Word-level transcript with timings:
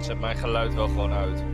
Zet 0.00 0.20
mijn 0.20 0.36
geluid 0.36 0.74
wel 0.74 0.88
gewoon 0.88 1.12
uit. 1.12 1.53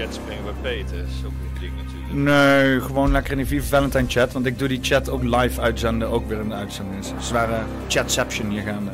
Chat 0.00 0.14
springen 0.14 0.44
bij 0.44 0.52
Peter. 0.62 0.96
Dat 0.96 1.06
is 1.06 1.24
ook 1.24 1.32
een 1.32 1.60
ding 1.60 1.72
natuurlijk. 1.76 2.12
Nee, 2.12 2.80
gewoon 2.80 3.12
lekker 3.12 3.32
in 3.32 3.36
die 3.36 3.46
Viva 3.46 3.66
Valentine 3.66 4.08
chat. 4.08 4.32
Want 4.32 4.46
ik 4.46 4.58
doe 4.58 4.68
die 4.68 4.78
chat 4.82 5.08
ook 5.08 5.22
live 5.22 5.60
uitzenden, 5.60 6.08
ook 6.08 6.28
weer 6.28 6.40
in 6.40 6.48
de 6.48 6.54
uitzending. 6.54 7.06
Dus 7.06 7.26
zware 7.26 7.62
chatception 7.88 8.50
hier 8.50 8.62
gaande. 8.62 8.90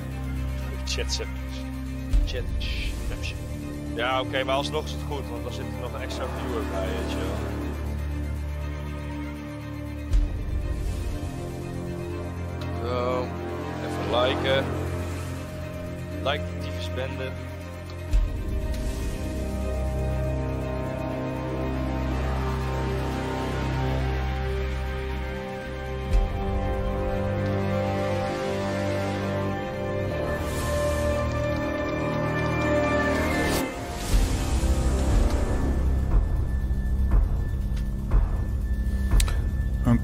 Chat 0.84 1.20
Chat 2.26 2.42
Ja, 3.94 4.20
oké, 4.20 4.44
maar 4.44 4.54
alsnog 4.54 4.84
is 4.84 4.90
het 4.90 5.00
goed, 5.08 5.28
want 5.30 5.44
dan 5.44 5.52
zit 5.52 5.64
er 5.64 5.80
nog 5.80 5.94
een 5.94 6.00
extra 6.00 6.24
viewer 6.38 6.62
bij, 6.70 6.86
weet 6.86 7.10
je 7.10 7.16
wel. 7.16 7.54
Zo, 12.84 13.26
even 13.86 14.20
liken. 14.20 14.64
Like 16.22 16.42
de 16.42 16.66
tyfusbende. 16.66 17.30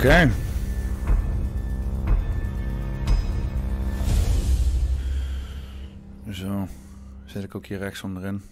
Oké. 0.03 0.31
Zo, 6.31 6.69
zet 7.25 7.45
ik 7.45 7.55
ook 7.55 7.67
hier 7.67 7.79
rechts 7.79 8.03
onderin. 8.03 8.43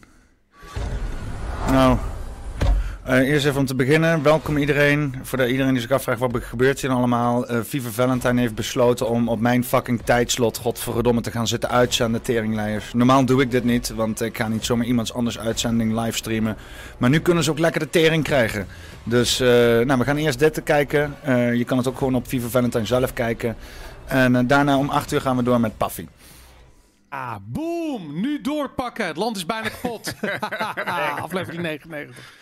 Eh, 3.10 3.28
eerst 3.28 3.46
even 3.46 3.60
om 3.60 3.66
te 3.66 3.74
beginnen. 3.74 4.22
Welkom 4.22 4.56
iedereen. 4.56 5.14
Voor 5.22 5.38
de, 5.38 5.50
iedereen 5.50 5.72
die 5.72 5.80
zich 5.80 5.90
afvraagt 5.90 6.18
wat 6.18 6.34
er 6.34 6.42
gebeurt 6.42 6.80
hier 6.80 6.90
allemaal. 6.90 7.46
Eh 7.46 7.58
Viva 7.62 7.90
Valentine 7.90 8.40
heeft 8.40 8.54
besloten 8.54 9.08
om 9.08 9.28
op 9.28 9.40
mijn 9.40 9.64
fucking 9.64 10.02
tijdslot, 10.04 10.58
godverdomme, 10.58 11.20
te 11.20 11.30
gaan 11.30 11.46
zitten 11.46 11.70
uitzenden, 11.70 12.22
teringleiers. 12.22 12.92
Normaal 12.92 13.24
doe 13.24 13.42
ik 13.42 13.50
dit 13.50 13.64
niet, 13.64 13.88
want 13.94 14.20
ik 14.20 14.36
ga 14.36 14.48
niet 14.48 14.64
zomaar 14.64 14.86
iemands 14.86 15.12
anders 15.12 15.38
uitzending 15.38 16.00
livestreamen. 16.00 16.56
Maar 16.98 17.10
nu 17.10 17.20
kunnen 17.20 17.44
ze 17.44 17.50
ook 17.50 17.58
lekker 17.58 17.80
de 17.80 17.90
tering 17.90 18.24
krijgen. 18.24 18.66
Dus, 19.04 19.40
eh, 19.40 19.48
nou, 19.78 19.98
we 19.98 20.04
gaan 20.04 20.16
eerst 20.16 20.38
dit 20.38 20.54
te 20.54 20.62
kijken. 20.62 21.14
Eh, 21.22 21.54
je 21.54 21.64
kan 21.64 21.78
het 21.78 21.88
ook 21.88 21.98
gewoon 21.98 22.14
op 22.14 22.28
Viva 22.28 22.48
Valentine 22.48 22.86
zelf 22.86 23.12
kijken. 23.12 23.56
En 24.06 24.46
daarna 24.46 24.76
om 24.76 24.88
8 24.88 25.12
uur 25.12 25.20
gaan 25.20 25.36
we 25.36 25.42
door 25.42 25.60
met 25.60 25.76
Paffy. 25.76 26.06
Ah, 27.08 27.36
boom! 27.42 28.20
Nu 28.20 28.40
doorpakken. 28.40 29.06
Het 29.06 29.16
land 29.16 29.36
is 29.36 29.46
bijna 29.46 29.68
kapot. 29.68 30.14
Aflevering 31.24 31.62
99. 31.62 32.38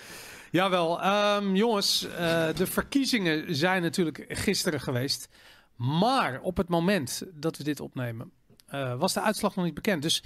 Jawel, 0.50 1.00
ehm, 1.02 1.54
jongens, 1.54 2.06
eh, 2.08 2.46
de 2.56 2.66
verkiezingen 2.66 3.54
zijn 3.56 3.82
natuurlijk 3.82 4.24
gisteren 4.28 4.80
geweest. 4.80 5.28
Maar 5.76 6.40
op 6.42 6.56
het 6.56 6.68
moment 6.68 7.22
dat 7.34 7.56
we 7.56 7.64
dit 7.64 7.80
opnemen, 7.80 8.30
eh, 8.66 8.94
was 8.98 9.12
de 9.12 9.22
uitslag 9.22 9.54
nog 9.56 9.64
niet 9.64 9.74
bekend. 9.74 10.02
Dus 10.02 10.22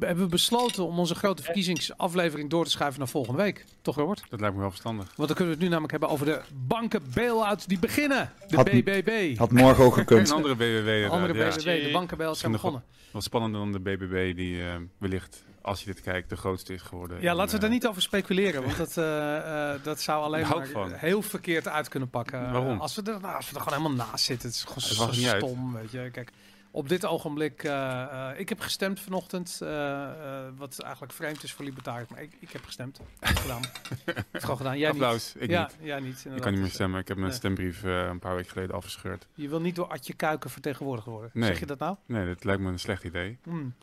hebben 0.00 0.24
we 0.24 0.30
besloten 0.30 0.86
om 0.86 0.98
onze 0.98 1.14
grote 1.14 1.42
verkiezingsaflevering 1.42 2.50
door 2.50 2.64
te 2.64 2.70
schuiven 2.70 2.98
naar 3.00 3.08
volgende 3.08 3.42
week. 3.42 3.64
Toch, 3.82 3.96
Robert? 3.96 4.22
Dat 4.28 4.40
lijkt 4.40 4.54
me 4.54 4.60
wel 4.60 4.70
verstandig. 4.70 5.04
Want 5.16 5.28
dan 5.28 5.36
kunnen 5.36 5.46
we 5.46 5.50
het 5.52 5.60
nu 5.60 5.68
namelijk 5.68 5.90
hebben 5.90 6.08
over 6.08 6.26
de 6.26 6.40
banken 6.66 7.02
bail-outs 7.14 7.66
die 7.66 7.78
beginnen. 7.78 8.32
De 8.48 8.56
Had- 8.56 8.70
BBB. 8.70 9.36
Had 9.38 9.50
morgen 9.50 9.84
ook 9.84 9.94
gekund. 9.94 10.28
Een 10.28 10.34
andere 10.34 10.54
BBB. 10.54 11.10
Andere 11.10 11.34
ja. 11.34 11.48
BBB, 11.50 11.84
de 11.84 11.90
banken 11.92 12.16
bail-outs 12.16 12.40
zijn 12.40 12.52
begonnen. 12.52 12.84
Wat 13.10 13.22
spannender 13.22 13.60
dan 13.60 13.72
de 13.72 13.80
BBB 13.80 14.36
die 14.36 14.60
eh, 14.62 14.74
wellicht, 14.98 15.44
als 15.66 15.80
je 15.80 15.86
dit 15.86 16.00
kijkt, 16.00 16.28
de 16.28 16.36
grootste 16.36 16.72
is 16.74 16.82
geworden. 16.82 17.20
Ja, 17.20 17.34
laten 17.34 17.50
we 17.50 17.54
eh, 17.56 17.60
daar 17.60 17.70
niet 17.70 17.86
over 17.86 18.02
speculeren, 18.02 18.62
want 18.62 18.76
dat, 18.76 18.96
eh, 18.96 19.72
eh, 19.74 19.82
dat 19.82 20.00
zou 20.00 20.22
alleen 20.24 20.48
maar 20.48 20.66
van. 20.66 20.92
heel 20.92 21.22
verkeerd 21.22 21.68
uit 21.68 21.88
kunnen 21.88 22.10
pakken. 22.10 22.52
Waarom? 22.52 22.80
Als 22.80 22.94
we, 22.94 23.02
er, 23.02 23.20
nou, 23.20 23.34
als 23.34 23.50
we 23.50 23.56
er 23.56 23.62
gewoon 23.62 23.78
helemaal 23.82 24.06
naast 24.06 24.24
zitten, 24.24 24.48
het 24.48 24.56
is 24.56 24.62
gewoon 24.64 24.82
Het 24.82 24.92
zo 24.92 25.04
maakt 25.04 25.16
niet 25.16 25.28
uit. 25.28 25.42
stom, 25.42 25.72
weet 25.72 25.90
je. 25.90 26.08
Kijk, 26.12 26.30
op 26.70 26.88
dit 26.88 27.04
ogenblik, 27.06 27.62
eh, 27.64 28.02
eh, 28.30 28.38
ik 28.40 28.48
heb 28.48 28.60
gestemd 28.60 29.00
vanochtend, 29.00 29.58
eh, 29.62 30.04
eh, 30.04 30.52
wat 30.56 30.78
eigenlijk 30.80 31.12
vreemd 31.12 31.42
is 31.42 31.52
voor 31.52 31.64
libertariërs, 31.64 32.08
maar 32.10 32.22
ik, 32.22 32.32
ik 32.40 32.50
heb 32.50 32.64
gestemd. 32.64 32.98
Ik 32.98 33.04
heb 33.20 33.28
het 33.28 33.38
gedaan. 33.38 33.62
Ik 34.06 34.14
heb 34.14 34.24
het 34.30 34.42
gewoon 34.42 34.56
gedaan. 34.56 34.78
Jij 34.78 34.90
Applaus, 34.90 35.34
niet. 35.34 35.42
ik 35.42 35.50
ja, 35.50 35.62
niet. 35.62 35.86
Ja, 35.86 35.98
niet. 35.98 36.26
Ik 36.34 36.40
kan 36.40 36.52
niet 36.52 36.60
meer 36.60 36.70
stemmen. 36.70 37.00
Ik 37.00 37.08
heb 37.08 37.16
mijn 37.16 37.28
Nee. 37.28 37.38
stembrief 37.38 37.84
eh, 37.84 38.06
een 38.06 38.18
paar 38.18 38.34
weken 38.34 38.50
geleden 38.50 38.74
afgescheurd. 38.76 39.26
Je 39.34 39.48
wil 39.48 39.60
niet 39.60 39.74
door 39.76 39.86
Adje 39.86 40.14
Kuiken 40.14 40.50
vertegenwoordigd 40.50 41.06
worden. 41.06 41.30
Nee. 41.32 41.48
Zeg 41.48 41.58
je 41.58 41.66
dat 41.66 41.78
nou? 41.78 41.96
Nee, 42.06 42.26
dat 42.26 42.44
lijkt 42.44 42.62
me 42.62 42.70
een 42.70 42.78
slecht 42.78 43.04
idee. 43.04 43.38
Hmm. 43.42 43.74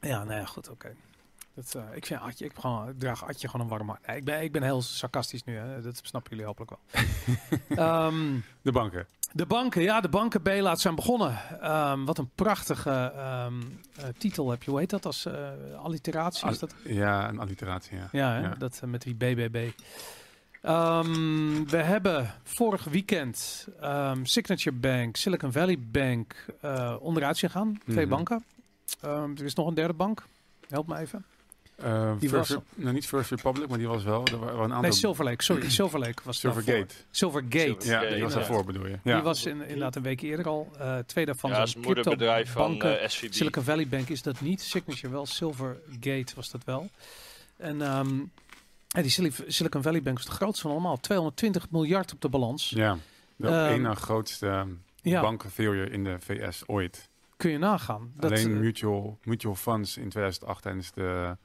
Ja, 0.00 0.24
nou 0.24 0.40
ja, 0.40 0.44
goed, 0.44 0.68
oké. 0.70 0.94
Dat, 1.54 1.74
eh, 1.74 1.82
ik 1.96 2.06
vind 2.06 2.20
Adje, 2.20 2.44
ik, 2.44 2.50
heb 2.54 2.58
gewoon, 2.62 2.88
ik 2.88 2.98
draag 2.98 3.24
Adje 3.26 3.48
gewoon 3.48 3.66
een 3.66 3.72
warm 3.72 3.88
hart. 3.88 4.06
Nee, 4.06 4.16
ik, 4.16 4.24
ben, 4.24 4.42
ik 4.42 4.52
ben 4.52 4.62
heel 4.62 4.82
sarcastisch 4.82 5.44
nu, 5.44 5.56
hè. 5.56 5.80
dat 5.80 6.00
snappen 6.02 6.30
jullie 6.30 6.46
hopelijk 6.46 6.70
wel. 6.70 7.04
Ehm, 7.86 8.38
De 8.62 8.72
banken. 8.72 9.06
de 9.32 9.46
banken, 9.46 9.82
ja, 9.82 10.00
de 10.00 10.08
banken 10.08 10.42
Belaat 10.42 10.80
zijn 10.80 10.94
begonnen. 10.94 11.38
Ehm, 11.60 12.04
wat 12.04 12.18
een 12.18 12.30
prachtige 12.34 13.12
ehm, 13.16 13.60
eh, 13.96 14.04
titel 14.18 14.50
heb 14.50 14.62
je. 14.62 14.70
Hoe 14.70 14.78
heet 14.78 14.90
dat 14.90 15.06
als 15.06 15.26
eh, 15.26 15.48
alliteratie? 15.82 16.48
Is 16.48 16.58
dat? 16.58 16.74
Ja, 16.84 17.28
een 17.28 17.38
alliteratie, 17.38 17.96
ja. 17.96 18.08
Ja, 18.12 18.32
hè? 18.32 18.40
ja. 18.40 18.54
dat 18.58 18.80
met 18.86 19.02
die 19.02 19.14
BBB. 19.14 19.70
Ehm, 20.62 21.64
we 21.64 21.76
hebben 21.76 22.30
vorig 22.42 22.84
weekend 22.84 23.68
ehm, 23.80 24.24
Signature 24.24 24.76
Bank, 24.76 25.16
Silicon 25.16 25.52
Valley 25.52 25.78
Bank 25.78 26.46
eh, 26.60 26.96
onderuit 27.00 27.36
zien 27.36 27.50
gaan. 27.50 27.78
Twee 27.88 28.06
Mhm. 28.06 28.14
banken. 28.14 28.44
Ehm, 29.00 29.30
er 29.36 29.44
is 29.44 29.54
nog 29.54 29.66
een 29.66 29.74
derde 29.74 29.92
bank. 29.94 30.24
Help 30.68 30.86
me 30.86 30.98
even. 30.98 31.24
Eh, 31.76 32.12
Die 32.18 32.28
First 32.28 32.54
was- 32.54 32.62
nou, 32.74 32.94
niet 32.94 33.06
First 33.06 33.30
Republic, 33.30 33.68
maar 33.68 33.78
die 33.78 33.86
was 33.88 34.02
wel. 34.04 34.24
Er 34.26 34.38
waren 34.38 34.54
een 34.54 34.60
aantal... 34.62 34.80
Nee, 34.80 34.92
Silver 34.92 35.24
Lake. 35.24 35.42
Sorry, 35.42 35.70
Silver 35.80 35.98
Lake 35.98 36.22
was 36.24 36.38
Silvergate. 36.40 36.94
Silvergate. 37.10 37.64
Silver- 37.64 37.86
Ja, 37.86 37.92
Ja, 37.92 37.98
die 38.00 38.08
was 38.08 38.12
inderdaad. 38.12 38.34
daarvoor 38.48 38.64
bedoel 38.64 38.86
je. 38.86 38.98
Ja. 39.02 39.14
Die 39.14 39.22
was 39.22 39.46
in, 39.46 39.60
inderdaad 39.62 39.96
een 39.96 40.02
week 40.02 40.20
eerder 40.20 40.46
al. 40.46 40.70
Eh 40.78 40.98
twee 40.98 41.24
daarvan 41.26 41.50
Ja, 41.50 41.58
dat 41.58 41.68
zijn 41.68 41.84
moederbedrijf 41.84 42.50
van 42.52 42.64
cryptobanken. 42.68 43.00
eh, 43.02 43.08
SVB. 43.08 43.32
Silicon 43.32 43.62
Valley 43.62 43.88
Bank 43.88 44.08
is 44.08 44.22
dat 44.22 44.40
niet. 44.40 44.60
Signature 44.60 45.12
wel. 45.12 45.26
Silvergate 45.26 46.34
was 46.34 46.50
dat 46.50 46.64
wel. 46.64 46.90
En 47.56 47.82
ehm, 47.82 48.16
ja, 48.88 49.02
die 49.02 49.10
Sil- 49.16 49.44
Silicon 49.46 49.82
Valley 49.82 50.02
Bank 50.02 50.16
was 50.16 50.26
de 50.26 50.32
grootste 50.32 50.62
van 50.62 50.70
allemaal. 50.70 51.00
220 51.00 51.70
miljard 51.70 52.12
op 52.12 52.20
de 52.20 52.28
balans. 52.28 52.70
Ja, 52.70 52.98
de 53.36 53.48
Ehm, 53.48 53.72
ene 53.72 53.94
grootste 53.94 54.46
ehm, 54.48 54.68
ja. 55.02 55.20
bankenfailure 55.20 55.90
in 55.90 56.04
de 56.04 56.16
VS 56.20 56.62
ooit. 56.66 57.08
Kun 57.36 57.50
je 57.50 57.58
nagaan. 57.58 58.12
Dat, 58.16 58.30
Alleen 58.30 58.52
eh, 58.54 58.58
mutual, 58.60 59.18
mutual 59.24 59.54
funds 59.54 59.96
in 59.96 60.08
2008 60.08 60.62
tijdens 60.62 60.92
de, 60.92 61.36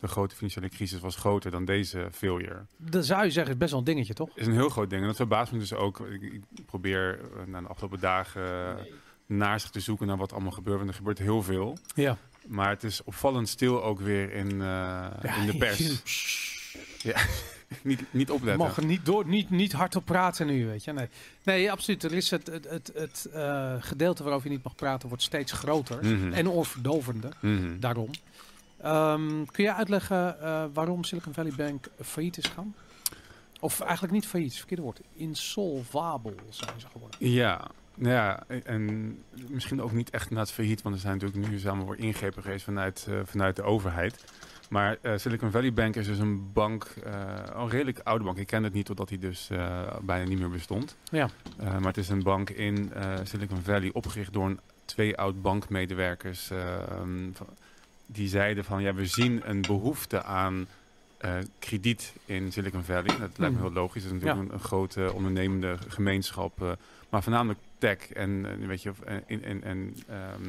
de 0.00 0.08
grote 0.08 0.34
financiële 0.34 0.68
crisis 0.68 1.00
was 1.00 1.16
groter 1.16 1.50
dan 1.50 1.64
deze 1.64 2.08
failure. 2.12 2.66
dat 2.76 3.06
zou 3.06 3.24
je 3.24 3.30
zeggen, 3.30 3.52
is 3.52 3.58
best 3.58 3.70
wel 3.70 3.80
een 3.80 3.86
dingetje, 3.86 4.14
toch? 4.14 4.30
is 4.34 4.46
een 4.46 4.52
heel 4.52 4.68
groot 4.68 4.90
ding. 4.90 5.00
En 5.00 5.06
dat 5.06 5.16
verbaast 5.16 5.52
me 5.52 5.58
dus 5.58 5.74
ook. 5.74 6.00
Ik, 6.00 6.40
probeer 6.66 7.20
uh, 7.20 7.46
na 7.46 7.60
de 7.60 7.66
afgelopen 7.66 8.00
dagen 8.00 8.42
uh, 8.42 8.84
naar 9.26 9.60
zich 9.60 9.70
te 9.70 9.80
zoeken 9.80 10.06
naar 10.06 10.16
wat 10.16 10.32
allemaal 10.32 10.52
gebeurt. 10.52 10.76
Want 10.76 10.88
er 10.88 10.96
gebeurt 10.96 11.18
heel 11.18 11.42
veel. 11.42 11.78
Ja. 11.94 12.16
Maar 12.46 12.68
het 12.68 12.84
is 12.84 13.04
opvallend 13.04 13.48
stil 13.48 13.82
ook 13.82 14.00
weer 14.00 14.32
in, 14.32 14.52
uh, 14.52 14.58
ja, 14.58 15.36
in 15.36 15.46
de 15.46 15.56
pers. 15.64 16.02
ja. 17.02 17.16
niet, 17.82 18.00
niet 18.10 18.30
opletten. 18.30 18.66
Mag 18.66 18.82
niet, 18.82 19.04
door, 19.04 19.26
niet, 19.26 19.50
niet 19.50 19.72
hardop 19.72 20.04
praten 20.04 20.46
nu, 20.46 20.66
weet 20.66 20.84
je. 20.84 20.92
Nee, 20.92 21.08
nee 21.42 21.70
absoluut. 21.70 22.04
Er 22.04 22.12
is 22.12 22.30
het, 22.30 22.46
het, 22.46 22.70
het, 22.70 22.90
het 22.94 23.28
uh, 23.34 23.74
gedeelte 23.80 24.22
waarover 24.22 24.48
je 24.48 24.54
niet 24.54 24.64
mag 24.64 24.74
praten 24.74 25.08
wordt 25.08 25.22
steeds 25.22 25.52
groter. 25.52 25.96
Mhm. 25.96 26.14
Mm 26.14 26.20
-hmm. 26.20 26.32
En 26.32 26.50
oorverdovender. 26.50 27.32
Mm 27.40 27.58
-hmm. 27.58 27.80
Daarom. 27.80 28.10
Um, 28.84 29.46
kun 29.50 29.64
je 29.64 29.74
uitleggen 29.74 30.36
uh, 30.42 30.64
waarom 30.72 31.04
Silicon 31.04 31.34
Valley 31.34 31.52
Bank 31.56 31.86
failliet 32.02 32.36
is 32.38 32.44
gegaan? 32.46 32.74
Of 33.60 33.80
eigenlijk 33.80 34.12
niet 34.12 34.26
failliet, 34.26 34.48
het 34.48 34.58
verkeerde 34.58 34.82
woord. 34.82 35.00
Insolvabel 35.14 36.34
zijn 36.48 36.80
ze 36.80 36.86
geworden. 36.92 37.18
Ja, 37.30 37.66
nou 37.94 38.14
ja, 38.14 38.42
en 38.64 39.16
misschien 39.48 39.82
ook 39.82 39.92
niet 39.92 40.10
echt 40.10 40.30
na 40.30 40.40
het 40.40 40.50
failliet, 40.52 40.82
want 40.82 40.94
er 40.94 41.00
zijn 41.00 41.18
natuurlijk 41.18 41.48
nu 41.50 41.58
samen 41.58 41.86
voor 41.86 41.96
ingrepen 41.96 42.42
geweest 42.42 42.64
vanuit, 42.64 43.06
eh, 43.10 43.18
vanuit 43.24 43.56
de 43.56 43.62
overheid. 43.62 44.24
Maar 44.70 44.96
eh, 45.02 45.12
Silicon 45.16 45.50
Valley 45.50 45.72
Bank 45.72 45.96
is 45.96 46.06
dus 46.06 46.18
een 46.18 46.52
bank, 46.52 46.84
eh, 47.04 47.12
een 47.54 47.68
redelijk 47.68 47.98
oude 48.04 48.24
bank. 48.24 48.36
Ik 48.38 48.46
ken 48.46 48.62
het 48.62 48.72
niet 48.72 48.86
totdat 48.86 49.08
hij 49.08 49.18
dus 49.18 49.50
eh, 49.50 49.82
bijna 50.02 50.28
niet 50.28 50.38
meer 50.38 50.50
bestond. 50.50 50.96
Ja. 51.10 51.28
Eh, 51.58 51.66
maar 51.66 51.82
het 51.86 51.96
is 51.96 52.08
een 52.08 52.22
bank 52.22 52.50
in 52.50 52.92
eh, 52.92 53.14
Silicon 53.22 53.62
Valley 53.62 53.90
opgericht 53.92 54.32
door 54.32 54.46
een, 54.46 54.60
twee 54.84 55.16
oud 55.16 55.42
bankmedewerkers. 55.42 56.50
ehm, 56.50 57.32
van- 57.32 57.46
die 58.06 58.28
zeiden 58.28 58.64
van 58.64 58.82
ja, 58.82 58.94
we 58.94 59.06
zien 59.06 59.40
een 59.44 59.60
behoefte 59.60 60.22
aan 60.22 60.66
eh, 61.16 61.32
krediet 61.58 62.12
in 62.24 62.52
Silicon 62.52 62.82
Valley. 62.84 63.02
Dat 63.04 63.18
lijkt 63.18 63.38
me 63.38 63.46
Hmm. 63.46 63.56
heel 63.58 63.72
logisch. 63.72 64.02
Het 64.02 64.12
is 64.12 64.18
natuurlijk 64.20 64.40
Ja. 64.48 64.52
een, 64.54 64.58
een 64.60 64.64
grote 64.64 65.12
ondernemende 65.14 65.76
gemeenschap. 65.88 66.62
eh, 66.62 66.70
maar 67.08 67.22
voornamelijk 67.22 67.58
tech 67.78 68.12
en, 68.12 68.46
eh, 68.60 68.66
weet 68.66 68.82
je, 68.82 68.92
en, 69.26 69.94
ehm, 70.08 70.42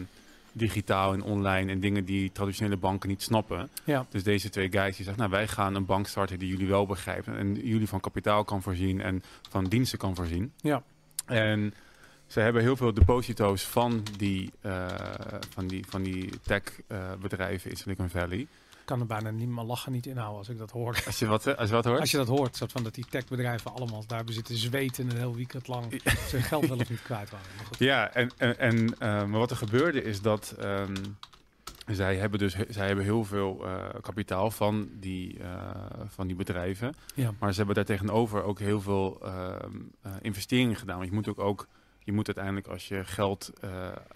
digitaal 0.51 1.13
en 1.13 1.21
online 1.23 1.71
en 1.71 1.79
dingen 1.79 2.05
die 2.05 2.31
traditionele 2.31 2.77
banken 2.77 3.09
niet 3.09 3.21
snappen. 3.21 3.69
Ja. 3.83 4.05
Dus 4.09 4.23
deze 4.23 4.49
twee 4.49 4.71
guys 4.71 4.95
die 4.95 5.05
zeggen, 5.05 5.17
nou 5.17 5.29
wij 5.31 5.47
gaan 5.47 5.75
een 5.75 5.85
bank 5.85 6.07
starten 6.07 6.39
die 6.39 6.49
jullie 6.49 6.67
wel 6.67 6.85
begrijpen 6.85 7.37
en 7.37 7.53
jullie 7.67 7.87
van 7.87 7.99
kapitaal 7.99 8.43
kan 8.43 8.61
voorzien 8.61 9.01
en 9.01 9.23
van 9.49 9.65
diensten 9.65 9.97
kan 9.99 10.15
voorzien. 10.15 10.51
Ja. 10.61 10.83
En 11.25 11.73
ze 12.27 12.39
hebben 12.39 12.61
heel 12.61 12.75
veel 12.75 12.93
deposito's 12.93 13.63
van 13.63 14.03
die, 14.17 14.51
eh, 14.61 14.85
van 15.49 15.67
die, 15.67 15.85
van 15.89 16.03
die 16.03 16.29
tech 16.43 16.61
eh, 16.87 16.97
bedrijven 17.21 17.69
in 17.69 17.77
Silicon 17.77 18.09
Valley. 18.09 18.39
Ik 18.39 18.93
kan 18.93 18.99
er 18.99 19.05
bijna 19.05 19.29
niet 19.29 19.49
mijn 19.49 19.67
lachen 19.67 19.91
niet 19.91 20.05
inhouden 20.05 20.37
als 20.37 20.49
ik 20.49 20.57
dat 20.57 20.71
hoor. 20.71 21.03
Als 21.05 21.19
je 21.19 21.25
wat, 21.25 21.47
eh, 21.47 21.55
als 21.55 21.69
je 21.69 21.75
wat 21.75 21.85
hoort? 21.85 21.99
Als 21.99 22.11
je 22.11 22.17
dat 22.17 22.27
hoort, 22.27 22.55
soort 22.55 22.71
van 22.71 22.83
dat 22.83 22.95
die 22.95 23.05
techbedrijven 23.09 23.73
allemaal 23.73 24.03
daar 24.07 24.23
zitten 24.25 24.57
zweten 24.57 25.09
een 25.09 25.17
heel 25.17 25.35
weekend 25.35 25.67
lang 25.67 26.01
zijn 26.27 26.43
geld 26.43 26.67
wel 26.67 26.77
of 26.77 26.89
niet 26.89 27.01
kwijt 27.01 27.29
waren. 27.29 27.47
Maar 27.55 27.65
goed. 27.65 27.79
Ja, 27.79 28.13
en, 28.13 28.31
en, 28.37 28.57
en, 28.59 28.95
maar 28.99 29.39
wat 29.39 29.51
er 29.51 29.57
gebeurde 29.57 30.03
is 30.03 30.21
dat 30.21 30.55
ehm, 30.59 30.95
zij 31.85 32.15
hebben 32.15 32.39
dus 32.39 32.55
zij 32.69 32.87
hebben 32.87 33.05
heel 33.05 33.25
veel 33.25 33.65
kapitaal 34.01 34.51
van 34.51 34.89
die, 34.99 35.37
van 36.07 36.27
die 36.27 36.35
bedrijven. 36.35 36.95
Ja. 37.15 37.33
Maar 37.39 37.51
ze 37.51 37.57
hebben 37.57 37.75
daartegenover 37.75 38.43
ook 38.43 38.59
heel 38.59 38.81
veel 38.81 39.19
ehm, 39.21 39.71
eh, 40.01 40.11
investeringen 40.21 40.75
gedaan. 40.75 40.97
Want 40.97 41.09
je 41.09 41.15
moet 41.15 41.27
ook, 41.27 41.39
ook 41.39 41.67
je 42.07 42.13
moet 42.13 42.25
uiteindelijk 42.27 42.67
als 42.67 42.87
je 42.87 43.05
geld 43.05 43.51
eh, 43.61 43.69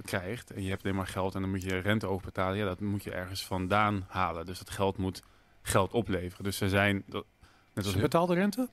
krijgt 0.03 0.51
en 0.51 0.63
je 0.63 0.69
hebt 0.69 0.83
alleen 0.83 0.95
maar 0.95 1.07
geld 1.07 1.35
en 1.35 1.41
dan 1.41 1.49
moet 1.49 1.63
je 1.63 1.77
rente 1.77 2.07
overbetalen, 2.07 2.57
ja, 2.57 2.65
dat 2.65 2.79
moet 2.79 3.03
je 3.03 3.11
ergens 3.11 3.45
vandaan 3.45 4.05
halen. 4.07 4.45
Dus 4.45 4.57
dat 4.57 4.69
geld 4.69 4.97
moet 4.97 5.21
geld 5.61 5.91
opleveren. 5.91 6.43
Dus 6.43 6.57
ze 6.57 6.69
zijn 6.69 7.03
dat, 7.07 7.25
net 7.73 7.85
als 7.85 7.93
Ze 7.93 7.99
betaalde 8.01 8.33
rente? 8.33 8.69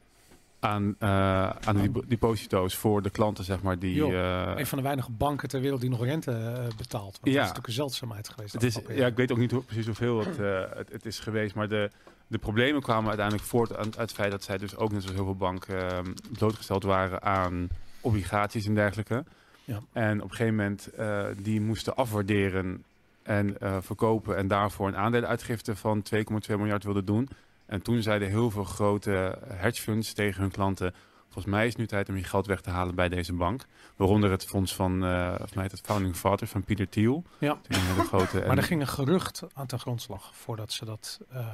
aan, 0.61 0.95
eh, 0.99 1.49
aan 1.51 1.77
de 1.77 1.91
dep- 1.93 2.09
deposito's 2.09 2.75
voor 2.77 3.03
de 3.03 3.11
klanten, 3.11 3.45
zeg 3.45 3.63
maar, 3.63 3.79
die. 3.79 4.03
Eh, 4.17 4.53
Een 4.57 4.67
van 4.67 4.79
de 4.79 4.85
weinige 4.85 5.11
banken 5.11 5.49
ter 5.49 5.61
wereld 5.61 5.81
die 5.81 5.91
nog 5.91 6.05
rente 6.05 6.67
betaalt. 6.77 7.19
Want 7.21 7.21
Ja. 7.21 7.21
dat 7.23 7.33
is 7.33 7.35
natuurlijk 7.35 7.67
een 7.67 7.73
zeldzaamheid 7.73 8.29
geweest. 8.29 8.53
Het 8.53 8.63
is, 8.63 8.79
ja, 8.89 9.07
ik 9.07 9.17
weet 9.17 9.33
ook 9.33 9.39
niet 9.39 9.51
hoe, 9.51 9.63
precies 9.63 9.87
hoeveel 9.87 10.19
het, 10.19 10.37
het, 10.77 10.93
het 10.93 11.07
is 11.07 11.19
geweest. 11.19 11.55
Maar 11.55 11.69
de, 11.69 11.91
de 12.27 12.39
problemen 12.39 12.83
kwamen 12.83 13.09
uiteindelijk 13.09 13.47
voort 13.49 13.77
aan- 13.77 13.85
uit 13.85 13.97
het 13.97 14.13
feit 14.13 14.31
dat 14.31 14.43
zij 14.45 14.59
dus 14.59 14.77
ook 14.77 14.93
net 14.93 15.01
zoals 15.03 15.17
heel 15.17 15.25
veel 15.25 15.37
banken 15.37 15.91
ehm, 15.91 16.13
blootgesteld 16.39 16.83
waren 16.83 17.23
aan 17.23 17.69
obligaties 18.01 18.67
en 18.67 18.75
dergelijke. 18.75 19.25
Ja. 19.65 19.81
En 19.93 20.17
op 20.23 20.31
een 20.31 20.37
gegeven 20.37 20.57
moment 20.57 20.87
eh, 20.87 21.27
die 21.43 21.61
moesten 21.61 21.97
afwaarderen 21.97 22.85
en 23.23 23.61
eh, 23.61 23.77
verkopen 23.81 24.37
en 24.37 24.49
daarvoor 24.49 24.89
een 24.89 24.97
aandelenuitgifte 24.97 25.77
van 25.77 26.03
2,2 26.15 26.23
miljard 26.47 26.85
wilden 26.85 27.05
doen. 27.05 27.29
En 27.67 27.83
toen 27.83 28.03
zeiden 28.03 28.29
heel 28.29 28.51
veel 28.51 28.65
grote 28.65 29.39
hedge 29.49 29.83
funds 29.83 30.13
tegen 30.13 30.41
hun 30.41 30.51
klanten. 30.51 30.95
Volgens 31.25 31.55
mij 31.57 31.65
is 31.67 31.73
het 31.73 31.79
nu 31.81 31.87
tijd 31.87 32.09
om 32.09 32.17
je 32.17 32.25
geld 32.25 32.47
weg 32.47 32.61
te 32.61 32.71
halen 32.71 32.95
bij 32.95 33.09
deze 33.09 33.33
bank. 33.33 33.67
Waaronder 33.97 34.31
het 34.31 34.45
fonds 34.45 34.75
van, 34.75 35.05
eh 35.05 35.35
mij 35.55 35.65
het 35.65 35.81
Founding 35.85 36.17
Fathers 36.17 36.51
van 36.51 36.63
Peter 36.65 36.89
Thiel. 36.89 37.25
Ja. 37.39 37.59
Hele 37.69 38.07
grote. 38.07 38.37
Maar 38.39 38.47
en- 38.49 38.57
er 38.57 38.63
ging 38.63 38.81
een 38.81 38.87
gerucht 38.87 39.43
aan 39.55 39.67
ten 39.67 39.79
grondslag 39.79 40.31
voordat 40.35 40.73
ze 40.73 40.85
dat, 40.85 41.21
eh, 41.31 41.47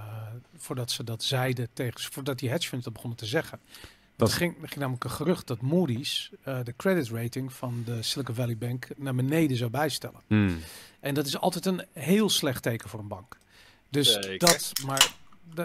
voordat 0.57 0.91
ze 0.91 1.05
dat 1.05 1.23
zeiden 1.23 1.69
tegen, 1.73 2.01
voordat 2.13 2.39
die 2.39 2.51
hedge 2.51 2.69
funds 2.69 2.85
dat 2.85 2.95
begonnen 2.95 3.19
te 3.19 3.27
zeggen. 3.27 3.61
Dat- 4.17 4.33
ging, 4.33 4.53
er 4.63 4.69
ging 4.69 4.81
namelijk 4.81 5.05
een 5.05 5.11
gerucht 5.11 5.47
dat 5.47 5.61
Moody's 5.61 6.31
eh, 6.43 6.59
de 6.65 6.75
credit 6.77 7.09
rating 7.09 7.53
van 7.53 7.83
de 7.87 8.03
Silicon 8.03 8.35
Valley 8.35 8.57
Bank 8.57 8.89
naar 8.97 9.15
beneden 9.15 9.57
zou 9.57 9.71
bijstellen. 9.71 10.21
Hmm. 10.27 10.59
En 11.01 11.15
dat 11.15 11.27
is 11.27 11.39
altijd 11.39 11.67
een 11.67 11.85
heel 11.93 12.29
slecht 12.31 12.63
teken 12.63 12.89
voor 12.89 13.01
een 13.01 13.09
bank. 13.09 13.37
Dus 13.89 14.13
Zeker. 14.13 14.39
dat, 14.39 14.73
maar 14.87 15.13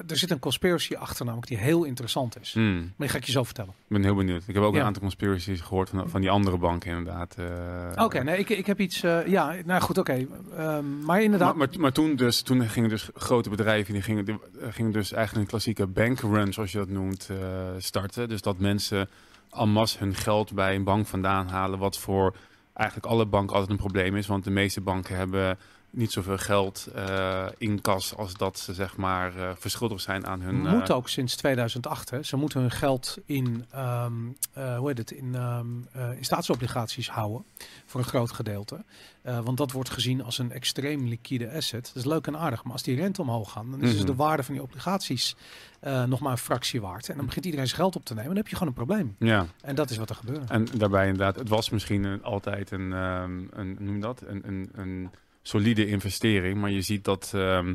er 0.08 0.18
zit 0.18 0.32
een 0.32 0.40
conspiracy 0.40 0.96
achter 0.96 1.26
namelijk 1.26 1.48
die 1.50 1.58
heel 1.58 1.84
interessant 1.84 2.40
is. 2.42 2.54
Hmm. 2.54 2.78
Maar 2.80 2.92
die 2.98 3.08
ga 3.10 3.18
ik 3.18 3.24
je 3.24 3.32
zo 3.32 3.44
vertellen. 3.44 3.70
Ik 3.80 3.86
ben 3.88 4.04
heel 4.04 4.16
benieuwd. 4.16 4.44
Ik 4.48 4.54
heb 4.54 4.64
ook 4.64 4.74
Ja. 4.74 4.80
een 4.80 4.86
aantal 4.86 5.02
conspiracies 5.02 5.62
gehoord 5.62 5.90
van, 5.90 6.10
van 6.10 6.22
die 6.22 6.30
andere 6.30 6.58
banken 6.58 6.90
inderdaad. 6.98 7.36
eh. 7.38 8.04
Oké, 8.06 8.24
nee, 8.24 8.38
ik, 8.38 8.50
ik 8.50 8.66
heb 8.66 8.80
iets. 8.80 9.04
eh, 9.04 9.28
ja, 9.28 9.56
nou 9.66 9.82
goed, 9.82 9.98
oké. 9.98 10.28
Ehm, 10.58 11.00
maar 11.06 11.22
inderdaad. 11.24 11.56
Maar, 11.56 11.68
maar, 11.70 11.80
maar 11.80 11.92
toen, 11.92 12.16
dus, 12.16 12.42
toen 12.42 12.70
gingen 12.70 12.90
dus 12.90 13.10
grote 13.14 13.50
bedrijven, 13.50 13.94
die 13.94 14.02
gingen, 14.02 14.26
die 14.26 14.40
eh, 14.62 14.68
gingen 14.72 14.92
dus 14.92 15.12
eigenlijk 15.12 15.44
een 15.46 15.50
klassieke 15.52 15.88
bankrun, 15.88 16.54
zoals 16.54 16.72
je 16.72 16.78
dat 16.78 16.90
noemt, 16.90 17.30
starten. 17.78 18.30
Dus 18.30 18.42
dat 18.42 18.58
mensen 18.60 19.10
en 19.52 19.70
masse 19.70 19.98
hun 20.00 20.16
geld 20.16 20.54
bij 20.54 20.76
een 20.76 20.84
bank 20.84 21.08
vandaan 21.08 21.48
halen, 21.48 21.80
wat 21.80 21.98
voor 21.98 22.36
eigenlijk 22.74 23.08
alle 23.10 23.26
banken 23.26 23.54
altijd 23.54 23.72
een 23.72 23.78
probleem 23.86 24.16
is. 24.16 24.28
Want 24.28 24.44
de 24.44 24.52
meeste 24.52 24.82
banken 24.82 25.16
hebben 25.16 25.58
niet 25.92 26.12
zoveel 26.12 26.38
geld 26.38 26.88
eh, 26.96 27.46
in 27.58 27.82
kas 27.82 28.16
als 28.16 28.34
dat 28.34 28.60
ze 28.60 28.74
zeg 28.74 28.98
maar 28.98 29.36
eh, 29.36 29.50
verschuldigd 29.58 30.04
zijn 30.04 30.28
aan 30.28 30.42
hun... 30.42 30.66
eh, 30.66 30.72
moet 30.74 30.92
ook 30.92 31.10
sinds 31.10 31.36
2008. 31.36 32.10
Hè. 32.10 32.24
Ze 32.24 32.38
moeten 32.38 32.60
hun 32.62 32.72
geld 32.72 33.18
in, 33.26 33.66
ehm, 33.72 34.14
eh, 34.54 34.78
hoe 34.78 34.88
heet 34.88 34.98
het, 34.98 35.12
in, 35.12 35.36
ehm, 35.36 35.66
eh, 35.92 36.12
in 36.18 36.24
staatsobligaties 36.26 37.10
houden. 37.10 37.46
Voor 37.86 38.00
een 38.00 38.06
groot 38.08 38.32
gedeelte. 38.32 38.84
Eh, 39.22 39.40
want 39.40 39.58
dat 39.58 39.72
wordt 39.72 39.90
gezien 39.90 40.24
als 40.24 40.38
een 40.38 40.52
extreem 40.52 41.08
liquide 41.08 41.52
asset. 41.52 41.86
Dat 41.86 41.96
is 41.96 42.06
leuk 42.06 42.28
en 42.28 42.38
aardig. 42.38 42.64
Maar 42.64 42.74
als 42.74 42.84
die 42.84 42.96
rente 42.96 43.22
omhoog 43.22 43.52
gaan, 43.52 43.72
dan 43.72 43.82
is 43.82 43.90
dus 43.90 43.98
Mhm. 43.98 44.06
de 44.08 44.16
waarde 44.16 44.44
van 44.44 44.54
die 44.54 44.64
obligaties 44.64 45.36
eh, 45.80 46.04
nog 46.04 46.20
maar 46.20 46.32
een 46.32 46.38
fractie 46.38 46.82
waard. 46.82 47.10
En 47.10 47.16
dan 47.18 47.26
begint 47.26 47.46
iedereen 47.46 47.68
zijn 47.68 47.80
geld 47.80 47.96
op 47.96 48.06
te 48.06 48.14
nemen. 48.14 48.28
Dan 48.28 48.38
heb 48.38 48.48
je 48.48 48.54
gewoon 48.56 48.68
een 48.78 48.86
probleem. 48.86 49.16
ja. 49.20 49.46
En 49.62 49.76
dat 49.76 49.90
is 49.90 49.98
wat 49.98 50.10
er 50.10 50.16
gebeurt. 50.16 50.50
En 50.50 50.68
daarbij 50.78 51.08
inderdaad, 51.08 51.36
het 51.36 51.50
was 51.50 51.70
misschien 51.70 52.04
een, 52.04 52.24
altijd 52.24 52.72
een, 52.72 52.94
ehm, 52.94 53.40
een, 53.52 53.76
noem 53.80 54.00
dat, 54.00 54.22
een, 54.26 54.42
een, 54.48 54.70
een 54.74 55.10
solide 55.50 55.86
investering. 55.88 56.58
Maar 56.58 56.72
je 56.72 56.82
ziet 56.82 57.04
dat 57.04 57.32
ehm, 57.36 57.74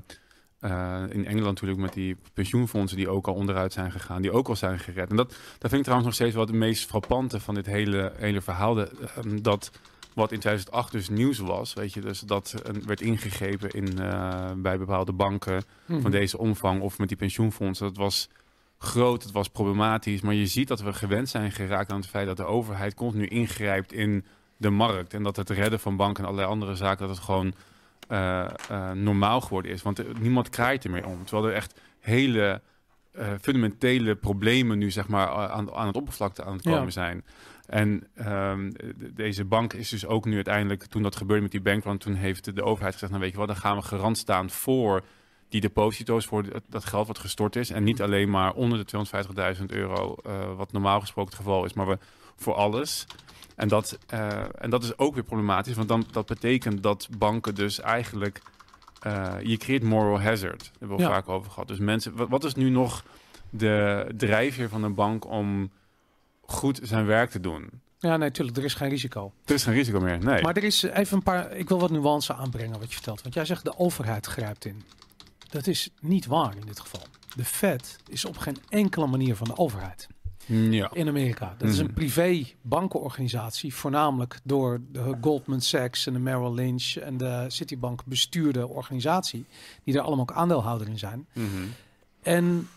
eh, 0.60 1.02
in 1.08 1.26
Engeland 1.26 1.44
natuurlijk 1.44 1.80
met 1.80 1.92
die 1.92 2.16
pensioenfondsen 2.34 2.96
die 2.96 3.08
ook 3.08 3.26
al 3.26 3.34
onderuit 3.34 3.72
zijn 3.72 3.92
gegaan, 3.92 4.22
die 4.22 4.32
ook 4.32 4.48
al 4.48 4.56
zijn 4.56 4.78
gered. 4.78 5.10
En 5.10 5.16
dat, 5.16 5.28
dat 5.28 5.70
vind 5.70 5.72
ik 5.72 5.82
trouwens 5.82 6.06
nog 6.06 6.14
steeds 6.14 6.34
wel 6.34 6.46
het 6.46 6.54
meest 6.54 6.86
frappante 6.86 7.40
van 7.40 7.54
dit 7.54 7.66
hele, 7.66 8.12
hele 8.16 8.40
verhaal. 8.40 8.74
De, 8.74 8.90
ehm, 9.16 9.42
dat 9.42 9.70
wat 10.14 10.32
in 10.32 10.38
2008 10.38 10.92
dus 10.92 11.08
nieuws 11.08 11.38
was, 11.38 11.74
weet 11.74 11.92
je, 11.92 12.00
dus 12.00 12.20
dat 12.20 12.54
er 12.64 12.86
werd 12.86 13.00
ingegrepen 13.00 13.70
in, 13.70 13.98
eh, 13.98 14.50
bij 14.56 14.78
bepaalde 14.78 15.12
banken 15.12 15.64
Mhm. 15.86 16.00
van 16.00 16.10
deze 16.10 16.38
omvang 16.38 16.80
of 16.80 16.98
met 16.98 17.08
die 17.08 17.16
pensioenfondsen. 17.16 17.86
Dat 17.86 17.96
was 17.96 18.28
groot, 18.78 19.22
het 19.22 19.32
was 19.32 19.48
problematisch. 19.48 20.20
Maar 20.20 20.34
je 20.34 20.46
ziet 20.46 20.68
dat 20.68 20.80
we 20.80 20.92
gewend 20.92 21.28
zijn 21.28 21.52
geraakt 21.52 21.90
aan 21.90 22.00
het 22.00 22.06
feit 22.08 22.26
dat 22.26 22.36
de 22.36 22.44
overheid 22.44 22.94
continu 22.94 23.26
ingrijpt 23.26 23.92
in 23.92 24.24
de 24.56 24.70
markt. 24.70 25.14
En 25.14 25.22
dat 25.22 25.36
het 25.36 25.50
redden 25.50 25.80
van 25.80 25.96
banken 25.96 26.22
en 26.22 26.28
allerlei 26.28 26.52
andere 26.52 26.74
zaken, 26.76 27.06
dat 27.06 27.16
het 27.16 27.24
gewoon 27.24 27.54
eh, 28.08 28.44
eh, 28.68 28.90
normaal 28.90 29.40
geworden 29.40 29.70
is. 29.72 29.82
Want 29.82 29.98
eh, 29.98 30.06
niemand 30.20 30.48
kraait 30.48 30.84
ermee 30.84 31.06
om. 31.06 31.24
Terwijl 31.24 31.48
er 31.48 31.54
echt 31.54 31.80
hele 32.00 32.60
fundamentele 33.40 34.14
problemen 34.14 34.78
nu 34.78 34.90
zeg 34.90 35.08
maar 35.08 35.28
aan, 35.50 35.72
aan 35.72 35.86
het 35.86 35.96
oppervlakte 35.96 36.44
aan 36.44 36.52
het 36.52 36.62
komen 36.62 36.82
Ja. 36.84 36.90
zijn. 36.90 37.24
En 37.66 38.06
ehm, 38.14 38.70
de- 38.70 39.12
deze 39.14 39.44
bank 39.44 39.72
is 39.72 39.88
dus 39.88 40.06
ook 40.06 40.24
nu 40.24 40.34
uiteindelijk, 40.34 40.84
toen 40.84 41.02
dat 41.02 41.16
gebeurde 41.16 41.42
met 41.42 41.50
die 41.50 41.60
bankrun, 41.60 41.98
toen 41.98 42.14
heeft 42.14 42.54
de 42.56 42.62
overheid 42.62 42.92
gezegd, 42.92 43.10
nou 43.12 43.22
weet 43.24 43.32
je 43.32 43.38
wat, 43.38 43.46
dan 43.46 43.56
gaan 43.56 43.76
we 43.76 43.82
garant 43.82 44.18
staan 44.18 44.50
voor 44.50 45.02
die 45.48 45.60
deposito's, 45.60 46.26
voor 46.26 46.42
dat- 46.50 46.62
dat 46.68 46.84
geld 46.84 47.06
wat 47.06 47.18
gestort 47.18 47.56
is. 47.56 47.70
En 47.70 47.84
niet 47.84 48.02
alleen 48.02 48.30
maar 48.30 48.52
onder 48.52 48.78
de 48.78 48.84
250.000 48.84 49.72
euro, 49.72 50.16
wat 50.56 50.72
normaal 50.72 51.00
gesproken 51.00 51.30
het 51.32 51.40
geval 51.40 51.64
is, 51.64 51.72
maar 51.72 51.86
we, 51.86 51.98
voor 52.36 52.54
alles. 52.54 53.06
En 53.54 53.68
dat, 53.68 53.98
eh, 54.06 54.40
en 54.58 54.70
dat 54.70 54.82
is 54.84 54.98
ook 54.98 55.14
weer 55.14 55.22
problematisch, 55.22 55.74
want 55.74 55.88
dan, 55.88 56.04
dat 56.10 56.26
betekent 56.26 56.82
dat 56.82 57.08
banken 57.18 57.54
dus 57.54 57.80
eigenlijk... 57.80 58.40
eh, 59.00 59.34
je 59.42 59.56
creëert 59.56 59.82
moral 59.82 60.20
hazard, 60.20 60.58
daar 60.62 60.70
hebben 60.78 60.96
we 60.96 61.02
Ja. 61.02 61.08
vaak 61.08 61.28
over 61.28 61.50
gehad. 61.50 61.68
Dus 61.68 61.78
mensen, 61.78 62.16
wat, 62.16 62.28
wat 62.28 62.44
is 62.44 62.54
nu 62.54 62.70
nog 62.70 63.04
de 63.50 64.06
drijfveer 64.16 64.68
van 64.68 64.82
een 64.82 64.94
bank 64.94 65.26
om 65.26 65.70
goed 66.40 66.80
zijn 66.82 67.06
werk 67.06 67.30
te 67.30 67.40
doen? 67.40 67.70
Ja, 67.98 68.10
nee, 68.10 68.18
natuurlijk. 68.18 68.56
Er 68.56 68.64
is 68.64 68.74
geen 68.74 68.88
risico. 68.88 69.32
Er 69.44 69.54
is 69.54 69.64
geen 69.64 69.74
risico 69.74 70.00
meer, 70.00 70.18
nee. 70.18 70.42
Maar 70.42 70.56
er 70.56 70.64
is 70.64 70.82
even 70.82 71.16
een 71.16 71.22
paar. 71.22 71.52
Ik 71.56 71.68
wil 71.68 71.80
wat 71.80 71.90
nuance 71.90 72.34
aanbrengen 72.34 72.78
wat 72.78 72.88
je 72.88 72.94
vertelt. 72.94 73.22
Want 73.22 73.34
jij 73.34 73.44
zegt 73.44 73.64
de 73.64 73.78
overheid 73.78 74.26
grijpt 74.26 74.64
in. 74.64 74.82
Dat 75.50 75.66
is 75.66 75.90
niet 76.00 76.26
waar 76.26 76.56
in 76.56 76.66
dit 76.66 76.80
geval. 76.80 77.02
De 77.36 77.44
Fed 77.44 77.96
is 78.08 78.24
op 78.24 78.36
geen 78.38 78.56
enkele 78.68 79.06
manier 79.06 79.36
van 79.36 79.46
de 79.46 79.56
overheid 79.56 80.06
ja. 80.46 80.90
in 80.92 81.08
Amerika. 81.08 81.54
Dat 81.58 81.68
is 81.68 81.78
een 81.78 81.84
Mhm. 81.84 81.94
privé 81.94 82.44
bankenorganisatie, 82.62 83.74
voornamelijk 83.74 84.40
door 84.42 84.80
de 84.92 85.16
Goldman 85.20 85.60
Sachs 85.60 86.06
en 86.06 86.12
de 86.12 86.18
Merrill 86.18 86.54
Lynch 86.54 86.96
en 86.96 87.16
de 87.16 87.44
Citibank 87.48 88.04
bestuurde 88.04 88.68
organisatie, 88.68 89.44
die 89.84 89.94
er 89.94 90.00
allemaal 90.00 90.20
ook 90.24 90.32
aandeelhouder 90.32 90.88
in 90.88 90.98
zijn. 90.98 91.26
Mhm. 91.32 91.46
En 92.22 92.68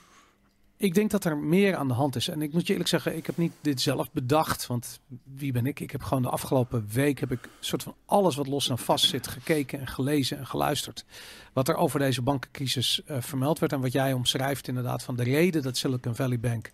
Ik 0.80 0.94
denk 0.94 1.12
dat 1.12 1.26
er 1.26 1.38
meer 1.38 1.76
aan 1.76 1.88
de 1.88 1.94
hand 1.94 2.16
is. 2.16 2.28
En 2.28 2.42
ik 2.42 2.54
moet 2.54 2.66
je 2.66 2.72
eerlijk 2.72 2.90
zeggen, 2.90 3.16
ik 3.18 3.26
heb 3.26 3.38
niet 3.38 3.52
dit 3.62 3.82
zelf 3.82 4.12
bedacht. 4.12 4.68
Want 4.68 5.00
wie 5.24 5.52
ben 5.52 5.66
ik? 5.66 5.80
Ik 5.80 5.92
heb 5.92 6.04
gewoon 6.04 6.24
de 6.24 6.30
afgelopen 6.30 6.88
week 6.94 7.20
heb 7.20 7.32
ik 7.32 7.44
een 7.44 7.50
soort 7.60 7.84
van 7.84 7.96
alles 8.06 8.36
wat 8.36 8.48
los 8.48 8.70
en 8.70 8.78
vast 8.78 9.06
zit 9.06 9.28
gekeken 9.28 9.80
en 9.80 9.88
gelezen 9.88 10.38
en 10.38 10.48
geluisterd. 10.48 11.06
Wat 11.54 11.68
er 11.68 11.76
over 11.76 12.00
deze 12.00 12.22
bankencrisis 12.22 13.02
eh, 13.06 13.18
vermeld 13.20 13.60
werd. 13.60 13.74
En 13.74 13.82
wat 13.82 13.92
jij 13.92 14.14
omschrijft 14.14 14.68
inderdaad 14.68 15.04
van 15.04 15.16
de 15.16 15.24
reden 15.24 15.62
dat 15.62 15.78
Silicon 15.78 16.16
Valley 16.16 16.40
Bank 16.40 16.72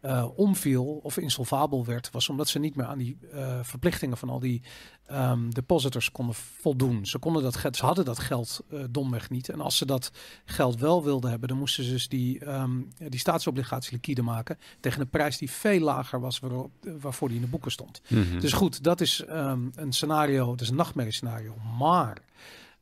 eh, 0.00 0.26
omviel 0.36 0.84
of 1.02 1.16
insolvabel 1.16 1.84
werd, 1.84 2.10
was 2.10 2.28
omdat 2.28 2.48
ze 2.48 2.58
niet 2.58 2.76
meer 2.76 2.86
aan 2.86 2.98
die 2.98 3.18
eh, 3.32 3.58
verplichtingen 3.62 4.16
van 4.16 4.28
al 4.28 4.38
die 4.38 4.62
ehm, 5.06 5.50
depositors 5.50 6.12
konden 6.12 6.34
voldoen. 6.34 7.06
Ze, 7.06 7.18
konden 7.18 7.42
dat, 7.42 7.76
ze 7.76 7.84
hadden 7.84 8.04
dat 8.04 8.18
geld 8.18 8.60
eh, 8.70 8.80
domweg 8.90 9.30
niet. 9.30 9.48
En 9.48 9.60
als 9.60 9.76
ze 9.76 9.86
dat 9.86 10.10
geld 10.44 10.80
wel 10.80 11.04
wilden 11.04 11.30
hebben, 11.30 11.48
dan 11.48 11.58
moesten 11.58 11.84
ze 11.84 11.90
dus 11.90 12.08
die, 12.08 12.44
ehm, 12.44 12.80
die 13.08 13.20
staatsobligatie 13.20 13.92
liquide 13.92 14.22
maken 14.22 14.58
tegen 14.80 15.00
een 15.00 15.08
prijs 15.08 15.38
die 15.38 15.50
veel 15.50 15.80
lager 15.80 16.20
was 16.20 16.38
waarop, 16.38 16.70
waarvoor 17.00 17.28
die 17.28 17.36
in 17.36 17.42
de 17.42 17.50
boeken 17.50 17.70
stond. 17.70 18.00
Mhm. 18.08 18.40
Dus 18.40 18.52
goed, 18.52 18.82
dat 18.82 19.00
is 19.00 19.24
ehm, 19.24 19.68
een 19.74 19.92
scenario, 19.92 20.46
dat 20.46 20.60
is 20.60 20.68
een 20.68 20.76
nachtmerriescenario. 20.76 21.56
Maar 21.78 22.18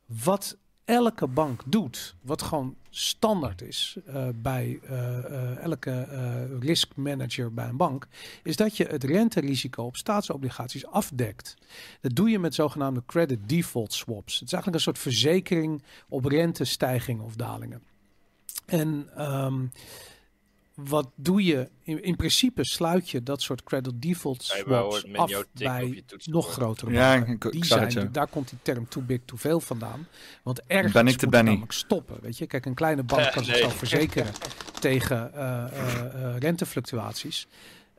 wat 0.05 0.57
elke 0.85 1.27
bank 1.27 1.61
doet, 1.65 2.15
wat 2.21 2.41
gewoon 2.41 2.75
standaard 2.89 3.61
is 3.61 3.97
eh, 4.05 4.27
bij 4.35 4.79
eh, 4.83 5.17
eh, 5.17 5.57
elke 5.57 6.07
risk 6.59 6.95
manager 6.95 7.53
bij 7.53 7.67
een 7.67 7.77
bank, 7.77 8.07
is 8.43 8.55
dat 8.55 8.77
je 8.77 8.85
het 8.85 9.03
renterisico 9.03 9.83
op 9.83 9.95
staatsobligaties 9.95 10.85
afdekt. 10.85 11.55
Dat 12.01 12.15
doe 12.15 12.29
je 12.29 12.39
met 12.39 12.55
zogenaamde 12.55 13.03
credit 13.05 13.49
default 13.49 13.93
swaps. 13.93 14.33
Het 14.33 14.47
is 14.47 14.53
eigenlijk 14.53 14.75
een 14.75 14.93
soort 14.93 14.99
verzekering 14.99 15.83
op 16.09 16.25
rentestijgingen 16.25 17.25
of 17.25 17.35
dalingen. 17.35 17.81
En 18.65 19.09
ehm, 19.15 19.65
wat 20.75 21.11
doe 21.15 21.43
je? 21.43 21.69
In, 21.83 22.03
in 22.03 22.15
principe 22.15 22.63
sluit 22.65 23.09
je 23.09 23.23
dat 23.23 23.41
soort 23.41 23.63
credit 23.63 24.01
default 24.01 24.43
swaps 24.43 25.33
af 25.35 25.45
bij 25.53 26.03
nog 26.25 26.51
grotere 26.51 26.91
Ja, 26.91 27.13
banken. 27.15 27.33
ik- 27.33 27.43
ik 27.45 27.51
die 27.51 27.65
zijn, 27.65 27.83
het, 27.83 27.93
ja. 27.93 28.03
Daar 28.03 28.27
komt 28.27 28.49
die 28.49 28.59
term 28.61 28.87
too 28.87 29.03
big, 29.03 29.19
too 29.25 29.37
veel 29.37 29.59
vandaan. 29.59 30.07
Want 30.43 30.61
ergens 30.67 30.93
Ben 30.93 31.03
ik 31.05 31.11
moet 31.11 31.19
de 31.19 31.27
Benny? 31.27 31.49
namelijk 31.49 31.71
stoppen. 31.71 32.17
Weet 32.21 32.37
je? 32.37 32.45
Kijk, 32.47 32.65
een 32.65 32.73
kleine 32.73 33.03
bank 33.03 33.21
kan 33.31 33.41
Nee. 33.41 33.45
zichzelf 33.45 33.75
verzekeren 33.75 34.33
tegen 34.79 35.33
eh, 35.33 35.63
eh, 35.63 36.05
eh, 36.33 36.37
rentefluctuaties. 36.37 37.47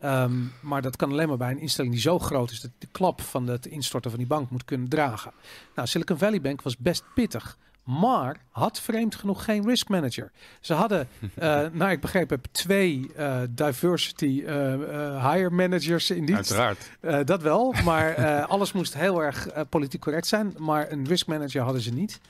Ehm, 0.00 0.33
maar 0.61 0.83
dat 0.83 0.97
kan 0.97 1.11
alleen 1.11 1.28
maar 1.28 1.37
bij 1.37 1.50
een 1.50 1.59
instelling 1.59 1.92
die 1.92 2.02
zo 2.02 2.18
groot 2.18 2.50
is 2.50 2.61
dat 2.61 2.71
de 2.78 2.88
klap 2.92 3.21
van 3.21 3.47
het 3.47 3.66
instorten 3.66 4.11
van 4.11 4.18
die 4.21 4.28
bank 4.28 4.50
moet 4.50 4.64
kunnen 4.64 4.88
dragen. 4.88 5.33
Nou, 5.75 5.88
Silicon 5.88 6.18
Valley 6.18 6.40
Bank 6.40 6.62
was 6.62 6.76
best 6.76 7.04
pittig. 7.14 7.59
Maar 7.87 8.37
had 8.50 8.81
vreemd 8.81 9.14
genoeg 9.14 9.45
geen 9.45 9.66
risk 9.66 9.88
manager. 9.88 10.31
Ze 10.61 10.75
hadden, 10.75 11.09
nou 11.73 11.90
ik 11.90 12.00
begreep 12.00 12.31
heb, 12.31 12.47
twee 12.52 13.11
eh, 13.16 13.40
diversity 13.50 14.43
eh 14.47 15.33
hire 15.33 15.50
managers 15.50 16.11
in 16.11 16.25
dienst. 16.26 16.59
Uiteraard. 16.59 17.26
Dat 17.26 17.43
wel, 17.43 17.75
maar 17.85 18.14
alles 18.55 18.73
moest 18.73 18.95
heel 18.95 19.23
erg 19.23 19.49
politiek 19.69 20.00
correct 20.00 20.26
zijn. 20.26 20.55
Maar 20.59 20.93
een 20.93 21.07
risk 21.07 21.26
manager 21.26 21.62
hadden 21.62 21.83
ze 21.83 21.93
niet. 21.93 22.21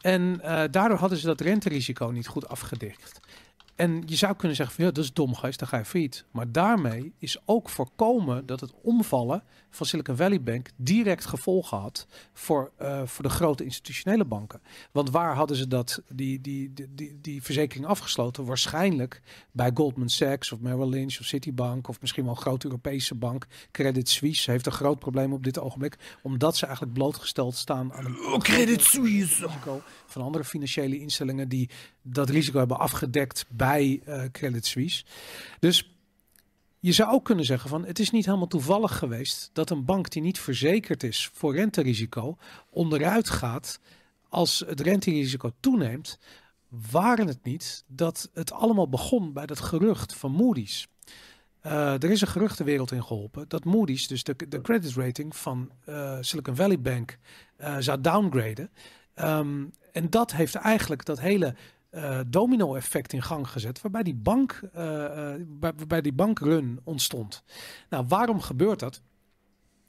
En 0.00 0.40
daardoor 0.70 0.98
hadden 0.98 1.18
ze 1.18 1.26
dat 1.26 1.40
renterisico 1.40 2.06
niet 2.06 2.26
goed 2.26 2.48
afgedicht. 2.48 3.20
En 3.78 4.02
je 4.06 4.16
zou 4.16 4.36
kunnen 4.36 4.56
zeggen 4.56 4.76
van 4.76 4.84
ja, 4.84 4.90
dat 4.90 5.04
is 5.04 5.12
dom 5.12 5.34
geweest, 5.34 5.58
dan 5.58 5.68
ga 5.68 5.78
je 5.78 5.84
failliet. 5.84 6.24
Maar 6.30 6.52
daarmee 6.52 7.12
is 7.18 7.38
ook 7.44 7.68
voorkomen 7.68 8.46
dat 8.46 8.60
het 8.60 8.72
omvallen 8.82 9.42
van 9.70 9.86
Silicon 9.86 10.16
Valley 10.16 10.42
Bank 10.42 10.70
direct 10.76 11.24
gevolgen 11.24 11.78
had 11.78 12.06
voor, 12.32 12.72
eh, 12.76 13.06
voor 13.06 13.22
de 13.22 13.30
grote 13.30 13.64
institutionele 13.64 14.24
banken. 14.24 14.60
Want 14.92 15.10
waar 15.10 15.34
hadden 15.34 15.56
ze 15.56 15.68
dat, 15.68 16.02
die, 16.08 16.40
die, 16.40 16.72
die, 16.72 16.94
die, 16.94 17.18
die 17.20 17.42
verzekering 17.42 17.86
afgesloten? 17.86 18.44
Waarschijnlijk 18.44 19.22
bij 19.52 19.70
Goldman 19.74 20.08
Sachs 20.08 20.52
of 20.52 20.60
Merrill 20.60 20.88
Lynch 20.88 21.18
of 21.20 21.26
Citibank 21.26 21.88
of 21.88 22.00
misschien 22.00 22.24
wel 22.24 22.32
een 22.32 22.40
grote 22.40 22.66
Europese 22.66 23.14
bank. 23.14 23.46
Credit 23.70 24.08
Suisse 24.08 24.50
heeft 24.50 24.66
een 24.66 24.72
groot 24.72 24.98
probleem 24.98 25.32
op 25.32 25.44
dit 25.44 25.58
ogenblik, 25.58 25.96
omdat 26.22 26.56
ze 26.56 26.64
eigenlijk 26.64 26.94
blootgesteld 26.94 27.54
staan 27.54 27.92
aan 27.92 28.04
een 28.04 28.38
Credit 28.38 28.82
Suisse. 28.82 29.46
risico 29.46 29.82
van 30.06 30.22
andere 30.22 30.44
financiële 30.44 30.98
instellingen 30.98 31.48
die 31.48 31.70
dat 32.10 32.30
risico 32.30 32.58
hebben 32.58 32.78
afgedekt 32.78 33.44
bij 33.48 34.00
eh, 34.04 34.22
Credit 34.32 34.66
Suisse. 34.66 35.04
Dus 35.58 35.92
je 36.80 36.92
zou 36.92 37.12
ook 37.12 37.24
kunnen 37.24 37.44
zeggen 37.44 37.70
van 37.70 37.84
het 37.84 37.98
is 37.98 38.10
niet 38.10 38.24
helemaal 38.24 38.46
toevallig 38.46 38.98
geweest 38.98 39.50
dat 39.52 39.70
een 39.70 39.84
bank 39.84 40.10
die 40.10 40.22
niet 40.22 40.38
verzekerd 40.40 41.02
is 41.02 41.30
voor 41.32 41.54
renterisico 41.54 42.36
onderuit 42.70 43.30
gaat 43.30 43.80
als 44.28 44.64
het 44.66 44.80
renterisico 44.80 45.52
toeneemt. 45.60 46.18
Waren 46.90 47.26
het 47.26 47.44
niet 47.44 47.84
dat 47.86 48.30
het 48.34 48.52
allemaal 48.52 48.88
begon 48.88 49.32
bij 49.32 49.46
dat 49.46 49.60
gerucht 49.60 50.14
van 50.14 50.32
Moody's? 50.32 50.88
Eh, 51.60 52.02
er 52.02 52.10
is 52.10 52.20
een 52.20 52.28
geruchtenwereld 52.28 52.92
in 52.92 53.04
geholpen 53.04 53.48
dat 53.48 53.64
Moody's, 53.64 54.08
dus 54.08 54.24
de, 54.24 54.36
de 54.48 54.60
credit 54.60 54.94
rating 54.94 55.36
van 55.36 55.70
eh, 55.84 56.16
Silicon 56.20 56.56
Valley 56.56 56.80
Bank, 56.80 57.18
zou 57.78 58.00
downgraden. 58.00 58.70
Ehm, 59.14 59.64
en 59.92 60.10
dat 60.10 60.32
heeft 60.32 60.54
eigenlijk 60.54 61.04
dat 61.04 61.20
hele 61.20 61.54
eh, 61.90 62.20
domino-effect 62.26 63.12
in 63.12 63.22
gang 63.22 63.48
gezet, 63.48 63.80
waarbij 63.82 64.02
die, 64.02 64.14
bank, 64.14 64.60
eh, 64.72 65.04
eh, 65.04 65.40
waar- 65.60 65.74
waarbij 65.76 66.00
die 66.00 66.12
bankrun 66.12 66.80
ontstond. 66.84 67.42
Nou, 67.90 68.04
waarom 68.08 68.40
gebeurt 68.40 68.80
dat? 68.80 69.02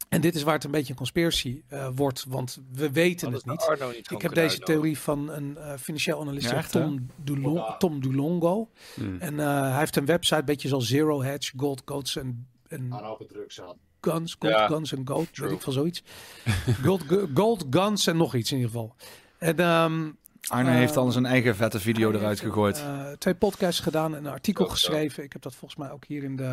En 0.10 0.22
dit 0.22 0.36
is 0.36 0.44
waar 0.44 0.54
het 0.54 0.64
een 0.64 0.72
beetje 0.72 0.90
een 0.92 0.98
conspiracy 0.98 1.62
eh, 1.68 1.90
wordt, 1.96 2.26
want 2.28 2.60
we 2.72 2.92
weten 2.92 3.34
het 3.34 3.46
niet. 3.46 3.62
Ik 3.62 4.22
heb 4.22 4.34
deze 4.34 4.40
uitnodigen? 4.40 4.66
theorie 4.66 4.98
van 5.00 5.30
een 5.30 5.58
eh, 5.58 5.74
financieel 5.78 6.22
analist, 6.22 6.50
Ja, 6.50 6.56
echt? 6.56 6.72
Tom, 6.72 7.08
Dulong, 7.24 7.76
Tom 7.78 8.02
Dulongo. 8.02 8.70
Mm. 8.96 9.18
En 9.20 9.40
eh, 9.40 9.62
hij 9.70 9.80
heeft 9.80 9.96
een 9.96 10.06
website, 10.06 10.44
beetje 10.44 10.68
zoals 10.68 10.88
Zero 10.88 11.22
Hedge, 11.22 11.54
Gold, 11.58 11.82
Goats 11.86 12.16
en, 12.16 12.48
en 12.68 12.94
Aan 12.94 13.04
open 13.04 13.28
drugs 13.28 13.62
aan. 13.62 13.76
Guns, 14.02 14.36
Gold, 14.40 14.54
Ja, 14.54 14.68
Guns 14.68 14.92
en 14.94 15.08
Gold, 15.08 15.34
true. 15.34 15.48
weet 15.48 15.58
ik 15.58 15.64
van 15.64 15.74
zoiets. 15.74 16.04
gold, 16.84 17.04
gold, 17.34 17.66
Guns 17.70 18.08
en 18.08 18.18
nog 18.18 18.36
iets 18.36 18.52
in 18.52 18.58
ieder 18.58 18.72
geval. 18.72 18.96
En 19.38 19.60
ehm, 19.60 20.10
Arne 20.48 20.70
Eh, 20.70 20.76
heeft 20.76 20.98
al 20.98 21.12
zijn 21.12 21.26
eigen 21.26 21.56
vette 21.56 21.80
video 21.80 22.12
eruit 22.12 22.40
gegooid. 22.40 22.78
eh, 22.78 23.12
twee 23.12 23.36
podcasts 23.36 23.80
gedaan 23.82 24.16
en 24.16 24.26
een 24.26 24.32
artikel 24.32 24.66
zo. 24.66 24.72
geschreven. 24.72 25.24
Ik 25.24 25.34
heb 25.34 25.42
dat 25.42 25.56
volgens 25.56 25.80
mij 25.80 25.92
ook 25.92 26.06
hier 26.06 26.24
in 26.24 26.36
de, 26.36 26.44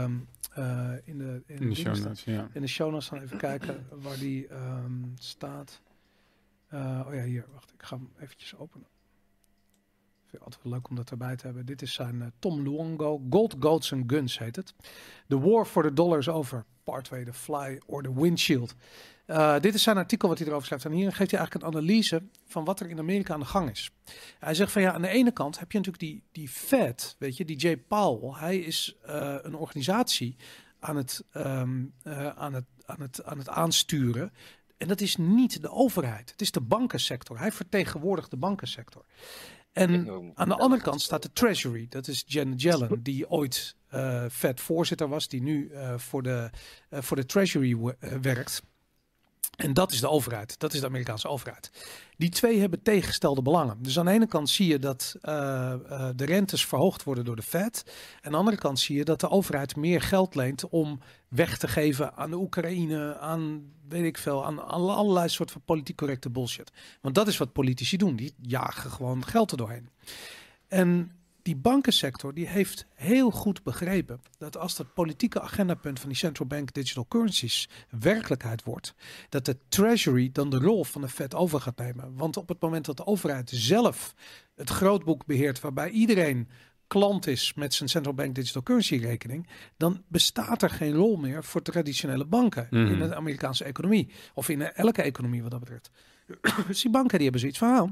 eh, 0.54 0.90
in 1.04 1.18
de, 1.18 1.42
in 1.46 1.58
In 1.60 1.68
de 1.68 1.74
show 1.74 1.96
notes, 1.96 2.24
ja. 2.24 2.48
In 2.52 2.60
de 2.60 2.66
show 2.66 2.90
notes 2.90 3.08
gaan 3.08 3.22
even 3.22 3.38
kijken 3.38 3.86
waar 4.02 4.18
die 4.18 4.46
ehm, 4.46 4.92
staat. 5.18 5.80
Eh, 6.68 7.00
oh 7.06 7.14
ja, 7.14 7.22
hier, 7.22 7.46
wacht. 7.52 7.72
Ik 7.72 7.82
ga 7.82 7.96
hem 7.96 8.10
eventjes 8.20 8.56
openen. 8.56 8.86
Ik 10.24 10.32
vind 10.32 10.32
het 10.32 10.42
altijd 10.42 10.62
wel 10.62 10.72
leuk 10.72 10.88
om 10.88 10.96
dat 10.96 11.10
erbij 11.10 11.36
te 11.36 11.46
hebben. 11.46 11.66
Dit 11.66 11.82
is 11.82 11.92
zijn 11.92 12.32
Tom 12.38 12.62
Luongo. 12.62 13.22
Gold, 13.30 13.54
Goats 13.60 13.92
and 13.92 14.04
Guns 14.12 14.38
heet 14.38 14.56
het. 14.56 14.74
The 15.28 15.38
War 15.40 15.64
for 15.66 15.82
the 15.82 15.92
Dollar 15.92 16.18
is 16.18 16.28
over. 16.28 16.64
Part 16.84 17.04
2, 17.04 17.24
The 17.24 17.32
Fly 17.32 17.80
or 17.86 18.02
the 18.02 18.14
Windshield. 18.14 18.74
Eh, 19.26 19.60
dit 19.60 19.74
is 19.74 19.82
zijn 19.82 19.96
artikel 19.96 20.28
wat 20.28 20.38
hij 20.38 20.46
erover 20.46 20.66
schrijft. 20.66 20.84
En 20.84 20.92
hier 20.92 21.12
geeft 21.12 21.30
hij 21.30 21.40
eigenlijk 21.40 21.68
een 21.68 21.78
analyse 21.78 22.22
van 22.46 22.64
wat 22.64 22.80
er 22.80 22.90
in 22.90 22.98
Amerika 22.98 23.34
aan 23.34 23.40
de 23.40 23.46
gang 23.46 23.70
is. 23.70 23.90
Hij 24.38 24.54
zegt 24.54 24.72
van 24.72 24.82
ja, 24.82 24.92
aan 24.92 25.02
de 25.02 25.08
ene 25.08 25.32
kant 25.32 25.58
heb 25.58 25.72
je 25.72 25.78
natuurlijk 25.78 26.04
die, 26.04 26.22
die 26.32 26.48
Fed, 26.48 27.16
weet 27.18 27.36
je, 27.36 27.44
die 27.44 27.56
Jay 27.56 27.76
Powell. 27.76 28.38
Hij 28.38 28.58
is 28.58 28.96
eh, 29.02 29.34
een 29.42 29.54
organisatie 29.54 30.36
aan 30.80 30.96
het, 30.96 31.24
ehm, 31.32 31.84
eh, 32.02 32.28
aan, 32.28 32.54
het, 32.54 32.64
aan, 32.84 33.00
het, 33.00 33.24
aan 33.24 33.38
het 33.38 33.48
aansturen. 33.48 34.32
En 34.76 34.88
dat 34.88 35.00
is 35.00 35.16
niet 35.16 35.62
de 35.62 35.70
overheid. 35.70 36.30
Het 36.30 36.40
is 36.40 36.50
de 36.50 36.60
bankensector. 36.60 37.38
Hij 37.38 37.52
vertegenwoordigt 37.52 38.30
de 38.30 38.36
bankensector. 38.36 39.04
En 39.72 40.32
aan 40.34 40.48
de 40.48 40.56
andere 40.56 40.82
kant 40.82 41.02
staat 41.02 41.22
de 41.22 41.32
Treasury. 41.32 41.86
Dat 41.88 42.08
is 42.08 42.24
Janet 42.26 42.62
Yellen, 42.62 43.02
die 43.02 43.30
ooit 43.30 43.76
eh 43.86 44.24
Fed 44.30 44.60
voorzitter 44.60 45.08
was, 45.08 45.28
die 45.28 45.42
nu 45.42 45.72
voor, 45.96 46.22
de, 46.22 46.50
voor 46.90 47.16
de 47.16 47.26
Treasury 47.26 47.76
we- 47.76 48.18
werkt. 48.20 48.62
En 49.56 49.74
dat 49.74 49.92
is 49.92 50.00
de 50.00 50.08
overheid. 50.08 50.58
Dat 50.58 50.74
is 50.74 50.80
de 50.80 50.86
Amerikaanse 50.86 51.28
overheid. 51.28 51.70
Die 52.16 52.28
twee 52.28 52.60
hebben 52.60 52.82
tegengestelde 52.82 53.42
belangen. 53.42 53.76
Dus 53.82 53.98
aan 53.98 54.04
de 54.04 54.10
ene 54.12 54.26
kant 54.26 54.50
zie 54.50 54.66
je 54.66 54.78
dat 54.78 55.16
eh, 55.20 55.72
eh, 55.72 56.08
de 56.16 56.24
rentes 56.24 56.66
verhoogd 56.66 57.02
worden 57.02 57.24
door 57.24 57.36
de 57.36 57.42
Fed. 57.42 57.82
En 57.86 58.24
aan 58.24 58.32
de 58.32 58.38
andere 58.38 58.56
kant 58.56 58.80
zie 58.80 58.96
je 58.96 59.04
dat 59.04 59.20
de 59.20 59.30
overheid 59.30 59.76
meer 59.76 60.00
geld 60.00 60.34
leent 60.34 60.68
om 60.68 61.00
weg 61.28 61.58
te 61.58 61.68
geven 61.68 62.16
aan 62.16 62.30
de 62.30 62.36
Oekraïne, 62.36 63.18
aan 63.18 63.72
weet 63.88 64.04
ik 64.04 64.18
veel, 64.18 64.44
aan 64.44 64.68
alle- 64.68 64.92
allerlei 64.92 65.28
soort 65.28 65.50
van 65.50 65.62
politiek 65.64 65.96
correcte 65.96 66.30
bullshit. 66.30 66.70
Want 67.00 67.14
dat 67.14 67.28
is 67.28 67.36
wat 67.36 67.52
politici 67.52 67.96
doen. 67.96 68.16
Die 68.16 68.34
jagen 68.40 68.90
gewoon 68.90 69.24
geld 69.24 69.50
er 69.50 69.56
doorheen. 69.56 69.88
En 70.68 71.10
die 71.46 71.56
bankensector 71.56 72.34
die 72.34 72.46
heeft 72.46 72.86
heel 72.94 73.30
goed 73.30 73.62
begrepen 73.62 74.20
dat 74.38 74.56
als 74.56 74.76
dat 74.76 74.94
politieke 74.94 75.40
agendapunt 75.40 76.00
van 76.00 76.08
die 76.08 76.18
central 76.18 76.48
bank 76.48 76.72
digital 76.72 77.06
currencies 77.08 77.68
werkelijkheid 78.00 78.64
wordt, 78.64 78.94
dat 79.28 79.44
de 79.44 79.56
treasury 79.68 80.30
dan 80.32 80.50
de 80.50 80.58
rol 80.58 80.84
van 80.84 81.00
de 81.00 81.08
Fed 81.08 81.34
over 81.34 81.60
gaat 81.60 81.78
nemen. 81.78 82.16
Want 82.16 82.36
op 82.36 82.48
het 82.48 82.60
moment 82.60 82.84
dat 82.84 82.96
de 82.96 83.06
overheid 83.06 83.50
zelf 83.54 84.14
het 84.54 84.70
grootboek 84.70 85.26
beheert 85.26 85.60
waarbij 85.60 85.90
iedereen 85.90 86.48
klant 86.86 87.26
is 87.26 87.54
met 87.54 87.74
zijn 87.74 87.88
central 87.88 88.14
bank 88.14 88.34
digital 88.34 88.62
currency 88.62 88.96
rekening, 88.96 89.48
dan 89.76 90.02
bestaat 90.08 90.62
er 90.62 90.70
geen 90.70 90.92
rol 90.94 91.16
meer 91.16 91.44
voor 91.44 91.62
traditionele 91.62 92.24
banken 92.24 92.66
Mhm. 92.70 92.92
in 92.92 92.98
de 92.98 93.14
Amerikaanse 93.14 93.64
economie 93.64 94.08
of 94.34 94.48
in 94.48 94.62
elke 94.62 95.02
economie 95.02 95.42
wat 95.42 95.50
dat 95.50 95.60
betreft. 95.60 95.90
dus 96.66 96.80
die 96.82 96.90
banken 96.90 97.14
die 97.18 97.22
hebben 97.22 97.40
zoiets 97.40 97.58
van, 97.58 97.68
nou, 97.70 97.90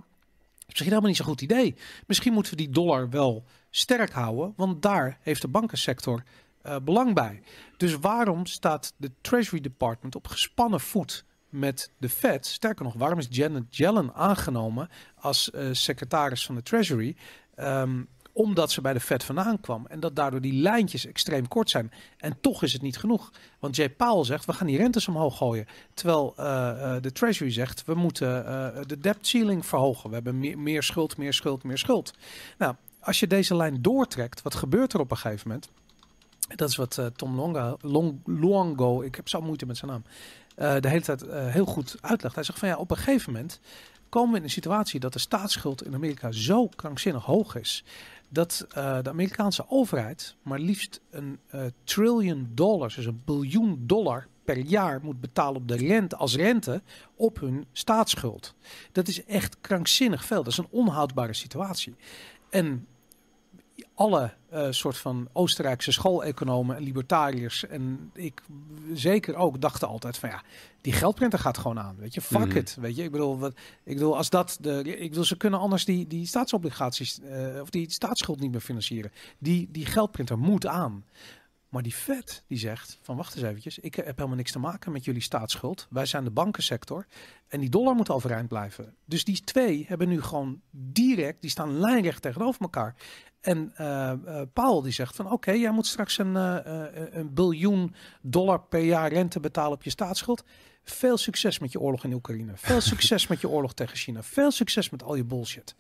misschien 0.67 0.89
helemaal 0.89 1.09
niet 1.09 1.17
zo'n 1.17 1.27
goed 1.27 1.41
idee. 1.41 1.75
Misschien 2.07 2.33
moeten 2.33 2.53
we 2.53 2.59
die 2.59 2.71
dollar 2.71 3.11
wel 3.11 3.45
sterk 3.71 4.13
houden, 4.13 4.53
want 4.57 4.83
daar 4.83 5.19
heeft 5.21 5.41
de 5.41 5.49
bankensector 5.49 6.23
eh, 6.63 6.77
belang 6.83 7.15
bij. 7.15 7.43
Dus 7.77 7.99
waarom 7.99 8.47
staat 8.47 8.95
de 8.97 9.11
Treasury 9.21 9.61
Department 9.61 10.15
op 10.15 10.29
gespannen 10.29 10.81
voet 10.81 11.25
met 11.49 11.91
de 11.99 12.09
Fed? 12.09 12.47
Sterker 12.47 12.85
nog, 12.85 12.95
waarom 12.95 13.19
is 13.19 13.27
Janet 13.31 13.77
Yellen 13.77 14.15
aangenomen 14.15 14.89
als 15.15 15.51
eh, 15.51 15.69
secretaris 15.73 16.47
van 16.47 16.55
de 16.55 16.63
Treasury? 16.63 17.17
Ehm, 17.55 18.03
omdat 18.37 18.71
ze 18.71 18.81
bij 18.81 18.93
de 18.93 19.01
Fed 19.01 19.25
vandaan 19.25 19.61
kwam. 19.61 19.87
En 19.87 20.01
dat 20.01 20.17
daardoor 20.17 20.41
die 20.41 20.53
lijntjes 20.53 21.07
extreem 21.07 21.49
kort 21.49 21.71
zijn. 21.71 21.93
En 22.17 22.37
toch 22.41 22.63
is 22.63 22.73
het 22.73 22.83
niet 22.83 22.97
genoeg. 22.97 23.33
Want 23.59 23.77
Jay 23.77 23.91
Powell 23.91 24.25
zegt, 24.25 24.45
we 24.45 24.53
gaan 24.53 24.67
die 24.67 24.77
rentes 24.77 25.09
omhoog 25.09 25.37
gooien. 25.37 25.67
Terwijl 25.95 26.35
uh, 26.39 26.97
de 27.01 27.13
Treasury 27.13 27.51
zegt, 27.51 27.85
we 27.85 27.95
moeten 27.95 28.45
uh, 28.45 28.69
de 28.87 28.99
debt 28.99 29.27
ceiling 29.27 29.67
verhogen. 29.67 30.09
We 30.09 30.15
hebben 30.15 30.39
meer, 30.39 30.59
meer 30.59 30.83
schuld, 30.83 31.17
meer 31.17 31.33
schuld, 31.33 31.63
meer 31.63 31.79
schuld. 31.79 32.13
Nou, 32.59 32.75
als 33.01 33.21
je 33.21 33.27
deze 33.27 33.57
lijn 33.57 33.83
doortrekt, 33.83 34.43
wat 34.43 34.55
gebeurt 34.55 34.93
er 34.93 35.01
op 35.01 35.11
een 35.11 35.17
gegeven 35.17 35.49
moment? 35.49 35.69
Dat 36.55 36.69
is 36.69 36.77
wat 36.77 37.01
Tom 37.17 37.35
Longa, 37.37 37.77
Long, 37.81 39.03
ik 39.03 39.15
heb 39.15 39.29
zo 39.29 39.41
moeite 39.41 39.67
met 39.67 39.77
zijn 39.77 39.91
naam, 39.91 40.05
de 40.81 40.89
hele 40.89 41.03
tijd 41.03 41.25
heel 41.31 41.65
goed 41.65 41.97
uitlegt. 42.01 42.35
Hij 42.35 42.45
zegt 42.45 42.59
van 42.59 42.69
ja, 42.69 42.77
op 42.77 42.91
een 42.91 42.97
gegeven 42.97 43.33
moment 43.33 43.61
komen 44.09 44.31
we 44.31 44.39
in 44.39 44.45
een 44.45 44.51
situatie 44.51 45.01
dat 45.01 45.13
de 45.13 45.19
staatsschuld 45.19 45.85
in 45.85 45.95
Amerika 45.95 46.33
zo 46.33 46.69
krankzinnig 46.69 47.25
hoog 47.25 47.57
is 47.57 47.85
dat 48.29 48.67
uh, 48.69 48.99
de 49.03 49.11
Amerikaanse 49.11 49.65
overheid 49.69 50.37
maar 50.43 50.59
liefst 50.59 51.01
een 51.11 51.39
uh, 51.55 51.65
trillion 51.85 52.51
dollars, 52.55 52.95
dus 52.95 53.07
een 53.07 53.23
biljoen 53.25 53.83
dollar 53.87 54.27
per 54.45 54.59
jaar 54.59 55.01
moet 55.03 55.21
betalen 55.21 55.61
op 55.61 55.69
de 55.69 55.77
rente, 55.77 56.17
als 56.17 56.37
rente 56.37 56.83
op 57.15 57.41
hun 57.41 57.67
staatsschuld. 57.73 58.55
Dat 58.93 59.09
is 59.09 59.25
echt 59.25 59.61
krankzinnig 59.61 60.25
veel. 60.25 60.43
Dat 60.43 60.53
is 60.53 60.59
een 60.59 60.69
onhoudbare 60.71 61.33
situatie. 61.33 61.95
En 62.51 62.87
alle 63.95 64.33
uh, 64.53 64.67
soort 64.71 64.97
van 64.97 65.29
Oostenrijkse 65.33 65.93
schooleconomen 65.93 66.77
en 66.77 66.83
libertariërs 66.83 67.67
en 67.67 68.11
ik 68.15 68.43
zeker 68.93 69.37
ook 69.37 69.61
dachten 69.61 69.89
altijd 69.89 70.19
van 70.19 70.29
ja, 70.29 70.43
die 70.81 70.93
geldprinter 70.93 71.39
gaat 71.39 71.59
gewoon 71.59 71.81
aan, 71.81 71.97
weet 71.99 72.15
je, 72.15 72.21
fuck 72.21 72.45
mm 72.45 72.57
it, 72.57 72.77
weet 72.81 72.97
je. 72.97 73.03
Ik 73.03 73.11
bedoel, 73.11 73.39
wat, 73.39 73.55
ik 73.85 73.95
bedoel 73.95 74.17
als 74.17 74.31
dat 74.31 74.59
de, 74.61 74.97
ik 74.99 75.09
bedoel, 75.09 75.25
ze 75.25 75.37
kunnen 75.37 75.61
anders 75.61 75.85
die 75.85 76.07
die 76.07 76.27
staatsobligaties 76.27 77.21
uh, 77.21 77.61
of 77.61 77.71
die 77.71 77.91
staatsschuld 77.91 78.41
niet 78.41 78.51
meer 78.51 78.61
financieren. 78.61 79.13
Die 79.39 79.69
die 79.71 79.87
geldprinter 79.87 80.39
moet 80.39 80.67
aan. 80.67 81.05
Maar 81.75 81.83
die 81.83 81.93
Fed 81.93 82.45
die 82.47 82.59
zegt 82.59 82.99
van 83.03 83.17
wacht 83.17 83.35
eens 83.35 83.45
eventjes, 83.45 83.79
ik 83.79 83.95
heb 83.95 84.17
helemaal 84.17 84.37
niks 84.37 84.53
te 84.53 84.59
maken 84.59 84.93
met 84.93 85.05
jullie 85.05 85.23
staatsschuld. 85.23 85.87
Wij 85.91 86.07
zijn 86.07 86.25
de 86.25 86.31
bankensector 86.31 87.07
en 87.49 87.61
die 87.61 87.69
dollar 87.69 87.95
moet 87.95 88.11
overeind 88.11 88.49
blijven. 88.49 88.97
Dus 89.05 89.25
die 89.25 89.41
twee 89.41 89.85
hebben 89.89 90.09
nu 90.09 90.23
gewoon 90.23 90.61
direct, 90.71 91.41
die 91.41 91.51
staan 91.51 91.79
lijnrecht 91.79 92.23
tegenover 92.23 92.61
elkaar. 92.61 92.95
En 93.41 93.73
uh, 93.81 94.13
uh, 94.27 94.41
Paul 94.53 94.83
die 94.83 94.93
zegt 94.93 95.17
van 95.17 95.31
oké, 95.33 95.51
jij 95.51 95.71
moet 95.71 95.87
straks 95.87 96.19
een, 96.19 96.35
uh, 96.35 96.57
een 97.11 97.35
biljoen 97.35 97.95
dollar 98.23 98.61
per 98.61 98.83
jaar 98.83 99.13
rente 99.13 99.41
betalen 99.41 99.73
op 99.73 99.83
je 99.83 99.91
staatsschuld. 99.91 100.45
Veel 100.85 101.17
succes 101.17 101.59
met 101.59 101.73
je 101.73 101.81
oorlog 101.81 102.05
in 102.05 102.13
Oekraïne. 102.13 102.53
Veel 102.55 102.81
succes 102.93 103.27
met 103.27 103.41
je 103.41 103.49
oorlog 103.49 103.75
tegen 103.75 103.97
China. 103.97 104.23
Veel 104.23 104.51
succes 104.51 104.91
met 104.91 105.03
al 105.03 105.15
je 105.15 105.25
bullshit. 105.25 105.75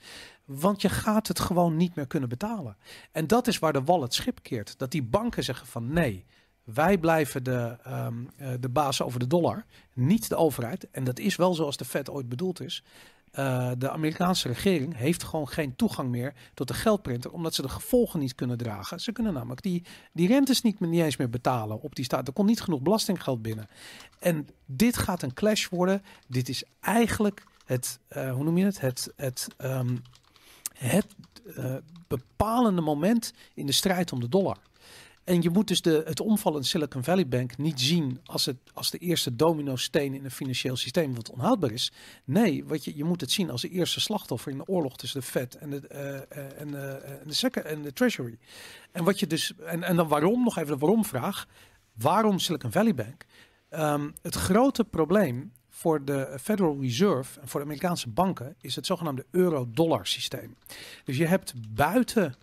Want 0.44 0.82
je 0.82 0.88
gaat 0.88 1.28
het 1.28 1.40
gewoon 1.40 1.76
niet 1.76 1.94
meer 1.94 2.06
kunnen 2.06 2.28
betalen. 2.28 2.76
En 3.12 3.26
dat 3.26 3.46
is 3.46 3.58
waar 3.58 3.72
de 3.72 3.82
wal 3.82 4.02
het 4.02 4.14
schip 4.14 4.38
keert. 4.42 4.78
Dat 4.78 4.90
die 4.90 5.02
banken 5.02 5.44
zeggen 5.44 5.66
van 5.66 5.92
nee, 5.92 6.24
wij 6.64 6.98
blijven 6.98 7.42
de, 7.42 7.76
um, 7.88 8.30
de 8.60 8.68
baas 8.68 9.02
over 9.02 9.18
de 9.18 9.26
dollar, 9.26 9.64
niet 9.92 10.28
de 10.28 10.36
overheid. 10.36 10.90
En 10.90 11.04
dat 11.04 11.18
is 11.18 11.36
wel 11.36 11.54
zoals 11.54 11.76
de 11.76 11.84
Fed 11.84 12.10
ooit 12.10 12.28
bedoeld 12.28 12.60
is. 12.60 12.84
Uh, 13.38 13.70
de 13.78 13.90
Amerikaanse 13.90 14.48
regering 14.48 14.96
heeft 14.96 15.22
gewoon 15.22 15.48
geen 15.48 15.76
toegang 15.76 16.10
meer 16.10 16.34
tot 16.54 16.68
de 16.68 16.74
geldprinter, 16.74 17.30
omdat 17.30 17.54
ze 17.54 17.62
de 17.62 17.68
gevolgen 17.68 18.20
niet 18.20 18.34
kunnen 18.34 18.56
dragen. 18.56 19.00
Ze 19.00 19.12
kunnen 19.12 19.32
namelijk 19.32 19.62
die, 19.62 19.84
die 20.12 20.28
rentes 20.28 20.62
niet, 20.62 20.80
niet 20.80 21.02
eens 21.02 21.16
meer 21.16 21.30
betalen 21.30 21.80
op 21.80 21.94
die 21.94 22.04
staat. 22.04 22.26
Er 22.26 22.32
komt 22.32 22.48
niet 22.48 22.60
genoeg 22.60 22.80
belastinggeld 22.80 23.42
binnen. 23.42 23.68
En 24.18 24.48
dit 24.66 24.96
gaat 24.96 25.22
een 25.22 25.34
clash 25.34 25.68
worden. 25.68 26.02
Dit 26.28 26.48
is 26.48 26.64
eigenlijk 26.80 27.44
het, 27.64 27.98
uh, 28.16 28.32
hoe 28.32 28.44
noem 28.44 28.58
je 28.58 28.64
het? 28.64 28.80
Het, 28.80 29.12
het, 29.16 29.48
um, 29.58 30.02
het 30.78 31.06
uh, 31.44 31.74
bepalende 32.08 32.80
moment 32.80 33.32
in 33.54 33.66
de 33.66 33.72
strijd 33.72 34.12
om 34.12 34.20
de 34.20 34.28
dollar. 34.28 34.58
En 35.24 35.42
je 35.42 35.50
moet 35.50 35.68
dus 35.68 35.82
de, 35.82 36.02
het 36.06 36.20
omvallen 36.20 36.64
Silicon 36.64 37.04
Valley 37.04 37.28
Bank 37.28 37.56
niet 37.56 37.80
zien 37.80 38.20
als, 38.24 38.46
het, 38.46 38.56
als 38.74 38.90
de 38.90 38.98
eerste 38.98 39.36
domino-steen 39.36 40.14
in 40.14 40.24
een 40.24 40.30
financieel 40.30 40.76
systeem 40.76 41.14
wat 41.14 41.30
onhoudbaar 41.30 41.70
is. 41.70 41.92
Nee, 42.24 42.64
wat 42.64 42.84
je, 42.84 42.96
je 42.96 43.04
moet 43.04 43.20
het 43.20 43.30
zien 43.30 43.50
als 43.50 43.62
de 43.62 43.68
eerste 43.68 44.00
slachtoffer 44.00 44.52
in 44.52 44.58
de 44.58 44.66
oorlog 44.66 44.96
tussen 44.96 45.20
de 45.20 45.26
Fed 45.26 45.54
en 45.54 45.70
de, 45.70 45.82
uh, 45.92 46.60
en, 46.60 46.68
uh, 46.68 47.20
en, 47.20 47.50
de, 47.50 47.60
en 47.60 47.82
de 47.82 47.92
Treasury. 47.92 48.38
En 48.92 49.04
wat 49.04 49.20
je 49.20 49.26
dus, 49.26 49.52
en, 49.56 49.82
en 49.82 49.96
dan 49.96 50.08
waarom, 50.08 50.44
nog 50.44 50.58
even 50.58 50.72
de 50.72 50.78
waarom-vraag. 50.78 51.46
Waarom 51.92 52.38
Silicon 52.38 52.72
Valley 52.72 52.94
Bank? 52.94 53.24
Um, 53.70 54.12
het 54.22 54.34
grote 54.34 54.84
probleem 54.84 55.52
voor 55.68 56.04
de 56.04 56.38
Federal 56.40 56.80
Reserve 56.80 57.40
en 57.40 57.48
voor 57.48 57.60
de 57.60 57.66
Amerikaanse 57.66 58.08
banken 58.08 58.56
is 58.60 58.76
het 58.76 58.86
zogenaamde 58.86 59.26
euro-dollar 59.30 60.06
systeem. 60.06 60.56
Dus 61.04 61.16
je 61.16 61.26
hebt 61.26 61.54
buiten 61.74 62.34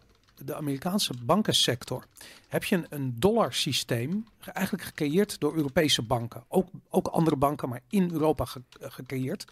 de 0.46 0.56
Amerikaanse 0.56 1.14
bankensector 1.24 2.06
heb 2.48 2.64
je 2.64 2.76
een, 2.76 2.86
een 2.90 3.14
dollar 3.20 3.54
systeem 3.54 4.26
eigenlijk 4.40 4.86
gecreëerd 4.86 5.40
door 5.40 5.56
Europese 5.56 6.02
banken. 6.02 6.44
Ook, 6.48 6.68
ook 6.90 7.08
andere 7.08 7.36
banken, 7.36 7.70
maar 7.70 7.82
in 7.90 8.12
Europa 8.12 8.46
ge, 8.46 8.62
gecreëerd. 8.80 9.46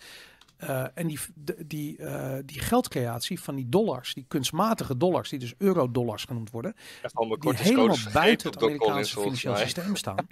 Uh, 0.64 0.86
en 0.94 1.08
die, 1.08 1.20
de, 1.36 1.56
die, 1.68 1.98
uh, 1.98 2.34
die 2.46 2.60
geldcreatie 2.60 3.40
van 3.40 3.56
die 3.56 3.70
dollars, 3.70 4.14
die 4.14 4.26
kunstmatige 4.28 4.98
dollars, 4.98 5.30
die 5.30 5.40
dus 5.40 5.54
eurodollars 5.58 6.24
genoemd 6.24 6.52
worden, 6.52 6.76
die 7.40 7.54
helemaal 7.56 7.98
buiten 8.14 8.50
het 8.50 8.64
Amerikaanse 8.64 9.20
financiële 9.20 9.58
systeem 9.58 9.96
staan, 9.96 10.28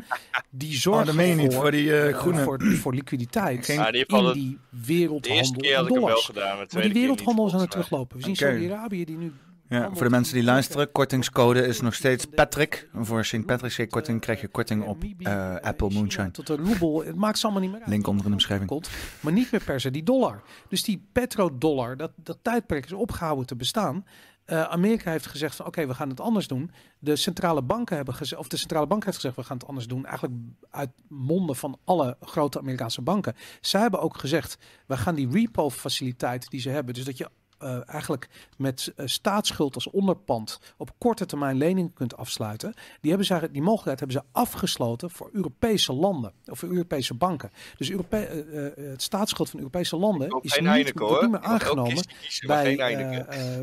die 0.50 0.78
zorgen 0.88 1.20
oh, 1.20 1.40
voor, 1.40 1.52
voor, 1.52 1.72
die, 1.72 2.10
uh, 2.10 2.18
groene... 2.18 2.44
voor, 2.44 2.64
voor, 2.64 2.94
liquiditeit 2.94 3.66
Geen... 3.66 3.92
Die 3.92 4.06
in 4.06 4.34
die 4.34 4.60
wereldhandel 4.70 5.54
de 5.54 5.68
in 5.68 5.86
dollars. 5.86 6.26
Gedaan, 6.26 6.58
maar 6.58 6.82
die 6.82 6.94
wereldhandel 6.94 7.48
is 7.48 7.54
aan 7.54 7.60
het 7.60 7.72
teruglopen. 7.72 8.18
We 8.18 8.24
zien 8.24 8.34
okay. 8.34 8.50
Saudi-Arabië 8.50 9.06
die 9.06 9.18
nu 9.18 9.34
ja, 9.70 9.90
voor 9.94 10.04
de 10.04 10.10
mensen 10.10 10.34
die 10.34 10.44
luisteren, 10.44 10.92
kortingscode 10.92 11.68
is 11.68 11.82
nog 11.82 11.94
steeds 11.94 12.26
Patrick. 12.26 12.90
Voor 12.94 13.26
St. 13.26 13.46
Patrick's 13.46 13.76
Day 13.76 13.88
korting 13.88 14.22
krijg 14.22 14.42
je 14.42 14.48
korting 14.48 14.84
op 14.84 15.04
uh, 15.04 15.56
Apple 15.56 15.90
Moonshine. 15.90 16.32
Tot 16.32 16.48
de 16.48 16.56
roebel, 16.56 17.06
het 17.06 17.16
maakt 17.16 17.38
ze 17.38 17.44
allemaal 17.44 17.62
niet 17.62 17.72
meer 17.72 17.82
uit. 17.82 17.90
Link 17.90 18.08
onder 18.08 18.24
in 18.24 18.30
de 18.30 18.36
beschrijving. 18.36 18.70
Komt, 18.70 18.90
maar 19.20 19.34
niet 19.34 19.52
meer 19.52 19.64
per 19.64 19.80
se 19.80 19.92
die 19.92 20.04
dollar. 20.04 20.44
Dus 20.68 20.84
die 20.84 21.08
petrodollar, 21.12 21.98
dat, 21.98 22.12
dat 22.16 22.38
tijdperk 22.42 22.86
is 22.86 22.92
opgehouden 22.92 23.46
te 23.46 23.56
bestaan. 23.56 24.06
Uh, 24.46 24.64
Amerika 24.64 25.12
heeft 25.12 25.26
gezegd 25.26 25.56
van 25.56 25.66
oké, 25.66 25.78
okay, 25.80 25.90
we 25.90 25.98
gaan 25.98 26.10
het 26.10 26.20
anders 26.20 26.48
doen. 26.48 26.72
De 27.00 27.16
centrale 27.16 27.62
banken 27.62 27.96
hebben 27.96 28.14
gezegd, 28.14 28.42
of 28.42 28.48
de 28.48 28.58
centrale 28.58 28.88
bank 28.88 29.04
heeft 29.04 29.16
gezegd 29.16 29.36
we 29.36 29.44
gaan 29.44 29.58
het 29.58 29.68
anders 29.68 29.88
doen. 29.88 30.06
Eigenlijk 30.06 30.40
uit 30.70 30.90
monden 31.08 31.56
van 31.56 31.80
alle 31.84 32.18
grote 32.22 32.60
Amerikaanse 32.60 33.02
banken. 33.02 33.36
Zij 33.62 33.82
hebben 33.82 34.02
ook 34.02 34.18
gezegd, 34.18 34.58
we 34.86 34.98
gaan 34.98 35.16
die 35.16 35.30
repo 35.32 35.70
faciliteit 35.70 36.50
die 36.50 36.60
ze 36.60 36.70
hebben, 36.70 36.94
dus 36.94 37.06
dat 37.06 37.18
je 37.18 37.30
uh, 37.64 37.90
eigenlijk 37.90 38.30
met 38.58 38.94
uh, 38.96 39.08
staatsschuld 39.08 39.76
als 39.76 39.90
onderpand 39.90 40.60
op 40.78 40.92
korte 40.98 41.26
termijn 41.26 41.58
leningen 41.58 41.94
kunt 41.94 42.18
afsluiten. 42.18 42.74
Die, 43.02 43.10
hebben 43.10 43.28
ze, 43.28 43.50
die 43.52 43.62
mogelijkheid 43.62 44.00
hebben 44.00 44.18
ze 44.18 44.40
afgesloten 44.40 45.12
voor 45.12 45.30
Europese 45.34 45.94
landen 45.94 46.34
of 46.46 46.60
voor 46.60 46.70
Europese 46.70 47.14
banken. 47.14 47.52
Dus 47.78 47.90
Europe 47.90 48.46
uh, 48.78 48.90
het 48.90 49.02
staatsschuld 49.02 49.50
van 49.50 49.60
Europese 49.60 49.98
landen 49.98 50.28
is 50.28 50.42
niet, 50.42 50.68
Heineken, 50.68 51.22
niet 51.22 51.32
meer 51.32 51.40
aangenomen 51.40 52.06
kiezen, 52.22 52.48
bij, 52.48 52.76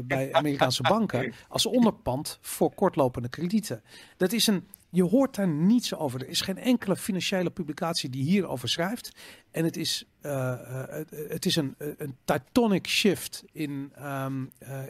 bij 0.05 0.33
Amerikaanse 0.33 0.83
banken 0.83 1.33
als 1.49 1.67
onderpand 1.67 2.39
voor 2.41 2.75
kortlopende 2.75 3.29
kredieten. 3.29 3.83
Dat 4.17 4.33
is 4.33 4.47
een 4.47 4.67
je 4.95 5.03
hoort 5.03 5.35
daar 5.35 5.49
niets 5.49 5.95
over. 5.95 6.21
Er 6.21 6.29
is 6.29 6.41
geen 6.41 6.59
enkele 6.59 6.97
financiële 6.97 7.51
publicatie 7.51 8.11
die 8.11 8.23
hierover 8.23 8.69
schrijft. 8.69 9.13
En 9.51 9.65
het 9.65 9.77
is, 9.77 10.05
uh, 10.23 10.33
uh, 10.33 10.83
het, 10.89 11.11
het, 11.29 11.47
is 11.47 11.57
een, 11.57 11.75
een 11.79 12.17
tectonic 12.25 12.87
shift 12.87 13.45
in, 13.53 13.93
uh, 13.99 14.27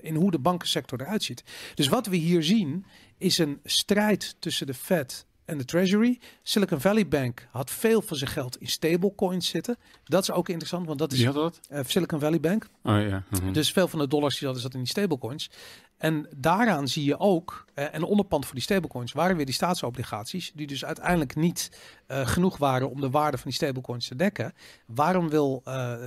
in 0.00 0.14
hoe 0.14 0.30
de 0.30 0.38
bankensector 0.38 1.00
eruit 1.00 1.22
ziet. 1.22 1.44
Dus 1.74 1.88
wat 1.88 2.06
we 2.06 2.16
hier 2.16 2.42
zien 2.42 2.84
is 3.18 3.38
een 3.38 3.60
strijd 3.64 4.36
tussen 4.38 4.66
de 4.66 4.74
Fed 4.74 5.26
en 5.44 5.58
de 5.58 5.64
Treasury. 5.64 6.20
Silicon 6.42 6.80
Valley 6.80 7.08
Bank 7.08 7.48
had 7.50 7.70
veel 7.70 8.02
van 8.02 8.16
zijn 8.16 8.30
geld 8.30 8.56
in 8.56 8.66
stablecoins 8.66 9.48
zitten. 9.48 9.76
Dat 10.04 10.22
is 10.22 10.30
ook 10.30 10.48
interessant, 10.48 10.86
want 10.86 10.98
dat 10.98 11.12
is 11.12 11.22
dat? 11.22 11.60
Uh, 11.70 11.80
Silicon 11.86 12.20
Valley 12.20 12.40
Bank. 12.40 12.66
Oh, 12.82 13.08
ja. 13.08 13.22
Mm-hmm. 13.30 13.52
Dus 13.52 13.72
veel 13.72 13.88
van 13.88 13.98
de 13.98 14.08
dollars 14.08 14.34
die 14.34 14.44
hadden 14.44 14.62
zat 14.62 14.74
in 14.74 14.80
die 14.80 14.88
stablecoins. 14.88 15.50
En 15.96 16.28
daaraan 16.36 16.88
zie 16.88 17.04
je 17.04 17.18
ook, 17.18 17.64
uh, 17.74 17.94
en 17.94 18.00
de 18.00 18.06
onderpand 18.06 18.44
voor 18.44 18.54
die 18.54 18.62
stablecoins 18.62 19.12
waren 19.12 19.36
weer 19.36 19.44
die 19.44 19.54
staatsobligaties, 19.54 20.52
die 20.54 20.66
dus 20.66 20.84
uiteindelijk 20.84 21.36
niet 21.36 21.80
uh, 22.08 22.26
genoeg 22.26 22.56
waren 22.56 22.90
om 22.90 23.00
de 23.00 23.10
waarde 23.10 23.36
van 23.36 23.46
die 23.46 23.54
stablecoins 23.54 24.08
te 24.08 24.16
dekken. 24.16 24.54
Waarom 24.86 25.28
wil 25.28 25.62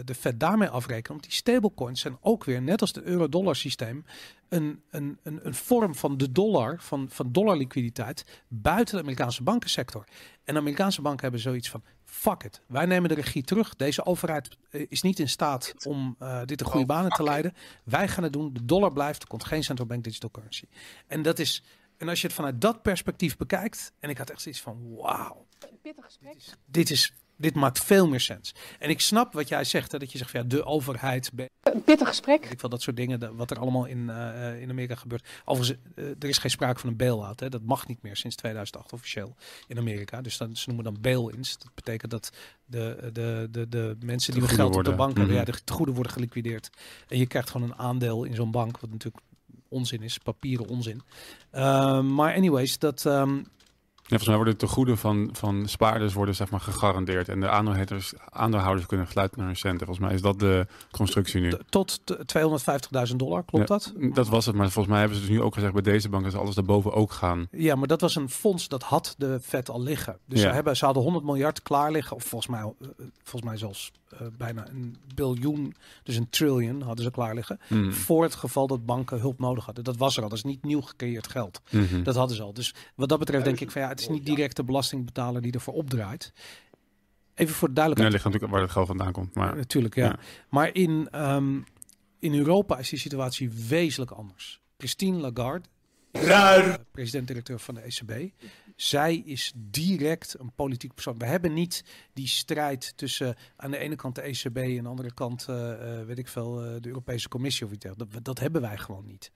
de 0.06 0.15
Fed 0.19 0.39
daarmee 0.39 0.69
afrekenen? 0.69 1.12
Want 1.12 1.23
die 1.23 1.32
stablecoins 1.32 2.02
zijn 2.02 2.17
ook 2.21 2.43
weer, 2.43 2.62
net 2.62 2.82
als 2.82 2.93
het 2.93 3.04
euro-dollar 3.04 3.56
systeem, 3.56 4.06
een, 4.49 4.81
een, 4.89 5.19
een, 5.23 5.39
een 5.43 5.53
vorm 5.53 5.95
van 5.95 6.17
de 6.17 6.31
dollar, 6.31 6.81
van, 6.81 7.10
van 7.10 7.31
dollarliquiditeit 7.31 8.43
buiten 8.47 8.95
de 8.95 9.01
Amerikaanse 9.01 9.43
bankensector. 9.43 10.03
En 10.43 10.53
de 10.53 10.60
Amerikaanse 10.60 11.01
banken 11.01 11.21
hebben 11.21 11.41
zoiets 11.41 11.69
van, 11.69 11.83
fuck 12.03 12.43
it. 12.43 12.62
Wij 12.67 12.86
nemen 12.86 13.10
de 13.10 13.15
regie 13.15 13.43
terug. 13.43 13.75
Deze 13.75 14.05
overheid 14.05 14.57
eh, 14.69 14.86
is 14.89 15.01
niet 15.01 15.19
in 15.19 15.29
staat 15.29 15.73
om 15.86 16.15
eh, 16.19 16.41
dit 16.45 16.60
de 16.60 16.65
goede 16.65 16.86
banen 16.86 17.12
te 17.12 17.23
leiden. 17.23 17.53
Wij 17.83 18.07
gaan 18.07 18.23
het 18.23 18.33
doen. 18.33 18.53
De 18.53 18.65
dollar 18.65 18.93
blijft. 18.93 19.21
Er 19.21 19.27
komt 19.27 19.43
geen 19.45 19.63
central 19.63 19.88
bank 19.88 20.03
digital 20.03 20.31
currency. 20.31 20.65
En 21.07 21.21
dat 21.21 21.39
is. 21.39 21.63
En 21.97 22.10
als 22.10 22.21
je 22.21 22.27
het 22.27 22.36
vanuit 22.36 22.62
dat 22.62 22.81
perspectief 22.81 23.38
bekijkt. 23.38 23.91
En 23.99 24.10
ik 24.10 24.17
had 24.17 24.29
echt 24.29 24.41
zoiets 24.41 24.62
van: 24.62 24.95
wauw. 24.95 25.45
Pittig 25.81 26.05
gesprek. 26.05 26.33
Dit 26.65 26.89
is. 26.89 27.13
Dit 27.13 27.26
maakt 27.56 27.84
veel 27.84 28.08
meer 28.08 28.19
sens. 28.19 28.54
En 28.80 28.89
ik 28.89 29.02
snap 29.02 29.34
wat 29.34 29.47
jij 29.47 29.63
zegt, 29.63 29.91
hè, 29.91 29.97
dat 30.00 30.12
je 30.12 30.17
zegt 30.17 30.32
van 30.32 30.41
ja, 30.41 30.47
de 30.47 30.63
overheid, 30.65 31.32
Een 31.63 31.84
pittig 31.84 32.08
gesprek. 32.08 32.45
ik 32.45 32.62
wel, 32.62 32.69
dat 32.69 32.82
soort 32.82 32.95
dingen, 32.95 33.19
dat- 33.19 33.32
wat 33.36 33.52
er 33.52 33.60
allemaal 33.60 33.86
in, 33.86 34.10
eh, 34.10 34.50
eh, 34.52 34.62
in 34.62 34.69
Amerika 34.69 34.95
gebeurt. 34.95 35.28
Overigens, 35.45 35.80
eh, 35.95 36.04
er 36.06 36.28
is 36.28 36.38
geen 36.38 36.52
sprake 36.52 36.80
van 36.80 36.89
een 36.89 36.95
bail-out. 36.95 37.39
Hè. 37.39 37.50
Dat 37.50 37.62
mag 37.63 37.88
niet 37.88 38.02
meer 38.02 38.15
sinds 38.15 38.36
2008 38.36 38.93
officieel 38.93 39.36
in 39.67 39.78
Amerika. 39.78 40.21
Dus 40.21 40.38
dan, 40.38 40.56
ze 40.56 40.63
noemen 40.67 40.86
dan 40.86 40.97
bail-ins. 41.02 41.58
Dat 41.58 41.71
betekent 41.76 42.12
dat 42.12 42.30
de, 42.65 43.10
de, 43.13 43.47
de, 43.52 43.69
de 43.69 43.97
mensen 44.00 44.32
die 44.34 44.41
goede 44.41 44.56
geld 44.56 44.76
op 44.76 44.84
de 44.84 44.95
bank 44.95 45.17
hebben, 45.17 45.36
Mhm. 45.36 45.45
ja, 45.45 45.52
de 45.52 45.63
tegoeden 45.63 45.95
worden 45.95 46.13
geliquideerd. 46.13 46.69
En 47.08 47.17
je 47.17 47.26
krijgt 47.28 47.50
gewoon 47.50 47.69
een 47.69 47.78
aandeel 47.78 48.23
in 48.23 48.36
zo'n 48.36 48.52
bank, 48.52 48.80
wat 48.80 48.89
natuurlijk 48.89 49.23
onzin 49.69 50.02
is, 50.02 50.17
papieren 50.17 50.67
onzin. 50.67 51.02
Ehm, 51.52 52.13
maar 52.13 52.36
anyways, 52.36 52.80
dat... 52.80 53.06
ehm, 53.06 53.39
Ja, 54.09 54.17
volgens 54.17 54.27
mij 54.27 54.35
worden 54.35 54.53
de 54.59 54.65
tegoeden 54.65 54.97
van, 54.97 55.29
van 55.33 55.67
spaarders 55.67 56.13
worden 56.13 56.35
zeg 56.35 56.49
maar 56.49 56.59
gegarandeerd. 56.59 57.29
En 57.29 57.39
de 57.39 57.49
aandeelhouders, 57.49 58.13
aandeelhouders 58.29 58.85
kunnen 58.87 59.07
sluiten 59.07 59.37
naar 59.37 59.47
hun 59.47 59.55
centen. 59.55 59.85
Volgens 59.85 60.05
mij 60.05 60.15
is 60.15 60.21
dat 60.21 60.39
de 60.39 60.67
constructie 60.91 61.41
nu. 61.41 61.53
tot 61.69 61.99
t- 62.03 62.17
250.000 63.09 63.15
dollar, 63.15 63.43
klopt 63.43 63.67
dat? 63.67 63.93
Dat 63.97 64.27
was 64.27 64.45
het, 64.45 64.55
maar 64.55 64.65
volgens 64.69 64.87
mij 64.87 64.99
hebben 64.99 65.17
ze 65.19 65.25
dus 65.25 65.35
nu 65.35 65.41
ook 65.41 65.53
gezegd 65.53 65.73
bij 65.73 65.81
deze 65.81 66.09
bank 66.09 66.23
dat 66.23 66.31
ze 66.31 66.37
alles 66.39 66.55
daarboven 66.55 66.93
ook 66.93 67.11
gaan. 67.11 67.47
Ja, 67.51 67.75
maar 67.75 67.87
dat 67.87 68.01
was 68.01 68.15
een 68.15 68.29
fonds 68.29 68.67
dat 68.67 68.83
had 68.83 69.15
de 69.17 69.37
vet 69.41 69.69
al 69.69 69.81
liggen. 69.81 70.17
Dus 70.25 70.41
Ja. 70.41 70.47
ze, 70.47 70.53
hebben, 70.53 70.77
ze 70.77 70.85
hadden 70.85 71.03
100 71.03 71.25
miljard 71.25 71.61
klaar 71.61 71.91
liggen. 71.91 72.15
Of 72.15 72.23
volgens 72.23 72.51
mij, 72.51 72.59
eh, 72.61 72.87
volgens 73.23 73.43
mij 73.51 73.57
zelfs 73.57 73.91
eh, 74.09 74.27
bijna 74.37 74.67
een 74.69 74.95
biljoen, 75.15 75.75
dus 76.03 76.15
een 76.15 76.29
trillion 76.29 76.81
hadden 76.81 77.05
ze 77.05 77.11
klaar 77.11 77.35
liggen. 77.35 77.59
Hmm. 77.67 77.93
Voor 77.93 78.23
het 78.23 78.35
geval 78.35 78.67
dat 78.67 78.85
banken 78.85 79.19
hulp 79.19 79.39
nodig 79.39 79.65
hadden. 79.65 79.83
Dat 79.83 79.97
was 79.97 80.17
er 80.17 80.23
al. 80.23 80.29
Dat 80.29 80.37
is 80.37 80.43
niet 80.43 80.63
nieuw 80.63 80.81
gecreëerd 80.81 81.27
geld. 81.27 81.61
Mhm. 81.71 82.03
Dat 82.03 82.15
hadden 82.15 82.35
ze 82.35 82.43
al. 82.43 82.53
Dus 82.53 82.73
wat 82.95 83.09
dat 83.09 83.19
betreft 83.19 83.45
denk 83.45 83.59
ik 83.59 83.71
van 83.71 83.81
ja, 83.81 83.87
het 83.87 83.99
is 83.99 84.07
niet 84.07 84.25
direct 84.25 84.55
de 84.55 84.63
belastingbetaler 84.63 85.41
die 85.41 85.51
ervoor 85.51 85.73
opdraait. 85.73 86.33
Even 87.35 87.55
voor 87.55 87.67
de 87.67 87.73
Ja, 87.73 87.85
duidelijkheid. 87.85 88.11
ligt 88.11 88.23
natuurlijk 88.23 88.51
waar 88.51 88.61
het 88.61 88.71
geld 88.71 88.87
vandaan 88.87 89.11
komt. 89.11 89.35
Maar 89.35 89.55
Natuurlijk, 89.55 89.95
ja. 89.95 90.05
ja. 90.05 90.19
Maar 90.49 90.73
in, 90.73 91.07
ehm, 91.11 91.59
in 92.19 92.33
Europa 92.33 92.77
is 92.77 92.89
die 92.89 92.99
situatie 92.99 93.49
wezenlijk 93.67 94.11
anders. 94.11 94.61
Christine 94.77 95.17
Lagarde, 95.17 95.67
president-directeur 96.91 97.59
van 97.59 97.75
de 97.75 97.81
ECB. 97.81 98.33
Zij 98.75 99.15
is 99.15 99.53
direct 99.55 100.35
een 100.39 100.51
politiek 100.55 100.93
persoon. 100.93 101.17
We 101.17 101.25
hebben 101.25 101.53
niet 101.53 101.83
die 102.13 102.27
strijd 102.27 102.93
tussen 102.95 103.35
aan 103.55 103.71
de 103.71 103.77
ene 103.77 103.95
kant 103.95 104.15
de 104.15 104.21
ECB 104.21 104.57
en 104.57 104.77
aan 104.77 104.83
de 104.83 104.89
andere 104.89 105.13
kant, 105.13 105.45
eh, 105.49 105.99
eh, 105.99 106.05
weet 106.05 106.17
ik 106.17 106.27
veel, 106.27 106.63
eh, 106.63 106.81
de 106.81 106.87
Europese 106.87 107.29
Commissie 107.29 107.65
of 107.65 107.71
iets 107.71 107.83
dergelijks. 107.83 108.15
Dat, 108.21 108.39
hebben 108.39 108.61
wij 108.61 108.77
gewoon 108.77 109.05
niet. 109.05 109.31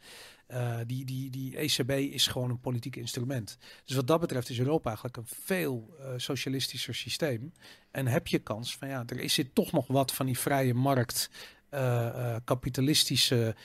Die, 0.86 1.06
die, 1.06 1.30
die 1.30 1.58
ECB 1.58 1.92
is 1.92 2.28
gewoon 2.28 2.50
een 2.50 2.60
politiek 2.60 2.96
instrument. 2.96 3.58
Dus 3.86 3.96
wat 3.96 4.08
dat 4.08 4.20
betreft 4.20 4.50
is 4.50 4.60
Europa 4.60 4.86
eigenlijk 4.86 5.18
een 5.18 5.28
veel 5.28 5.96
socialistischer 6.18 6.96
systeem. 6.96 7.54
En 7.92 8.08
heb 8.08 8.28
je 8.28 8.40
kans 8.40 8.78
van 8.78 8.88
ja, 8.88 9.04
er 9.08 9.30
zit 9.30 9.56
toch 9.56 9.72
nog 9.72 9.88
wat 9.88 10.14
van 10.14 10.26
die 10.26 10.40
vrije 10.40 10.74
markt, 10.74 11.30
eh, 11.72 12.36
kapitalistische 12.44 13.56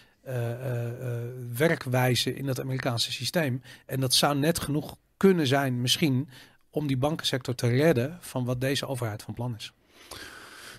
werkwijze 1.57 2.35
in 2.35 2.47
dat 2.47 2.61
Amerikaanse 2.61 3.13
systeem. 3.13 3.63
En 3.87 4.01
dat 4.01 4.15
zou 4.15 4.39
net 4.39 4.59
genoeg 4.59 4.97
kunnen 5.17 5.47
zijn, 5.47 5.81
misschien, 5.81 6.29
om 6.71 6.87
die 6.87 6.97
bankensector 6.97 7.55
te 7.55 7.69
redden 7.69 8.19
van 8.21 8.45
wat 8.45 8.61
deze 8.61 8.87
overheid 8.87 9.23
van 9.23 9.35
plan 9.35 9.55
is. 9.57 9.73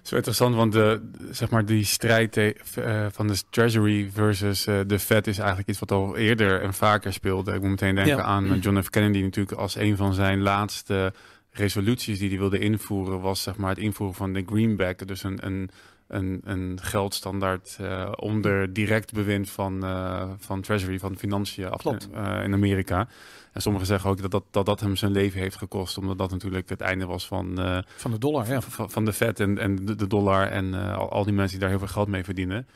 Wel 0.09 0.17
interessant, 0.19 0.55
want 0.55 0.73
de, 0.73 1.09
zeg 1.31 1.49
maar 1.49 1.65
die 1.65 1.83
strijd 1.85 2.37
eh, 2.37 3.05
van 3.11 3.27
de 3.27 3.41
Treasury 3.49 4.09
versus 4.13 4.67
eh, 4.67 4.79
de 4.87 4.99
Fed 4.99 5.27
is 5.27 5.37
eigenlijk 5.37 5.69
iets 5.69 5.79
wat 5.79 5.91
al 5.91 6.17
eerder 6.17 6.61
en 6.61 6.73
vaker 6.73 7.13
speelde. 7.13 7.53
Ik 7.53 7.61
moet 7.61 7.69
meteen 7.69 7.95
denken 7.95 8.15
Ja. 8.15 8.23
aan 8.23 8.51
eh, 8.53 8.61
John 8.61 8.81
F. 8.81 8.89
Kennedy 8.89 9.21
natuurlijk 9.21 9.57
als 9.59 9.75
een 9.75 9.97
van 9.97 10.13
zijn 10.13 10.41
laatste 10.41 11.13
resoluties 11.51 12.19
die 12.19 12.29
hij 12.29 12.37
wilde 12.37 12.59
invoeren, 12.59 13.21
was 13.21 13.41
zeg 13.41 13.57
maar 13.57 13.69
het 13.69 13.79
invoeren 13.79 14.15
van 14.15 14.33
de 14.33 14.43
greenback. 14.45 15.07
Dus 15.07 15.23
een, 15.23 15.45
een, 15.45 15.69
een, 16.07 16.41
een 16.43 16.79
geldstandaard 16.81 17.77
eh, 17.81 18.11
onder 18.15 18.73
direct 18.73 19.13
bewind 19.13 19.49
van, 19.49 19.83
eh, 19.85 20.29
van 20.37 20.61
Treasury, 20.61 20.99
van 20.99 21.17
financiën 21.17 21.69
af, 21.69 21.85
eh, 21.85 22.43
in 22.43 22.53
Amerika. 22.53 23.07
En 23.53 23.61
sommigen 23.61 23.87
zeggen 23.87 24.09
ook 24.09 24.21
dat 24.21 24.31
dat, 24.31 24.43
dat 24.51 24.65
dat 24.65 24.79
hem 24.79 24.95
zijn 24.95 25.11
leven 25.11 25.39
heeft 25.39 25.55
gekost, 25.57 25.97
omdat 25.97 26.17
dat 26.17 26.31
natuurlijk 26.31 26.69
het 26.69 26.81
einde 26.81 27.05
was 27.05 27.27
van, 27.27 27.57
Van 27.95 28.11
de 28.11 28.17
dollar, 28.17 28.47
ja. 28.47 28.61
van, 28.61 28.89
van 28.89 29.05
de 29.05 29.13
vet 29.13 29.39
en, 29.39 29.57
en 29.57 29.85
de, 29.85 29.95
de 29.95 30.07
dollar 30.07 30.47
en 30.47 30.73
al, 30.73 31.11
al 31.11 31.23
die 31.23 31.33
mensen 31.33 31.51
die 31.51 31.59
daar 31.59 31.69
heel 31.69 31.85
veel 31.85 31.93
geld 31.93 32.07
mee 32.07 32.23
verdienen. 32.23 32.67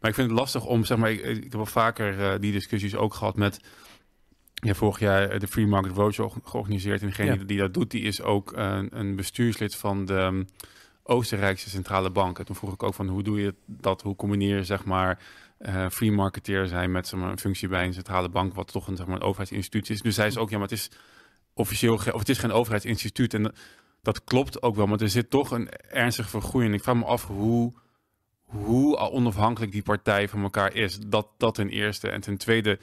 Maar 0.00 0.10
ik 0.10 0.16
vind 0.16 0.30
het 0.30 0.38
lastig 0.38 0.66
om, 0.66 0.84
zeg 0.84 0.98
maar, 0.98 1.10
ik, 1.10 1.20
ik 1.24 1.42
heb 1.42 1.52
wel 1.52 1.66
vaker 1.66 2.40
die 2.40 2.52
discussies 2.52 2.96
ook 2.96 3.14
gehad 3.14 3.36
met, 3.36 3.60
ja, 4.54 4.74
vorig 4.74 4.98
jaar 4.98 5.38
de 5.38 5.46
Free 5.48 5.66
Market 5.66 5.92
Roadshow 5.92 6.32
ge- 6.32 6.40
georganiseerd. 6.44 7.00
En 7.00 7.06
degene 7.06 7.38
Ja. 7.38 7.44
die, 7.44 7.58
dat 7.58 7.74
doet, 7.74 7.90
die 7.90 8.02
is 8.02 8.22
ook 8.22 8.52
een, 8.56 8.88
een 8.98 9.16
bestuurslid 9.16 9.74
van 9.76 10.04
de 10.04 10.44
Oostenrijkse 11.10 11.70
Centrale 11.70 12.10
Bank. 12.10 12.38
En 12.38 12.44
toen 12.44 12.56
vroeg 12.56 12.72
ik 12.72 12.82
ook 12.82 12.94
van, 12.94 13.08
hoe 13.08 13.22
doe 13.22 13.40
je 13.40 13.54
dat? 13.66 14.02
Hoe 14.02 14.16
combineer 14.16 14.56
je, 14.56 14.64
zeg 14.64 14.84
maar, 14.84 15.18
eh, 15.58 15.88
free 15.88 16.12
marketeer 16.12 16.66
zijn 16.66 16.90
met 16.90 17.08
zeg 17.08 17.20
een 17.20 17.38
functie 17.38 17.68
bij 17.68 17.84
een 17.84 17.94
centrale 17.94 18.28
bank, 18.28 18.54
wat 18.54 18.72
toch 18.72 18.86
een, 18.86 18.96
zeg 18.96 19.06
maar, 19.06 19.16
een 19.16 19.22
overheidsinstituut 19.22 19.90
is. 19.90 20.02
Dus 20.02 20.14
zij 20.14 20.26
is 20.26 20.36
ook, 20.36 20.50
ja, 20.50 20.58
maar 20.58 20.68
het 20.68 20.78
is 20.78 20.90
officieel, 21.54 21.94
of 21.94 22.18
het 22.18 22.28
is 22.28 22.38
geen 22.38 22.52
overheidsinstituut. 22.52 23.34
En 23.34 23.54
dat 24.02 24.24
klopt 24.24 24.62
ook 24.62 24.76
wel, 24.76 24.86
maar 24.86 25.00
er 25.00 25.08
zit 25.08 25.30
toch 25.30 25.50
een 25.50 25.68
ernstige 25.88 26.28
vergroeiing. 26.28 26.74
Ik 26.74 26.82
vraag 26.82 26.96
me 26.96 27.04
af 27.04 27.26
hoe, 27.26 27.72
hoe 28.42 28.96
onafhankelijk 28.96 29.72
die 29.72 29.82
partij 29.82 30.28
van 30.28 30.42
elkaar 30.42 30.74
is. 30.74 30.98
Dat, 31.06 31.28
dat 31.36 31.54
ten 31.54 31.68
eerste. 31.68 32.10
En 32.10 32.20
ten 32.20 32.36
tweede, 32.36 32.78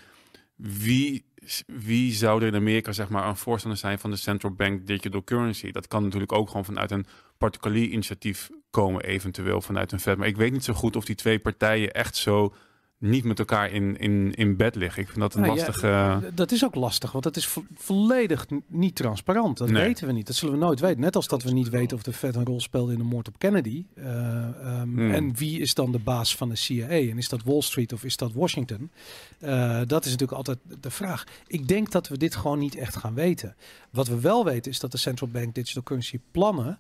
wie, 0.56 1.26
wie 1.66 2.14
zou 2.14 2.42
er 2.42 2.48
in 2.48 2.56
Amerika 2.56 2.92
zeg 2.92 3.10
maar, 3.10 3.28
een 3.28 3.38
voorstander 3.38 3.80
zijn 3.80 4.00
van 4.00 4.12
de 4.12 4.18
central 4.18 4.52
bank 4.52 4.88
digital 4.88 5.24
currency? 5.24 5.72
Dat 5.72 5.88
kan 5.88 6.04
natuurlijk 6.04 6.32
ook 6.32 6.48
gewoon 6.48 6.66
vanuit 6.66 6.92
een 6.92 7.06
particulier 7.38 7.88
initiatief 7.90 8.50
komen, 8.70 9.02
eventueel 9.04 9.62
vanuit 9.62 9.92
een 9.92 10.00
Fed. 10.00 10.18
Maar 10.18 10.28
ik 10.28 10.38
weet 10.38 10.52
niet 10.52 10.64
zo 10.64 10.74
goed 10.74 10.96
of 10.96 11.06
die 11.06 11.16
twee 11.16 11.40
partijen 11.40 11.92
echt 11.92 12.16
zo 12.16 12.54
niet 13.00 13.24
met 13.24 13.40
elkaar 13.40 13.72
in, 13.72 13.98
in, 13.98 14.34
in 14.34 14.56
bed 14.56 14.76
liggen. 14.76 15.02
Ik 15.02 15.08
vind 15.08 15.20
dat 15.20 15.34
een 15.36 15.42
Nou 15.42 15.56
ja, 15.58 15.66
lastige... 15.66 16.20
D- 16.32 16.38
Dat 16.38 16.52
is 16.52 16.66
ook 16.66 16.76
lastig, 16.76 17.12
want 17.12 17.24
het 17.24 17.36
is 17.38 17.48
vo- 17.48 17.66
volledig 17.76 18.46
niet 18.68 18.96
transparant. 18.96 19.58
Dat 19.58 19.70
Nee. 19.70 19.84
weten 19.86 20.08
we 20.08 20.14
niet. 20.14 20.28
Dat 20.28 20.36
zullen 20.36 20.54
we 20.60 20.66
nooit 20.66 20.80
weten. 20.80 21.00
Net 21.00 21.16
als 21.16 21.28
dat 21.28 21.44
we 21.44 21.52
niet 21.52 21.70
weten 21.70 21.98
of 21.98 22.04
de 22.04 22.14
Fed 22.14 22.36
een 22.36 22.46
rol 22.46 22.62
speelde 22.62 22.92
in 22.92 22.98
de 22.98 23.04
moord 23.04 23.28
op 23.28 23.40
Kennedy. 23.40 23.86
Eh, 23.96 24.06
ehm, 24.44 24.82
Hmm. 24.82 25.12
En 25.12 25.36
wie 25.36 25.60
is 25.60 25.74
dan 25.74 25.92
de 25.92 26.00
baas 26.00 26.36
van 26.36 26.50
de 26.50 26.56
CIA? 26.56 26.88
En 26.88 27.18
is 27.18 27.30
dat 27.30 27.44
Wall 27.44 27.62
Street 27.62 27.94
of 27.94 28.04
is 28.04 28.18
dat 28.18 28.34
Washington? 28.34 28.92
Eh, 29.40 29.82
dat 29.86 30.06
is 30.06 30.12
natuurlijk 30.12 30.38
altijd 30.38 30.60
de 30.82 30.92
vraag. 30.92 31.24
Ik 31.48 31.68
denk 31.68 31.92
dat 31.92 32.08
we 32.08 32.18
dit 32.18 32.36
gewoon 32.36 32.60
niet 32.60 32.76
echt 32.76 32.96
gaan 32.96 33.14
weten. 33.14 33.56
Wat 33.92 34.08
we 34.08 34.20
wel 34.20 34.46
weten 34.46 34.72
is 34.72 34.80
dat 34.80 34.92
de 34.92 34.98
central 34.98 35.30
bank 35.30 35.56
digital 35.56 35.84
currency 35.84 36.20
plannen 36.32 36.80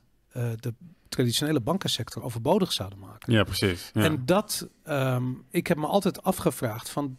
de 0.59 0.73
traditionele 1.09 1.59
bankensector 1.61 2.23
overbodig 2.23 2.71
zouden 2.73 2.99
maken. 2.99 3.33
ja, 3.33 3.43
precies. 3.43 3.91
Ja. 3.93 4.03
En 4.03 4.25
dat, 4.25 4.67
ehm, 4.83 5.23
ik 5.49 5.67
heb 5.67 5.77
me 5.77 5.85
altijd 5.85 6.23
afgevraagd 6.23 6.89
van, 6.89 7.17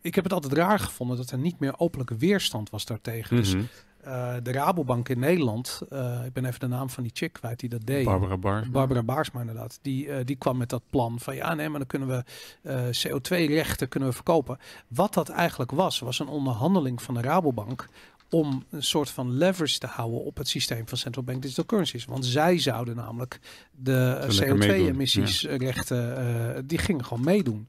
ik 0.00 0.14
heb 0.14 0.24
het 0.24 0.32
altijd 0.32 0.52
raar 0.52 0.78
gevonden 0.78 1.16
dat 1.16 1.30
er 1.30 1.38
niet 1.38 1.58
meer 1.58 1.78
openlijke 1.78 2.16
weerstand 2.16 2.70
was 2.70 2.84
daartegen. 2.84 3.36
Dus 3.36 3.54
Mhm. 3.54 3.64
eh, 4.00 4.34
de 4.42 4.52
Rabobank 4.52 5.08
in 5.08 5.18
Nederland, 5.18 5.80
eh, 5.88 6.24
ik 6.24 6.32
ben 6.32 6.44
even 6.44 6.60
de 6.60 6.66
naam 6.66 6.90
van 6.90 7.02
die 7.02 7.12
chick 7.14 7.32
kwijt 7.32 7.60
die 7.60 7.68
dat 7.68 7.86
deed. 7.86 8.04
Barbara 8.04 8.36
Bars. 8.36 8.70
Barbara 8.70 9.02
Baarsma 9.02 9.40
inderdaad. 9.40 9.78
Die, 9.82 10.08
eh, 10.10 10.24
die 10.24 10.36
kwam 10.36 10.56
met 10.56 10.68
dat 10.68 10.82
plan 10.90 11.20
van 11.20 11.34
ja, 11.36 11.54
nee, 11.54 11.68
maar 11.68 11.78
dan 11.78 11.88
kunnen 11.88 12.08
we 12.08 12.24
eh, 12.62 12.84
CO2-rechten 13.10 13.88
kunnen 13.88 14.08
we 14.08 14.14
verkopen. 14.14 14.58
Wat 14.88 15.14
dat 15.14 15.28
eigenlijk 15.28 15.70
was, 15.70 15.98
was 15.98 16.18
een 16.18 16.28
onderhandeling 16.28 17.02
van 17.02 17.14
de 17.14 17.20
Rabobank 17.20 17.88
om 18.30 18.64
een 18.70 18.82
soort 18.82 19.10
van 19.10 19.30
leverage 19.36 19.78
te 19.78 19.86
houden 19.86 20.24
op 20.24 20.36
het 20.36 20.48
systeem 20.48 20.88
van 20.88 20.98
central 20.98 21.24
bank 21.24 21.42
digital 21.42 21.64
currencies. 21.64 22.04
Want 22.04 22.26
zij 22.26 22.58
zouden 22.58 22.96
namelijk 22.96 23.40
de 23.70 24.18
eh, 24.20 24.30
Zo 24.30 24.38
lekker 24.38 24.56
meedoen, 24.56 24.92
CO2-emissiesrechten, 24.92 26.16
eh, 26.16 26.62
die 26.64 26.78
gingen 26.78 27.04
gewoon 27.04 27.24
meedoen. 27.24 27.68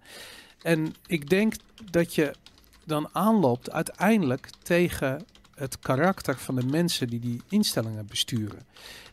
En 0.62 0.96
ik 1.08 1.30
denk 1.30 1.54
dat 1.91 2.15
je 2.15 2.34
dan 2.84 3.10
aanloopt 3.12 3.72
uiteindelijk 3.72 4.50
tegen 4.62 5.26
het 5.56 5.80
karakter 5.80 6.38
van 6.38 6.56
de 6.56 6.65
mensen 6.65 7.08
die 7.08 7.20
die 7.20 7.41
instellingen 7.50 8.06
besturen. 8.06 8.65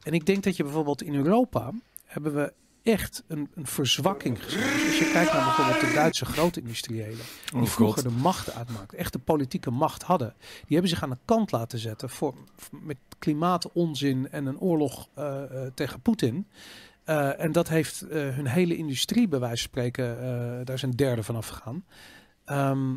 En 0.02 0.12
ik 0.12 0.26
denk 0.26 0.42
dat 0.42 0.56
je 0.56 0.62
bijvoorbeeld 0.62 1.02
in 1.02 1.14
Europa 1.14 1.70
hebben 2.04 2.34
we 2.34 2.52
echt 2.84 3.24
een, 3.28 3.50
een 3.54 3.66
verzwakking 3.66 4.42
gezien. 4.44 4.60
Dus 4.60 4.86
als 4.86 4.98
je 4.98 5.10
kijkt 5.12 5.32
naar 5.32 5.44
bijvoorbeeld 5.44 5.80
de 5.80 5.92
Duitse 5.94 6.24
grootindustriëlen, 6.24 7.24
die 7.44 7.60
Oh, 7.60 7.66
vroeger 7.66 8.02
God. 8.02 8.12
de 8.12 8.20
macht 8.20 8.54
uitmaakten, 8.54 8.98
echt 8.98 9.12
de 9.12 9.18
politieke 9.18 9.70
macht 9.70 10.02
hadden, 10.02 10.34
die 10.38 10.62
hebben 10.68 10.88
zich 10.88 11.02
aan 11.02 11.10
de 11.10 11.18
kant 11.24 11.52
laten 11.52 11.78
zetten 11.78 12.10
voor, 12.10 12.34
met 12.70 12.96
klimaatonzin 13.18 14.30
en 14.30 14.46
een 14.46 14.58
oorlog 14.58 15.08
eh, 15.14 15.42
eh, 15.42 15.72
tegen 15.74 16.00
Poetin. 16.00 16.46
Eh, 17.04 17.40
en 17.40 17.52
dat 17.52 17.68
heeft 17.68 18.04
hun 18.08 18.46
hele 18.46 18.76
industrie, 18.76 19.28
bij 19.28 19.38
wijze 19.38 19.56
van 19.62 19.68
spreken, 19.70 20.16
daar 20.64 20.76
is 20.76 20.82
een 20.82 20.96
derde 20.96 21.22
van 21.22 21.36
afgegaan. 21.36 21.84
Ehm, 22.44 22.94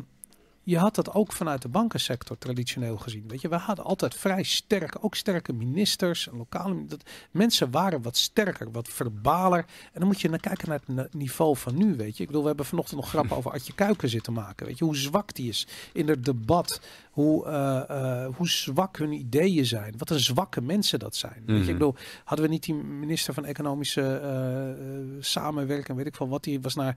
je 0.68 0.78
had 0.78 0.94
dat 0.94 1.12
ook 1.14 1.32
vanuit 1.32 1.62
de 1.62 1.68
bankensector 1.68 2.38
traditioneel 2.38 2.96
gezien. 2.96 3.24
Weet 3.28 3.40
je, 3.40 3.48
we 3.48 3.56
hadden 3.56 3.84
altijd 3.84 4.14
vrij 4.14 4.42
sterke, 4.42 5.02
ook 5.02 5.14
sterke 5.14 5.52
ministers 5.52 6.28
en 6.28 6.36
lokale. 6.36 6.84
Dat, 6.86 7.02
mensen 7.30 7.70
waren 7.70 8.02
wat 8.02 8.16
sterker, 8.16 8.70
wat 8.70 8.88
verbaler. 8.88 9.64
En 9.92 9.98
dan 10.00 10.06
moet 10.06 10.20
je 10.20 10.28
naar 10.28 10.40
kijken 10.40 10.68
naar 10.68 10.80
het 11.04 11.14
niveau 11.14 11.56
van 11.56 11.76
nu. 11.76 11.96
Weet 11.96 12.16
je, 12.16 12.20
ik 12.20 12.26
bedoel, 12.26 12.42
we 12.42 12.48
hebben 12.48 12.66
vanochtend 12.66 13.00
nog 13.00 13.08
grappen 13.08 13.36
over 13.38 13.50
Adje 13.50 13.74
Kuiken 13.74 14.08
zitten 14.08 14.32
maken. 14.32 14.66
Weet 14.66 14.78
je, 14.78 14.84
hoe 14.84 14.96
zwak 14.96 15.34
die 15.34 15.48
is 15.48 15.66
in 15.92 16.08
het 16.08 16.24
debat. 16.24 16.80
Hoe, 17.10 17.46
eh, 17.46 18.24
eh, 18.24 18.34
hoe 18.36 18.48
zwak 18.48 18.96
hun 18.96 19.12
ideeën 19.12 19.66
zijn. 19.66 19.94
Wat 19.96 20.10
een 20.10 20.20
zwakke 20.20 20.60
mensen 20.60 20.98
dat 20.98 21.16
zijn. 21.16 21.42
Weet 21.46 21.46
je, 21.46 21.52
Mhm. 21.52 21.68
ik 21.68 21.72
bedoel, 21.78 21.94
hadden 22.24 22.46
we 22.46 22.52
niet 22.52 22.64
die 22.64 22.74
minister 22.74 23.34
van 23.34 23.44
Economische 23.44 24.02
eh, 24.16 25.22
Samenwerking, 25.22 25.96
weet 25.96 26.06
ik 26.06 26.16
veel 26.16 26.28
wat, 26.28 26.44
die 26.44 26.60
was 26.60 26.74
naar 26.74 26.96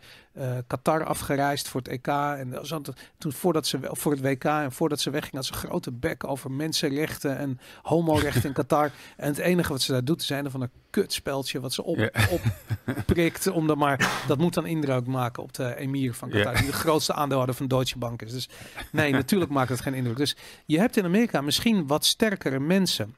Qatar 0.68 1.06
afgereisd 1.06 1.68
voor 1.68 1.82
het 1.82 1.90
EK. 1.90 2.08
En 2.08 2.66
zo, 2.66 2.82
toen 3.18 3.32
voordat 3.32 3.61
ze, 3.68 3.92
of 3.92 4.00
voor 4.00 4.12
het 4.12 4.22
WK 4.22 4.44
en 4.44 4.72
voordat 4.72 5.00
ze 5.00 5.10
wegging, 5.10 5.34
had 5.36 5.46
ze 5.46 5.54
grote 5.54 5.92
bek 5.92 6.24
over 6.28 6.52
mensenrechten 6.52 7.38
en 7.38 7.60
homorechten 7.82 8.44
in 8.44 8.54
Qatar. 8.62 8.92
En 9.18 9.28
het 9.28 9.38
enige 9.38 9.70
wat 9.72 9.82
ze 9.82 9.92
daar 9.92 10.04
doet, 10.04 10.22
is 10.22 10.30
een 10.30 10.52
van 10.52 10.62
een 10.62 10.70
kutspeltje 10.90 11.60
wat 11.60 11.74
ze 11.74 11.84
op, 11.84 11.98
Ja. 11.98 12.12
opprikt. 12.30 13.48
Om 13.48 13.68
dan 13.68 13.78
maar, 13.78 14.24
dat 14.28 14.38
moet 14.38 14.54
dan 14.54 14.66
indruk 14.66 15.06
maken 15.08 15.44
op 15.44 15.54
de 15.54 15.76
emir 15.76 16.14
van 16.14 16.30
Qatar, 16.30 16.54
Ja. 16.54 16.58
die 16.60 16.68
de 16.68 16.74
grootste 16.74 17.14
aandeelhouder 17.14 17.56
van 17.56 17.68
Deutsche 17.68 17.98
Bank 17.98 18.22
is. 18.22 18.32
Dus 18.32 18.50
nee, 18.92 19.12
natuurlijk 19.12 19.52
maakt 19.52 19.70
het 19.70 19.82
geen 19.82 19.94
indruk. 19.94 20.18
Dus 20.18 20.36
je 20.66 20.80
hebt 20.80 20.98
in 20.98 21.06
Amerika 21.06 21.42
misschien 21.42 21.88
wat 21.88 22.06
sterkere 22.06 22.60
mensen 22.60 23.16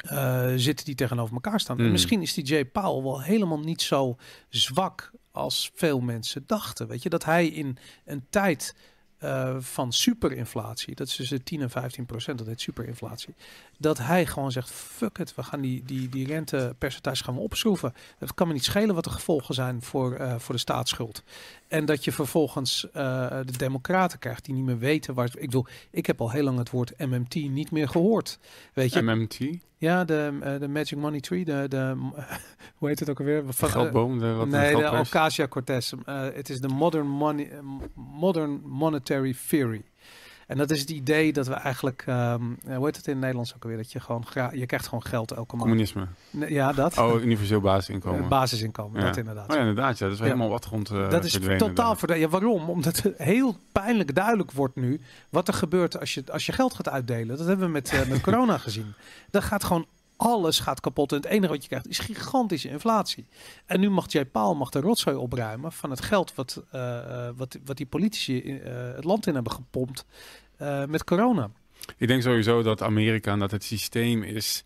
eh, 0.00 0.52
zitten 0.56 0.84
die 0.84 0.94
tegenover 0.94 1.34
elkaar 1.34 1.60
staan. 1.60 1.78
En 1.78 1.84
Mm. 1.84 1.90
misschien 1.90 2.22
is 2.22 2.34
die 2.34 2.44
Jay 2.44 2.64
Powell 2.64 3.02
wel 3.02 3.22
helemaal 3.22 3.58
niet 3.60 3.82
zo 3.82 4.16
zwak 4.48 5.10
als 5.32 5.70
veel 5.74 6.00
mensen 6.00 6.42
dachten. 6.46 6.88
Weet 6.88 7.02
je, 7.02 7.08
dat 7.08 7.24
hij 7.24 7.46
in 7.46 7.76
een 8.04 8.26
tijd 8.30 8.74
eh, 9.20 9.56
van 9.58 9.92
superinflatie, 9.92 10.94
dat 10.94 11.06
is 11.06 11.16
tussen 11.16 11.42
10 11.42 11.60
en 11.60 11.70
15 11.70 12.06
procent, 12.06 12.38
dat 12.38 12.46
heet 12.46 12.60
superinflatie, 12.60 13.34
dat 13.78 13.98
hij 13.98 14.26
gewoon 14.26 14.52
zegt, 14.52 14.70
fuck 14.70 15.18
it, 15.18 15.34
we 15.34 15.42
gaan 15.42 15.60
die, 15.60 15.82
die, 15.84 16.08
die 16.08 16.26
rentepercentage 16.26 17.24
gaan 17.24 17.34
we 17.34 17.40
opschroeven. 17.40 17.94
Het 18.18 18.34
kan 18.34 18.46
me 18.46 18.52
niet 18.52 18.64
schelen 18.64 18.94
wat 18.94 19.04
de 19.04 19.10
gevolgen 19.10 19.54
zijn 19.54 19.82
voor, 19.82 20.14
eh, 20.14 20.38
voor 20.38 20.54
de 20.54 20.60
staatsschuld. 20.60 21.22
En 21.70 21.84
dat 21.84 22.04
je 22.04 22.12
vervolgens 22.12 22.90
eh, 22.92 23.28
de 23.44 23.56
democraten 23.56 24.18
krijgt 24.18 24.44
die 24.44 24.54
niet 24.54 24.64
meer 24.64 24.78
weten 24.78 25.14
waar... 25.14 25.26
Ik 25.26 25.40
bedoel, 25.40 25.66
ik 25.90 26.06
heb 26.06 26.20
al 26.20 26.30
heel 26.30 26.42
lang 26.42 26.58
het 26.58 26.70
woord 26.70 26.98
MMT 26.98 27.34
niet 27.34 27.70
meer 27.70 27.88
gehoord. 27.88 28.38
Weet 28.72 28.92
je, 28.92 29.02
MMT, 29.02 29.38
ja, 29.76 30.04
de, 30.04 30.38
eh, 30.42 30.58
de 30.58 30.68
Magic 30.68 30.98
Money 30.98 31.20
Tree, 31.20 31.44
de, 31.44 31.66
de 31.68 31.94
hoe 32.78 32.88
heet 32.88 32.98
het 32.98 33.10
ook 33.10 33.18
alweer? 33.18 33.42
Van, 33.48 33.68
geldboom, 33.68 34.18
de, 34.18 34.32
wat 34.32 34.48
nee, 34.48 34.76
de. 34.76 34.90
Ocasio 34.90 35.48
Cortez. 35.48 35.92
Eh, 36.04 36.22
Het 36.22 36.48
is 36.48 36.60
de 36.60 36.68
modern, 36.68 37.06
money, 37.06 37.50
modern 37.94 38.60
Monetary 38.64 39.36
Theory. 39.48 39.82
En 40.50 40.56
dat 40.56 40.70
is 40.70 40.80
het 40.80 40.90
idee 40.90 41.32
dat 41.32 41.46
we 41.46 41.54
eigenlijk, 41.54 42.02
ehm, 42.06 42.42
eh, 42.66 42.76
hoe 42.76 42.86
heet 42.86 42.96
het 42.96 43.06
in 43.06 43.12
het 43.12 43.20
Nederlands 43.20 43.54
ook 43.54 43.62
alweer? 43.62 43.78
Dat 43.78 43.92
je 43.92 44.00
gewoon, 44.00 44.24
je 44.52 44.66
krijgt 44.66 44.84
gewoon 44.84 45.02
geld 45.02 45.30
elke 45.30 45.56
maand. 45.56 45.68
Communisme. 45.68 46.06
Ja, 46.30 46.72
dat. 46.72 46.98
Oh, 46.98 47.22
universeel 47.22 47.60
basisinkomen. 47.60 48.22
Eh, 48.22 48.28
basisinkomen, 48.28 49.00
Ja. 49.00 49.06
dat 49.06 49.16
inderdaad. 49.16 49.48
Oh 49.50 49.54
ja, 49.54 49.60
inderdaad. 49.60 49.98
Ja. 49.98 50.06
Dat 50.06 50.14
is 50.14 50.20
helemaal 50.20 50.48
de 50.48 50.66
grond 50.66 50.90
eh, 50.90 51.10
Dat 51.10 51.24
is 51.24 51.32
verdwenen, 51.32 51.58
totaal 51.58 51.96
de. 52.06 52.14
Ja, 52.14 52.28
waarom? 52.28 52.68
Omdat 52.68 53.02
het 53.02 53.14
heel 53.16 53.56
pijnlijk 53.72 54.14
duidelijk 54.14 54.52
wordt 54.52 54.76
nu 54.76 55.00
wat 55.28 55.48
er 55.48 55.54
gebeurt 55.54 56.00
als 56.00 56.14
je, 56.14 56.24
als 56.32 56.46
je 56.46 56.52
geld 56.52 56.74
gaat 56.74 56.88
uitdelen. 56.88 57.36
Dat 57.36 57.46
hebben 57.46 57.66
we 57.66 57.72
met, 57.72 58.04
met 58.08 58.20
corona 58.30 58.58
gezien. 58.58 58.94
Dan 59.30 59.42
gaat 59.42 59.64
gewoon 59.64 59.86
alles 60.20 60.58
gaat 60.58 60.80
kapot. 60.80 61.12
En 61.12 61.16
het 61.16 61.26
enige 61.26 61.52
wat 61.52 61.62
je 61.62 61.68
krijgt 61.68 61.88
is 61.88 61.98
gigantische 61.98 62.68
inflatie. 62.68 63.26
En 63.66 63.80
nu 63.80 63.90
mag 63.90 64.12
Jay 64.12 64.24
Paul 64.24 64.54
mag 64.54 64.70
de 64.70 64.80
rotzooi 64.80 65.16
opruimen 65.16 65.72
van 65.72 65.90
het 65.90 66.00
geld 66.00 66.34
wat, 66.34 66.62
eh, 66.70 66.98
eh, 66.98 67.34
wat, 67.36 67.58
wat 67.64 67.76
die 67.76 67.86
politici 67.86 68.40
eh, 68.40 68.72
het 68.94 69.04
land 69.04 69.26
in 69.26 69.34
hebben 69.34 69.52
gepompt 69.52 70.04
met 70.88 71.04
corona. 71.04 71.50
Ik 71.96 72.08
denk 72.08 72.22
sowieso 72.22 72.62
dat 72.62 72.82
Amerika 72.82 73.32
en 73.32 73.38
dat 73.38 73.50
het 73.50 73.64
systeem 73.64 74.22
is 74.22 74.64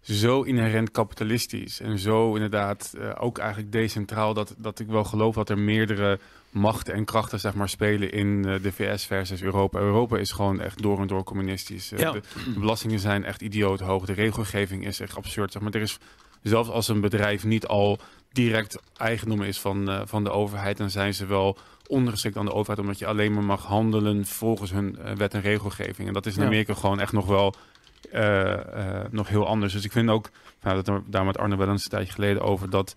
zo 0.00 0.42
inherent 0.42 0.90
kapitalistisch 0.90 1.80
en 1.80 1.98
zo 1.98 2.34
inderdaad 2.34 2.94
ook 3.18 3.38
eigenlijk 3.38 3.72
decentraal 3.72 4.34
dat, 4.34 4.54
dat 4.58 4.78
ik 4.78 4.86
wel 4.86 5.04
geloof 5.04 5.34
dat 5.34 5.48
er 5.48 5.58
meerdere 5.58 6.18
machten 6.50 6.94
en 6.94 7.04
krachten 7.04 7.40
zeg 7.40 7.54
maar 7.54 7.68
spelen 7.68 8.12
in 8.12 8.44
eh, 8.46 8.62
de 8.62 8.72
VS 8.72 9.04
versus 9.06 9.42
Europa. 9.42 9.78
Europa 9.78 10.16
is 10.16 10.30
gewoon 10.32 10.60
echt 10.60 10.82
door 10.82 11.00
en 11.00 11.06
door 11.06 11.24
communistisch. 11.24 11.92
Eh, 11.92 11.98
Ja. 11.98 12.10
de, 12.12 12.20
de 12.54 12.60
belastingen 12.60 12.98
zijn 12.98 13.24
echt 13.24 13.40
idioot 13.42 13.80
hoog. 13.80 14.04
De 14.04 14.12
regelgeving 14.12 14.86
is 14.86 15.00
echt 15.00 15.16
absurd. 15.16 15.52
Zeg 15.52 15.62
maar 15.62 15.72
er 15.72 15.80
is 15.80 15.98
zelfs 16.42 16.68
als 16.68 16.88
een 16.88 17.00
bedrijf 17.00 17.44
niet 17.44 17.66
al 17.66 17.98
direct 18.32 18.78
eigendom 18.96 19.42
is 19.42 19.60
van, 19.60 19.90
eh, 19.90 20.00
van 20.04 20.24
de 20.24 20.30
overheid, 20.30 20.76
dan 20.76 20.90
zijn 20.90 21.14
ze 21.14 21.26
wel 21.26 21.58
ondergeschikt 21.86 22.36
aan 22.36 22.44
de 22.44 22.52
overheid, 22.52 22.78
omdat 22.80 22.98
je 22.98 23.06
alleen 23.06 23.32
maar 23.32 23.44
mag 23.44 23.64
handelen 23.64 24.26
volgens 24.26 24.70
hun 24.70 24.98
wet 25.16 25.34
en 25.34 25.40
regelgeving. 25.40 26.08
En 26.08 26.14
dat 26.14 26.26
is 26.26 26.34
in 26.34 26.40
Ja. 26.40 26.46
Amerika 26.46 26.74
gewoon 26.74 27.00
echt 27.00 27.12
nog 27.12 27.26
wel 27.26 27.54
nog 29.10 29.28
heel 29.28 29.46
anders. 29.46 29.72
Dus 29.72 29.84
ik 29.84 29.92
vind 29.92 30.10
ook, 30.10 30.30
nou, 30.62 30.82
dat 30.82 31.00
daar 31.06 31.24
met 31.24 31.38
Arne 31.38 31.56
wel 31.56 31.68
eens 31.68 31.84
een 31.84 31.90
tijdje 31.90 32.12
geleden 32.12 32.42
over 32.42 32.70
dat 32.70 32.94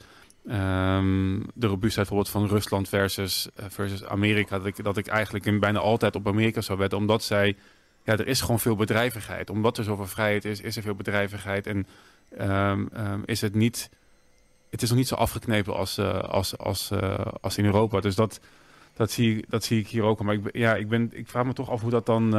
ehm, 0.47 1.39
de 1.54 1.67
robuustheid 1.67 2.08
bijvoorbeeld 2.08 2.30
van 2.30 2.47
Rusland 2.47 2.89
versus, 2.89 3.49
eh, 3.56 3.65
versus 3.69 4.06
Amerika, 4.06 4.58
dat 4.58 4.67
ik, 4.67 4.84
dat 4.84 4.97
ik 4.97 5.08
eigenlijk 5.08 5.45
in 5.45 5.60
bijna 5.60 5.80
altijd 5.80 6.15
op 6.15 6.27
Amerika 6.27 6.62
zou 6.62 6.77
wetten, 6.77 6.97
omdat 6.97 7.23
zij, 7.23 7.56
ja, 8.04 8.13
er 8.13 8.27
is 8.27 8.41
gewoon 8.41 8.60
veel 8.60 8.75
bedrijvigheid. 8.75 9.49
Omdat 9.49 9.77
er 9.77 9.84
zoveel 9.84 10.08
vrijheid 10.08 10.45
is, 10.45 10.62
is 10.62 10.75
er 10.75 10.84
veel 10.84 10.95
bedrijvigheid 10.95 11.67
en 11.67 11.88
ehm, 12.38 12.86
ehm, 12.93 13.21
is 13.25 13.41
het 13.41 13.56
niet, 13.56 13.89
het 14.69 14.82
is 14.82 14.89
nog 14.89 14.97
niet 14.97 15.08
zo 15.08 15.15
afgeknepen 15.15 15.75
als, 15.75 15.97
eh, 15.97 16.19
als, 16.19 16.58
als, 16.58 16.91
eh, 16.91 17.25
als 17.41 17.58
in 17.58 17.65
Europa. 17.65 17.99
Dus 17.99 18.15
dat, 18.15 18.39
dat, 18.93 19.12
zie, 19.12 19.45
dat 19.49 19.63
zie 19.63 19.80
ik 19.80 19.88
hier 19.88 20.04
ook. 20.04 20.23
Maar 20.23 20.36
ik, 20.36 20.56
ja, 20.56 20.75
ik, 20.75 20.89
ben, 20.89 21.10
ik 21.13 21.27
vraag 21.27 21.45
me 21.45 21.54
toch 21.54 21.69
af 21.69 21.82
hoe 21.82 21.91
dat 21.91 22.06
dan 22.06 22.34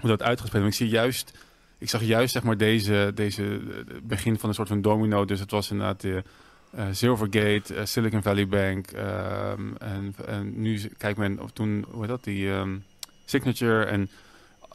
hoe 0.00 0.08
dat 0.08 0.22
uitgespeeld 0.22 0.62
wordt. 0.62 0.80
Ik 0.80 0.86
zie 0.86 0.96
juist, 0.96 1.38
ik 1.78 1.88
zag 1.88 2.02
juist 2.02 2.32
zeg 2.32 2.42
maar 2.42 2.56
deze, 2.56 3.12
deze 3.14 3.60
begin 4.02 4.38
van 4.38 4.48
een 4.48 4.54
soort 4.54 4.68
van 4.68 4.82
domino. 4.82 5.24
Dus 5.24 5.40
het 5.40 5.50
was 5.50 5.70
inderdaad 5.70 6.00
de 6.00 6.22
eh, 6.70 6.84
Silvergate, 6.92 7.74
eh, 7.74 7.84
Silicon 7.84 8.22
Valley 8.22 8.48
Bank. 8.48 8.86
ehm, 8.90 9.74
en, 9.78 10.14
en 10.26 10.60
nu 10.60 10.90
kijkt 10.98 11.18
men, 11.18 11.40
of 11.40 11.50
toen, 11.50 11.84
hoe 11.90 12.00
heet 12.00 12.10
dat, 12.10 12.24
die 12.24 12.50
ehm, 12.52 12.76
Signature 13.24 13.84
en 13.84 14.10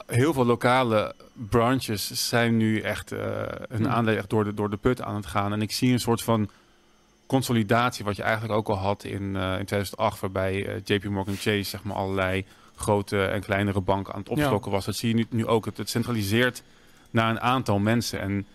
heel 0.06 0.32
veel 0.32 0.44
lokale 0.44 1.14
branches 1.32 2.28
zijn 2.28 2.56
nu 2.56 2.80
echt 2.80 3.12
eh 3.12 3.20
hun 3.68 3.82
Hmm. 3.82 3.86
aandelen 3.86 4.18
echt 4.18 4.30
door 4.30 4.44
de, 4.44 4.54
door 4.54 4.70
de 4.70 4.76
put 4.76 5.02
aan 5.02 5.14
het 5.14 5.26
gaan. 5.26 5.52
En 5.52 5.62
ik 5.62 5.72
zie 5.72 5.92
een 5.92 6.00
soort 6.00 6.22
van 6.22 6.50
consolidatie, 7.26 8.04
wat 8.04 8.16
je 8.16 8.22
eigenlijk 8.22 8.54
ook 8.54 8.68
al 8.68 8.76
had 8.76 9.04
in, 9.04 9.22
in 9.36 9.64
2008, 9.64 10.20
waarbij 10.20 10.80
JP 10.84 11.04
Morgan 11.04 11.34
Chase 11.36 11.62
zeg 11.62 11.82
maar 11.82 11.96
allerlei 11.96 12.44
grote 12.76 13.24
en 13.24 13.40
kleinere 13.40 13.80
banken 13.80 14.12
aan 14.14 14.20
het 14.20 14.28
opstokken 14.28 14.70
was. 14.70 14.84
Dat 14.84 14.96
zie 14.96 15.08
je 15.08 15.14
nu, 15.14 15.26
nu 15.30 15.46
ook. 15.46 15.64
Het, 15.64 15.76
het 15.76 15.90
centraliseert 15.90 16.62
naar 17.10 17.30
een 17.30 17.40
aantal 17.40 17.78
mensen. 17.78 18.20
En 18.20 18.46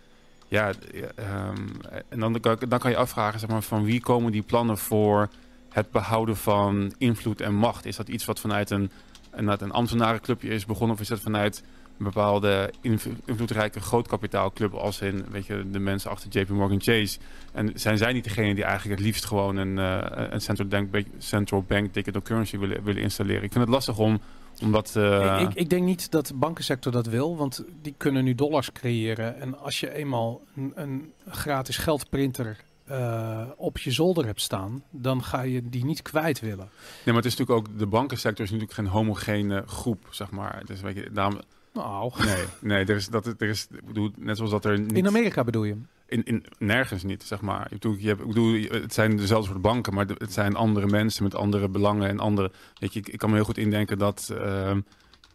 ja, 0.52 0.72
eh, 0.94 1.04
ehm, 1.16 1.68
en 2.10 2.20
dan, 2.20 2.38
dan 2.68 2.80
kan 2.80 2.92
je 2.92 2.98
afvragen 2.98 3.40
zeg 3.40 3.50
maar, 3.50 3.62
van 3.62 3.84
wie 3.84 4.02
komen 4.02 4.32
die 4.32 4.42
plannen 4.42 4.78
voor 4.78 5.30
het 5.70 5.92
behouden 5.92 6.38
van 6.38 6.94
invloed 6.98 7.42
en 7.42 7.54
macht? 7.54 7.86
Is 7.86 7.96
dat 7.96 8.08
iets 8.10 8.26
wat 8.26 8.40
vanuit 8.40 8.70
een, 8.70 8.92
vanuit 9.36 9.62
een 9.62 9.72
ambtenarenclubje 9.72 10.50
is 10.50 10.66
begonnen 10.66 10.96
of 10.96 11.02
is 11.02 11.08
dat 11.08 11.20
vanuit 11.20 11.64
een 11.98 12.04
bepaalde 12.04 12.74
inv- 12.82 13.06
invloedrijke 13.26 13.80
grootkapitaalclub 13.80 14.74
als 14.74 15.02
in 15.02 15.26
weet 15.30 15.46
je, 15.46 15.70
de 15.72 15.80
mensen 15.80 16.12
achter 16.12 16.40
JP 16.40 16.50
Morgan 16.50 16.82
Chase? 16.82 17.20
En 17.54 17.72
zijn 17.76 17.98
zij 17.98 18.14
niet 18.14 18.24
degene 18.24 18.56
die 18.56 18.64
eigenlijk 18.64 19.00
het 19.00 19.08
liefst 19.08 19.26
gewoon 19.26 19.56
een, 19.56 19.80
eh, 19.80 20.28
een 20.30 20.42
central 20.42 20.68
bank, 20.68 21.06
central 21.18 21.64
bank 21.68 21.94
digital 21.94 22.22
currency 22.22 22.58
willen, 22.58 22.84
willen 22.84 23.02
installeren? 23.02 23.44
Ik 23.44 23.52
vind 23.52 23.64
het 23.64 23.74
lastig 23.74 23.98
om, 23.98 24.22
om 24.62 24.72
dat... 24.72 24.96
eh, 24.96 25.42
Ik, 25.42 25.54
ik 25.54 25.70
denk 25.70 25.84
niet 25.84 26.12
dat 26.12 26.28
de 26.28 26.34
bankensector 26.34 26.92
dat 26.92 27.06
wil, 27.06 27.38
want 27.38 27.64
die 27.82 27.94
kunnen 27.98 28.24
nu 28.24 28.36
dollars 28.36 28.72
creëren. 28.72 29.40
En 29.40 29.60
als 29.60 29.80
je 29.80 29.94
eenmaal 29.94 30.42
een, 30.56 30.72
een 30.76 31.12
gratis 31.28 31.78
geldprinter 31.78 32.58
eh, 32.86 33.42
op 33.58 33.78
je 33.78 33.92
zolder 33.92 34.26
hebt 34.26 34.42
staan, 34.42 34.84
dan 34.90 35.24
ga 35.24 35.42
je 35.42 35.70
die 35.70 35.86
niet 35.86 36.02
kwijt 36.02 36.40
willen. 36.40 36.58
Nee, 36.68 37.06
maar 37.06 37.16
het 37.16 37.26
is 37.26 37.36
natuurlijk 37.38 37.68
ook, 37.68 37.80
de 37.80 37.86
bankensector 37.88 38.46
is 38.46 38.52
natuurlijk 38.52 38.78
geen 38.78 38.88
homogene 38.88 39.64
groep, 39.66 40.08
zeg 40.10 40.32
maar. 40.32 40.62
Dus 40.66 40.82
weet 40.82 40.96
je, 40.96 41.10
daarom, 41.12 41.40
Nou, 41.74 42.12
nee, 42.26 42.44
nee, 42.62 42.86
er 42.86 42.96
is, 42.96 43.08
dat, 43.08 43.26
er 43.26 43.42
is, 43.50 43.68
bedoel, 43.86 44.12
net 44.18 44.36
zoals 44.38 44.52
dat 44.52 44.66
er 44.66 44.80
niet, 44.80 44.92
in 44.92 45.08
Amerika 45.08 45.44
bedoel 45.44 45.64
je? 45.64 45.76
In, 46.12 46.24
in, 46.24 46.45
nergens 46.58 47.04
niet, 47.04 47.24
zeg 47.24 47.41
maar. 47.41 47.63
Ik 47.63 47.80
bedoel, 47.80 47.95
je 48.00 48.08
hebt, 48.08 48.21
ik 48.21 48.28
bedoel, 48.28 48.62
het 48.69 48.93
zijn 48.93 49.17
dezelfde 49.17 49.50
soort 49.50 49.62
banken, 49.62 49.93
maar 49.93 50.06
het 50.17 50.34
zijn 50.34 50.56
andere 50.56 50.88
mensen 50.88 51.24
met 51.24 51.36
andere 51.36 51.69
belangen 51.69 52.10
en 52.10 52.19
andere, 52.19 52.52
weet 52.80 52.93
je, 52.93 53.00
ik, 53.00 53.08
ik 53.08 53.19
kan 53.19 53.30
me 53.30 53.36
heel 53.36 53.45
goed 53.45 53.58
indenken 53.58 53.97
dat, 53.97 54.34
ehm, 54.38 54.80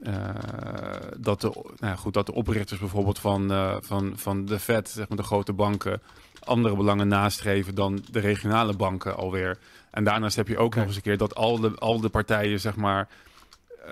eh, 0.00 0.28
dat, 1.16 1.40
de, 1.40 1.50
nou 1.54 1.66
ja, 1.80 1.96
goed, 1.96 2.14
dat 2.14 2.26
de 2.26 2.34
oprichters 2.34 2.80
bijvoorbeeld 2.80 3.18
van, 3.18 3.52
eh, 3.52 3.76
van, 3.80 4.12
van 4.16 4.44
de 4.44 4.58
Fed, 4.58 4.88
zeg 4.88 5.08
maar 5.08 5.18
de 5.18 5.24
grote 5.24 5.52
banken, 5.52 6.02
andere 6.44 6.76
belangen 6.76 7.08
nastreven 7.08 7.74
dan 7.74 8.04
de 8.10 8.20
regionale 8.20 8.76
banken 8.76 9.16
alweer. 9.16 9.58
En 9.90 10.04
daarnaast 10.04 10.36
heb 10.36 10.48
je 10.48 10.58
ook 10.58 10.74
nog 10.74 10.86
eens 10.86 10.96
een 10.96 11.02
keer 11.02 11.16
dat 11.16 11.34
al 11.34 11.60
de, 11.60 11.74
al 11.78 12.00
de 12.00 12.08
partijen, 12.08 12.60
zeg 12.60 12.76
maar, 12.76 13.08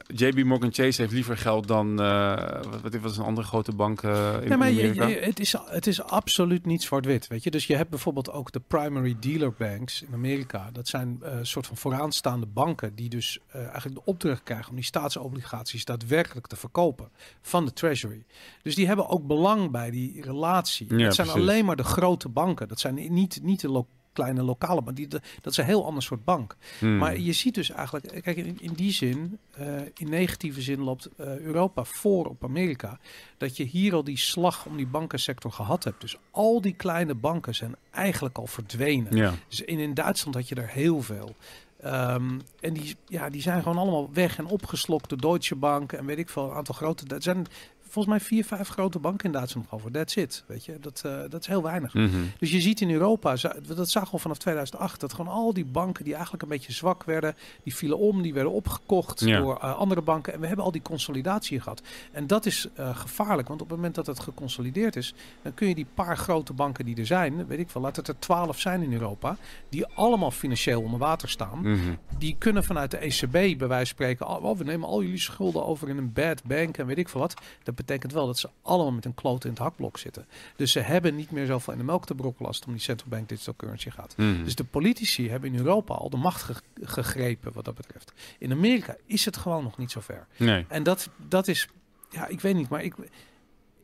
JB 0.06 0.44
Morgan 0.44 0.72
Chase 0.72 1.00
heeft 1.00 1.12
liever 1.12 1.36
geld 1.36 1.66
dan, 1.68 2.00
eh 2.00 2.62
wat, 2.70 2.80
wat 2.82 2.94
was 2.94 3.16
een 3.18 3.24
andere 3.24 3.46
grote 3.46 3.72
bank 3.74 4.02
eh, 4.02 4.34
in 4.42 4.48
Nee, 4.48 4.58
maar 4.58 4.70
je- 4.70 4.80
Amerika? 4.82 5.06
je- 5.06 5.16
het, 5.18 5.40
is, 5.40 5.54
het 5.66 5.86
is 5.86 6.02
absoluut 6.02 6.66
niet 6.66 6.82
zwart-wit, 6.82 7.26
weet 7.26 7.42
je. 7.44 7.50
Dus 7.50 7.66
je 7.66 7.76
hebt 7.76 7.90
bijvoorbeeld 7.90 8.30
ook 8.30 8.52
de 8.52 8.60
primary 8.60 9.16
dealer 9.20 9.52
banks 9.58 10.02
in 10.02 10.14
Amerika. 10.14 10.70
Dat 10.72 10.88
zijn 10.88 11.18
eh 11.22 11.38
soort 11.42 11.66
van 11.66 11.76
vooraanstaande 11.76 12.46
banken 12.46 12.94
die 12.94 13.08
dus 13.08 13.38
eh, 13.46 13.60
eigenlijk 13.62 13.94
de 13.94 14.10
opdracht 14.10 14.42
krijgen 14.42 14.68
om 14.68 14.74
die 14.74 14.84
staatsobligaties 14.84 15.84
daadwerkelijk 15.84 16.46
te 16.46 16.56
verkopen 16.56 17.08
van 17.42 17.64
de 17.64 17.72
treasury. 17.72 18.24
Dus 18.62 18.74
die 18.74 18.86
hebben 18.86 19.08
ook 19.08 19.26
belang 19.26 19.70
bij 19.70 19.90
die 19.90 20.22
relatie. 20.22 20.86
Ja, 20.96 21.04
dat 21.04 21.14
zijn 21.14 21.26
precies. 21.26 21.42
alleen 21.48 21.64
maar 21.64 21.76
de 21.76 21.84
grote 21.84 22.28
banken. 22.28 22.68
Dat 22.68 22.80
zijn 22.80 22.94
niet, 22.94 23.38
niet 23.42 23.60
de 23.60 23.68
lo- 23.70 23.86
kleine 24.14 24.42
lokale 24.42 24.82
banken. 24.82 24.94
Die, 24.94 25.20
dat 25.40 25.52
is 25.52 25.56
een 25.56 25.64
heel 25.64 25.86
ander 25.86 26.02
soort 26.02 26.24
bank. 26.24 26.56
Hmm. 26.78 26.98
Maar 26.98 27.18
je 27.18 27.32
ziet 27.32 27.54
dus 27.54 27.70
eigenlijk, 27.70 28.22
kijk, 28.22 28.36
in, 28.36 28.58
in 28.60 28.72
die 28.72 28.92
zin, 28.92 29.38
eh, 29.50 29.80
in 29.94 30.08
negatieve 30.08 30.62
zin 30.62 30.80
loopt 30.80 31.08
eh, 31.16 31.38
Europa 31.38 31.84
voor 31.84 32.26
op 32.26 32.44
Amerika. 32.44 32.98
Dat 33.36 33.56
je 33.56 33.64
hier 33.64 33.94
al 33.94 34.04
die 34.04 34.18
slag 34.18 34.66
om 34.66 34.76
die 34.76 34.86
bankensector 34.86 35.52
gehad 35.52 35.84
hebt. 35.84 36.00
Dus 36.00 36.16
al 36.30 36.60
die 36.60 36.74
kleine 36.74 37.14
banken 37.14 37.54
zijn 37.54 37.74
eigenlijk 37.90 38.38
al 38.38 38.46
verdwenen. 38.46 39.16
ja. 39.16 39.34
Dus 39.48 39.60
in, 39.60 39.78
in 39.78 39.94
Duitsland 39.94 40.34
had 40.34 40.48
je 40.48 40.54
er 40.54 40.68
heel 40.68 41.02
veel. 41.02 41.34
Ehm, 41.80 42.38
en 42.60 42.72
die, 42.72 42.96
ja, 43.06 43.28
die 43.30 43.42
zijn 43.42 43.62
gewoon 43.62 43.78
allemaal 43.78 44.12
weg 44.12 44.38
en 44.38 44.46
opgeslokt 44.46 45.08
door 45.08 45.20
Deutsche 45.20 45.56
Bank 45.56 45.92
en 45.92 46.06
weet 46.06 46.18
ik 46.18 46.28
veel, 46.28 46.50
een 46.50 46.56
aantal 46.56 46.74
grote. 46.74 47.04
Dat 47.04 47.22
zijn 47.22 47.46
volgens 47.94 48.14
mij 48.16 48.24
vier, 48.26 48.44
vijf 48.44 48.68
grote 48.68 48.98
banken 48.98 49.26
in 49.26 49.32
Duitsland 49.32 49.66
over. 49.70 49.90
That's 49.90 50.16
it, 50.16 50.44
weet 50.46 50.64
je. 50.64 50.78
Dat, 50.80 51.02
eh, 51.04 51.18
dat 51.28 51.40
is 51.40 51.46
heel 51.46 51.62
weinig. 51.62 51.94
Mhm. 51.94 52.08
Dus 52.38 52.50
je 52.50 52.60
ziet 52.60 52.80
in 52.80 52.90
Europa, 52.90 53.36
dat 53.66 53.90
zagen 53.90 54.08
we 54.08 54.12
al 54.12 54.18
vanaf 54.18 54.38
2008, 54.38 55.00
dat 55.00 55.12
gewoon 55.12 55.32
al 55.32 55.52
die 55.52 55.64
banken 55.64 56.04
die 56.04 56.12
eigenlijk 56.12 56.42
een 56.42 56.48
beetje 56.48 56.72
zwak 56.72 57.04
werden, 57.04 57.34
die 57.62 57.74
vielen 57.74 57.98
om, 57.98 58.22
die 58.22 58.34
werden 58.34 58.52
opgekocht 58.52 59.20
Ja. 59.20 59.38
door 59.40 59.56
eh, 59.56 59.74
andere 59.76 60.02
banken. 60.02 60.32
En 60.32 60.40
we 60.40 60.46
hebben 60.46 60.64
al 60.64 60.70
die 60.72 60.82
consolidatie 60.82 61.60
gehad. 61.60 61.82
En 62.12 62.26
dat 62.26 62.46
is 62.46 62.68
eh, 62.74 62.96
gevaarlijk, 62.96 63.48
want 63.48 63.60
op 63.62 63.68
het 63.68 63.76
moment 63.76 63.94
dat 63.94 64.06
het 64.06 64.20
geconsolideerd 64.20 64.96
is, 64.96 65.14
dan 65.42 65.54
kun 65.54 65.68
je 65.68 65.74
die 65.74 65.86
paar 65.94 66.16
grote 66.16 66.52
banken 66.52 66.84
die 66.84 66.96
er 66.96 67.06
zijn, 67.06 67.46
weet 67.46 67.58
ik 67.58 67.70
wel, 67.70 67.82
laat 67.82 67.96
het 67.96 68.08
er 68.08 68.18
twaalf 68.18 68.60
zijn 68.60 68.82
in 68.82 68.92
Europa, 68.92 69.36
die 69.68 69.86
allemaal 69.86 70.30
financieel 70.30 70.82
onder 70.82 70.98
water 70.98 71.28
staan. 71.28 71.60
Mhm. 71.60 71.78
Die 72.18 72.36
kunnen 72.38 72.64
vanuit 72.64 72.90
de 72.90 72.96
ECB 72.98 73.30
bij 73.32 73.56
wijze 73.68 73.68
van 73.68 73.86
spreken, 73.86 74.28
oh, 74.28 74.56
we 74.58 74.64
nemen 74.64 74.88
al 74.88 75.02
jullie 75.02 75.18
schulden 75.18 75.66
over 75.66 75.88
in 75.88 75.96
een 75.98 76.12
bad 76.12 76.42
bank 76.44 76.76
en 76.76 76.86
weet 76.86 76.98
ik 76.98 77.08
veel 77.08 77.20
wat. 77.20 77.34
Dat 77.62 77.74
betekent 77.86 78.12
wel 78.12 78.26
dat 78.26 78.38
ze 78.38 78.48
allemaal 78.62 78.92
met 78.92 79.04
een 79.04 79.14
kloot 79.14 79.44
in 79.44 79.50
het 79.50 79.58
hakblok 79.58 79.98
zitten. 79.98 80.26
Dus 80.56 80.72
ze 80.72 80.80
hebben 80.80 81.14
niet 81.14 81.30
meer 81.30 81.46
zoveel 81.46 81.72
in 81.72 81.78
de 81.78 81.84
melk 81.84 82.06
te 82.06 82.14
brokkelen 82.14 82.46
als 82.48 82.56
het 82.56 82.66
om 82.66 82.72
die 82.72 82.80
central 82.82 83.08
bank 83.08 83.28
digital 83.28 83.54
currency 83.56 83.90
gaat. 83.90 84.14
Mhm. 84.16 84.44
Dus 84.44 84.54
de 84.54 84.64
politici 84.64 85.30
hebben 85.30 85.52
in 85.52 85.58
Europa 85.58 85.94
al 85.94 86.10
de 86.10 86.16
macht 86.16 86.42
ge- 86.42 86.54
gegrepen 86.82 87.52
wat 87.52 87.64
dat 87.64 87.74
betreft. 87.74 88.12
In 88.38 88.52
Amerika 88.52 88.96
is 89.06 89.24
het 89.24 89.36
gewoon 89.36 89.62
nog 89.62 89.78
niet 89.78 89.90
zo 89.90 90.00
ver. 90.00 90.26
Nee. 90.36 90.64
En 90.68 90.82
dat, 90.82 91.08
dat 91.28 91.48
is, 91.48 91.68
ja, 92.10 92.26
ik 92.26 92.40
weet 92.40 92.54
niet, 92.54 92.68
maar 92.68 92.82
ik, 92.82 92.94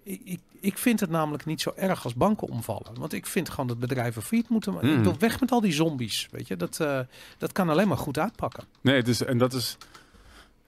ik, 0.03 0.41
ik, 0.61 0.79
vind 0.79 1.01
het 1.01 1.11
namelijk 1.11 1.45
niet 1.45 1.61
zo 1.61 1.73
erg 1.77 2.05
als 2.05 2.15
banken 2.15 2.49
omvallen. 2.49 2.95
Want 2.99 3.13
ik 3.13 3.27
vind 3.27 3.49
gewoon 3.51 3.67
dat 3.67 3.79
bedrijven 3.79 4.23
failliet 4.23 4.49
moeten. 4.49 4.75
Ik 4.75 5.03
wil 5.03 5.19
weg 5.19 5.41
met 5.41 5.51
al 5.51 5.61
die 5.61 5.73
zombies, 5.73 6.29
weet 6.31 6.49
je. 6.49 6.57
Dat, 6.57 6.81
eh, 6.81 7.01
dat 7.39 7.53
kan 7.53 7.69
alleen 7.69 7.89
maar 7.89 7.97
goed 7.97 8.19
uitpakken. 8.19 8.65
Nee, 8.81 8.97
het 8.97 9.09
is, 9.09 9.23
en 9.25 9.39
dat 9.39 9.53
is. 9.53 9.77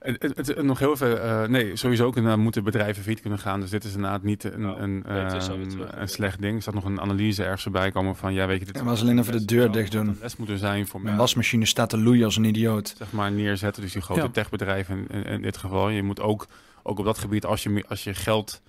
Het, 0.03 0.21
het, 0.21 0.47
het- 0.47 0.61
nog 0.63 0.79
heel 0.79 0.97
veel. 0.97 1.17
eh, 1.17 1.43
nee, 1.47 1.75
sowieso 1.75 2.09
kunnen, 2.09 2.39
moeten 2.39 2.63
bedrijven 2.63 3.01
failliet 3.03 3.21
kunnen 3.21 3.39
gaan. 3.39 3.59
Dus 3.59 3.69
dit 3.69 3.83
is 3.83 3.93
inderdaad 3.95 4.23
niet 4.23 4.43
een, 4.43 4.61
Ja, 4.61 4.75
een, 4.77 5.03
nee, 5.07 5.17
het 5.23 5.33
is 5.33 5.47
ehm, 5.47 5.61
een 5.99 6.07
slecht 6.09 6.41
ding. 6.41 6.55
Er 6.55 6.61
staat 6.61 6.73
nog 6.73 6.85
een 6.85 7.01
analyse 7.01 7.43
ergens 7.43 7.69
bij 7.71 7.91
komen 7.91 8.15
van. 8.15 8.33
Ja, 8.33 8.47
weet 8.47 8.59
je, 8.59 8.65
dit 8.65 8.75
Ja, 8.75 8.83
maar 8.83 8.97
alleen 8.99 9.19
even 9.19 9.31
de 9.31 9.45
deur 9.45 9.71
dicht 9.71 9.91
doen. 9.91 10.07
een 10.07 10.17
les 10.21 10.35
moeten 10.37 10.57
zijn 10.57 10.87
voor 10.87 11.01
Mijn 11.01 11.17
wasmachine 11.17 11.65
staat 11.65 11.89
te 11.89 11.97
loeien 11.97 12.25
als 12.25 12.35
een 12.35 12.43
idioot. 12.43 12.93
zeg 12.97 13.11
maar 13.11 13.31
neerzetten. 13.31 13.81
Dus 13.81 13.91
die 13.91 14.01
grote 14.01 14.21
Ja. 14.21 14.29
techbedrijven 14.29 14.97
in, 14.97 15.15
in, 15.15 15.23
in 15.25 15.41
dit 15.41 15.57
geval. 15.57 15.89
Je 15.89 16.03
moet 16.03 16.21
ook, 16.21 16.47
ook 16.83 16.99
op 16.99 17.05
dat 17.05 17.17
gebied, 17.17 17.45
als 17.45 17.63
je, 17.63 17.83
als 17.87 18.03
je 18.03 18.13
geld... 18.13 18.61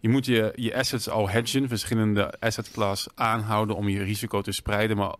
Je 0.00 0.08
moet 0.08 0.26
je, 0.26 0.52
je 0.54 0.76
assets 0.76 1.08
al 1.08 1.28
hedgen, 1.28 1.68
verschillende 1.68 2.32
asset 2.40 2.70
class 2.70 3.08
aanhouden 3.14 3.76
om 3.76 3.88
je 3.88 4.02
risico 4.02 4.40
te 4.40 4.52
spreiden. 4.52 4.96
Maar, 4.96 5.14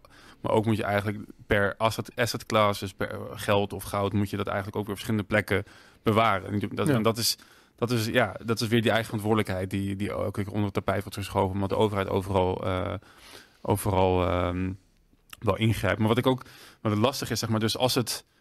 maar 0.47 0.57
ook 0.57 0.67
moet 0.67 0.77
je 0.77 0.85
eigenlijk 0.85 1.19
per 1.47 1.75
asset, 1.77 2.11
asset 2.17 2.47
class, 2.47 2.81
dus 2.81 2.93
per 2.93 3.19
geld 3.31 3.73
of 3.73 3.83
goud, 3.83 4.13
moet 4.13 4.31
je 4.31 4.37
dat 4.37 4.47
eigenlijk 4.47 4.77
ook 4.77 4.83
weer 4.83 4.93
op 4.93 4.99
verschillende 5.01 5.29
plekken 5.29 5.65
bewaren. 6.03 6.63
En 6.63 6.69
Dat, 6.75 6.87
Ja. 6.87 6.95
en 6.95 7.03
dat 7.03 7.19
is... 7.19 7.39
Dat 7.77 7.91
is, 7.91 8.07
ja, 8.07 8.37
dat 8.45 8.61
is 8.61 8.69
weer 8.69 8.83
die 8.83 8.91
eigen 8.91 9.07
verantwoordelijkheid 9.07 9.71
die, 9.71 9.97
die 9.97 10.13
ook 10.13 10.37
onder 10.39 10.65
het 10.65 10.73
tapijt 10.73 11.03
wordt 11.03 11.17
geschoven. 11.17 11.55
Omdat 11.55 11.69
de 11.69 11.77
overheid 11.77 12.09
overal, 12.09 12.65
eh, 12.65 12.95
overal 13.63 14.27
ehm, 14.27 14.73
wel 15.39 15.57
ingrijpt. 15.57 15.99
Maar 15.99 16.09
wat 16.09 16.19
ik 16.19 16.27
ook 16.27 16.43
wat 16.81 16.93
het 16.93 17.01
lastig 17.01 17.31
is, 17.31 17.39
zeg 17.39 17.49
maar, 17.49 17.61
dus 17.61 17.77
als 17.77 17.95
het 17.95 18.25
eh, 18.29 18.36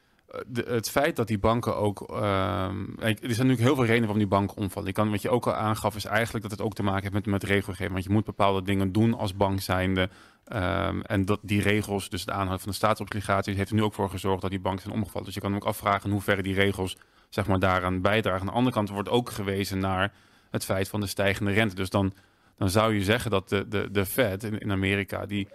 het 0.54 0.90
feit 0.90 1.16
dat 1.16 1.28
die 1.28 1.40
banken 1.40 1.78
ook. 1.78 2.02
ehm, 2.02 2.86
er 3.00 3.16
zijn 3.18 3.20
natuurlijk 3.20 3.60
heel 3.60 3.76
veel 3.76 3.86
redenen 3.86 4.02
waarom 4.02 4.18
die 4.18 4.28
banken 4.28 4.58
omvallen. 4.58 4.88
Je 4.88 4.94
kan, 4.94 5.12
wat 5.12 5.22
je 5.22 5.30
ook 5.30 5.48
al 5.48 5.54
aangaf, 5.54 5.96
is 5.96 6.06
eigenlijk 6.06 6.42
dat 6.42 6.52
het 6.52 6.62
ook 6.62 6.74
te 6.74 6.84
maken 6.84 7.02
heeft 7.02 7.14
met, 7.14 7.26
met 7.26 7.44
regelgeving. 7.44 7.92
Want 7.92 8.04
je 8.04 8.10
moet 8.10 8.26
bepaalde 8.26 8.62
dingen 8.62 8.92
doen 8.92 9.14
als 9.14 9.36
bank 9.36 9.62
zijnde. 9.62 10.10
Ehm, 10.46 11.00
en 11.00 11.26
dat 11.26 11.40
die 11.42 11.62
regels, 11.62 12.10
dus 12.10 12.26
de 12.26 12.32
aanhoud 12.32 12.62
van 12.62 12.70
de 12.70 12.76
staatsobligaties, 12.76 13.56
heeft 13.56 13.70
er 13.70 13.76
nu 13.76 13.84
ook 13.84 13.94
voor 13.94 14.10
gezorgd 14.10 14.42
dat 14.42 14.50
die 14.50 14.60
banken 14.60 14.82
zijn 14.82 14.96
omgevallen. 14.96 15.26
Dus 15.26 15.36
je 15.36 15.42
kan 15.42 15.56
ook 15.56 15.66
afvragen 15.66 16.06
in 16.06 16.12
hoeverre 16.12 16.44
die 16.44 16.54
regels 16.54 16.98
zeg 17.30 17.48
maar, 17.48 17.60
daaraan 17.60 18.02
bijdragen. 18.02 18.40
Aan 18.40 18.46
de 18.46 18.52
andere 18.52 18.76
kant 18.76 18.90
wordt 18.90 19.10
ook 19.10 19.30
gewezen 19.30 19.80
naar 19.80 20.14
het 20.52 20.66
feit 20.66 20.90
van 20.90 21.00
de 21.00 21.08
stijgende 21.08 21.52
rente. 21.52 21.76
Dus 21.76 21.90
dan, 21.90 22.14
dan 22.58 22.70
zou 22.70 22.94
je 22.94 23.04
zeggen 23.04 23.32
dat 23.32 23.50
de, 23.50 23.68
de, 23.68 23.92
de 23.92 24.06
Fed 24.06 24.44
in, 24.44 24.60
in 24.60 24.72
Amerika, 24.72 25.26
die 25.26 25.48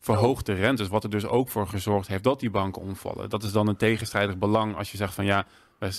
verhoogt 0.00 0.46
de 0.46 0.52
rentes, 0.52 0.88
wat 0.88 1.04
er 1.04 1.10
dus 1.10 1.26
ook 1.26 1.48
voor 1.48 1.66
gezorgd 1.68 2.08
heeft 2.08 2.24
dat 2.24 2.40
die 2.40 2.50
banken 2.50 2.82
omvallen. 2.82 3.30
Dat 3.30 3.42
is 3.42 3.52
dan 3.52 3.68
een 3.68 3.76
tegenstrijdig 3.76 4.38
belang 4.38 4.76
als 4.76 4.90
je 4.90 4.96
zegt 4.96 5.14
van 5.14 5.24
ja, 5.24 5.46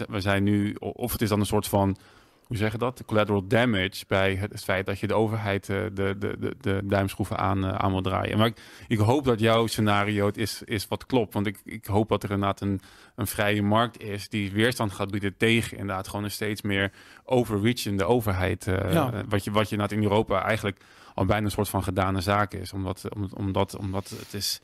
we, 0.09 0.19
zijn 0.21 0.43
nu, 0.43 0.73
of 0.79 1.11
het 1.11 1.21
is 1.21 1.29
dan 1.29 1.39
een 1.39 1.45
soort 1.45 1.67
van, 1.67 1.97
hoe 2.43 2.57
zeg 2.57 2.71
je 2.71 2.77
dat, 2.77 3.03
collateral 3.05 3.47
damage 3.47 4.03
bij 4.07 4.35
het, 4.35 4.63
feit 4.63 4.85
dat 4.85 4.99
je 4.99 5.07
de 5.07 5.13
overheid 5.13 5.69
eh, 5.69 5.77
de, 5.93 6.15
de, 6.19 6.35
de, 6.39 6.55
de 6.61 6.81
duimschroeven 6.83 7.37
aan, 7.37 7.65
eh, 7.65 7.75
aan 7.75 7.91
wil 7.91 8.01
draaien. 8.01 8.37
Maar 8.37 8.47
ik, 8.47 8.57
ik 8.87 8.97
hoop 8.97 9.25
dat 9.25 9.39
jouw 9.39 9.67
scenario 9.67 10.25
het 10.25 10.37
is, 10.37 10.61
is 10.65 10.87
wat 10.87 11.05
klopt, 11.05 11.33
want 11.33 11.45
ik, 11.47 11.61
ik 11.65 11.85
hoop 11.85 12.09
dat 12.09 12.23
er 12.23 12.31
inderdaad 12.31 12.61
een, 12.61 12.81
een 13.15 13.27
vrije 13.27 13.61
markt 13.61 14.01
is 14.03 14.29
die 14.29 14.51
weerstand 14.51 14.91
gaat 14.91 15.11
bieden 15.11 15.37
tegen 15.37 15.77
inderdaad 15.77 16.07
gewoon 16.07 16.23
een 16.23 16.31
steeds 16.31 16.61
meer 16.61 16.91
overreachende 17.23 18.05
overheid. 18.05 18.67
eh, 18.67 18.93
Ja. 18.93 19.23
wat, 19.29 19.43
je, 19.43 19.51
wat 19.51 19.69
je 19.69 19.75
inderdaad 19.75 19.97
in 19.97 20.03
Europa 20.03 20.43
eigenlijk 20.43 20.81
al 21.19 21.25
bijna 21.25 21.45
een 21.45 21.51
soort 21.51 21.69
van 21.69 21.83
gedane 21.83 22.21
zaak 22.21 22.53
is. 22.53 22.73
Omdat, 22.73 23.05
omdat, 23.35 23.77
omdat, 23.77 24.09
het 24.09 24.33
is. 24.33 24.59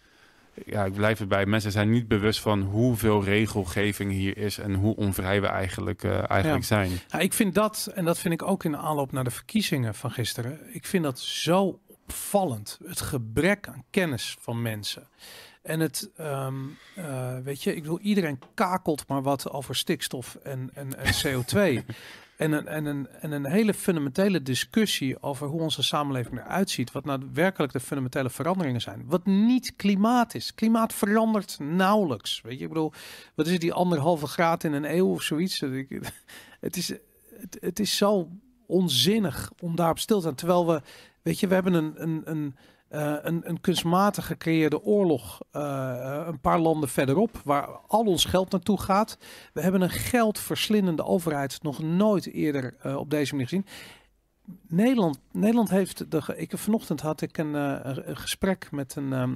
Ja, 0.66 0.86
ik 0.86 0.94
blijf 0.94 1.20
erbij. 1.20 1.46
Mensen 1.46 1.72
zijn 1.72 1.90
niet 1.90 2.08
bewust 2.08 2.40
van 2.40 2.62
hoeveel 2.62 3.24
regelgeving 3.24 4.12
hier 4.12 4.38
is 4.38 4.58
en 4.58 4.74
hoe 4.74 4.96
onvrij 4.96 5.42
we 5.42 5.48
eigenlijk, 5.48 6.04
eh, 6.04 6.12
eigenlijk 6.12 6.62
Ja. 6.62 6.68
zijn. 6.68 6.92
Ja, 7.08 7.20
ik 7.20 7.34
vind 7.34 7.56
dat, 7.56 7.92
en 7.96 8.06
dat 8.06 8.20
vind 8.20 8.34
ik 8.34 8.44
ook 8.44 8.64
in 8.64 8.72
de 8.72 8.78
aanloop 8.78 9.12
naar 9.12 9.24
de 9.24 9.32
verkiezingen 9.32 9.96
van 9.96 10.12
gisteren, 10.12 10.60
ik 10.74 10.86
vind 10.86 11.04
dat 11.04 11.20
zo 11.20 11.80
opvallend. 11.88 12.80
Het 12.86 13.02
gebrek 13.02 13.68
aan 13.68 13.84
kennis 13.90 14.38
van 14.40 14.62
mensen. 14.62 15.08
En 15.62 15.80
het, 15.80 16.10
ehm, 16.18 16.56
eh, 16.96 17.38
weet 17.44 17.64
je, 17.64 17.76
ik 17.76 17.82
bedoel, 17.82 18.00
iedereen 18.00 18.40
kakelt 18.54 19.08
maar 19.08 19.22
wat 19.22 19.50
over 19.52 19.76
stikstof 19.76 20.36
en, 20.44 20.70
en, 20.74 20.98
en 20.98 21.14
CO2. 21.24 21.86
En 22.38 22.52
een, 22.52 22.68
en, 22.68 22.86
een, 22.86 23.08
en 23.10 23.32
een 23.32 23.46
hele 23.46 23.74
fundamentele 23.74 24.42
discussie 24.42 25.22
over 25.22 25.48
hoe 25.48 25.62
onze 25.62 25.84
samenleving 25.84 26.40
eruit 26.40 26.70
ziet. 26.70 26.92
Wat 26.92 27.06
nou 27.06 27.30
werkelijk 27.34 27.74
de 27.74 27.80
fundamentele 27.80 28.30
veranderingen 28.30 28.82
zijn. 28.82 29.04
Wat 29.06 29.26
niet 29.26 29.76
klimaat 29.76 30.36
is. 30.36 30.54
Klimaat 30.54 30.94
verandert 30.94 31.60
nauwelijks. 31.60 32.42
Weet 32.42 32.58
je, 32.58 32.64
ik 32.64 32.70
bedoel, 32.70 32.94
wat 33.36 33.48
is 33.48 33.60
die 33.60 33.74
anderhalve 33.74 34.28
graad 34.28 34.64
in 34.64 34.74
een 34.74 34.96
eeuw 34.96 35.12
of 35.12 35.22
zoiets? 35.22 35.60
Het 36.60 36.78
is, 36.78 36.88
het, 37.40 37.58
het 37.60 37.80
is 37.80 37.98
zo 37.98 38.30
onzinnig 38.68 39.52
om 39.60 39.76
daarop 39.76 40.00
stil 40.00 40.16
te 40.16 40.22
staan. 40.22 40.36
Terwijl 40.36 40.68
we, 40.68 40.82
weet 41.22 41.40
je, 41.40 41.48
we 41.48 41.54
hebben 41.54 41.74
een, 41.74 42.02
een, 42.02 42.22
een, 42.26 42.56
eh, 42.96 43.14
een, 43.22 43.50
een 43.50 43.62
kunstmatig 43.62 44.26
gecreëerde 44.26 44.84
oorlog 44.84 45.42
eh, 45.52 46.24
een 46.28 46.40
paar 46.40 46.60
landen 46.60 46.90
verderop, 46.90 47.42
waar 47.44 47.68
al 47.88 48.06
ons 48.06 48.26
geld 48.26 48.52
naartoe 48.52 48.82
gaat. 48.82 49.18
We 49.54 49.62
hebben 49.62 49.82
een 49.82 49.90
geldverslindende 49.90 51.04
overheid 51.04 51.64
nog 51.64 51.82
nooit 51.82 52.26
eerder 52.26 52.76
eh, 52.80 52.96
op 52.96 53.10
deze 53.10 53.32
manier 53.32 53.48
gezien. 53.48 53.66
Nederland, 54.68 55.20
Nederland 55.32 55.70
heeft, 55.70 56.12
de, 56.12 56.34
ik, 56.36 56.58
vanochtend 56.58 57.02
had 57.02 57.22
ik 57.22 57.38
een 57.38 58.16
gesprek 58.18 58.72
met 58.72 58.96
een... 58.96 59.14
ehm, 59.14 59.34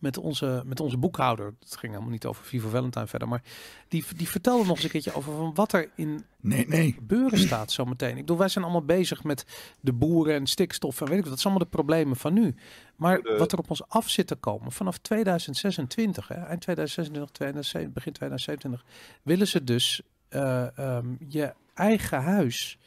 met 0.00 0.18
onze, 0.18 0.62
met 0.66 0.80
onze 0.80 0.96
boekhouder. 0.96 1.54
Het 1.60 1.76
ging 1.76 1.92
helemaal 1.92 2.12
niet 2.12 2.26
over 2.26 2.44
Vivo 2.44 2.68
Valentine 2.68 3.06
verder. 3.06 3.28
Maar 3.28 3.42
die, 3.88 4.04
die 4.16 4.28
vertelde 4.28 4.64
nog 4.66 4.74
eens 4.74 4.84
een 4.84 4.90
keertje 4.90 5.14
over 5.14 5.32
van 5.32 5.54
wat 5.54 5.72
er 5.72 5.90
in 5.94 6.24
Nee, 6.40 6.66
nee. 6.68 6.92
gebeuren 6.92 7.38
staat 7.38 7.72
zometeen. 7.72 8.10
Ik 8.10 8.16
bedoel, 8.16 8.38
wij 8.38 8.48
zijn 8.48 8.64
allemaal 8.64 8.84
bezig 8.84 9.24
met 9.24 9.44
de 9.80 9.92
boeren 9.92 10.34
en 10.34 10.46
stikstof 10.46 11.00
en 11.00 11.06
weet 11.06 11.16
ik 11.16 11.22
wat. 11.22 11.30
Dat 11.32 11.40
zijn 11.40 11.54
allemaal 11.54 11.70
de 11.70 11.76
problemen 11.76 12.16
van 12.16 12.32
nu. 12.32 12.54
Maar 12.96 13.22
De- 13.22 13.36
wat 13.38 13.52
er 13.52 13.58
op 13.58 13.70
ons 13.70 13.88
af 13.88 14.08
zit 14.08 14.26
te 14.26 14.34
komen 14.34 14.72
vanaf 14.72 14.98
2026, 14.98 16.28
hè, 16.28 16.34
eind 16.34 16.60
2026, 16.60 17.30
2027, 17.30 17.92
begin 17.92 18.12
2027, 18.12 18.84
willen 19.22 19.48
ze 19.48 19.64
dus 19.64 20.02
eh, 20.28 20.78
ehm, 20.78 21.06
je 21.28 21.54
eigen 21.74 22.22
huis 22.22 22.78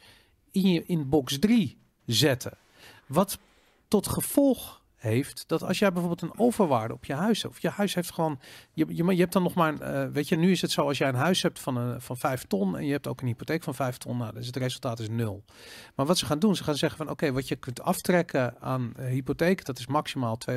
in 0.50 0.68
je 0.72 0.82
in 0.86 1.08
box 1.08 1.38
3 1.38 1.76
zetten. 2.06 2.52
Wat 3.06 3.38
tot 3.88 4.06
gevolg 4.08 4.82
heeft 5.04 5.44
dat 5.46 5.62
als 5.62 5.78
jij 5.78 5.92
bijvoorbeeld 5.92 6.22
een 6.22 6.38
overwaarde 6.38 6.94
op 6.94 7.04
je 7.04 7.14
huis 7.14 7.42
hebt, 7.42 7.54
of 7.54 7.62
je 7.62 7.68
huis 7.68 7.94
heeft 7.94 8.12
gewoon, 8.12 8.38
je, 8.72 8.86
je, 8.88 9.04
je 9.04 9.20
hebt 9.20 9.32
dan 9.32 9.42
nog 9.42 9.54
maar, 9.54 9.80
eh, 9.80 10.08
weet 10.12 10.28
je, 10.28 10.36
nu 10.36 10.50
is 10.50 10.60
het 10.60 10.70
zo 10.70 10.86
als 10.86 10.98
jij 10.98 11.08
een 11.08 11.14
huis 11.14 11.42
hebt 11.42 11.60
van, 11.60 11.76
een, 11.76 12.00
van 12.00 12.16
5 12.16 12.44
ton 12.44 12.76
en 12.76 12.86
je 12.86 12.92
hebt 12.92 13.06
ook 13.06 13.20
een 13.20 13.26
hypotheek 13.26 13.62
van 13.62 13.74
5 13.74 13.96
ton, 13.96 14.16
nou, 14.16 14.34
dus 14.34 14.46
het 14.46 14.56
resultaat 14.56 14.98
is 14.98 15.08
nul. 15.08 15.44
Maar 15.94 16.06
wat 16.06 16.18
ze 16.18 16.26
gaan 16.26 16.38
doen, 16.38 16.56
ze 16.56 16.64
gaan 16.64 16.76
zeggen 16.76 16.98
van 16.98 17.10
oké, 17.10 17.32
wat 17.32 17.48
je 17.48 17.56
kunt 17.56 17.82
aftrekken 17.82 18.60
aan 18.60 18.92
eh, 18.96 19.06
hypotheek, 19.06 19.64
dat 19.64 19.78
is 19.78 19.86
maximaal 19.86 20.38
270.000 20.50 20.54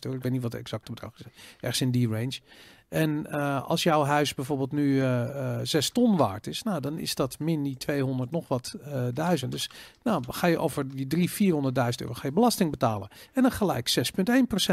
euro. 0.00 0.16
Ik 0.16 0.22
weet 0.22 0.32
niet 0.32 0.42
wat 0.42 0.52
de 0.52 0.58
exacte 0.58 0.92
bedrag 0.92 1.12
is, 1.18 1.24
ergens 1.60 1.80
in 1.80 1.90
die 1.90 2.08
range. 2.08 2.40
En 2.88 3.26
eh, 3.26 3.64
als 3.64 3.82
jouw 3.82 4.04
huis 4.04 4.34
bijvoorbeeld 4.34 4.72
nu 4.72 5.00
eh 5.00 5.56
eh 5.58 5.60
6 5.62 5.90
ton 5.90 6.16
waard 6.16 6.46
is, 6.46 6.62
nou 6.62 6.80
dan 6.80 6.98
is 6.98 7.14
dat 7.14 7.38
min 7.38 7.62
die 7.62 7.76
200 7.76 8.30
nog 8.30 8.48
wat 8.48 8.74
eh, 8.84 9.06
duizend. 9.12 9.52
Dus 9.52 9.70
nou 10.02 10.24
ga 10.28 10.46
je 10.46 10.58
over 10.58 10.88
die 10.88 11.06
300, 11.06 11.78
400.000 11.78 11.94
euro 11.96 12.14
ga 12.14 12.26
je 12.26 12.32
belasting 12.32 12.70
betalen. 12.70 13.08
En 13.32 13.42
dan 13.42 13.52
gelijk 13.52 14.10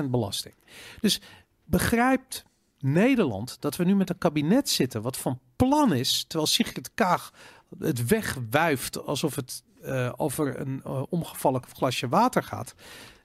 6,1% 0.01 0.09
belasting. 0.09 0.55
Dus 0.99 1.21
begrijpt 1.63 2.43
Nederland 2.79 3.57
dat 3.59 3.75
we 3.75 3.83
nu 3.83 3.95
met 3.95 4.09
een 4.09 4.17
kabinet 4.17 4.69
zitten 4.69 5.01
wat 5.01 5.17
van 5.17 5.39
plan 5.55 5.93
is, 5.93 6.23
terwijl 6.23 6.49
Sigrid 6.49 6.91
Kaag 6.93 7.31
het 7.79 8.05
wegwuift 8.05 9.05
alsof 9.05 9.35
het 9.35 9.63
eh, 9.81 10.13
over 10.15 10.59
een 10.59 10.81
eh, 10.83 11.03
omgevallen 11.09 11.61
glasje 11.73 12.07
water 12.07 12.43
gaat. 12.43 12.75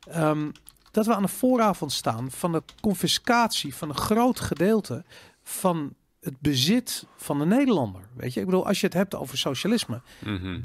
Ehm, 0.09 0.51
dat 0.91 1.07
we 1.07 1.15
aan 1.15 1.23
de 1.23 1.29
vooravond 1.29 1.93
staan 1.93 2.31
van 2.31 2.53
de 2.53 2.63
confiscatie 2.81 3.75
van 3.75 3.89
een 3.89 3.97
groot 3.97 4.41
gedeelte 4.41 5.05
van 5.43 5.95
het 6.21 6.41
bezit 6.41 7.07
van 7.17 7.39
de 7.39 7.47
Nederlander. 7.47 8.01
Weet 8.17 8.35
je, 8.35 8.41
ik 8.41 8.47
bedoel, 8.47 8.67
als 8.67 8.81
je 8.81 8.87
het 8.87 8.95
hebt 8.95 9.15
over 9.15 9.39
socialisme, 9.39 10.01
Mhm. 10.25 10.61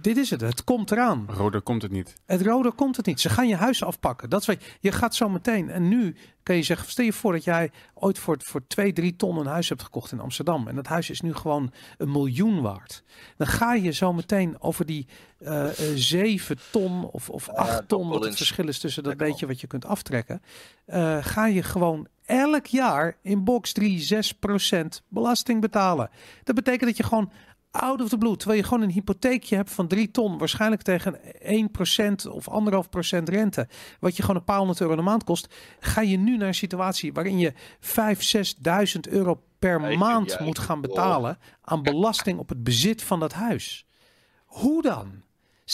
dit 0.00 0.16
is 0.16 0.30
het. 0.30 0.40
Het 0.40 0.64
komt 0.64 0.90
eraan. 0.90 1.24
Roder 1.28 1.60
komt 1.60 1.82
het 1.82 1.90
niet. 1.90 2.14
Het 2.26 2.42
rode 2.42 2.72
komt 2.72 2.96
het 2.96 3.06
niet. 3.06 3.20
Ze 3.20 3.28
gaan 3.28 3.48
je 3.48 3.56
huis 3.56 3.82
afpakken. 3.84 4.30
Dat 4.30 4.40
is 4.40 4.46
wat 4.46 4.64
je 4.80 4.92
gaat 4.92 5.14
zo 5.14 5.28
meteen. 5.28 5.70
En 5.70 5.88
nu 5.88 6.16
kan 6.42 6.56
je 6.56 6.62
zeggen, 6.62 6.90
stel 6.90 7.04
je 7.04 7.12
voor 7.12 7.32
dat 7.32 7.44
jij 7.44 7.70
ooit 7.94 8.18
voor, 8.18 8.36
voor 8.42 8.66
2, 8.66 8.92
3 8.92 9.16
ton 9.16 9.36
een 9.36 9.46
huis 9.46 9.68
hebt 9.68 9.82
gekocht 9.82 10.12
in 10.12 10.20
Amsterdam. 10.20 10.68
En 10.68 10.74
dat 10.74 10.86
huis 10.86 11.10
is 11.10 11.20
nu 11.20 11.34
gewoon 11.34 11.72
een 11.98 12.10
miljoen 12.10 12.60
waard. 12.60 13.02
Dan 13.36 13.46
ga 13.46 13.74
je 13.74 13.90
zo 13.90 14.12
meteen 14.12 14.62
over 14.62 14.86
die 14.86 15.06
eh 15.38 15.68
7 15.94 16.58
ton 16.70 17.04
of, 17.04 17.30
of 17.30 17.48
8 17.48 17.88
ton, 17.88 18.08
wat 18.08 18.24
het 18.24 18.36
verschil 18.36 18.68
is 18.68 18.78
tussen 18.78 19.02
dat 19.02 19.16
beetje 19.16 19.46
wat 19.46 19.60
je 19.60 19.66
kunt 19.66 19.84
aftrekken. 19.84 20.42
eh, 20.86 21.18
ga 21.24 21.46
je 21.46 21.62
gewoon 21.62 22.06
elk 22.26 22.66
jaar 22.66 23.16
in 23.22 23.44
box 23.44 23.72
3 23.72 24.24
6% 24.34 24.86
belasting 25.08 25.60
betalen. 25.60 26.10
Dat 26.44 26.54
betekent 26.54 26.88
dat 26.88 26.96
je 26.96 27.02
gewoon 27.02 27.30
out 27.70 28.00
of 28.00 28.08
the 28.08 28.18
blue, 28.18 28.36
terwijl 28.36 28.60
je 28.60 28.66
gewoon 28.66 28.82
een 28.82 28.90
hypotheekje 28.90 29.56
hebt 29.56 29.70
van 29.70 29.86
3 29.86 30.10
ton, 30.10 30.38
waarschijnlijk 30.38 30.82
tegen 30.82 31.18
1% 31.18 32.30
of 32.30 32.46
1,5% 33.18 33.22
rente, 33.24 33.68
wat 34.00 34.16
je 34.16 34.22
gewoon 34.22 34.36
een 34.36 34.44
paar 34.44 34.58
honderd 34.58 34.80
euro 34.80 34.92
in 34.92 34.98
de 34.98 35.04
maand 35.04 35.24
kost, 35.24 35.54
ga 35.80 36.00
je 36.00 36.16
nu 36.16 36.36
naar 36.36 36.48
een 36.48 36.54
situatie 36.54 37.12
waarin 37.12 37.38
je 37.38 37.52
5.000, 37.52 37.56
6.000 38.94 39.12
euro 39.12 39.42
per 39.58 39.98
maand 39.98 40.40
moet 40.40 40.58
gaan 40.58 40.80
betalen 40.80 41.38
aan 41.60 41.82
belasting 41.82 42.38
op 42.38 42.48
het 42.48 42.64
bezit 42.64 43.02
van 43.02 43.20
dat 43.20 43.32
huis. 43.32 43.86
Hoe 44.44 44.82
dan? 44.82 45.22
60% 45.66 45.68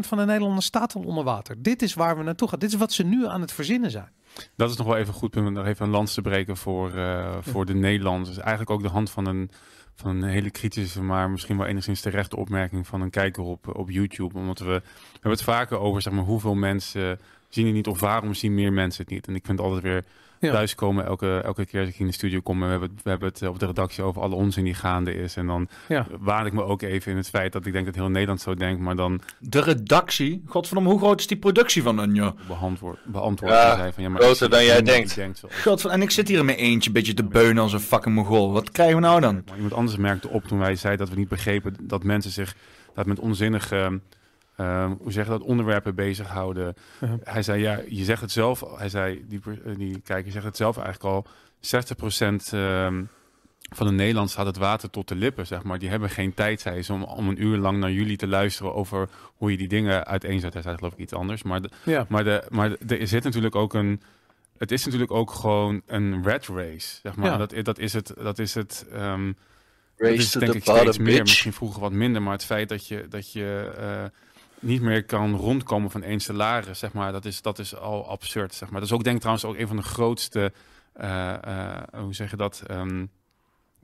van 0.00 0.18
de 0.18 0.24
Nederlanders 0.24 0.66
staat 0.66 0.94
al 0.94 1.02
onder 1.02 1.24
water. 1.24 1.62
Dit 1.62 1.82
is 1.82 1.94
waar 1.94 2.16
we 2.16 2.22
naartoe 2.22 2.48
gaan. 2.48 2.58
Dit 2.58 2.72
is 2.72 2.78
wat 2.78 2.92
ze 2.92 3.02
nu 3.02 3.26
aan 3.26 3.40
het 3.40 3.52
verzinnen 3.52 3.90
zijn. 3.90 4.12
Dat 4.56 4.70
is 4.70 4.76
nog 4.76 4.86
wel 4.86 4.96
even 4.96 5.14
goed 5.14 5.36
om 5.36 5.52
nog 5.52 5.66
even 5.66 5.86
een 5.86 5.92
lans 5.92 6.14
te 6.14 6.22
breken 6.22 6.56
voor, 6.56 6.94
eh, 6.94 7.36
voor 7.40 7.66
de 7.66 7.74
Nederlanders. 7.74 8.36
Eigenlijk 8.36 8.70
ook 8.70 8.82
de 8.82 8.88
hand 8.88 9.10
van 9.10 9.26
een, 9.26 9.50
van 9.94 10.10
een 10.10 10.22
hele 10.22 10.50
kritische, 10.50 11.02
maar 11.02 11.30
misschien 11.30 11.56
wel 11.56 11.66
enigszins 11.66 12.00
terechte 12.00 12.36
opmerking 12.36 12.86
van 12.86 13.00
een 13.00 13.10
kijker 13.10 13.42
op, 13.42 13.76
op 13.76 13.90
YouTube. 13.90 14.38
Omdat 14.38 14.58
we, 14.58 14.64
we 14.64 14.82
hebben 15.12 15.30
het 15.30 15.42
vaker 15.42 15.78
over 15.78 16.02
zeg 16.02 16.12
maar, 16.12 16.24
hoeveel 16.24 16.54
mensen 16.54 17.20
zien 17.48 17.66
het 17.66 17.74
niet 17.74 17.86
of 17.86 18.00
waarom 18.00 18.34
zien 18.34 18.54
meer 18.54 18.72
mensen 18.72 19.04
het 19.04 19.12
niet. 19.12 19.26
En 19.26 19.34
ik 19.34 19.46
vind 19.46 19.58
het 19.58 19.66
altijd 19.66 19.84
weer 19.84 20.04
Ja. 20.40 20.52
thuiskomen 20.52 21.04
elke, 21.06 21.40
elke 21.44 21.66
keer 21.66 21.80
als 21.80 21.88
ik 21.88 21.98
in 21.98 22.06
de 22.06 22.12
studio 22.12 22.40
kom. 22.40 22.62
En 22.62 22.64
we 22.64 22.70
hebben, 22.70 22.90
het, 22.90 23.02
we 23.02 23.10
hebben 23.10 23.28
het 23.28 23.42
op 23.42 23.58
de 23.58 23.66
redactie 23.66 24.04
over 24.04 24.22
alle 24.22 24.34
onzin 24.34 24.64
die 24.64 24.74
gaande 24.74 25.14
is. 25.14 25.36
En 25.36 25.46
dan 25.46 25.68
Ja. 25.88 26.06
waan 26.18 26.46
ik 26.46 26.52
me 26.52 26.62
ook 26.62 26.82
even 26.82 27.10
in 27.10 27.16
het 27.16 27.28
feit 27.28 27.52
dat 27.52 27.66
ik 27.66 27.72
denk 27.72 27.86
dat 27.86 27.94
heel 27.94 28.08
Nederland 28.08 28.40
zo 28.40 28.54
denkt. 28.54 28.80
Maar 28.80 28.96
dan 28.96 29.20
De 29.38 29.60
redactie? 29.60 30.42
Godverdomme, 30.46 30.90
hoe 30.90 30.98
groot 30.98 31.20
is 31.20 31.26
die 31.26 31.36
productie 31.36 31.82
van 31.82 31.98
een, 31.98 32.14
joh? 32.14 32.38
beantwoord, 32.48 32.98
beantwoord 33.04 33.52
Ja, 33.52 33.76
zei 33.76 33.92
van 33.92 34.02
ja, 34.02 34.08
maar 34.08 34.22
groter 34.22 34.50
dan 34.50 34.64
jij 34.64 34.82
denkt. 34.82 35.18
Godver... 35.62 35.90
En 35.90 36.02
ik 36.02 36.10
zit 36.10 36.28
hier 36.28 36.38
in 36.38 36.44
mijn 36.44 36.58
eentje 36.58 36.88
een 36.88 36.94
beetje 36.94 37.14
te 37.14 37.24
beunen 37.24 37.62
als 37.62 37.72
een 37.72 37.80
fucking 37.80 38.14
mogol. 38.14 38.52
Wat 38.52 38.70
krijgen 38.70 38.94
we 38.96 39.00
nou 39.02 39.20
dan? 39.20 39.42
Maar 39.46 39.54
iemand 39.56 39.74
anders 39.74 39.96
merkte 39.96 40.28
op 40.28 40.44
toen 40.44 40.58
wij 40.58 40.76
zeiden 40.76 41.06
dat 41.06 41.14
we 41.14 41.20
niet 41.20 41.28
begrepen 41.28 41.76
dat 41.82 42.04
mensen 42.04 42.30
zich 42.30 42.54
dat 42.94 43.06
met 43.06 43.18
onzinnige, 43.18 44.00
ehm, 44.58 44.90
hoe 45.00 45.12
zeg 45.12 45.24
je 45.24 45.30
dat, 45.30 45.40
onderwerpen 45.42 45.94
bezighouden. 45.94 46.74
Ja. 47.00 47.18
Hij 47.24 47.42
zei, 47.42 47.62
ja, 47.62 47.80
je 47.88 48.04
zegt 48.04 48.20
het 48.20 48.30
zelf, 48.32 48.64
hij 48.76 48.88
zei, 48.88 49.24
die, 49.28 49.40
eh, 49.64 49.74
die 49.76 50.00
kijker 50.00 50.32
zegt 50.32 50.44
het 50.44 50.56
zelf 50.56 50.76
eigenlijk 50.78 51.14
al, 51.14 51.26
60% 51.60 52.52
ehm, 52.52 53.02
van 53.74 53.86
de 53.86 53.92
Nederlanders 53.92 54.32
staat 54.32 54.46
het 54.46 54.56
water 54.56 54.90
tot 54.90 55.08
de 55.08 55.14
lippen, 55.14 55.46
zeg 55.46 55.62
maar. 55.62 55.78
Die 55.78 55.88
hebben 55.88 56.10
geen 56.10 56.34
tijd, 56.34 56.60
zei 56.60 56.82
ze, 56.82 56.92
om, 56.92 57.02
om 57.02 57.28
een 57.28 57.42
uur 57.42 57.56
lang 57.56 57.78
naar 57.78 57.92
jullie 57.92 58.16
te 58.16 58.26
luisteren 58.26 58.74
over 58.74 59.08
hoe 59.36 59.50
je 59.50 59.56
die 59.56 59.68
dingen 59.68 60.06
uiteenzet. 60.06 60.52
Hij 60.52 60.62
zei 60.62 60.76
geloof 60.76 60.92
ik 60.92 60.98
iets 60.98 61.12
anders, 61.12 61.42
maar 61.42 61.60
de, 61.62 61.70
Ja. 61.84 62.06
maar, 62.08 62.24
de, 62.24 62.44
maar 62.48 62.76
de- 62.86 62.96
er 62.96 63.06
zit 63.08 63.24
natuurlijk 63.24 63.54
ook 63.54 63.74
een. 63.74 64.00
Het 64.58 64.72
is 64.72 64.84
natuurlijk 64.84 65.12
ook 65.12 65.30
gewoon 65.30 65.82
een 65.86 66.22
red 66.24 66.46
race. 66.46 66.98
Zeg 67.02 67.16
maar. 67.16 67.30
Ja. 67.30 67.36
Dat, 67.36 67.54
dat 67.64 67.78
is 67.78 67.92
het. 67.92 68.12
Dat 68.22 68.38
is 68.38 68.54
het 68.54 68.86
ehm, 68.92 69.26
dat 69.26 70.06
Race 70.08 70.14
is 70.22 70.30
to 70.30 70.40
denk 70.40 70.52
the 70.52 70.56
ik 70.58 70.62
steeds 70.64 70.84
bottom, 70.84 71.02
meer. 71.02 71.12
bitch. 71.12 71.24
Misschien 71.26 71.52
vroeger 71.52 71.80
wat 71.80 71.92
minder. 71.92 72.22
Maar 72.22 72.32
het 72.32 72.44
feit 72.44 72.68
dat 72.68 72.86
je, 72.86 73.06
dat 73.08 73.32
je 73.32 73.72
eh, 73.78 74.04
niet 74.60 74.82
meer 74.82 75.04
kan 75.04 75.36
rondkomen 75.36 75.90
van 75.90 76.02
één 76.02 76.20
salaris, 76.20 76.78
zeg 76.78 76.92
maar, 76.92 77.12
dat 77.12 77.24
is, 77.24 77.42
dat 77.42 77.58
is 77.58 77.76
al 77.76 78.08
absurd. 78.08 78.54
Zeg 78.54 78.70
maar. 78.70 78.80
Dat 78.80 78.88
is 78.88 78.94
ook 78.94 79.02
denk 79.04 79.14
ik 79.16 79.20
trouwens 79.22 79.46
ook 79.48 79.56
een 79.58 79.66
van 79.68 79.76
de 79.76 79.82
grootste. 79.82 80.52
eh, 80.92 81.34
eh, 81.74 81.82
hoe 81.92 82.14
zeg 82.14 82.30
je 82.30 82.36
dat? 82.36 82.62
Ehm, 82.66 83.06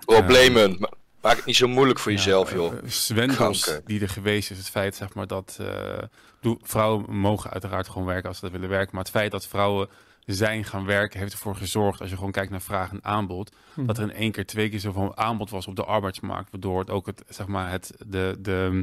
Problemen. 0.05 0.77
Ma- 0.79 0.89
Maak 1.23 1.37
het 1.37 1.45
niet 1.45 1.57
zo 1.57 1.69
moeilijk 1.69 1.99
voor 1.99 2.13
ja, 2.13 2.17
jezelf, 2.19 2.49
eh, 2.51 2.55
joh. 2.57 2.73
Zwendels 2.85 3.81
die 3.85 4.01
er 4.01 4.09
geweest 4.09 4.51
is. 4.51 4.59
Het 4.59 4.71
feit 4.71 4.95
zeg 4.95 5.15
maar, 5.15 5.27
dat 5.27 5.59
eh, 5.61 6.53
vrouwen 6.63 7.17
mogen 7.17 7.51
uiteraard 7.51 7.89
gewoon 7.89 8.07
werken 8.07 8.29
als 8.29 8.39
ze 8.39 8.45
dat 8.45 8.53
willen 8.53 8.69
werken. 8.69 8.91
Maar 8.95 9.03
het 9.05 9.13
feit 9.13 9.31
dat 9.31 9.47
vrouwen 9.47 9.89
zijn 10.25 10.65
gaan 10.65 10.85
werken 10.85 11.21
heeft 11.21 11.33
ervoor 11.33 11.57
gezorgd, 11.57 12.01
als 12.01 12.11
je 12.11 12.17
gewoon 12.17 12.31
kijkt 12.33 12.51
naar 12.51 12.61
vraag 12.61 12.91
en 12.91 13.05
aanbod, 13.05 13.53
Hm. 13.75 13.87
dat 13.87 13.97
er 13.99 14.03
in 14.03 14.13
één 14.13 14.33
keer 14.33 14.47
twee 14.47 14.69
keer 14.69 14.81
zoveel 14.81 15.17
aanbod 15.17 15.51
was 15.51 15.67
op 15.67 15.77
de 15.77 15.85
arbeidsmarkt. 15.85 16.51
Waardoor 16.51 16.79
het 16.79 16.91
ook 16.91 17.07
het, 17.07 17.23
zeg 17.29 17.47
maar, 17.47 17.71
het, 17.71 17.93
de, 18.07 18.37
de, 18.39 18.83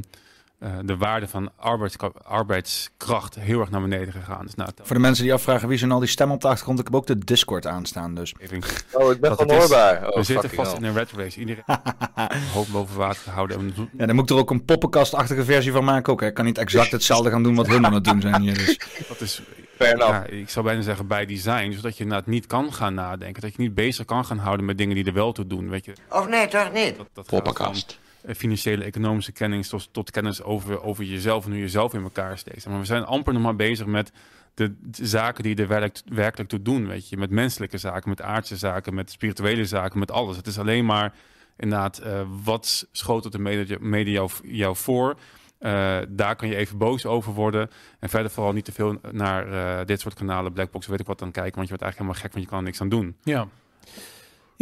eh, 0.62 0.70
de 0.84 0.96
waarde 0.96 1.28
van 1.28 1.50
arbeidskracht 2.26 3.34
heel 3.34 3.60
erg 3.60 3.70
naar 3.70 3.80
beneden 3.80 4.12
gegaan 4.12 4.46
is. 4.46 4.54
Nou, 4.54 4.70
Voor 4.82 4.96
de 4.96 5.02
mensen 5.02 5.24
die 5.24 5.32
afvragen 5.32 5.68
wie 5.68 5.78
zijn 5.78 5.92
al 5.92 5.98
die 5.98 6.08
stemmen 6.08 6.34
op 6.36 6.42
de 6.42 6.48
achtergrond, 6.48 6.78
ik 6.78 6.84
heb 6.84 6.94
ook 6.94 7.06
de 7.06 7.18
Discord 7.18 7.66
aanstaan. 7.66 8.14
Dus 8.14 8.34
ik- 8.38 8.50
Oh, 8.92 9.10
ik 9.12 9.20
ben 9.20 9.30
dat 9.30 9.38
het 9.38 9.50
gewoon 9.50 9.64
is- 9.64 9.70
hoorbaar. 9.70 10.08
Oh, 10.08 10.16
we 10.16 10.22
zitten 10.22 10.50
vast 10.50 10.70
hell. 10.72 10.80
in 10.80 10.84
een 10.86 10.94
red 10.94 11.12
race. 11.12 11.38
Iedereen 11.40 11.64
hoofd 12.54 12.72
boven 12.72 12.96
water 12.96 13.22
te 13.22 13.30
houden. 13.30 13.74
Ja, 13.98 14.06
dan 14.06 14.14
moet 14.14 14.24
ik 14.30 14.36
er 14.36 14.42
ook 14.42 14.50
een 14.50 14.64
poppenkastachtige 14.64 15.44
versie 15.44 15.72
van 15.72 15.84
maken 15.84 16.12
ook. 16.12 16.20
Hè. 16.20 16.26
Ik 16.26 16.34
kan 16.34 16.44
niet 16.44 16.58
exact 16.58 16.90
hetzelfde 16.98 17.30
gaan 17.30 17.42
doen 17.42 17.54
wat 17.54 17.66
hun 17.66 17.86
aan 17.86 17.94
het 17.94 18.04
doen 18.04 18.20
zijn 18.20 18.40
hier. 18.40 18.54
Dus. 18.54 18.78
Dat 19.08 19.20
is, 19.20 19.42
ja, 19.78 20.24
ik 20.24 20.50
zou 20.50 20.64
bijna 20.64 20.82
zeggen 20.82 21.06
bij 21.06 21.26
design, 21.26 21.72
zodat 21.72 21.96
je 21.96 22.02
inderdaad 22.02 22.26
niet 22.26 22.46
kan 22.46 22.72
gaan 22.72 22.94
nadenken. 22.94 23.42
Dat 23.42 23.52
je 23.56 23.62
niet 23.62 23.74
bezig 23.74 24.04
kan 24.04 24.24
gaan 24.24 24.38
houden 24.38 24.66
met 24.66 24.78
dingen 24.78 24.94
die 24.94 25.04
er 25.04 25.12
wel 25.12 25.32
toe 25.32 25.46
doen. 25.46 25.68
Weet 25.68 25.84
je, 25.84 25.92
Of 26.10 26.28
nee, 26.28 26.48
toch 26.48 26.72
niet? 26.72 26.96
dat, 26.96 27.06
dat 27.12 27.28
gaat 27.28 27.42
Poppenkast. 27.42 27.98
Eh, 28.22 28.34
financiële, 28.34 28.84
economische 28.84 29.32
kennis 29.32 29.74
tot, 29.90 30.10
kennis 30.10 30.42
over, 30.42 30.82
over 30.82 31.04
jezelf 31.04 31.44
en 31.44 31.50
hoe 31.50 31.60
je 31.60 31.68
zelf 31.68 31.94
in 31.94 32.02
elkaar 32.02 32.38
steekt. 32.38 32.66
Maar 32.66 32.78
we 32.78 32.84
zijn 32.84 33.04
amper 33.04 33.32
nog 33.32 33.42
maar 33.42 33.56
bezig 33.56 33.86
met 33.86 34.12
de, 34.54 34.74
zaken 34.90 35.42
die 35.42 35.56
er 35.56 35.68
werkelijk, 35.68 36.00
werkelijk 36.04 36.50
toe 36.50 36.62
doen. 36.62 36.86
Weet 36.86 37.08
je, 37.08 37.16
met 37.16 37.30
menselijke 37.30 37.78
zaken, 37.78 38.08
met 38.08 38.22
aardse 38.22 38.56
zaken, 38.56 38.94
met 38.94 39.10
spirituele 39.10 39.64
zaken, 39.64 39.98
met 39.98 40.10
alles. 40.10 40.36
Het 40.36 40.46
is 40.46 40.58
alleen 40.58 40.84
maar 40.84 41.14
inderdaad, 41.56 41.98
eh, 41.98 42.20
wat 42.44 42.88
schotelt 42.92 43.32
de 43.32 43.38
media, 43.38 43.76
media 43.80 44.12
jou, 44.12 44.30
jou 44.42 44.76
voor? 44.76 45.16
Eh, 45.58 45.98
daar 46.08 46.36
kan 46.36 46.48
je 46.48 46.56
even 46.56 46.78
boos 46.78 47.06
over 47.06 47.32
worden. 47.32 47.70
En 47.98 48.08
verder 48.08 48.30
vooral 48.30 48.52
niet 48.52 48.64
te 48.64 48.72
veel 48.72 48.98
naar 49.10 49.86
dit 49.86 50.00
soort 50.00 50.14
kanalen, 50.14 50.52
Blackbox, 50.52 50.86
weet 50.86 51.00
ik 51.00 51.06
wat, 51.06 51.18
dan 51.18 51.30
kijken. 51.30 51.54
Want 51.54 51.68
je 51.68 51.76
wordt 51.76 51.82
eigenlijk 51.82 52.12
helemaal 52.12 52.22
gek, 52.22 52.32
want 52.32 52.44
je 52.44 52.50
kan 52.50 52.58
er 52.58 52.64
niks 52.64 52.80
aan 52.80 52.88
doen. 52.88 53.16
Ja. 53.22 53.48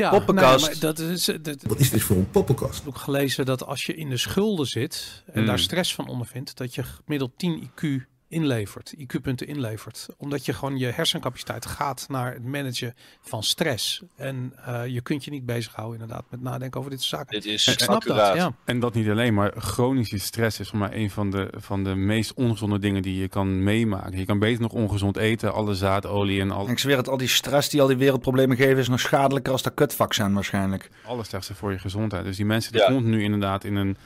Ja, 0.00 0.10
Poppenkast. 0.10 0.66
nee, 0.66 0.78
dat 0.78 0.98
is, 0.98 1.24
dat, 1.24 1.62
Wat 1.62 1.78
is 1.78 1.90
dit 1.90 2.02
voor 2.02 2.16
een 2.16 2.30
poppenkast? 2.30 2.74
heb 2.74 2.82
ik 2.82 2.88
ook 2.88 2.96
gelezen 2.98 3.44
dat 3.44 3.66
als 3.66 3.84
je 3.86 3.94
in 3.94 4.08
de 4.10 4.16
schulden 4.16 4.66
zit 4.66 5.22
en 5.26 5.32
Hmm. 5.32 5.46
daar 5.46 5.58
stress 5.58 5.94
van 5.94 6.08
ondervindt, 6.08 6.56
dat 6.56 6.74
je 6.74 6.82
gemiddeld 6.82 7.30
10 7.36 7.70
IQ 7.70 7.86
inlevert, 8.30 8.94
IQ-punten 8.98 9.46
inlevert. 9.46 10.08
Omdat 10.16 10.44
je 10.44 10.52
gewoon 10.52 10.78
je 10.78 10.86
hersencapaciteit 10.86 11.66
gaat 11.66 12.06
naar 12.08 12.32
het 12.32 12.44
managen 12.44 12.94
van 13.20 13.42
stress. 13.42 14.02
En 14.16 14.52
eh, 14.64 14.86
je 14.86 15.00
kunt 15.00 15.24
je 15.24 15.30
niet 15.30 15.46
bezighouden 15.46 16.00
inderdaad 16.00 16.24
met 16.30 16.40
nadenken 16.40 16.78
over 16.80 16.90
dit 16.92 17.02
soort 17.02 17.20
zaken. 17.20 17.40
Dit 17.40 17.52
is 17.52 17.66
Ik 17.68 17.78
snap 17.80 18.04
dat, 18.04 18.34
ja. 18.36 18.52
En 18.64 18.80
dat 18.80 18.94
niet 18.94 19.08
alleen, 19.08 19.34
maar 19.34 19.52
chronische 19.56 20.18
stress 20.18 20.60
is 20.60 20.68
voor 20.68 20.78
mij 20.78 20.90
een 20.92 21.10
van 21.10 21.30
de, 21.30 21.52
van 21.56 21.84
de 21.84 21.94
meest 21.94 22.34
ongezonde 22.34 22.78
dingen 22.78 23.02
die 23.02 23.20
je 23.20 23.28
kan 23.28 23.62
meemaken. 23.62 24.18
Je 24.18 24.24
kan 24.24 24.38
beter 24.38 24.60
nog 24.62 24.72
ongezond 24.72 25.16
eten, 25.16 25.52
alle 25.52 25.74
zaadolie 25.74 26.40
en 26.40 26.50
al, 26.50 26.64
En 26.66 26.72
ik 26.72 26.78
zweer 26.78 26.96
het, 26.96 27.08
al 27.08 27.16
die 27.16 27.28
stress 27.28 27.68
die 27.68 27.80
al 27.80 27.86
die 27.86 27.96
wereldproblemen 27.96 28.56
geven 28.56 28.78
is 28.78 28.88
nog 28.88 29.00
schadelijker 29.00 29.52
als 29.52 29.62
dat 29.62 29.74
kutvaccin 29.74 30.32
waarschijnlijk. 30.34 30.90
alles 31.06 31.28
slechtste 31.28 31.54
voor 31.54 31.72
je 31.72 31.78
gezondheid. 31.78 32.24
Dus 32.24 32.36
die 32.36 32.46
mensen 32.46 32.72
die 32.72 32.80
Ja. 32.80 32.86
continu 32.86 33.22
inderdaad 33.22 33.64
in 33.64 33.74
een, 33.76 33.96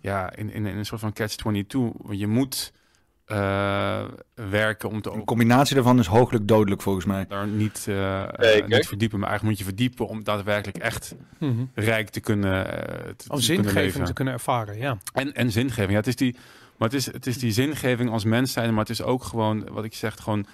ja, 0.00 0.36
in, 0.36 0.52
in, 0.52 0.66
in 0.66 0.76
een 0.76 0.86
soort 0.86 1.00
van 1.00 1.12
catch-22. 1.12 1.42
Want 2.02 2.18
je 2.18 2.26
moet 2.26 2.72
eh, 3.24 4.04
werken 4.34 4.88
om 4.88 5.00
te 5.02 5.10
Een 5.10 5.24
combinatie 5.24 5.74
daarvan 5.74 5.98
is 5.98 6.06
hooglijk 6.06 6.48
dodelijk 6.48 6.82
volgens 6.82 7.04
mij. 7.04 7.24
daar 7.28 7.46
niet, 7.46 7.78
Zeker. 7.78 8.64
niet 8.68 8.86
verdiepen, 8.86 9.18
maar 9.18 9.28
eigenlijk 9.28 9.42
moet 9.42 9.58
je 9.58 9.64
verdiepen 9.64 10.06
om 10.08 10.24
daadwerkelijk 10.24 10.78
echt 10.78 11.14
Mhm. 11.38 11.64
rijk 11.74 12.08
te 12.08 12.20
kunnen, 12.20 12.66
eh, 12.66 13.08
te, 13.08 13.16
te 13.16 13.32
Om 13.32 13.38
kunnen 13.40 13.64
zingeving 13.72 14.06
te 14.06 14.12
kunnen 14.12 14.34
ervaren, 14.34 14.78
ja. 14.78 14.98
En, 15.12 15.32
en 15.34 15.50
zingeving. 15.50 15.90
Ja, 15.90 15.96
het 15.96 16.06
is 16.06 16.16
die, 16.16 16.36
maar 16.76 16.88
het 16.88 16.98
is, 16.98 17.06
het 17.12 17.26
is 17.26 17.38
die 17.38 17.52
zingeving 17.52 18.10
als 18.10 18.24
mens 18.24 18.52
zijn, 18.52 18.70
maar 18.70 18.78
het 18.80 18.90
is 18.90 19.02
ook 19.02 19.24
gewoon, 19.24 19.68
wat 19.72 19.84
ik 19.84 19.94
zeg, 19.94 20.16
gewoon. 20.22 20.46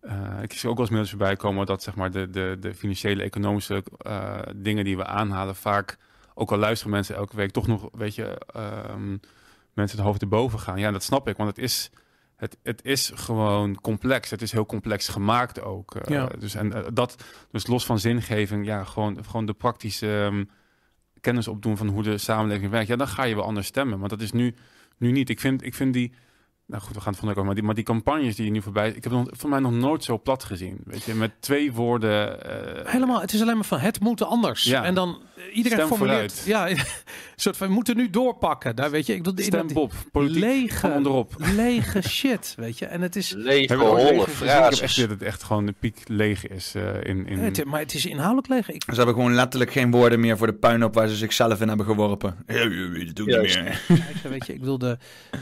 eh, 0.00 0.42
ik 0.42 0.52
zie 0.52 0.68
ook 0.68 0.76
wel 0.76 0.86
eens 0.86 0.94
mensen 0.94 1.16
voorbij 1.18 1.36
komen 1.36 1.66
dat 1.66 1.82
zeg 1.82 1.94
maar 1.94 2.10
de, 2.10 2.30
de, 2.30 2.56
de 2.60 2.74
financiële, 2.74 3.22
economische 3.22 3.82
eh, 3.98 4.38
dingen 4.56 4.84
die 4.84 4.96
we 4.96 5.04
aanhalen, 5.06 5.54
vaak, 5.56 5.96
ook 6.34 6.52
al 6.52 6.58
luisteren 6.58 6.92
mensen 6.92 7.14
elke 7.16 7.36
week, 7.36 7.50
toch 7.50 7.66
nog, 7.66 7.88
weet 7.92 8.14
je, 8.14 8.38
ehm, 8.54 9.16
mensen 9.74 9.96
het 9.98 10.06
hoofd 10.06 10.22
erboven 10.22 10.58
gaan. 10.58 10.78
Ja, 10.78 10.90
dat 10.90 11.02
snap 11.02 11.28
ik, 11.28 11.36
want 11.36 11.48
het 11.48 11.58
is, 11.58 11.90
het, 12.36 12.56
het 12.62 12.84
is 12.84 13.12
gewoon 13.14 13.80
complex. 13.80 14.30
Het 14.30 14.42
is 14.42 14.52
heel 14.52 14.66
complex 14.66 15.08
gemaakt 15.08 15.60
ook. 15.62 15.94
eh, 15.94 16.14
Ja. 16.14 16.26
Dus, 16.26 16.54
en, 16.54 16.72
eh, 16.72 16.82
dat, 16.92 17.24
dus 17.50 17.66
los 17.66 17.86
van 17.86 17.98
zingeving, 17.98 18.66
ja, 18.66 18.84
gewoon, 18.84 19.24
gewoon 19.24 19.46
de 19.46 19.52
praktische 19.54 20.22
ehm, 20.30 20.44
kennis 21.20 21.48
opdoen 21.48 21.76
van 21.76 21.88
hoe 21.88 22.02
de 22.02 22.18
samenleving 22.18 22.70
werkt. 22.70 22.88
Ja, 22.88 22.96
dan 22.96 23.08
ga 23.08 23.24
je 23.24 23.34
wel 23.34 23.44
anders 23.44 23.66
stemmen. 23.66 23.98
Maar 23.98 24.08
dat 24.08 24.20
is 24.20 24.32
nu, 24.32 24.54
nu 24.98 25.10
niet. 25.12 25.28
Ik 25.28 25.40
vind, 25.40 25.64
ik 25.64 25.74
vind 25.74 25.92
die. 25.92 26.12
Nou 26.66 26.82
goed, 26.82 26.94
we 26.94 27.00
gaan 27.00 27.12
het 27.12 27.20
van 27.20 27.30
over. 27.30 27.44
Maar 27.44 27.54
die, 27.54 27.64
maar 27.64 27.74
die 27.74 27.84
campagnes 27.84 28.36
die 28.36 28.44
je 28.44 28.50
nu 28.50 28.62
voorbij. 28.62 28.88
Ik 28.88 29.02
heb 29.04 29.12
nog, 29.12 29.26
voor 29.30 29.50
mij 29.50 29.58
nog 29.58 29.72
nooit 29.72 30.04
zo 30.04 30.18
plat 30.18 30.44
gezien. 30.44 30.78
Weet 30.84 31.02
je, 31.04 31.14
met 31.14 31.30
twee 31.40 31.72
woorden. 31.72 32.44
eh, 32.84 32.92
Helemaal, 32.92 33.20
het 33.20 33.32
is 33.32 33.40
alleen 33.42 33.54
maar 33.54 33.64
van 33.64 33.78
het 33.78 34.00
moet 34.00 34.22
anders. 34.22 34.62
Ja. 34.62 34.84
En 34.84 34.94
dan 34.94 35.22
eh, 35.36 35.56
iedereen 35.56 35.78
Stem 35.78 35.88
formuleert. 35.96 36.32
vooruit. 36.32 36.46
Ja, 36.46 36.68
een 36.80 36.86
soort 37.36 37.56
van 37.56 37.66
we 37.68 37.72
moeten 37.72 37.96
nu 37.96 38.10
doorpakken. 38.10 38.76
Daar 38.76 38.90
weet 38.90 39.06
je, 39.06 39.14
ik 39.14 39.22
bedoel, 39.22 39.44
Stem 39.44 39.66
die- 39.66 39.74
Bob, 39.76 39.92
politiek 40.12 40.40
lege, 40.42 40.88
onderop. 40.90 41.34
lege 41.38 42.02
shit, 42.08 42.54
weet 42.56 42.78
je. 42.78 42.86
En 42.86 43.00
het 43.02 43.16
is, 43.16 43.30
Lege, 43.36 43.74
holle? 43.74 44.00
Ik 44.00 44.06
heb 44.18 44.26
echt 44.26 44.30
frases. 44.36 44.94
dat 44.94 45.10
het 45.10 45.22
echt 45.22 45.42
gewoon 45.42 45.66
de 45.66 45.74
piek 45.80 45.98
leeg 46.06 46.46
is 46.46 46.74
eh, 46.74 46.82
in. 47.02 47.26
in... 47.26 47.38
het, 47.38 47.64
maar 47.64 47.80
het 47.80 47.94
is 47.94 48.06
inhoudelijk 48.06 48.48
leeg. 48.48 48.70
Ik, 48.70 48.82
Ze 48.86 48.94
hebben 48.94 49.14
gewoon 49.14 49.34
letterlijk 49.34 49.72
geen 49.72 49.90
woorden 49.90 50.20
meer 50.20 50.36
voor 50.36 50.46
de 50.46 50.52
puinhoop 50.54 50.94
waar 50.94 51.08
ze 51.08 51.16
zichzelf 51.16 51.60
in 51.60 51.68
hebben 51.68 51.86
geworpen. 51.86 52.36
Ja, 52.46 52.54
je 52.62 52.88
weet 52.92 53.08
het 53.08 53.20
ook 53.20 53.26
niet 53.26 53.36
meer. 53.38 53.80
weet 54.28 54.46
je, 54.46 54.52
ik 54.52 54.60
bedoel, 54.60 54.78
de, 54.78 54.98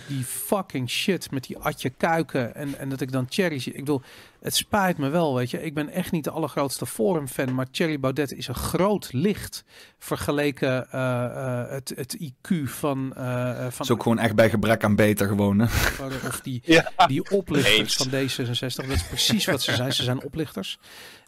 die 0.07 0.25
fucking 0.25 0.91
shit 0.91 1.22
met 1.31 1.45
die 1.45 1.59
Atje 1.59 1.91
Kuiken 1.91 2.55
en, 2.55 2.79
en 2.79 2.89
dat 2.89 3.01
ik 3.01 3.13
dan 3.13 3.27
Thierry 3.27 3.59
zie. 3.59 3.73
Ik 3.73 3.79
bedoel, 3.79 4.03
het 4.41 4.57
spijt 4.57 4.99
me 4.99 5.09
wel, 5.09 5.35
weet 5.35 5.51
je. 5.51 5.63
Ik 5.63 5.75
ben 5.75 5.89
echt 5.89 6.13
niet 6.13 6.25
de 6.25 6.31
allergrootste 6.31 6.87
Forum-fan, 6.87 7.55
maar 7.55 7.71
Thierry 7.71 8.01
Baudet 8.01 8.33
is 8.33 8.49
een 8.49 8.55
groot 8.55 9.13
licht 9.13 9.65
vergeleken 9.99 10.91
eh, 10.91 11.25
eh, 11.25 11.71
het, 11.71 11.93
het 11.97 12.17
IQ 12.23 12.63
van, 12.65 13.13
Het 13.17 13.75
van 13.75 13.87
is 13.87 13.91
ook 13.91 14.03
gewoon 14.03 14.19
echt 14.19 14.35
bij 14.35 14.51
gebrek 14.51 14.85
aan 14.85 14.97
beter 14.97 15.27
gewoon. 15.27 15.59
Hè? 15.59 15.65
of 16.29 16.41
die, 16.43 16.63
Ja. 16.97 17.07
die 17.07 17.31
oplichters 17.31 17.95
van 17.95 18.07
D66. 18.09 18.75
Dat 18.75 18.97
is 18.97 19.03
precies 19.03 19.45
wat 19.45 19.63
ze 19.63 19.75
zijn. 19.75 19.93
Ze 19.93 20.03
zijn 20.03 20.23
oplichters. 20.23 20.79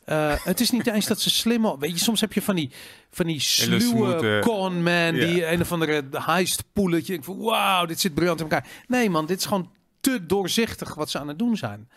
Eh, 0.04 0.34
het 0.44 0.60
is 0.60 0.70
niet 0.70 0.86
eens 0.86 1.06
dat 1.06 1.20
ze 1.20 1.30
slim... 1.30 1.78
Weet 1.78 1.90
je, 1.90 1.98
soms 1.98 2.20
heb 2.20 2.32
je 2.32 2.42
van 2.42 2.54
die, 2.54 2.70
van 3.10 3.26
die 3.26 3.40
sluwe 3.40 4.40
conman... 4.40 5.14
die 5.14 5.46
een 5.46 5.60
of 5.60 5.72
andere 5.72 6.04
heist-poeletje... 6.10 7.14
Ik 7.14 7.24
van, 7.24 7.38
wauw, 7.38 7.86
dit 7.86 8.00
zit 8.00 8.14
briljant 8.14 8.40
in 8.40 8.50
elkaar. 8.50 8.66
Nee 8.86 9.10
man, 9.10 9.26
dit 9.26 9.38
is 9.38 9.44
gewoon 9.44 9.70
te 10.04 10.26
doorzichtig 10.26 10.94
wat 10.94 11.10
ze 11.10 11.18
aan 11.18 11.28
het 11.28 11.38
doen 11.38 11.56
zijn. 11.56 11.88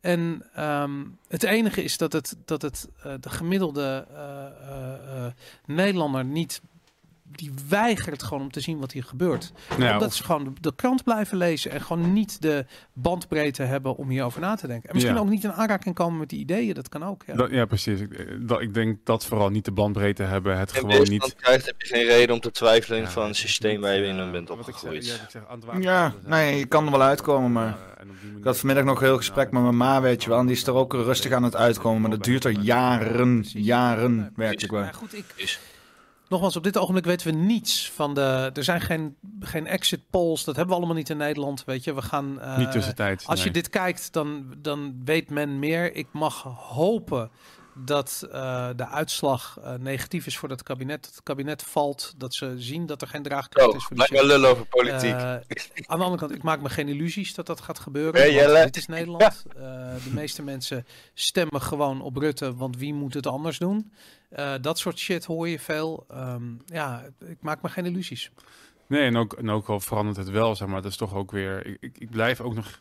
En 0.00 0.42
ehm, 0.54 1.04
het 1.28 1.42
enige 1.42 1.82
is 1.82 1.96
dat 1.96 2.12
het, 2.12 2.36
dat 2.44 2.62
het 2.62 2.88
eh, 3.02 3.12
de 3.20 3.30
gemiddelde 3.30 4.06
eh, 4.14 5.26
eh, 5.26 5.32
Nederlander 5.66 6.24
niet... 6.24 6.60
Die 7.34 7.50
weigert 7.68 8.22
gewoon 8.22 8.42
om 8.42 8.50
te 8.50 8.60
zien 8.60 8.78
wat 8.78 8.92
hier 8.92 9.04
gebeurt 9.04 9.52
Nou 9.68 9.82
ja, 9.82 9.92
omdat 9.92 10.08
of- 10.08 10.14
ze 10.14 10.24
gewoon 10.24 10.44
de, 10.44 10.50
de 10.60 10.72
krant 10.74 11.04
blijven 11.04 11.36
lezen 11.36 11.70
en 11.70 11.80
gewoon 11.80 12.12
niet 12.12 12.42
de 12.42 12.66
bandbreedte 12.92 13.62
hebben 13.62 13.96
om 13.96 14.08
hierover 14.08 14.40
na 14.40 14.54
te 14.54 14.66
denken. 14.66 14.88
En 14.88 14.94
misschien 14.94 15.14
Ja. 15.16 15.20
ook 15.22 15.28
niet 15.28 15.44
in 15.44 15.52
aanraking 15.52 15.94
komen 15.94 16.18
met 16.18 16.28
die 16.28 16.38
ideeën, 16.38 16.74
dat 16.74 16.88
kan 16.88 17.04
ook. 17.04 17.22
Ja. 17.26 17.34
dat- 17.34 17.50
ja, 17.50 17.64
precies. 17.64 18.00
Ik, 18.00 18.12
eh, 18.12 18.26
dat, 18.40 18.60
ik 18.60 18.74
denk 18.74 18.98
dat 19.04 19.24
vooral 19.26 19.48
niet 19.48 19.64
de 19.64 19.72
bandbreedte 19.72 20.22
hebben. 20.22 20.58
Het 20.58 20.72
En 20.72 20.80
gewoon 20.80 21.08
niet. 21.08 21.34
krijgt, 21.36 21.66
heb 21.66 21.80
je 21.80 21.86
geen 21.86 22.04
reden 22.06 22.34
om 22.34 22.40
te 22.40 22.50
twijfelen 22.50 23.00
Ja, 23.00 23.08
van 23.10 23.26
het 23.26 23.36
systeem 23.36 23.80
waar 23.80 23.94
je 23.94 24.02
eh, 24.02 24.08
in 24.18 24.30
bent 24.32 24.48
zeg- 24.48 24.56
opgegroeid. 24.58 25.06
ja, 25.06 25.14
zeg, 25.28 25.42
Ja, 25.80 26.10
zijn. 26.10 26.14
nee, 26.26 26.58
je 26.58 26.66
kan 26.66 26.84
er 26.84 26.90
wel 26.90 27.02
uitkomen, 27.02 27.52
maar... 27.52 27.66
Eh, 27.68 28.06
Ik 28.38 28.44
had 28.44 28.58
vanmiddag 28.58 28.84
nog 28.84 29.00
een 29.00 29.06
heel 29.06 29.16
gesprek 29.16 29.50
met 29.50 29.62
mijn 29.62 29.76
ma, 29.76 30.00
weet 30.00 30.22
je 30.22 30.28
wel. 30.28 30.38
En 30.38 30.46
die 30.46 30.56
is 30.56 30.66
er 30.66 30.74
ook 30.74 30.92
rustig 30.92 31.32
aan 31.32 31.42
het 31.42 31.56
uitkomen. 31.56 32.00
Maar 32.00 32.10
dat 32.10 32.24
duurt 32.24 32.44
er 32.44 32.50
jaren, 32.50 33.44
jaren, 33.52 34.32
werkelijk 34.36 34.72
Maar 34.72 34.82
waar. 34.82 34.94
goed, 34.94 35.14
ik, 35.16 35.24
Is- 35.36 35.60
nogmaals, 36.32 36.56
op 36.56 36.62
dit 36.62 36.78
ogenblik 36.78 37.04
weten 37.04 37.26
we 37.26 37.32
niets 37.36 37.90
van 37.90 38.14
de. 38.14 38.50
Er 38.54 38.64
zijn 38.64 38.80
geen, 38.80 39.16
geen 39.40 39.66
exit 39.66 40.00
polls, 40.10 40.44
dat 40.44 40.56
hebben 40.56 40.74
we 40.74 40.78
allemaal 40.80 40.98
niet 40.98 41.10
in 41.10 41.16
Nederland. 41.16 41.64
Weet 41.64 41.84
je, 41.84 41.94
we 41.94 42.02
gaan. 42.02 42.40
eh, 42.40 42.58
niet 42.58 42.72
tussentijds. 42.72 43.26
Als 43.26 43.42
je 43.42 43.50
dit 43.50 43.68
kijkt, 43.68 44.12
dan, 44.12 44.54
dan 44.58 45.00
weet 45.04 45.30
men 45.30 45.58
meer. 45.58 45.94
Ik 45.94 46.06
mag 46.12 46.42
hopen 46.56 47.30
dat 47.74 48.28
eh, 48.32 48.68
de 48.76 48.86
uitslag 48.86 49.58
eh, 49.62 49.74
negatief 49.74 50.26
is 50.26 50.38
voor 50.38 50.48
dat 50.48 50.62
kabinet. 50.62 51.02
Dat 51.02 51.14
het 51.14 51.22
kabinet 51.22 51.62
valt, 51.62 52.14
dat 52.16 52.34
ze 52.34 52.54
zien 52.56 52.86
dat 52.86 53.02
er 53.02 53.08
geen 53.08 53.22
draagkracht 53.22 53.68
Oh, 53.68 53.76
is 53.76 53.84
voor 53.84 53.96
die 53.96 54.26
lullen 54.26 54.50
over 54.50 54.66
politiek. 54.66 55.14
Eh, 55.14 55.34
aan 55.86 55.98
de 55.98 56.04
andere 56.04 56.16
kant, 56.16 56.30
ik 56.34 56.42
maak 56.42 56.60
me 56.60 56.68
geen 56.68 56.88
illusies 56.88 57.34
dat 57.34 57.46
dat 57.46 57.60
gaat 57.60 57.78
gebeuren. 57.78 58.20
Hey, 58.20 58.32
Jelle. 58.32 58.64
dit 58.64 58.76
is 58.76 58.86
Nederland. 58.86 59.44
Eh, 59.48 59.62
de 60.04 60.10
meeste 60.12 60.42
mensen 60.42 60.86
stemmen 61.14 61.60
gewoon 61.60 62.00
op 62.00 62.16
Rutte, 62.16 62.54
want 62.54 62.76
wie 62.76 62.94
moet 62.94 63.14
het 63.14 63.26
anders 63.26 63.58
doen? 63.58 63.92
Eh, 64.28 64.54
dat 64.60 64.78
soort 64.78 64.98
shit 64.98 65.24
hoor 65.24 65.48
je 65.48 65.58
veel. 65.58 66.04
Ehm, 66.08 66.42
ja, 66.66 67.02
ik 67.26 67.38
maak 67.40 67.62
me 67.62 67.68
geen 67.68 67.86
illusies. 67.86 68.30
Nee, 68.86 69.06
en 69.06 69.16
ook, 69.16 69.32
en 69.32 69.50
ook 69.50 69.68
al 69.68 69.80
verandert 69.80 70.16
het 70.16 70.30
wel, 70.30 70.56
zeg 70.56 70.68
maar. 70.68 70.82
Dat 70.82 70.90
is 70.90 70.96
toch 70.96 71.14
ook 71.14 71.30
weer. 71.30 71.66
Ik, 71.66 71.76
ik, 71.80 71.98
ik 71.98 72.10
blijf 72.10 72.40
ook 72.40 72.54
nog. 72.54 72.80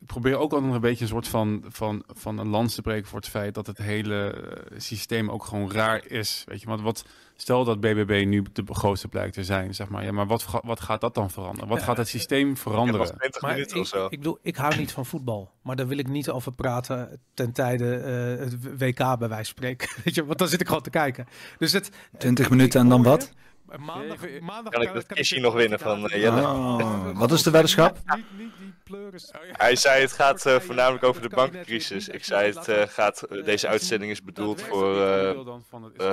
Ik 0.00 0.06
probeer 0.06 0.36
ook 0.36 0.52
al 0.52 0.60
nog 0.62 0.74
een 0.74 0.80
beetje 0.80 1.02
een 1.04 1.10
soort 1.10 1.28
van, 1.28 1.64
van, 1.68 2.02
van 2.06 2.38
een 2.38 2.48
lans 2.48 2.74
te 2.74 2.82
breken 2.82 3.08
voor 3.08 3.18
het 3.18 3.28
feit 3.28 3.54
dat 3.54 3.66
het 3.66 3.78
hele 3.78 4.30
eh, 4.30 4.78
systeem 4.78 5.30
ook 5.30 5.44
gewoon 5.44 5.72
raar 5.72 6.06
is. 6.06 6.44
Weet 6.46 6.60
je, 6.60 6.66
want 6.66 6.80
wat. 6.80 7.04
Stel 7.38 7.64
dat 7.64 7.80
BBB 7.80 8.24
nu 8.26 8.44
de 8.52 8.62
grootste 8.74 9.08
blijkt 9.08 9.34
te 9.34 9.44
zijn, 9.44 9.74
zeg 9.74 9.88
maar. 9.88 10.04
Ja, 10.04 10.12
maar 10.12 10.26
wat, 10.26 10.46
wat 10.62 10.80
gaat 10.80 11.00
dat 11.00 11.14
dan 11.14 11.30
veranderen? 11.30 11.68
Wat 11.68 11.78
Ja, 11.78 11.84
gaat 11.84 11.96
het 11.96 12.08
systeem 12.08 12.48
Ja, 12.48 12.56
veranderen? 12.56 13.00
was 13.00 13.10
20 13.18 13.40
Maar 13.42 13.50
ik, 13.50 13.56
minuten 13.56 13.80
of 13.80 13.86
zo. 13.86 14.04
ik 14.04 14.18
bedoel, 14.18 14.38
ik 14.42 14.56
hou 14.56 14.76
niet 14.76 14.92
van 14.92 15.06
voetbal. 15.06 15.50
Maar 15.62 15.76
daar 15.76 15.86
wil 15.86 15.98
ik 15.98 16.08
niet 16.08 16.30
over 16.30 16.52
praten 16.52 17.20
ten 17.34 17.52
tijde 17.52 17.96
eh, 17.96 18.44
het 18.44 18.78
WK 18.78 18.96
bij 19.18 19.28
wijze 19.28 19.34
van 19.34 19.44
spreken. 19.44 19.88
Weet 20.04 20.14
je, 20.14 20.24
want 20.24 20.38
dan 20.38 20.48
zit 20.48 20.60
ik 20.60 20.66
gewoon 20.66 20.82
te 20.82 20.90
kijken. 20.90 21.26
Dus 21.58 21.72
het, 21.72 21.90
20 22.18 22.50
minuten 22.50 22.80
en 22.80 22.88
dan 22.88 23.02
wat? 23.02 23.32
Maandag, 23.76 24.70
Kan 24.70 24.82
ik 24.82 24.92
dat 24.92 25.06
kistje 25.06 25.40
nog 25.40 25.54
winnen 25.54 25.78
van, 25.78 26.04
eh, 26.04 26.10
zien. 26.10 26.20
Jelle? 26.20 26.40
Oh, 26.40 27.18
wat 27.18 27.32
is 27.32 27.42
de 27.42 27.50
weddenschap? 27.50 27.96
Niet, 28.16 28.24
niet 28.38 28.50
die 28.58 28.74
pleuris. 28.84 29.30
Hij 29.52 29.76
zei 29.76 30.00
het 30.00 30.12
gaat 30.12 30.46
eh, 30.46 30.60
voornamelijk 30.60 31.04
over 31.04 31.22
de 31.22 31.28
bankencrisis. 31.28 32.08
Ik 32.08 32.24
zei 32.24 32.52
het 32.54 32.68
eh, 32.68 32.82
gaat, 32.88 33.22
deze 33.44 33.68
uitzending 33.68 34.10
is 34.12 34.22
bedoeld 34.22 34.62
voor 34.62 35.00
eh, 35.00 35.30
eh, 35.30 35.36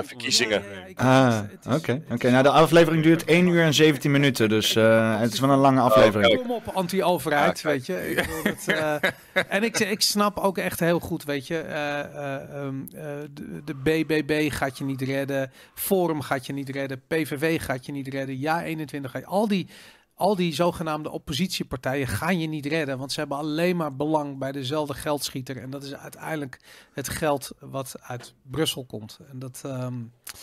verkiezingen. 0.02 0.62
Ah, 0.94 1.38
oké. 1.70 2.02
Oké, 2.10 2.30
nou 2.30 2.42
de 2.42 2.48
aflevering 2.50 3.02
duurt 3.02 3.24
1 3.24 3.46
uur 3.48 3.62
en 3.62 3.74
17 3.74 4.10
minuten. 4.10 4.48
Dus 4.48 4.76
eh, 4.76 5.20
het 5.20 5.32
is 5.32 5.40
wel 5.40 5.50
een 5.50 5.58
lange 5.58 5.80
aflevering. 5.80 6.40
Kom 6.40 6.50
op, 6.50 6.68
anti-overheid, 6.74 7.62
weet 7.62 7.86
je. 7.86 8.10
Ik 8.10 8.16
bedoel, 8.16 8.42
dat, 8.42 8.66
eh, 8.66 9.42
en 9.48 9.62
ik, 9.62 9.78
ik 9.78 10.00
snap 10.00 10.38
ook 10.38 10.58
echt 10.58 10.80
heel 10.80 11.00
goed, 11.00 11.24
weet 11.24 11.46
je. 11.46 11.58
eh, 11.58 12.00
eh, 12.00 12.34
ehm, 12.54 12.74
eh, 12.94 13.04
de, 13.30 13.62
de 13.64 13.74
BBB 13.74 14.52
gaat 14.52 14.78
je 14.78 14.84
niet 14.84 15.02
redden. 15.02 15.52
Forum 15.74 16.20
gaat 16.20 16.46
je 16.46 16.52
niet 16.52 16.68
redden. 16.68 17.02
PVV 17.06 17.42
gaat 17.58 17.86
je 17.86 17.92
niet 17.92 18.08
redden. 18.08 18.38
Ja 18.38 18.62
21 18.62 19.10
gaat 19.10 19.20
je... 19.20 19.26
Al 19.26 19.48
die, 19.48 19.68
al 20.14 20.36
die 20.36 20.54
zogenaamde 20.54 21.10
oppositiepartijen 21.10 22.06
gaan 22.06 22.38
je 22.38 22.46
niet 22.46 22.66
redden. 22.66 22.98
Want 22.98 23.12
ze 23.12 23.18
hebben 23.20 23.38
alleen 23.38 23.76
maar 23.76 23.96
belang 23.96 24.38
bij 24.38 24.52
dezelfde 24.52 24.94
geldschieter. 24.94 25.56
En 25.56 25.70
dat 25.70 25.82
is 25.82 25.94
uiteindelijk 25.94 26.60
het 26.92 27.08
geld 27.08 27.50
wat 27.60 27.94
uit 28.00 28.34
Brussel 28.42 28.84
komt. 28.84 29.18
En 29.30 29.38
dat... 29.38 29.60
ehm, 29.64 29.94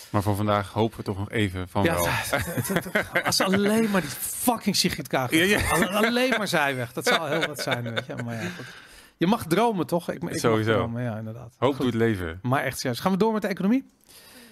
Maar 0.09 0.21
voor 0.21 0.35
vandaag 0.35 0.73
hopen 0.73 0.97
we 0.97 1.03
toch 1.03 1.17
nog 1.17 1.29
even 1.31 1.69
van 1.69 1.83
ja, 1.83 1.93
wel. 1.95 2.07
als 3.23 3.41
alleen 3.41 3.89
maar 3.89 4.01
die 4.01 4.09
fucking 4.09 4.75
Sigrid 4.75 5.07
Kaag. 5.07 5.31
Ja, 5.31 5.43
ja. 5.43 5.69
Al- 5.71 5.87
Alleen 6.05 6.29
maar 6.37 6.47
zij 6.47 6.75
weg. 6.75 6.93
Dat 6.93 7.05
zou 7.05 7.29
heel 7.29 7.47
wat 7.47 7.59
zijn, 7.59 7.83
weet 7.93 8.05
je. 8.05 8.15
Maar 8.25 8.43
ja, 8.43 8.49
goed. 8.49 8.65
Je 9.17 9.27
mag 9.27 9.45
dromen, 9.45 9.87
toch? 9.87 10.09
Ik, 10.09 10.15
ik 10.15 10.21
mag 10.21 10.35
Sowieso. 10.37 10.73
dromen, 10.73 11.03
ja, 11.03 11.17
inderdaad. 11.17 11.55
Hoop 11.57 11.75
Goed. 11.75 11.85
doet 11.85 11.93
leven. 11.93 12.39
Maar 12.41 12.63
echt 12.63 12.79
serieus. 12.79 12.99
Gaan 12.99 13.11
we 13.11 13.17
door 13.17 13.33
met 13.33 13.41
de 13.41 13.47
economie? 13.47 13.83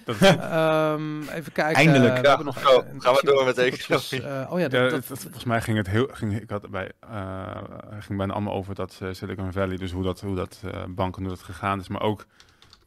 Ehm, 0.51 1.21
even 1.21 1.51
kijken. 1.51 1.75
Eindelijk. 1.75 2.15
we 2.15 2.21
Ja, 2.21 2.27
hebben 2.27 2.45
nog, 2.45 2.57
eh, 2.57 2.63
Gaan 2.97 3.13
we 3.13 3.21
door 3.25 3.45
met 3.45 3.55
de 3.55 3.61
artikeltjes, 3.63 4.11
economie. 4.11 4.39
eh, 4.41 4.51
oh 4.51 4.59
ja, 4.59 4.67
Ja, 4.71 4.89
dat, 4.89 5.05
volgens 5.05 5.43
mij 5.43 5.61
ging 5.61 5.77
het 5.77 5.87
heel, 5.87 6.07
ging, 6.11 6.41
ik 6.41 6.49
had 6.49 6.69
bij, 6.69 6.91
eh, 6.99 7.55
ging 7.99 8.17
bijna 8.17 8.33
allemaal 8.33 8.53
over 8.53 8.75
dat 8.75 8.99
eh, 9.01 9.07
Silicon 9.11 9.51
Valley, 9.51 9.77
dus 9.77 9.91
hoe 9.91 10.03
dat, 10.03 10.21
hoe 10.21 10.35
dat 10.35 10.61
eh, 10.65 10.83
banken, 10.87 11.21
hoe 11.21 11.31
dat 11.31 11.43
gegaan 11.43 11.79
is, 11.79 11.87
maar 11.87 12.01
ook 12.01 12.25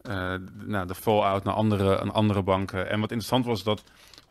eh, 0.02 0.34
nou, 0.64 0.86
de 0.86 0.94
fallout 0.94 1.44
naar 1.44 1.54
andere, 1.54 2.00
aan 2.00 2.12
andere 2.12 2.42
banken. 2.42 2.88
En 2.90 3.00
wat 3.00 3.10
interessant 3.10 3.46
was 3.46 3.62
dat, 3.62 3.82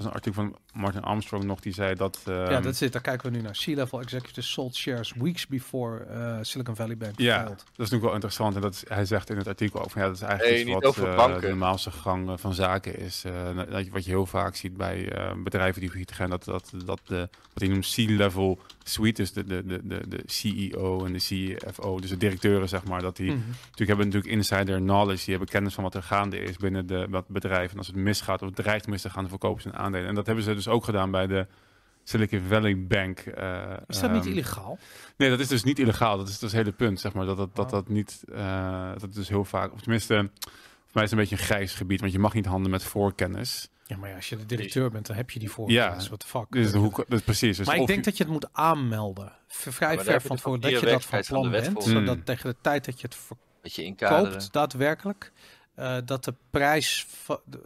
was 0.03 0.05
een 0.11 0.17
artikel 0.17 0.43
van 0.43 0.57
Martin 0.73 1.01
Armstrong 1.01 1.43
nog, 1.43 1.59
die 1.59 1.73
zei 1.73 1.95
dat... 1.95 2.21
ja, 2.25 2.47
ehm, 2.49 2.63
dat 2.63 2.75
zit. 2.75 2.93
Daar 2.93 3.01
kijken 3.01 3.31
we 3.31 3.37
nu 3.37 3.43
naar. 3.43 3.57
C-level 3.65 3.99
executives 4.01 4.51
sold 4.51 4.75
shares 4.75 5.13
weeks 5.17 5.47
before 5.47 6.05
uh, 6.11 6.37
Silicon 6.41 6.75
Valley 6.75 6.97
Bank 6.97 7.19
Ja, 7.19 7.35
failed. 7.39 7.49
dat 7.57 7.65
is 7.67 7.75
natuurlijk 7.77 8.03
wel 8.03 8.13
interessant. 8.13 8.55
En 8.55 8.61
dat 8.61 8.73
is, 8.73 8.83
hij 8.87 9.05
zegt 9.05 9.29
in 9.29 9.37
het 9.37 9.47
artikel 9.47 9.81
ook 9.83 9.91
van 9.91 10.01
ja, 10.01 10.07
dat 10.07 10.15
is 10.15 10.21
eigenlijk 10.21 10.51
Nee, 10.51 10.61
iets 10.61 10.73
niet 10.73 10.83
wat 10.83 10.97
over 10.97 11.09
eh, 11.11 11.15
banken. 11.15 11.41
de 11.41 11.47
normaalste 11.47 11.91
gang 11.91 12.29
eh, 12.29 12.37
van 12.37 12.53
zaken 12.53 12.99
is. 12.99 13.23
Eh, 13.25 13.31
dat 13.69 13.85
je, 13.85 13.91
wat 13.91 14.03
je 14.05 14.09
heel 14.11 14.25
vaak 14.25 14.55
ziet 14.55 14.77
bij 14.77 15.11
eh, 15.11 15.31
bedrijven 15.43 15.79
die 15.81 15.89
failliet 15.89 16.11
gaan, 16.11 16.29
dat, 16.29 16.43
dat, 16.43 16.71
dat 16.85 16.99
de, 17.05 17.29
wat 17.53 17.63
hij 17.63 17.67
noemt 17.67 17.93
C-level 17.95 18.59
suite, 18.83 19.21
dus 19.21 19.31
de, 19.33 19.43
de, 19.43 19.65
de, 19.65 19.79
de, 19.87 20.07
de 20.07 20.23
CEO 20.25 21.05
en 21.05 21.13
de 21.13 21.19
CFO, 21.19 21.99
dus 21.99 22.09
de 22.09 22.17
directeuren 22.17 22.69
zeg 22.69 22.83
maar, 22.83 23.01
dat 23.01 23.15
die 23.15 23.29
Mhm. 23.31 23.39
natuurlijk 23.47 23.87
hebben 23.87 24.05
natuurlijk 24.05 24.33
insider 24.33 24.77
knowledge, 24.79 25.21
die 25.25 25.29
hebben 25.35 25.47
kennis 25.53 25.73
van 25.73 25.83
wat 25.83 25.95
er 25.95 26.03
gaande 26.03 26.39
is 26.39 26.57
binnen 26.57 26.85
de, 26.87 27.07
wat 27.09 27.27
bedrijf. 27.27 27.71
En 27.71 27.77
als 27.77 27.87
het 27.87 27.95
misgaat 27.95 28.41
of 28.41 28.49
dreigt 28.51 28.87
mis 28.87 29.01
te 29.01 29.09
gaan, 29.09 29.21
dan 29.21 29.29
verkopen 29.29 29.61
ze 29.61 29.67
een 29.67 29.75
aandelen. 29.91 30.09
En 30.09 30.15
dat 30.15 30.25
hebben 30.25 30.43
ze 30.43 30.53
dus 30.53 30.67
ook 30.67 30.83
gedaan 30.83 31.11
bij 31.11 31.27
de 31.27 31.47
Silicon 32.03 32.41
Valley 32.49 32.85
Bank. 32.87 33.19
eh, 33.19 33.73
Is 33.87 33.99
dat 33.99 34.11
niet 34.11 34.21
ehm, 34.23 34.31
illegaal? 34.31 34.77
Nee, 35.17 35.29
dat 35.29 35.39
is 35.39 35.47
dus 35.47 35.63
niet 35.63 35.79
illegaal. 35.79 36.17
Dat 36.17 36.27
is 36.27 36.39
dus 36.39 36.51
het 36.51 36.59
hele 36.61 36.71
punt, 36.75 36.99
zeg 36.99 37.13
maar. 37.13 37.25
Dat 37.25 37.37
dat, 37.37 37.55
dat, 37.55 37.65
Oh. 37.65 37.71
dat 37.71 37.87
niet... 37.89 38.23
eh, 38.33 38.91
dat 38.97 39.13
dus 39.13 39.29
heel 39.29 39.45
vaak... 39.45 39.73
Of 39.73 39.81
tenminste, 39.81 40.13
voor 40.13 40.21
mij 40.93 41.03
is 41.03 41.09
het 41.09 41.11
een 41.11 41.17
beetje 41.17 41.35
een 41.35 41.41
grijs 41.43 41.73
gebied. 41.73 41.99
Want 41.99 42.11
je 42.11 42.19
mag 42.19 42.33
niet 42.33 42.45
handelen 42.45 42.71
met 42.71 42.83
voorkennis. 42.83 43.69
Ja, 43.85 43.97
maar 43.97 44.09
ja, 44.09 44.15
als 44.15 44.29
je 44.29 44.37
de 44.37 44.45
directeur 44.45 44.91
bent, 44.91 45.07
dan 45.07 45.15
heb 45.15 45.29
je 45.29 45.39
die 45.39 45.51
voor. 45.51 45.71
Ja. 45.71 45.95
Wat 46.09 46.21
de 46.21 46.27
fuck. 46.27 46.45
Dus, 46.49 46.73
hoe, 46.73 47.05
dus 47.07 47.21
precies. 47.21 47.57
Dus 47.57 47.65
maar 47.67 47.75
ik 47.75 47.87
denk 47.87 47.99
je- 47.99 48.05
dat 48.05 48.17
je 48.17 48.23
het 48.23 48.31
moet 48.31 48.49
aanmelden. 48.51 49.31
Vrij 49.47 49.99
ver 49.99 50.21
van 50.21 50.39
voor 50.39 50.59
dat 50.59 50.71
je 50.71 50.85
dat 50.85 51.05
van 51.05 51.21
plan 51.27 51.43
de 51.43 51.49
wet 51.49 51.61
bent. 51.63 51.73
voor. 51.73 51.91
Zodat 51.91 52.15
Hmm. 52.15 52.23
tegen 52.23 52.49
de 52.49 52.55
tijd 52.61 52.85
dat 52.85 53.01
je 53.01 53.07
het 53.07 53.15
verkoopt, 53.15 54.53
daadwerkelijk, 54.53 55.31
eh, 55.75 55.97
dat 56.05 56.23
de 56.23 56.33
prijs, 56.49 57.07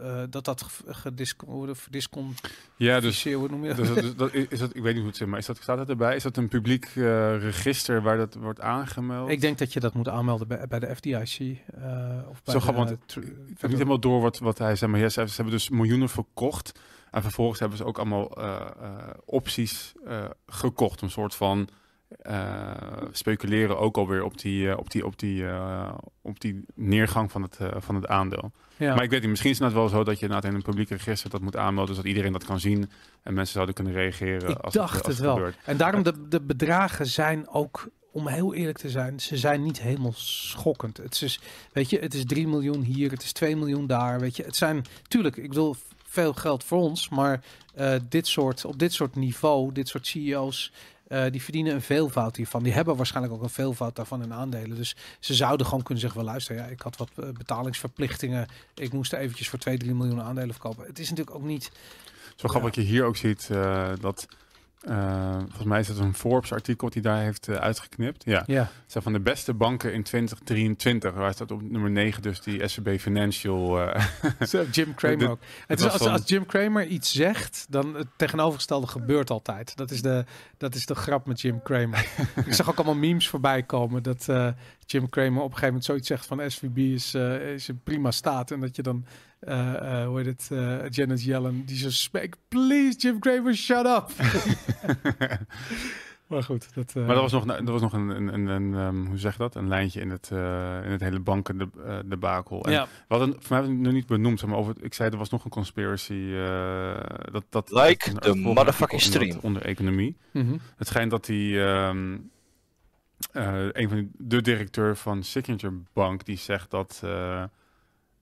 eh, 0.00 0.22
dat 0.30 0.44
dat 0.44 0.62
ge- 0.62 0.94
gediscon- 0.94 1.48
hoe 1.50 1.66
de- 1.66 1.74
verdiscon- 1.74 2.34
Ja, 2.76 3.00
dus... 3.00 3.24
hoe 3.24 3.48
noem 3.48 3.64
je 3.64 3.74
dat? 3.74 3.76
Dus, 3.76 3.88
dat- 3.88 4.02
dus 4.02 4.14
dat, 4.14 4.34
is 4.34 4.58
dat, 4.58 4.74
ik 4.76 4.82
weet 4.82 4.92
niet 4.92 4.96
hoe 5.00 5.06
het 5.06 5.16
zit, 5.16 5.26
maar 5.28 5.38
is 5.38 5.46
dat, 5.46 5.56
staat 5.56 5.78
dat 5.78 5.88
erbij? 5.88 6.16
Is 6.16 6.22
dat 6.22 6.36
een 6.36 6.48
publiek 6.48 6.84
eh, 6.84 6.94
register 7.40 8.02
waar 8.02 8.16
dat 8.16 8.34
wordt 8.34 8.60
aangemeld? 8.60 9.28
Ik 9.30 9.40
denk 9.40 9.58
dat 9.58 9.72
je 9.72 9.80
dat 9.80 9.94
moet 9.94 10.08
aanmelden 10.08 10.48
bij, 10.48 10.66
bij 10.68 10.78
de 10.78 10.94
FDIC. 10.96 11.58
of 12.28 12.42
bij 12.42 12.54
Zo 12.54 12.60
grappig, 12.60 12.74
want 12.74 12.90
Ik 13.16 13.24
heb 13.58 13.70
niet 13.70 13.78
helemaal 13.78 14.00
door 14.00 14.20
wat, 14.20 14.38
wat 14.38 14.58
hij 14.58 14.76
zei, 14.76 14.90
maar 14.90 15.00
ja, 15.00 15.08
ze, 15.08 15.14
hebben, 15.14 15.34
ze 15.34 15.40
hebben 15.42 15.58
dus 15.58 15.68
miljoenen 15.68 16.08
verkocht. 16.08 16.78
En 17.10 17.22
vervolgens 17.22 17.60
hebben 17.60 17.78
ze 17.78 17.84
ook 17.84 17.98
allemaal 17.98 18.38
opties 19.24 19.92
gekocht. 20.46 21.00
Een 21.02 21.10
soort 21.10 21.34
van 21.34 21.68
eh, 22.26 22.70
speculeren 23.12 23.78
ook 23.78 23.96
alweer 23.96 24.22
op 24.22 24.38
die, 24.38 24.70
eh, 24.70 24.78
op 24.78 24.90
die, 24.90 25.06
op 25.06 25.18
die, 25.18 25.46
eh, 25.46 25.94
op 26.22 26.40
die 26.40 26.64
neergang 26.74 27.30
van 27.32 27.42
het, 27.42 27.58
van 27.76 27.94
het 27.94 28.06
aandeel. 28.06 28.52
ja. 28.76 28.94
Maar 28.94 29.04
ik 29.04 29.10
weet 29.10 29.20
niet, 29.20 29.30
misschien 29.30 29.50
is 29.50 29.58
het 29.58 29.72
wel 29.72 29.88
zo 29.88 30.04
dat 30.04 30.18
je 30.18 30.26
inderdaad 30.26 30.50
in 30.50 30.56
een 30.56 30.62
publiek 30.62 30.88
register 30.88 31.30
dat 31.30 31.40
moet 31.40 31.56
aanmelden, 31.56 31.94
zodat 31.94 32.10
iedereen 32.10 32.32
dat 32.32 32.44
kan 32.44 32.60
zien 32.60 32.90
en 33.22 33.34
mensen 33.34 33.52
zouden 33.52 33.74
kunnen 33.74 33.92
reageren. 33.92 34.50
Ik 34.50 34.58
als 34.58 34.74
dacht 34.74 35.06
het, 35.06 35.18
wel. 35.18 35.34
gebeurt. 35.34 35.56
En 35.64 35.76
daarom 35.76 36.02
de, 36.02 36.28
de 36.28 36.40
bedragen 36.40 37.06
zijn 37.06 37.48
ook, 37.48 37.88
om 38.12 38.26
heel 38.26 38.54
eerlijk 38.54 38.78
te 38.78 38.90
zijn, 38.90 39.20
ze 39.20 39.36
zijn 39.36 39.62
niet 39.62 39.80
helemaal 39.80 40.14
schokkend. 40.14 40.96
Het 40.96 41.22
is, 41.22 41.40
weet 41.72 41.90
je, 41.90 41.98
het 41.98 42.14
is 42.14 42.24
3 42.24 42.48
miljoen 42.48 42.82
hier, 42.82 43.10
het 43.10 43.22
is 43.22 43.32
2 43.32 43.56
miljoen 43.56 43.86
daar. 43.86 44.20
Weet 44.20 44.36
je, 44.36 44.42
het 44.42 44.56
zijn, 44.56 44.84
tuurlijk, 45.08 45.36
ik 45.36 45.48
bedoel 45.48 45.76
veel 46.04 46.32
geld 46.32 46.64
voor 46.64 46.78
ons, 46.78 47.08
maar 47.08 47.40
dit 48.08 48.26
soort, 48.26 48.64
op 48.64 48.78
dit 48.78 48.92
soort 48.92 49.16
niveau, 49.16 49.72
dit 49.72 49.88
soort 49.88 50.06
CEO's. 50.06 50.72
Eh, 51.08 51.24
die 51.30 51.42
verdienen 51.42 51.74
een 51.74 51.82
veelvoud 51.82 52.36
hiervan. 52.36 52.62
Die 52.62 52.72
hebben 52.72 52.96
waarschijnlijk 52.96 53.34
ook 53.34 53.42
een 53.42 53.50
veelvoud 53.50 53.96
daarvan 53.96 54.22
in 54.22 54.32
aandelen. 54.32 54.76
Dus 54.76 54.96
ze 55.20 55.34
zouden 55.34 55.66
gewoon 55.66 55.82
kunnen 55.82 56.00
zeggen: 56.00 56.20
wel 56.20 56.30
luister, 56.30 56.56
ja, 56.56 56.64
ik 56.64 56.80
had 56.80 56.96
wat 56.96 57.10
eh, 57.16 57.28
betalingsverplichtingen. 57.30 58.46
Ik 58.74 58.92
moest 58.92 59.12
er 59.12 59.18
eventjes 59.18 59.48
voor 59.48 59.58
2, 59.58 59.78
3 59.78 59.94
miljoen 59.94 60.22
aandelen 60.22 60.54
verkopen. 60.54 60.86
Het 60.86 60.98
is 60.98 61.10
natuurlijk 61.10 61.36
ook 61.36 61.42
niet. 61.42 61.70
Zo 62.36 62.48
grappig 62.48 62.74
dat 62.74 62.84
je 62.84 62.90
hier 62.90 63.04
ook 63.04 63.16
ziet 63.16 63.48
eh, 63.50 63.92
dat, 64.00 64.28
eh, 64.86 65.32
volgens 65.38 65.64
mij 65.64 65.80
is 65.80 65.88
het 65.88 65.98
een 65.98 66.14
Forbes-artikel 66.14 66.90
die 66.90 67.02
daar 67.02 67.20
heeft 67.20 67.48
eh, 67.48 67.56
uitgeknipt. 67.56 68.24
Ja, 68.24 68.42
Ja, 68.46 68.60
het 68.60 68.70
zijn 68.86 69.02
van 69.04 69.12
de 69.12 69.20
beste 69.20 69.54
banken 69.54 69.92
in 69.92 70.02
2023. 70.02 71.12
Waar 71.14 71.32
staat 71.32 71.50
op 71.50 71.62
nummer 71.62 71.90
9 71.90 72.22
dus 72.22 72.40
die 72.40 72.68
SCB 72.68 72.88
Financial. 72.98 73.88
Zo, 74.48 74.64
Jim 74.70 74.94
Cramer 74.94 75.30
ook. 75.30 75.40
Het 75.66 75.78
is 75.80 75.84
als, 75.90 75.96
van- 76.02 76.12
als 76.12 76.22
Jim 76.24 76.46
Cramer 76.46 76.86
iets 76.86 77.12
zegt, 77.12 77.66
dan 77.68 77.94
het 77.94 78.06
tegenovergestelde 78.16 78.86
gebeurt 78.86 79.30
altijd. 79.30 79.76
Dat 79.76 79.90
is 79.90 80.02
de, 80.02 80.24
dat 80.56 80.74
is 80.74 80.86
de 80.86 80.94
grap 80.94 81.26
met 81.26 81.40
Jim 81.40 81.62
Cramer. 81.62 82.06
ik 82.46 82.54
zag 82.54 82.68
ook 82.70 82.76
allemaal 82.76 82.94
memes 82.94 83.28
voorbij 83.28 83.62
komen 83.62 84.02
dat 84.02 84.26
Jim 84.86 85.08
Cramer 85.08 85.36
op 85.42 85.44
een 85.44 85.58
gegeven 85.58 85.66
moment 85.66 85.84
zoiets 85.84 86.06
zegt 86.08 86.26
van 86.26 86.50
SVB 86.50 86.76
is, 86.78 87.14
eh, 87.14 87.52
is 87.52 87.68
in 87.68 87.80
prima 87.84 88.10
staat. 88.10 88.50
En 88.50 88.60
dat 88.60 88.76
je 88.76 88.82
dan, 88.82 89.04
eh, 89.40 90.00
eh, 90.00 90.06
hoe 90.06 90.16
heet 90.18 90.26
het, 90.26 90.48
eh, 90.52 90.88
Janet 90.90 91.22
Yellen, 91.24 91.64
die 91.64 91.76
zo 91.76 91.90
spreekt, 91.90 92.38
please 92.48 92.98
Jim 92.98 93.18
Cramer, 93.18 93.54
shut 93.54 93.86
up. 93.86 94.10
maar 96.26 96.42
goed. 96.42 96.74
Dat, 96.74 96.92
eh, 96.96 97.06
Maar 97.06 97.14
er 97.16 97.20
was 97.22 97.32
nog, 97.32 97.46
er 97.46 97.64
was 97.72 97.80
nog 97.80 97.92
een, 97.92 98.08
een, 98.08 98.34
een, 98.34 98.46
een, 98.46 98.74
ehm, 98.74 99.04
hoe 99.06 99.18
zeg 99.18 99.32
je 99.32 99.38
dat? 99.38 99.54
Een 99.54 99.68
lijntje 99.68 100.00
in 100.00 100.10
het, 100.10 100.30
eh, 100.32 100.80
in 100.84 100.90
het 100.90 101.00
hele 101.00 101.20
banken 101.20 101.58
de, 101.58 101.68
debakel. 102.06 102.64
En 102.64 102.72
ja. 102.72 102.84
We 102.84 102.88
hadden, 103.16 103.28
voor 103.28 103.40
mij 103.48 103.58
hebben 103.58 103.68
we 103.70 103.74
het 103.76 103.84
nog 103.84 103.92
niet 103.92 104.06
benoemd, 104.06 104.40
zeg 104.40 104.48
maar 104.48 104.58
over, 104.58 104.74
ik 104.80 104.94
zei 104.94 105.10
er 105.10 105.16
was 105.18 105.30
nog 105.30 105.44
een 105.44 105.50
conspiracy. 105.50 106.30
eh, 106.34 107.32
dat, 107.32 107.44
dat, 107.50 107.70
Like 107.70 108.12
dat- 108.12 108.22
the 108.22 108.28
een 108.30 108.38
motherfucking 108.40 109.00
stream. 109.00 109.30
dat 109.30 109.40
Onder 109.42 109.62
economie. 109.62 110.16
Mhm. 110.32 110.56
Het 110.76 110.86
schijnt 110.88 111.10
dat 111.10 111.24
die, 111.24 111.64
ehm, 111.64 112.18
eh, 113.32 113.68
een 113.72 113.88
van 113.88 114.10
de 114.12 114.42
directeur 114.42 114.96
van 114.96 115.22
Signature 115.22 115.82
Bank, 115.92 116.24
die 116.24 116.38
zegt 116.38 116.70
dat, 116.70 117.00
eh, 117.04 117.44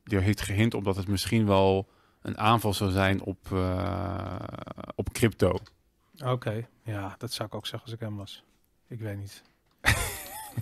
die 0.05 0.19
heeft 0.19 0.41
gehint 0.41 0.75
op 0.75 0.85
dat 0.85 0.97
het 0.97 1.09
misschien 1.09 1.47
wel 1.47 1.89
een 2.21 2.39
aanval 2.39 2.75
zou 2.75 2.91
zijn 2.91 3.23
op, 3.23 3.53
eh, 3.53 4.39
op 4.95 5.13
crypto. 5.13 5.59
Oké, 6.25 6.69
ja, 6.83 7.15
dat 7.19 7.33
zou 7.33 7.49
ik 7.49 7.55
ook 7.55 7.67
zeggen 7.67 7.83
als 7.85 7.93
ik 7.93 8.01
hem 8.01 8.17
was. 8.17 8.45
Ik 8.89 9.01
weet 9.01 9.19
niet. 9.19 9.43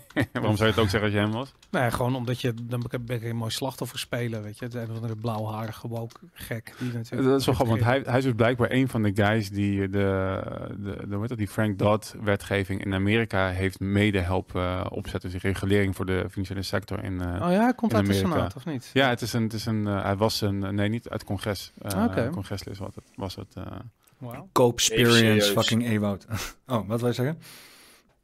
Waarom 0.33 0.57
zou 0.57 0.69
je 0.69 0.75
het 0.75 0.83
ook 0.85 0.89
zeggen 0.89 1.03
als 1.03 1.13
je 1.13 1.19
hem 1.19 1.33
was? 1.33 1.53
Nee, 1.71 1.91
gewoon 1.91 2.15
omdat 2.15 2.41
je 2.41 2.55
dan 2.63 2.85
ben 3.01 3.17
ik 3.17 3.23
een 3.23 3.37
mooi 3.37 3.51
slachtoffer 3.51 3.99
spelen, 3.99 4.43
weet 4.43 4.59
je. 4.59 4.65
Het 4.65 4.75
een 4.75 4.91
of 4.91 4.95
andere 4.97 5.17
blauwharige 5.17 5.89
woke 5.89 6.21
gek 6.33 6.75
die 6.79 6.93
natuurlijk. 6.93 7.29
Dat 7.31 7.41
is 7.41 7.47
wel 7.47 7.55
grappig, 7.55 7.75
want 7.75 7.87
hij, 7.91 8.03
hij 8.05 8.19
is 8.19 8.25
dus 8.25 8.33
blijkbaar 8.37 8.71
een 8.71 8.89
van 8.89 9.03
de 9.03 9.11
guys 9.15 9.51
die 9.51 9.81
de, 9.81 9.89
de, 9.91 10.77
de, 10.79 11.07
hoe 11.11 11.21
heet 11.21 11.29
dat, 11.29 11.39
die 11.39 11.49
Frank 11.49 11.79
Dodd-wetgeving 11.79 12.85
in 12.85 12.95
Amerika 12.95 13.49
heeft 13.49 13.81
mede 13.81 14.19
helpen 14.21 14.63
eh, 14.63 14.87
opzetten. 14.91 15.31
Dus 15.31 15.41
die 15.41 15.51
regulering 15.51 15.97
voor 15.97 16.07
de 16.07 16.27
financiële 16.31 16.63
sector 16.63 17.05
in... 17.05 17.21
eh, 17.21 17.27
Oh 17.47 17.51
ja, 17.53 17.63
hij 17.63 17.75
komt 17.75 17.95
uit 17.95 18.07
de 18.07 18.11
Amerika. 18.13 18.33
Senaat, 18.35 18.55
of 18.57 18.65
niet? 18.67 18.91
Ja, 18.93 19.09
het 19.09 19.21
is 19.21 19.33
een, 19.33 19.43
het 19.43 19.53
is 19.53 19.67
een, 19.67 19.87
eh, 19.87 20.03
hij 20.03 20.17
was 20.17 20.41
een, 20.41 20.75
nee, 20.75 20.89
niet 20.89 21.09
uit 21.09 21.21
het 21.21 21.29
congres. 21.31 21.73
eh 21.83 22.05
Oké. 22.05 22.29
Congreslid 22.31 22.79
was 22.79 22.95
het. 22.95 23.05
Was 23.15 23.35
het 23.35 23.55
eh. 23.55 24.31
Cope-experience 24.53 25.17
serieus. 25.19 25.49
fucking 25.49 25.87
Ewout. 25.87 26.27
Oh, 26.67 26.89
wat 26.89 26.99
wil 27.01 27.09
je 27.09 27.15
zeggen? 27.15 27.39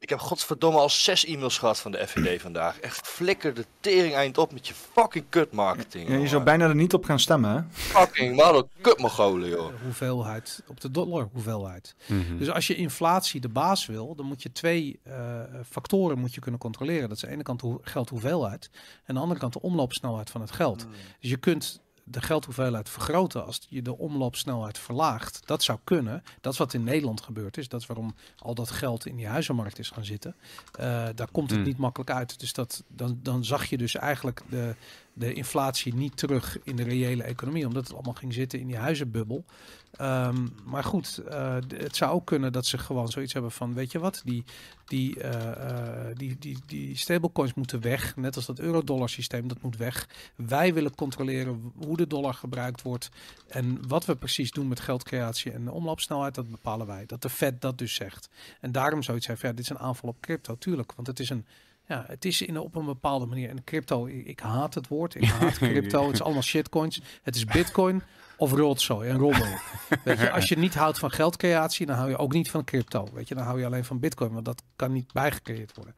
Ik 0.01 0.09
heb 0.09 0.19
godverdomme 0.19 0.79
al 0.79 0.89
zes 0.89 1.25
e-mails 1.25 1.57
gehad 1.57 1.79
van 1.79 1.91
de 1.91 2.07
FVD 2.07 2.41
vandaag. 2.47 2.79
Echt 2.79 3.07
flikker 3.07 3.53
de 3.53 3.65
tering 3.79 4.13
eind 4.13 4.37
op 4.37 4.51
met 4.53 4.67
je 4.67 4.73
fucking 4.73 5.25
kut 5.29 5.51
marketing. 5.51 6.09
Ja, 6.09 6.15
je 6.15 6.27
zou 6.27 6.43
bijna 6.43 6.67
er 6.67 6.75
niet 6.75 6.93
op 6.93 7.03
gaan 7.05 7.19
stemmen, 7.19 7.53
hè? 7.55 7.61
Fucking 7.71 8.35
man, 8.35 8.67
kut 8.81 8.99
mogolen 8.99 9.49
joh. 9.49 9.67
De 9.67 9.73
hoeveelheid, 9.83 10.63
op 10.67 10.81
de 10.81 10.91
dollar 10.91 11.29
hoeveelheid. 11.33 11.95
mhm. 12.07 12.37
Dus 12.37 12.49
als 12.49 12.67
je 12.67 12.75
inflatie 12.75 13.41
de 13.41 13.49
baas 13.49 13.85
wil, 13.85 14.15
dan 14.15 14.25
moet 14.25 14.43
je 14.43 14.51
twee 14.51 14.99
eh, 15.03 15.41
factoren 15.69 16.19
moet 16.19 16.33
je 16.33 16.41
kunnen 16.41 16.59
controleren. 16.59 17.07
Dat 17.09 17.17
is 17.17 17.23
aan 17.23 17.29
de 17.29 17.35
ene 17.35 17.43
kant 17.43 17.59
de 17.59 17.67
hoe- 17.67 17.79
geldhoeveelheid 17.81 18.69
en 18.73 18.79
aan 19.05 19.15
de 19.15 19.21
andere 19.21 19.39
kant 19.39 19.53
de 19.53 19.61
omloopsnelheid 19.61 20.29
van 20.29 20.41
het 20.41 20.51
geld. 20.51 20.87
Dus 21.19 21.29
je 21.29 21.37
kunt 21.37 21.81
de 22.11 22.21
geldhoeveelheid 22.21 22.89
vergroten 22.89 23.45
als 23.45 23.59
je 23.69 23.81
de 23.81 23.97
omloopsnelheid 23.97 24.77
verlaagt. 24.77 25.41
Dat 25.45 25.63
zou 25.63 25.79
kunnen. 25.83 26.23
Dat 26.41 26.53
is 26.53 26.59
wat 26.59 26.73
in 26.73 26.83
Nederland 26.83 27.21
gebeurd 27.21 27.57
is. 27.57 27.67
Dat 27.67 27.81
is 27.81 27.87
waarom 27.87 28.15
al 28.37 28.55
dat 28.55 28.71
geld 28.71 29.05
in 29.05 29.15
die 29.15 29.27
huizenmarkt 29.27 29.79
is 29.79 29.89
gaan 29.89 30.05
zitten. 30.05 30.35
Eh, 30.71 31.05
daar 31.15 31.31
komt 31.31 31.49
het 31.49 31.59
Hmm. 31.59 31.67
niet 31.67 31.77
makkelijk 31.77 32.09
uit. 32.11 32.39
Dus 32.39 32.53
dat, 32.53 32.83
dan, 32.87 33.19
dan 33.23 33.45
zag 33.45 33.65
je 33.65 33.77
dus 33.77 33.95
eigenlijk 33.95 34.41
de, 34.49 34.75
de 35.19 35.33
inflatie 35.33 35.93
niet 35.93 36.17
terug 36.17 36.57
in 36.63 36.75
de 36.75 36.83
reële 36.83 37.23
economie. 37.23 37.67
Omdat 37.67 37.83
het 37.83 37.93
allemaal 37.93 38.13
ging 38.13 38.33
zitten 38.33 38.59
in 38.59 38.67
die 38.67 38.77
huizenbubbel. 38.77 39.45
Ehm, 39.91 40.47
maar 40.65 40.83
goed, 40.83 41.17
eh, 41.17 41.55
het 41.67 41.95
zou 41.95 42.11
ook 42.11 42.25
kunnen 42.25 42.51
dat 42.51 42.65
ze 42.65 42.77
gewoon 42.77 43.07
zoiets 43.07 43.33
hebben 43.33 43.51
van, 43.51 43.73
weet 43.73 43.91
je 43.91 43.99
wat, 43.99 44.21
die, 44.25 44.43
die, 44.85 45.21
eh, 45.21 46.09
eh, 46.09 46.15
die, 46.17 46.37
die, 46.39 46.57
die 46.65 46.97
stablecoins 46.97 47.53
moeten 47.53 47.81
weg. 47.81 48.15
Net 48.15 48.35
als 48.35 48.45
dat 48.45 48.59
euro-dollar 48.59 49.09
systeem, 49.09 49.47
dat 49.47 49.61
moet 49.61 49.77
weg. 49.77 50.09
Wij 50.35 50.73
willen 50.73 50.95
controleren 50.95 51.71
hoe 51.75 51.97
de 51.97 52.07
dollar 52.07 52.33
gebruikt 52.33 52.81
wordt. 52.81 53.09
En 53.47 53.87
wat 53.87 54.05
we 54.05 54.15
precies 54.15 54.51
doen 54.51 54.67
met 54.67 54.79
geldcreatie 54.79 55.51
en 55.51 55.65
de 55.65 55.71
omloopsnelheid, 55.71 56.35
dat 56.35 56.49
bepalen 56.49 56.87
wij. 56.87 57.05
Dat 57.05 57.21
de 57.21 57.29
Fed 57.29 57.61
dat 57.61 57.77
dus 57.77 57.93
zegt. 57.93 58.29
En 58.61 58.71
daarom 58.71 59.03
zoiets 59.03 59.27
heeft, 59.27 59.41
ja, 59.41 59.49
dit 59.49 59.59
is 59.59 59.69
een 59.69 59.79
aanval 59.79 60.09
op 60.09 60.21
crypto, 60.21 60.57
tuurlijk. 60.57 60.93
Want 60.93 61.07
het 61.07 61.19
is 61.19 61.29
een, 61.29 61.45
ja, 61.89 62.03
het 62.07 62.25
is 62.25 62.41
in, 62.41 62.59
op 62.59 62.75
een 62.75 62.85
bepaalde 62.85 63.25
manier. 63.25 63.49
En 63.49 63.63
crypto, 63.63 64.05
ik, 64.05 64.25
ik 64.25 64.39
haat 64.39 64.73
het 64.73 64.87
woord. 64.87 65.15
Ik 65.15 65.23
haat 65.23 65.57
crypto. 65.67 66.05
Het 66.05 66.13
is 66.13 66.21
allemaal 66.21 66.41
shitcoins. 66.41 67.01
Het 67.21 67.35
is 67.35 67.45
bitcoin 67.45 68.01
of 68.37 68.51
rotzooi 68.51 69.09
en 69.09 69.17
rommel. 69.17 69.57
Weet 70.03 70.19
je, 70.19 70.31
als 70.31 70.49
je 70.49 70.57
niet 70.57 70.75
houdt 70.75 70.99
van 70.99 71.11
geldcreatie, 71.11 71.85
dan 71.85 71.95
hou 71.95 72.09
je 72.09 72.17
ook 72.17 72.33
niet 72.33 72.49
van 72.51 72.63
crypto. 72.63 73.07
Weet 73.13 73.27
je, 73.27 73.35
dan 73.35 73.43
hou 73.43 73.59
je 73.59 73.65
alleen 73.65 73.85
van 73.85 73.99
bitcoin, 73.99 74.31
want 74.31 74.45
dat 74.45 74.63
kan 74.75 74.91
niet 74.91 75.13
bijgecreëerd 75.13 75.75
worden. 75.75 75.93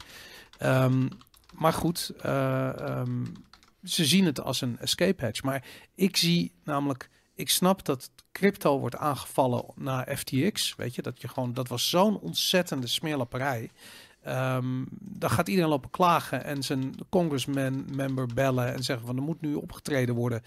Ehm, 0.58 1.08
maar 1.54 1.74
goed, 1.74 2.12
eh, 2.22 2.80
ehm, 2.80 3.26
ze 3.84 4.06
zien 4.06 4.26
het 4.26 4.42
als 4.42 4.62
een 4.62 4.78
escape 4.80 5.26
hatch. 5.26 5.44
Maar 5.44 5.66
ik 5.96 6.18
zie 6.18 6.54
namelijk, 6.64 7.10
ik 7.36 7.50
snap 7.50 7.86
dat 7.86 8.10
crypto 8.32 8.80
wordt 8.80 8.96
aangevallen 8.96 9.66
na 9.76 10.08
FTX. 10.16 10.76
Weet 10.76 10.96
je, 10.96 11.02
dat 11.02 11.22
je 11.22 11.28
gewoon, 11.28 11.54
dat 11.54 11.68
was 11.68 11.90
zo'n 11.90 12.20
ontzettende 12.20 12.88
smeerlapperij. 12.88 13.70
Um, 14.28 14.88
dan 15.00 15.30
gaat 15.30 15.48
iedereen 15.48 15.70
lopen 15.70 15.90
klagen 15.90 16.44
en 16.44 16.64
zijn 16.64 16.96
congressman 17.10 17.86
member 17.96 18.26
bellen 18.34 18.74
en 18.74 18.84
zeggen 18.84 19.06
van 19.06 19.16
er 19.18 19.24
moet 19.24 19.42
nu 19.42 19.54
opgetreden 19.54 20.16
worden. 20.16 20.42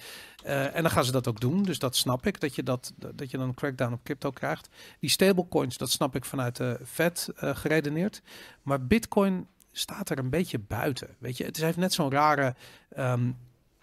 Uh, 0.44 0.76
en 0.76 0.82
dan 0.82 0.90
gaan 0.90 1.04
ze 1.04 1.12
dat 1.12 1.28
ook 1.28 1.40
doen. 1.40 1.62
Dus 1.62 1.78
dat 1.78 1.96
snap 1.96 2.26
ik, 2.26 2.40
dat 2.40 2.54
je, 2.54 2.62
dat, 2.62 2.92
dat 3.14 3.30
je 3.30 3.36
dan 3.36 3.48
een 3.48 3.54
crackdown 3.54 3.92
op 3.92 4.04
crypto 4.04 4.30
krijgt. 4.30 4.68
Die 5.00 5.10
stablecoins, 5.10 5.76
dat 5.76 5.90
snap 5.90 6.14
ik 6.14 6.24
vanuit 6.24 6.56
de 6.56 6.80
Fed 6.84 7.28
uh, 7.42 7.56
geredeneerd. 7.56 8.22
Maar 8.62 8.86
bitcoin 8.86 9.46
staat 9.72 10.10
er 10.10 10.18
een 10.18 10.30
beetje 10.30 10.58
buiten. 10.58 11.08
Weet 11.18 11.36
je, 11.36 11.44
het 11.44 11.56
heeft 11.56 11.76
net 11.76 11.92
zo'n 11.92 12.10
rare 12.10 12.54
um, 12.98 13.36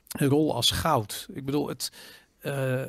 rol 0.10 0.56
als 0.56 0.72
goud. 0.72 1.28
Ik 1.34 1.46
bedoel, 1.46 1.68
het, 1.68 1.92
uh, 2.42 2.80
uh, 2.80 2.86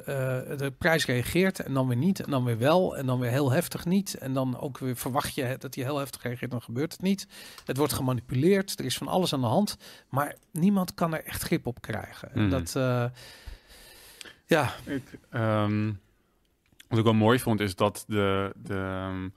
de 0.57 0.73
prijs 0.79 1.07
reageert 1.07 1.61
en 1.61 1.75
dan 1.75 1.89
weer 1.89 1.97
niet 1.97 2.21
en 2.21 2.31
dan 2.31 2.45
weer 2.45 2.59
wel 2.59 2.97
en 2.97 3.07
dan 3.07 3.21
weer 3.21 3.31
heel 3.31 3.51
heftig 3.51 3.85
niet 3.85 4.15
en 4.15 4.33
dan 4.33 4.61
ook 4.61 4.79
weer 4.79 4.97
verwacht 4.97 5.35
je 5.35 5.57
dat 5.59 5.75
hij 5.75 5.85
heel 5.85 5.99
heftig 5.99 6.23
reageert, 6.23 6.51
dan 6.51 6.63
gebeurt 6.63 6.93
het 6.93 7.03
niet. 7.03 7.27
Het 7.65 7.77
wordt 7.77 7.93
gemanipuleerd, 7.93 8.79
er 8.79 8.85
is 8.85 8.97
van 8.97 9.09
alles 9.09 9.33
aan 9.33 9.41
de 9.41 9.47
hand, 9.47 9.77
maar 10.09 10.37
niemand 10.51 10.95
kan 10.95 11.15
er 11.15 11.25
echt 11.25 11.43
grip 11.43 11.67
op 11.67 11.81
krijgen. 11.81 12.31
Mm. 12.35 12.51
Dat, 12.51 12.75
uh, 12.77 13.05
ja. 14.47 14.75
Ik, 14.85 15.19
um, 15.31 16.01
wat 16.89 16.99
ik 16.99 17.05
wel 17.05 17.15
mooi 17.15 17.39
vond 17.39 17.61
is 17.61 17.77
dat 17.77 18.05
de, 18.07 18.53
de 18.57 19.09
um, 19.11 19.33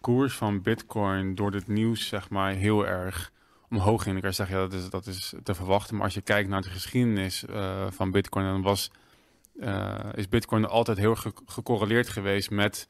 koers 0.00 0.34
van 0.34 0.62
Bitcoin 0.62 1.34
door 1.34 1.50
dit 1.50 1.68
nieuws 1.68 2.06
zeg 2.06 2.30
maar 2.30 2.52
heel 2.52 2.86
erg 2.86 3.32
omhoog 3.70 4.02
ging. 4.02 4.16
Ik 4.16 4.22
kan 4.22 4.34
zeggen, 4.34 4.56
ja, 4.56 4.62
dat 4.62 4.72
is, 4.72 4.90
dat 4.90 5.06
is 5.06 5.34
te 5.42 5.54
verwachten, 5.54 5.94
maar 5.94 6.04
als 6.04 6.14
je 6.14 6.20
kijkt 6.20 6.48
naar 6.48 6.62
de 6.62 6.70
geschiedenis 6.70 7.44
van 7.88 8.10
Bitcoin, 8.10 8.44
dan 8.44 8.62
was 8.62 8.90
is 10.14 10.28
Bitcoin 10.28 10.68
altijd 10.68 10.98
heel 10.98 11.14
ge 11.14 11.32
gecorreleerd 11.46 12.08
geweest 12.08 12.50
met, 12.50 12.88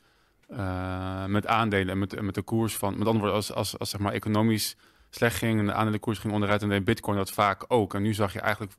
uh, 0.50 1.24
met 1.24 1.46
aandelen 1.46 1.88
en 1.88 1.98
met, 1.98 2.20
met 2.20 2.34
de 2.34 2.42
koers 2.42 2.76
van. 2.76 2.98
Met 2.98 3.06
andere 3.06 3.18
woorden, 3.18 3.34
als, 3.34 3.52
als, 3.52 3.78
als 3.78 3.90
zeg 3.90 4.00
maar 4.00 4.12
economisch 4.12 4.76
slecht 5.10 5.36
ging 5.36 5.58
en 5.58 5.66
de 5.66 5.72
aandelenkoers 5.72 6.18
ging 6.18 6.32
onderuit, 6.32 6.62
en 6.62 6.68
deed 6.68 6.84
Bitcoin 6.84 7.16
dat 7.16 7.30
vaak 7.30 7.64
ook. 7.68 7.94
En 7.94 8.02
nu 8.02 8.14
zag 8.14 8.32
je 8.32 8.40
eigenlijk 8.40 8.74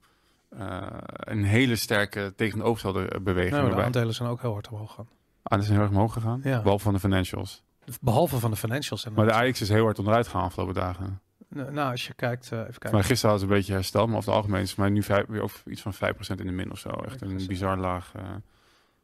uh, 0.50 0.88
een 1.10 1.44
hele 1.44 1.76
sterke 1.76 2.34
tegenovergestelde 2.36 3.22
beweging. 3.22 3.52
Nou, 3.52 3.76
de 3.76 3.84
aandelen 3.84 4.14
zijn 4.14 4.30
ook 4.30 4.42
heel 4.42 4.54
hard 4.54 4.70
omhoog 4.70 4.90
gegaan. 4.90 5.10
Aandelen 5.44 5.66
zijn 5.66 5.78
heel 5.78 5.88
erg 5.88 5.98
omhoog 5.98 6.14
gegaan, 6.14 6.40
ja. 6.44 6.62
behalve 6.62 6.84
van 6.84 6.94
de 6.94 7.00
financials. 7.00 7.64
Behalve 8.02 8.40
van 8.40 8.52
de 8.52 8.58
financials. 8.58 9.08
Maar 9.10 9.26
de 9.26 9.34
AX 9.34 9.62
is 9.62 9.70
heel 9.70 9.84
hard 9.84 10.00
onderuit 10.00 10.26
gegaan 10.26 10.44
afgelopen 10.44 10.74
dagen. 10.74 11.22
Nou, 11.50 11.92
als 11.92 12.08
je 12.08 12.14
kijkt, 12.14 12.52
uh, 12.52 12.60
even 12.60 12.72
kijken. 12.72 12.92
Maar 12.92 13.04
gisteren 13.04 13.30
hadden 13.30 13.48
ze 13.48 13.54
een 13.54 13.60
beetje 13.60 13.74
herstel, 13.74 14.08
maar 14.08 14.18
over 14.18 14.30
het 14.30 14.38
algemeen 14.38 14.62
is 14.62 14.76
maar 14.76 14.92
nu 14.92 15.04
vijf, 15.04 15.26
weer 15.28 15.42
over 15.42 15.72
iets 15.72 15.82
van 15.82 15.94
5% 15.94 15.98
in 16.40 16.46
de 16.46 16.52
min 16.52 16.72
of 16.72 16.80
zo. 16.80 16.90
Echt 16.90 17.22
een 17.22 17.46
bizar 17.48 17.78
laag. 17.78 18.14
Uh... 18.16 18.24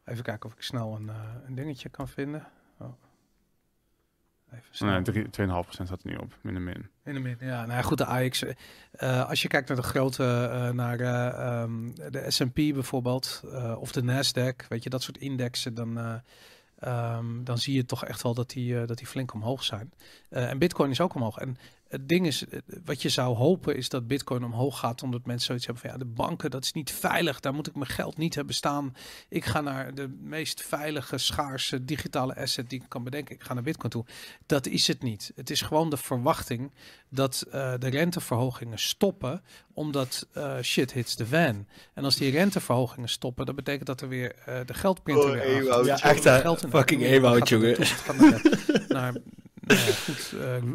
Even 0.04 0.22
kijken 0.22 0.48
of 0.50 0.56
ik 0.56 0.62
snel 0.62 0.94
een, 0.94 1.06
uh, 1.06 1.14
een 1.46 1.54
dingetje 1.54 1.88
kan 1.88 2.08
vinden. 2.08 2.46
Oh. 2.78 2.92
Even 4.52 5.02
nee, 5.02 5.24
2,5% 5.24 5.68
staat 5.68 6.02
er 6.02 6.10
nu 6.10 6.16
op, 6.16 6.36
min 6.40 6.54
en 6.56 6.64
min. 6.64 6.88
In 7.04 7.14
de 7.14 7.20
min, 7.20 7.36
ja. 7.40 7.60
Nou 7.60 7.72
ja, 7.72 7.82
goed, 7.82 7.98
de 7.98 8.04
AX. 8.06 8.42
Uh, 8.42 9.28
als 9.28 9.42
je 9.42 9.48
kijkt 9.48 9.68
naar 9.68 9.76
de 9.76 9.82
grote, 9.82 10.50
uh, 10.52 10.70
naar 10.70 11.00
uh, 11.00 11.62
um, 11.62 11.94
de 11.94 12.24
S&P 12.30 12.54
bijvoorbeeld, 12.54 13.42
of 13.78 13.92
de 13.92 14.02
Nasdaq, 14.02 14.66
weet 14.68 14.82
je, 14.82 14.90
dat 14.90 15.02
soort 15.02 15.18
indexen, 15.18 15.74
dan 15.74 16.22
Um, 16.84 17.44
dan 17.44 17.58
zie 17.58 17.74
je 17.74 17.84
toch 17.84 18.04
echt 18.04 18.22
wel 18.22 18.34
dat 18.34 18.50
die, 18.50 18.84
dat 18.84 18.98
die 18.98 19.06
flink 19.06 19.34
omhoog 19.34 19.64
zijn. 19.64 19.92
En 20.28 20.58
Bitcoin 20.58 20.90
is 20.90 21.00
ook 21.00 21.14
omhoog. 21.14 21.38
En 21.38 21.56
het 21.88 22.08
ding 22.08 22.26
is, 22.26 22.48
eh, 22.48 22.58
wat 22.84 23.02
je 23.02 23.08
zou 23.08 23.36
hopen 23.36 23.76
is 23.76 23.88
dat 23.88 24.06
Bitcoin 24.06 24.44
omhoog 24.44 24.78
gaat, 24.78 25.02
omdat 25.02 25.26
mensen 25.26 25.46
zoiets 25.46 25.66
hebben 25.66 25.82
van 25.82 25.92
ja, 25.92 25.98
de 25.98 26.12
banken, 26.12 26.50
dat 26.50 26.64
is 26.64 26.72
niet 26.72 26.90
veilig. 26.90 27.40
Daar 27.40 27.54
moet 27.54 27.66
ik 27.66 27.74
mijn 27.74 27.90
geld 27.90 28.16
niet 28.16 28.34
hebben 28.34 28.54
staan. 28.54 28.94
Ik 29.28 29.44
ga 29.44 29.60
naar 29.60 29.94
de 29.94 30.08
meest 30.20 30.62
veilige, 30.62 31.18
schaarse 31.18 31.84
digitale 31.84 32.36
asset 32.36 32.70
die 32.70 32.82
ik 32.82 32.88
kan 32.88 33.04
bedenken. 33.04 33.34
Ik 33.34 33.42
ga 33.42 33.54
naar 33.54 33.62
Bitcoin 33.62 33.90
toe. 33.90 34.04
Dat 34.46 34.66
is 34.66 34.86
het 34.86 35.02
niet. 35.02 35.32
Het 35.34 35.50
is 35.50 35.60
gewoon 35.60 35.90
de 35.90 35.96
verwachting 35.96 36.72
dat 37.08 37.44
uh, 37.46 37.52
de 37.78 37.88
renteverhogingen 37.88 38.78
stoppen, 38.78 39.42
omdat 39.72 40.26
uh, 40.36 40.60
shit 40.62 40.92
hits 40.92 41.14
the 41.14 41.26
van. 41.26 41.66
En 41.94 42.04
als 42.04 42.16
die 42.16 42.30
renteverhogingen 42.30 43.08
stoppen, 43.08 43.46
dat 43.46 43.54
betekent 43.54 43.86
dat 43.86 44.00
er 44.00 44.08
weer 44.08 44.34
uh, 44.48 44.58
de 44.66 44.74
geldprinter 44.74 45.24
oh, 45.24 45.30
weer 45.30 45.72
aan 45.72 45.84
Ja, 45.84 46.00
echt 46.00 46.28
geld 46.28 46.62
in 46.62 46.70
fucking 46.70 47.02
eeuwoud, 47.02 47.48
jongen. 47.48 47.76
Naar, 48.18 48.42
naar 48.88 49.14
nou 49.66 49.80
ja, 49.80 49.92
goed, 50.06 50.32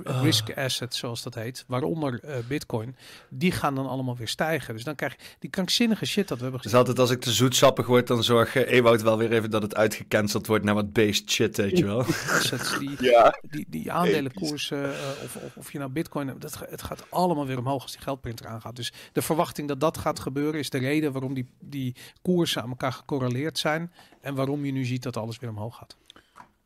uh, 0.08 0.22
risk 0.22 0.58
assets 0.58 0.98
zoals 0.98 1.24
dat 1.24 1.36
heet, 1.36 1.64
waaronder 1.68 2.20
uh, 2.26 2.36
bitcoin, 2.48 2.96
die 3.30 3.52
gaan 3.52 3.76
dan 3.76 3.88
allemaal 3.88 4.18
weer 4.18 4.28
stijgen. 4.28 4.74
Dus 4.74 4.84
dan 4.84 4.96
krijg 4.96 5.14
je 5.14 5.20
die 5.40 5.50
krankzinnige 5.50 6.06
shit 6.06 6.28
dat 6.28 6.38
we 6.38 6.44
hebben 6.44 6.62
gezien. 6.62 6.78
Dus 6.78 6.88
altijd 6.88 7.00
als 7.00 7.16
ik 7.18 7.22
te 7.22 7.32
zoetsappig 7.32 7.88
word, 7.88 8.08
dan 8.08 8.24
zorg 8.24 8.56
uh, 8.56 8.72
Ewout 8.72 9.02
wel 9.02 9.18
weer 9.18 9.32
even 9.32 9.50
dat 9.50 9.62
het 9.62 9.76
uitgecanceld 9.76 10.48
wordt 10.48 10.64
naar 10.64 10.76
wat 10.76 10.94
based 10.94 11.32
shit, 11.32 11.58
weet 11.58 11.78
je 11.78 11.86
wel. 11.86 12.00
Assets, 12.30 12.80
die, 12.80 13.04
ja. 13.04 13.40
die, 13.50 13.66
die 13.70 13.92
aandelenkoersen, 13.92 14.90
of, 15.24 15.36
of, 15.36 15.56
of, 15.56 15.72
je 15.72 15.78
nou 15.78 15.92
bitcoin, 15.92 16.36
dat, 16.40 16.60
het 16.70 16.82
gaat 16.82 17.06
allemaal 17.10 17.46
weer 17.46 17.58
omhoog 17.58 17.82
als 17.82 17.92
die 17.92 18.02
geldprinter 18.02 18.48
aangaat. 18.48 18.76
Dus 18.76 18.94
de 19.14 19.22
verwachting 19.22 19.68
dat 19.68 19.80
dat 19.80 19.98
gaat 19.98 20.20
gebeuren 20.20 20.60
is 20.60 20.70
de 20.70 20.78
reden 20.78 21.12
waarom 21.12 21.34
die, 21.34 21.48
die 21.60 21.96
koersen 22.22 22.62
aan 22.62 22.70
elkaar 22.70 22.94
gecorreleerd 22.94 23.58
zijn 23.58 23.92
en 24.22 24.36
waarom 24.36 24.66
je 24.66 24.72
nu 24.72 24.86
ziet 24.86 25.04
dat 25.04 25.18
alles 25.18 25.40
weer 25.40 25.50
omhoog 25.50 25.76
gaat. 25.76 25.98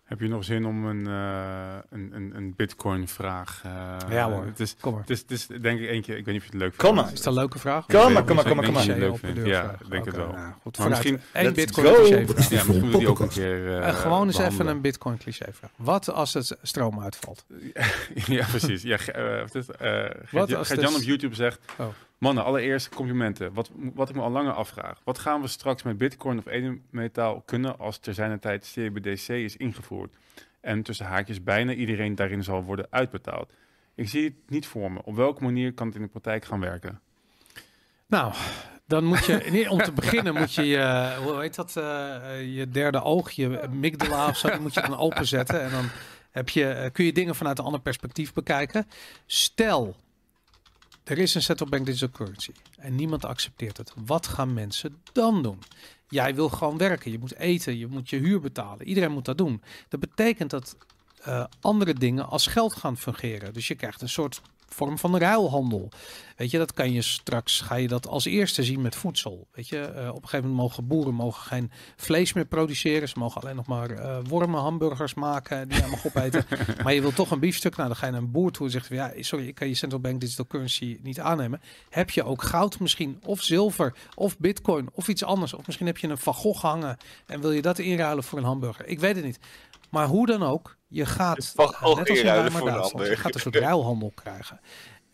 Heb 0.06 0.20
je 0.20 0.28
nog 0.28 0.44
zin 0.44 0.66
om 0.66 0.86
een, 0.86 1.08
uh, 1.08 1.76
een, 1.90 2.10
een, 2.14 2.32
een 2.36 2.54
Bitcoin-vraag? 2.56 3.64
Uh, 3.66 3.98
ja 4.10 4.30
hoor, 4.30 4.46
het 4.46 4.60
is, 4.60 4.76
kom 4.80 4.92
maar. 4.92 5.02
Het 5.02 5.10
is, 5.10 5.20
het 5.20 5.32
is 5.32 5.48
denk 5.48 5.80
ik 5.80 5.90
eentje, 5.90 6.18
ik 6.18 6.26
weet 6.26 6.34
niet 6.34 6.44
of 6.44 6.52
je 6.52 6.52
het 6.52 6.62
leuk 6.62 6.74
vindt. 6.74 6.86
Kom 6.86 6.96
maar. 6.96 7.14
Is 7.14 7.22
dat 7.22 7.26
een 7.26 7.40
leuke 7.40 7.60
vraag? 7.60 7.86
Kom 7.86 8.14
maar, 8.14 8.24
kom 8.24 8.36
maar, 8.36 8.46
kom 8.46 8.56
maar. 8.56 8.66
Kom 8.66 8.74
maar. 8.74 8.86
Leuk 8.86 9.18
vindt. 9.18 9.46
Ja, 9.46 9.76
ik 9.80 9.90
denk 9.90 10.06
het 10.06 10.16
wel. 10.16 10.32
Nou, 10.32 10.54
goed, 10.62 10.78
maar 10.78 10.90
misschien 10.90 11.22
één 11.34 11.54
Bitcoin 11.54 11.94
cliché 11.94 12.26
vraag. 12.26 12.50
Ja, 12.50 12.64
misschien 12.64 12.90
moet 12.90 13.00
die 13.00 13.08
ook 13.10 13.20
een 13.20 13.30
keer 13.30 13.80
uh, 13.80 13.96
Gewoon 13.96 14.28
eens 14.28 14.38
even 14.38 14.68
een 14.68 14.82
Bitcoin 14.82 15.18
cliché 15.18 15.54
vraag. 15.54 15.72
Wat 15.76 16.10
als 16.10 16.34
het 16.34 16.58
stroom 16.62 17.00
uitvalt? 17.00 17.46
ja, 18.14 18.46
precies. 18.46 18.82
Ja, 18.82 18.98
Wat 20.32 20.54
als 20.54 20.68
Jan 20.68 20.96
op 20.96 21.02
YouTube 21.02 21.36
zegt... 21.36 21.60
Mannen, 22.18 22.44
allereerst 22.44 22.90
complimenten. 22.90 23.54
Wat, 23.54 23.72
wat 23.94 24.10
ik 24.10 24.16
me 24.16 24.22
al 24.22 24.32
langer 24.32 24.54
afvraag. 24.54 25.02
Wat 25.04 25.18
gaan 25.18 25.42
we 25.42 25.48
straks 25.48 25.84
met 25.84 25.98
bitcoin 25.98 26.38
of 26.38 26.46
edelmetaal 26.46 27.42
kunnen 27.46 27.80
als 27.80 27.98
ter 27.98 28.14
zijner 28.14 28.40
tijd 28.40 28.72
CBDC 28.74 29.28
is 29.28 29.58
ingevoerd? 29.58 30.16
En 30.62 30.84
tussen 30.84 31.06
haakjes 31.06 31.44
bijna 31.44 31.74
iedereen 31.74 32.16
daarin 32.16 32.44
zal 32.44 32.64
worden 32.64 32.88
uitbetaald. 32.90 33.54
Ik 33.96 34.10
zie 34.10 34.24
het 34.24 34.34
niet 34.48 34.68
voor 34.68 34.92
me. 34.92 35.04
Op 35.04 35.16
welke 35.16 35.44
manier 35.44 35.74
kan 35.74 35.88
het 35.88 35.96
in 35.96 36.02
de 36.02 36.08
praktijk 36.08 36.46
gaan 36.46 36.60
werken? 36.60 37.02
Nou, 38.08 38.34
dan 38.88 39.04
moet 39.04 39.26
je, 39.26 39.48
nee, 39.52 39.70
om 39.70 39.78
te 39.78 39.92
beginnen 40.02 40.34
moet 40.34 40.54
je 40.54 40.66
je, 40.66 41.16
hoe 41.24 41.40
heet 41.40 41.56
dat, 41.56 41.76
uh, 41.78 42.56
je 42.56 42.70
derde 42.70 43.04
oog, 43.04 43.32
je 43.32 43.62
amygdala 43.62 44.28
of 44.28 44.38
zo, 44.38 44.60
moet 44.60 44.74
je 44.74 44.82
dan 44.82 44.98
openzetten. 44.98 45.62
En 45.62 45.72
dan 45.72 45.90
heb 46.32 46.50
je, 46.50 46.68
eh, 46.68 46.92
kun 46.92 47.06
je 47.06 47.14
dingen 47.14 47.36
vanuit 47.36 47.60
een 47.60 47.66
ander 47.66 47.82
perspectief 47.82 48.34
bekijken. 48.34 48.88
Stel, 49.26 49.96
er 51.06 51.18
is 51.18 51.36
een 51.36 51.42
central 51.42 51.70
bank 51.70 51.86
digital 51.86 52.10
currency 52.10 52.52
en 52.78 52.96
niemand 52.96 53.26
accepteert 53.26 53.78
het. 53.78 53.94
Wat 54.06 54.28
gaan 54.28 54.54
mensen 54.54 54.98
dan 55.14 55.42
doen? 55.44 55.60
Jij 56.10 56.36
wil 56.36 56.50
gewoon 56.50 56.78
werken, 56.78 57.12
je 57.12 57.20
moet 57.20 57.36
eten, 57.36 57.78
je 57.78 57.88
moet 57.88 58.10
je 58.10 58.18
huur 58.18 58.40
betalen. 58.40 58.88
Iedereen 58.88 59.12
moet 59.12 59.26
dat 59.26 59.38
doen. 59.38 59.62
Dat 59.90 60.00
betekent 60.00 60.50
dat 60.50 60.76
uh, 61.28 61.46
andere 61.62 61.94
dingen 61.94 62.28
als 62.28 62.48
geld 62.48 62.76
gaan 62.76 62.98
fungeren. 62.98 63.54
Dus 63.54 63.68
je 63.68 63.76
krijgt 63.76 64.02
een 64.02 64.10
soort 64.10 64.42
vorm 64.68 64.98
van 64.98 65.18
ruilhandel. 65.18 65.90
Weet 66.36 66.52
je, 66.52 66.58
dat 66.58 66.74
kan 66.74 66.92
je 66.92 67.02
straks, 67.02 67.62
ga 67.62 67.76
je 67.76 67.88
dat 67.88 68.08
als 68.08 68.26
eerste 68.26 68.64
zien 68.64 68.82
met 68.82 68.96
voedsel. 68.96 69.48
Weet 69.52 69.68
je, 69.68 69.94
uh, 69.96 70.08
op 70.10 70.16
een 70.16 70.30
gegeven 70.30 70.50
moment 70.50 70.58
mogen 70.58 70.88
boeren 70.88 71.14
mogen 71.14 71.44
geen 71.44 71.72
vlees 71.96 72.34
meer 72.34 72.46
produceren. 72.46 73.10
Ze 73.10 73.20
mogen 73.20 73.42
alleen 73.42 73.56
nog 73.56 73.66
maar 73.66 73.92
uh, 73.92 74.18
wormen, 74.28 74.60
hamburgers 74.60 75.14
maken, 75.14 75.68
die 75.68 75.82
je 75.82 75.88
mag 75.88 76.06
opeten. 76.06 76.46
maar 76.84 76.94
je 76.94 77.02
wil 77.02 77.14
toch 77.14 77.32
een 77.32 77.40
biefstuk. 77.40 77.76
Nou, 77.76 77.88
dan 77.88 77.98
ga 77.98 78.06
je 78.06 78.12
naar 78.12 78.22
een 78.22 78.32
boer 78.32 78.52
toe 78.52 78.66
en 78.66 78.72
zegt, 78.72 78.88
ja, 78.88 79.14
sorry, 79.20 79.48
ik 79.48 79.56
kan 79.56 79.68
je 79.68 79.76
central 79.76 80.02
bank 80.02 80.22
digital 80.22 80.48
currency 80.48 81.00
niet 81.02 81.20
aannemen. 81.20 81.62
Heb 81.90 82.10
je 82.10 82.24
ook 82.24 82.44
goud 82.44 82.80
misschien, 82.80 83.20
of 83.24 83.42
zilver, 83.42 83.94
of 84.16 84.38
bitcoin, 84.38 84.90
of 84.94 85.08
iets 85.08 85.24
anders. 85.24 85.54
Of 85.54 85.66
misschien 85.66 85.88
heb 85.88 85.98
je 85.98 86.08
een 86.08 86.18
Van 86.18 86.34
Gogh 86.34 86.62
hangen 86.62 86.98
en 87.26 87.42
wil 87.42 87.52
je 87.52 87.62
dat 87.62 87.80
inruilen 87.80 88.24
voor 88.24 88.38
een 88.38 88.46
hamburger. 88.46 88.88
Ik 88.88 89.00
weet 89.00 89.16
het 89.16 89.26
niet. 89.26 89.40
Maar 89.90 90.08
hoe 90.08 90.26
dan 90.26 90.44
ook, 90.44 90.78
je 90.88 91.06
gaat, 91.06 91.54
net 92.64 92.78
als 92.78 92.92
in 92.92 93.06
je 93.06 93.16
gaat 93.16 93.34
een 93.34 93.40
soort 93.40 93.56
ruilhandel 93.56 94.12
krijgen. 94.16 94.60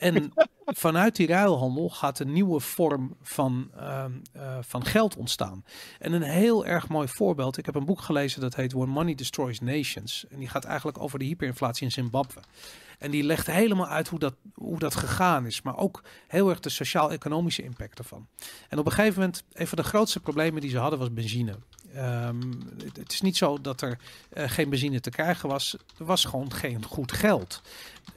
En 0.01 0.33
vanuit 0.65 1.15
die 1.15 1.27
ruilhandel 1.27 1.89
gaat 1.89 2.19
een 2.19 2.31
nieuwe 2.31 2.59
vorm 2.59 3.15
van, 3.21 3.71
uh, 3.75 4.05
uh, 4.35 4.57
van 4.61 4.85
geld 4.85 5.15
ontstaan. 5.15 5.65
En 5.99 6.13
een 6.13 6.21
heel 6.21 6.65
erg 6.65 6.87
mooi 6.87 7.07
voorbeeld. 7.07 7.57
Ik 7.57 7.65
heb 7.65 7.75
een 7.75 7.85
boek 7.85 8.01
gelezen 8.01 8.41
dat 8.41 8.55
heet 8.55 8.73
When 8.73 8.89
Money 8.89 9.15
Destroys 9.15 9.59
Nations. 9.59 10.25
En 10.29 10.39
die 10.39 10.47
gaat 10.47 10.63
eigenlijk 10.63 10.99
over 10.99 11.19
de 11.19 11.25
hyperinflatie 11.25 11.85
in 11.85 11.91
Zimbabwe. 11.91 12.39
En 12.99 13.11
die 13.11 13.23
legt 13.23 13.47
helemaal 13.47 13.87
uit 13.87 14.07
hoe 14.07 14.19
dat, 14.19 14.35
hoe 14.53 14.79
dat 14.79 14.95
gegaan 14.95 15.45
is. 15.45 15.61
Maar 15.61 15.77
ook 15.77 16.03
heel 16.27 16.49
erg 16.49 16.59
de 16.59 16.69
sociaal-economische 16.69 17.63
impact 17.63 17.99
ervan. 17.99 18.27
En 18.69 18.79
op 18.79 18.85
een 18.85 18.91
gegeven 18.91 19.19
moment, 19.19 19.43
een 19.53 19.67
van 19.67 19.77
de 19.77 19.83
grootste 19.83 20.19
problemen 20.19 20.61
die 20.61 20.69
ze 20.69 20.77
hadden 20.77 20.99
was 20.99 21.13
benzine. 21.13 21.55
Um, 21.97 22.69
het 22.97 23.11
is 23.11 23.21
niet 23.21 23.37
zo 23.37 23.61
dat 23.61 23.81
er 23.81 23.99
uh, 24.33 24.49
geen 24.49 24.69
benzine 24.69 24.99
te 24.99 25.09
krijgen 25.09 25.49
was. 25.49 25.77
Er 25.97 26.05
was 26.05 26.25
gewoon 26.25 26.53
geen 26.53 26.85
goed 26.85 27.11
geld. 27.11 27.61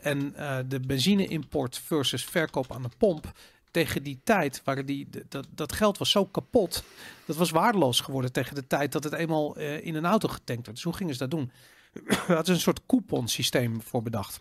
En 0.00 0.34
uh, 0.36 0.58
de 0.68 0.80
benzine-import 0.80 1.78
versus 1.78 2.24
verkoop 2.24 2.72
aan 2.72 2.82
de 2.82 2.90
pomp 2.98 3.32
tegen 3.70 4.02
die 4.02 4.20
tijd 4.24 4.60
waren 4.64 4.86
die, 4.86 5.08
dat, 5.28 5.46
dat 5.50 5.72
geld 5.72 5.98
was 5.98 6.10
zo 6.10 6.24
kapot. 6.26 6.84
Dat 7.24 7.36
was 7.36 7.50
waardeloos 7.50 8.00
geworden 8.00 8.32
tegen 8.32 8.54
de 8.54 8.66
tijd 8.66 8.92
dat 8.92 9.04
het 9.04 9.12
eenmaal 9.12 9.58
uh, 9.58 9.84
in 9.84 9.94
een 9.94 10.06
auto 10.06 10.28
getankt 10.28 10.66
werd. 10.66 10.76
Dus 10.76 10.84
hoe 10.84 10.94
gingen 10.94 11.12
ze 11.12 11.18
dat 11.18 11.30
doen? 11.30 11.50
Dat 12.28 12.48
is 12.48 12.54
een 12.54 12.60
soort 12.60 12.86
couponsysteem 12.86 13.82
voor 13.82 14.02
bedacht. 14.02 14.38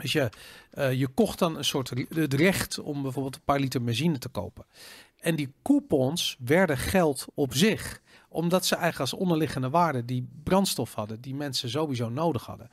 Dus 0.00 0.12
je, 0.12 0.30
je 0.74 1.08
kocht 1.14 1.38
dan 1.38 1.56
een 1.56 1.64
soort 1.64 1.92
het 2.08 2.34
recht 2.34 2.78
om 2.78 3.02
bijvoorbeeld 3.02 3.34
een 3.34 3.44
paar 3.44 3.60
liter 3.60 3.84
benzine 3.84 4.18
te 4.18 4.28
kopen. 4.28 4.64
En 5.20 5.36
die 5.36 5.52
coupons 5.62 6.36
werden 6.38 6.78
geld 6.78 7.26
op 7.34 7.54
zich 7.54 8.00
omdat 8.28 8.66
ze 8.66 8.74
eigenlijk 8.74 9.12
als 9.12 9.20
onderliggende 9.20 9.70
waarde 9.70 10.04
die 10.04 10.28
brandstof 10.42 10.94
hadden, 10.94 11.20
die 11.20 11.34
mensen 11.34 11.70
sowieso 11.70 12.08
nodig 12.08 12.46
hadden. 12.46 12.70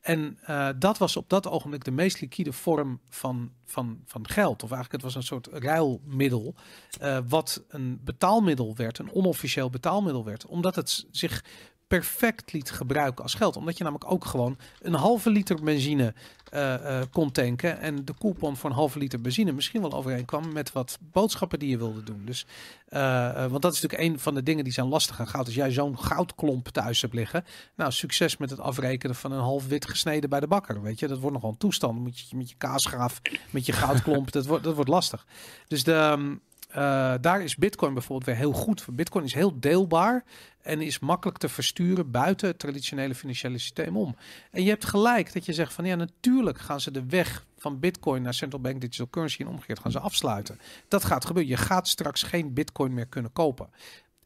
En 0.00 0.38
uh, 0.50 0.68
dat 0.76 0.98
was 0.98 1.16
op 1.16 1.28
dat 1.28 1.48
ogenblik 1.48 1.84
de 1.84 1.90
meest 1.90 2.20
liquide 2.20 2.52
vorm 2.52 3.00
van, 3.08 3.52
van, 3.64 4.00
van 4.04 4.28
geld. 4.28 4.62
Of 4.62 4.70
eigenlijk 4.70 4.92
het 4.92 5.02
was 5.02 5.14
een 5.14 5.28
soort 5.28 5.46
ruilmiddel. 5.52 6.54
Uh, 7.02 7.18
wat 7.28 7.64
een 7.68 8.00
betaalmiddel 8.04 8.74
werd, 8.76 8.98
een 8.98 9.12
onofficieel 9.12 9.70
betaalmiddel 9.70 10.24
werd. 10.24 10.46
Omdat 10.46 10.74
het 10.74 11.06
zich 11.10 11.44
perfect 11.86 12.52
liet 12.52 12.70
gebruiken 12.70 13.22
als 13.22 13.34
geld. 13.34 13.56
Omdat 13.56 13.78
je 13.78 13.84
namelijk 13.84 14.10
ook 14.10 14.24
gewoon 14.24 14.58
een 14.80 14.94
halve 14.94 15.30
liter 15.30 15.62
benzine 15.62 16.14
uh, 16.54 17.00
kon 17.10 17.32
tanken. 17.32 17.80
En 17.80 18.04
de 18.04 18.14
coupon 18.18 18.56
voor 18.56 18.70
een 18.70 18.76
halve 18.76 18.98
liter 18.98 19.20
benzine 19.20 19.52
misschien 19.52 19.80
wel 19.80 19.92
overeenkwam 19.92 20.52
met 20.52 20.72
wat 20.72 20.98
boodschappen 21.12 21.58
die 21.58 21.68
je 21.68 21.78
wilde 21.78 22.02
doen. 22.02 22.22
Dus, 22.24 22.46
uh, 22.88 23.46
want 23.46 23.62
dat 23.62 23.72
is 23.72 23.80
natuurlijk 23.80 24.10
een 24.10 24.20
van 24.20 24.34
de 24.34 24.42
dingen 24.42 24.64
die 24.64 24.72
zijn 24.72 24.86
lastig 24.86 25.20
aan 25.20 25.28
goud. 25.28 25.46
Als 25.46 25.54
jij 25.54 25.70
zo'n 25.70 25.98
goudklomp 25.98 26.68
thuis 26.68 27.00
hebt 27.00 27.14
liggen. 27.14 27.44
Nou, 27.76 27.92
succes 27.92 28.36
met 28.36 28.50
het 28.50 28.60
afrekenen 28.60 29.16
van 29.16 29.32
een 29.32 29.40
half 29.40 29.66
wit 29.66 29.88
gesneden 29.88 30.30
bij 30.30 30.40
de 30.40 30.46
bakker. 30.46 30.82
Weet 30.82 30.98
je, 30.98 31.08
dat 31.08 31.18
wordt 31.18 31.34
nogal 31.34 31.50
een 31.50 31.56
toestand. 31.56 31.98
Moet 31.98 32.18
je 32.18 32.36
met 32.36 32.50
je 32.50 32.56
kaasgraaf, 32.58 33.20
met 33.50 33.66
je 33.66 33.72
goudklomp, 33.72 34.32
dat, 34.38 34.46
wordt, 34.46 34.64
dat 34.64 34.74
wordt 34.74 34.90
lastig. 34.90 35.26
Dus 35.68 35.84
de, 35.84 35.92
um, 35.92 36.40
uh, 36.70 37.14
daar 37.20 37.42
is 37.42 37.56
Bitcoin 37.56 37.92
bijvoorbeeld 37.92 38.26
weer 38.26 38.36
heel 38.36 38.52
goed 38.52 38.82
voor. 38.82 38.94
Bitcoin 38.94 39.24
is 39.24 39.34
heel 39.34 39.60
deelbaar 39.60 40.24
en 40.62 40.80
is 40.80 40.98
makkelijk 40.98 41.38
te 41.38 41.48
versturen 41.48 42.10
buiten 42.10 42.48
het 42.48 42.58
traditionele 42.58 43.14
financiële 43.14 43.58
systeem 43.58 43.96
om. 43.96 44.16
En 44.50 44.62
je 44.62 44.68
hebt 44.68 44.84
gelijk 44.84 45.32
dat 45.32 45.46
je 45.46 45.52
zegt 45.52 45.72
van 45.72 45.84
ja, 45.84 45.94
natuurlijk 45.94 46.58
gaan 46.58 46.80
ze 46.80 46.90
de 46.90 47.06
weg 47.06 47.46
van 47.56 47.78
Bitcoin 47.78 48.22
naar 48.22 48.34
central 48.34 48.60
bank 48.60 48.80
digital 48.80 49.08
currency 49.10 49.40
en 49.40 49.48
omgekeerd 49.48 49.78
gaan 49.78 49.92
ze 49.92 49.98
afsluiten. 49.98 50.58
Dat 50.88 51.04
gaat 51.04 51.24
gebeuren. 51.24 51.50
Je 51.50 51.56
gaat 51.56 51.88
straks 51.88 52.22
geen 52.22 52.54
Bitcoin 52.54 52.94
meer 52.94 53.06
kunnen 53.06 53.32
kopen 53.32 53.70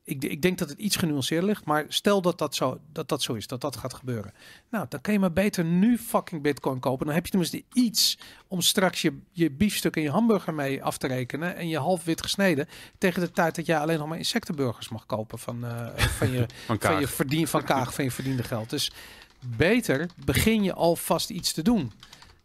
ik, 0.05 0.24
ik, 0.24 0.42
denk 0.42 0.59
dat 0.59 0.68
het 0.68 0.78
iets 0.78 0.96
genuanceerder 0.96 1.48
ligt, 1.48 1.64
maar 1.64 1.84
stel 1.88 2.22
dat 2.22 2.38
dat, 2.38 2.55
zo, 2.55 2.80
dat 2.92 3.09
dat 3.09 3.22
zo 3.22 3.34
is, 3.34 3.46
dat 3.46 3.61
dat 3.61 3.76
gaat 3.76 3.94
gebeuren. 3.94 4.32
Nou, 4.70 4.86
dan 4.88 5.00
kan 5.00 5.12
je 5.12 5.18
maar 5.18 5.32
beter 5.32 5.64
nu 5.64 5.98
fucking 5.98 6.42
bitcoin 6.42 6.80
kopen. 6.80 7.07
Dan 7.07 7.14
heb 7.14 7.24
je 7.24 7.30
tenminste 7.30 7.64
iets 7.72 8.18
om 8.48 8.61
straks 8.61 9.03
je, 9.03 9.18
je 9.30 9.50
biefstuk 9.50 9.96
en 9.96 10.03
je 10.03 10.11
hamburger 10.11 10.55
mee 10.55 10.82
af 10.82 10.98
te 10.98 11.07
rekenen 11.07 11.57
en 11.57 11.68
je 11.68 11.78
half 11.78 12.05
wit 12.05 12.22
gesneden 12.22 12.68
tegen 12.98 13.20
de 13.20 13.30
tijd 13.30 13.55
dat 13.55 13.66
jij 13.66 13.78
alleen 13.78 13.98
nog 13.98 14.09
maar 14.09 14.18
insectenburgers 14.18 14.88
mag 14.88 15.07
kopen 15.07 15.38
van, 15.38 15.64
uh, 15.64 15.86
van, 15.96 16.30
je, 16.30 16.46
van, 16.66 16.80
van, 16.80 17.00
je 17.00 17.09
verdien, 17.09 17.48
van 17.48 17.64
Kaag, 17.64 17.94
van 17.94 18.05
je 18.05 18.11
verdiende 18.11 18.42
geld. 18.42 18.70
Dus 18.70 18.92
beter 19.40 20.11
begin 20.24 20.62
je 20.62 20.72
alvast 20.72 21.30
iets 21.30 21.53
te 21.53 21.62
doen 21.62 21.92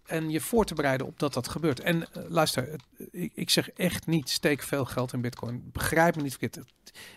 en 0.08 0.30
je 0.30 0.42
voor 0.42 0.66
te 0.66 0.74
bereiden 0.74 1.08
op 1.08 1.20
dat 1.20 1.34
dat 1.34 1.48
gebeurt. 1.48 1.80
En 1.80 1.98
uh, 1.98 2.24
luister, 2.28 2.76
ik, 3.12 3.32
ik, 3.36 3.50
zeg 3.50 3.70
echt 3.70 4.06
niet 4.06 4.30
steek 4.30 4.62
veel 4.62 4.86
geld 4.86 5.14
in 5.14 5.22
bitcoin. 5.22 5.70
Begrijp 5.72 6.16
me 6.16 6.22
niet 6.22 6.38
verkeerd. 6.38 6.66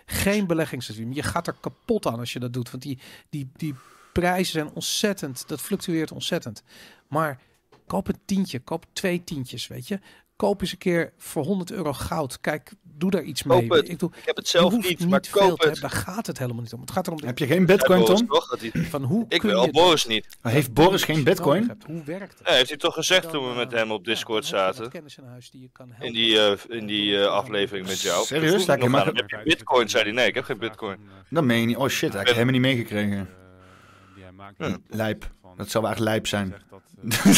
Geen 0.06 0.46
beleggingssystem. 0.46 1.12
Je 1.12 1.22
gaat 1.22 1.46
er 1.46 1.56
kapot 1.60 2.06
aan 2.06 2.18
als 2.18 2.32
je 2.32 2.38
dat 2.38 2.52
doet. 2.52 2.70
Want 2.70 2.82
die, 2.82 2.98
die, 3.30 3.50
die 3.56 3.74
prijzen 4.12 4.52
zijn 4.52 4.70
ontzettend, 4.74 5.48
dat 5.48 5.60
fluctueert 5.60 6.12
ontzettend. 6.12 6.62
Maar 7.08 7.40
koop 7.86 8.08
een 8.08 8.20
tientje, 8.24 8.60
koop 8.60 8.86
twee 8.92 9.24
tientjes, 9.24 9.66
weet 9.66 9.88
je. 9.88 10.00
Koop 10.40 10.60
eens 10.60 10.72
een 10.72 10.78
keer 10.78 11.12
voor 11.18 11.44
100 11.44 11.72
euro 11.72 11.92
goud. 11.92 12.40
Kijk, 12.40 12.72
doe 12.82 13.10
daar 13.10 13.22
iets 13.22 13.42
mee. 13.42 13.62
Ik, 13.62 13.98
doe, 13.98 14.10
ik 14.16 14.24
heb 14.24 14.36
het 14.36 14.48
zelf 14.48 14.72
niet, 14.72 14.98
niet, 14.98 15.08
maar 15.08 15.22
koop 15.30 15.60
het. 15.60 15.80
Daar 15.80 15.90
gaat 15.90 16.26
het 16.26 16.38
helemaal 16.38 16.62
niet 16.62 16.72
om. 16.72 16.80
Het 16.80 16.90
gaat 16.90 17.06
erom. 17.06 17.18
Heb 17.24 17.38
je 17.38 17.46
geen 17.46 17.66
bitcoin, 17.66 18.04
Tom? 18.04 18.28
Van 18.88 19.02
hoe 19.02 19.24
ik 19.28 19.42
wil, 19.42 19.70
Boris 19.70 20.06
niet. 20.06 20.26
Maar 20.42 20.52
heeft 20.52 20.72
Boris 20.72 21.02
geen 21.02 21.24
bitcoin? 21.24 21.70
Hoe 21.86 22.04
werkt 22.04 22.38
het? 22.38 22.48
Ja, 22.48 22.54
heeft 22.54 22.68
hij 22.68 22.78
toch 22.78 22.94
gezegd 22.94 23.30
toen 23.30 23.48
we 23.48 23.54
met 23.54 23.72
hem 23.72 23.90
op 23.90 24.04
Discord 24.04 24.44
zaten? 24.44 24.90
In 25.98 26.12
die, 26.12 26.30
uh, 26.30 26.52
in 26.68 26.86
die 26.86 27.10
uh, 27.10 27.26
aflevering 27.26 27.86
met 27.86 28.00
jou. 28.00 28.24
Serieus? 28.24 28.66
Heb 28.66 28.80
je 28.80 29.42
bitcoin? 29.44 29.88
Zei 29.88 30.02
hij 30.02 30.12
nee, 30.12 30.26
ik 30.26 30.34
heb 30.34 30.44
geen 30.44 30.58
bitcoin. 30.58 30.98
Dan 31.30 31.46
meen 31.46 31.60
je 31.60 31.66
niet. 31.66 31.76
Oh 31.76 31.88
shit, 31.88 32.14
ik 32.14 32.26
heb 32.26 32.36
hem 32.36 32.50
niet 32.50 32.60
meegekregen. 32.60 33.28
Hm, 34.56 34.76
lijp. 34.88 35.30
Dat 35.56 35.70
zou 35.70 35.84
eigenlijk 35.84 36.14
lijp 36.14 36.26
zijn. 36.26 36.54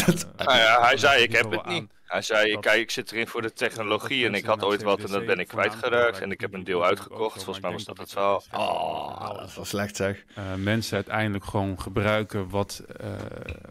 dat, 0.07 0.26
nou 0.46 0.59
ja, 0.59 0.80
hij 0.80 0.96
zei 0.96 1.22
ik 1.22 1.32
heb 1.32 1.50
het 1.50 1.66
niet. 1.66 1.90
Hij 2.12 2.22
zei, 2.22 2.58
kijk, 2.58 2.80
ik 2.80 2.90
zit 2.90 3.12
erin 3.12 3.26
voor 3.26 3.42
de 3.42 3.52
technologie 3.52 4.26
en 4.26 4.34
ik 4.34 4.44
had 4.44 4.64
ooit 4.64 4.82
wat 4.82 5.00
en 5.00 5.10
dat 5.10 5.26
ben 5.26 5.38
ik 5.38 5.48
kwijtgeraakt. 5.48 6.20
En 6.20 6.30
ik 6.30 6.40
heb 6.40 6.54
een 6.54 6.64
deel 6.64 6.84
uitgekocht. 6.84 7.44
Volgens 7.44 7.60
mij 7.60 7.72
was 7.72 7.84
dat 7.84 7.98
het 7.98 8.10
verhaal. 8.10 8.42
Oh, 8.52 9.36
dat 9.38 9.48
is 9.48 9.54
wel 9.54 9.64
slecht 9.64 9.96
zeg. 9.96 10.24
Uh, 10.38 10.44
mensen 10.54 10.94
uiteindelijk 10.94 11.44
gewoon 11.44 11.80
gebruiken 11.80 12.48
wat, 12.48 12.82
uh, 13.02 13.10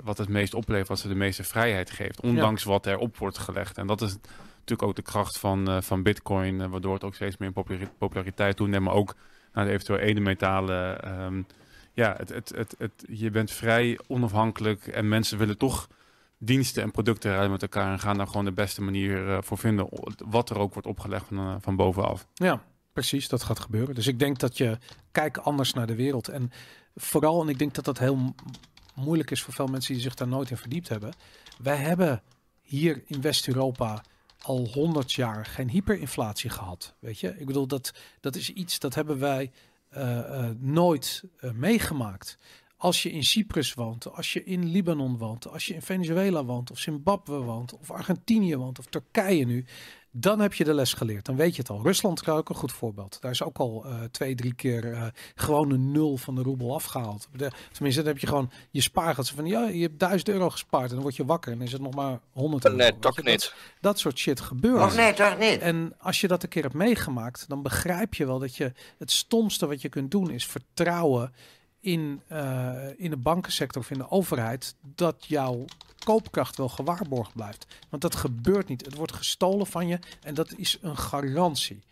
wat 0.04 0.18
het 0.18 0.30
meest 0.30 0.54
oplevert, 0.54 0.88
wat 0.88 1.00
ze 1.00 1.08
de 1.08 1.16
meeste 1.16 1.44
vrijheid 1.44 1.92
geeft. 1.92 2.22
Ondanks 2.22 2.64
ja. 2.64 2.70
wat 2.70 2.86
erop 2.86 3.18
wordt 3.18 3.38
gelegd. 3.38 3.78
En 3.78 3.88
dat 3.88 4.02
is 4.02 4.18
natuurlijk 4.52 4.88
ook 4.88 4.96
de 4.96 5.02
kracht 5.02 5.38
van, 5.38 5.70
uh, 5.70 5.82
van 5.82 6.04
bitcoin, 6.04 6.70
waardoor 6.70 6.94
het 6.94 7.04
ook 7.04 7.16
steeds 7.16 7.38
meer 7.38 7.54
in 7.68 7.90
populariteit 7.98 8.56
toeneemt. 8.56 8.86
Maar 8.86 8.94
ook 8.94 9.16
naar 9.54 9.66
de 9.66 9.72
eventueel 9.72 10.00
edelmetalen. 10.00 11.12
Um, 11.22 11.48
ja, 11.94 12.16
het, 12.18 12.30
het, 12.30 12.52
het, 12.56 12.76
het, 12.78 13.06
je 13.08 13.30
bent 13.30 13.52
vrij 13.52 14.00
onafhankelijk 14.08 14.88
en 14.88 15.08
mensen 15.08 15.38
willen 15.38 15.58
toch 15.58 15.88
diensten 16.44 16.84
en 16.84 16.92
producten 16.92 17.32
rijden 17.32 17.52
met 17.52 17.62
elkaar 17.62 17.92
en 17.92 18.00
gaan 18.00 18.18
daar 18.18 18.28
gewoon 18.28 18.46
de 18.46 18.52
beste 18.52 18.82
manier 18.82 19.28
uh, 19.28 19.38
voor 19.42 19.58
vinden. 19.58 19.88
Wat 20.26 20.50
er 20.50 20.58
ook 20.58 20.74
wordt 20.74 20.88
opgelegd 20.88 21.26
van, 21.26 21.38
uh, 21.38 21.56
van 21.60 21.76
bovenaf. 21.76 22.28
Ja, 22.34 22.64
precies. 22.94 23.28
Dat 23.28 23.44
gaat 23.44 23.60
gebeuren. 23.60 23.96
Dus 23.96 24.08
ik 24.08 24.20
denk 24.20 24.40
dat 24.40 24.58
je 24.58 24.78
kijk 25.12 25.38
anders 25.38 25.74
naar 25.74 25.88
de 25.88 25.96
wereld. 25.96 26.28
En 26.28 26.52
vooral, 26.96 27.42
en 27.42 27.50
ik 27.50 27.60
denk 27.60 27.74
dat 27.74 27.86
dat 27.86 28.00
heel 28.00 28.36
moeilijk 28.96 29.32
is 29.32 29.42
voor 29.42 29.54
veel 29.54 29.68
mensen 29.68 29.94
die 29.94 30.02
zich 30.02 30.16
daar 30.16 30.28
nooit 30.28 30.50
in 30.50 30.58
verdiept 30.58 30.90
hebben. 30.90 31.14
Wij 31.58 31.78
hebben 31.78 32.22
hier 32.62 33.04
in 33.06 33.22
West-Europa 33.22 34.04
al 34.42 34.68
honderd 34.74 35.12
jaar 35.12 35.46
geen 35.46 35.70
hyperinflatie 35.70 36.50
gehad. 36.50 36.96
Weet 37.00 37.20
je, 37.20 37.36
ik 37.40 37.46
bedoel, 37.46 37.68
dat, 37.68 37.94
dat 38.20 38.36
is 38.36 38.50
iets 38.50 38.80
dat 38.80 38.96
hebben 38.96 39.20
wij 39.20 39.52
uh, 39.98 40.50
nooit 40.58 41.24
meegemaakt. 41.54 42.38
Als 42.82 43.04
je 43.04 43.12
in 43.12 43.24
Cyprus 43.24 43.74
woont, 43.74 44.14
als 44.14 44.34
je 44.34 44.44
in 44.44 44.72
Libanon 44.72 45.18
woont, 45.18 45.48
als 45.48 45.66
je 45.66 45.74
in 45.74 45.82
Venezuela 45.82 46.44
woont, 46.44 46.72
of 46.72 46.80
Zimbabwe 46.80 47.38
woont, 47.38 47.78
of 47.78 47.92
Argentinië 47.92 48.56
woont, 48.56 48.80
of 48.80 48.86
Turkije 48.86 49.46
nu, 49.46 49.66
dan 50.12 50.40
heb 50.40 50.54
je 50.54 50.64
de 50.64 50.74
les 50.74 50.94
geleerd. 50.94 51.26
Dan 51.26 51.36
weet 51.36 51.56
je 51.56 51.62
het 51.62 51.70
al. 51.70 51.82
Rusland 51.84 52.22
is 52.22 52.28
ook 52.28 52.50
een 52.50 52.56
goed 52.56 52.72
voorbeeld. 52.72 53.18
Daar 53.22 53.32
is 53.32 53.44
ook 53.44 53.58
al 53.58 53.86
uh, 53.86 54.04
twee, 54.12 54.36
drie 54.36 54.54
keer 54.54 54.86
uh, 54.86 55.06
gewoon 55.36 55.72
een 55.72 55.92
nul 55.92 56.18
van 56.18 56.36
de 56.36 56.42
roebel 56.42 56.74
afgehaald. 56.74 57.28
De, 57.34 57.52
tenminste, 57.72 58.02
dan 58.02 58.12
heb 58.12 58.22
je 58.22 58.28
gewoon 58.28 58.52
je 58.72 58.82
spaargeld. 58.82 59.30
Van 59.30 59.46
ja, 59.46 59.68
je 59.68 59.82
hebt 59.82 60.00
duizend 60.00 60.30
euro 60.30 60.50
gespaard 60.50 60.88
en 60.88 60.94
dan 60.94 61.02
word 61.02 61.16
je 61.16 61.26
wakker 61.26 61.52
en 61.52 61.62
is 61.62 61.72
het 61.72 61.82
nog 61.82 61.96
maar 61.96 62.20
honderd 62.32 62.66
euro. 62.66 62.78
Nee, 62.78 63.00
toch 63.00 63.16
dat, 63.16 63.26
niet. 63.26 63.54
Dat 63.82 64.00
soort 64.00 64.18
shit 64.18 64.40
gebeurt. 64.40 64.82
Oh, 64.82 64.96
nee, 64.96 65.14
toch 65.14 65.38
niet. 65.38 65.60
En 65.60 65.94
als 65.98 66.22
je 66.22 66.28
dat 66.28 66.44
een 66.44 66.50
keer 66.50 66.64
hebt 66.64 66.76
meegemaakt, 66.76 67.46
dan 67.48 67.62
begrijp 67.62 68.14
je 68.14 68.26
wel 68.26 68.40
dat 68.40 68.56
je 68.56 68.72
het 68.98 69.12
stomste 69.12 69.68
wat 69.68 69.82
je 69.82 69.90
kunt 69.90 70.12
doen 70.12 70.32
is 70.32 70.46
vertrouwen 70.46 71.34
in, 71.82 72.22
uh, 72.32 73.00
in 73.00 73.10
de 73.10 73.18
bankensector 73.18 73.82
of 73.82 73.92
in 73.92 73.98
de 73.98 74.10
overheid 74.10 74.76
dat 74.96 75.26
jouw 75.28 75.66
koopkracht 76.04 76.58
wel 76.58 76.70
gewaarborgd 76.70 77.34
blijft. 77.34 77.68
Want 77.90 78.02
dat 78.02 78.16
gebeurt 78.16 78.68
niet. 78.68 78.86
Het 78.86 78.96
wordt 78.96 79.14
gestolen 79.14 79.68
van 79.68 79.88
je 79.88 80.00
en 80.22 80.34
dat 80.34 80.54
is 80.58 80.78
een 80.82 80.98
garantie. 80.98 81.84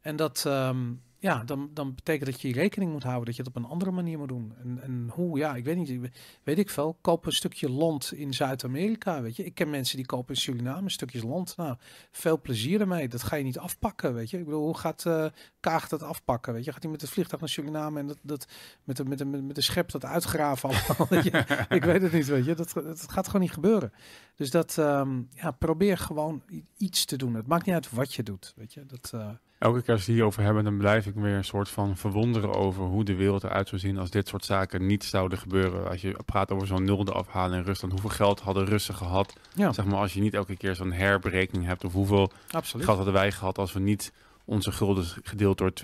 En 0.00 0.16
dat, 0.16 0.44
um, 0.46 1.02
ja, 1.18 1.44
dan, 1.44 1.70
dan 1.74 1.94
betekent 1.94 2.30
dat 2.30 2.40
je 2.40 2.52
rekening 2.52 2.92
moet 2.92 3.02
houden 3.02 3.24
dat 3.24 3.36
je 3.36 3.42
het 3.42 3.50
op 3.50 3.56
een 3.56 3.70
andere 3.70 3.90
manier 3.90 4.18
moet 4.18 4.28
doen. 4.28 4.52
En, 4.62 4.82
en 4.82 5.08
hoe, 5.12 5.38
ja, 5.38 5.54
ik 5.54 5.64
weet 5.64 5.76
niet, 5.76 6.10
weet 6.42 6.58
ik 6.58 6.70
veel. 6.70 6.98
Koop 7.00 7.26
een 7.26 7.32
stukje 7.32 7.70
land 7.70 8.12
in 8.12 8.34
Zuid-Amerika, 8.34 9.22
weet 9.22 9.36
je. 9.36 9.44
Ik 9.44 9.54
ken 9.54 9.70
mensen 9.70 9.96
die 9.96 10.06
kopen 10.06 10.34
in 10.34 10.40
Suriname 10.40 10.90
stukjes 10.90 11.22
land. 11.22 11.56
Nou, 11.56 11.76
veel 12.10 12.40
plezier 12.40 12.80
ermee. 12.80 13.08
Dat 13.08 13.22
ga 13.22 13.36
je 13.36 13.44
niet 13.44 13.58
afpakken, 13.58 14.14
weet 14.14 14.30
je. 14.30 14.38
Ik 14.38 14.44
bedoel, 14.44 14.64
hoe 14.64 14.76
gaat 14.76 15.04
uh, 15.06 15.26
Kaag 15.66 15.88
dat 15.88 16.02
afpakken, 16.02 16.52
weet 16.52 16.64
je? 16.64 16.72
Gaat 16.72 16.82
hij 16.82 16.90
met 16.90 17.00
het 17.00 17.10
vliegtuig 17.10 17.40
naar 17.40 17.50
Suriname 17.50 18.00
en 18.00 18.06
dat, 18.06 18.18
dat 18.22 18.46
met, 18.84 18.96
de, 18.96 19.04
met, 19.04 19.18
de, 19.18 19.24
met 19.24 19.54
de 19.54 19.60
schep 19.60 19.90
dat 19.90 20.04
uitgraven 20.04 20.68
allemaal? 20.68 21.24
Ik 21.68 21.84
weet 21.84 22.02
het 22.02 22.12
niet, 22.12 22.26
weet 22.26 22.44
je. 22.44 22.54
Dat, 22.54 22.72
dat 22.72 23.06
gaat 23.08 23.26
gewoon 23.26 23.40
niet 23.40 23.52
gebeuren. 23.52 23.92
Dus 24.36 24.50
dat, 24.50 24.76
um, 24.76 25.28
ja, 25.34 25.50
probeer 25.50 25.98
gewoon 25.98 26.42
iets 26.76 27.04
te 27.04 27.16
doen. 27.16 27.34
Het 27.34 27.46
maakt 27.46 27.66
niet 27.66 27.74
uit 27.74 27.90
wat 27.90 28.14
je 28.14 28.22
doet, 28.22 28.52
weet 28.56 28.74
je. 28.74 28.86
Dat... 28.86 29.12
Uh, 29.14 29.28
Elke 29.58 29.82
keer 29.82 29.92
als 29.92 30.00
we 30.00 30.06
het 30.06 30.14
hierover 30.14 30.42
hebben, 30.42 30.64
dan 30.64 30.76
blijf 30.76 31.06
ik 31.06 31.14
weer 31.14 31.34
een 31.34 31.44
soort 31.44 31.68
van 31.68 31.96
verwonderen 31.96 32.54
over 32.54 32.84
hoe 32.84 33.04
de 33.04 33.14
wereld 33.14 33.44
eruit 33.44 33.68
zou 33.68 33.80
zien 33.80 33.98
als 33.98 34.10
dit 34.10 34.28
soort 34.28 34.44
zaken 34.44 34.86
niet 34.86 35.04
zouden 35.04 35.38
gebeuren. 35.38 35.88
Als 35.88 36.00
je 36.00 36.16
praat 36.24 36.50
over 36.50 36.66
zo'n 36.66 36.84
nulde 36.84 37.12
afhalen 37.12 37.58
in 37.58 37.64
Rusland, 37.64 37.92
hoeveel 37.92 38.10
geld 38.10 38.40
hadden 38.40 38.64
Russen 38.64 38.94
gehad? 38.94 39.32
Ja. 39.54 39.72
Zeg 39.72 39.84
maar 39.84 39.98
als 39.98 40.14
je 40.14 40.20
niet 40.20 40.34
elke 40.34 40.56
keer 40.56 40.74
zo'n 40.74 40.92
herberekening 40.92 41.66
hebt, 41.66 41.84
of 41.84 41.92
hoeveel 41.92 42.30
Absoluut. 42.50 42.84
geld 42.84 42.96
hadden 42.96 43.14
wij 43.14 43.32
gehad 43.32 43.58
als 43.58 43.72
we 43.72 43.80
niet 43.80 44.12
onze 44.46 44.72
gulden 44.72 45.04
gedeeld 45.22 45.58
door 45.58 45.70
2,2037 45.70 45.74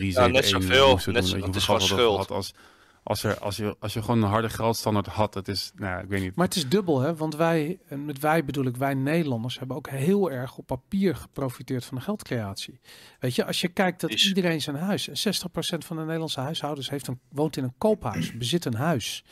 ja, 0.00 0.26
net 0.26 0.46
zoveel. 0.46 0.98
Net, 1.06 1.32
het 1.32 1.56
is 1.56 1.64
gewoon 1.64 1.80
schuld. 1.80 2.30
Als, 2.30 2.54
als, 3.02 3.24
er, 3.24 3.38
als, 3.38 3.56
je, 3.56 3.76
als 3.80 3.92
je 3.92 4.00
gewoon 4.00 4.22
een 4.22 4.28
harde 4.28 4.48
geldstandaard 4.48 5.06
had, 5.06 5.32
dat 5.32 5.48
is, 5.48 5.72
nou, 5.76 6.02
ik 6.02 6.08
weet 6.08 6.20
niet. 6.20 6.36
Maar 6.36 6.46
het 6.46 6.56
is 6.56 6.68
dubbel, 6.68 7.00
hè? 7.00 7.16
Want 7.16 7.36
wij, 7.36 7.78
en 7.88 8.04
met 8.04 8.18
wij 8.18 8.44
bedoel 8.44 8.64
ik 8.64 8.76
wij 8.76 8.94
Nederlanders, 8.94 9.58
hebben 9.58 9.76
ook 9.76 9.88
heel 9.88 10.30
erg 10.30 10.56
op 10.58 10.66
papier 10.66 11.16
geprofiteerd 11.16 11.84
van 11.84 11.96
de 11.96 12.02
geldcreatie. 12.02 12.80
Weet 13.18 13.34
je, 13.34 13.44
als 13.46 13.60
je 13.60 13.68
kijkt 13.68 14.00
dat 14.00 14.10
Is- 14.10 14.28
iedereen 14.28 14.60
zijn 14.60 14.76
huis, 14.76 15.08
en 15.08 15.16
60% 15.16 15.84
van 15.84 15.96
de 15.96 16.02
Nederlandse 16.02 16.40
huishoudens 16.40 16.90
heeft 16.90 17.06
een, 17.06 17.20
woont 17.28 17.56
in 17.56 17.64
een 17.64 17.74
koophuis, 17.78 18.36
bezit 18.36 18.64
een 18.64 18.74
huis. 18.74 19.24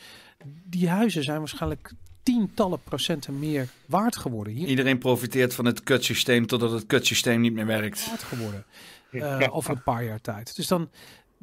Die 0.65 0.89
huizen 0.89 1.23
zijn 1.23 1.39
waarschijnlijk 1.39 1.93
tientallen 2.23 2.81
procenten 2.83 3.39
meer 3.39 3.67
waard 3.85 4.15
geworden. 4.15 4.53
Hier 4.53 4.67
Iedereen 4.67 4.97
profiteert 4.97 5.53
van 5.53 5.65
het 5.65 5.83
kutsysteem 5.83 6.47
totdat 6.47 6.71
het 6.71 6.85
kutsysteem 6.85 7.41
niet 7.41 7.53
meer 7.53 7.65
werkt. 7.65 8.05
waard 8.07 8.23
geworden. 8.23 8.65
eh, 9.11 9.55
over 9.55 9.71
een 9.71 9.83
paar 9.83 10.03
jaar 10.03 10.21
tijd. 10.21 10.55
Dus 10.55 10.67
dan, 10.67 10.89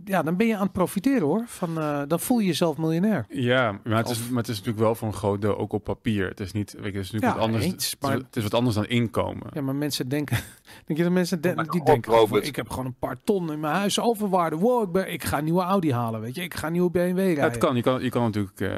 ja, 0.05 0.23
dan 0.23 0.37
ben 0.37 0.47
je 0.47 0.55
aan 0.57 0.63
het 0.63 0.73
profiteren 0.73 1.27
hoor. 1.27 1.43
Van, 1.47 1.79
eh, 1.79 2.03
dan 2.09 2.21
voel 2.21 2.39
je 2.39 2.47
jezelf 2.47 2.77
miljonair. 2.77 3.27
Ja, 3.29 3.81
maar 3.85 3.97
het, 3.99 4.09
is, 4.09 4.29
maar 4.29 4.39
het 4.39 4.49
is 4.49 4.57
natuurlijk 4.57 4.85
wel 4.85 4.95
voor 4.95 5.09
een 5.09 5.15
groot 5.15 5.41
deel 5.41 5.59
ook 5.59 5.73
op 5.73 5.85
papier. 5.85 6.29
Het 6.29 6.41
is 6.41 6.53
niet, 6.53 6.73
weet 6.73 6.93
je, 6.93 6.99
het 6.99 7.07
is 7.07 7.11
natuurlijk 7.11 7.33
Ja, 7.33 7.39
wat 7.39 7.47
anders. 7.47 7.65
eens, 7.65 7.73
het, 7.73 7.83
is, 7.83 7.97
maar- 8.01 8.17
het 8.17 8.37
is 8.37 8.43
wat 8.43 8.55
anders 8.55 8.75
dan 8.75 8.87
inkomen. 8.87 9.47
Ja, 9.53 9.61
maar 9.61 9.75
mensen 9.75 10.09
denken, 10.09 10.37
denk 10.87 10.99
je 10.99 11.05
dat 11.05 11.13
mensen 11.13 11.41
de- 11.41 11.55
die 11.71 11.81
op, 11.81 11.87
denken, 11.87 12.43
ik 12.47 12.57
heb 12.57 12.69
gewoon 12.71 12.87
een 12.87 12.99
paar 12.99 13.17
ton 13.25 13.53
in 13.53 13.61
mijn 13.61 13.75
huis 13.75 14.01
overwaarde. 14.01 14.57
Wow, 14.57 14.83
ik, 14.83 14.93
ben, 14.93 15.13
ik 15.13 15.25
ga 15.25 15.39
een 15.39 15.45
nieuwe 15.45 15.63
Audi 15.63 15.93
halen, 15.93 16.21
weet 16.21 16.35
je. 16.35 16.43
Ik 16.43 16.55
ga 16.55 16.67
een 16.67 16.73
nieuwe 16.73 16.91
BMW 16.91 17.17
rijden. 17.19 17.37
Ja, 17.37 17.43
het 17.49 17.59
kan. 17.59 17.77
Je 17.77 17.83
kan, 17.83 18.03
je 18.03 18.11
kan 18.11 18.23
natuurlijk 18.23 18.61
eh 18.61 18.71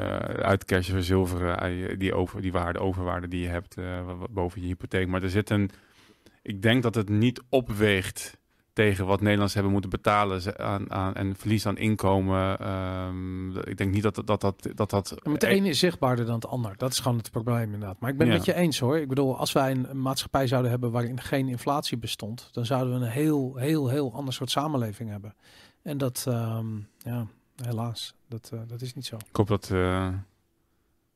uitcashen, 0.43 1.03
zilveren, 1.03 1.59
eh, 1.59 1.97
die, 1.99 2.13
over, 2.13 2.41
die 2.41 2.51
waarde, 2.51 2.79
overwaarde 2.79 3.27
die 3.27 3.41
je 3.41 3.47
hebt 3.47 3.77
eh, 3.77 3.85
boven 4.29 4.61
je 4.61 4.67
hypotheek. 4.67 5.07
Maar 5.07 5.23
er 5.23 5.29
zit 5.29 5.49
een. 5.49 5.69
Ik 6.41 6.61
denk 6.61 6.83
dat 6.83 6.95
het 6.95 7.09
niet 7.09 7.41
opweegt 7.49 8.37
tegen 8.73 9.05
wat 9.05 9.17
Nederlanders 9.19 9.53
hebben 9.53 9.71
moeten 9.71 9.89
betalen 9.89 10.57
aan, 10.59 10.91
aan, 10.91 11.13
en 11.13 11.35
verlies 11.35 11.65
aan 11.65 11.77
inkomen. 11.77 12.59
Ehm, 12.59 13.57
ik 13.57 13.77
denk 13.77 13.93
niet 13.93 14.03
dat 14.03 14.15
dat. 14.15 14.27
dat, 14.27 14.41
dat, 14.41 14.59
dat, 14.75 14.89
dat 14.89 15.09
Ja, 15.09 15.15
maar 15.23 15.33
het 15.33 15.43
ene 15.43 15.67
is 15.69 15.79
zichtbaarder 15.79 16.25
dan 16.25 16.35
het 16.35 16.47
ander. 16.47 16.77
Dat 16.77 16.91
is 16.91 16.99
gewoon 16.99 17.17
het 17.17 17.31
probleem 17.31 17.63
inderdaad. 17.73 17.99
Maar 17.99 18.09
ik 18.09 18.17
ben 18.17 18.27
het 18.29 18.35
Ja. 18.45 18.45
met 18.45 18.55
je 18.55 18.61
eens 18.61 18.79
hoor. 18.79 18.97
Ik 18.97 19.07
bedoel, 19.07 19.37
als 19.37 19.51
wij 19.51 19.71
een, 19.71 20.01
maatschappij 20.01 20.47
zouden 20.47 20.71
hebben 20.71 20.91
waarin 20.91 21.19
geen 21.21 21.47
inflatie 21.47 21.97
bestond, 21.97 22.49
dan 22.51 22.65
zouden 22.65 22.99
we 22.99 23.05
een 23.05 23.11
heel, 23.11 23.55
heel, 23.55 23.87
heel 23.89 24.13
ander 24.13 24.33
soort 24.33 24.49
samenleving 24.51 25.09
hebben. 25.09 25.35
En 25.81 25.97
dat, 25.97 26.25
ehm, 26.27 26.65
ja, 26.97 27.27
helaas, 27.63 28.15
dat, 28.29 28.49
eh, 28.53 28.59
dat 28.67 28.81
is 28.81 28.93
niet 28.93 29.05
zo. 29.05 29.15
Ik 29.15 29.35
hoop 29.35 29.47
dat, 29.47 29.69
eh, 29.71 30.07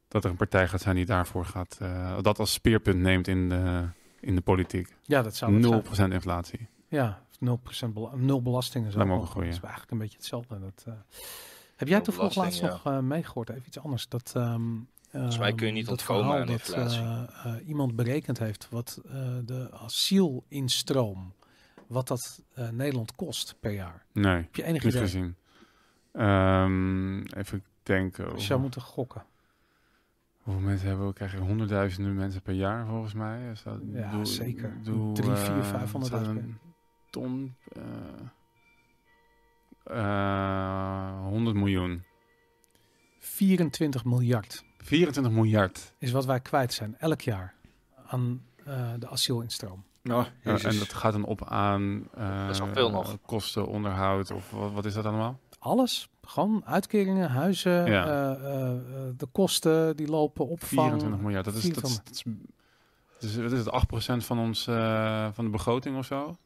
dat 0.08 0.24
er 0.24 0.30
een 0.30 0.36
partij 0.38 0.68
gaat 0.68 0.82
zijn 0.82 0.96
die 0.96 1.06
daarvoor 1.06 1.46
gaat. 1.46 1.78
eh, 1.82 2.18
dat 2.22 2.40
als 2.40 2.54
speerpunt 2.54 3.00
neemt 3.00 3.28
in 3.28 3.50
de, 3.50 3.84
in 4.20 4.36
de 4.36 4.42
politiek. 4.42 4.96
Ja, 5.04 5.22
dat 5.22 5.36
zou 5.36 5.54
het 5.54 5.62
0% 5.62 5.96
zijn. 5.96 6.12
inflatie. 6.12 6.68
Ja, 6.90 7.22
0% 7.46 7.94
bela 7.94 8.16
nul 8.16 8.42
belastingen. 8.42 8.92
Goed. 8.92 9.30
goeie. 9.30 9.48
Dat 9.48 9.56
is 9.58 9.62
eigenlijk 9.62 9.92
een 9.92 9.98
beetje 9.98 10.18
hetzelfde. 10.18 10.60
Dat, 10.60 10.84
eh, 10.88 10.94
Heb 11.76 11.88
jij 11.88 12.02
toevallig 12.02 12.36
laatst 12.36 12.62
nog 12.62 12.86
eh, 12.86 13.00
meegehoord? 13.00 13.50
Even 13.50 13.64
iets 13.68 13.80
anders. 13.80 14.08
Dat, 14.08 14.34
ehm 14.36 14.62
Volgens 15.12 15.38
mij 15.38 15.50
kun 15.54 15.60
je 15.60 15.66
ehm, 15.66 15.74
niet 15.74 15.86
dat 15.86 16.00
ontkomen 16.00 16.24
verhaal 16.24 16.42
aan 16.42 16.48
dat, 16.48 16.60
inflatie. 16.60 17.00
eh, 17.00 17.56
eh, 17.56 17.68
iemand 17.68 17.96
berekend 17.96 18.40
heeft 18.40 18.68
wat 18.70 19.02
eh, 19.06 19.12
de 19.46 19.70
asielinstroom, 19.72 21.34
wat 21.88 22.08
dat 22.08 22.42
eh, 22.54 22.70
Nederland 22.70 23.16
kost 23.16 23.56
per 23.60 23.72
jaar. 23.72 24.06
Nee, 24.12 24.36
Heb 24.36 24.56
je 24.56 24.64
enig 24.64 24.84
niet 24.84 24.94
idee? 24.94 25.04
gezien. 25.06 25.36
Ehm, 26.12 27.22
even 27.22 27.64
denken. 27.84 28.36
Je 28.36 28.42
zou 28.42 28.60
moeten 28.60 28.82
gokken. 28.82 29.24
Hoeveel 30.42 30.64
mensen 30.64 30.88
hebben 30.88 31.08
we? 31.08 31.14
Krijgen 31.14 31.40
honderdduizenden 31.40 32.16
mensen 32.16 32.42
per 32.42 32.54
jaar 32.54 32.88
volgens 32.88 33.14
mij. 33.14 33.52
Is 33.52 33.64
dat, 33.64 33.80
Ja, 33.94 34.26
zeker. 34.26 34.78
Doe, 34.84 35.14
Drie, 35.14 35.36
vier, 35.36 35.64
vijfhonderdduizend 35.64 36.36
dat 36.42 36.67
ton. 37.10 37.56
eh 37.72 37.82
eh, 39.84 41.20
100 41.24 41.56
miljoen. 41.56 42.04
24 43.20 44.06
miljard 44.06 44.64
24 44.78 45.32
miljard. 45.34 45.94
is 45.98 46.12
wat 46.12 46.26
wij 46.26 46.40
kwijt 46.40 46.74
zijn 46.74 46.96
elk 47.00 47.22
jaar 47.22 47.54
aan 48.08 48.42
eh, 48.66 48.92
de 49.00 49.10
asielinstroom. 49.10 49.86
Oh, 50.12 50.26
en 50.44 50.78
dat 50.78 50.94
gaat 50.94 51.12
dan 51.14 51.26
op 51.26 51.46
aan 51.46 52.08
eh, 52.14 52.42
Dat 52.46 52.50
is 52.50 52.60
wel 52.60 52.74
veel 52.74 52.90
nog. 52.92 53.18
kosten, 53.26 53.68
onderhoud 53.68 54.32
of 54.32 54.52
wat, 54.52 54.72
wat 54.72 54.86
is 54.86 54.94
dat 54.94 55.06
allemaal? 55.06 55.40
Alles. 55.60 56.10
Gewoon 56.22 56.66
uitkeringen, 56.66 57.30
huizen, 57.30 57.86
Ja. 57.92 58.06
eh, 58.06 58.32
eh, 58.32 58.72
eh, 58.72 59.14
de 59.18 59.26
kosten 59.32 59.96
die 59.98 60.08
lopen, 60.08 60.48
opvang. 60.48 60.70
24 60.82 61.20
miljard. 61.22 61.46
Dat 61.46 61.54
is, 61.54 61.62
dat 61.74 61.84
is, 61.84 62.02
24. 62.02 62.04
dat 62.04 62.14
is, 62.16 62.24
dat 63.20 63.30
is, 63.30 63.36
wat 63.36 63.52
is 63.52 63.66
het, 63.66 64.22
8% 64.24 64.26
van, 64.26 64.40
ons, 64.40 64.68
eh, 64.68 65.28
van 65.34 65.46
de 65.46 65.52
begroting 65.52 65.98
of 65.98 66.06
zo? 66.06 66.38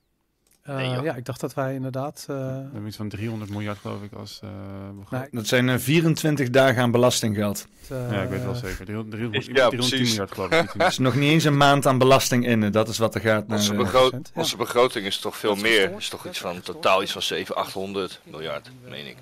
Eh, 0.62 0.76
Nee, 0.76 1.02
ja, 1.02 1.16
ik 1.16 1.26
dacht 1.26 1.40
dat 1.40 1.54
wij 1.54 1.74
inderdaad... 1.74 2.26
eh, 2.30 2.36
We 2.36 2.42
hebben 2.44 2.88
iets 2.88 2.96
van 2.98 3.10
300 3.10 3.52
miljard 3.52 3.78
geloof 3.78 4.02
ik 4.04 4.14
als 4.14 4.40
eh 4.44 4.50
begroting. 4.88 5.10
nou, 5.12 5.28
Dat 5.32 5.48
zijn 5.48 5.70
eh, 5.70 5.78
24 5.78 6.50
dagen 6.50 6.82
aan 6.82 6.92
belastinggeld. 6.92 7.68
ja, 7.90 8.22
ik 8.22 8.30
weet 8.30 8.32
het 8.44 8.44
wel 8.44 8.56
zeker. 8.56 8.86
300, 8.86 9.12
300, 9.12 9.46
Ja, 9.46 9.52
310 9.54 9.78
precies. 9.90 10.08
miljard 10.10 10.32
geloof 10.32 10.52
ik. 10.52 10.74
Dat 10.80 10.88
is 10.92 10.98
nog 10.98 11.16
niet 11.16 11.30
eens 11.32 11.44
een 11.44 11.58
maand 11.58 11.86
aan 11.86 11.98
belasting 11.98 12.46
in. 12.48 12.72
Dat 12.72 12.88
is 12.88 12.98
wat 12.98 13.16
er 13.16 13.22
gaat 13.22 13.48
naar... 13.48 13.58
Onze, 13.58 13.74
begroot, 13.74 14.32
onze 14.34 14.58
begroting 14.58 15.06
is 15.06 15.18
toch 15.20 15.38
veel 15.38 15.56
meer. 15.56 15.92
is 15.98 16.10
toch 16.10 16.28
iets 16.28 16.40
van 16.40 16.62
totaal 16.62 17.02
iets 17.02 17.12
van 17.12 17.22
700, 17.22 17.68
800 17.68 18.20
miljard, 18.24 18.72
meen 18.90 19.06
ik. 19.08 19.16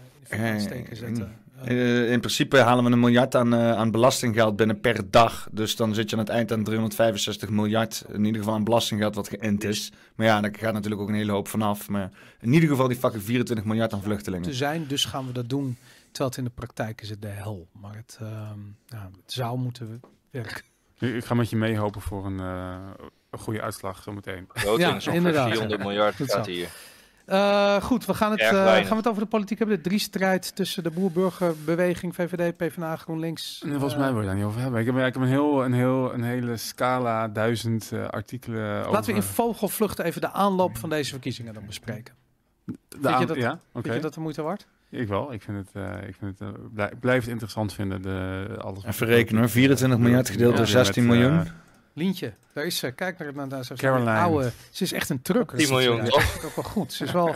zetten. 0.92 1.36
Eh, 1.64 2.12
in 2.12 2.20
principe 2.20 2.58
halen 2.58 2.84
we 2.84 2.92
een 2.92 3.00
miljard 3.00 3.36
aan, 3.36 3.54
eh, 3.54 3.72
aan 3.72 3.92
belastinggeld 3.92 4.56
binnen 4.56 4.80
per 4.80 5.12
dag. 5.12 5.48
Dus 5.52 5.76
dan 5.76 5.94
zit 5.94 6.10
je 6.10 6.16
aan 6.16 6.22
het 6.22 6.32
eind 6.32 6.52
aan 6.52 6.64
365 6.64 7.50
miljard. 7.50 8.06
In 8.12 8.26
ieder 8.26 8.42
geval 8.42 8.56
aan 8.56 8.64
belastinggeld 8.64 9.16
wat 9.16 9.30
geïnd 9.30 9.64
is. 9.64 9.92
Maar 10.16 10.26
ja, 10.26 10.42
daar 10.42 10.56
gaat 10.58 10.74
natuurlijk 10.74 11.02
ook 11.02 11.08
een 11.08 11.14
hele 11.14 11.32
hoop 11.32 11.48
vanaf. 11.48 11.90
Maar 11.90 12.12
in 12.40 12.54
ieder 12.54 12.70
geval 12.70 12.88
die 12.88 12.98
fucking 12.98 13.24
24 13.24 13.66
miljard 13.66 13.94
aan 13.94 14.02
vluchtelingen. 14.02 14.50
te 14.50 14.56
zijn, 14.56 14.88
dus 14.88 15.06
gaan 15.06 15.28
we 15.28 15.32
dat 15.32 15.50
doen. 15.50 15.78
Terwijl 16.12 16.30
het 16.30 16.38
in 16.38 16.44
de 16.44 16.52
praktijk 16.56 17.02
is 17.02 17.10
het 17.10 17.22
de 17.22 17.28
hel. 17.28 17.68
Maar 17.72 17.96
het, 17.96 18.18
ehm, 18.22 18.60
ja, 18.86 19.10
het 19.24 19.34
zou 19.34 19.58
moeten 19.58 20.02
werken. 20.32 20.64
Ik 21.00 21.26
ga 21.26 21.34
met 21.34 21.50
je 21.50 21.56
meehopen 21.56 22.02
voor 22.02 22.26
een, 22.26 22.40
eh, 22.40 22.76
een 23.30 23.40
goede 23.40 23.62
uitslag 23.62 24.04
zometeen. 24.04 24.48
Ja, 24.78 25.00
inderdaad. 25.12 25.50
400 25.50 25.82
miljard 25.82 26.16
gaat 26.16 26.46
hier. 26.46 26.70
Eh, 27.30 27.82
goed, 27.82 28.06
we 28.06 28.14
gaan, 28.14 28.32
het, 28.32 28.40
eh, 28.40 28.50
gaan 28.50 28.84
we 28.90 28.96
het 28.96 29.08
over 29.08 29.22
de 29.22 29.28
politiek 29.28 29.58
hebben. 29.60 29.76
De 29.78 29.84
drie-strijd 29.90 30.56
tussen 30.56 30.84
de 30.84 30.92
boer-burgerbeweging, 30.92 32.16
VVD, 32.16 32.58
PvdA, 32.58 32.96
GroenLinks. 32.96 33.62
En 33.64 33.70
volgens 33.70 33.94
Eh, 33.94 34.00
mij 34.00 34.12
wil 34.12 34.20
je 34.22 34.26
daar 34.28 34.36
niet 34.36 34.44
over 34.46 34.62
hebben. 34.62 34.80
Ik 34.80 34.86
heb, 34.86 34.96
ik 34.96 35.02
heb 35.04 35.16
een, 35.16 35.28
heel, 35.28 35.64
een, 35.66 35.74
heel, 35.74 36.14
een 36.14 36.24
hele 36.24 36.58
scala, 36.58 37.28
duizend 37.28 37.92
eh, 37.92 38.06
artikelen 38.08 38.80
over... 38.80 38.92
Laten 38.92 39.10
we 39.10 39.16
in 39.16 39.24
vogelvlucht 39.24 40.00
even 40.00 40.22
de 40.22 40.32
aanloop 40.32 40.78
van 40.78 40.90
deze 40.90 41.10
verkiezingen 41.12 41.54
dan 41.54 41.66
bespreken. 41.66 42.14
de 42.66 42.74
vind 43.02 43.20
je 43.20 43.26
dat- 43.26 43.36
Ja, 43.38 43.52
oké. 43.72 43.82
Vind 43.82 43.96
je 43.96 44.02
dat 44.02 44.14
de 44.14 44.20
moeite 44.20 44.42
waard? 44.42 44.68
Ik 44.92 45.08
wel. 45.08 45.34
Ik 45.34 45.42
vind 45.42 45.58
het, 45.58 45.70
eh, 45.74 46.08
ik 46.08 46.16
vind 46.20 46.40
het, 46.40 46.92
ik 46.92 47.00
blijf 47.00 47.22
het 47.22 47.30
interessant 47.32 47.74
vinden. 47.74 48.02
De, 48.02 48.46
alles 48.58 48.84
Even 48.86 49.08
rekenen 49.08 49.40
hoor. 49.42 49.50
24 49.50 50.00
miljard 50.00 50.30
gedeeld 50.30 50.58
door 50.58 50.66
Ja, 50.66 50.72
16 50.72 51.06
met, 51.08 51.16
eh, 51.16 51.22
miljoen. 51.22 51.48
Lientje, 51.94 52.34
daar 52.54 52.66
is 52.66 52.78
ze. 52.78 52.92
Kijk 52.92 53.20
naar, 53.20 53.34
naar, 53.36 53.48
naar 53.48 53.66
Caroline. 53.76 54.12
oude. 54.12 54.52
Ze 54.70 54.84
is 54.84 54.94
echt 54.94 55.10
een 55.10 55.22
trucker. 55.22 55.58
10 55.58 55.70
miljoen, 55.70 56.04
toch? 56.06 56.46
ook 56.46 56.56
wel 56.56 56.64
goed. 56.66 56.94
Ze 56.94 57.04
is 57.04 57.12
wel. 57.12 57.36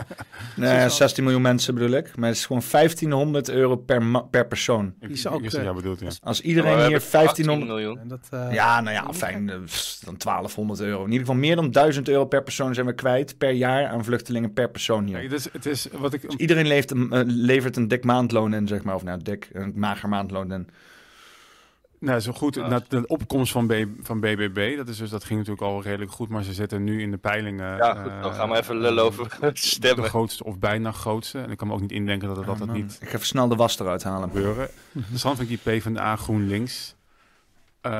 Nee, 0.56 0.76
wel- 0.78 0.90
16 0.90 1.24
miljoen 1.24 1.42
mensen 1.42 1.74
bedoel 1.74 1.90
ik. 1.90 2.16
Maar 2.16 2.28
het 2.28 2.38
is 2.38 2.46
gewoon 2.46 2.62
1500 2.70 3.48
euro 3.48 3.76
per, 3.76 4.22
per 4.30 4.46
persoon. 4.46 4.94
Die 5.00 5.10
is 5.10 5.26
ook, 5.26 5.42
eh, 5.42 5.74
bedoelt, 5.74 6.00
ja. 6.00 6.08
Als 6.22 6.40
iedereen 6.40 6.72
hier 6.72 6.80
hebben 6.80 7.10
1500... 7.10 7.28
18 7.60 7.66
miljoen. 7.66 7.98
En 7.98 8.08
dat, 8.08 8.28
eh, 8.30 8.52
Ja, 8.54 8.80
nou 8.80 8.94
ja, 8.94 9.12
fijn. 9.12 9.48
eh, 9.50 9.56
Dan 10.04 10.16
1200 10.16 10.80
euro. 10.80 10.98
In 10.98 11.04
ieder 11.10 11.20
geval 11.26 11.34
meer 11.40 11.56
dan 11.56 11.70
1000 11.70 12.08
euro 12.08 12.24
per 12.24 12.42
persoon 12.42 12.74
zijn 12.74 12.86
we 12.86 12.92
kwijt 12.94 13.38
per 13.38 13.50
jaar 13.50 13.86
aan 13.88 14.04
vluchtelingen 14.04 14.52
per 14.52 14.70
persoon 14.70 15.04
hier. 15.04 15.18
Kijk, 15.18 15.30
het, 15.30 15.38
is, 15.38 15.48
het 15.52 15.66
is 15.66 15.88
wat 15.92 16.12
ik... 16.12 16.20
Dus 16.22 16.34
iedereen 16.36 16.66
leeft 16.66 16.90
een, 16.90 17.12
eh, 17.12 17.20
levert 17.24 17.76
een 17.76 17.88
dik 17.88 18.04
maandloon 18.04 18.54
in, 18.54 18.66
zeg 18.68 18.82
maar. 18.82 18.94
Of 18.94 19.02
nou, 19.02 19.22
dik, 19.22 19.48
een 19.52 19.72
mager 19.76 20.08
maandloon 20.08 20.52
in. 20.52 20.68
Nou, 22.04 22.20
zo 22.20 22.32
goed. 22.32 22.54
Ja. 22.54 22.68
na 22.68 22.82
De 22.88 23.06
opkomst 23.06 23.52
van, 23.52 23.66
B, 23.66 23.72
van 24.02 24.20
BBB, 24.20 24.76
dat, 24.76 24.88
is 24.88 24.96
dus, 24.96 25.10
dat 25.10 25.24
ging 25.24 25.38
natuurlijk 25.38 25.66
al 25.66 25.82
redelijk 25.82 26.10
goed. 26.10 26.28
Maar 26.28 26.42
ze 26.42 26.52
zitten 26.54 26.84
nu 26.84 27.00
in 27.02 27.10
de 27.10 27.16
peilingen... 27.16 27.76
Ja, 27.76 27.94
goed, 27.94 28.10
dan 28.22 28.30
eh, 28.30 28.36
gaan 28.36 28.50
we 28.50 28.56
even 28.58 28.76
lullen 28.76 29.04
over 29.04 29.36
De 29.40 29.50
stemmen. 29.74 30.04
grootste 30.08 30.44
of 30.44 30.58
bijna 30.58 30.92
grootste. 30.92 31.38
En 31.38 31.50
ik 31.50 31.56
kan 31.56 31.66
me 31.68 31.74
ook 31.74 31.80
niet 31.80 31.92
indenken 31.92 32.28
dat 32.28 32.36
het, 32.36 32.46
dat 32.46 32.60
Oh, 32.60 32.72
niet 32.74 32.98
Ik 33.00 33.08
ga 33.08 33.14
even 33.14 33.26
snel 33.26 33.48
de 33.48 33.56
was 33.56 33.78
eruit 33.78 34.02
halen. 34.04 34.28
gebeuren. 34.30 34.68
Interessant 34.92 35.36
vind 35.38 35.50
ik 35.50 35.62
die 35.64 35.80
PvdA 35.80 36.16
GroenLinks. 36.16 36.94
eh 37.80 37.92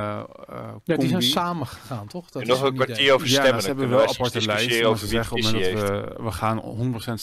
eh 0.48 0.58
ja, 0.84 0.96
die 0.96 1.08
zijn 1.08 1.22
samen 1.22 1.66
gegaan, 1.66 2.06
toch? 2.06 2.30
Dat 2.30 2.42
En 2.42 2.48
nog 2.48 2.62
een 2.62 2.74
kwartier 2.74 3.12
over 3.14 3.26
Ja, 3.26 3.32
stemmen. 3.32 3.50
nou, 3.50 3.62
ze 3.62 3.68
dan 3.68 3.78
hebben 3.78 3.96
wel 3.96 4.08
aparte 4.08 4.46
lijsten. 4.46 4.86
over 4.88 5.06
zeggen 5.06 5.36
op 5.36 5.42
het 5.42 5.62
dat 5.76 5.80
we, 6.16 6.22
we 6.22 6.30
gaan 6.30 6.60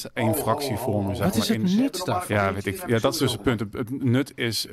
100% 0.08 0.12
één 0.14 0.36
fractie 0.36 0.78
vormen. 0.78 1.16
Zeg 1.16 1.26
Wat 1.26 1.36
is 1.36 1.48
het 1.48 1.58
in- 1.58 1.76
nut 1.82 2.02
daarvan? 2.06 2.36
Ja, 2.36 2.54
weet 2.54 2.66
ik. 2.66 2.84
Ja, 2.88 3.00
dat 3.00 3.14
is 3.14 3.20
dus 3.20 3.32
het 3.32 3.42
punt. 3.42 3.60
Het, 3.60 3.74
het 3.74 4.04
nut 4.04 4.32
is 4.36 4.68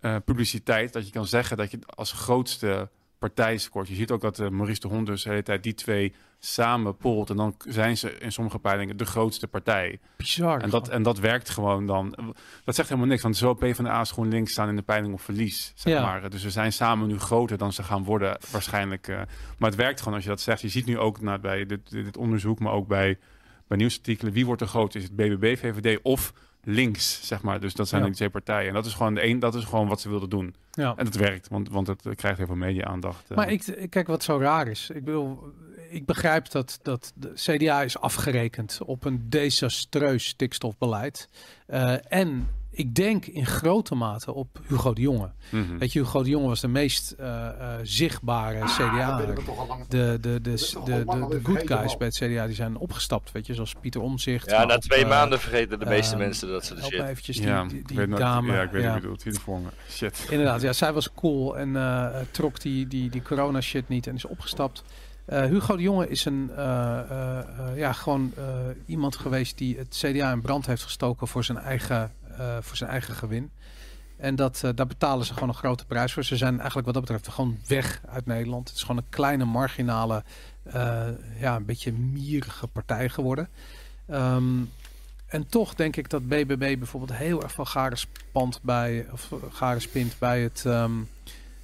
eh, 0.00 0.16
publiciteit. 0.24 0.92
Dat 0.92 1.06
je 1.06 1.12
kan 1.12 1.26
zeggen 1.26 1.56
dat 1.56 1.70
je 1.70 1.78
als 1.86 2.12
grootste 2.12 2.88
partij 3.18 3.56
scoort. 3.58 3.88
Je 3.88 3.94
ziet 3.94 4.10
ook 4.10 4.20
dat 4.20 4.38
eh, 4.38 4.48
Maurice 4.48 4.80
de 4.80 4.88
Hond 4.88 5.06
dus 5.06 5.22
de 5.22 5.28
hele 5.30 5.42
tijd 5.42 5.62
die 5.62 5.74
twee 5.74 6.14
samen 6.38 6.96
polt. 6.96 7.30
En 7.30 7.36
dan 7.36 7.54
zijn 7.68 7.96
ze 7.96 8.18
in 8.18 8.32
sommige 8.32 8.58
peilingen 8.58 8.96
de 8.96 9.04
grootste 9.04 9.48
partij. 9.48 9.98
Bizar. 10.16 10.60
En 10.60 10.70
dat, 10.70 10.88
en 10.88 11.02
dat 11.02 11.18
werkt 11.18 11.48
gewoon 11.48 11.86
dan. 11.86 12.14
Dat 12.64 12.74
zegt 12.74 12.88
helemaal 12.88 13.10
niks. 13.10 13.22
Want 13.22 13.36
zowel 13.36 13.54
PvdA 13.54 13.98
als 13.98 14.10
GroenLinks 14.10 14.52
staan 14.52 14.68
in 14.68 14.76
de 14.76 14.82
peiling 14.82 15.12
op 15.12 15.20
verlies. 15.20 15.72
Zeg 15.74 15.92
Ja. 15.92 16.02
maar. 16.02 16.30
Dus 16.30 16.42
we 16.42 16.50
zijn 16.50 16.72
samen 16.72 17.08
nu 17.08 17.18
groter 17.18 17.58
dan 17.58 17.72
ze 17.72 17.82
gaan 17.82 18.04
worden 18.04 18.38
waarschijnlijk. 18.50 19.08
eh. 19.08 19.16
maar 19.58 19.68
het 19.70 19.78
werkt 19.78 19.98
gewoon 19.98 20.14
als 20.14 20.22
je 20.22 20.28
dat 20.30 20.40
zegt. 20.40 20.60
Je 20.60 20.68
ziet 20.68 20.86
nu 20.86 20.98
ook 20.98 21.20
naar, 21.20 21.40
bij 21.40 21.66
dit, 21.66 21.90
dit 21.90 22.16
onderzoek, 22.16 22.58
maar 22.58 22.72
ook 22.72 22.88
bij, 22.88 23.18
bij 23.66 23.76
nieuwsartikelen. 23.78 24.32
Wie 24.32 24.46
wordt 24.46 24.60
er 24.60 24.68
groot? 24.68 24.94
Is 24.94 25.02
het 25.02 25.16
BBB, 25.16 25.56
VVD 25.58 25.98
of 26.02 26.32
links, 26.64 27.26
zeg 27.26 27.42
maar. 27.42 27.60
Dus 27.60 27.74
dat 27.74 27.88
zijn 27.88 28.00
Ja. 28.00 28.06
die 28.06 28.16
twee 28.16 28.30
partijen. 28.30 28.68
En 28.68 28.74
dat 28.74 28.86
is 28.86 28.94
gewoon 28.94 29.14
de 29.14 29.24
een, 29.26 29.38
dat 29.38 29.54
is 29.54 29.64
gewoon 29.64 29.88
wat 29.88 30.00
ze 30.00 30.08
wilden 30.08 30.30
doen. 30.30 30.54
Ja. 30.70 30.94
En 30.96 31.04
dat 31.04 31.14
werkt, 31.14 31.48
want, 31.48 31.68
want 31.68 31.86
het 31.86 32.02
krijgt 32.14 32.38
heel 32.38 32.46
veel 32.46 32.54
media-aandacht. 32.56 33.30
eh. 33.30 33.36
Maar 33.36 33.50
ik, 33.50 33.66
ik- 33.66 33.90
kijk 33.90 34.06
wat 34.06 34.22
zo 34.22 34.38
raar 34.38 34.68
is. 34.68 34.90
Ik 34.94 35.04
bedoel, 35.04 35.52
ik 35.90 36.06
begrijp 36.06 36.50
dat, 36.50 36.78
dat 36.82 37.12
de 37.14 37.32
CDA 37.34 37.82
is 37.82 37.98
afgerekend 37.98 38.78
op 38.84 39.04
een 39.04 39.26
desastreus 39.28 40.26
stikstofbeleid. 40.26 41.28
Eh, 41.66 42.12
en 42.12 42.48
ik 42.78 42.94
denk 42.94 43.26
in 43.26 43.46
grote 43.46 43.94
mate 43.94 44.34
op 44.34 44.60
Hugo 44.66 44.92
de 44.92 45.00
Jonge. 45.00 45.30
Mhm. 45.50 45.78
Weet 45.78 45.92
je, 45.92 45.98
Hugo 45.98 46.22
de 46.22 46.28
Jonge 46.28 46.48
was 46.48 46.60
de 46.60 46.68
meest 46.68 47.10
eh, 47.10 47.46
eh, 47.46 47.78
zichtbare 47.82 48.58
Dat 48.58 48.72
CDA. 48.72 49.16
De, 49.16 49.24
de, 49.88 50.18
de, 50.20 50.40
de, 50.84 51.04
de, 51.04 51.40
good 51.42 51.62
guys 51.66 51.96
bij 51.96 52.06
het 52.06 52.16
CDA 52.16 52.46
die 52.46 52.54
zijn 52.54 52.76
opgestapt. 52.76 53.32
Weet 53.32 53.46
je, 53.46 53.54
zoals 53.54 53.74
Pieter 53.80 54.00
Omzicht. 54.00 54.50
Ja, 54.50 54.64
na 54.64 54.78
twee 54.78 55.02
eh, 55.02 55.08
maanden 55.08 55.40
vergeten 55.40 55.78
de 55.78 55.86
meeste 55.86 56.16
mensen 56.16 56.48
dat 56.48 56.64
ze 56.64 56.74
de 56.74 56.80
help 56.80 56.92
shit. 56.92 57.02
me 57.02 57.08
eventjes 57.08 57.36
die, 57.36 57.46
ja, 57.46 57.66
die, 57.86 58.08
dame. 58.08 58.52
Ja, 58.52 58.62
ik 58.62 58.70
weet 58.70 58.82
ja. 58.82 58.94
niet 58.94 59.24
er 59.24 59.40
voor 59.40 59.60
me. 59.60 59.68
Shit. 59.90 60.26
Inderdaad, 60.30 60.60
ja, 60.60 60.72
zij 60.72 60.92
was 60.92 61.12
cool 61.14 61.58
en 61.58 61.76
eh, 61.76 62.06
trok 62.30 62.60
die, 62.60 62.86
die, 62.86 63.10
die 63.10 63.22
corona 63.22 63.60
shit 63.60 63.88
niet 63.88 64.06
en 64.06 64.14
is 64.14 64.24
opgestapt. 64.24 64.84
Eh, 65.28 65.44
Hugo 65.44 65.76
de 65.76 65.82
Jonge 65.82 66.08
is 66.08 66.24
een, 66.24 66.50
eh, 66.56 66.98
eh, 66.98 67.38
eh, 67.38 67.76
ja, 67.76 67.92
gewoon 67.92 68.32
eh, 68.36 68.44
iemand 68.86 69.16
geweest 69.16 69.58
die 69.58 69.78
het 69.78 70.02
CDA 70.04 70.32
in 70.32 70.40
brand 70.40 70.66
heeft 70.66 70.82
gestoken 70.82 71.28
voor 71.28 71.44
zijn 71.44 71.58
eigen, 71.58 72.12
voor 72.60 72.76
zijn 72.76 72.90
eigen 72.90 73.14
gewin. 73.14 73.50
En 74.16 74.36
dat, 74.36 74.60
eh, 74.64 74.70
daar 74.74 74.86
betalen 74.86 75.26
ze 75.26 75.32
gewoon 75.34 75.48
een 75.48 75.54
grote 75.54 75.84
prijs 75.86 76.12
voor. 76.12 76.24
Ze 76.24 76.36
zijn 76.36 76.54
eigenlijk 76.56 76.84
wat 76.84 76.94
dat 76.94 77.04
betreft 77.04 77.28
gewoon 77.28 77.58
weg 77.66 78.00
uit 78.08 78.26
Nederland. 78.26 78.68
Het 78.68 78.76
is 78.76 78.82
gewoon 78.82 78.96
een 78.96 79.08
kleine, 79.08 79.44
marginale, 79.44 80.24
eh, 80.62 81.06
ja, 81.40 81.56
een 81.56 81.64
beetje 81.64 81.92
mierige 81.92 82.66
partij 82.66 83.08
geworden. 83.08 83.48
Ehm, 84.06 84.60
en 85.26 85.46
toch 85.46 85.74
denk 85.74 85.96
ik 85.96 86.10
dat 86.10 86.28
BBB 86.28 86.78
bijvoorbeeld 86.78 87.18
heel 87.18 87.42
erg 87.42 87.52
van 87.52 87.66
garen 87.66 87.98
spant 87.98 88.60
bij, 88.62 89.06
of 89.12 89.32
garen 89.50 89.80
spint 89.80 90.18
bij 90.18 90.42
het, 90.42 90.62
ehm, 90.66 90.92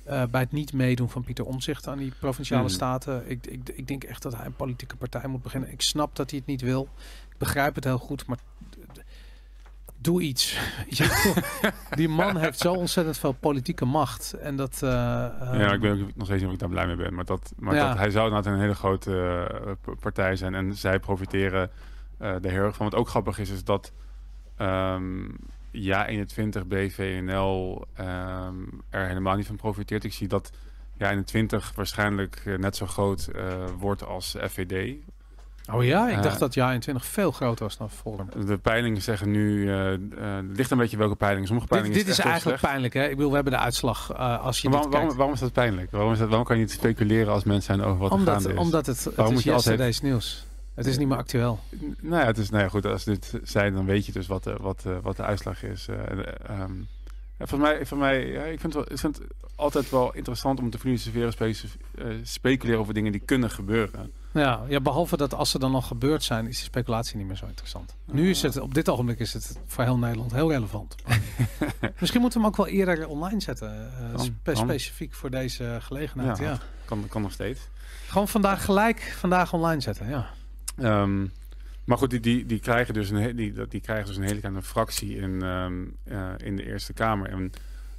eh, 0.04 0.22
bij 0.30 0.40
het 0.40 0.52
niet 0.52 0.72
meedoen 0.72 1.10
van 1.10 1.24
Pieter 1.24 1.44
Omzicht 1.44 1.88
aan 1.88 1.98
die 1.98 2.12
provinciale 2.18 2.62
Mhm. 2.62 2.72
staten. 2.72 3.30
Ik, 3.30 3.46
ik, 3.46 3.68
ik 3.68 3.86
denk 3.86 4.04
echt 4.04 4.22
dat 4.22 4.36
hij 4.36 4.46
een 4.46 4.56
politieke 4.56 4.96
partij 4.96 5.26
moet 5.28 5.42
beginnen. 5.42 5.72
Ik 5.72 5.80
snap 5.82 6.16
dat 6.16 6.30
hij 6.30 6.38
het 6.38 6.48
niet 6.48 6.60
wil. 6.60 6.88
Ik 7.30 7.38
begrijp 7.38 7.74
het 7.74 7.84
heel 7.84 7.98
goed, 7.98 8.26
maar 8.26 8.38
doe 10.04 10.22
iets. 10.22 10.58
Ja, 10.88 11.06
die 11.90 12.08
man 12.08 12.36
heeft 12.36 12.58
zo 12.58 12.72
ontzettend 12.72 13.18
veel 13.18 13.32
politieke 13.32 13.84
macht. 13.84 14.32
En 14.32 14.56
dat. 14.56 14.74
eh, 14.82 14.90
Ja, 14.90 15.40
ehm, 15.52 15.74
ik 15.74 15.80
weet 15.80 15.92
ook 16.02 16.16
nog 16.16 16.26
steeds 16.26 16.40
niet 16.40 16.46
of 16.48 16.52
ik 16.52 16.58
daar 16.58 16.68
blij 16.68 16.86
mee 16.86 16.96
ben. 16.96 17.14
Maar, 17.14 17.24
dat, 17.24 17.52
maar 17.58 17.74
Ja. 17.74 17.88
dat, 17.88 17.96
hij 17.96 18.10
zou 18.10 18.28
inderdaad 18.28 18.52
een 18.52 18.60
hele 18.60 18.74
grote 18.74 19.46
eh, 19.86 19.94
partij 20.00 20.36
zijn. 20.36 20.54
En 20.54 20.74
zij 20.74 20.98
profiteren 20.98 21.70
eh 22.18 22.44
er 22.44 22.50
heel 22.50 22.62
erg 22.64 22.76
van. 22.76 22.90
Wat 22.90 22.98
ook 23.00 23.08
grappig 23.08 23.38
is, 23.38 23.50
is 23.50 23.64
dat 23.64 23.92
ehm, 24.56 25.28
ja 25.70 26.06
21 26.06 26.66
BVNL 26.66 27.84
ehm, 27.94 28.54
er 28.90 29.06
helemaal 29.06 29.36
niet 29.36 29.46
van 29.46 29.56
profiteert. 29.56 30.04
Ik 30.04 30.12
zie 30.12 30.28
dat 30.28 30.50
ja 30.96 31.10
21 31.10 31.72
waarschijnlijk 31.74 32.42
net 32.58 32.76
zo 32.76 32.86
groot 32.86 33.28
wordt 33.78 34.04
als 34.06 34.36
FVD. 34.48 34.96
Oh 35.72 35.84
ja, 35.84 36.08
ik 36.10 36.16
Eh, 36.16 36.22
dacht 36.22 36.38
dat 36.38 36.54
jaar 36.54 36.68
21 36.68 37.04
veel 37.06 37.30
groter 37.32 37.64
was 37.64 37.76
dan 37.76 37.90
Forum. 37.90 38.28
De 38.46 38.58
peilingen 38.58 39.02
zeggen 39.02 39.30
nu, 39.30 39.68
eh 39.68 39.92
eh, 39.94 40.00
het 40.48 40.56
ligt 40.56 40.70
een 40.70 40.78
beetje 40.78 40.96
welke 40.96 41.14
peilingen. 41.14 41.46
Sommige 41.46 41.68
Dit, 41.68 41.78
peilingen 41.78 42.04
dit 42.04 42.08
is 42.12 42.18
echt 42.18 42.22
heel 42.22 42.32
eigenlijk 42.32 42.62
pijnlijk, 42.62 42.94
hè? 42.94 43.04
Ik 43.04 43.10
bedoel, 43.16 43.28
we 43.28 43.34
hebben 43.34 43.52
de 43.52 43.58
uitslag 43.58 44.12
eh, 44.12 44.40
als 44.44 44.56
je 44.56 44.62
dit 44.62 44.72
waarom, 44.72 44.90
waarom, 44.92 45.16
waarom 45.16 45.34
is 45.34 45.40
dat 45.40 45.52
pijnlijk? 45.52 45.90
Waarom, 45.90 46.12
is 46.12 46.18
dat, 46.18 46.28
waarom 46.28 46.46
kan 46.46 46.56
je 46.56 46.62
niet 46.62 46.72
speculeren 46.72 47.32
als 47.32 47.44
mensen 47.44 47.74
zijn 47.74 47.86
over 47.86 47.98
wat 48.00 48.10
er 48.10 48.16
Omdat, 48.16 48.34
gaande 48.34 48.52
is? 48.52 48.58
omdat 48.58 48.86
het, 48.86 49.04
het 49.04 49.14
Waarom 49.14 49.26
is 49.26 49.32
moet 49.34 49.44
je 49.44 49.52
altijd- 49.52 49.78
yesterday's 49.78 50.00
nieuws. 50.12 50.46
Het 50.74 50.86
is 50.86 50.98
niet 50.98 51.08
meer 51.08 51.16
actueel. 51.16 51.58
Nou 52.00 52.20
ja, 52.20 52.26
het 52.26 52.38
is, 52.38 52.50
nou 52.50 52.62
ja, 52.62 52.68
goed, 52.68 52.86
als 52.86 53.04
dit 53.04 53.32
zijn, 53.42 53.74
dan 53.74 53.84
weet 53.84 54.06
je 54.06 54.12
dus 54.12 54.26
wat 54.26 54.44
de, 54.44 54.56
wat, 54.60 54.80
de- 54.80 54.98
wat 55.02 55.16
de 55.16 55.22
uitslag 55.22 55.62
is. 55.62 55.88
Eh, 55.88 55.96
ja, 57.38 57.46
voor 57.46 57.58
mij, 57.58 57.86
mij 57.94 58.26
ja, 58.26 58.42
ik, 58.42 58.60
vind 58.60 58.62
het 58.62 58.74
wel, 58.74 58.84
ik 58.92 58.98
vind 58.98 59.16
het 59.18 59.26
altijd 59.54 59.90
wel 59.90 60.14
interessant 60.14 60.58
om 60.60 60.70
te 60.70 60.78
filosoferen, 60.78 61.32
spe- 61.32 61.52
eh, 61.98 62.06
speculeren 62.22 62.80
over 62.80 62.94
dingen 62.94 63.12
die 63.12 63.22
kunnen 63.24 63.50
gebeuren. 63.50 64.12
Ja, 64.34 64.62
ja, 64.68 64.80
behalve 64.80 65.16
dat 65.16 65.34
als 65.34 65.50
ze 65.50 65.58
dan 65.58 65.70
nog 65.70 65.86
gebeurd 65.86 66.22
zijn, 66.22 66.46
is 66.46 66.56
die 66.56 66.64
speculatie 66.64 67.16
niet 67.16 67.26
meer 67.26 67.36
zo 67.36 67.46
interessant. 67.46 67.94
Nu 68.04 68.30
is 68.30 68.42
het, 68.42 68.60
op 68.60 68.74
dit 68.74 68.88
ogenblik 68.88 69.18
is 69.18 69.32
het 69.32 69.58
voor 69.66 69.84
heel 69.84 69.98
Nederland 69.98 70.32
heel 70.32 70.50
relevant. 70.50 70.94
Misschien 72.00 72.20
moeten 72.20 72.40
we 72.40 72.46
hem 72.46 72.54
ook 72.54 72.56
wel 72.56 72.66
eerder 72.74 73.08
online 73.08 73.40
zetten. 73.40 73.92
eh, 74.14 74.20
spe- 74.20 74.54
specifiek 74.54 75.14
voor 75.14 75.30
deze 75.30 75.78
gelegenheid. 75.80 76.38
Ja. 76.38 76.44
Ja. 76.44 76.58
Kan, 76.84 77.04
kan 77.08 77.22
nog 77.22 77.32
steeds. 77.32 77.60
Gewoon 78.06 78.28
vandaag 78.28 78.64
gelijk, 78.64 79.14
vandaag 79.18 79.52
online 79.52 79.80
zetten. 79.80 80.08
Ja. 80.08 80.26
Ehm, 80.78 81.26
maar 81.84 81.98
goed, 81.98 82.10
die, 82.10 82.20
die, 82.20 82.46
die, 82.46 82.58
krijgen 82.60 82.94
dus 82.94 83.10
een, 83.10 83.36
die, 83.36 83.52
dat- 83.52 83.70
die 83.70 83.80
krijgen 83.80 84.06
dus 84.06 84.16
een 84.16 84.22
hele 84.22 84.38
kleine 84.40 84.62
fractie 84.62 85.16
in, 85.16 85.42
ehm, 85.42 85.82
eh, 86.04 86.46
in 86.46 86.56
de 86.56 86.64
Eerste 86.66 86.92
Kamer. 86.92 87.28
En 87.30 87.52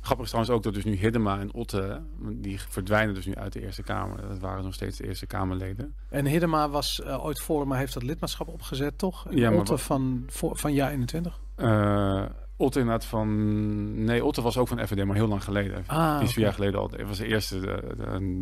grappig 0.06 0.26
is 0.26 0.32
trouwens 0.32 0.56
ook 0.56 0.64
dat 0.64 0.74
dus 0.74 0.84
nu 0.84 0.96
Hiddema 0.96 1.40
en 1.40 1.54
Otte, 1.54 2.02
die 2.32 2.60
verdwijnen 2.60 3.16
dus 3.16 3.26
nu 3.26 3.36
uit 3.36 3.54
de 3.54 3.62
Eerste 3.62 3.84
Kamer. 3.84 4.28
Dat 4.28 4.40
waren 4.40 4.64
nog 4.64 4.74
steeds 4.74 4.98
de 4.98 5.08
Eerste 5.08 5.26
Kamerleden. 5.26 5.96
En 6.10 6.26
Hiddema 6.26 6.70
was 6.70 7.02
eh, 7.02 7.26
ooit 7.26 7.40
voor, 7.40 7.68
maar 7.68 7.78
heeft 7.78 7.94
dat 7.94 8.04
lidmaatschap 8.04 8.48
opgezet, 8.48 8.98
toch? 8.98 9.26
Ja, 9.30 9.50
maar 9.50 9.60
Otte 9.60 9.78
van, 9.78 10.24
voor, 10.28 10.58
van 10.58 10.74
jaar 10.74 10.92
21. 10.92 11.40
Eh 11.56 12.26
Otte 12.58 12.80
inderdaad 12.80 13.06
van... 13.06 14.04
Nee, 14.04 14.26
Otte 14.26 14.42
was 14.42 14.58
ook 14.58 14.68
van 14.68 14.88
FVD, 14.88 15.06
maar 15.06 15.16
heel 15.16 15.28
lang 15.28 15.44
geleden. 15.44 15.84
Ah, 15.88 16.18
die 16.18 16.28
is 16.28 16.34
vier 16.34 16.44
jaar 16.44 16.54
geleden 16.54 16.80
al. 16.80 16.90
Het 16.90 17.08
was 17.08 17.18
de 17.18 17.28
eerste 17.28 17.60
de, 17.60 17.96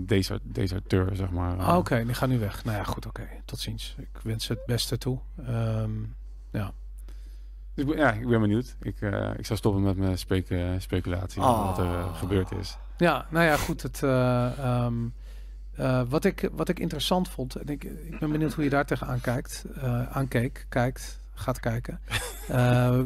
de, 0.05 0.39
deserteur, 0.43 1.16
zeg 1.16 1.30
maar. 1.30 1.57
Ah, 1.57 1.78
Oké, 1.78 2.05
die 2.05 2.14
gaat 2.14 2.30
nu 2.30 2.39
weg. 2.39 2.64
Nou 2.64 2.78
ja, 2.78 2.84
goed, 2.84 3.05
oké. 3.05 3.28
Tot 3.45 3.59
ziens. 3.59 3.95
Ik 3.97 4.20
wens 4.24 4.47
het 4.47 4.66
beste 4.66 4.97
toe. 4.97 5.20
Ehm, 5.45 5.91
Dus 7.76 7.86
ik 7.86 7.90
ben- 7.92 7.98
ja, 8.00 8.12
ik 8.12 8.28
ben 8.28 8.42
benieuwd. 8.42 8.76
Ik, 8.82 9.02
eh, 9.02 9.30
ik 9.38 9.46
zal 9.46 9.58
stoppen 9.58 9.82
met 9.84 9.98
mijn 9.98 10.18
specu- 10.18 10.80
speculatie 10.80 11.42
over 11.42 11.54
Oh. 11.54 11.66
wat 11.68 11.78
er 11.78 11.94
eh, 11.94 12.16
gebeurd 12.16 12.52
is. 12.52 12.78
Ja, 12.98 13.26
nou 13.30 13.46
ja, 13.46 13.58
goed. 13.58 13.82
Het, 13.82 14.04
eh, 14.04 14.58
ehm, 14.60 14.94
eh, 15.76 16.02
wat, 16.10 16.26
ik, 16.26 16.50
wat 16.52 16.70
ik 16.70 16.80
interessant 16.80 17.30
vond, 17.30 17.56
en 17.56 17.68
ik, 17.68 17.84
ik 17.84 18.20
ben 18.20 18.32
benieuwd 18.32 18.54
hoe 18.54 18.64
je 18.64 18.70
daar 18.70 18.86
tegenaan 18.86 19.22
kijkt, 19.22 19.66
eh, 19.76 20.08
aankeek, 20.18 20.66
kijkt, 20.70 21.20
gaat 21.34 21.60
kijken. 21.60 22.00
Eh, 22.48 23.00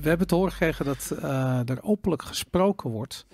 we 0.00 0.08
hebben 0.08 0.26
te 0.26 0.34
horen 0.34 0.52
gekregen 0.52 0.84
dat 0.84 1.10
eh, 1.22 1.68
er 1.68 1.82
openlijk 1.82 2.22
gesproken 2.22 2.90
wordt 2.90 3.26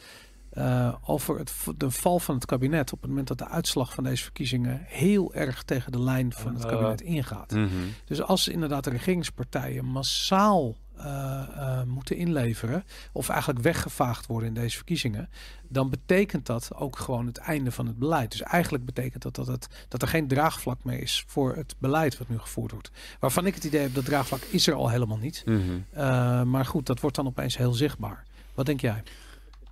eh, 0.57 0.95
over 1.07 1.39
het, 1.39 1.53
de 1.77 1.91
val 1.91 2.19
van 2.19 2.35
het 2.35 2.47
kabinet 2.47 2.93
op 2.93 3.01
het 3.01 3.09
moment 3.11 3.29
dat 3.29 3.39
de 3.39 3.49
uitslag 3.49 3.95
van 3.95 4.05
deze 4.05 4.23
verkiezingen 4.23 4.81
heel 4.85 5.35
erg 5.35 5.63
tegen 5.63 5.93
de 5.93 6.01
lijn 6.01 6.33
van 6.33 6.55
het 6.55 6.65
Eh. 6.65 6.71
kabinet 6.71 7.01
ingaat. 7.01 7.51
Mhm. 7.51 7.69
Dus 8.05 8.23
als 8.23 8.49
inderdaad 8.49 8.85
de 8.85 8.91
regeringspartijen 8.91 9.85
massaal 9.85 10.77
eh, 10.97 11.43
eh, 11.57 11.83
moeten 11.87 12.17
inleveren, 12.17 12.85
of 13.13 13.29
eigenlijk 13.29 13.61
weggevaagd 13.61 14.27
worden 14.27 14.49
in 14.49 14.55
deze 14.55 14.77
verkiezingen, 14.77 15.29
dan 15.69 15.91
betekent 15.91 16.47
dat 16.47 16.71
ook 16.75 16.99
gewoon 16.99 17.27
het 17.27 17.37
einde 17.39 17.71
van 17.71 17.87
het 17.87 17.99
beleid. 17.99 18.31
Dus 18.31 18.43
eigenlijk 18.43 18.85
betekent 18.85 19.23
dat 19.23 19.35
dat, 19.35 19.47
het, 19.47 19.69
dat 19.89 20.03
er 20.03 20.09
geen 20.09 20.29
draagvlak 20.29 20.85
meer 20.85 21.01
is 21.01 21.25
voor 21.27 21.57
het 21.57 21.75
beleid 21.79 22.19
wat 22.19 22.29
nu 22.29 22.39
gevoerd 22.39 22.73
wordt. 22.73 22.91
Waarvan 23.21 23.47
ik 23.47 23.55
het 23.55 23.65
idee 23.65 23.81
heb 23.81 23.95
dat 23.95 24.05
draagvlak 24.05 24.41
is 24.41 24.67
er 24.67 24.75
al 24.75 24.89
helemaal 24.89 25.19
niet. 25.19 25.43
Mhm. 25.45 25.61
Uh, 25.97 26.43
maar 26.43 26.65
goed, 26.65 26.87
dat 26.87 27.01
wordt 27.01 27.17
dan 27.17 27.27
opeens 27.27 27.57
heel 27.57 27.73
zichtbaar. 27.73 28.25
Wat 28.55 28.67
denk 28.67 28.81
jij? 28.81 29.03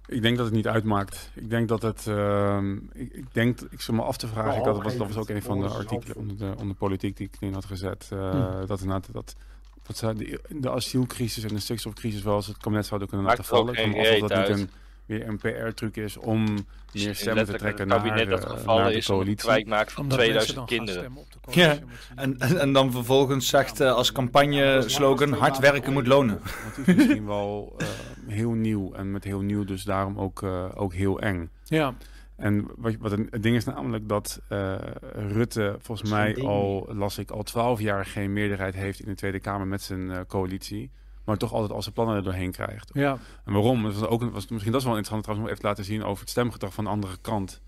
Ik 0.07 0.22
denk 0.22 0.36
dat 0.36 0.46
het 0.46 0.55
niet 0.55 0.68
uitmaakt. 0.68 1.30
Ik 1.34 1.50
denk 1.50 1.68
dat 1.68 1.82
het. 1.82 2.07
Uh, 2.09 2.59
ik, 2.92 3.12
ik, 3.12 3.24
denk, 3.32 3.61
ik 3.61 3.80
zal 3.80 3.94
me 3.94 4.02
af 4.02 4.16
te 4.16 4.26
vragen. 4.26 4.59
Oh, 4.61 4.64
dat, 4.64 4.82
was, 4.82 4.96
dat 4.96 5.07
was 5.07 5.16
ook 5.16 5.28
een 5.28 5.42
van 5.42 5.61
de 5.61 5.66
Oh, 5.66 5.76
artikelen 5.76 6.16
onder 6.16 6.36
de, 6.36 6.55
onder 6.59 6.76
politiek 6.76 7.16
die 7.16 7.28
ik 7.32 7.36
in 7.40 7.52
had 7.52 7.64
gezet. 7.64 8.11
Uh, 8.12 8.30
Hm. 8.30 8.66
Dat 8.66 8.80
inderdaad 8.80 9.12
dat. 9.12 9.36
Dat 9.82 9.96
zou 9.96 10.14
de, 10.14 10.40
de 10.48 10.70
asielcrisis 10.70 11.44
en 11.44 11.55
de 11.55 11.61
stikstofcrisis 11.61 12.22
wel 12.22 12.36
eens 12.36 12.46
het 12.46 12.57
kabinet 12.57 12.86
zouden 12.86 13.09
kunnen 13.09 13.26
laten 13.26 13.44
vallen. 13.44 13.76
alsof 13.76 13.92
reet 13.92 14.28
dat 14.28 14.48
niet 14.48 14.59
een, 14.59 14.70
weer 15.07 15.28
een 15.28 15.38
PR-truc 15.38 15.96
is 15.96 16.16
om 16.16 16.66
meer 16.92 17.14
stemmen 17.14 17.44
te 17.44 17.52
trekken 17.52 17.90
het 17.90 18.02
kabinet 18.02 18.28
naar, 18.28 18.40
dat 18.40 18.44
eh, 18.44 18.50
gevallen 18.50 18.82
naar 18.82 18.90
de 18.92 18.96
is 18.96 19.11
om 19.11 19.16
coalitie. 19.16 19.46
kwijtmaken 19.48 19.92
van 19.92 20.02
Omdat 20.02 20.18
mensen 20.18 20.55
2000 20.55 20.57
dan 20.57 20.68
gaan 20.68 20.76
kinderen. 20.78 21.18
Ja. 21.50 21.78
En, 22.14 22.38
en, 22.38 22.61
en 22.61 22.72
dan 22.72 22.92
vervolgens 22.92 23.48
zegt 23.48 23.80
eh, 23.80 23.92
als 23.92 24.12
campagne-slogan: 24.12 25.32
hard 25.32 25.59
werken 25.59 25.92
moet 25.92 26.07
lonen. 26.07 26.40
Want 26.62 26.76
het 26.76 26.88
is 26.88 26.94
misschien 26.96 27.26
wel 27.26 27.74
eh, 27.78 27.86
heel 28.26 28.50
nieuw. 28.52 28.92
En 28.92 29.11
met 29.11 29.24
heel 29.24 29.40
nieuw 29.40 29.64
dus 29.64 29.82
daarom 29.84 30.18
ook, 30.18 30.42
eh, 30.42 30.64
ook 30.74 30.94
heel 30.94 31.20
eng. 31.20 31.50
Ja, 31.64 31.94
En 32.36 32.66
wat, 32.76 32.94
wat 32.98 33.12
een, 33.12 33.28
het 33.30 33.42
ding 33.42 33.57
is 33.57 33.64
namelijk 33.64 34.09
dat 34.09 34.40
eh, 34.48 34.74
Rutte 35.12 35.76
volgens 35.80 36.11
mij 36.11 36.36
al, 36.42 36.88
las 36.92 37.18
ik, 37.18 37.30
al 37.30 37.42
twaalf 37.42 37.80
jaar 37.80 38.07
geen 38.07 38.32
meerderheid 38.32 38.74
heeft 38.74 39.00
in 39.00 39.07
de 39.07 39.14
Tweede 39.14 39.40
Kamer 39.40 39.66
met 39.66 39.82
zijn 39.82 40.11
eh, 40.11 40.20
coalitie. 40.28 40.90
Maar 41.25 41.37
toch 41.37 41.53
altijd 41.53 41.72
al 41.72 41.83
zijn 41.83 41.95
plannen 41.95 42.16
er 42.16 42.22
doorheen 42.22 42.53
krijgt. 42.53 42.91
ja. 42.93 43.18
En 43.45 43.53
waarom? 43.53 43.83
Dat 43.83 43.95
was 43.95 44.09
ook, 44.09 44.22
was, 44.22 44.49
misschien 44.49 44.72
dat 44.72 44.81
is 44.81 44.87
wel 44.87 44.97
interessant 44.97 45.22
trouwens 45.22 45.39
om 45.41 45.45
even 45.53 45.61
te 45.62 45.66
laten 45.68 45.85
zien 45.85 46.05
over 46.05 46.20
het 46.20 46.31
stemgedrag 46.31 46.75
van 46.75 46.85
de 46.85 46.91
andere 46.91 47.16
krant. 47.20 47.62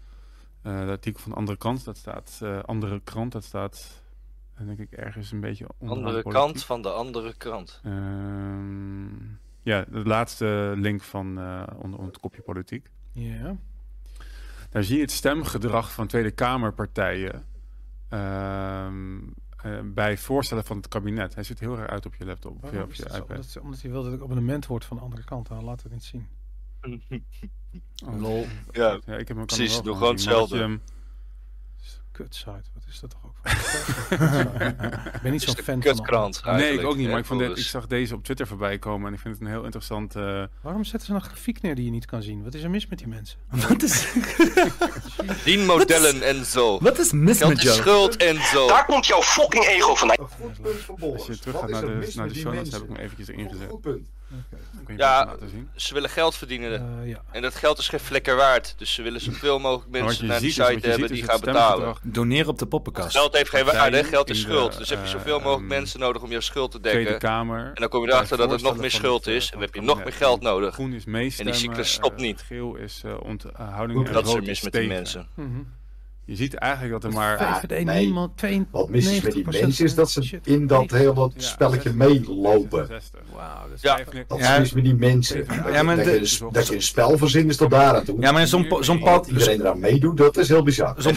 Eh 0.62 0.84
de 0.84 0.90
artikel 0.90 1.20
van 1.22 1.30
de 1.32 1.38
andere 1.38 1.58
kant, 1.58 1.84
dat 1.84 1.96
staat, 1.96 2.38
eh, 2.42 2.58
andere 2.62 3.00
krant, 3.04 3.32
dat 3.32 3.44
staat, 3.44 4.02
eh, 4.54 4.66
denk 4.66 4.78
ik, 4.78 4.92
ergens 4.92 5.32
een 5.32 5.40
beetje 5.40 5.66
onderaan 5.78 6.04
Andere 6.04 6.22
politiek. 6.22 6.42
kant 6.42 6.64
van 6.64 6.82
de 6.82 6.90
andere 6.90 7.34
krant. 7.36 7.80
Ehm, 7.84 9.06
ja, 9.62 9.84
de 9.88 10.04
laatste 10.04 10.72
link 10.76 11.02
van 11.02 11.38
eh, 11.38 11.62
onder, 11.74 11.98
onder 11.98 12.06
het 12.12 12.20
kopje 12.20 12.42
politiek. 12.42 12.90
ja. 13.12 13.56
Daar 14.70 14.84
zie 14.84 14.96
je 14.96 15.02
het 15.02 15.10
stemgedrag 15.10 15.92
van 15.92 16.06
Tweede 16.06 16.30
Kamerpartijen 16.30 17.44
ehm, 19.72 19.92
bij 19.92 20.18
voorstellen 20.18 20.64
van 20.64 20.76
het 20.76 20.88
kabinet. 20.88 21.34
Hij 21.34 21.44
zit 21.44 21.60
heel 21.60 21.78
erg 21.78 21.90
uit 21.90 22.06
op 22.06 22.14
je 22.14 22.24
laptop. 22.24 22.64
Of 22.64 22.72
op 22.72 22.94
je 22.94 23.02
iPad. 23.04 23.20
Omdat, 23.20 23.58
omdat, 23.62 23.82
hij 23.82 23.90
wil 23.90 24.02
dat 24.02 24.12
ik 24.12 24.22
abonnement 24.22 24.66
word 24.66 24.84
van 24.84 24.96
de 24.96 25.02
andere 25.02 25.24
kant. 25.24 25.48
Dan 25.48 25.64
laat 25.64 25.82
het 25.82 25.92
niet 25.92 26.04
zien. 26.04 26.26
Oh. 28.06 28.20
Lol. 28.20 28.46
Ja, 28.70 28.98
ja, 29.06 29.16
ik 29.16 29.28
heb 29.28 29.36
hem 29.36 29.46
precies. 29.46 29.82
Doe 29.82 29.94
gewoon 29.94 30.12
hetzelfde. 30.12 30.80
Kutsite, 32.16 32.70
wat 32.74 32.82
is 32.88 33.00
dat 33.00 33.10
toch 33.10 33.20
ook? 33.24 33.34
ik 35.14 35.20
ben 35.22 35.32
niet 35.32 35.42
zo'n 35.42 35.56
fan 35.56 35.80
kutkrant, 35.80 36.38
van. 36.38 36.56
Nee, 36.56 36.72
ik 36.72 36.86
ook 36.86 36.96
niet. 36.96 37.08
Maar 37.08 37.18
ik, 37.18 37.24
vond 37.24 37.40
dit, 37.40 37.58
ik 37.58 37.64
zag 37.64 37.86
deze 37.86 38.14
op 38.14 38.24
Twitter 38.24 38.46
voorbij 38.46 38.78
komen 38.78 39.06
en 39.06 39.12
ik 39.14 39.20
vind 39.20 39.34
het 39.34 39.42
een 39.42 39.50
heel 39.50 39.64
interessant. 39.64 40.16
Uh... 40.16 40.44
Waarom 40.60 40.84
zetten 40.84 41.08
ze 41.08 41.14
een 41.14 41.20
grafiek 41.20 41.62
neer 41.62 41.74
die 41.74 41.84
je 41.84 41.90
niet 41.90 42.04
kan 42.04 42.22
zien? 42.22 42.42
Wat 42.42 42.54
is 42.54 42.62
er 42.62 42.70
mis 42.70 42.86
met 42.86 42.98
die 42.98 43.08
mensen? 43.08 43.38
Wat 43.68 43.82
is. 43.82 44.12
Dienmodellen 45.44 46.22
en 46.22 46.44
zo. 46.44 46.78
Wat 46.78 46.98
is 46.98 47.12
mis 47.12 47.44
met 47.44 47.62
jou? 47.62 47.76
schuld 47.76 48.16
en 48.16 48.42
zo. 48.42 48.66
Daar 48.66 48.86
komt 48.86 49.06
jouw 49.06 49.22
fucking 49.22 49.64
ego 49.64 49.94
vandaan. 49.94 50.28
Als 51.00 51.26
je 51.26 51.38
terug 51.38 51.58
gaat 51.58 51.70
naar 51.70 51.80
de, 51.80 52.12
naar 52.14 52.28
de 52.28 52.34
show 52.34 52.54
notes, 52.54 52.72
heb 52.72 52.82
ik 52.82 52.88
hem 52.88 52.96
eventjes 52.96 53.28
erin 53.28 53.48
gezet. 53.48 53.70
Ja, 54.96 55.36
ze 55.76 55.94
willen 55.94 56.10
geld 56.10 56.34
verdienen. 56.36 56.98
Uh, 57.02 57.08
ja. 57.08 57.22
En 57.32 57.42
dat 57.42 57.54
geld 57.54 57.78
is 57.78 57.88
geen 57.88 58.00
flikker 58.00 58.36
waard. 58.36 58.74
Dus 58.76 58.94
ze 58.94 59.02
willen 59.02 59.20
zoveel 59.20 59.58
mogelijk 59.58 59.90
mensen 59.90 60.26
naar 60.26 60.40
die 60.40 60.50
site 60.50 60.88
hebben 60.88 61.08
die 61.08 61.22
gaan 61.22 61.40
betalen. 61.40 61.96
Doneren 62.02 62.48
op 62.48 62.58
de 62.58 62.66
poppenkast. 62.66 63.16
Geld 63.16 63.36
heeft 63.36 63.50
geen 63.50 63.64
waarde, 63.64 64.04
geld 64.04 64.30
is 64.30 64.40
schuld. 64.40 64.78
dus 64.78 64.88
heb 64.88 65.02
je 65.02 65.08
zoveel 65.08 65.38
mogelijk 65.38 65.70
ehm, 65.70 65.78
mensen 65.78 66.00
nodig 66.00 66.22
om 66.22 66.30
je 66.30 66.40
schuld 66.40 66.70
te 66.70 66.80
dekken. 66.80 67.18
Kamer, 67.18 67.66
en 67.66 67.80
dan 67.80 67.88
kom 67.88 68.02
je 68.02 68.12
erachter 68.12 68.36
dat 68.36 68.50
het 68.50 68.62
nog 68.62 68.76
meer 68.76 68.90
schuld 68.90 69.26
is. 69.26 69.44
En 69.44 69.50
dan 69.52 69.60
heb 69.60 69.74
je 69.74 69.80
nog 69.80 69.98
meer 70.04 70.12
geld 70.12 70.40
nodig. 70.40 70.74
Groen 70.74 70.92
is 70.92 71.04
meestemmen, 71.04 71.54
en 71.54 71.60
die 71.60 71.68
cyclus 71.68 71.92
stopt 71.92 72.20
niet. 72.20 72.42
Geel 72.42 72.76
is 72.76 73.02
uh, 73.06 73.20
onthouding. 73.20 74.08
Dat 74.08 74.26
is 74.26 74.34
er 74.34 74.42
mis 74.42 74.62
met 74.62 74.72
die 74.72 74.88
mensen. 74.88 75.28
Je 76.26 76.36
ziet 76.36 76.54
eigenlijk 76.54 76.92
dat 76.92 77.04
er 77.04 77.18
maar... 77.18 77.60
VVD 77.60 77.84
nee. 77.84 78.04
niemand, 78.04 78.36
2, 78.36 78.66
Wat 78.70 78.88
mis 78.88 79.10
is 79.10 79.20
met 79.20 79.32
die 79.32 79.46
mensen 79.50 79.84
is 79.84 79.94
dat 79.94 80.10
ze 80.10 80.40
in 80.42 80.66
dat 80.66 80.90
hele 80.90 81.30
spelletje 81.36 81.92
meelopen. 81.92 82.88
Wow, 82.88 82.88
dat 82.88 83.72
is 83.74 83.82
ja. 83.82 83.98
Dat 84.26 84.38
is 84.40 84.58
mis 84.58 84.72
met 84.72 84.84
die 84.84 84.94
mensen. 84.94 85.46
Ja, 85.72 85.82
maar 85.82 85.96
dat, 85.96 86.30
je, 86.30 86.48
dat 86.52 86.66
je 86.66 86.74
een 86.74 86.82
spel 86.82 87.18
verzint 87.18 87.50
is 87.50 87.56
tot 87.56 87.70
daar 87.70 87.94
aan 87.94 88.04
toe. 88.04 88.20
Ja, 88.20 88.32
maar 88.32 88.46
zo'n 88.46 88.76
zo'n 88.80 88.98
Paul... 88.98 89.26
Iedereen 89.26 89.60
eraan 89.60 89.80
meedoet, 89.80 90.16
dat 90.16 90.36
is 90.36 90.48
heel 90.48 90.62
bizar. 90.62 90.94
Zo'n 90.98 91.14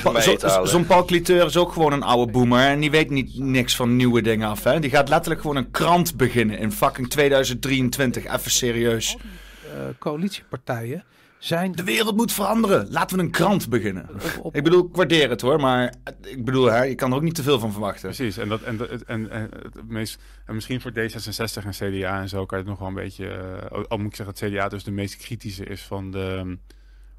zo, 0.66 0.84
Paul 0.88 1.06
Cliteur 1.06 1.46
is 1.46 1.58
ook 1.58 1.72
gewoon 1.72 1.94
een 1.94 2.04
oude 2.04 2.32
boomer. 2.32 2.68
En 2.68 2.80
die 2.80 2.92
weet 2.92 3.10
niet 3.10 3.40
niks 3.40 3.76
van 3.76 3.96
nieuwe 3.96 4.22
dingen 4.22 4.50
af. 4.50 4.64
Hè? 4.64 4.80
Die 4.80 4.90
gaat 4.90 5.10
letterlijk 5.10 5.42
gewoon 5.42 5.56
een 5.56 5.72
krant 5.72 6.18
beginnen 6.18 6.58
in 6.58 6.72
fucking 6.72 7.10
2023. 7.10 8.26
Even 8.26 8.52
serieus. 8.52 9.18
Uh, 9.66 9.82
coalitiepartijen 10.00 11.04
zijn... 11.40 11.72
De 11.72 11.84
wereld 11.84 12.16
moet 12.16 12.32
veranderen. 12.32 12.92
Laten 12.92 13.18
we 13.18 13.24
een 13.24 13.32
krant 13.32 13.70
beginnen. 13.70 14.10
ik 14.52 14.64
bedoel, 14.64 14.86
ik 14.86 14.96
waardeer 14.96 15.30
het 15.30 15.42
hoor, 15.42 15.60
maar 15.60 15.94
ik 16.22 16.46
bedoel, 16.46 16.66
hè, 16.66 16.84
je 16.84 16.96
kan 16.96 17.12
er 17.12 17.18
ook 17.18 17.24
niet 17.24 17.36
te 17.36 17.44
veel 17.44 17.60
van 17.60 17.72
verwachten. 17.72 18.02
Precies, 18.02 18.38
en, 18.38 18.50
dat, 18.50 18.62
en, 18.62 19.08
en, 19.08 19.30
en, 19.30 19.50
het 19.62 19.88
meest, 19.88 20.22
en 20.46 20.54
misschien 20.54 20.82
voor 20.82 20.92
D66 20.92 21.66
en 21.66 21.72
CDA 21.72 22.22
en 22.22 22.30
zo 22.30 22.46
kan 22.46 22.58
je 22.58 22.64
het 22.64 22.74
nog 22.74 22.80
wel 22.80 22.88
een 22.88 23.04
beetje... 23.04 23.26
Uh, 23.72 23.84
al 23.88 23.98
moet 23.98 24.08
ik 24.08 24.16
zeggen 24.16 24.36
dat 24.36 24.50
CDA 24.50 24.70
dus 24.70 24.84
de 24.84 24.92
meest 24.92 25.16
kritische 25.16 25.66
is 25.66 25.82
van 25.82 26.12
de 26.12 26.58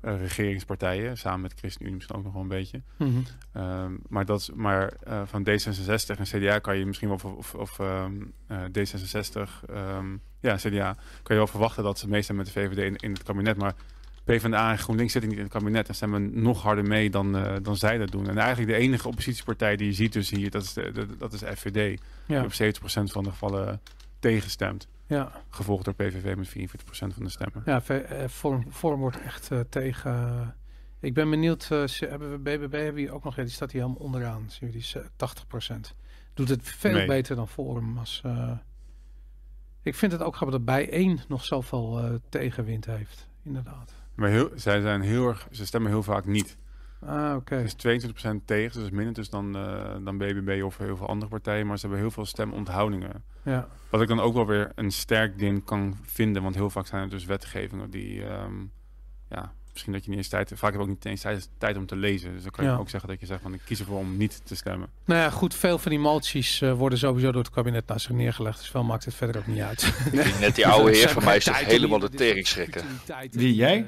uh, 0.03 0.21
regeringspartijen. 0.21 1.19
Samen 1.19 1.41
met 1.41 1.55
ChristenUnie 1.59 1.95
misschien 1.95 2.17
ook 2.17 2.25
nog 2.25 2.33
wel 2.33 2.43
een 2.43 2.49
beetje. 2.49 2.83
Mm 2.97 3.25
-hmm. 3.53 3.63
um, 3.63 4.01
maar 4.09 4.25
dat, 4.25 4.51
maar 4.55 4.93
uh, 5.09 5.23
van 5.25 5.49
D66 5.49 6.19
en 6.19 6.41
CDA 6.41 6.59
kan 6.59 6.77
je 6.77 6.87
misschien 6.87 7.09
wel... 7.09 7.35
Of, 7.37 7.55
of 7.55 7.79
um, 7.79 8.33
D66, 8.49 9.41
um, 9.71 10.21
ja, 10.41 10.57
CDA, 10.57 10.93
kan 11.23 11.37
je 11.37 11.43
wel 11.43 11.47
verwachten 11.47 11.83
dat 11.83 11.99
ze 11.99 12.09
meestal 12.09 12.37
met 12.37 12.47
de 12.47 12.53
VVD 12.53 12.79
in, 12.79 12.97
in 12.97 13.13
het 13.13 13.23
kabinet... 13.23 13.57
maar 13.57 13.75
PvdA 14.37 14.71
en 14.71 14.79
GroenLinks 14.79 15.13
zitten 15.13 15.31
niet 15.31 15.39
in 15.39 15.45
het 15.45 15.55
kabinet 15.55 15.89
en 15.89 15.95
stemmen 15.95 16.43
nog 16.43 16.63
harder 16.63 16.85
mee 16.85 17.11
dan, 17.11 17.37
uh, 17.37 17.53
dan 17.63 17.77
zij 17.77 17.99
dat 17.99 18.11
doen. 18.11 18.29
En 18.29 18.39
eigenlijk 18.39 18.69
de 18.69 18.77
enige 18.77 19.09
oppositiepartij 19.09 19.77
die 19.77 19.87
je 19.87 19.93
ziet 19.93 20.13
dus 20.13 20.31
hier, 20.31 20.51
dat 20.51 20.63
is 20.63 20.73
de, 20.73 21.17
dat 21.19 21.33
is 21.33 21.41
FVD. 21.41 22.01
Ja. 22.27 22.47
Die 22.47 22.69
op 22.69 22.77
70% 22.77 23.13
van 23.13 23.25
de 23.25 23.31
gevallen 23.31 23.81
tegenstemt. 24.19 24.89
Ja. 25.07 25.33
Gevolgd 25.49 25.85
door 25.85 25.95
PVV 25.95 26.37
met 26.37 26.49
44% 26.49 26.53
van 26.91 27.25
de 27.25 27.29
stemmen. 27.29 27.63
Ja, 27.65 27.83
eh, 27.83 28.29
vorm, 28.29 28.67
vorm 28.69 29.01
wordt 29.01 29.21
echt 29.21 29.51
uh, 29.51 29.61
tegen... 29.69 30.55
ik 31.01 31.15
ben 31.15 31.31
benieuwd, 31.31 31.69
uh, 31.73 31.85
hebben 31.87 32.31
we 32.31 32.39
BBB 32.39 32.73
hebben 32.73 33.03
hier 33.03 33.13
ook 33.13 33.25
nog, 33.25 33.37
ja, 33.37 33.43
die 33.43 33.53
staat 33.53 33.73
hier 33.73 33.83
helemaal 33.83 34.03
onderaan. 34.03 34.45
Zien 34.49 34.71
we 34.71 34.79
die 34.79 35.03
80%. 35.93 35.95
Doet 36.35 36.49
het 36.49 36.61
veel 36.63 37.07
beter 37.07 37.37
dan 37.37 37.49
Forum. 37.49 37.99
Als, 37.99 38.23
ik 39.83 39.95
vind 39.95 40.13
het 40.13 40.23
ook 40.23 40.37
grappig 40.37 40.57
dat 40.57 40.67
bij 40.67 40.91
één 40.91 41.21
nog 41.29 41.45
zoveel 41.45 42.19
tegenwind 42.29 42.87
heeft. 42.87 43.29
Inderdaad. 43.43 44.00
Maar 44.21 44.31
heel, 44.31 44.51
zij 44.55 44.81
zijn 44.81 45.01
heel 45.01 45.29
erg, 45.29 45.49
ze 45.51 45.67
stemmen 45.67 45.91
heel 45.91 46.03
vaak 46.03 46.27
niet. 46.27 46.57
Ah, 47.01 47.35
oké. 47.37 47.37
Okay. 47.37 47.63
Dus 47.63 48.07
22% 48.33 48.45
tegen, 48.45 48.81
dus 48.81 48.91
minder 48.91 49.15
dus 49.15 49.31
dan, 49.31 49.57
uh, 49.57 49.97
dan 50.05 50.19
BBB 50.19 50.63
of 50.65 50.79
heel 50.79 50.97
veel 50.97 51.09
andere 51.09 51.31
partijen. 51.31 51.67
Maar 51.67 51.79
ze 51.79 51.87
hebben 51.87 52.01
heel 52.01 52.11
veel 52.11 52.25
stemonthoudingen. 52.25 53.25
Ja. 53.43 53.69
Wat 53.91 54.01
ik 54.01 54.09
dan 54.09 54.21
ook 54.21 54.35
wel 54.35 54.47
weer 54.47 54.73
een 54.75 54.91
sterk 54.91 55.39
ding 55.39 55.65
kan 55.65 55.99
vinden. 56.03 56.43
Want 56.43 56.55
heel 56.55 56.71
vaak 56.71 56.87
zijn 56.87 57.03
er 57.03 57.11
dus 57.11 57.25
wetgevingen 57.25 57.91
die... 57.91 58.25
Um, 58.25 58.73
ja, 59.29 59.53
misschien 59.73 59.93
dat 59.93 60.05
je 60.05 60.11
niet 60.11 60.19
eens 60.19 60.29
tijd... 60.29 60.53
Vaak 60.55 60.73
heb 60.73 60.81
ik 60.81 60.87
ook 60.87 60.89
niet 60.89 61.05
eens 61.05 61.21
tijd, 61.21 61.49
tijd 61.59 61.77
om 61.77 61.87
te 61.87 61.97
lezen. 61.97 62.33
Dus 62.33 62.43
dan 62.43 62.51
kan 62.51 62.65
je 62.65 62.79
ook 62.79 62.89
zeggen 62.89 63.09
dat 63.09 63.21
je 63.21 63.27
zegt 63.27 63.43
van... 63.43 63.55
ik 63.55 63.61
kies 63.65 63.81
ervoor 63.81 63.99
om 63.99 64.17
niet 64.17 64.41
te 64.45 64.57
stemmen. 64.57 64.89
Nou 65.05 65.21
ja, 65.21 65.31
goed. 65.31 65.55
Veel 65.55 65.79
van 65.79 65.91
die 65.91 66.01
moties 66.01 66.61
uh, 66.61 66.73
worden 66.73 66.99
sowieso 66.99 67.33
door 67.33 67.43
het 67.43 67.53
kabinet 67.53 67.87
naar 67.87 68.01
zich 68.01 68.11
neergelegd. 68.11 68.59
Dus 68.59 68.71
veel 68.71 68.85
maakt 68.85 69.05
het 69.05 69.15
verder 69.15 69.37
ook 69.37 69.47
niet 69.47 69.61
uit. 69.61 69.93
Net 70.41 70.55
die 70.55 70.67
oude 70.67 70.91
heer 70.97 71.09
van 71.09 71.25
mij 71.25 71.41
zich 71.41 71.65
helemaal 71.65 71.99
de 71.99 72.09
tering 72.09 72.47
schrikken. 72.47 72.85
Wie, 73.31 73.55
jij? 73.55 73.87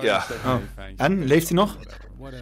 Ja. 0.00 0.26
Oh. 0.44 0.56
En, 0.96 1.24
leeft 1.24 1.48
hij 1.48 1.56
nog? 1.56 1.76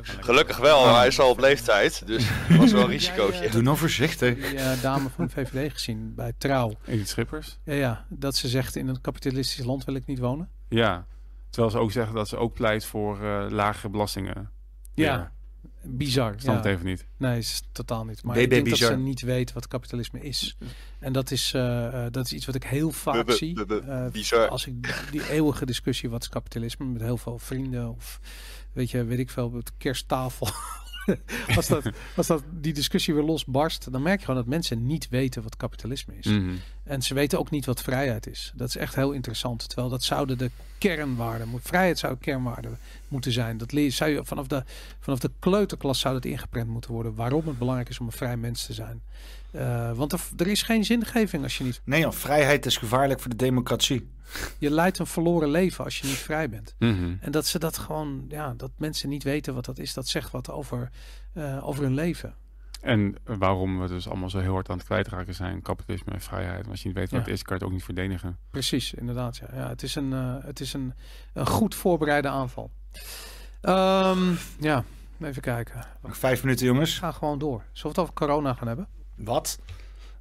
Gelukkig 0.02 0.56
wel, 0.56 0.78
oh. 0.78 0.96
hij 0.96 1.06
is 1.06 1.20
al 1.20 1.30
op 1.30 1.38
leeftijd, 1.38 2.06
dus 2.06 2.26
dat 2.48 2.56
was 2.56 2.72
wel 2.72 2.82
een 2.82 2.88
risicootje. 2.98 3.50
Doe 3.50 3.62
nou 3.62 3.76
voorzichtig. 3.76 4.34
Die 4.34 4.54
uh, 4.54 4.82
dame 4.82 5.08
van 5.08 5.26
de 5.26 5.30
VVD 5.30 5.72
gezien 5.72 6.14
bij 6.14 6.32
Trouw. 6.38 6.72
Edith 6.86 7.08
Schippers? 7.08 7.58
Ja, 7.64 7.74
ja, 7.74 8.04
dat 8.08 8.36
ze 8.36 8.48
zegt 8.48 8.76
in 8.76 8.88
een 8.88 9.00
kapitalistisch 9.00 9.64
land 9.64 9.84
wil 9.84 9.94
ik 9.94 10.06
niet 10.06 10.18
wonen. 10.18 10.48
Ja, 10.68 11.06
terwijl 11.50 11.72
ze 11.72 11.78
ook 11.78 11.92
zeggen 11.92 12.14
dat 12.14 12.28
ze 12.28 12.36
ook 12.36 12.54
pleit 12.54 12.84
voor 12.84 13.22
uh, 13.22 13.46
lagere 13.48 13.88
belastingen. 13.88 14.50
Ja, 14.94 15.32
bizar. 15.82 16.32
Ik 16.32 16.40
snap 16.40 16.56
het 16.56 16.64
even 16.64 16.86
niet. 16.86 17.06
Nee, 17.16 17.38
is 17.38 17.62
totaal 17.72 18.04
niet. 18.04 18.22
Maar 18.22 18.36
ik 18.36 18.50
denk 18.50 18.64
bizar. 18.64 18.88
dat 18.88 18.98
ze 18.98 19.04
niet 19.04 19.20
weet 19.20 19.52
wat 19.52 19.68
kapitalisme 19.68 20.20
is. 20.20 20.56
En 20.98 21.12
dat 21.12 21.30
is, 21.30 21.52
uh, 21.56 22.06
dat 22.10 22.24
is 22.24 22.32
iets 22.32 22.46
wat 22.46 22.54
ik 22.54 22.64
heel 22.64 22.90
vaak 22.90 23.30
zie. 23.30 23.58
Uh, 23.66 24.48
als 24.48 24.66
ik 24.66 25.06
die 25.10 25.30
eeuwige 25.30 25.66
discussie 25.66 26.10
wat 26.10 26.22
is 26.22 26.28
kapitalisme 26.28 26.86
met 26.86 27.02
heel 27.02 27.16
veel 27.16 27.38
vrienden 27.38 27.88
of 27.88 28.20
weet 28.72 28.90
je, 28.90 29.04
weet 29.04 29.18
ik 29.18 29.30
veel, 29.30 29.46
op 29.46 29.64
de 29.64 29.72
kersttafel. 29.78 30.48
als, 31.56 31.66
dat, 31.66 31.90
als 32.16 32.26
dat 32.26 32.42
die 32.50 32.72
discussie 32.72 33.14
weer 33.14 33.22
losbarst, 33.22 33.92
dan 33.92 34.02
merk 34.02 34.18
je 34.18 34.24
gewoon 34.24 34.40
dat 34.40 34.50
mensen 34.50 34.86
niet 34.86 35.08
weten 35.08 35.42
wat 35.42 35.56
kapitalisme 35.56 36.14
is. 36.18 36.26
Mhm. 36.26 36.54
En 36.82 37.02
ze 37.02 37.14
weten 37.14 37.38
ook 37.38 37.50
niet 37.50 37.66
wat 37.66 37.82
vrijheid 37.82 38.26
is. 38.26 38.52
Dat 38.54 38.68
is 38.68 38.76
echt 38.76 38.94
heel 38.94 39.12
interessant. 39.12 39.68
Terwijl 39.68 39.88
dat 39.88 40.02
zouden 40.02 40.38
de 40.38 40.50
kernwaarden, 40.78 41.48
vrijheid 41.62 41.98
zou 41.98 42.16
kernwaarden 42.16 42.78
moeten 43.08 43.32
zijn. 43.32 43.58
Dat 43.58 43.70
zou 43.88 44.10
je 44.10 44.24
vanaf 44.24 44.46
de, 44.46 44.64
vanaf 45.00 45.18
de 45.18 45.30
kleuterklas 45.38 46.00
zou 46.00 46.14
dat 46.14 46.24
ingeprent 46.24 46.68
moeten 46.68 46.92
worden. 46.92 47.14
Waarom 47.14 47.46
het 47.46 47.58
belangrijk 47.58 47.88
is 47.88 48.00
om 48.00 48.06
een 48.06 48.12
vrij 48.12 48.36
mens 48.36 48.66
te 48.66 48.72
zijn. 48.72 49.02
Uh, 49.52 49.92
want 49.92 50.12
er, 50.12 50.20
er, 50.36 50.46
is 50.46 50.62
geen 50.62 50.84
zingeving 50.84 51.42
als 51.42 51.58
je 51.58 51.64
niet. 51.64 51.80
Nee, 51.84 52.00
joh, 52.00 52.12
vrijheid 52.12 52.66
is 52.66 52.76
gevaarlijk 52.76 53.20
voor 53.20 53.30
de 53.30 53.36
democratie. 53.36 54.10
Je 54.58 54.70
leidt 54.70 54.98
een 54.98 55.06
verloren 55.06 55.50
leven 55.50 55.84
als 55.84 55.98
je 55.98 56.06
niet 56.06 56.16
vrij 56.16 56.48
bent. 56.48 56.74
Mhm. 56.78 57.14
En 57.20 57.30
dat 57.30 57.46
ze 57.46 57.58
dat 57.58 57.78
gewoon, 57.78 58.24
ja, 58.28 58.54
dat 58.56 58.70
mensen 58.76 59.08
niet 59.08 59.22
weten 59.22 59.54
wat 59.54 59.64
dat 59.64 59.78
is, 59.78 59.94
dat 59.94 60.08
zegt 60.08 60.30
wat 60.30 60.50
over, 60.50 60.90
uh, 61.34 61.68
over 61.68 61.82
hun 61.82 61.94
leven. 61.94 62.34
En 62.80 63.14
waarom 63.24 63.80
we 63.80 63.88
dus 63.88 64.08
allemaal 64.08 64.30
zo 64.30 64.38
heel 64.38 64.52
hard 64.52 64.68
aan 64.68 64.76
het 64.76 64.86
kwijtraken 64.86 65.34
zijn, 65.34 65.62
kapitalisme 65.62 66.12
en 66.12 66.20
vrijheid. 66.20 66.68
als 66.68 66.82
je 66.82 66.88
niet 66.88 66.96
weet 66.96 67.10
wat 67.10 67.20
het 67.20 67.28
is, 67.28 67.42
kan 67.42 67.56
je 67.56 67.62
het 67.62 67.72
ook 67.72 67.76
niet 67.76 67.84
verdedigen. 67.84 68.38
Precies, 68.50 68.94
inderdaad. 68.94 69.36
Ja. 69.36 69.48
Ja, 69.54 69.68
het 69.68 69.82
is 69.82 69.94
een, 69.94 70.12
uh, 70.12 70.34
het 70.40 70.60
is 70.60 70.72
een, 70.72 70.94
een 71.32 71.46
goed 71.46 71.74
voorbereide 71.74 72.28
aanval. 72.28 72.70
Um, 73.62 74.38
ja, 74.60 74.84
even 75.20 75.42
kijken. 75.42 75.86
Nog 76.02 76.16
vijf 76.16 76.42
minuten, 76.42 76.66
jongens. 76.66 76.98
Ga 76.98 77.12
gewoon 77.12 77.38
door. 77.38 77.62
Zullen 77.72 77.82
we 77.82 77.88
het 77.88 77.98
over 77.98 78.14
corona 78.14 78.54
gaan 78.54 78.66
hebben? 78.66 78.88
Wat? 79.18 79.58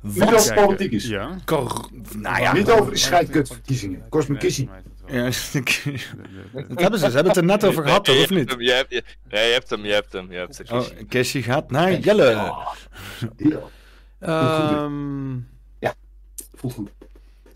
Niet 0.01 0.33
over 0.33 0.53
politiek 0.53 0.91
is. 0.91 1.07
Ja. 1.07 1.35
nou 2.15 2.41
ja. 2.41 2.53
Niet 2.53 2.69
over 2.69 2.89
die 2.89 2.99
scheidkutverkiezingen. 2.99 4.09
Kost 4.09 4.29
me 4.29 4.37
kissie. 4.37 4.69
Ja, 5.07 5.23
dat 6.67 6.81
hebben 6.81 6.99
ze. 6.99 7.05
Ze 7.09 7.15
hebben 7.15 7.27
het 7.27 7.37
er 7.37 7.43
net 7.43 7.65
over 7.65 7.83
gehad, 7.83 8.05
toch? 8.05 8.23
Of 8.23 8.29
niet? 8.29 8.55
Je 8.57 8.71
hebt, 8.71 8.91
je, 8.91 9.03
je 9.27 9.37
hebt 9.37 9.69
hem, 9.69 9.85
je 9.85 9.93
hebt 9.93 10.13
hem. 10.13 10.31
Je 10.31 10.37
hebt 10.37 10.57
hem. 10.57 10.77
Oh, 10.77 10.85
Kissie 11.07 11.43
gaat 11.43 11.71
naar 11.71 11.99
Jelle. 11.99 12.53
Um, 14.19 15.47
ja, 15.79 15.93
voelt 16.53 16.73
goed. 16.73 16.91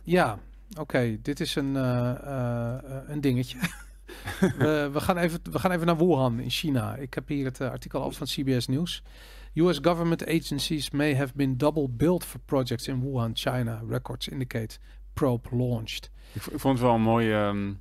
Ja, 0.04 0.40
oké. 0.72 0.82
Okay. 0.82 1.20
Dit 1.22 1.40
is 1.40 1.56
een, 1.56 1.76
uh, 1.76 2.12
uh, 2.26 2.76
een 3.08 3.22
dingetje. 3.22 3.58
we, 4.58 4.90
we, 4.94 5.00
gaan 5.00 5.18
even, 5.18 5.40
we 5.52 5.60
gaan 5.60 5.72
even 5.72 5.86
naar 5.86 5.98
Wuhan 5.98 6.40
in 6.40 6.50
China. 6.50 6.96
Ik 6.96 7.14
heb 7.14 7.28
hier 7.28 7.46
het 7.46 7.62
artikel 7.62 8.04
af 8.04 8.18
van 8.18 8.28
CBS 8.28 8.68
News. 8.68 9.04
US 9.53 9.80
government 9.82 10.28
agencies 10.28 10.90
may 10.90 11.15
have 11.15 11.34
been 11.36 11.57
double 11.57 11.90
billed 11.90 12.23
for 12.23 12.40
projects 12.40 12.88
in 12.88 13.02
Wuhan, 13.02 13.32
China. 13.34 13.82
Records 13.88 14.28
indicate 14.28 14.78
probe 15.14 15.49
launched. 15.52 16.10
Ik, 16.34 16.45
ik 16.45 16.60
vond 16.60 16.78
het 16.78 16.88
wel 16.88 16.95
een 16.95 17.02
mooie, 17.02 17.34
um, 17.34 17.80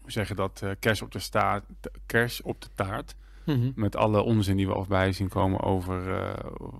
hoe 0.00 0.10
zeg 0.10 0.28
je 0.28 0.34
dat, 0.34 0.60
uh, 0.64 0.70
kerst 0.78 1.02
op 1.02 1.12
de 1.12 1.18
staart, 1.18 1.64
kerst 2.06 2.42
op 2.42 2.60
de 2.60 2.68
taart. 2.74 3.14
Mhm. 3.44 3.70
Met 3.74 3.96
alle 3.96 4.22
onzin 4.22 4.56
die 4.56 4.66
we 4.66 4.72
voorbij 4.72 5.12
zien 5.12 5.28
komen 5.28 5.60
over 5.62 6.04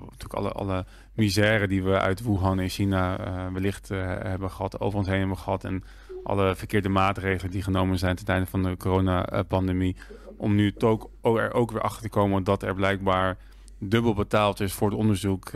natuurlijk 0.01 0.35
alle, 0.35 0.53
alle 0.53 0.87
misère 1.13 1.69
die 1.69 1.83
we 1.83 2.01
uit 2.01 2.23
Wuhan 2.23 2.61
in 2.61 2.69
China 2.69 3.19
wellicht 3.53 3.89
hebben 3.89 4.51
gehad, 4.51 4.81
over 4.81 4.99
ons 4.99 5.09
heen 5.09 5.19
hebben 5.19 5.39
gehad. 5.39 5.65
En 5.65 5.85
alle 6.23 6.57
verkeerde 6.57 6.89
maatregelen 6.89 7.51
die 7.51 7.63
genomen 7.63 7.99
zijn 7.99 8.17
ten 8.17 8.27
einde 8.27 8.47
van 8.47 8.63
de 8.63 8.77
coronapandemie. 8.77 9.97
Om 10.37 10.55
nu 10.55 10.75
ook, 10.79 11.11
er 11.23 11.53
ook 11.53 11.71
weer 11.71 11.81
achter 11.83 12.03
te 12.03 12.09
komen 12.09 12.45
dat 12.45 12.63
er 12.63 12.75
blijkbaar 12.75 13.37
dubbel 13.79 14.15
betaald 14.15 14.61
is 14.61 14.73
voor 14.73 14.91
het 14.91 14.99
onderzoek 14.99 15.51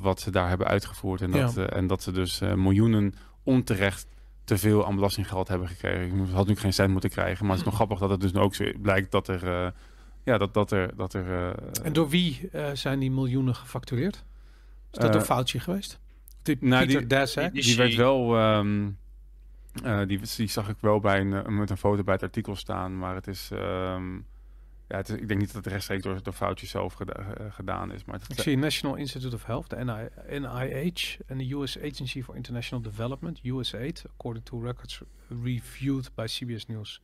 wat 0.00 0.20
ze 0.20 0.30
daar 0.30 0.48
hebben 0.48 0.66
uitgevoerd. 0.66 1.20
En 1.20 1.30
dat, 1.30 1.56
en 1.56 1.86
dat 1.86 2.02
ze 2.02 2.12
dus 2.12 2.40
miljoenen 2.40 3.14
onterecht 3.42 4.06
te 4.44 4.58
veel 4.58 4.86
aan 4.86 4.94
belastinggeld 4.94 5.48
hebben 5.48 5.68
gekregen. 5.68 6.24
Ik 6.24 6.32
had 6.32 6.46
nu 6.46 6.56
geen 6.56 6.72
cent 6.72 6.90
moeten 6.90 7.10
krijgen. 7.10 7.46
Maar 7.46 7.56
het 7.56 7.60
is 7.60 7.66
nog 7.66 7.74
grappig 7.74 7.98
dat 7.98 8.10
het 8.10 8.20
dus 8.20 8.34
ook 8.34 8.54
zo 8.54 8.64
blijkt 8.82 9.10
dat 9.10 9.28
er... 9.28 9.72
Ja, 10.24 10.38
dat, 10.38 10.54
dat 10.54 10.70
er... 10.70 10.96
Dat 10.96 11.14
er 11.14 11.54
en 11.82 11.92
door 11.92 12.08
wie 12.08 12.50
zijn 12.72 12.98
die 12.98 13.10
miljoenen 13.10 13.54
gefactureerd? 13.54 14.24
Is 14.92 14.98
dat 14.98 15.14
een 15.14 15.20
foutje 15.20 15.60
geweest? 15.60 16.00
Die 16.42 16.56
nou, 16.60 16.86
Pieter? 16.86 17.50
Die, 17.52 17.62
die, 17.62 17.76
werd 17.76 17.94
wel... 17.94 18.40
Um, 18.56 18.98
die, 20.06 20.20
die 20.36 20.48
zag 20.48 20.68
ik 20.68 20.76
wel 20.80 21.00
bij 21.00 21.20
een, 21.20 21.56
met 21.58 21.70
een 21.70 21.76
foto 21.76 22.02
bij 22.02 22.14
het 22.14 22.22
artikel 22.22 22.56
staan. 22.56 22.98
Maar 22.98 23.14
het 23.14 23.26
is... 23.26 23.50
Um, 23.52 24.26
ja, 24.94 25.00
het 25.00 25.08
is, 25.08 25.16
ik 25.16 25.28
denk 25.28 25.40
niet 25.40 25.52
dat 25.52 25.64
het 25.64 25.72
rechtstreeks 25.72 26.02
door, 26.02 26.22
door 26.22 26.32
foutjes 26.32 26.70
zelf 26.70 26.94
geda 26.94 27.20
uh, 27.20 27.46
gedaan 27.52 27.92
is. 27.92 28.04
Maar 28.04 28.20
ik 28.28 28.40
zie 28.40 28.56
National 28.56 28.96
Institute 28.96 29.34
of 29.34 29.44
Health, 29.44 29.70
de 29.70 30.10
NIH 30.28 31.18
en 31.26 31.38
de 31.38 31.54
US 31.54 31.78
Agency 31.78 32.22
for 32.22 32.36
International 32.36 32.84
Development, 32.84 33.40
USAID, 33.42 34.04
according 34.10 34.44
to 34.44 34.60
records 34.60 35.00
reviewed 35.42 36.10
by 36.14 36.24
CBS 36.26 36.66
News. 36.66 37.02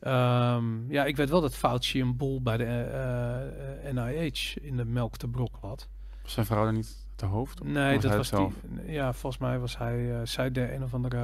Um, 0.00 0.90
ja, 0.90 1.04
ik 1.04 1.16
weet 1.16 1.30
wel 1.30 1.40
dat 1.40 1.54
Fauci 1.54 2.00
een 2.00 2.16
bol 2.16 2.42
bij 2.42 2.56
de 2.56 2.64
uh, 2.64 3.92
uh, 3.92 4.04
NIH 4.04 4.56
in 4.60 4.76
de 4.76 4.84
melk 4.84 5.16
te 5.16 5.28
brok 5.28 5.58
had. 5.60 5.88
Was 6.22 6.32
zijn 6.32 6.46
vrouw 6.46 6.66
er 6.66 6.72
niet 6.72 7.06
te 7.16 7.26
hoofd? 7.26 7.64
Nee, 7.64 7.98
dat 7.98 8.16
was 8.16 8.30
die. 8.30 8.48
Ja, 8.86 9.12
volgens 9.12 9.42
mij 9.42 9.58
was 9.58 9.78
hij, 9.78 9.98
uh, 9.98 10.20
zij 10.24 10.50
de 10.50 10.74
een 10.74 10.82
of 10.82 10.94
andere 10.94 11.18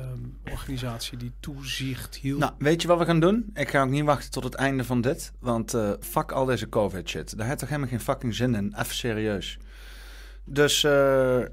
um, 0.00 0.38
organisatie 0.50 1.18
die 1.18 1.32
toezicht 1.40 2.16
hield. 2.16 2.38
Nou, 2.38 2.52
weet 2.58 2.82
je 2.82 2.88
wat 2.88 2.98
we 2.98 3.04
gaan 3.04 3.20
doen? 3.20 3.50
Ik 3.54 3.70
ga 3.70 3.82
ook 3.82 3.90
niet 3.90 4.04
wachten 4.04 4.30
tot 4.30 4.44
het 4.44 4.54
einde 4.54 4.84
van 4.84 5.00
dit. 5.00 5.32
Want 5.38 5.74
uh, 5.74 5.90
fuck 6.00 6.32
al 6.32 6.44
deze 6.44 6.68
COVID 6.68 7.08
shit. 7.08 7.36
Daar 7.36 7.46
heeft 7.46 7.58
toch 7.58 7.68
helemaal 7.68 7.90
geen 7.90 8.00
fucking 8.00 8.34
zin 8.34 8.54
in. 8.54 8.74
Even 8.78 8.94
serieus. 8.94 9.58
Dus 10.44 10.82
uh, 10.82 10.90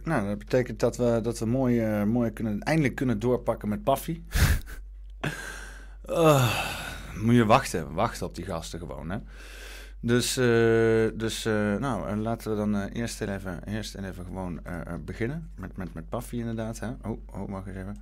nou, 0.04 0.28
dat 0.28 0.38
betekent 0.38 0.80
dat 0.80 0.98
we, 0.98 1.20
dat 1.24 1.40
we 1.40 1.46
mooi, 1.46 2.00
uh, 2.00 2.04
mooi 2.04 2.32
kunnen, 2.32 2.60
eindelijk 2.60 2.96
kunnen 2.96 3.20
doorpakken 3.20 3.70
met 3.70 3.84
Paffy. 3.84 4.22
moet 7.24 7.36
je 7.36 7.46
wachten. 7.46 7.94
Wachten 7.94 8.28
op 8.28 8.36
die 8.36 8.46
gasten 8.46 8.80
gewoon, 8.80 9.10
hè. 9.10 9.18
Dus, 10.02 10.34
dus 11.14 11.44
nou, 11.80 12.16
laten 12.16 12.52
we 12.52 12.58
dan 12.58 12.84
eerst 12.88 13.22
even, 13.22 13.64
eerst 13.64 13.96
even 13.96 14.26
gewoon 14.26 14.62
beginnen. 15.06 15.50
Met, 15.56 15.78
met, 15.78 15.94
met 15.94 16.10
Paffy 16.10 16.36
inderdaad, 16.36 16.80
hè. 16.80 16.90
Oh, 17.02 17.22
oh, 17.26 17.50
wacht 17.50 17.68
eens 17.68 17.78
even. 17.78 17.98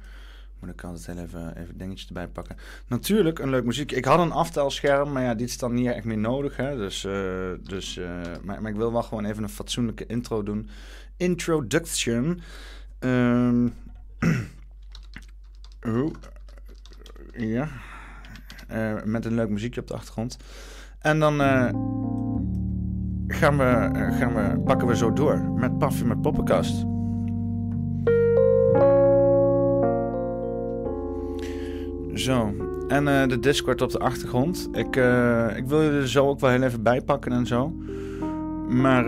Moet 0.60 0.70
ik 0.70 0.84
altijd 0.84 1.18
even, 1.18 1.58
even 1.58 1.78
dingetjes 1.78 2.08
erbij 2.08 2.28
pakken. 2.28 2.56
Natuurlijk, 2.88 3.40
een 3.40 3.50
leuk 3.50 3.64
muziek. 3.64 3.92
Ik 3.92 4.06
had 4.06 4.20
een 4.20 4.32
aftelscherm, 4.32 5.12
maar 5.12 5.24
ja, 5.24 5.36
dit 5.36 5.50
is 5.50 5.58
dan 5.58 5.74
niet 5.74 5.88
echt 5.88 6.04
meer 6.04 6.18
nodig. 6.18 6.56
Hè? 6.56 6.76
Dus, 6.76 7.04
uh, 7.04 7.14
dus, 7.64 7.98
uh, 7.98 8.22
maar, 8.44 8.62
maar 8.62 8.72
ik 8.72 8.78
wil 8.78 8.92
wel 8.92 9.04
gewoon 9.04 9.26
even 9.26 9.44
een 9.44 9.50
fatsoenlijke 9.50 10.06
intro 10.06 10.44
doen. 10.44 10.70
Introduction. 11.18 12.42
Um, 13.00 13.74
oh, 15.88 16.14
ja. 17.32 17.68
Uh, 18.72 19.04
met 19.04 19.26
een 19.26 19.36
leuk 19.36 19.50
muziekje 19.50 19.82
op 19.82 19.88
de 19.88 19.94
achtergrond. 19.94 20.38
En 21.00 21.20
dan 21.20 21.40
gaan, 23.28 23.58
we, 23.58 23.90
gaan 24.20 24.34
we, 24.34 24.60
pakken 24.66 24.88
we 24.88 24.96
zo 24.96 25.14
door 25.14 25.42
met 25.42 25.78
Paffy 25.78 26.04
met 26.04 26.22
Poppenkast. 26.22 26.97
Zo. 32.18 32.54
En 32.88 33.08
uh, 33.08 33.28
de 33.28 33.40
Discord 33.40 33.82
op 33.82 33.92
de 33.92 34.00
achtergrond. 34.00 34.70
Ik, 34.72 34.96
uh, 34.96 35.58
ik 35.58 35.66
wil 35.66 35.84
jullie 35.84 36.08
zo 36.08 36.28
ook 36.28 36.40
wel 36.40 36.50
heel 36.50 36.62
even 36.62 36.84
bijpakken 36.84 37.32
en 37.32 37.46
zo. 37.46 37.74
Maar 38.70 39.08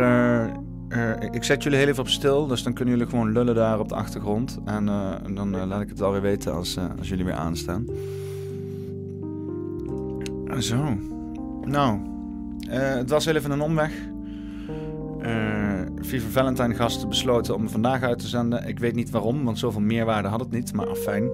uh, 0.91 1.15
ik 1.31 1.44
zet 1.44 1.64
jullie 1.64 1.77
heel 1.77 1.88
even 1.88 2.03
op 2.03 2.10
stil. 2.10 2.48
Dus 2.48 2.64
dan 2.64 2.73
kunnen 2.73 2.94
jullie 2.94 3.10
gewoon 3.10 3.31
lullen 3.31 3.56
daar 3.56 3.80
op 3.80 3.90
de 3.90 3.95
achtergrond. 3.95 4.60
En 4.65 4.86
dan 5.34 5.68
laat 5.68 5.81
ik 5.81 5.90
het 5.90 5.99
wel 5.99 6.11
weer 6.11 6.22
weten 6.22 6.53
als, 6.53 6.77
als 6.99 7.10
jullie 7.10 7.26
weer 7.26 7.34
aanstaan. 7.34 7.86
Zo. 10.60 10.98
Nou. 11.64 11.99
het 12.69 13.10
was 13.10 13.26
heel 13.26 13.36
even 13.36 13.52
een 13.52 13.61
omweg. 13.61 13.91
Viva 15.95 16.30
Valentine 16.30 16.76
gasten 16.76 17.10
besloten 17.10 17.56
om 17.56 17.69
vandaag 17.69 18.03
uit 18.03 18.19
te 18.19 18.27
zenden. 18.27 18.68
Ik 18.68 18.80
weet 18.80 18.95
niet 18.95 19.10
waarom, 19.10 19.44
want 19.44 19.60
zoveel 19.60 19.81
meerwaarde 19.81 20.27
had 20.27 20.40
het 20.40 20.52
niet. 20.52 20.73
Maar 20.73 20.90
afijn 20.90 21.30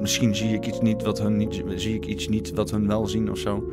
misschien 0.00 0.36
zie 0.36 0.54
ik 0.54 0.66
iets 0.66 0.80
niet 0.80 1.02
wat 1.02 1.18
hun 1.18 1.36
niet, 1.36 1.62
zie 1.74 1.94
ik 1.94 2.06
iets 2.06 2.28
niet 2.28 2.50
wat 2.54 2.70
hun 2.70 2.86
wel 2.86 3.06
zien 3.06 3.30
of 3.30 3.38
zo. 3.38 3.72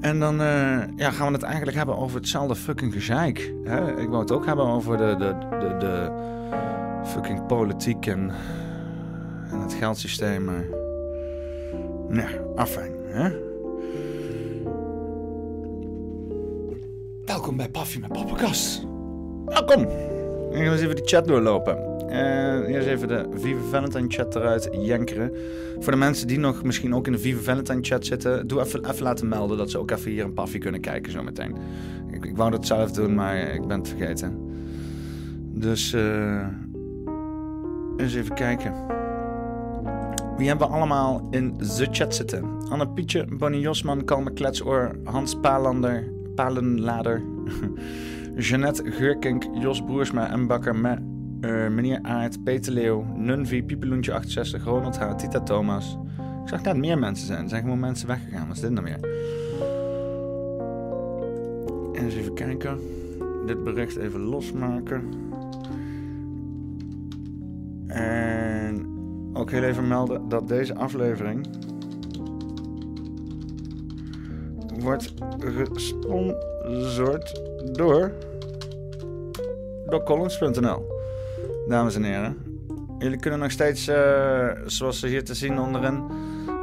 En 0.00 0.20
dan 0.20 0.40
uh, 0.40 0.82
ja, 0.96 1.10
gaan 1.10 1.26
we 1.26 1.32
het 1.32 1.42
eigenlijk 1.42 1.76
hebben 1.76 1.96
over 1.96 2.16
hetzelfde 2.16 2.54
fucking 2.54 2.92
gezeik. 2.92 3.54
Hè? 3.64 4.00
Ik 4.00 4.08
wou 4.08 4.20
het 4.20 4.32
ook 4.32 4.46
hebben 4.46 4.66
over 4.66 4.96
de, 4.96 5.16
de, 5.18 5.34
de, 5.58 5.76
de 5.78 6.10
fucking 7.04 7.46
politiek 7.46 8.06
en, 8.06 8.30
en 9.50 9.60
het 9.60 9.74
geldsysteem. 9.74 10.44
Maar... 10.44 10.64
Ja, 12.10 12.28
afijn. 12.56 12.92
Hè? 13.04 13.30
Welkom 17.24 17.56
bij 17.56 17.68
Paffy 17.68 17.98
met 17.98 18.12
Poppenkast. 18.12 18.86
Welkom. 19.44 19.82
Ik 20.50 20.64
ga 20.64 20.72
eens 20.72 20.80
even 20.80 20.96
die 20.96 21.04
chat 21.04 21.26
doorlopen. 21.26 21.87
Uh, 22.10 22.68
eerst 22.68 22.86
even 22.86 23.08
de 23.08 23.26
Viva 23.34 23.60
Valentine 23.70 24.04
chat 24.08 24.36
eruit 24.36 24.68
jankeren. 24.72 25.32
Voor 25.78 25.92
de 25.92 25.98
mensen 25.98 26.26
die 26.26 26.38
nog 26.38 26.62
misschien 26.62 26.94
ook 26.94 27.06
in 27.06 27.12
de 27.12 27.18
Viva 27.18 27.40
Valentine 27.40 27.78
chat 27.82 28.06
zitten, 28.06 28.46
doe 28.46 28.60
even, 28.60 28.90
even 28.90 29.02
laten 29.02 29.28
melden 29.28 29.56
dat 29.56 29.70
ze 29.70 29.78
ook 29.78 29.90
even 29.90 30.10
hier 30.10 30.24
een 30.24 30.32
paffie 30.32 30.60
kunnen 30.60 30.80
kijken 30.80 31.12
zometeen. 31.12 31.56
Ik, 32.10 32.24
ik 32.24 32.36
wou 32.36 32.50
dat 32.50 32.66
zelf 32.66 32.90
doen, 32.90 33.14
maar 33.14 33.36
ik 33.36 33.66
ben 33.66 33.78
het 33.78 33.88
vergeten. 33.88 34.38
Dus 35.52 35.92
uh, 35.92 36.46
eens 37.96 38.14
even 38.14 38.34
kijken. 38.34 38.72
Wie 40.36 40.48
hebben 40.48 40.68
we 40.68 40.74
allemaal 40.74 41.26
in 41.30 41.54
de 41.58 41.88
chat 41.90 42.14
zitten? 42.14 42.44
Anne 42.68 42.88
Pietje, 42.88 43.26
Bonnie 43.38 43.60
Josman, 43.60 44.04
Kalme 44.04 44.32
Kletsoor, 44.32 44.98
Hans 45.04 45.34
Palander, 45.40 46.12
Palenlader, 46.34 47.22
Jeannette 48.36 48.90
Geurkink, 48.90 49.44
Jos 49.52 49.82
Broersma 49.82 50.30
en 50.30 50.46
Bakker 50.46 50.76
uh, 51.40 51.68
meneer 51.68 51.98
Aert, 52.02 52.44
Peter 52.44 52.72
Leeuw, 52.72 53.04
Nunvi, 53.14 53.62
Piepeloentje 53.62 54.12
68, 54.12 54.64
Ronald 54.64 54.98
H, 54.98 55.14
Tita 55.14 55.40
Thomas. 55.40 55.98
Ik 56.42 56.48
zag 56.48 56.62
net 56.62 56.76
meer 56.76 56.98
mensen 56.98 57.26
zijn. 57.26 57.42
Er 57.42 57.48
zijn 57.48 57.62
gewoon 57.62 57.80
mensen 57.80 58.06
weggegaan. 58.08 58.46
Wat 58.46 58.56
is 58.56 58.62
dit 58.62 58.70
nou 58.70 58.84
weer? 58.84 58.98
En 61.94 62.04
eens 62.04 62.14
even 62.14 62.34
kijken. 62.34 62.78
Dit 63.46 63.64
bericht 63.64 63.96
even 63.96 64.20
losmaken. 64.20 65.08
En 67.86 68.86
ook 69.32 69.50
heel 69.50 69.62
even 69.62 69.88
melden 69.88 70.28
dat 70.28 70.48
deze 70.48 70.74
aflevering 70.74 71.46
wordt 74.80 75.14
gesponsord 75.72 77.42
door 77.72 78.12
door 79.86 80.02
Collins.nl 80.02 80.97
dames 81.68 81.94
en 81.94 82.02
heren. 82.02 82.36
Jullie 82.98 83.18
kunnen 83.18 83.38
nog 83.38 83.50
steeds, 83.50 83.88
uh, 83.88 84.48
zoals 84.66 85.02
hier 85.02 85.24
te 85.24 85.34
zien 85.34 85.60
onderin, 85.60 86.02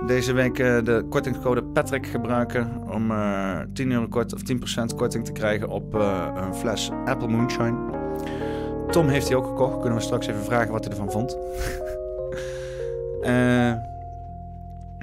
deze 0.07 0.33
week 0.33 0.59
uh, 0.59 0.83
de 0.83 1.05
kortingscode 1.09 1.63
Patrick 1.63 2.07
gebruiken 2.07 2.81
om 2.91 3.11
uh, 3.11 3.59
eh, 3.61 3.67
10 3.73 3.91
euro 3.91 4.07
kort 4.07 4.33
of 4.33 4.41
10% 4.91 4.95
korting 4.95 5.25
te 5.25 5.31
krijgen 5.31 5.69
op 5.69 5.93
een 5.93 6.55
fles 6.55 6.91
Apple 7.05 7.27
Moonshine. 7.27 7.77
Tom 8.89 9.07
heeft 9.07 9.27
die 9.27 9.35
ook 9.35 9.45
gekocht. 9.45 9.79
Kunnen 9.79 9.97
we 9.97 10.03
straks 10.03 10.27
even 10.27 10.43
vragen 10.43 10.71
wat 10.71 10.83
hij 10.83 10.93
ervan 10.93 11.11
vond. 11.11 11.37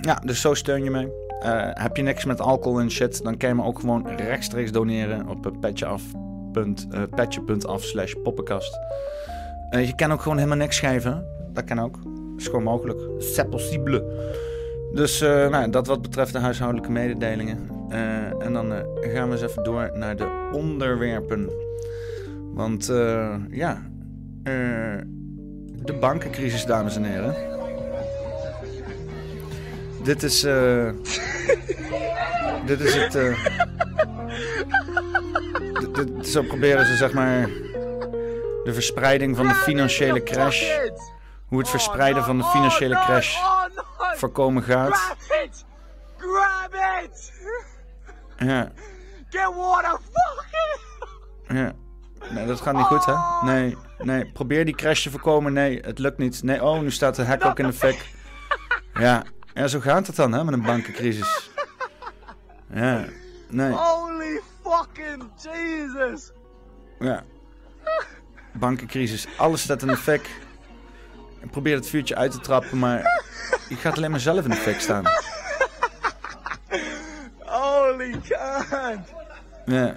ja, 0.09 0.23
dus 0.25 0.41
zo 0.41 0.55
steun 0.55 0.85
je 0.85 0.91
mij. 0.91 1.09
heb 1.75 1.97
je 1.97 2.03
niks 2.03 2.25
met 2.25 2.41
alcohol 2.41 2.81
en 2.81 2.91
shit, 2.91 3.23
dan 3.23 3.37
kan 3.37 3.49
je 3.49 3.55
me 3.55 3.65
ook 3.65 3.79
gewoon 3.79 4.09
rechtstreeks 4.17 4.73
doneren 4.73 5.29
op 5.29 5.53
patjeaf 5.61 6.03
slash 7.77 8.13
poppenkast. 8.23 8.79
Uh, 9.73 9.87
je 9.87 9.95
kan 9.95 10.13
ook 10.13 10.23
gewoon 10.23 10.37
helemaal 10.37 10.59
niks 10.59 10.77
schrijven. 10.77 11.27
Dat 11.53 11.65
kan 11.65 11.81
ook. 11.81 11.95
Dat 12.03 12.41
is 12.41 12.45
gewoon 12.45 12.63
mogelijk. 12.63 13.01
C'est 13.19 13.51
possible. 13.51 14.05
Dus 14.93 15.23
uh, 15.23 15.49
nou, 15.49 15.71
dat 15.71 15.87
wat 15.87 16.03
betreft 16.03 16.33
de 16.33 16.39
huishoudelijke 16.39 16.91
mededelingen. 16.93 17.71
Uh, 17.91 18.45
en 18.45 18.53
dan 18.53 18.73
gaan 19.01 19.29
we 19.29 19.35
eens 19.35 19.51
even 19.51 19.63
door 19.63 19.91
naar 19.95 20.17
de 20.17 20.51
onderwerpen. 20.53 21.51
Want 22.55 22.87
ja, 23.51 23.83
de 25.83 25.93
bankencrisis, 26.01 26.65
dames 26.65 26.97
en 26.97 27.05
heren. 27.05 27.35
Dit 30.03 30.23
is. 30.23 30.41
dit 32.67 32.81
is 32.81 32.95
het. 32.95 33.19
Uh, 35.93 36.23
zo 36.23 36.43
proberen 36.43 36.87
ze 36.87 36.97
zeg 36.97 37.13
maar 37.13 37.49
de 38.65 38.75
verspreiding 38.75 39.37
van 39.37 39.49
de 39.49 39.55
financiële 39.55 40.23
crash. 40.23 40.79
Hoe 41.47 41.59
het 41.59 41.69
verspreiden 41.69 42.25
van 42.25 42.39
de 42.39 42.45
financiële 42.45 42.95
crash 42.95 43.37
voorkomen 44.17 44.63
gaat. 44.63 45.17
Grab 46.17 46.75
it! 47.05 47.33
Ja. 48.37 48.73
Get 49.31 49.55
water! 49.57 49.99
Ja. 51.49 51.73
Nee, 52.31 52.47
dat 52.47 52.61
gaat 52.61 52.75
niet 52.75 52.85
goed, 52.85 53.05
hè? 53.05 53.15
Nee, 53.43 53.77
nee. 53.99 54.33
Probeer 54.33 54.65
die 54.65 54.75
crash 54.75 55.03
te 55.03 55.11
voorkomen. 55.11 55.53
Nee, 55.53 55.81
het 55.81 55.99
lukt 55.99 56.19
niet. 56.19 56.43
Nee, 56.43 56.65
oh, 56.65 56.81
nu 56.81 56.91
staat 56.91 57.17
de 57.17 57.23
hek 57.23 57.45
ook 57.45 57.59
in 57.59 57.67
de 57.67 57.73
fik. 57.73 58.11
Ja. 58.95 59.23
Ja, 59.55 59.67
zo 59.67 59.81
gaat 59.81 60.07
het 60.07 60.17
dan, 60.17 60.33
hè, 60.33 60.45
met 60.45 60.55
een 60.55 60.63
bankencrisis. 60.63 61.51
Ja. 62.75 63.05
Nee. 63.49 63.73
Holy 63.73 64.41
fucking 64.63 65.31
Jesus! 65.37 66.33
Ja. 66.99 67.25
Bankencrisis. 68.53 69.27
Alles 69.37 69.63
staat 69.63 69.83
in 69.83 69.89
de 69.89 69.97
fik. 69.97 70.31
Ik 71.41 71.51
probeer 71.51 71.75
het 71.75 71.89
vuurtje 71.89 72.17
uit 72.17 72.33
te 72.33 72.41
trappen, 72.41 72.79
maar 72.79 73.23
je 73.69 73.77
gaat 73.77 73.97
alleen 73.97 74.11
maar 74.11 74.21
zelf 74.21 74.45
in 74.45 74.51
de 74.51 74.57
fik 74.57 74.81
staan. 74.81 75.05
Holy 77.39 78.13
god! 78.13 78.99
Ja. 79.67 79.97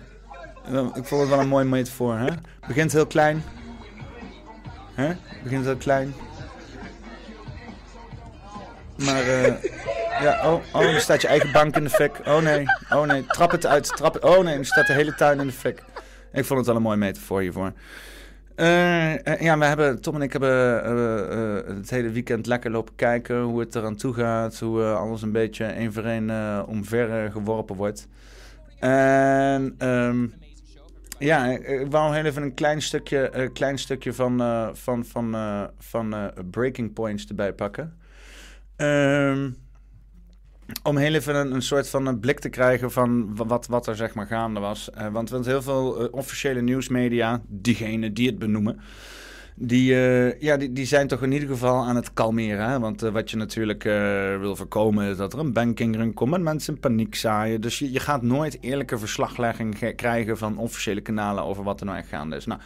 Ik 0.93 1.05
vond 1.05 1.21
het 1.21 1.29
wel 1.29 1.39
een 1.39 1.47
mooi 1.47 1.65
metafoor, 1.65 2.17
hè? 2.17 2.29
Begint 2.67 2.91
heel 2.91 3.07
klein. 3.07 3.43
Hè? 4.93 5.13
Begint 5.43 5.65
heel 5.65 5.75
klein. 5.75 6.15
Maar, 8.95 9.21
eh... 9.21 9.53
ja, 10.21 10.51
oh, 10.51 10.63
oh, 10.73 10.81
nu 10.81 10.99
staat 10.99 11.21
je 11.21 11.27
eigen 11.27 11.51
bank 11.51 11.75
in 11.75 11.83
de 11.83 11.89
fik. 11.89 12.19
Oh 12.25 12.37
nee, 12.37 12.65
oh 12.89 13.01
nee, 13.01 13.25
trap 13.25 13.51
het 13.51 13.65
uit, 13.65 13.95
trap 13.95 14.13
het. 14.13 14.23
Oh 14.23 14.43
nee, 14.43 14.57
nu 14.57 14.65
staat 14.65 14.87
de 14.87 14.93
hele 14.93 15.15
tuin 15.15 15.39
in 15.39 15.47
de 15.47 15.53
fik. 15.53 15.83
Ik 16.31 16.45
vond 16.45 16.59
het 16.59 16.67
wel 16.67 16.75
een 16.75 16.81
mooi 16.81 16.97
metafoor 16.97 17.41
hiervoor. 17.41 17.73
Uh, 18.55 19.39
ja, 19.39 19.57
we 19.57 19.65
hebben, 19.65 20.01
Tom 20.01 20.15
en 20.15 20.21
ik 20.21 20.31
hebben 20.31 20.83
uh, 20.97 21.75
het 21.75 21.89
hele 21.89 22.09
weekend 22.09 22.45
lekker 22.47 22.71
lopen 22.71 22.95
kijken 22.95 23.41
hoe 23.41 23.59
het 23.59 23.75
eraan 23.75 23.95
toe 23.95 24.13
gaat. 24.13 24.59
Hoe 24.59 24.83
alles 24.83 25.21
een 25.21 25.31
beetje 25.31 25.65
één 25.65 25.93
voor 25.93 26.03
één 26.03 26.29
omver 26.67 27.31
geworpen 27.31 27.75
wordt. 27.75 28.07
En 28.79 29.75
um, 29.87 30.33
ja, 31.19 31.45
ik 31.45 31.87
wou 31.89 32.15
heel 32.15 32.25
even 32.25 32.43
een 32.43 32.53
klein 32.53 32.81
stukje, 32.81 33.49
klein 33.53 33.77
stukje 33.77 34.13
van, 34.13 34.41
van, 34.73 35.05
van, 35.05 35.35
van 35.79 36.31
Breaking 36.51 36.93
Points 36.93 37.27
erbij 37.27 37.53
pakken. 37.53 37.97
Um, 38.77 39.55
om 40.83 40.97
heel 40.97 41.13
even 41.13 41.53
een, 41.53 41.61
soort 41.61 41.89
van 41.89 42.05
een 42.05 42.19
blik 42.19 42.39
te 42.39 42.49
krijgen 42.49 42.91
van 42.91 43.35
wat, 43.35 43.67
wat 43.67 43.87
er 43.87 43.95
zeg 43.95 44.13
maar 44.13 44.25
gaande 44.25 44.59
was. 44.59 44.89
Uh, 44.97 45.07
want, 45.07 45.29
want 45.29 45.45
heel 45.45 45.61
veel 45.61 46.01
uh, 46.01 46.07
officiële 46.11 46.61
nieuwsmedia, 46.61 47.41
diegenen 47.47 48.13
die 48.13 48.27
het 48.27 48.39
benoemen, 48.39 48.79
die, 49.55 49.91
uh, 49.91 50.41
ja, 50.41 50.57
die, 50.57 50.73
die 50.73 50.85
zijn 50.85 51.07
toch 51.07 51.23
in 51.23 51.31
ieder 51.31 51.47
geval 51.47 51.83
aan 51.83 51.95
het 51.95 52.13
kalmeren. 52.13 52.69
Hè? 52.69 52.79
Want 52.79 53.01
wat 53.01 53.29
je 53.29 53.37
natuurlijk 53.37 53.83
wil 54.39 54.55
voorkomen 54.55 55.09
is 55.09 55.17
dat 55.17 55.33
er 55.33 55.39
een 55.39 55.53
banking 55.53 56.13
komt 56.13 56.33
en 56.33 56.43
mensen 56.43 56.73
in 56.73 56.79
paniek 56.79 57.15
zaaien. 57.15 57.61
Dus 57.61 57.79
je, 57.79 57.91
je 57.91 57.99
gaat 57.99 58.21
nooit 58.21 58.57
eerlijke 58.61 58.97
verslaglegging 58.97 59.95
krijgen 59.95 60.37
van 60.37 60.57
officiële 60.57 61.01
kanalen 61.01 61.43
over 61.43 61.63
wat 61.63 61.79
er 61.79 61.85
nou 61.85 61.97
echt 61.97 62.07
gaande 62.07 62.35
is. 62.35 62.45
Nou, 62.45 62.59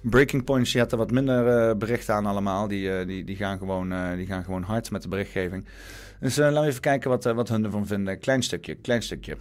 Breaking 0.00 0.44
Points, 0.44 0.72
die 0.72 0.80
had 0.80 0.92
er 0.92 0.98
wat 0.98 1.10
minder 1.10 1.76
berichten 1.76 2.14
aan 2.14 2.26
allemaal. 2.26 2.68
Die, 2.68 3.04
die, 3.04 3.24
die, 3.24 3.36
gaan 3.36 3.58
gewoon, 3.58 3.94
die 4.16 4.26
gaan 4.26 4.44
gewoon 4.44 4.62
hard 4.62 4.90
met 4.90 5.02
de 5.02 5.08
berichtgeving. 5.08 5.64
Dus 6.22 6.38
uh, 6.38 6.44
laten 6.44 6.60
we 6.60 6.68
even 6.68 6.80
kijken 6.80 7.10
wat, 7.10 7.26
uh, 7.26 7.32
wat 7.32 7.48
hun 7.48 7.64
ervan 7.64 7.86
vinden. 7.86 8.18
Klein 8.18 8.42
stukje, 8.42 8.74
klein 8.74 9.02
stukje. 9.02 9.36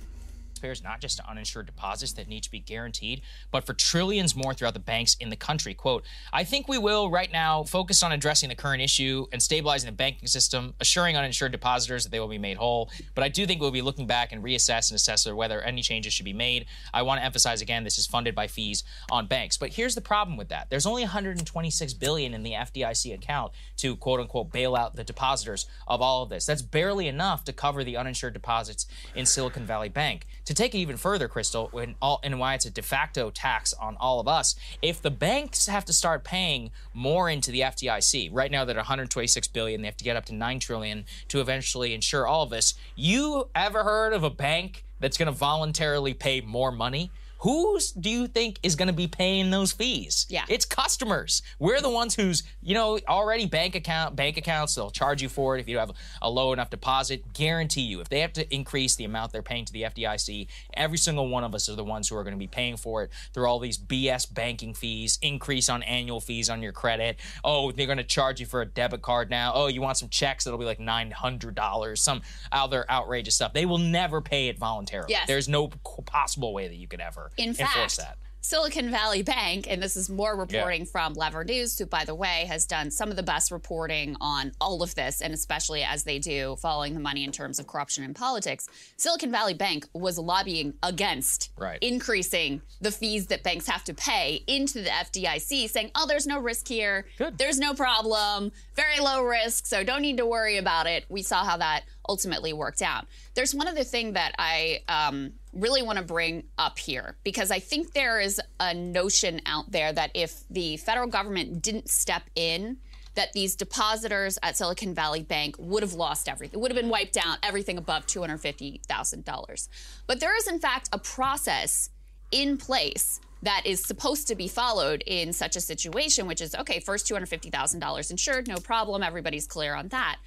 Taxpayers, 0.62 0.84
not 0.84 1.02
just 1.02 1.18
to 1.18 1.30
uninsured 1.30 1.66
deposits 1.66 2.14
that 2.14 2.28
need 2.28 2.44
to 2.44 2.52
be 2.52 2.60
guaranteed, 2.60 3.22
but 3.52 3.66
for 3.66 3.74
trillions 3.74 4.36
more 4.36 4.54
throughout 4.54 4.74
the 4.74 4.80
banks 4.80 5.16
in 5.20 5.30
the 5.30 5.36
country. 5.36 5.74
Quote, 5.74 6.06
I 6.32 6.44
think 6.44 6.68
we 6.68 6.78
will 6.78 7.10
right 7.10 7.32
now 7.32 7.64
focus 7.64 8.04
on 8.04 8.12
addressing 8.12 8.50
the 8.50 8.56
current 8.56 8.82
issue 8.82 9.26
and 9.32 9.42
stabilizing 9.42 9.88
the 9.88 9.96
banking 9.96 10.28
system, 10.28 10.76
assuring 10.80 11.18
uninsured 11.18 11.52
depositors 11.52 12.04
that 12.04 12.12
they 12.12 12.20
will 12.20 12.28
be 12.28 12.38
made 12.38 12.58
whole. 12.58 12.90
But 13.16 13.24
I 13.24 13.30
do 13.30 13.46
think 13.46 13.60
we'll 13.60 13.72
be 13.72 13.82
looking 13.82 14.08
back 14.08 14.32
and 14.32 14.44
reassess 14.44 14.92
and 14.92 14.96
assess 14.96 15.28
whether 15.32 15.62
any 15.62 15.82
changes 15.82 16.14
should 16.14 16.26
be 16.26 16.34
made. 16.34 16.66
I 16.94 17.02
want 17.02 17.20
to 17.20 17.26
emphasize 17.26 17.62
again, 17.62 17.84
this 17.84 17.98
is 17.98 18.08
funded 18.08 18.36
by 18.36 18.48
fees 18.48 18.84
on 19.12 19.28
banks. 19.28 19.58
But 19.58 19.70
here's 19.70 19.96
the 19.96 20.02
problem 20.02 20.38
with 20.38 20.50
that. 20.50 20.70
There's 20.70 20.86
only 20.86 21.04
126 21.04 21.94
billion 21.96 22.34
in 22.34 22.44
the 22.44 22.52
FDIC 22.52 23.14
account 23.14 23.54
to 23.78 23.96
quote 23.96 24.20
unquote 24.20 24.52
bail 24.52 24.76
out 24.76 24.96
the 24.96 25.04
depositors 25.04 25.68
of 25.88 26.02
all 26.02 26.24
of 26.24 26.30
this. 26.30 26.46
That's 26.46 26.62
barely 26.62 27.08
enough 27.08 27.44
to 27.46 27.54
cover 27.54 27.84
the 27.84 27.98
uninsured 27.98 28.34
deposits 28.34 28.88
in 29.16 29.26
Silicon 29.26 29.66
Valley 29.66 29.90
Bank. 29.90 30.28
To 30.52 30.56
take 30.56 30.76
it 30.76 30.80
even 30.80 30.98
further, 30.98 31.30
Crystal, 31.30 31.69
when 31.72 31.95
all, 32.02 32.19
and 32.23 32.38
why 32.38 32.56
it's 32.56 32.65
a 32.65 32.69
de 32.69 32.82
facto 32.82 33.30
tax 33.30 33.72
on 33.72 33.95
all 34.02 34.19
of 34.19 34.28
us, 34.28 34.53
if 34.82 35.02
the 35.02 35.10
banks 35.10 35.68
have 35.68 35.86
to 35.86 35.94
start 35.94 36.26
paying 36.26 36.72
more 36.94 37.30
into 37.30 37.52
the 37.52 37.61
FDIC, 37.61 38.28
right 38.34 38.52
now 38.52 38.65
they're 38.65 38.76
126 38.76 39.48
billion, 39.48 39.82
they 39.82 39.88
have 39.88 39.95
to 39.95 40.03
get 40.03 40.18
up 40.18 40.26
to 40.26 40.36
9 40.36 40.60
trillion 40.60 41.06
to 41.30 41.40
eventually 41.40 41.94
insure 41.94 42.28
all 42.28 42.44
of 42.44 42.49
this. 42.49 42.73
You 42.98 43.48
ever 43.56 43.86
heard 43.86 44.11
of 44.11 44.26
a 44.26 44.30
bank 44.30 44.84
that's 44.99 45.18
going 45.18 45.28
to 45.28 45.32
voluntarily 45.32 46.14
pay 46.14 46.41
more 46.41 46.73
money? 46.73 47.11
Who 47.41 47.80
do 47.99 48.09
you 48.09 48.27
think 48.27 48.59
is 48.61 48.76
going 48.76 48.88
to 48.88 48.93
be 48.93 49.07
paying 49.07 49.49
those 49.49 49.72
fees? 49.72 50.27
Yeah. 50.30 50.45
It's 50.47 50.63
customers. 50.63 51.41
We're 51.57 51.81
the 51.81 51.89
ones 51.89 52.15
who's, 52.15 52.43
you 52.61 52.76
know, 52.76 52.99
already 53.09 53.47
bank 53.47 53.73
account 53.73 54.15
bank 54.15 54.38
accounts, 54.38 54.76
they'll 54.76 54.91
charge 54.91 55.23
you 55.23 55.30
for 55.30 55.57
it 55.57 55.61
if 55.61 55.68
you 55.68 55.80
have 55.80 55.91
a 56.22 56.30
low 56.30 56.53
enough 56.53 56.69
deposit. 56.69 57.34
Guarantee 57.34 57.81
you, 57.81 57.99
if 57.99 58.09
they 58.09 58.19
have 58.19 58.34
to 58.34 58.53
increase 58.53 58.95
the 58.95 59.05
amount 59.05 59.31
they're 59.31 59.41
paying 59.41 59.65
to 59.65 59.73
the 59.73 59.84
FDIC, 59.84 60.47
every 60.76 60.99
single 60.99 61.30
one 61.30 61.43
of 61.43 61.55
us 61.55 61.68
are 61.68 61.76
the 61.76 61.84
ones 61.84 62.07
who 62.07 62.15
are 62.15 62.23
going 62.23 62.35
to 62.35 62.39
be 62.39 62.47
paying 62.47 62.77
for 62.77 63.03
it 63.03 63.11
through 63.34 63.47
all 63.47 63.57
these 63.57 63.77
BS 63.77 64.31
banking 64.31 64.76
fees, 64.76 65.18
increase 65.23 65.68
on 65.68 65.81
annual 65.81 66.22
fees 66.22 66.47
on 66.47 66.61
your 66.61 66.73
credit. 66.73 67.19
Oh, 67.43 67.72
they're 67.72 67.88
going 67.88 67.97
to 67.97 68.03
charge 68.03 68.39
you 68.39 68.45
for 68.45 68.61
a 68.61 68.65
debit 68.68 69.01
card 69.01 69.31
now. 69.31 69.51
Oh, 69.55 69.65
you 69.65 69.81
want 69.81 69.97
some 69.97 70.09
checks 70.09 70.43
that'll 70.43 70.59
be 70.59 70.65
like 70.65 70.80
$900, 70.80 71.97
some 71.97 72.22
other 72.51 72.85
outrageous 72.88 73.34
stuff. 73.34 73.53
They 73.53 73.65
will 73.65 73.80
never 73.80 74.22
pay 74.22 74.49
it 74.49 74.59
voluntarily. 74.59 75.07
Yes. 75.09 75.26
There's 75.26 75.49
no 75.49 75.69
possible 76.05 76.53
way 76.53 76.68
that 76.68 76.76
you 76.76 76.88
could 76.88 77.01
ever 77.01 77.31
in 77.38 77.49
enforce 77.49 77.95
fact, 77.95 77.98
that. 77.98 78.18
Silicon 78.44 78.90
Valley 78.90 79.22
Bank, 79.22 79.68
and 79.70 79.82
this 79.82 79.95
is 79.95 80.10
more 80.10 80.36
reporting 80.36 80.82
yeah. 80.82 80.91
from 80.91 81.14
Lever 81.14 81.44
News, 81.44 81.78
who, 81.78 81.86
by 81.86 82.06
the 82.06 82.16
way, 82.16 82.45
has 82.48 82.66
done 82.66 82.90
some 82.90 83.12
of 83.12 83.16
the 83.16 83.24
best 83.24 83.52
reporting 83.52 84.18
on 84.20 84.52
all 84.60 84.82
of 84.82 84.95
this, 84.95 85.22
and 85.22 85.32
especially 85.32 85.84
as 85.84 86.03
they 86.03 86.18
do 86.18 86.56
following 86.60 86.95
the 86.95 86.99
money 86.99 87.24
in 87.24 87.32
terms 87.32 87.60
of 87.60 87.68
corruption 87.68 88.03
in 88.03 88.16
politics. 88.16 88.68
Silicon 88.98 89.32
Valley 89.32 89.53
Bank 89.53 89.88
was 89.94 90.18
lobbying 90.18 90.74
against 90.82 91.52
right. 91.56 91.78
increasing 91.82 92.64
the 92.82 92.91
fees 92.91 93.28
that 93.28 93.44
banks 93.44 93.68
have 93.68 93.84
to 93.84 93.94
pay 93.94 94.44
into 94.48 94.82
the 94.82 94.90
FDIC, 94.90 95.70
saying, 95.70 95.91
oh, 95.94 96.08
there's 96.08 96.26
no 96.26 96.40
risk 96.40 96.68
here. 96.68 97.06
Good. 97.20 97.38
There's 97.38 97.60
no 97.60 97.76
problem. 97.76 98.52
Very 98.76 98.99
low 98.99 99.24
risk, 99.24 99.68
so 99.68 99.84
don't 99.84 100.02
need 100.02 100.18
to 100.18 100.26
worry 100.26 100.58
about 100.58 100.88
it. 100.88 101.06
We 101.10 101.22
saw 101.22 101.45
how 101.45 101.58
that 101.58 101.84
ultimately 102.10 102.53
worked 102.53 102.82
out. 102.82 103.06
There's 103.36 103.53
one 103.53 103.68
other 103.68 103.84
thing 103.84 104.14
that 104.14 104.34
I 104.40 104.82
um, 104.90 105.34
really 105.53 105.82
want 105.82 105.98
to 105.98 106.03
bring 106.03 106.44
up 106.57 106.80
here 106.80 107.18
because 107.23 107.52
I 107.52 107.60
think 107.60 107.94
there 107.94 108.19
is 108.19 108.40
a 108.60 108.73
notion 108.73 109.41
out 109.45 109.72
there 109.72 109.91
that 109.94 110.11
if 110.14 110.44
the 110.49 110.78
federal 110.78 111.07
government 111.07 111.61
didn't 111.61 111.90
step 111.90 112.23
in, 112.36 112.78
that 113.15 113.34
these 113.34 113.56
depositors 113.56 114.40
at 114.41 114.56
Silicon 114.56 114.94
Valley 114.94 115.23
Bank 115.23 115.56
would 115.60 115.84
have 115.84 115.94
lost 115.94 116.30
everything, 116.30 116.60
It 116.60 116.61
would 116.61 116.72
have 116.72 116.82
been 116.82 116.90
wiped 116.90 117.18
out, 117.18 117.40
everything 117.44 117.78
above 117.78 118.07
$250,000. 118.07 119.68
But 120.07 120.19
there 120.19 120.36
is, 120.38 120.48
in 120.48 120.60
fact, 120.60 120.90
a 120.94 120.98
process 120.98 121.90
in 122.32 122.57
place 122.57 123.19
that 123.43 123.63
is 123.65 123.84
supposed 123.84 124.27
to 124.27 124.35
be 124.35 124.47
followed 124.47 125.03
in 125.05 125.34
such 125.34 125.55
a 125.55 125.61
situation, 125.61 126.27
which 126.27 126.41
is 126.41 126.55
okay, 126.55 126.80
first 126.80 127.09
$250,000 127.09 128.11
insured, 128.11 128.47
no 128.47 128.57
problem, 128.57 129.03
everybody's 129.03 129.47
clear 129.47 129.73
on 129.73 129.88
that. 129.89 130.18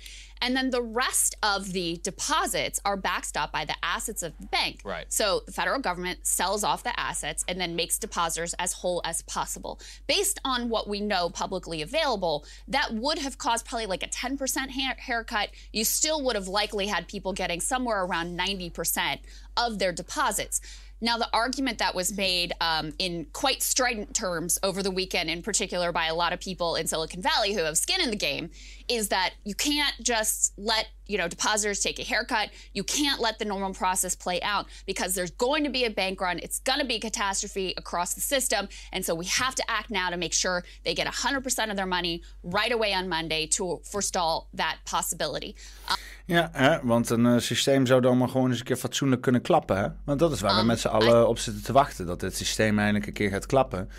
And 0.41 0.57
then 0.57 0.71
the 0.71 0.83
rest 0.83 1.37
of 1.43 1.73
the 1.73 1.99
deposits 2.03 2.81
are 2.85 2.99
backstopped 2.99 3.53
by 3.53 3.65
the 3.65 3.77
assets 3.83 4.23
of 4.23 4.37
the 4.39 4.47
bank. 4.47 4.81
Right. 4.85 5.07
So 5.09 5.43
the 5.47 5.53
federal 5.53 5.81
government 5.81 6.27
sells 6.27 6.65
off 6.65 6.83
the 6.83 6.99
assets 6.99 7.45
and 7.49 7.61
then 7.61 7.77
makes 7.77 7.99
depositors 7.99 8.55
as 8.59 8.73
whole 8.73 9.01
as 9.05 9.23
possible. 9.23 9.81
Based 10.07 10.39
on 10.45 10.69
what 10.69 10.89
we 10.89 11.01
know 11.01 11.31
publicly 11.31 11.83
available, 11.83 12.45
that 12.69 12.93
would 12.93 13.19
have 13.19 13.39
caused 13.39 13.65
probably 13.65 13.87
like 13.87 14.03
a 14.03 14.09
10% 14.09 14.71
ha- 14.71 14.97
haircut. 14.99 15.51
You 15.73 15.85
still 15.85 16.23
would 16.25 16.37
have 16.37 16.49
likely 16.49 16.89
had 16.89 17.09
people 17.09 17.33
getting 17.33 17.61
somewhere 17.61 18.05
around 18.05 18.39
90% 18.39 19.21
of 19.57 19.79
their 19.79 19.93
deposits. 19.93 20.61
Now, 21.01 21.19
the 21.19 21.29
argument 21.33 21.79
that 21.79 21.95
was 21.95 22.17
made 22.17 22.53
um, 22.61 22.93
in 22.99 23.27
quite 23.33 23.63
strident 23.63 24.15
terms 24.15 24.59
over 24.63 24.83
the 24.83 24.91
weekend, 24.91 25.29
in 25.29 25.43
particular 25.43 25.93
by 25.93 26.07
a 26.07 26.15
lot 26.15 26.33
of 26.33 26.41
people 26.41 26.77
in 26.77 26.87
Silicon 26.87 27.21
Valley 27.21 27.53
who 27.53 27.61
have 27.61 27.77
skin 27.77 28.01
in 28.01 28.11
the 28.11 28.17
game, 28.17 28.51
is 28.89 29.09
that 29.09 29.35
you 29.45 29.55
can't 29.55 29.95
just 30.03 30.53
let 30.57 30.89
you 31.07 31.19
know, 31.19 31.29
depositors 31.29 31.81
take 31.81 31.99
a 31.99 32.05
haircut. 32.05 32.51
You 32.73 32.85
can't 32.85 33.21
let 33.21 33.39
the 33.39 33.45
normal 33.45 33.75
process 33.75 34.15
play 34.15 34.41
out 34.43 34.67
because 34.87 35.15
there's 35.15 35.31
going 35.31 35.65
to 35.65 35.71
be 35.71 35.85
a 35.85 35.91
bank 35.91 36.21
run. 36.21 36.39
It's 36.39 36.61
going 36.61 36.81
to 36.81 36.87
be 36.87 36.97
a 36.97 37.01
catastrophe 37.01 37.75
across 37.77 38.15
the 38.15 38.21
system. 38.21 38.69
And 38.93 39.05
so 39.05 39.15
we 39.15 39.27
have 39.27 39.55
to 39.55 39.71
act 39.71 39.91
now 39.91 40.11
to 40.11 40.17
make 40.17 40.33
sure 40.33 40.65
they 40.85 40.95
get 40.95 41.07
100% 41.07 41.71
of 41.71 41.77
their 41.77 41.87
money 41.87 42.23
right 42.43 42.73
away 42.73 42.95
on 42.95 43.09
Monday 43.09 43.47
to 43.49 43.81
forestall 43.85 44.49
that 44.55 44.79
possibility. 44.85 45.55
Uh, 45.89 45.95
ja, 46.27 46.51
hè, 46.53 46.79
want 46.83 47.11
een 47.11 47.25
uh, 47.25 47.39
systeem 47.39 47.87
zou 47.87 48.01
dan 48.01 48.19
maar 48.19 48.29
gewoon 48.29 48.51
eens 48.51 48.59
een 48.59 48.65
keer 48.65 48.77
fatsoenlijk 48.77 49.23
kunnen 49.23 49.41
klappen. 49.41 49.77
Hè? 49.77 49.89
Want 50.05 50.19
dat 50.19 50.33
is 50.33 50.41
waar 50.41 50.53
um, 50.53 50.59
we 50.59 50.65
met 50.65 50.81
z'n 50.81 50.89
allen 50.89 51.23
I... 51.23 51.25
op 51.25 51.39
zitten 51.39 51.63
te 51.63 51.73
wachten. 51.73 52.07
Dat 52.07 52.21
het 52.21 52.37
systeem 52.37 52.79
eindelijk 52.79 53.07
een 53.07 53.13
keer 53.13 53.31
gaat 53.31 53.47
klappen. 53.47 53.91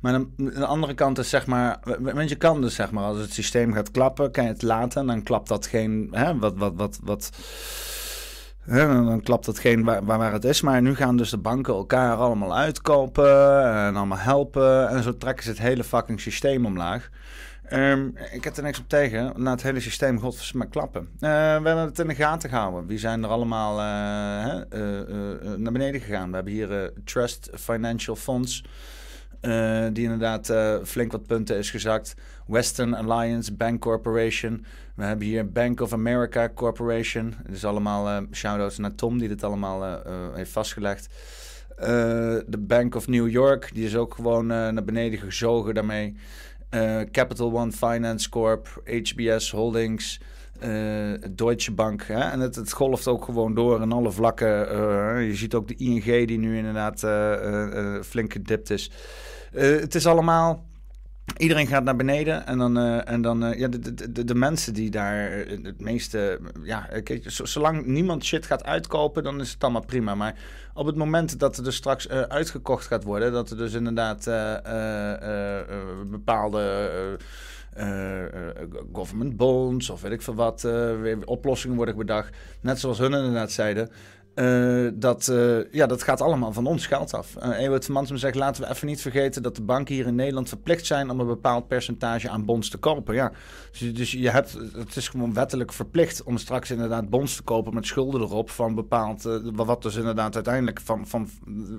Maar 0.00 0.14
aan 0.14 0.32
de 0.36 0.66
andere 0.66 0.94
kant 0.94 1.18
is 1.18 1.28
zeg 1.28 1.46
maar, 1.46 1.78
want 1.98 2.28
je 2.28 2.34
kan 2.34 2.60
dus 2.60 2.74
zeg 2.74 2.90
maar, 2.90 3.04
als 3.04 3.18
het 3.18 3.32
systeem 3.32 3.72
gaat 3.72 3.90
klappen, 3.90 4.30
kan 4.30 4.44
je 4.44 4.50
het 4.50 4.62
laten 4.62 5.00
en 5.00 5.06
dan 5.06 5.22
klapt 5.22 5.48
dat 5.48 5.66
geen, 5.66 6.08
hè, 6.10 6.38
wat, 6.38 6.56
wat, 6.56 6.72
wat, 6.76 6.98
wat, 7.02 7.30
hè, 8.60 8.86
dan 8.86 9.22
klapt 9.22 9.44
dat 9.44 9.58
geen 9.58 9.84
waar, 9.84 10.04
waar 10.04 10.32
het 10.32 10.44
is. 10.44 10.60
Maar 10.60 10.82
nu 10.82 10.94
gaan 10.94 11.16
dus 11.16 11.30
de 11.30 11.38
banken 11.38 11.74
elkaar 11.74 12.16
allemaal 12.16 12.56
uitkopen 12.56 13.62
en 13.64 13.96
allemaal 13.96 14.18
helpen 14.18 14.88
en 14.88 15.02
zo 15.02 15.16
trekken 15.16 15.44
ze 15.44 15.50
het 15.50 15.58
hele 15.58 15.84
fucking 15.84 16.20
systeem 16.20 16.66
omlaag. 16.66 17.10
Um, 17.72 18.14
ik 18.32 18.44
heb 18.44 18.56
er 18.56 18.62
niks 18.62 18.78
op 18.78 18.88
tegen. 18.88 19.32
Na 19.36 19.50
het 19.50 19.62
hele 19.62 19.80
systeem, 19.80 20.20
god 20.20 20.54
maar 20.54 20.66
klappen. 20.66 21.02
Uh, 21.02 21.20
we 21.20 21.26
hebben 21.28 21.76
het 21.76 21.98
in 21.98 22.06
de 22.06 22.14
gaten 22.14 22.48
gehouden. 22.48 22.86
Wie 22.86 22.98
zijn 22.98 23.22
er 23.22 23.28
allemaal 23.28 23.78
uh, 23.80 24.60
uh, 24.80 25.56
naar 25.56 25.72
beneden 25.72 26.00
gegaan? 26.00 26.28
We 26.28 26.34
hebben 26.34 26.52
hier 26.52 26.92
Trust 27.04 27.50
Financial 27.54 28.16
Funds. 28.16 28.64
Uh, 29.40 29.86
die 29.92 30.04
inderdaad 30.04 30.48
uh, 30.48 30.76
flink 30.84 31.12
wat 31.12 31.26
punten 31.26 31.56
is 31.56 31.70
gezakt. 31.70 32.14
Western 32.46 32.94
Alliance 32.94 33.54
Bank 33.54 33.80
Corporation. 33.80 34.64
We 34.94 35.04
hebben 35.04 35.26
hier 35.26 35.52
Bank 35.52 35.80
of 35.80 35.92
America 35.92 36.50
Corporation. 36.54 37.34
Dus 37.48 37.64
allemaal 37.64 38.08
uh, 38.08 38.26
shout-outs 38.32 38.78
naar 38.78 38.94
Tom 38.94 39.18
die 39.18 39.28
dit 39.28 39.44
allemaal 39.44 40.02
heeft 40.34 40.50
vastgelegd. 40.50 41.08
De 42.46 42.58
Bank 42.58 42.94
of 42.94 43.08
New 43.08 43.28
York, 43.28 43.70
die 43.74 43.84
is 43.84 43.96
ook 43.96 44.14
gewoon 44.14 44.46
naar 44.46 44.84
beneden 44.84 45.18
gezogen 45.18 45.74
daarmee. 45.74 46.16
Capital 47.10 47.52
One 47.52 47.72
Finance 47.72 48.28
Corp, 48.28 48.82
HBS 48.84 49.50
Holdings, 49.50 50.20
Deutsche 51.30 51.72
Bank. 51.72 52.02
Hè? 52.02 52.20
En 52.30 52.40
het, 52.40 52.54
het, 52.54 52.72
golft 52.72 53.06
ook 53.06 53.24
gewoon 53.24 53.54
door 53.54 53.82
in 53.82 53.92
alle 53.92 54.10
vlakken. 54.10 54.48
je 55.22 55.34
ziet 55.34 55.54
ook 55.54 55.68
de 55.68 55.76
ING 55.76 56.26
die 56.26 56.38
nu 56.38 56.56
inderdaad 56.56 56.98
flink 58.06 58.32
gedipt 58.32 58.70
is. 58.70 58.90
Uh, 59.52 59.80
het 59.80 59.94
is 59.94 60.06
allemaal. 60.06 60.68
Iedereen 61.36 61.66
gaat 61.66 61.84
naar 61.84 61.96
beneden 61.96 62.46
en 62.46 62.58
dan, 62.58 62.78
uh, 62.78 63.08
en 63.08 63.22
dan 63.22 63.44
uh, 63.44 63.58
ja, 63.58 63.68
de, 63.68 63.94
de, 64.12 64.24
de, 64.24 64.34
mensen 64.34 64.74
die 64.74 64.90
daar 64.90 65.30
het 65.46 65.80
meeste. 65.80 66.40
Ja, 66.62 66.88
zolang 67.26 67.86
niemand 67.86 68.24
shit 68.24 68.46
gaat 68.46 68.64
uitkopen, 68.64 69.22
dan 69.22 69.40
is 69.40 69.52
het 69.52 69.62
allemaal 69.62 69.84
prima. 69.84 70.14
Maar 70.14 70.34
op 70.74 70.86
het 70.86 70.96
moment 70.96 71.38
dat 71.38 71.56
er 71.56 71.64
dus 71.64 71.76
straks 71.76 72.08
uitgekocht 72.08 72.86
gaat 72.86 73.04
worden, 73.04 73.32
dat 73.32 73.50
er 73.50 73.56
dus 73.56 73.72
inderdaad 73.72 74.24
bepaalde. 76.10 77.18
government 78.92 79.36
bonds 79.36 79.90
of 79.90 80.00
weet 80.00 80.12
ik 80.12 80.22
veel 80.22 80.34
wat, 80.34 80.68
oplossingen 81.24 81.76
worden 81.76 81.96
bedacht. 81.96 82.36
Net 82.60 82.80
zoals 82.80 82.98
hun 82.98 83.12
inderdaad 83.12 83.52
zeiden. 83.52 83.90
Uh, 84.40 84.88
dat, 84.94 85.28
uh, 85.32 85.72
ja, 85.72 85.86
dat 85.86 86.02
gaat 86.02 86.20
allemaal 86.20 86.52
van 86.52 86.66
ons 86.66 86.86
geld 86.86 87.14
af. 87.14 87.36
Uh, 87.42 87.58
Ewert 87.58 87.84
van 87.84 87.94
Mansum 87.94 88.16
zegt, 88.16 88.34
laten 88.34 88.62
we 88.62 88.70
even 88.70 88.86
niet 88.86 89.00
vergeten 89.00 89.42
dat 89.42 89.56
de 89.56 89.62
banken 89.62 89.94
hier 89.94 90.06
in 90.06 90.14
Nederland 90.14 90.48
verplicht 90.48 90.86
zijn 90.86 91.10
om 91.10 91.20
een 91.20 91.26
bepaald 91.26 91.68
percentage 91.68 92.28
aan 92.28 92.44
bonds 92.44 92.70
te 92.70 92.78
kopen. 92.78 93.14
Ja, 93.14 93.32
dus, 93.78 93.94
dus 93.94 94.12
je 94.12 94.30
hebt, 94.30 94.58
het 94.72 94.96
is 94.96 95.08
gewoon 95.08 95.34
wettelijk 95.34 95.72
verplicht 95.72 96.22
om 96.22 96.38
straks 96.38 96.70
inderdaad 96.70 97.10
bonds 97.10 97.36
te 97.36 97.42
kopen 97.42 97.74
met 97.74 97.86
schulden 97.86 98.20
erop 98.20 98.50
van 98.50 98.74
bepaald, 98.74 99.40
wat 99.54 99.82
dus 99.82 99.96
inderdaad 99.96 100.34
uiteindelijk 100.34 100.80
van, 100.80 101.06
van 101.06 101.28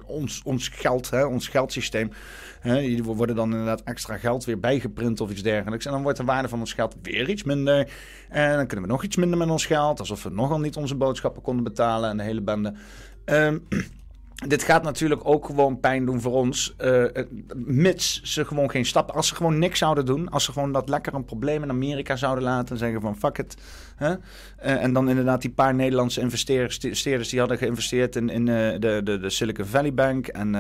ons, 0.06 0.42
ons 0.44 0.68
geld, 0.68 1.10
hè, 1.10 1.24
ons 1.24 1.48
geldsysteem, 1.48 2.12
hè, 2.60 3.04
worden 3.04 3.36
dan 3.36 3.52
inderdaad 3.52 3.82
extra 3.84 4.18
geld 4.18 4.46
weer 4.46 4.60
bijgeprint 4.60 5.22
of 5.22 5.32
iets 5.32 5.44
dergelijks. 5.44 5.86
En 5.86 5.92
dan 5.92 6.04
wordt 6.04 6.18
de 6.18 6.24
waarde 6.24 6.48
van 6.48 6.60
ons 6.60 6.74
geld 6.74 6.96
weer 7.02 7.30
iets 7.30 7.44
minder. 7.44 7.92
En 8.30 8.56
dan 8.56 8.68
kunnen 8.68 8.86
we 8.86 8.92
nog 8.92 9.04
iets 9.04 9.16
minder 9.16 9.38
met 9.38 9.50
ons 9.50 9.66
geld, 9.66 10.00
alsof 10.00 10.24
we 10.24 10.30
nogal 10.30 10.60
niet 10.60 10.76
onze 10.76 10.96
boodschappen 10.96 11.42
konden 11.42 11.64
betalen 11.64 12.10
en 12.10 12.18
de 12.18 12.24
hele 12.24 12.42
Um, 13.26 13.68
dit 14.48 14.64
gaat 14.64 14.84
natuurlijk 14.84 15.22
ook 15.24 15.46
gewoon 15.46 15.80
pijn 15.80 16.06
doen 16.06 16.22
voor 16.22 16.34
ons. 16.34 16.76
Uh, 16.80 17.06
mits 17.56 18.22
ze 18.24 18.46
gewoon 18.46 18.70
geen 18.70 18.86
stap. 18.86 19.12
Als 19.12 19.28
ze 19.28 19.36
gewoon 19.36 19.60
niks 19.60 19.80
zouden 19.80 20.06
doen. 20.06 20.30
Als 20.30 20.44
ze 20.44 20.52
gewoon 20.52 20.72
dat 20.72 20.90
lekker 20.90 21.14
een 21.14 21.26
probleem 21.26 21.64
in 21.64 21.70
Amerika 21.70 22.16
zouden 22.16 22.44
laten. 22.44 22.70
En 22.70 22.78
zeggen 22.78 23.02
van 23.02 23.18
fuck 23.18 23.38
it. 23.38 23.58
Hè? 24.02 24.12
Uh, 24.12 24.84
en 24.84 24.94
dan 24.94 25.10
inderdaad 25.10 25.42
die 25.42 25.52
paar 25.52 25.76
Nederlandse 25.76 26.22
investeerders 26.22 27.30
die 27.30 27.40
hadden 27.40 27.58
geïnvesteerd 27.58 28.16
in, 28.16 28.30
uh, 28.30 28.46
de, 28.80 29.02
de, 29.04 29.20
de 29.20 29.30
Silicon 29.30 29.66
Valley 29.66 29.94
Bank. 29.94 30.28
En 30.28 30.52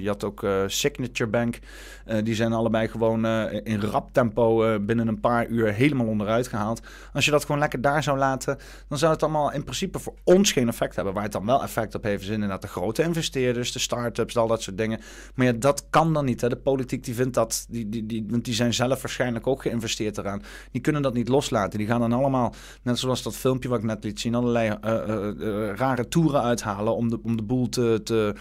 je 0.00 0.06
had 0.06 0.24
ook 0.24 0.46
Signature 0.66 1.30
Bank. 1.30 1.58
die 2.22 2.34
zijn 2.34 2.52
allebei 2.52 2.88
gewoon 2.88 3.26
in 3.64 3.80
rap 3.80 4.12
tempo 4.12 4.78
binnen 4.80 5.08
een 5.08 5.20
paar 5.20 5.46
uur 5.46 5.72
helemaal 5.72 6.06
onderuit 6.06 6.48
gehaald. 6.48 6.80
Als 7.12 7.24
je 7.24 7.30
dat 7.30 7.44
gewoon 7.44 7.60
lekker 7.60 7.80
daar 7.80 8.02
zou 8.02 8.18
laten. 8.18 8.58
Dan 8.88 8.98
zou 8.98 9.12
het 9.12 9.22
allemaal 9.22 9.52
in 9.52 9.62
principe 9.62 9.98
voor 9.98 10.14
ons 10.24 10.52
geen 10.52 10.68
effect 10.68 10.96
hebben. 10.96 11.14
Waar 11.14 11.22
het 11.22 11.32
dan 11.32 11.46
wel 11.46 11.62
effect 11.62 11.94
op 11.94 12.02
heeft 12.02 12.22
is 12.22 12.28
inderdaad 12.28 12.62
de 12.62 12.68
grote 12.68 13.02
investeerders, 13.02 13.72
de 13.72 13.78
start-ups, 13.78 14.36
al 14.36 14.46
dat 14.46 14.62
soort 14.62 14.78
dingen. 14.78 15.00
Maar 15.34 15.46
ja, 15.46 15.52
dat 15.52 15.86
kan 15.90 16.12
dan 16.12 16.24
niet. 16.24 16.40
Hè. 16.40 16.48
De 16.48 16.56
politiek 16.56 17.04
die 17.04 17.14
vindt 17.14 17.34
dat, 17.34 17.66
die, 17.68 17.88
die, 17.88 18.06
die, 18.06 18.26
want 18.28 18.44
die 18.44 18.54
zijn 18.54 18.74
zelf 18.74 19.02
waarschijnlijk 19.02 19.46
ook 19.46 19.62
geïnvesteerd 19.62 20.18
eraan. 20.18 20.42
Die 20.70 20.80
kunnen 20.80 21.02
dat 21.02 21.14
niet 21.14 21.28
loslaten. 21.28 21.78
Die 21.78 21.88
gaan 21.88 22.00
dan 22.00 22.12
allemaal, 22.12 22.54
net 22.86 22.98
zoals 22.98 23.22
dat 23.22 23.36
filmpje 23.36 23.68
wat 23.68 23.78
ik 23.78 23.84
net 23.84 24.04
liet 24.04 24.20
zien, 24.20 24.34
allerlei 24.34 24.76
uh, 24.84 24.92
uh, 24.92 25.30
uh, 25.38 25.74
rare 25.74 26.08
toeren 26.08 26.42
uithalen 26.42 26.96
om 26.96 27.08
de, 27.08 27.20
om 27.22 27.36
de 27.36 27.42
boel 27.42 27.68
te, 27.68 28.00
te 28.04 28.34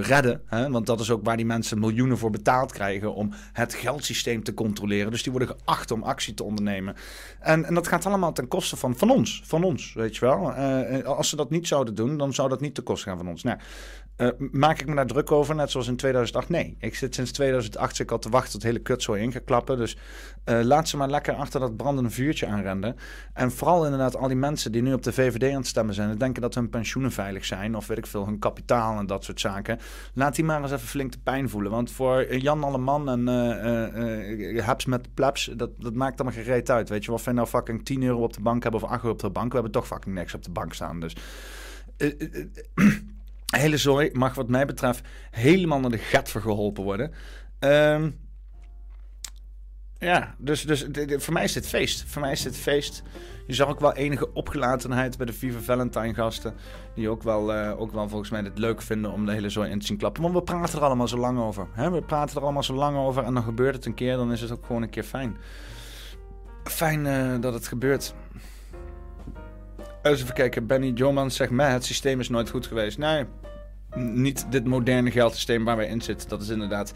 redden. 0.00 0.42
Hè? 0.46 0.70
Want 0.70 0.86
dat 0.86 1.00
is 1.00 1.10
ook 1.10 1.24
waar 1.24 1.36
die 1.36 1.46
mensen 1.46 1.78
miljoenen 1.78 2.18
voor 2.18 2.30
betaald 2.30 2.72
krijgen 2.72 3.14
om 3.14 3.32
het 3.52 3.74
geldsysteem 3.74 4.42
te 4.42 4.54
controleren. 4.54 5.10
Dus 5.10 5.22
die 5.22 5.32
worden 5.32 5.56
geacht 5.58 5.90
om 5.90 6.02
actie 6.02 6.34
te 6.34 6.44
ondernemen. 6.44 6.94
En, 7.40 7.64
en 7.64 7.74
dat 7.74 7.88
gaat 7.88 8.06
allemaal 8.06 8.32
ten 8.32 8.48
koste 8.48 8.76
van, 8.76 8.96
van 8.96 9.10
ons. 9.10 9.42
Van 9.44 9.64
ons, 9.64 9.92
weet 9.94 10.16
je 10.16 10.20
wel. 10.20 10.52
Als 11.04 11.28
ze 11.28 11.36
dat 11.36 11.50
niet 11.50 11.66
zouden 11.66 11.94
doen, 11.94 12.16
dan 12.16 12.34
zou 12.34 12.48
dat 12.48 12.60
niet 12.60 12.74
ten 12.74 12.84
koste 12.84 13.08
gaan 13.08 13.18
van 13.18 13.28
ons. 13.28 13.42
Nou, 13.42 13.58
uh, 14.16 14.28
maak 14.50 14.80
ik 14.80 14.86
me 14.86 14.94
daar 14.94 15.06
druk 15.06 15.32
over, 15.32 15.54
net 15.54 15.70
zoals 15.70 15.88
in 15.88 15.96
2008? 15.96 16.48
Nee, 16.48 16.76
ik 16.80 16.94
zit 16.94 17.14
sinds 17.14 17.32
2008 17.32 17.98
ik 17.98 18.10
al 18.10 18.18
te 18.18 18.28
wachten 18.28 18.52
tot 18.52 18.62
hele 18.62 18.78
kut 18.78 19.02
zo 19.02 19.12
in 19.12 19.32
gaat 19.32 19.44
klappen. 19.44 19.76
Dus 19.76 19.96
uh, 20.44 20.60
laat 20.62 20.88
ze 20.88 20.96
maar 20.96 21.08
lekker 21.08 21.34
achter 21.34 21.60
dat 21.60 21.76
brandende 21.76 22.10
vuurtje 22.10 22.46
aanrennen. 22.46 22.96
En 23.32 23.50
vooral 23.50 23.84
inderdaad 23.84 24.16
al 24.16 24.28
die 24.28 24.36
mensen 24.36 24.72
die 24.72 24.82
nu 24.82 24.92
op 24.92 25.02
de 25.02 25.12
VVD 25.12 25.50
aan 25.50 25.56
het 25.58 25.66
stemmen 25.66 25.94
zijn... 25.94 26.10
en 26.10 26.18
denken 26.18 26.42
dat 26.42 26.54
hun 26.54 26.68
pensioenen 26.68 27.12
veilig 27.12 27.44
zijn 27.44 27.76
of 27.76 27.86
weet 27.86 27.98
ik 27.98 28.06
veel, 28.06 28.26
hun 28.26 28.38
kapitaal 28.38 28.98
en 28.98 29.06
dat 29.06 29.24
soort 29.24 29.40
zaken. 29.40 29.78
Laat 30.14 30.34
die 30.34 30.44
maar 30.44 30.62
eens 30.62 30.72
even 30.72 30.88
flink 30.88 31.12
de 31.12 31.18
pijn 31.22 31.48
voelen. 31.48 31.70
Want 31.70 31.90
voor 31.90 32.36
Jan 32.36 32.64
Alleman 32.64 33.08
en 33.08 33.28
uh, 33.28 34.56
uh, 34.56 34.64
Haps 34.64 34.84
met 34.84 35.14
plebs, 35.14 35.50
dat, 35.56 35.70
dat 35.78 35.94
maakt 35.94 36.20
allemaal 36.20 36.42
gereed 36.42 36.70
uit. 36.70 36.88
Weet 36.88 37.04
je, 37.04 37.12
of 37.12 37.24
wij 37.24 37.34
nou 37.34 37.46
fucking 37.46 37.84
10 37.84 38.02
euro 38.02 38.22
op 38.22 38.32
de 38.32 38.40
bank 38.40 38.62
hebben 38.62 38.82
of 38.82 38.88
8 38.88 39.02
euro 39.02 39.14
op 39.14 39.20
de 39.20 39.30
bank... 39.30 39.48
we 39.48 39.54
hebben 39.54 39.72
toch 39.72 39.86
fucking 39.86 40.14
niks 40.14 40.34
op 40.34 40.44
de 40.44 40.50
bank 40.50 40.74
staan, 40.74 41.00
dus 41.00 41.16
hele 43.46 43.76
zooi 43.76 44.10
mag 44.12 44.34
wat 44.34 44.48
mij 44.48 44.66
betreft 44.66 45.08
helemaal 45.30 45.80
naar 45.80 45.90
de 45.90 45.98
gat 45.98 46.30
voor 46.30 46.40
geholpen 46.40 46.84
worden. 46.84 47.12
Um, 47.60 48.18
ja, 49.98 50.34
dus, 50.38 50.62
dus 50.62 50.86
voor 51.10 51.32
mij 51.32 51.44
is 51.44 51.52
dit 51.52 51.68
feest. 51.68 52.04
Voor 52.06 52.22
mij 52.22 52.32
is 52.32 52.42
dit 52.42 52.56
feest. 52.56 53.02
Je 53.46 53.54
zag 53.54 53.68
ook 53.68 53.80
wel 53.80 53.92
enige 53.92 54.32
opgelatenheid 54.32 55.16
bij 55.16 55.26
de 55.26 55.32
Viva 55.32 55.60
Valentine 55.60 56.14
gasten. 56.14 56.54
Die 56.94 57.08
ook 57.08 57.22
wel, 57.22 57.54
uh, 57.54 57.80
ook 57.80 57.92
wel 57.92 58.08
volgens 58.08 58.30
mij 58.30 58.40
het 58.42 58.58
leuk 58.58 58.82
vinden 58.82 59.12
om 59.12 59.26
de 59.26 59.32
hele 59.32 59.48
zooi 59.48 59.70
in 59.70 59.78
te 59.78 59.86
zien 59.86 59.96
klappen. 59.96 60.22
Want 60.22 60.34
we 60.34 60.42
praten 60.42 60.78
er 60.78 60.84
allemaal 60.84 61.08
zo 61.08 61.16
lang 61.16 61.38
over. 61.38 61.68
Hè? 61.72 61.90
We 61.90 62.02
praten 62.02 62.36
er 62.36 62.42
allemaal 62.42 62.62
zo 62.62 62.74
lang 62.74 62.96
over 62.96 63.24
en 63.24 63.34
dan 63.34 63.42
gebeurt 63.42 63.74
het 63.74 63.86
een 63.86 63.94
keer. 63.94 64.16
Dan 64.16 64.32
is 64.32 64.40
het 64.40 64.50
ook 64.52 64.66
gewoon 64.66 64.82
een 64.82 64.90
keer 64.90 65.04
fijn. 65.04 65.36
Fijn 66.64 67.04
uh, 67.04 67.40
dat 67.40 67.54
het 67.54 67.66
gebeurt. 67.68 68.14
Even 70.06 70.34
kijken, 70.34 70.66
Benny 70.66 70.90
Joman 70.90 71.30
zegt, 71.30 71.50
mij 71.50 71.70
het 71.70 71.84
systeem 71.84 72.20
is 72.20 72.28
nooit 72.28 72.50
goed 72.50 72.66
geweest. 72.66 72.98
Nee, 72.98 73.24
niet 73.96 74.46
dit 74.50 74.64
moderne 74.64 75.10
geldsysteem 75.10 75.64
waar 75.64 75.76
wij 75.76 75.86
in 75.86 76.00
zitten. 76.00 76.28
Dat 76.28 76.42
is 76.42 76.48
inderdaad 76.48 76.92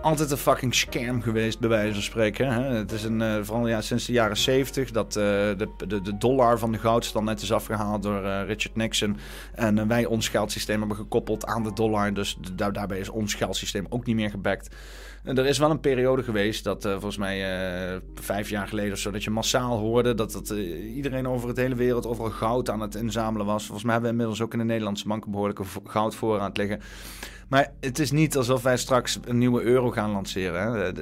altijd 0.00 0.30
een 0.30 0.36
fucking 0.36 0.74
scam 0.74 1.22
geweest, 1.22 1.58
bij 1.58 1.68
wijze 1.68 1.92
van 1.92 2.02
spreken. 2.02 2.52
Hè? 2.52 2.62
Het 2.62 2.92
is 2.92 3.04
een, 3.04 3.20
uh, 3.20 3.36
vooral 3.42 3.68
ja, 3.68 3.80
sinds 3.80 4.06
de 4.06 4.12
jaren 4.12 4.36
70 4.36 4.90
dat 4.90 5.06
uh, 5.06 5.22
de, 5.22 5.68
de, 5.86 6.00
de, 6.00 6.16
dollar 6.18 6.58
van 6.58 6.72
de 6.72 6.78
goudstand 6.78 7.26
net 7.26 7.42
is 7.42 7.52
afgehaald 7.52 8.02
door 8.02 8.24
uh, 8.24 8.40
Richard 8.46 8.76
Nixon. 8.76 9.16
En 9.54 9.88
wij 9.88 10.04
ons 10.04 10.28
geldsysteem 10.28 10.78
hebben 10.78 10.96
gekoppeld 10.96 11.46
aan 11.46 11.62
de 11.62 11.72
dollar. 11.72 12.14
Dus 12.14 12.38
daar, 12.54 12.72
daarbij 12.72 12.98
is 12.98 13.08
ons 13.08 13.34
geldsysteem 13.34 13.86
ook 13.88 14.06
niet 14.06 14.16
meer 14.16 14.30
gebackt. 14.30 14.74
Er 15.24 15.46
is 15.46 15.58
wel 15.58 15.70
een 15.70 15.80
periode 15.80 16.22
geweest 16.22 16.64
dat 16.64 16.84
uh, 16.84 16.92
volgens 16.92 17.16
mij 17.16 17.92
uh, 17.92 18.00
vijf 18.14 18.48
jaar 18.48 18.68
geleden 18.68 18.92
of 18.92 18.98
zo, 18.98 19.10
dat 19.10 19.24
je 19.24 19.30
massaal 19.30 19.78
hoorde 19.78 20.14
dat, 20.14 20.32
dat 20.32 20.50
uh, 20.50 20.96
iedereen 20.96 21.28
over 21.28 21.48
het 21.48 21.56
hele 21.56 21.74
wereld 21.74 22.06
overal 22.06 22.30
goud 22.30 22.70
aan 22.70 22.80
het 22.80 22.94
inzamelen 22.94 23.46
was. 23.46 23.64
Volgens 23.64 23.84
mij 23.84 23.92
hebben 23.92 24.10
we 24.10 24.16
inmiddels 24.16 24.46
ook 24.46 24.52
in 24.52 24.58
de 24.58 24.64
Nederlandse 24.64 25.08
banken 25.08 25.30
behoorlijke 25.30 25.64
goudvoorraad 25.84 26.56
liggen. 26.56 26.80
Maar 27.48 27.72
het 27.80 27.98
is 27.98 28.10
niet 28.10 28.36
alsof 28.36 28.62
wij 28.62 28.76
straks 28.76 29.18
een 29.24 29.38
nieuwe 29.38 29.62
euro 29.62 29.90
gaan 29.90 30.10
lanceren. 30.10 30.62
Hè. 30.62 30.92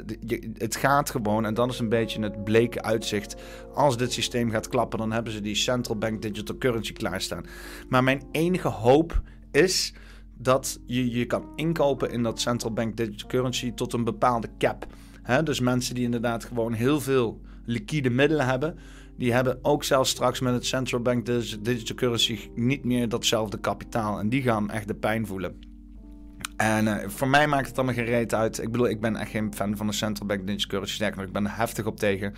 Het 0.59 0.76
gaat 0.76 1.10
gewoon, 1.10 1.44
en 1.47 1.55
dat 1.55 1.70
is 1.70 1.78
een 1.78 1.88
beetje 1.88 2.22
het 2.22 2.44
bleke 2.44 2.82
uitzicht. 2.82 3.36
Als 3.74 3.97
dit 3.97 4.12
systeem 4.12 4.51
gaat 4.51 4.68
klappen, 4.68 4.98
dan 4.98 5.12
hebben 5.12 5.32
ze 5.32 5.40
die 5.40 5.55
central 5.55 5.98
bank 5.98 6.22
digital 6.22 6.59
currency 6.59 6.92
klaarstaan. 6.92 7.44
Maar 7.88 8.05
mijn 8.05 8.22
enige 8.32 8.68
hoop 8.68 9.22
is 9.51 9.94
dat 10.43 10.81
je 10.87 11.11
je 11.11 11.27
kan 11.27 11.45
inkopen 11.57 12.11
in 12.11 12.23
dat 12.23 12.41
central 12.41 12.73
bank 12.73 12.97
digital 12.97 13.29
currency 13.29 13.73
tot 13.73 13.93
een 13.93 14.05
bepaalde 14.05 14.49
cap. 14.59 14.87
dus 15.45 15.61
mensen 15.61 15.95
die 15.95 16.05
inderdaad 16.05 16.45
gewoon 16.45 16.73
heel 16.73 17.01
veel 17.01 17.41
liquide 17.65 18.11
middelen 18.11 18.47
hebben, 18.47 18.79
die 19.17 19.33
hebben 19.33 19.59
ook 19.62 19.85
zelfs 19.85 20.11
straks 20.11 20.41
met 20.41 20.55
het 20.55 20.67
central 20.67 21.01
bank 21.01 21.27
digital 21.27 21.97
currency 21.97 22.51
niet 22.55 22.85
meer 22.85 23.09
datzelfde 23.09 23.59
kapitaal. 23.59 24.19
En 24.19 24.29
die 24.29 24.43
gaan 24.43 24.71
echt 24.71 24.89
de 24.89 24.95
pijn 24.95 25.27
voelen. 25.27 25.59
En 26.57 26.87
uh, 26.87 26.97
voor 27.07 27.29
mij 27.29 27.47
maakt 27.47 27.67
het 27.67 27.77
allemaal 27.77 27.95
geen 27.95 28.05
reet 28.05 28.35
uit. 28.35 28.62
Ik 28.62 28.71
bedoel, 28.71 28.89
ik 28.89 29.01
ben 29.01 29.17
echt 29.17 29.31
geen 29.31 29.55
fan 29.55 29.77
van 29.77 29.87
de 29.87 29.93
central 29.93 30.27
bank 30.27 30.47
digital 30.47 30.69
currency. 30.69 31.05
Ik 31.05 31.33
ben 31.33 31.45
er 31.45 31.57
heftig 31.57 31.87
op 31.87 31.97
tegen. 31.97 32.35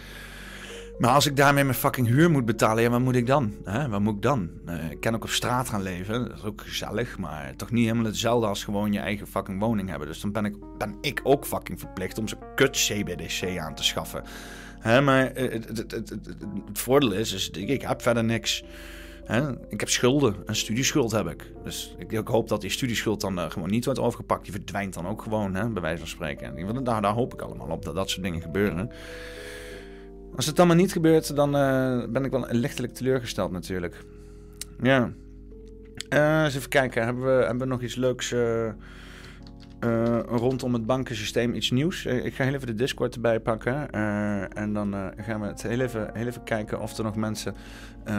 Maar 1.03 1.15
als 1.15 1.27
ik 1.27 1.37
daarmee 1.37 1.65
mijn 1.65 1.77
fucking 1.77 2.07
huur 2.07 2.31
moet 2.31 2.45
betalen, 2.45 2.83
ja, 2.83 2.91
wat 2.91 3.01
moet 3.01 3.15
ik 3.15 3.27
dan? 3.27 3.55
Hè? 3.65 3.89
Wat 3.89 4.01
moet 4.01 4.15
ik 4.15 4.23
dan? 4.23 4.51
Uh, 4.69 4.91
ik 4.91 5.01
kan 5.01 5.15
ook 5.15 5.23
op 5.23 5.31
straat 5.31 5.69
gaan 5.69 5.83
leven, 5.83 6.29
dat 6.29 6.37
is 6.39 6.45
ook 6.45 6.61
gezellig, 6.61 7.19
maar 7.19 7.57
toch 7.57 7.71
niet 7.71 7.85
helemaal 7.85 8.05
hetzelfde 8.05 8.47
als 8.47 8.65
gewoon 8.65 8.93
je 8.93 8.99
eigen 8.99 9.27
fucking 9.27 9.61
woning 9.61 9.89
hebben. 9.89 10.09
Dus 10.09 10.21
dan 10.21 10.33
ben 10.33 10.45
ik, 10.45 10.55
ben 10.79 10.97
ik 11.01 11.21
ook 11.23 11.47
fucking 11.47 11.79
verplicht 11.79 12.19
om 12.19 12.29
zo'n 12.29 12.39
kut 12.55 12.71
CBDC 12.71 13.59
aan 13.59 13.75
te 13.75 13.85
schaffen. 13.85 14.23
Hè? 14.79 15.01
Maar 15.01 15.39
uh, 15.39 15.53
het, 15.53 15.69
het, 15.69 15.91
het, 15.91 16.09
het, 16.11 16.23
voordeel 16.73 17.13
is, 17.13 17.51
ik, 17.51 17.83
heb 17.83 18.03
verder 18.03 18.25
niks. 18.25 18.65
Ik 19.69 19.81
heb 19.81 19.89
schulden, 19.89 20.37
een 20.45 20.57
studieschuld 20.57 21.13
heb 21.13 21.29
ik. 21.29 21.53
Dus 21.65 21.95
ik, 21.99 22.29
hoop 22.29 22.49
dat 22.49 22.61
die 22.61 22.71
studieschuld 22.71 23.21
dan 23.21 23.39
uh, 23.39 23.51
gewoon 23.51 23.71
niet 23.71 23.85
wordt 23.85 24.01
overgepakt. 24.01 24.43
Die 24.43 24.53
verdwijnt 24.53 24.95
dan 24.95 25.07
ook 25.07 25.23
gewoon, 25.23 25.55
hè, 25.55 25.69
bij 25.69 25.83
wijze 25.83 25.99
van 25.99 26.09
spreken. 26.09 26.57
En 26.57 26.85
daar, 26.85 27.03
daar 27.03 27.15
hoop 27.15 27.33
ik 27.33 27.41
allemaal 27.43 27.69
op 27.69 27.85
dat 27.85 27.95
dat 27.95 28.11
soort 28.11 28.23
dingen 28.23 28.41
gebeuren. 28.41 28.91
Als 30.37 30.47
het 30.47 30.59
allemaal 30.59 30.77
niet 30.77 30.93
gebeurt, 30.93 31.37
dan 31.37 31.57
uh, 31.57 32.05
ben 32.09 32.25
ik 32.25 32.31
wel 32.31 32.47
lichtelijk 32.51 32.95
teleurgesteld 32.95 33.51
natuurlijk. 33.51 34.05
Ja. 34.83 35.13
Uh, 36.13 36.45
eens 36.45 36.57
even 36.57 36.69
kijken, 36.69 37.05
hebben 37.05 37.25
we, 37.25 37.45
hebben 37.45 37.59
we 37.59 37.73
nog 37.73 37.83
iets 37.83 37.95
leuks 37.95 38.33
uh, 38.33 38.69
rondom 40.27 40.73
het 40.73 40.87
bankensysteem, 40.87 41.55
iets 41.55 41.71
nieuws? 41.71 42.07
ik 42.07 42.35
ga 42.35 42.45
heel 42.45 42.55
even 42.55 42.67
de 42.67 42.75
Discord 42.75 43.15
erbij 43.15 43.41
pakken. 43.41 43.91
en 44.51 44.73
dan 44.73 45.13
gaan 45.17 45.41
we 45.41 45.47
het 45.47 45.63
heel 45.63 45.81
even, 45.81 46.11
heel 46.13 46.27
even 46.27 46.45
kijken 46.45 46.81
of 46.81 46.99
er 46.99 47.05
nog 47.05 47.17
mensen 47.17 47.55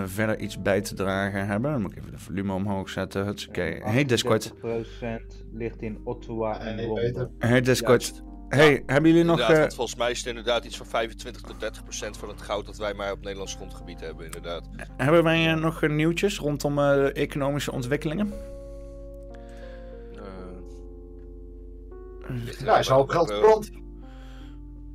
verder 0.06 0.40
iets 0.40 0.62
bij 0.62 0.82
te 0.82 0.96
dragen 0.96 1.48
hebben. 1.48 1.72
Dan 1.72 1.82
moet 1.82 1.92
ik 1.92 1.98
even 1.98 2.12
de 2.12 2.20
volume 2.20 2.54
omhoog 2.54 2.90
zetten. 2.90 3.26
Hutsakee. 3.26 3.82
Hey 3.84 4.06
Discord. 4.06 4.54
30% 4.54 4.60
ligt 5.52 5.82
in 5.82 6.00
Ottawa 6.04 6.60
en 6.60 6.86
Londen. 6.86 7.32
Hey 7.40 7.62
Discord. 7.62 8.24
Hey, 8.56 8.84
hebben 8.86 9.12
jullie 9.12 9.26
nog... 9.26 9.40
Uh... 9.40 9.62
Volgens 9.68 9.96
mij 9.96 10.12
is 10.12 10.18
het 10.18 10.28
inderdaad 10.28 10.66
iets 10.66 10.78
van 10.78 10.86
25 10.86 11.42
tot 11.42 11.60
30 11.60 11.84
procent 11.84 12.18
van 12.18 12.30
het 12.30 12.42
goud 12.42 12.66
dat 12.66 12.78
wij 12.78 12.94
maar 12.94 13.12
op 13.12 13.22
Nederlands 13.22 13.56
grondgebied 13.56 14.00
hebben, 14.00 14.26
inderdaad. 14.26 14.70
Hebben 14.98 15.24
wij 15.24 15.54
uh, 15.54 15.62
nog 15.62 15.88
nieuwtjes 15.88 16.38
rondom 16.38 16.80
uh, 16.80 17.16
economische 17.16 17.72
ontwikkelingen? 17.72 18.34
ja, 22.64 22.78
is 22.78 22.92
al 22.92 23.06
geld 23.08 23.32
verbrand. 23.32 23.72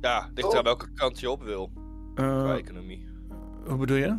Ja, 0.01 0.29
ligt 0.33 0.47
oh. 0.47 0.57
aan 0.57 0.63
welke 0.63 0.93
kant 0.93 1.19
je 1.19 1.29
op 1.29 1.43
wil. 1.43 1.71
qua 2.15 2.57
economie. 2.57 3.07
Hoe 3.65 3.77
bedoel 3.77 3.97
je? 3.97 4.17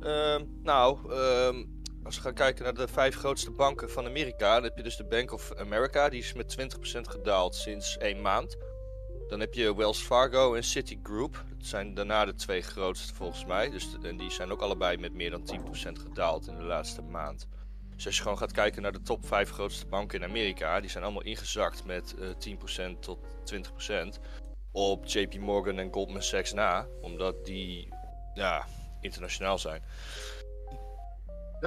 Ehm, 0.00 0.44
nou, 0.62 0.98
um, 1.12 1.73
als 2.04 2.16
we 2.16 2.22
gaan 2.22 2.34
kijken 2.34 2.64
naar 2.64 2.74
de 2.74 2.88
vijf 2.88 3.16
grootste 3.16 3.50
banken 3.50 3.90
van 3.90 4.06
Amerika, 4.06 4.54
dan 4.54 4.62
heb 4.64 4.76
je 4.76 4.82
dus 4.82 4.96
de 4.96 5.04
Bank 5.04 5.32
of 5.32 5.52
America, 5.56 6.08
die 6.08 6.20
is 6.20 6.32
met 6.32 6.56
20% 6.98 7.00
gedaald 7.00 7.54
sinds 7.54 7.98
één 7.98 8.20
maand. 8.20 8.56
Dan 9.28 9.40
heb 9.40 9.54
je 9.54 9.76
Wells 9.76 9.98
Fargo 9.98 10.54
en 10.54 10.64
Citigroup. 10.64 11.44
Dat 11.58 11.66
zijn 11.66 11.94
daarna 11.94 12.24
de 12.24 12.34
twee 12.34 12.62
grootste 12.62 13.14
volgens 13.14 13.44
mij. 13.44 13.70
Dus, 13.70 13.96
en 14.02 14.16
die 14.16 14.30
zijn 14.30 14.52
ook 14.52 14.60
allebei 14.60 14.96
met 14.96 15.12
meer 15.12 15.30
dan 15.30 15.48
10% 15.54 15.92
gedaald 15.92 16.46
in 16.46 16.56
de 16.56 16.62
laatste 16.62 17.02
maand. 17.02 17.46
Dus 17.94 18.06
als 18.06 18.16
je 18.16 18.22
gewoon 18.22 18.38
gaat 18.38 18.52
kijken 18.52 18.82
naar 18.82 18.92
de 18.92 19.02
top 19.02 19.26
5 19.26 19.50
grootste 19.50 19.86
banken 19.86 20.18
in 20.18 20.28
Amerika, 20.28 20.80
die 20.80 20.90
zijn 20.90 21.04
allemaal 21.04 21.22
ingezakt 21.22 21.84
met 21.84 22.14
uh, 22.18 22.56
10% 22.94 22.98
tot 23.00 23.18
20% 24.16 24.20
op 24.72 25.06
JP 25.06 25.38
Morgan 25.38 25.78
en 25.78 25.92
Goldman 25.92 26.22
Sachs 26.22 26.52
na, 26.52 26.86
omdat 27.00 27.44
die 27.44 27.88
ja, 28.34 28.66
internationaal 29.00 29.58
zijn. 29.58 29.82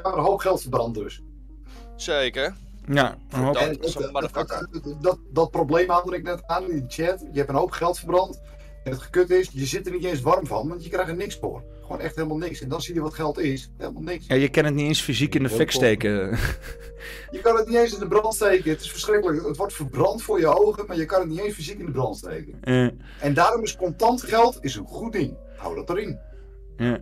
Ja, 0.04 0.14
een 0.14 0.24
hoop 0.24 0.40
geld 0.40 0.62
verbrand 0.62 0.96
dus. 0.96 1.22
Zeker. 1.96 2.56
Ja, 2.88 3.18
een 3.30 3.44
hoop. 3.44 3.54
dat, 3.54 5.02
dat, 5.02 5.20
dat, 5.30 5.52
probleem 5.52 5.90
haalde 5.90 6.16
ik 6.16 6.24
net 6.24 6.44
aan 6.48 6.70
in 6.70 6.76
de 6.76 6.86
chat. 6.88 7.20
Je 7.32 7.38
hebt 7.38 7.50
een 7.50 7.56
hoop 7.56 7.72
geld 7.72 7.98
verbrand. 7.98 8.42
En 8.84 8.92
het 8.92 9.02
gekut 9.02 9.30
is, 9.30 9.50
je 9.52 9.66
zit 9.66 9.86
er 9.86 9.92
niet 9.92 10.04
eens 10.04 10.22
warm 10.22 10.48
van, 10.48 10.68
want 10.68 10.84
je 10.84 10.90
krijgt 10.90 11.10
er 11.10 11.16
niks 11.16 11.36
voor. 11.36 11.64
Gewoon 11.82 12.00
echt 12.00 12.16
helemaal 12.16 12.38
niks. 12.38 12.62
En 12.62 12.70
dan 12.70 12.82
zie 12.82 12.94
je 12.94 13.02
wat 13.02 13.14
geld 13.14 13.40
is. 13.40 13.72
Helemaal 13.78 14.02
niks. 14.02 14.26
Ja, 14.28 14.36
je 14.36 14.50
kan 14.50 14.66
het 14.66 14.74
niet 14.74 14.88
eens 14.88 15.02
fysiek 15.02 15.36
in 15.36 15.44
de 15.44 15.50
fik 15.50 15.72
steken. 15.72 16.16
Je 17.32 17.40
kan 17.42 17.56
het 17.56 17.68
niet 17.68 17.78
eens 17.78 17.94
in 17.94 18.00
de 18.00 18.08
brand 18.08 18.34
steken. 18.34 18.72
Het 18.72 18.82
is 18.82 18.92
verschrikkelijk. 18.92 19.46
Het 19.46 19.58
wordt 19.58 19.74
verbrand 19.74 20.22
voor 20.24 20.40
je 20.40 20.48
ogen, 20.48 20.86
maar 20.88 20.98
je 20.98 21.06
kan 21.06 21.20
het 21.20 21.30
niet 21.30 21.40
eens 21.40 21.54
fysiek 21.54 21.80
in 21.80 21.86
de 21.86 21.92
brand 21.92 22.18
steken. 22.18 22.60
En 23.20 23.34
daarom 23.34 23.64
is 23.64 23.76
contant 23.76 24.24
geld 24.24 24.58
is 24.62 24.76
een 24.76 24.88
goed 24.88 25.12
ding. 25.12 25.38
Hou 25.58 25.76
dat 25.76 25.90
erin. 25.90 26.20
Ja. 26.78 27.00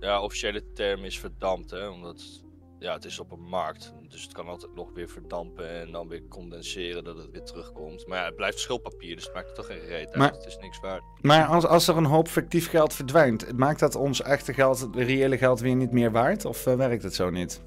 Ja, 0.00 0.22
officiële 0.22 0.72
term 0.72 1.04
is 1.04 1.18
verdampt, 1.18 1.70
hè, 1.70 1.88
omdat 1.88 2.42
ja, 2.80 2.92
het 2.92 3.04
is 3.04 3.18
op 3.18 3.32
een 3.32 3.48
markt. 3.48 3.92
Dus 4.08 4.22
het 4.22 4.32
kan 4.32 4.48
altijd 4.48 4.74
nog 4.74 4.92
weer 4.92 5.08
verdampen 5.08 5.68
en 5.68 5.92
dan 5.92 6.08
weer 6.08 6.28
condenseren 6.28 7.04
dat 7.04 7.16
het 7.16 7.30
weer 7.30 7.42
terugkomt. 7.42 8.06
Maar 8.06 8.18
ja, 8.18 8.24
het 8.24 8.36
blijft 8.36 8.58
schulpapier, 8.58 9.14
dus 9.14 9.24
het 9.24 9.34
maakt 9.34 9.54
toch 9.54 9.66
geen 9.66 9.80
reet 9.80 10.12
uit. 10.12 10.34
het 10.34 10.46
is 10.46 10.56
niks 10.56 10.80
waard. 10.80 11.02
Maar 11.20 11.46
als, 11.46 11.66
als 11.66 11.88
er 11.88 11.96
een 11.96 12.04
hoop 12.04 12.28
fictief 12.28 12.68
geld 12.68 12.94
verdwijnt, 12.94 13.58
maakt 13.58 13.80
dat 13.80 13.94
ons 13.94 14.22
echte 14.22 14.54
geld, 14.54 14.80
het 14.80 14.96
reële 14.96 15.38
geld, 15.38 15.60
weer 15.60 15.76
niet 15.76 15.92
meer 15.92 16.12
waard? 16.12 16.44
Of 16.44 16.66
uh, 16.66 16.74
werkt 16.74 17.02
het 17.02 17.14
zo 17.14 17.30
niet? 17.30 17.62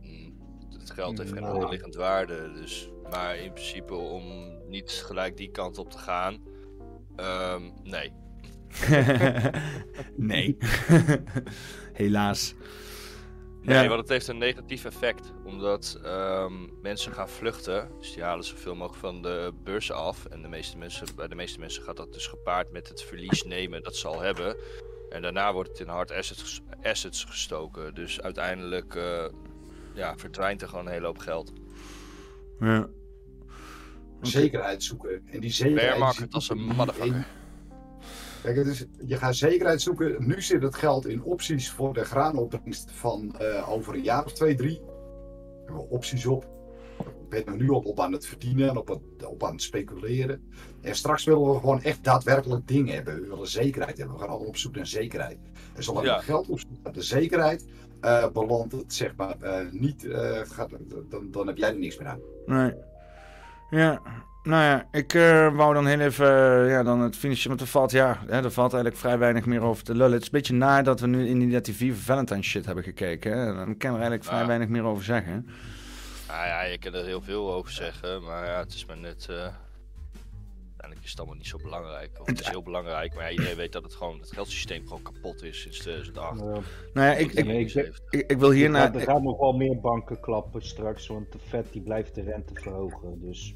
Hmm, 0.00 0.38
het 0.78 0.90
geld 0.90 1.18
heeft 1.18 1.32
geen 1.32 1.48
onderliggend 1.48 1.94
waarde, 1.94 2.52
dus... 2.52 2.90
Maar 3.10 3.36
in 3.36 3.52
principe 3.52 3.94
om 3.94 4.22
niet 4.68 4.90
gelijk 4.90 5.36
die 5.36 5.50
kant 5.50 5.78
op 5.78 5.90
te 5.90 5.98
gaan, 5.98 6.42
um, 7.16 7.72
nee. 7.82 8.12
nee. 10.16 10.56
Helaas. 11.92 12.54
Nee, 13.62 13.88
want 13.88 14.00
het 14.00 14.08
heeft 14.08 14.28
een 14.28 14.38
negatief 14.38 14.84
effect. 14.84 15.32
Omdat 15.44 16.00
um, 16.04 16.70
mensen 16.82 17.12
gaan 17.12 17.28
vluchten. 17.28 17.88
Dus 17.98 18.12
die 18.12 18.22
halen 18.22 18.44
zoveel 18.44 18.74
mogelijk 18.74 19.00
van 19.00 19.22
de 19.22 19.52
beurzen 19.64 19.94
af. 19.94 20.24
En 20.24 20.42
de 20.42 20.48
meeste 20.48 20.78
mensen, 20.78 21.06
bij 21.16 21.28
de 21.28 21.34
meeste 21.34 21.60
mensen 21.60 21.82
gaat 21.82 21.96
dat 21.96 22.12
dus 22.12 22.26
gepaard 22.26 22.72
met 22.72 22.88
het 22.88 23.02
verlies 23.02 23.44
nemen 23.44 23.82
dat 23.82 23.96
ze 23.96 24.08
al 24.08 24.20
hebben. 24.20 24.56
En 25.10 25.22
daarna 25.22 25.52
wordt 25.52 25.68
het 25.68 25.80
in 25.80 25.88
hard 25.88 26.12
assets, 26.12 26.60
assets 26.82 27.24
gestoken. 27.24 27.94
Dus 27.94 28.20
uiteindelijk 28.20 28.94
uh, 28.94 29.24
ja, 29.94 30.16
verdwijnt 30.16 30.62
er 30.62 30.68
gewoon 30.68 30.86
een 30.86 30.92
hele 30.92 31.06
hoop 31.06 31.18
geld. 31.18 31.52
Ja. 32.60 32.88
Zekerheid 34.20 34.82
zoeken. 34.82 35.22
En 35.26 35.40
die 35.40 35.50
zekerheid... 35.50 35.98
Bear 35.98 36.26
als 36.30 36.50
een 36.50 36.58
motherfucker. 36.58 37.26
Kijk, 38.42 38.64
dus 38.64 38.86
je 39.06 39.16
gaat 39.16 39.36
zekerheid 39.36 39.80
zoeken. 39.80 40.26
Nu 40.26 40.42
zit 40.42 40.62
het 40.62 40.74
geld 40.74 41.06
in 41.06 41.22
opties 41.22 41.70
voor 41.70 41.94
de 41.94 42.04
graanopbrengst 42.04 42.90
van 42.90 43.34
uh, 43.40 43.72
over 43.72 43.94
een 43.94 44.02
jaar 44.02 44.24
of 44.24 44.32
twee, 44.32 44.54
drie. 44.54 44.80
We 44.80 45.62
hebben 45.64 45.88
opties 45.88 46.26
op. 46.26 46.46
Ik 46.98 47.28
ben 47.28 47.46
er 47.46 47.56
nu 47.56 47.68
op, 47.68 47.86
op 47.86 48.00
aan 48.00 48.12
het 48.12 48.26
verdienen 48.26 48.68
en 48.68 48.76
op, 48.76 48.88
het, 48.88 49.26
op 49.26 49.44
aan 49.44 49.52
het 49.52 49.62
speculeren. 49.62 50.50
En 50.80 50.94
straks 50.94 51.24
willen 51.24 51.52
we 51.52 51.58
gewoon 51.58 51.82
echt 51.82 52.04
daadwerkelijk 52.04 52.68
dingen 52.68 52.94
hebben. 52.94 53.20
We 53.20 53.28
willen 53.28 53.48
zekerheid 53.48 53.98
hebben. 53.98 54.16
We 54.16 54.20
gaan 54.22 54.30
allemaal 54.30 54.48
op 54.48 54.56
zoek 54.56 54.74
naar 54.74 54.86
zekerheid. 54.86 55.38
En 55.74 55.82
zolang 55.82 56.06
ja. 56.06 56.16
je 56.16 56.22
geld 56.22 56.48
op 56.48 56.60
zoek 56.60 56.70
naar 56.82 56.92
de 56.92 57.02
zekerheid, 57.02 57.64
uh, 58.00 58.28
belandt 58.28 58.72
het 58.72 58.94
zeg 58.94 59.16
maar 59.16 59.36
uh, 59.42 59.58
niet, 59.70 60.06
gaat, 60.42 60.70
dan, 61.08 61.30
dan 61.30 61.46
heb 61.46 61.56
jij 61.56 61.68
er 61.68 61.78
niks 61.78 61.98
meer 61.98 62.08
aan. 62.08 62.20
Nee. 62.46 62.72
Ja, 63.72 64.00
nou 64.42 64.62
ja, 64.62 64.88
ik 64.90 65.14
uh, 65.14 65.54
wou 65.54 65.74
dan 65.74 65.86
heel 65.86 66.00
even 66.00 66.26
uh, 66.26 66.70
ja, 66.70 66.82
dan 66.82 67.00
het 67.00 67.16
finishen, 67.16 67.48
want 67.48 67.60
er 67.60 67.66
valt, 67.66 67.90
ja, 67.90 68.18
hè, 68.26 68.44
er 68.44 68.50
valt 68.50 68.72
eigenlijk 68.72 69.02
vrij 69.02 69.18
weinig 69.18 69.46
meer 69.46 69.60
over 69.60 69.84
te 69.84 69.94
lullen. 69.94 70.12
Het 70.12 70.20
is 70.20 70.26
een 70.26 70.32
beetje 70.32 70.54
naar 70.54 70.84
dat 70.84 71.00
we 71.00 71.06
nu 71.06 71.28
in 71.28 71.60
die 71.60 71.74
Viva 71.74 72.00
Valentine 72.00 72.42
shit 72.42 72.66
hebben 72.66 72.84
gekeken. 72.84 73.38
Hè. 73.38 73.54
Dan 73.54 73.76
kan 73.76 73.90
er 73.90 74.00
eigenlijk 74.00 74.24
vrij 74.24 74.46
weinig 74.46 74.68
meer 74.68 74.82
over 74.82 75.04
zeggen. 75.04 75.48
Nou 76.28 76.46
ja, 76.46 76.62
je 76.62 76.78
kan 76.78 76.94
er 76.94 77.04
heel 77.04 77.22
veel 77.22 77.52
over 77.52 77.72
zeggen, 77.72 78.22
maar 78.22 78.46
ja, 78.46 78.58
het 78.58 78.74
is 78.74 78.86
maar 78.86 78.98
net... 78.98 79.26
Uh, 79.30 79.46
uiteindelijk 80.82 81.04
is 81.04 81.10
het 81.10 81.18
allemaal 81.18 81.36
niet 81.36 81.46
zo 81.46 81.58
belangrijk. 81.62 82.20
Of 82.20 82.26
het 82.26 82.40
is 82.40 82.48
heel 82.48 82.62
belangrijk, 82.62 83.14
maar 83.14 83.24
ja, 83.24 83.30
iedereen 83.30 83.56
weet 83.56 83.72
dat 83.72 83.82
het 83.82 83.94
gewoon, 83.94 84.20
het 84.20 84.32
geldsysteem 84.32 84.86
gewoon 84.86 85.02
kapot 85.02 85.42
is 85.42 85.60
sinds 85.60 85.78
2008. 85.78 86.40
Uh, 86.40 86.46
nou 86.46 86.62
ja, 86.92 87.12
ik, 87.12 87.32
ik, 87.32 87.74
ik, 88.10 88.30
ik, 88.30 88.38
wil 88.38 88.50
hier 88.50 88.70
naar... 88.70 88.94
Er 88.94 89.00
gaan 89.00 89.22
nog 89.22 89.38
wel 89.38 89.52
meer 89.52 89.80
banken 89.80 90.20
klappen 90.20 90.62
straks, 90.62 91.06
want 91.06 91.32
de 91.32 91.38
Fed 91.38 91.72
die 91.72 91.82
blijft 91.82 92.14
de 92.14 92.22
rente 92.22 92.54
verhogen, 92.54 93.20
dus... 93.20 93.54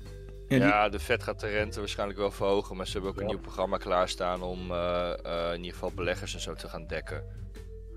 Ja, 0.48 0.88
de 0.88 0.98
Fed 0.98 1.22
gaat 1.22 1.40
de 1.40 1.46
rente 1.46 1.78
waarschijnlijk 1.78 2.18
wel 2.18 2.30
verhogen, 2.30 2.76
maar 2.76 2.86
ze 2.86 2.92
hebben 2.92 3.10
ook 3.10 3.20
een 3.20 3.26
nieuw 3.26 3.40
programma 3.40 3.76
klaarstaan 3.76 4.42
om 4.42 4.70
uh, 4.70 5.12
uh, 5.26 5.50
in 5.52 5.56
ieder 5.56 5.72
geval 5.72 5.92
beleggers 5.94 6.34
en 6.34 6.40
zo 6.40 6.54
te 6.54 6.68
gaan 6.68 6.86
dekken. 6.86 7.24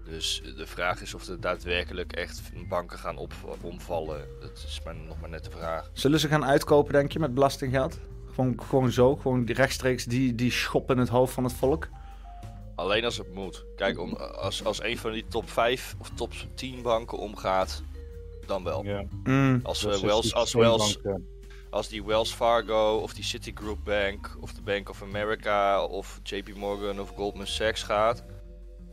Dus 0.06 0.42
de 0.58 0.68
vraag 0.68 1.02
is 1.02 1.14
of 1.14 1.28
er 1.28 1.42
daadwerkelijk 1.42 2.14
echt 2.14 2.42
banken 2.70 2.98
gaan 2.98 3.18
op, 3.18 3.34
omvallen. 3.62 4.28
Dat 4.40 4.64
is 4.68 4.82
maar, 4.86 4.96
nog 4.96 5.22
maar 5.22 5.30
net 5.30 5.44
de 5.44 5.52
vraag. 5.52 5.90
Zullen 5.94 6.20
ze 6.20 6.28
gaan 6.28 6.46
uitkopen, 6.46 6.94
denk 6.94 7.12
je, 7.12 7.20
met 7.20 7.34
belastinggeld? 7.34 8.00
Gewoon, 8.40 8.62
gewoon 8.68 8.92
zo, 8.92 9.16
gewoon 9.16 9.46
die 9.46 9.56
rechtstreeks 9.56 10.06
die, 10.06 10.36
die 10.36 10.52
schop 10.52 10.92
in 10.92 10.98
het 10.98 11.10
hoofd 11.10 11.34
van 11.34 11.44
het 11.44 11.54
volk? 11.54 11.88
Alleen 12.76 13.06
als 13.06 13.18
het 13.18 13.34
moet. 13.34 13.66
Kijk, 13.76 14.00
om, 14.00 14.14
als, 14.14 14.66
als 14.66 14.84
een 14.84 14.98
van 14.98 15.12
die 15.12 15.26
top 15.28 15.50
5 15.50 15.96
of 16.00 16.10
top 16.10 16.34
10 16.56 16.82
banken 16.82 17.18
omgaat, 17.18 17.84
dan 18.46 18.64
wel. 18.64 18.86
Ja. 18.86 19.04
Mm. 19.24 19.60
Als, 19.64 19.84
is 19.84 20.02
Wells, 20.02 20.34
als, 20.34 20.54
Wells, 20.54 21.00
als 21.70 21.88
die 21.88 22.04
Wells 22.04 22.34
Fargo 22.34 22.98
of 22.98 23.14
die 23.14 23.24
Citigroup 23.24 23.84
Bank 23.84 24.38
of 24.40 24.54
de 24.54 24.62
Bank 24.62 24.90
of 24.90 25.02
America 25.02 25.84
of 25.84 26.20
JP 26.24 26.56
Morgan 26.56 27.00
of 27.00 27.10
Goldman 27.16 27.48
Sachs 27.48 27.84
gaat, 27.84 28.24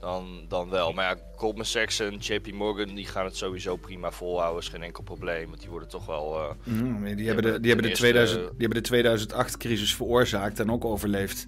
dan, 0.06 0.44
dan 0.48 0.70
wel. 0.70 0.92
Maar 0.92 1.04
ja, 1.16 1.22
Goldman 1.36 1.64
Sachs 1.64 2.00
en 2.00 2.16
JP 2.18 2.52
Morgan 2.52 2.94
die 2.94 3.06
gaan 3.06 3.24
het 3.24 3.36
sowieso 3.36 3.76
prima 3.76 4.10
volhouden, 4.10 4.62
is 4.62 4.68
geen 4.68 4.82
enkel 4.82 5.02
probleem. 5.02 5.48
Want 5.48 5.60
die 5.60 5.70
worden 5.70 5.88
toch 5.88 6.06
wel... 6.06 6.38
eh, 6.38 6.50
Mm, 6.64 7.14
die, 7.16 7.26
hebben 7.26 7.44
de, 7.52 7.60
die, 7.60 7.68
hebben 7.72 7.86
de 7.90 7.92
ten 7.92 7.98
2000, 7.98 8.38
eerste- 8.40 8.54
die 8.56 8.68
hebben 8.68 8.82
de 8.82 9.28
2008-crisis 9.34 9.94
veroorzaakt 9.94 10.60
en 10.60 10.70
ook 10.70 10.84
overleefd. 10.84 11.46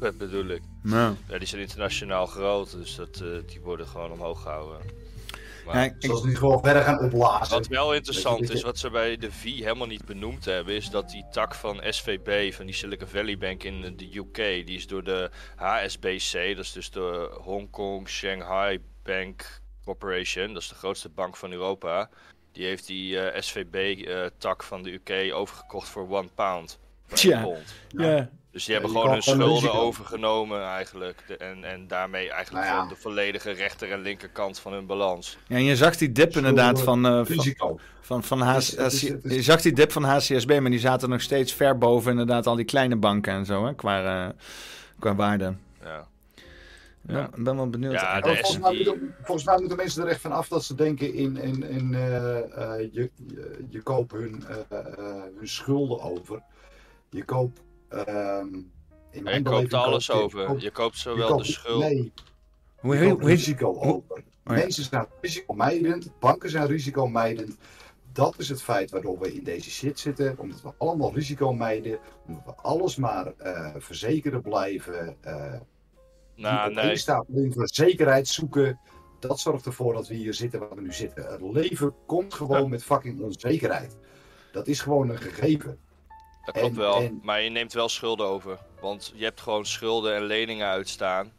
dat 0.00 0.18
bedoel 0.18 0.46
ik. 0.46 0.62
Nou, 0.82 1.14
Ja, 1.28 1.38
die 1.38 1.48
zijn 1.48 1.60
internationaal 1.60 2.26
groot, 2.26 2.70
dus 2.72 2.94
dat, 2.96 3.20
eh, 3.20 3.28
die 3.46 3.60
worden 3.62 3.86
gewoon 3.86 4.10
omhoog 4.12 4.42
gehouden. 4.42 4.80
Maar 5.66 5.76
ja, 5.76 5.82
ik- 5.84 5.94
Zoals 5.98 6.22
die 6.22 6.36
gewoon 6.36 6.60
verder 6.62 6.82
gaan 6.82 7.00
opblazen. 7.00 7.54
wat 7.56 7.66
wel 7.66 7.94
interessant 7.94 8.50
is, 8.50 8.62
wat 8.62 8.78
ze 8.78 8.90
bij 8.90 9.16
de 9.16 9.30
V 9.32 9.42
helemaal 9.42 9.86
niet 9.86 10.04
benoemd 10.04 10.44
hebben, 10.44 10.74
is 10.74 10.90
dat 10.90 11.10
die 11.10 11.24
tak 11.30 11.54
van 11.54 11.80
SVB, 11.88 12.52
van 12.54 12.66
die 12.66 12.74
Silicon 12.74 13.08
Valley 13.08 13.38
Bank 13.38 13.62
in 13.62 13.96
de 13.96 14.16
UK, 14.18 14.34
die 14.66 14.76
is 14.76 14.86
door 14.86 15.04
de 15.04 15.30
HSBC, 15.56 16.32
dat 16.56 16.64
is 16.64 16.72
dus 16.72 16.90
de 16.90 17.30
Hong 17.42 17.70
Kong 17.70 18.08
Shanghai 18.08 18.80
Bank 19.02 19.60
Corporation, 19.84 20.52
dat 20.52 20.62
is 20.62 20.68
de 20.68 20.74
grootste 20.74 21.08
bank 21.08 21.36
van 21.36 21.52
Europa. 21.52 22.08
Die 22.52 22.66
heeft 22.66 22.86
die 22.86 23.18
eh, 23.20 23.40
SVB-tak 23.42 24.62
van 24.62 24.82
de 24.82 24.90
UK 24.92 25.34
overgekocht 25.34 25.88
voor 25.88 26.08
one 26.10 26.28
pound. 26.34 26.78
Tja. 27.12 27.46
ja. 27.88 28.30
Dus 28.52 28.64
die 28.64 28.74
hebben 28.74 28.92
gewoon 28.92 29.10
hun 29.10 29.22
schulden 29.22 29.72
overgenomen 29.74 30.62
eigenlijk. 30.64 31.22
De- 31.26 31.36
en, 31.36 31.64
en 31.64 31.86
daarmee 31.88 32.30
eigenlijk 32.30 32.66
Nou 32.66 32.82
ja. 32.82 32.88
de 32.88 33.00
volledige 33.00 33.50
rechter 33.50 33.92
en 33.92 34.00
linkerkant 34.00 34.58
van 34.58 34.72
hun 34.72 34.86
balans. 34.86 35.38
ja, 35.46 35.56
en 35.56 35.64
je 35.64 35.76
zag 35.76 35.96
die 35.96 36.12
dip 36.12 36.36
inderdaad 36.36 36.80
van, 36.82 37.06
eh, 37.06 37.12
van, 37.12 37.24
Risico. 37.24 37.78
van, 38.00 38.22
van 38.22 38.48
is- 38.56 38.74
is- 38.74 39.02
is- 39.04 39.34
Je 39.34 39.42
zag 39.42 39.60
die 39.62 39.72
dip 39.72 39.92
van 39.92 40.02
HCSB, 40.04 40.58
maar 40.60 40.70
die 40.70 40.78
zaten 40.80 41.08
nog 41.08 41.20
steeds 41.20 41.52
ver 41.52 41.78
boven 41.78 42.10
inderdaad 42.10 42.46
al 42.46 42.56
die 42.56 42.64
kleine 42.64 42.96
banken 42.96 43.32
en 43.32 43.46
zo, 43.46 43.66
hè, 43.66 43.74
qua, 43.74 44.26
eh, 44.26 44.32
qua 44.98 45.14
waarde. 45.14 45.54
Ja. 45.84 46.06
Ja. 47.06 47.24
Ik 47.36 47.44
ben 47.44 47.56
wel 47.56 47.70
benieuwd. 47.70 47.92
Ja, 47.92 48.20
de 48.20 48.28
volgens, 48.28 48.58
mij 48.58 48.74
moeten, 48.74 49.14
volgens 49.22 49.46
mij 49.46 49.58
moeten 49.58 49.76
mensen 49.76 50.02
er 50.02 50.08
echt 50.08 50.20
van 50.20 50.32
af 50.32 50.48
dat 50.48 50.64
ze 50.64 50.74
denken 50.74 51.14
in, 51.14 51.36
in, 51.36 51.62
in 51.62 51.94
eh, 51.94 52.38
eh, 52.38 52.80
je, 52.92 53.10
je, 53.26 53.64
je 53.70 53.82
koopt 53.82 54.12
hun, 54.12 54.44
hun 55.38 55.48
schulden 55.48 56.00
over. 56.00 56.42
Je 57.10 57.24
koopt. 57.24 57.60
Ehm 57.92 58.54
in 59.10 59.24
Je 59.24 59.42
koopt 59.42 59.74
alles 59.74 60.06
koop 60.06 60.22
over. 60.22 60.60
Je 60.60 60.70
koopt 60.70 60.94
je 60.94 61.00
zowel 61.00 61.28
koopt- 61.28 61.46
de 61.46 61.52
schuld. 61.52 61.80
Nee, 61.82 62.12
hoe, 62.76 62.96
heet- 62.96 63.20
risico 63.20 63.74
hoe- 63.74 63.84
over. 63.94 64.22
ja. 64.44 64.52
Mensen 64.52 64.84
zijn 64.84 65.06
risicomijdend, 65.20 66.18
banken 66.18 66.50
zijn 66.50 66.66
risicomijdend. 66.66 67.56
Dat 68.12 68.38
is 68.38 68.48
het 68.48 68.62
feit 68.62 68.90
waardoor 68.90 69.18
we 69.18 69.34
in 69.34 69.44
deze 69.44 69.70
shit 69.70 69.98
zitten. 69.98 70.38
Omdat 70.38 70.62
we 70.62 70.72
allemaal 70.78 71.14
risico 71.14 71.52
mijden. 71.52 71.98
Omdat 72.26 72.42
we 72.44 72.54
alles 72.54 72.96
maar 72.96 73.26
eh 73.36 73.74
verzekeren 73.78 74.42
blijven. 74.42 75.16
eh 75.20 75.52
Nou, 76.36 76.74
nee. 76.74 76.84
opeenstapeling 76.84 77.54
van 77.54 77.66
zekerheid 77.66 78.28
zoeken. 78.28 78.78
Dat 79.18 79.40
zorgt 79.40 79.66
ervoor 79.66 79.92
dat 79.94 80.08
we 80.08 80.14
hier 80.14 80.34
zitten 80.34 80.60
waar 80.60 80.74
we 80.74 80.80
nu 80.80 80.92
zitten. 80.92 81.24
Het 81.26 81.40
leven 81.40 81.94
komt 82.06 82.34
gewoon 82.34 82.70
met 82.70 82.84
fucking 82.84 83.20
onzekerheid. 83.20 83.96
Dat 84.52 84.66
is 84.68 84.80
gewoon 84.80 85.08
een 85.10 85.18
gegeven. 85.18 85.78
Dat 86.44 86.54
klopt 86.54 86.74
En- 86.74 86.80
wel. 86.80 86.96
en- 86.96 87.20
Maar 87.22 87.40
je 87.40 87.50
neemt 87.50 87.72
wel 87.72 87.88
schulden 87.88 88.26
over. 88.26 88.58
Want 88.80 89.12
je 89.14 89.24
hebt 89.24 89.40
gewoon 89.40 89.66
schulden 89.66 90.14
en 90.14 90.22
leningen 90.22 90.66
uitstaan. 90.68 91.32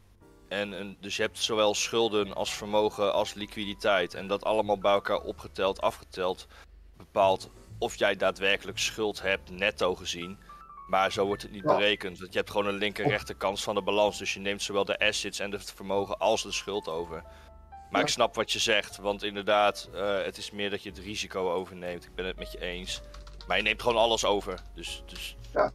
En, 0.48 0.74
en, 0.78 0.96
dus 1.00 1.16
je 1.16 1.22
hebt 1.22 1.38
zowel 1.38 1.74
schulden 1.74 2.34
als 2.34 2.54
vermogen 2.54 3.12
als 3.12 3.34
liquiditeit. 3.34 4.14
En 4.14 4.26
dat 4.26 4.44
allemaal 4.44 4.78
bij 4.78 4.92
elkaar 4.92 5.20
opgeteld, 5.20 5.80
afgeteld, 5.80 6.46
bepaalt 6.96 7.50
of 7.78 7.96
jij 7.98 8.16
daadwerkelijk 8.16 8.78
schuld 8.78 9.22
hebt, 9.22 9.50
netto 9.50 9.94
gezien. 9.94 10.38
Maar 10.88 11.12
zo 11.12 11.26
wordt 11.26 11.42
het 11.42 11.50
niet 11.50 11.62
Ja. 11.64 11.76
berekend. 11.76 12.18
Want 12.18 12.32
je 12.32 12.38
hebt 12.38 12.50
gewoon 12.50 12.66
een 12.66 12.74
linker 12.78 13.08
rechterkant 13.08 13.62
van 13.62 13.74
de 13.74 13.82
balans. 13.82 14.18
Dus 14.18 14.34
je 14.34 14.40
neemt 14.40 14.62
zowel 14.62 14.84
de 14.84 14.98
assets 14.98 15.38
en 15.38 15.50
het 15.52 15.72
vermogen 15.72 16.18
als 16.18 16.42
de 16.42 16.52
schuld 16.52 16.88
over. 16.88 17.24
Maar 17.90 18.00
ik 18.02 18.08
snap 18.08 18.34
wat 18.34 18.52
je 18.52 18.58
zegt. 18.58 18.96
Want 18.96 19.22
inderdaad, 19.22 19.88
eh, 19.94 20.22
het 20.22 20.36
is 20.36 20.50
meer 20.50 20.70
dat 20.70 20.82
je 20.82 20.88
het 20.88 20.98
risico 20.98 21.52
overneemt. 21.52 22.04
Ik 22.04 22.14
ben 22.14 22.26
het 22.26 22.36
met 22.38 22.52
je 22.52 22.60
eens. 22.60 23.00
Maar 23.46 23.56
je 23.56 23.62
neemt 23.62 23.82
gewoon 23.82 24.02
alles 24.02 24.24
over. 24.24 24.58
Dus, 24.74 25.02
dus 25.06 25.36
Ja. 25.52 25.70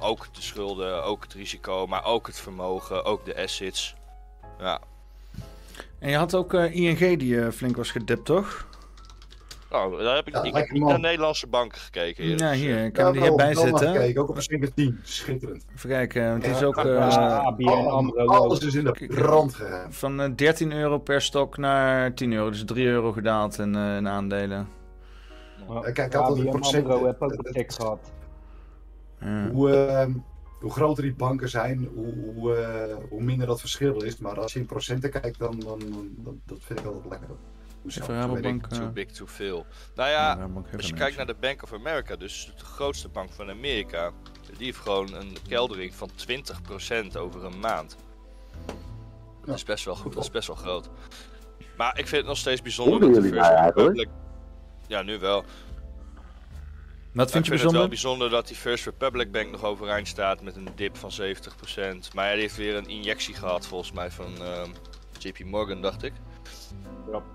ook 0.00 0.34
de 0.34 0.42
schulden, 0.42 1.04
ook 1.04 1.22
het 1.22 1.32
risico, 1.32 1.86
maar 1.86 2.04
ook 2.04 2.26
het 2.26 2.40
vermogen, 2.40 3.04
ook 3.04 3.24
de 3.24 3.36
assets. 3.42 3.94
Ja. 4.58 4.80
En 5.98 6.10
je 6.10 6.16
had 6.16 6.34
ook 6.34 6.54
eh, 6.54 6.74
ING 6.74 7.18
die 7.18 7.40
eh, 7.40 7.50
flink 7.50 7.76
was 7.76 7.90
gedipt, 7.90 8.24
toch? 8.24 8.66
Nou, 9.70 10.02
daar 10.02 10.14
heb 10.14 10.26
ik, 10.28 10.34
Ja, 10.34 10.42
ik 10.42 10.54
heb 10.54 10.70
niet 10.70 10.82
man. 10.82 10.90
naar 10.90 11.00
Nederlandse 11.00 11.46
banken 11.46 11.78
gekeken. 11.80 12.22
eerlijk 12.24 12.40
Ja, 12.40 12.52
hier. 12.52 12.84
Ik 12.84 12.96
Ja, 12.96 13.04
heb 13.04 13.12
hem 13.14 13.22
wel- 13.22 13.22
hierbij 13.22 13.54
zitten. 13.54 13.92
gekeken, 13.92 14.22
ook 14.22 14.28
op 14.28 14.36
een 14.36 14.42
slimme 14.42 14.74
10. 14.74 15.00
Schitterend. 15.02 15.64
Even 15.74 15.88
kijken, 15.88 16.30
want 16.30 16.46
het 16.46 16.56
is 16.56 16.62
ook 16.62 16.76
Ja, 16.76 16.82
eh, 16.84 17.46
ABN 17.46 17.68
AMRO 17.68 18.26
Alles 18.26 18.58
is 18.60 18.74
in 18.74 18.84
de 18.84 19.06
brand 19.08 19.54
gegaan. 19.54 19.92
van 19.92 20.20
eh, 20.20 20.30
13 20.36 20.72
euro 20.72 20.98
per 20.98 21.22
stok 21.22 21.56
naar 21.56 22.14
10 22.14 22.32
euro. 22.32 22.50
Dus 22.50 22.64
3 22.64 22.86
euro 22.86 23.12
gedaald 23.12 23.58
in, 23.58 23.74
eh, 23.74 23.96
in 23.96 24.08
aandelen. 24.08 24.68
Ja, 25.68 25.80
Kijk, 25.80 25.98
ik 25.98 26.12
had 26.12 26.28
altijd 26.28 26.50
procent- 26.50 26.86
heb 26.86 27.22
ook 27.22 27.32
een 27.32 27.52
tik 27.52 27.72
gehad. 27.72 28.12
Hoe, 29.52 29.70
ehm, 29.70 30.12
hoe 30.60 30.70
groter 30.70 31.02
die 31.02 31.14
banken 31.14 31.48
zijn, 31.48 31.88
hoe, 31.94 32.14
hoe, 32.34 32.54
eh, 32.56 32.96
hoe 33.08 33.22
minder 33.22 33.46
dat 33.46 33.60
verschil 33.60 34.02
is. 34.02 34.18
Maar 34.18 34.40
als 34.40 34.52
je 34.52 34.58
in 34.58 34.66
procenten 34.66 35.10
kijkt, 35.10 35.38
dan, 35.38 35.60
dan, 35.60 35.80
dan 36.16 36.40
dat 36.44 36.58
vind 36.60 36.78
ik 36.80 36.86
altijd 36.86 37.06
lekker. 37.08 37.28
Hoezo? 37.82 38.04
Zo. 38.04 38.12
Rabobank. 38.12 38.66
Too 38.66 38.86
eh, 38.86 38.92
big, 38.92 39.10
too 39.10 39.26
veel. 39.26 39.66
Nou 39.94 40.10
ja, 40.10 40.48
als 40.76 40.86
je 40.86 40.94
kijkt 40.94 41.16
naar 41.16 41.26
de 41.26 41.36
Bank 41.40 41.62
of 41.62 41.72
America, 41.72 42.16
dus 42.16 42.52
de 42.56 42.64
grootste 42.64 43.08
bank 43.08 43.30
van 43.32 43.50
Amerika, 43.50 44.10
die 44.56 44.66
heeft 44.66 44.78
gewoon 44.78 45.14
een 45.14 45.36
keldering 45.48 45.94
van 45.94 46.10
20% 46.14 47.16
over 47.16 47.44
een 47.44 47.58
maand. 47.60 47.96
Dat 49.44 49.54
is 49.54 49.64
best 49.64 49.84
wel 49.84 49.96
goed, 49.96 50.12
dat 50.12 50.22
is 50.22 50.30
best 50.30 50.46
wel 50.46 50.56
groot. 50.56 50.90
Maar 51.76 51.98
ik 51.98 52.06
vind 52.06 52.16
het 52.16 52.26
nog 52.26 52.36
steeds 52.36 52.62
bijzonder 52.62 52.92
Hoe 52.94 53.02
doen 53.02 53.12
dat 53.12 53.22
de 53.22 53.28
jullie 53.28 53.44
First? 53.44 53.60
Republic... 53.64 54.08
Ja, 54.88 55.02
nu 55.02 55.18
wel. 55.18 55.44
Wat 57.12 57.30
vind 57.30 57.46
ik 57.46 57.52
je 57.52 57.58
vind 57.58 57.72
het 57.72 57.80
wel 57.80 57.88
bijzonder? 57.88 57.88
bijzonder 57.88 58.30
dat 58.30 58.46
die 58.46 58.56
First 58.56 58.84
Republic 58.84 59.32
Bank 59.32 59.50
nog 59.50 59.64
overeind 59.64 60.08
staat 60.08 60.42
met 60.42 60.56
een 60.56 60.68
dip 60.74 60.96
van 60.96 61.10
70%. 61.10 62.14
Maar 62.14 62.26
ja, 62.26 62.32
die 62.32 62.40
heeft 62.40 62.56
weer 62.56 62.76
een 62.76 62.88
injectie 62.88 63.34
gehad 63.34 63.66
volgens 63.66 63.92
mij 63.92 64.10
van 64.10 64.26
ehm, 64.42 64.70
JP 65.18 65.44
Morgan, 65.44 65.82
dacht 65.82 66.02
ik. 66.02 66.12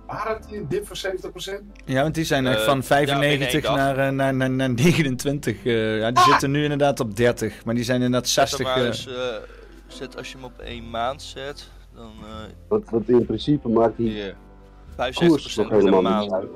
Waren 0.08 0.36
het 0.42 0.52
een 0.52 0.68
dip 0.68 0.88
van 0.88 0.98
70%? 0.98 1.64
Ja, 1.86 2.02
want 2.02 2.16
die 2.16 2.24
zijn 2.24 2.48
Eh, 2.48 2.60
van 2.60 2.78
ja, 2.78 2.84
95 2.84 3.48
in 3.48 3.54
één 3.54 3.62
dag. 3.62 3.76
naar, 3.76 3.98
eh, 4.08 4.14
naar, 4.14 4.34
naar, 4.34 4.50
naar 4.50 4.70
29. 4.70 5.66
eh, 5.66 6.00
ja, 6.00 6.12
die 6.12 6.24
zitten 6.24 6.52
nu 6.52 6.64
inderdaad 6.64 7.00
op 7.00 7.16
30. 7.16 7.66
Maar 7.66 7.76
die 7.76 7.84
zijn 7.84 8.02
inderdaad 8.02 8.30
Zet 8.30 8.50
hem 8.50 8.58
60. 8.58 8.68
maar 8.68 8.78
eh, 8.84 8.86
eens, 8.88 9.08
eh, 9.08 9.36
zet, 9.88 10.18
als 10.18 10.30
je 10.32 10.36
hem 10.36 10.46
op 10.46 10.60
één 10.60 10.90
maand 10.90 11.22
zet, 11.22 11.70
dan 11.96 12.12
eh 12.22 12.50
Want, 12.68 12.90
want 12.90 13.10
in 13.10 13.26
principe 13.26 13.70
maakt 13.70 13.98
die 13.98 14.34
koers 15.14 15.54
75% 15.54 15.56
nog 15.56 15.68
in 15.72 15.74
een 15.78 15.80
helemaal 15.86 16.22
niet 16.22 16.30
maand. 16.30 16.44
uit. 16.44 16.52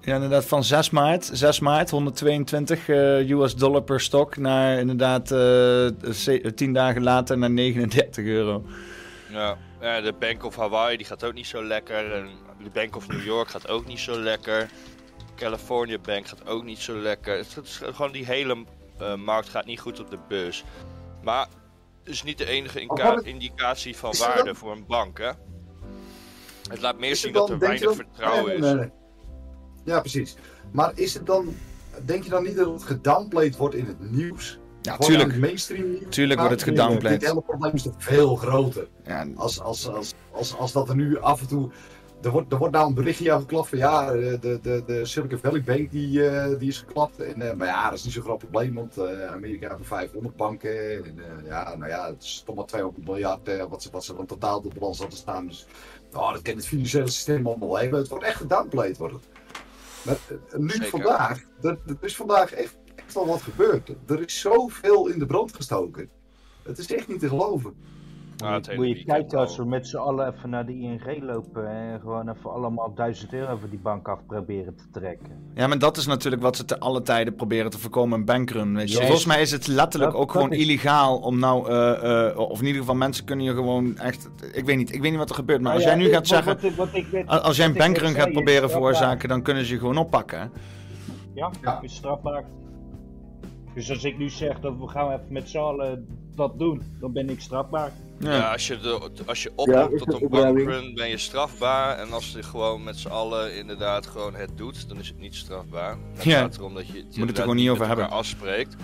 Ja, 0.00 0.14
inderdaad, 0.14 0.44
van 0.44 0.64
6 0.64 0.90
maart, 0.90 1.30
6 1.32 1.60
maart 1.60 1.90
122 1.90 2.88
eh, 2.88 3.30
US 3.30 3.54
dollar 3.56 3.82
per 3.82 4.00
stok 4.00 4.36
naar 4.36 4.78
inderdaad 4.78 5.30
eh, 5.30 6.10
ze- 6.12 6.52
10 6.54 6.72
dagen 6.72 7.02
later 7.02 7.38
naar 7.38 7.50
39 7.50 8.24
euro. 8.24 8.64
Ja. 9.30 9.56
ja, 9.80 10.00
de 10.00 10.12
Bank 10.12 10.44
of 10.44 10.56
Hawaii 10.56 10.96
die 10.96 11.06
gaat 11.06 11.24
ook 11.24 11.34
niet 11.34 11.46
zo 11.46 11.64
lekker. 11.64 12.12
En 12.12 12.28
de 12.64 12.70
Bank 12.70 12.96
of 12.96 13.08
New 13.08 13.24
York 13.24 13.48
gaat 13.48 13.68
ook 13.68 13.86
niet 13.86 13.98
zo 13.98 14.18
lekker. 14.20 14.68
California 15.36 15.98
Bank 15.98 16.26
gaat 16.28 16.46
ook 16.46 16.64
niet 16.64 16.78
zo 16.78 16.96
lekker. 16.98 17.36
Het 17.36 17.58
is 17.62 17.80
gewoon 17.84 18.12
die 18.12 18.24
hele 18.24 18.64
eh, 18.98 19.14
markt 19.14 19.48
gaat 19.48 19.66
niet 19.66 19.80
goed 19.80 20.00
op 20.00 20.10
de 20.10 20.18
beurs. 20.28 20.64
Maar 21.22 21.46
het 22.04 22.12
is 22.12 22.22
niet 22.22 22.38
de 22.38 22.46
enige 22.46 22.86
indicatie 23.22 23.96
van 23.96 24.12
waarde 24.18 24.54
voor 24.54 24.72
een 24.72 24.84
bank, 24.86 25.18
hè? 25.18 25.30
Het 26.70 26.80
laat 26.80 26.98
meer 26.98 27.16
zien 27.16 27.32
dat 27.32 27.50
er 27.50 27.58
weinig 27.58 27.94
vertrouwen 27.94 28.60
Nee, 28.60 28.74
is. 28.84 28.86
Ja, 29.90 30.00
precies. 30.00 30.36
Maar 30.72 30.92
is 30.94 31.14
het 31.14 31.26
dan, 31.26 31.54
denk 32.04 32.24
je 32.24 32.30
dan 32.30 32.42
niet 32.42 32.56
dat 32.56 32.72
het 32.72 32.82
gedownplayed 32.82 33.56
wordt 33.56 33.74
in 33.74 33.86
het 33.86 34.10
nieuws? 34.10 34.58
Ja, 34.82 34.92
Gewoon 34.92 35.06
tuurlijk. 35.06 35.28
aan 35.28 35.34
het 35.34 35.44
mainstream 35.44 35.90
nieuws? 35.90 36.14
Tuurlijk 36.14 36.40
wordt 36.40 36.54
het 36.54 36.68
gedownplayed. 36.68 37.20
Dit 37.20 37.28
hele 37.28 37.42
probleem 37.42 37.72
is 37.72 37.82
toch 37.82 37.94
veel 37.98 38.36
groter. 38.36 38.88
Ja, 39.04 39.26
Als, 39.34 39.60
als, 39.60 39.88
als, 39.88 40.14
als, 40.32 40.56
als 40.56 40.72
dat 40.72 40.88
er 40.88 40.96
nu 40.96 41.18
af 41.18 41.40
en 41.40 41.46
toe 41.48 41.70
er 42.22 42.30
wordt, 42.30 42.52
er 42.52 42.58
wordt 42.58 42.74
nou 42.74 42.88
een 42.88 42.94
berichtje 42.94 43.32
aan 43.32 43.40
geklapt 43.40 43.68
van 43.68 43.78
ja, 43.78 44.12
de, 44.12 44.38
de, 44.40 44.58
de, 44.62 44.82
de 44.86 45.04
Silicon 45.04 45.38
Valley 45.38 45.62
Bank 45.62 45.90
die, 45.90 46.28
eh, 46.28 46.58
die 46.58 46.68
is 46.68 46.78
geklapt. 46.78 47.20
En, 47.20 47.42
eh, 47.42 47.56
maar 47.56 47.66
ja, 47.66 47.84
dat 47.90 47.98
is 47.98 48.04
niet 48.04 48.12
zo'n 48.12 48.22
groot 48.22 48.38
probleem, 48.38 48.74
want 48.74 48.98
eh, 48.98 49.26
Amerika 49.26 49.68
heeft 49.76 49.88
500 49.88 50.36
banken. 50.36 51.04
En, 51.04 51.18
eh, 51.18 51.46
ja, 51.46 51.76
nou 51.76 51.90
ja, 51.90 52.06
het 52.06 52.22
is 52.22 52.42
toch 52.46 52.54
maar 52.56 52.64
200 52.64 53.06
miljard 53.06 53.48
eh, 53.48 53.64
wat, 53.68 53.82
ze, 53.82 53.88
wat 53.92 54.04
ze 54.04 54.14
dan 54.16 54.26
totaal 54.26 54.56
op 54.56 54.62
de 54.62 54.78
balans 54.78 54.98
hadden 54.98 55.18
staan. 55.18 55.46
Dus 55.46 55.66
oh, 56.12 56.32
dat 56.32 56.42
kan 56.42 56.54
het 56.54 56.66
financiële 56.66 57.08
systeem 57.10 57.46
allemaal 57.46 57.78
hebben. 57.78 57.98
Het 57.98 58.08
wordt 58.08 58.24
echt 58.24 58.36
gedownplayed 58.36 58.96
worden. 58.96 59.20
Maar 60.02 60.18
eh, 60.28 60.58
nu 60.58 60.68
Zeker. 60.70 60.88
vandaag, 60.88 61.42
er, 61.62 61.78
er 61.86 61.96
is 62.00 62.16
vandaag 62.16 62.52
echt, 62.52 62.76
echt 62.94 63.14
wel 63.14 63.26
wat 63.26 63.42
gebeurd. 63.42 63.88
Er 64.06 64.20
is 64.20 64.40
zoveel 64.40 65.06
in 65.06 65.18
de 65.18 65.26
brand 65.26 65.54
gestoken. 65.54 66.10
Het 66.62 66.78
is 66.78 66.92
echt 66.92 67.08
niet 67.08 67.20
te 67.20 67.28
geloven. 67.28 67.74
Nou, 68.40 68.62
Moet 68.76 68.98
je 68.98 69.04
kijken 69.04 69.38
als 69.38 69.58
al. 69.58 69.64
we 69.64 69.70
met 69.70 69.86
z'n 69.88 69.96
allen 69.96 70.34
even 70.34 70.50
naar 70.50 70.66
de 70.66 70.72
ING 70.78 71.22
lopen 71.22 71.68
en 71.70 72.00
gewoon 72.00 72.28
even 72.28 72.52
allemaal 72.52 72.94
1000 72.94 73.32
euro 73.32 73.56
voor 73.56 73.70
die 73.70 73.78
bank 73.78 74.08
af 74.08 74.18
proberen 74.26 74.76
te 74.76 74.84
trekken. 74.92 75.28
Ja, 75.54 75.66
maar 75.66 75.78
dat 75.78 75.96
is 75.96 76.06
natuurlijk 76.06 76.42
wat 76.42 76.56
ze 76.56 76.64
te 76.64 76.78
alle 76.78 77.02
tijden 77.02 77.34
proberen 77.34 77.70
te 77.70 77.78
voorkomen, 77.78 78.18
een 78.18 78.24
bankrun. 78.24 78.74
Weet 78.74 78.88
je. 78.90 78.96
Yes. 78.96 79.04
Volgens 79.06 79.26
mij 79.26 79.40
is 79.40 79.50
het 79.50 79.66
letterlijk 79.66 80.12
Dat- 80.12 80.20
ook 80.20 80.32
dat 80.32 80.36
gewoon 80.42 80.52
is- 80.52 80.62
illegaal 80.64 81.18
om 81.18 81.38
nou, 81.38 81.68
eh, 81.70 82.28
eh, 82.28 82.38
of 82.38 82.58
in 82.60 82.66
ieder 82.66 82.80
geval 82.80 82.96
mensen 82.96 83.24
kunnen 83.24 83.44
je 83.44 83.52
gewoon 83.54 83.98
echt, 83.98 84.30
ik 84.52 84.64
weet 84.64 84.76
niet, 84.76 84.94
ik 84.94 85.00
weet 85.00 85.10
niet 85.10 85.20
wat 85.20 85.28
er 85.28 85.34
gebeurt, 85.34 85.60
maar 85.60 85.72
als 85.72 85.84
Nou 85.84 85.96
jij 85.96 86.04
ja, 86.06 86.10
nu 86.10 86.16
ik- 86.18 86.26
gaat 86.26 86.28
wat- 86.44 86.44
zeggen, 86.44 86.76
wat 86.76 86.88
ik- 86.92 87.02
wat 87.04 87.16
ik 87.16 87.26
net- 87.28 87.42
als 87.42 87.56
jij 87.56 87.66
een 87.66 87.76
bankrun 87.76 88.14
gaat 88.14 88.32
proberen 88.32 88.68
strafbaar. 88.68 88.70
veroorzaken, 88.94 89.28
dan 89.28 89.42
kunnen 89.42 89.64
ze 89.64 89.72
je 89.72 89.78
gewoon 89.78 89.96
oppakken. 89.98 90.50
Ja, 91.34 91.50
Ja. 91.62 91.78
is 91.82 91.94
strafbaar. 91.94 92.44
Dus 93.74 93.90
als 93.90 94.04
ik 94.04 94.18
nu 94.18 94.28
zeg 94.28 94.60
dat 94.60 94.76
we 94.78 94.88
gaan 94.88 95.12
even 95.12 95.24
met 95.32 95.48
z'n 95.48 95.58
allen 95.58 96.06
dat 96.36 96.58
doen, 96.58 96.82
dan 97.00 97.12
ben 97.12 97.30
ik 97.30 97.40
strafbaar. 97.40 97.92
Ja. 98.18 98.34
Ja, 98.34 98.52
als 98.52 98.66
je, 98.66 98.78
de, 98.78 99.10
als 99.26 99.42
je 99.42 99.52
oproept 99.56 99.98
tot 99.98 100.10
dat 100.10 100.20
een 100.22 100.28
bankrun 100.28 100.94
ben 100.94 101.08
je 101.08 101.18
strafbaar. 101.18 101.98
En 101.98 102.12
als 102.12 102.32
je 102.32 102.42
gewoon 102.42 102.82
met 102.84 102.96
z'n 102.98 103.08
allen 103.08 103.56
inderdaad 103.56 104.06
gewoon 104.06 104.34
het 104.34 104.50
doet, 104.56 104.88
dan 104.88 104.98
is 104.98 105.08
het 105.08 105.18
niet 105.18 105.34
strafbaar. 105.34 105.96
Het 106.14 106.24
Ja. 106.24 106.38
gaat 106.38 106.56
erom 106.56 106.74
dat 106.74 106.86
je 106.86 106.92
het 106.98 107.16
het 107.16 107.30
er 107.30 107.36
gewoon 107.42 107.56
niet 107.56 107.68
over 107.68 107.86
hebben. 107.86 108.10
afspreekt. 108.10 108.76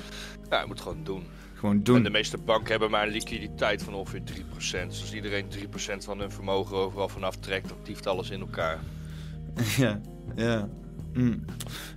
Ja, 0.50 0.60
je 0.60 0.66
moet 0.66 0.78
het 0.78 0.88
gewoon 0.88 1.04
doen. 1.04 1.22
Gewoon 1.54 1.74
En 1.76 1.82
de 1.84 2.00
doen. 2.02 2.12
meeste 2.12 2.38
banken 2.38 2.70
hebben 2.70 2.90
maar 2.90 3.06
een 3.06 3.12
liquiditeit 3.12 3.82
van 3.82 3.94
ongeveer 3.94 4.22
3%. 4.24 4.88
Dus 4.90 5.00
als 5.00 5.14
iedereen 5.14 5.46
3% 5.48 6.04
van 6.04 6.18
hun 6.18 6.30
vermogen 6.30 6.76
overal 6.76 7.08
vanaf 7.08 7.36
trekt, 7.36 7.68
dan 7.68 7.78
tieft 7.82 8.06
alles 8.06 8.30
in 8.30 8.40
elkaar. 8.40 8.78
Ja, 9.76 10.00
ja. 10.36 10.68
Mm. 11.16 11.44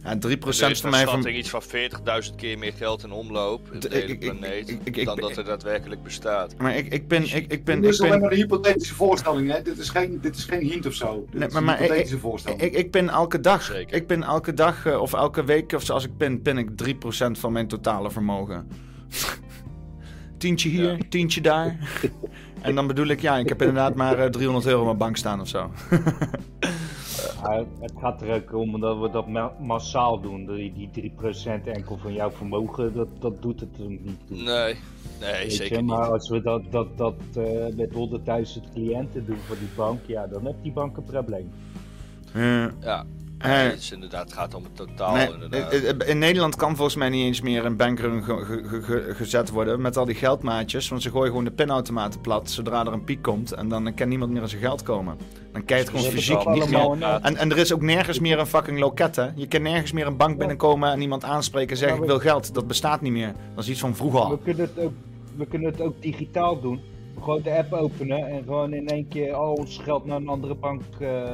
Ja, 0.03 0.15
3% 0.17 0.19
Er 0.63 0.69
is 0.71 0.81
van 0.81 0.89
mij 0.89 1.05
van... 1.05 1.27
iets 1.27 1.49
van 1.49 1.61
40.000 1.63 2.35
keer 2.35 2.57
meer 2.57 2.73
geld 2.73 3.03
in 3.03 3.11
omloop 3.11 3.67
in 3.67 3.73
Ik- 3.75 3.81
de 3.81 3.89
hele 3.97 4.17
planeet 4.17 4.69
ik- 4.69 4.79
ik- 4.83 4.97
ik- 4.97 5.05
dan 5.05 5.15
ik- 5.15 5.21
dat 5.21 5.37
er 5.37 5.43
daadwerkelijk 5.43 6.03
bestaat. 6.03 6.57
Maar 6.57 6.75
ik, 6.75 6.93
ik 6.93 7.07
ben, 7.07 7.23
ik, 7.35 7.51
ik 7.51 7.63
ben, 7.63 7.81
Dit 7.81 7.89
is 7.89 7.95
ik 7.95 8.01
alleen 8.01 8.11
ben, 8.11 8.21
maar 8.21 8.31
een 8.31 8.37
hypothetische 8.37 8.95
voorstelling, 8.95 9.51
hè? 9.51 9.61
Dit 9.61 9.77
is 9.77 9.89
geen, 9.89 10.19
dit 10.21 10.35
is 10.35 10.43
geen 10.43 10.61
hint 10.67 10.85
of 10.85 10.93
zo. 10.93 11.25
Dit 11.29 11.39
Nee, 11.39 11.47
is 11.47 11.53
maar- 11.53 11.61
een 11.61 11.67
maar 11.67 11.77
hypothetische 11.77 12.17
voorstelling. 12.19 12.61
ik, 12.61 12.73
ik 12.73 12.91
ben 12.91 13.09
elke 13.09 13.39
dag, 13.39 13.61
Zeker. 13.63 13.95
ik 13.95 14.07
ben 14.07 14.23
elke 14.23 14.53
dag 14.53 14.85
eh, 14.85 15.01
of 15.01 15.13
elke 15.13 15.43
week 15.43 15.71
of 15.71 15.83
zoals 15.83 16.03
ik 16.05 16.17
ben, 16.17 16.41
ben 16.43 16.57
ik 16.57 16.69
3% 16.75 17.39
van 17.39 17.51
mijn 17.51 17.67
totale 17.67 18.11
vermogen. 18.11 18.67
tientje 20.37 20.69
hier, 20.69 20.91
Ja. 20.91 20.97
tientje 21.09 21.41
daar. 21.41 21.77
en 22.61 22.75
dan 22.75 22.87
bedoel 22.87 23.07
ik, 23.07 23.21
ja, 23.21 23.37
ik 23.37 23.49
heb 23.49 23.59
inderdaad 23.61 23.95
maar 23.95 24.19
eh, 24.19 24.29
300 24.29 24.65
euro 24.65 24.79
op 24.79 24.85
mijn 24.85 24.97
bank 24.97 25.17
staan 25.17 25.41
of 25.41 25.47
zo. 25.47 25.71
Maar 27.43 27.63
het 27.79 27.93
gaat 27.99 28.21
er 28.21 28.35
ook 28.35 28.53
om 28.53 28.79
dat 28.79 28.99
we 28.99 29.09
dat 29.09 29.27
ma- 29.27 29.53
massaal 29.59 30.19
doen. 30.21 30.45
Die, 30.45 30.89
die 30.91 31.11
3% 31.11 31.63
enkel 31.63 31.97
van 31.97 32.13
jouw 32.13 32.31
vermogen, 32.31 32.93
dat, 32.93 33.07
dat 33.19 33.41
doet 33.41 33.59
het 33.59 33.77
niet 33.89 34.17
toe. 34.27 34.37
Nee, 34.37 34.75
nee 35.19 35.31
Weet 35.31 35.53
zeker 35.53 35.75
je, 35.75 35.81
niet. 35.81 35.91
maar 35.91 36.11
als 36.11 36.29
we 36.29 36.41
dat, 36.41 36.61
dat, 36.69 36.97
dat 36.97 37.15
eh, 37.35 37.75
met 37.75 37.89
100.000 38.59 38.73
cliënten 38.73 39.25
doen 39.25 39.37
voor 39.37 39.57
die 39.57 39.67
bank, 39.75 39.99
ja, 40.07 40.27
dan 40.27 40.45
heeft 40.45 40.63
die 40.63 40.71
bank 40.71 40.97
een 40.97 41.03
probleem. 41.03 41.49
Eh, 42.33 42.65
Ja, 42.81 42.99
eh, 42.99 43.01
nee, 43.43 43.51
het 43.69 43.79
is 43.79 43.91
inderdaad, 43.91 44.23
het 44.23 44.33
gaat 44.33 44.53
om 44.53 44.63
het 44.63 44.75
totaal 44.75 45.15
nee, 45.15 45.33
inderdaad. 45.33 45.71
eh, 45.71 45.89
eh, 45.89 45.95
in 46.09 46.17
Nederland 46.17 46.55
kan 46.55 46.75
volgens 46.75 46.95
mij 46.95 47.09
niet 47.09 47.25
eens 47.25 47.41
meer 47.41 47.65
een 47.65 47.75
bankrun 47.75 48.23
ge- 48.23 48.45
ge- 48.45 48.63
ge- 48.63 48.81
ge- 48.81 49.13
gezet 49.15 49.49
worden 49.49 49.81
met 49.81 49.97
al 49.97 50.05
die 50.05 50.15
geldmaatjes. 50.15 50.89
Want 50.89 51.01
ze 51.01 51.09
gooien 51.11 51.27
gewoon 51.29 51.43
de 51.43 51.51
pinautomaten 51.51 52.21
plat 52.21 52.49
zodra 52.51 52.85
er 52.85 52.93
een 52.93 53.03
piek 53.03 53.21
komt. 53.21 53.51
En 53.51 53.67
dan 53.69 53.93
kan 53.93 54.07
niemand 54.09 54.31
meer 54.31 54.41
aan 54.41 54.49
zijn 54.49 54.61
geld 54.61 54.83
komen. 54.83 55.17
Dan 55.51 55.65
kan 55.65 55.77
je 55.77 55.83
het 55.83 55.91
gewoon 55.91 56.11
fysiek 56.11 56.49
niet 56.49 56.69
meer 56.69 57.19
En, 57.21 57.35
en 57.37 57.51
er 57.51 57.57
is 57.57 57.73
ook 57.73 57.81
nergens 57.81 58.19
meer 58.19 58.39
een 58.39 58.45
fucking 58.47 58.79
loket, 58.79 59.15
hè? 59.15 59.27
Je 59.35 59.47
kan 59.47 59.61
nergens 59.61 59.91
meer 59.91 60.07
een 60.07 60.17
bank 60.17 60.37
binnenkomen 60.37 60.91
en 60.91 61.01
iemand 61.01 61.23
aanspreken 61.23 61.69
en 61.71 61.77
zeggen: 61.77 61.97
Ja, 61.97 62.03
Ik 62.03 62.09
wil 62.09 62.19
geld. 62.19 62.53
Dat 62.53 62.67
bestaat 62.67 63.01
niet 63.01 63.11
meer. 63.11 63.33
Dat 63.55 63.63
is 63.63 63.69
iets 63.69 63.79
van 63.79 63.95
vroeger 63.95 64.19
We 64.19 64.25
al. 64.25 64.37
kunnen, 64.37 64.69
het 64.75 64.85
ook, 64.85 64.91
we 65.35 65.45
kunnen 65.45 65.71
het 65.71 65.81
ook 65.81 66.01
digitaal 66.01 66.61
doen. 66.61 66.81
Gewoon 67.23 67.41
de 67.41 67.57
app 67.57 67.73
openen 67.73 68.27
en 68.27 68.43
gewoon 68.43 68.73
in 68.73 68.87
één 68.87 69.07
keer 69.07 69.33
al 69.33 69.53
ons 69.53 69.77
geld 69.77 70.05
naar 70.05 70.17
een 70.17 70.27
andere 70.27 70.55
bank. 70.55 70.81
eh 70.99 71.33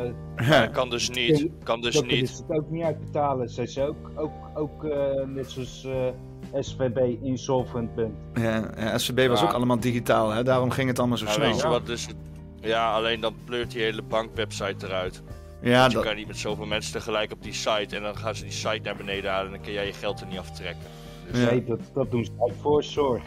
Dat 0.49 0.71
kan 0.71 0.89
dus 0.89 1.09
niet, 1.09 1.47
kan 1.63 1.81
dus 1.81 2.01
niet. 2.01 2.29
ze 2.29 2.43
het 2.47 2.57
ook 2.57 2.69
niet 2.69 2.83
uitbetalen. 2.83 3.49
Zij 3.49 3.67
ze 3.67 3.81
ook, 3.87 4.11
ook, 4.15 4.31
ook 4.55 4.83
eh, 4.83 5.25
net 5.27 5.51
zoals 5.51 5.85
eh, 5.85 6.61
SVB 6.61 6.97
insolvent 7.23 7.95
bent. 7.95 8.13
Ja, 8.33 8.69
ja, 8.77 8.97
SVB 8.97 9.27
was 9.27 9.39
Ja. 9.39 9.45
ook 9.45 9.53
allemaal 9.53 9.79
digitaal, 9.79 10.29
hè? 10.31 10.43
Daarom 10.43 10.69
ging 10.71 10.87
het 10.87 10.99
allemaal 10.99 11.17
zo 11.17 11.25
snel. 11.27 11.47
weet 11.51 11.61
je 11.61 11.67
wat 11.67 11.85
dus 11.85 12.07
het- 12.07 12.15
Ja, 12.61 12.93
alleen 12.93 13.19
dan 13.21 13.33
pleurt 13.43 13.71
die 13.71 13.81
hele 13.81 14.01
bankwebsite 14.01 14.85
eruit. 14.85 15.23
Ja, 15.61 15.79
Want 15.79 15.91
je 15.91 15.97
dat, 15.97 16.05
kan 16.07 16.15
niet 16.15 16.27
met 16.27 16.37
zoveel 16.37 16.65
mensen 16.65 16.91
tegelijk 16.93 17.31
op 17.31 17.43
die 17.43 17.53
site 17.53 17.95
en 17.95 18.01
dan 18.01 18.17
gaan 18.17 18.35
ze 18.35 18.43
die 18.43 18.51
site 18.51 18.79
naar 18.83 18.95
beneden 18.95 19.31
halen 19.31 19.45
en 19.45 19.51
dan 19.51 19.61
kun 19.61 19.73
jij 19.73 19.85
je 19.85 19.93
geld 19.93 20.21
er 20.21 20.27
niet 20.27 20.37
aftrekken. 20.37 20.83
Dus 21.31 21.41
Ja. 21.43 21.49
Nee, 21.49 21.63
dat, 21.63 21.79
dat 21.93 22.11
doen 22.11 22.25
ze 22.25 22.31
uit 22.39 22.53
voorzorg. 22.61 23.23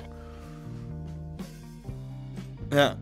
Ja. 2.68 2.96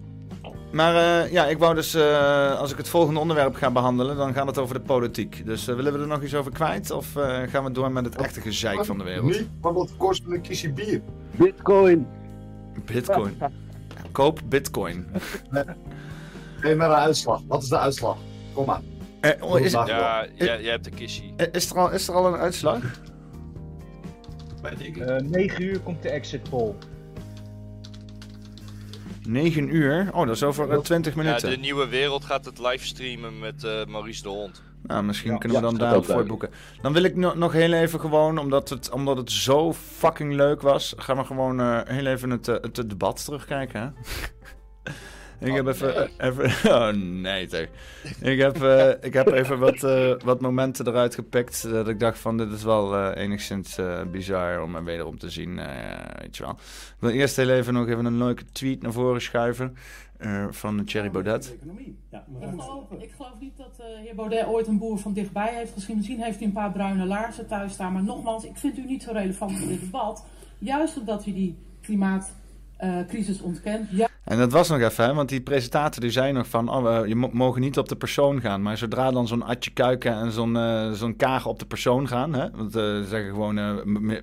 Maar 0.73 1.25
eh, 1.25 1.33
ja, 1.33 1.47
ik 1.47 1.59
wou 1.59 1.75
dus, 1.75 1.95
eh, 1.95 2.59
als 2.59 2.73
ik 2.73 2.77
het 2.77 2.89
volgende 2.89 3.21
onderwerp 3.21 3.55
ga 3.55 3.71
behandelen, 3.71 4.17
dan 4.17 4.33
gaat 4.33 4.47
het 4.47 4.59
over 4.59 4.75
de 4.75 4.81
politiek. 4.81 5.47
Dus 5.47 5.69
eh, 5.69 5.75
willen 5.75 5.93
we 5.93 5.99
er 5.99 6.07
nog 6.07 6.23
iets 6.23 6.35
over 6.35 6.53
kwijt? 6.53 6.91
Of 6.91 7.17
eh, 7.17 7.43
gaan 7.43 7.65
we 7.65 7.71
door 7.71 7.93
met 7.93 8.05
het 8.05 8.17
echte 8.17 8.41
gezeik 8.41 8.85
van 8.85 8.99
de 8.99 9.05
wereld? 9.05 9.43
Want 9.61 9.79
het 9.79 9.97
kost 9.97 10.27
me 10.27 10.35
een 10.35 10.41
kistje 10.41 10.73
bier. 10.73 11.03
Bitcoin. 11.31 12.07
Bitcoin. 12.85 13.39
Koop 14.13 14.41
bitcoin. 14.45 15.07
Geef 16.61 16.77
maar 16.77 16.91
een 16.91 16.97
uitslag. 16.97 17.41
Wat 17.47 17.63
is 17.63 17.69
de 17.69 17.79
uitslag? 17.79 18.17
Kom 18.53 18.67
maar. 18.67 18.81
Eh, 19.21 19.43
oh, 19.43 19.61
is, 19.61 19.73
ja, 19.73 20.27
jij, 20.35 20.63
hebt 20.63 20.85
de 20.85 20.91
kissie. 20.91 21.35
is, 21.53 21.71
er 21.71 21.79
al, 21.79 21.91
is 21.91 22.09
er 22.09 22.15
al 22.15 22.27
een 22.27 22.41
uitslag? 22.41 22.83
Weet 24.63 24.81
ik 24.81 24.97
niet. 24.97 25.05
Eh 25.05 25.17
9 25.17 25.63
uur 25.63 25.81
komt 25.81 26.03
de 26.03 26.09
exit 26.09 26.51
poll. 26.51 26.75
9 29.27 29.75
uur? 29.75 30.09
Oh, 30.13 30.27
dat 30.27 30.35
is 30.37 30.43
over 30.43 30.71
eh, 30.71 30.79
20 30.79 31.15
Ja, 31.15 31.23
minuten. 31.23 31.51
de 31.51 31.57
nieuwe 31.57 31.89
wereld 31.89 32.25
gaat 32.25 32.45
het 32.45 32.59
livestreamen 32.59 33.39
met 33.39 33.65
eh, 33.65 33.85
Maurice 33.87 34.23
de 34.23 34.29
Hond. 34.29 34.63
Nou, 34.83 35.05
misschien 35.05 35.31
Ja, 35.33 35.39
kunnen 35.39 35.59
we 35.59 35.65
ja, 35.65 35.71
dan 35.71 35.79
daarop 35.81 36.05
voorboeken. 36.05 36.51
Dan 36.83 36.93
wil 36.93 37.03
ik 37.03 37.17
no- 37.17 37.35
nog 37.35 37.53
heel 37.53 37.73
even 37.73 38.01
gewoon, 38.01 38.39
omdat 38.39 38.69
het, 38.69 38.91
omdat 38.91 39.17
het 39.17 39.31
zo 39.33 39.73
fucking 39.73 40.33
leuk 40.35 40.61
was, 40.63 40.95
gaan 40.97 41.17
we 41.17 41.25
gewoon 41.25 41.61
eh, 41.61 41.81
heel 41.85 42.07
even 42.07 42.31
het, 42.31 42.49
eh, 42.49 42.55
het 42.55 42.89
debat 42.89 43.25
terugkijken. 43.25 43.81
Hè? 43.81 43.89
ik 45.39 45.53
heb 45.53 45.67
even, 45.67 46.11
even... 46.19 46.51
Oh 46.75 46.89
nee, 46.93 47.49
zeg. 47.49 47.69
Ik 48.21 48.39
heb, 48.41 48.63
eh, 48.63 48.91
ik 49.01 49.13
heb 49.13 49.27
even 49.27 49.59
wat, 49.59 49.83
eh, 49.83 50.15
wat 50.25 50.41
momenten 50.41 50.87
eruit 50.87 51.15
gepikt 51.15 51.71
dat 51.71 51.89
ik 51.89 52.01
dacht 52.01 52.19
van 52.19 52.37
dit 52.37 52.53
is 52.53 52.63
wel 52.63 52.95
eh, 52.97 53.23
enigszins 53.23 53.79
eh, 53.79 54.03
bizar 54.13 54.63
om 54.63 54.75
er 54.77 54.85
wederom 54.85 55.19
te 55.19 55.31
zien. 55.31 55.59
eh, 55.59 56.21
weet 56.21 56.37
je 56.37 56.43
wel. 56.43 56.53
Ik 56.53 56.97
wil 56.99 57.11
eerst 57.11 57.37
heel 57.37 57.51
even 57.51 57.75
nog 57.75 57.89
even 57.89 58.05
een 58.05 58.19
leuke 58.19 58.45
tweet 58.53 58.83
naar 58.83 58.93
voren 58.93 59.23
schuiven 59.23 59.77
eh, 60.19 60.47
van 60.51 60.85
Thierry 60.85 61.11
Baudet. 61.11 61.57
Ik 62.41 62.49
geloof, 62.51 62.91
ik 62.99 63.13
geloof 63.17 63.33
niet 63.41 63.57
dat 63.57 63.77
de 63.77 63.99
heer 64.05 64.15
Baudet 64.15 64.47
ooit 64.47 64.67
een 64.67 64.79
boer 64.79 64.99
van 64.99 65.13
dichtbij 65.13 65.55
heeft 65.55 65.73
gezien. 65.73 65.97
Misschien 65.97 66.23
heeft 66.23 66.39
hij 66.39 66.47
een 66.47 66.53
paar 66.53 66.73
bruine 66.73 67.05
laarzen 67.05 67.47
thuis 67.47 67.73
staan. 67.73 67.93
Maar 67.93 68.03
nogmaals, 68.03 68.45
ik 68.45 68.57
vind 68.57 68.79
u 68.79 68.85
niet 68.85 69.03
zo 69.03 69.13
relevant 69.13 69.59
voor 69.59 69.69
dit 69.69 69.81
debat. 69.81 70.25
Juist 70.59 70.99
omdat 70.99 71.27
u 71.27 71.33
die 71.33 71.57
klimaatcrisis 72.79 73.41
ontkent. 73.41 73.89
Ju- 73.91 74.07
En 74.25 74.39
dat 74.39 74.53
was 74.53 74.69
nog 74.69 74.81
even, 74.81 75.05
hè, 75.05 75.15
want 75.15 75.29
die 75.29 75.41
presentator 75.41 76.01
die 76.01 76.11
zei 76.11 76.33
nog 76.33 76.47
van... 76.49 76.69
Oh, 76.69 76.83
we- 77.01 77.09
je 77.09 77.15
mo- 77.17 77.31
mogen 77.33 77.61
niet 77.61 77.79
op 77.79 77.89
de 77.89 77.97
persoon 77.97 78.41
gaan. 78.41 78.63
Maar 78.63 78.77
zodra 78.77 79.11
dan 79.11 79.27
zo'n 79.27 79.43
Atje 79.43 79.71
Kuiken 79.71 80.13
en 80.15 80.33
zo'n 80.33 80.57
eh, 80.57 80.93
zo'n 80.93 81.17
Kaag 81.17 81.47
op 81.47 81.59
de 81.59 81.67
persoon 81.67 82.09
gaan... 82.09 82.35
Hè, 82.35 82.51
want 82.51 82.77
eh, 82.77 82.83
ze 82.83 83.05
zeggen 83.09 83.31
gewoon... 83.31 83.59
eh, 83.59 83.75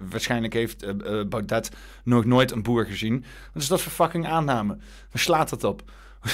waarschijnlijk 0.09 0.53
heeft 0.53 0.83
eh, 0.83 0.89
eh, 1.19 1.27
Baudet 1.27 1.71
nog 2.03 2.25
nooit 2.25 2.51
een 2.51 2.63
boer 2.63 2.85
gezien. 2.85 3.23
Is 3.53 3.67
dat 3.67 3.81
voor 3.81 3.91
fucking 3.91 4.27
aanname? 4.27 4.73
Waar 5.11 5.21
slaat 5.21 5.49
dat 5.49 5.63
op? 5.63 5.81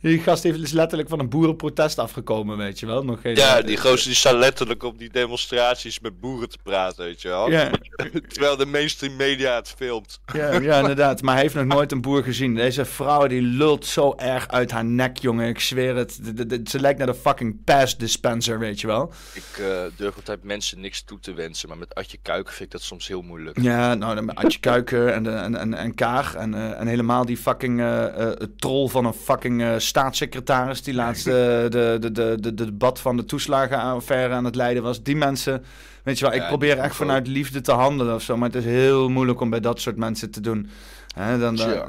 die 0.00 0.18
gast 0.18 0.42
heeft 0.42 0.58
is 0.62 0.72
letterlijk 0.72 1.08
van 1.08 1.18
een 1.18 1.28
boerenprotest 1.28 1.98
afgekomen, 1.98 2.56
weet 2.56 2.80
je 2.80 2.86
wel. 2.86 3.04
Nog 3.04 3.20
geen, 3.20 3.34
Ja, 3.34 3.62
die 3.62 3.76
gozer 3.76 4.06
die 4.06 4.14
staat 4.14 4.34
letterlijk 4.34 4.82
op 4.82 4.98
die 4.98 5.10
demonstraties 5.10 6.00
met 6.00 6.20
boeren 6.20 6.48
te 6.48 6.58
praten, 6.62 7.04
weet 7.04 7.22
je 7.22 7.28
wel. 7.28 7.50
Ja. 7.50 7.70
Terwijl 8.28 8.56
de 8.56 8.66
mainstream 8.66 9.16
media 9.16 9.54
het 9.56 9.74
filmt. 9.76 10.20
Ja, 10.32 10.60
ja, 10.60 10.78
inderdaad. 10.80 11.22
Maar 11.22 11.32
hij 11.34 11.42
heeft 11.42 11.54
nog 11.54 11.64
nooit 11.64 11.92
een 11.92 12.00
boer 12.00 12.22
gezien. 12.22 12.54
Deze 12.54 12.84
vrouw 12.84 13.26
die 13.26 13.42
lult 13.42 13.86
zo 13.86 14.14
erg 14.16 14.48
uit 14.48 14.70
haar 14.70 14.84
nek, 14.84 15.16
jongen. 15.18 15.48
Ik 15.48 15.60
zweer 15.60 15.96
het. 15.96 16.18
De- 16.22 16.34
de- 16.34 16.46
de- 16.46 16.70
ze 16.70 16.80
lijkt 16.80 16.98
naar 16.98 17.06
de 17.06 17.14
fucking 17.14 17.64
pass 17.64 17.96
dispenser, 17.96 18.58
weet 18.58 18.80
je 18.80 18.86
wel. 18.86 19.12
Ik 19.34 19.58
eh, 19.58 19.66
durf 19.96 20.16
altijd 20.16 20.42
mensen 20.44 20.80
niks 20.80 21.02
toe 21.02 21.20
te 21.20 21.32
wensen, 21.32 21.68
maar 21.68 21.78
met 21.78 21.94
Atje 21.94 22.18
Kuiken 22.22 22.52
vind 22.52 22.64
ik 22.64 22.70
dat 22.70 22.82
soms 22.82 23.08
heel 23.08 23.22
moeilijk. 23.22 23.60
Ja, 23.60 23.94
nou, 23.94 24.22
met 24.22 24.36
Adje 24.36 24.58
Kuiken 24.60 25.14
en, 25.14 25.42
en, 25.42 25.56
en, 25.56 25.74
en 25.74 25.94
Kaag. 25.94 26.34
En, 26.34 26.54
eh, 26.54 26.80
en 26.80 26.86
helemaal 26.86 27.24
die 27.24 27.36
fucking 27.36 27.80
eh, 27.80 28.22
eh, 28.30 28.32
troll 28.56 28.88
van 28.88 29.04
een 29.04 29.12
fucking 29.14 29.62
eh 29.62 29.74
staatssecretaris 29.88 30.82
die 30.82 30.94
laatst 30.94 31.26
eh, 31.26 31.32
de, 31.34 31.96
de, 32.00 32.10
de, 32.12 32.36
de, 32.40 32.54
de 32.54 32.64
debat 32.64 33.00
van 33.00 33.16
de 33.16 33.24
toeslagenaffaire 33.24 34.34
aan 34.34 34.44
het 34.44 34.54
leiden 34.54 34.82
was. 34.82 35.02
Die 35.02 35.16
mensen, 35.16 35.64
weet 36.02 36.18
je 36.18 36.24
wel, 36.24 36.34
ik 36.34 36.46
probeer 36.48 36.78
echt 36.78 36.86
ook. 36.86 36.92
vanuit 36.92 37.26
liefde 37.26 37.60
te 37.60 37.72
handelen 37.72 38.14
of 38.14 38.22
zo. 38.22 38.36
Maar 38.36 38.48
het 38.48 38.58
is 38.58 38.64
heel 38.64 39.08
moeilijk 39.08 39.40
om 39.40 39.50
bij 39.50 39.60
dat 39.60 39.80
soort 39.80 39.96
mensen 39.96 40.30
te 40.30 40.40
doen. 40.40 40.70
Hè, 41.14 41.38
dan, 41.38 41.56
eh, 41.78 41.86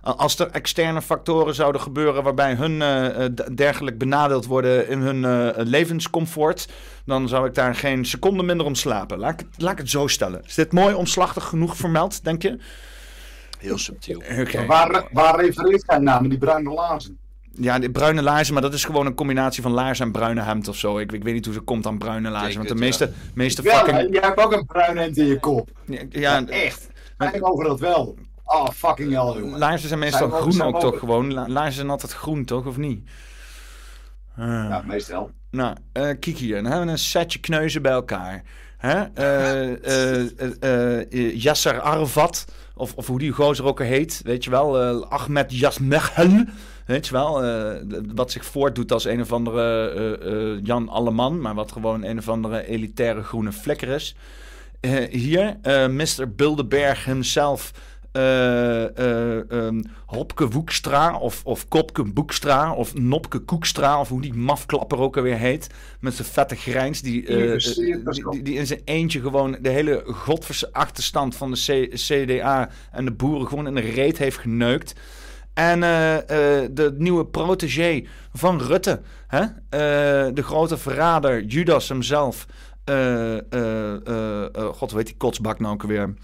als 0.00 0.38
er 0.38 0.50
externe 0.50 1.02
factoren 1.02 1.54
zouden 1.54 1.80
gebeuren 1.80 2.22
waarbij 2.22 2.54
hun 2.54 2.82
eh, 2.82 3.24
eh, 3.24 3.32
d- 3.32 3.56
dergelijk 3.56 3.98
benadeeld 3.98 4.46
worden 4.46 4.88
in 4.88 4.98
hun 5.00 5.24
eh, 5.24 5.64
levenscomfort, 5.64 6.68
dan 7.04 7.28
zou 7.28 7.46
ik 7.46 7.54
daar 7.54 7.74
geen 7.74 8.04
seconde 8.04 8.42
minder 8.42 8.66
om 8.66 8.74
slapen. 8.74 9.18
Laat 9.18 9.32
ik, 9.32 9.38
het- 9.38 9.62
laat 9.62 9.72
ik 9.72 9.78
het 9.78 9.90
zo 9.90 10.06
stellen. 10.06 10.42
Is 10.46 10.54
dit 10.54 10.72
mooi 10.72 10.94
omslachtig 10.94 11.44
genoeg 11.44 11.76
vermeld, 11.76 12.24
denk 12.24 12.42
je? 12.42 12.58
Heel 13.58 13.78
subtiel. 13.78 14.22
Oké. 14.40 14.66
Waar, 14.66 15.08
waar 15.12 15.40
refereert 15.40 15.82
hij 15.86 15.98
naar 15.98 16.20
met 16.20 16.30
die 16.30 16.38
bruine 16.38 16.70
laarzen? 16.70 17.18
Ja, 17.52 17.78
die 17.78 17.90
bruine 17.90 18.22
laarzen, 18.22 18.52
maar 18.52 18.62
dat 18.62 18.74
is 18.74 18.84
gewoon 18.84 19.06
een 19.06 19.14
combinatie 19.14 19.62
van 19.62 19.72
laarzen 19.72 20.06
en 20.06 20.12
bruine 20.12 20.40
hemd 20.42 20.68
of 20.68 20.76
zo. 20.76 20.98
Ik, 20.98 21.12
ik 21.12 21.22
weet 21.22 21.34
niet 21.34 21.44
hoe 21.44 21.54
ze 21.54 21.60
komt 21.60 21.86
aan 21.86 21.98
bruine 21.98 22.30
laarzen. 22.30 22.56
Want 22.56 22.68
de 22.68 22.74
meeste, 22.74 23.12
meeste 23.34 23.62
fucking... 23.62 24.08
jij 24.12 24.22
hebt 24.22 24.40
ook 24.40 24.52
een 24.52 24.66
bruin 24.66 24.96
hemd 24.96 25.16
in 25.16 25.26
je 25.26 25.40
kop. 25.40 25.70
Ja, 25.84 26.00
Ja, 26.10 26.46
echt. 26.46 26.88
Ik 27.32 27.48
over 27.48 27.64
dat 27.64 27.80
wel. 27.80 28.14
Oh, 28.44 28.68
fucking 28.68 29.12
hell, 29.12 29.40
jongen. 29.40 29.58
laarzen 29.58 29.88
zijn 29.88 30.00
meestal 30.00 30.28
Zijn 30.28 30.40
groen 30.40 30.52
zijn 30.52 30.74
ook 30.74 30.80
toch 30.80 30.98
gewoon? 30.98 31.32
La- 31.34 31.48
laarzen 31.48 31.74
zijn 31.74 31.90
altijd 31.90 32.12
groen 32.12 32.44
toch, 32.44 32.66
of 32.66 32.76
niet? 32.76 33.08
Eh. 34.36 34.46
Ja, 34.46 34.82
meestal. 34.86 35.30
Nou, 35.50 35.76
eh 35.92 36.02
kijk 36.02 36.24
hier. 36.36 36.54
Dan 36.54 36.64
hebben 36.64 36.84
we 36.86 36.92
een 36.92 36.98
setje 36.98 37.38
kneuzen 37.40 37.82
bij 37.82 37.92
elkaar. 37.92 38.42
Hè? 38.76 39.02
Eh, 39.14 39.84
eh, 39.84 40.30
eh, 40.62 41.12
eh, 41.12 41.36
Yasser 41.42 41.80
Arafat, 41.80 42.44
of, 42.76 42.94
of 42.94 43.06
hoe 43.06 43.18
die 43.18 43.32
gozer 43.32 43.64
ook 43.64 43.80
heet, 43.82 44.20
weet 44.24 44.44
je 44.44 44.50
wel. 44.50 44.80
eh, 44.82 45.00
Ahmed 45.08 45.58
Yasmechel, 45.58 46.44
weet 46.86 47.06
je 47.06 47.12
wel. 47.12 47.44
eh, 47.44 47.82
wat 48.14 48.30
zich 48.30 48.44
voortdoet 48.44 48.92
als 48.92 49.04
een 49.04 49.20
of 49.20 49.32
andere 49.32 49.88
eh, 50.20 50.64
Jan 50.66 50.88
Alleman, 50.88 51.40
maar 51.40 51.54
wat 51.54 51.72
gewoon 51.72 52.04
een 52.04 52.18
of 52.18 52.28
andere 52.28 52.66
elitaire 52.66 53.22
groene 53.22 53.52
flikker 53.52 53.88
is. 53.88 54.16
Hier, 55.10 55.56
Mr. 55.90 56.34
Bilderberg 56.36 57.04
himself, 57.04 57.70
eh, 58.16 58.98
eh, 58.98 59.50
ehm, 59.50 59.82
Hopke 60.06 60.48
Woekstra 60.48 61.18
of, 61.18 61.44
of 61.44 61.68
Kopke 61.68 62.02
Boekstra 62.04 62.72
of 62.72 62.94
Nopke 62.94 63.38
Koekstra 63.38 64.00
of 64.00 64.08
hoe 64.08 64.20
die 64.20 64.34
mafklapper 64.34 64.98
ook 64.98 65.16
alweer 65.16 65.36
heet. 65.36 65.66
Met 66.00 66.14
zijn 66.14 66.28
vette 66.28 66.56
grijns 66.56 67.00
die, 67.02 67.26
eh, 67.26 67.52
die, 68.42 68.54
in 68.54 68.66
zijn 68.66 68.80
eentje 68.84 69.20
gewoon 69.20 69.56
de 69.60 69.68
hele 69.68 70.02
godverse 70.06 70.72
achterstand 70.72 71.36
van 71.36 71.50
de 71.50 71.88
C- 71.88 71.94
CDA 71.94 72.68
en 72.92 73.04
de 73.04 73.12
boeren 73.12 73.48
gewoon 73.48 73.66
in 73.66 73.74
de 73.74 73.80
reet 73.80 74.18
heeft 74.18 74.38
geneukt. 74.38 74.94
En 75.54 75.80
de 76.74 76.94
nieuwe 76.98 77.26
protégé 77.26 78.04
van 78.32 78.60
Rutte, 78.60 79.00
hè? 79.26 79.44
De 80.32 80.42
grote 80.42 80.76
verrader, 80.78 81.44
Judas 81.44 81.88
hemzelf. 81.88 82.46
God, 84.74 84.92
heet 84.92 85.06
die 85.06 85.16
kotsbak 85.16 85.60
nou 85.60 85.74
ook 85.74 85.82
weer? 85.82 86.14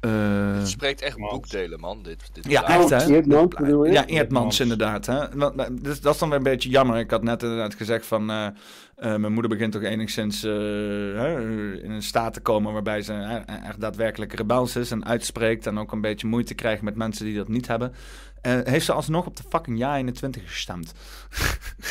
Eh, 0.00 0.10
Het 0.58 0.68
spreekt 0.68 1.00
echt 1.00 1.16
boekdelen, 1.16 1.80
man. 1.80 2.02
Dit, 2.02 2.30
dit 2.32 2.48
ja, 2.48 2.64
echt 2.68 2.90
hè? 2.90 3.06
Eerdmans 3.06 3.54
bedoel 3.54 3.84
je? 3.84 3.92
Ja, 3.92 4.06
Eerdmans 4.06 4.60
inderdaad. 4.60 5.06
Hè? 5.06 5.28
Want, 5.34 5.54
maar, 5.56 5.68
dus, 5.82 6.00
dat 6.00 6.14
is 6.14 6.20
dan 6.20 6.28
weer 6.28 6.38
een 6.38 6.44
beetje 6.44 6.68
jammer. 6.70 6.98
Ik 6.98 7.10
had 7.10 7.22
net 7.22 7.42
inderdaad 7.42 7.74
gezegd 7.74 8.06
van... 8.06 8.54
eh, 9.00 9.16
mijn 9.16 9.32
moeder 9.32 9.50
begint 9.50 9.72
toch 9.72 9.82
enigszins 9.82 10.42
eh, 10.42 10.50
hè, 10.50 11.40
in 11.82 11.90
een 11.90 12.02
staat 12.02 12.32
te 12.32 12.40
komen... 12.40 12.72
waarbij 12.72 13.02
ze 13.02 13.42
echt 13.64 13.80
daadwerkelijk 13.80 14.32
rebels 14.32 14.76
is 14.76 14.90
en 14.90 15.04
uitspreekt... 15.04 15.66
en 15.66 15.78
ook 15.78 15.92
een 15.92 16.00
beetje 16.00 16.26
moeite 16.26 16.54
krijgt 16.54 16.82
met 16.82 16.96
mensen 16.96 17.24
die 17.24 17.36
dat 17.36 17.48
niet 17.48 17.66
hebben. 17.66 17.92
Eh, 18.40 18.58
heeft 18.64 18.84
ze 18.84 18.92
alsnog 18.92 19.26
op 19.26 19.36
de 19.36 19.42
fucking 19.48 19.78
ja 19.78 19.96
21 19.96 20.42
gestemd. 20.46 20.92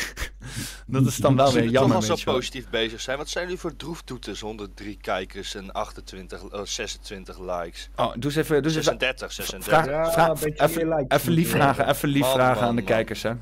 dat 0.86 1.06
is 1.06 1.16
dan 1.16 1.36
wel 1.36 1.44
weer 1.44 1.54
jullie 1.54 1.70
toch 1.70 1.80
jammer, 1.88 2.10
al 2.10 2.16
zo 2.16 2.32
positief 2.32 2.68
bezig 2.68 3.00
zijn. 3.00 3.18
Wat 3.18 3.28
zijn 3.28 3.44
jullie 3.44 3.60
voor 3.60 3.76
droeftoeters? 3.76 4.40
103 4.40 4.98
kijkers 5.00 5.54
en 5.54 5.72
28, 5.72 6.44
eh, 6.44 6.60
26 6.64 7.38
likes. 7.38 7.88
Oh, 7.96 8.12
doe 8.12 8.24
eens 8.24 8.36
even... 8.36 8.62
Doe 8.62 8.72
eens 8.72 8.86
even 8.86 8.98
36, 8.98 9.32
36. 9.32 9.72
vraag, 9.72 9.86
Ja, 9.86 10.12
vraag- 10.12 10.28
een 10.28 10.34
beetje 10.34 10.68
meer 10.68 10.86
even, 10.86 10.88
likes 10.88 11.18
even 11.18 11.32
lief 11.32 11.50
vragen, 11.50 11.88
even 11.88 12.08
lief 12.08 12.22
Man, 12.22 12.32
vragen 12.32 12.60
man, 12.60 12.68
aan 12.68 12.76
de 12.76 12.82
kijkers, 12.82 13.22
hè. 13.22 13.32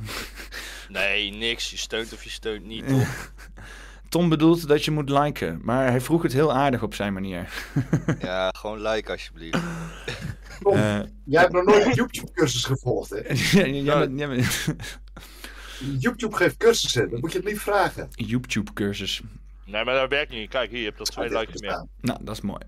Nee, 0.89 1.31
niks. 1.31 1.71
Je 1.71 1.77
steunt 1.77 2.13
of 2.13 2.25
je 2.25 2.31
steunt 2.31 2.65
niet, 2.65 2.89
toch? 2.89 3.33
Tom 4.09 4.29
bedoelt 4.29 4.69
dat 4.69 4.85
je 4.85 4.91
moet 4.91 5.11
liken, 5.11 5.61
maar 5.63 5.91
hij 5.91 6.01
vroeg 6.01 6.23
het 6.23 6.33
heel 6.33 6.53
aardig 6.53 6.83
op 6.83 6.95
zijn 6.95 7.13
manier. 7.13 7.53
ja, 8.21 8.51
gewoon 8.57 8.83
like 8.83 9.13
alsjeblieft. 9.13 9.59
Tom, 10.63 10.75
Eh, 10.75 11.01
jij 11.25 11.41
hebt 11.41 11.53
nog 11.53 11.65
nooit 11.65 11.87
een 11.87 11.93
YouTube-cursus 11.95 12.65
gevolgd, 12.65 13.11
hè? 13.11 13.21
jij 14.17 14.29
bent- 14.29 14.75
YouTube 16.01 16.37
geeft 16.37 16.57
cursussen, 16.57 17.11
dan 17.11 17.21
moet 17.21 17.33
je 17.33 17.39
het 17.39 17.47
niet 17.47 17.61
vragen. 17.61 18.09
YouTube-cursus. 18.15 19.21
Nee, 19.65 19.85
maar 19.85 19.95
dat 19.95 20.09
werkt 20.09 20.31
niet. 20.33 20.49
Kijk, 20.51 20.71
hier, 20.71 20.79
je 20.79 20.85
hebt 20.85 20.99
dat 20.99 21.11
twee 21.11 21.29
dit 21.29 21.39
likes 21.39 21.61
meer. 21.61 21.87
Nou, 22.01 22.19
dat 22.25 22.35
is 22.35 22.41
mooi. 22.41 22.61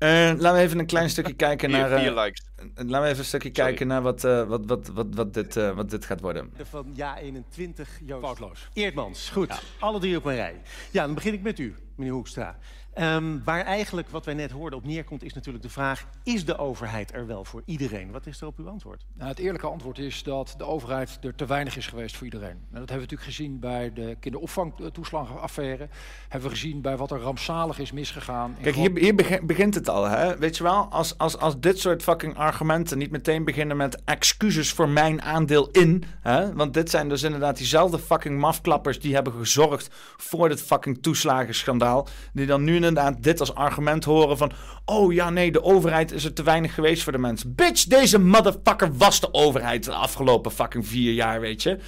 Eh, 0.00 0.08
laten 0.38 0.52
we 0.52 0.58
even 0.58 0.78
een 0.78 0.86
klein 0.86 1.10
stukje 1.10 1.32
kijken 1.34 1.70
Vier, 1.70 1.78
naar. 1.78 1.92
eh, 1.92 2.00
vier 2.00 2.12
likes. 2.14 2.42
laten 2.74 3.00
we 3.02 3.06
even 3.06 3.18
een 3.18 3.24
stukje 3.24 3.50
Sorry. 3.52 3.68
kijken 3.68 3.86
naar 3.86 4.02
wat, 4.02 4.24
eh, 4.24 4.44
wat, 4.48 4.60
wat, 4.66 4.88
wat, 4.88 5.06
wat, 5.14 5.34
dit, 5.34 5.56
eh, 5.56 5.70
wat 5.70 5.90
dit 5.90 6.04
gaat 6.04 6.20
worden. 6.20 6.52
Van 6.70 6.90
ja 6.94 7.18
21, 7.18 7.88
Joost. 8.04 8.24
Foutloos. 8.24 8.68
Eerdmans, 8.72 9.30
goed. 9.30 9.62
Alle 9.78 10.00
drie 10.00 10.16
op 10.16 10.24
een 10.24 10.34
rij. 10.34 10.60
Ja, 10.90 11.04
dan 11.04 11.14
begin 11.14 11.32
ik 11.32 11.42
met 11.42 11.58
u, 11.58 11.74
meneer 11.94 12.12
Hoekstra. 12.12 12.58
Ehm, 12.94 13.38
waar 13.44 13.64
eigenlijk 13.64 14.08
wat 14.08 14.24
wij 14.24 14.34
net 14.34 14.50
hoorden 14.50 14.78
op 14.78 14.84
neerkomt, 14.84 15.22
is 15.22 15.32
natuurlijk 15.32 15.64
de 15.64 15.70
vraag: 15.70 16.06
is 16.22 16.44
de 16.44 16.58
overheid 16.58 17.14
er 17.14 17.26
wel 17.26 17.44
voor 17.44 17.62
iedereen? 17.64 18.10
Wat 18.10 18.26
is 18.26 18.40
er 18.40 18.46
op 18.46 18.58
uw 18.58 18.68
antwoord? 18.68 19.04
Nou, 19.14 19.28
het 19.30 19.38
eerlijke 19.38 19.66
antwoord 19.66 19.98
is 19.98 20.22
dat 20.22 20.54
de 20.58 20.64
overheid 20.64 21.18
er 21.20 21.34
te 21.34 21.46
weinig 21.46 21.76
is 21.76 21.86
geweest 21.86 22.16
voor 22.16 22.24
iedereen. 22.24 22.56
Nou, 22.56 22.60
dat 22.80 22.88
hebben 22.88 22.96
we 22.96 23.00
natuurlijk 23.00 23.30
gezien 23.30 23.58
bij 23.58 23.92
de 23.92 24.16
kinderopvangtoeslagenaffaire. 24.20 25.88
Hebben 26.28 26.50
we 26.50 26.56
gezien 26.56 26.80
bij 26.80 26.96
wat 26.96 27.10
er 27.10 27.20
rampzalig 27.20 27.78
is 27.78 27.92
misgegaan. 27.92 28.56
Kijk, 28.62 28.74
hier, 28.74 28.90
hier 28.98 29.14
begi- 29.14 29.40
begint 29.42 29.74
het 29.74 29.88
al, 29.88 30.04
hè? 30.08 30.38
Weet 30.38 30.56
je 30.56 30.62
wel, 30.62 30.86
als, 30.90 31.18
als, 31.18 31.38
als 31.38 31.60
dit 31.60 31.78
soort 31.78 32.02
fucking 32.02 32.36
argumenten 32.36 32.98
niet 32.98 33.10
meteen 33.10 33.44
beginnen 33.44 33.76
met 33.76 34.02
excuses 34.04 34.72
voor 34.72 34.88
mijn 34.88 35.22
aandeel 35.22 35.68
in, 35.70 36.04
hè? 36.20 36.54
Want 36.54 36.74
dit 36.74 36.90
zijn 36.90 37.08
dus 37.08 37.22
inderdaad 37.22 37.56
diezelfde 37.56 37.98
fucking 37.98 38.38
mafklappers 38.38 39.00
die 39.00 39.14
hebben 39.14 39.32
gezorgd 39.32 39.88
voor 40.16 40.48
dit 40.48 40.62
fucking 40.62 41.02
toeslagenschandaal. 41.02 42.08
Die 42.32 42.46
dan 42.46 42.64
nu 42.64 42.79
inderdaad 42.84 43.22
dit 43.22 43.40
als 43.40 43.54
argument 43.54 44.04
horen 44.04 44.36
van, 44.36 44.52
oh 44.84 45.12
ja, 45.12 45.30
nee, 45.30 45.52
de 45.52 45.62
overheid 45.62 46.12
is 46.12 46.24
er 46.24 46.32
te 46.32 46.42
weinig 46.42 46.74
geweest 46.74 47.02
voor 47.02 47.12
de 47.12 47.18
mensen. 47.18 47.54
Bitch, 47.54 47.84
deze 47.84 48.18
motherfucker 48.18 48.96
was 48.96 49.20
de 49.20 49.34
overheid 49.34 49.84
de 49.84 49.92
afgelopen 49.92 50.50
fucking 50.50 50.86
vier 50.86 51.12
jaar, 51.12 51.40
weet 51.40 51.62
je. 51.62 51.78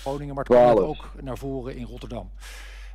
Groningen, 0.00 0.34
maar 0.34 0.44
het 0.44 0.52
kwam 0.52 0.76
ook 0.78 1.10
naar 1.20 1.38
voren 1.38 1.76
in 1.76 1.84
Rotterdam. 1.84 2.30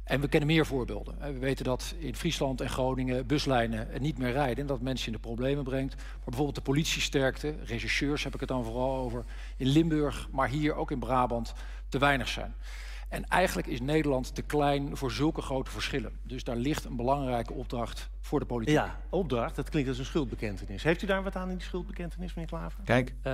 En 0.04 0.22
we 0.22 0.28
kennen 0.28 0.50
meer 0.50 0.66
voorbeelden. 0.66 1.16
hè. 1.20 1.34
We 1.34 1.40
weten 1.40 1.66
dat 1.66 1.96
in 1.98 2.16
Friesland 2.16 2.62
en 2.62 2.70
Groningen 2.70 3.28
buslijnen 3.28 3.88
niet 4.00 4.18
meer 4.18 4.32
rijden 4.32 4.58
en 4.58 4.68
dat 4.68 4.82
mensen 4.82 5.08
in 5.08 5.14
de 5.14 5.20
problemen 5.20 5.64
brengt. 5.64 5.96
Maar 5.96 6.24
bijvoorbeeld 6.26 6.56
de 6.56 6.62
politiesterkte, 6.62 7.56
rechercheurs 7.66 8.24
heb 8.24 8.34
ik 8.34 8.40
het 8.40 8.50
dan 8.50 8.64
vooral 8.64 8.96
over, 8.96 9.24
in 9.58 9.68
Limburg, 9.68 10.28
maar 10.32 10.50
hier 10.50 10.76
ook 10.76 10.92
in 10.92 11.00
Brabant, 11.00 11.54
te 11.90 11.98
weinig 11.98 12.28
zijn. 12.28 12.56
En 13.14 13.28
eigenlijk 13.28 13.68
is 13.68 13.82
Nederland 13.82 14.36
te 14.36 14.42
klein 14.42 14.98
voor 14.98 15.12
zulke 15.12 15.42
grote 15.42 15.72
verschillen. 15.72 16.12
Dus 16.24 16.44
daar 16.44 16.56
ligt 16.56 16.86
een 16.86 16.96
belangrijke 16.96 17.54
opdracht 17.54 18.10
voor 18.22 18.40
de 18.40 18.46
politiek. 18.46 18.76
Ja, 18.76 19.00
opdracht, 19.10 19.56
dat 19.56 19.70
klinkt 19.70 19.90
als 19.90 19.98
een 19.98 20.06
schuldbekentenis. 20.06 20.84
Heeft 20.84 21.02
u 21.02 21.06
daar 21.08 21.24
wat 21.24 21.36
aan 21.36 21.50
in 21.50 21.58
die 21.58 21.66
schuldbekentenis, 21.66 22.34
meneer 22.34 22.50
Klaver? 22.50 22.80
Kijk. 22.86 23.14
Eh, 23.22 23.34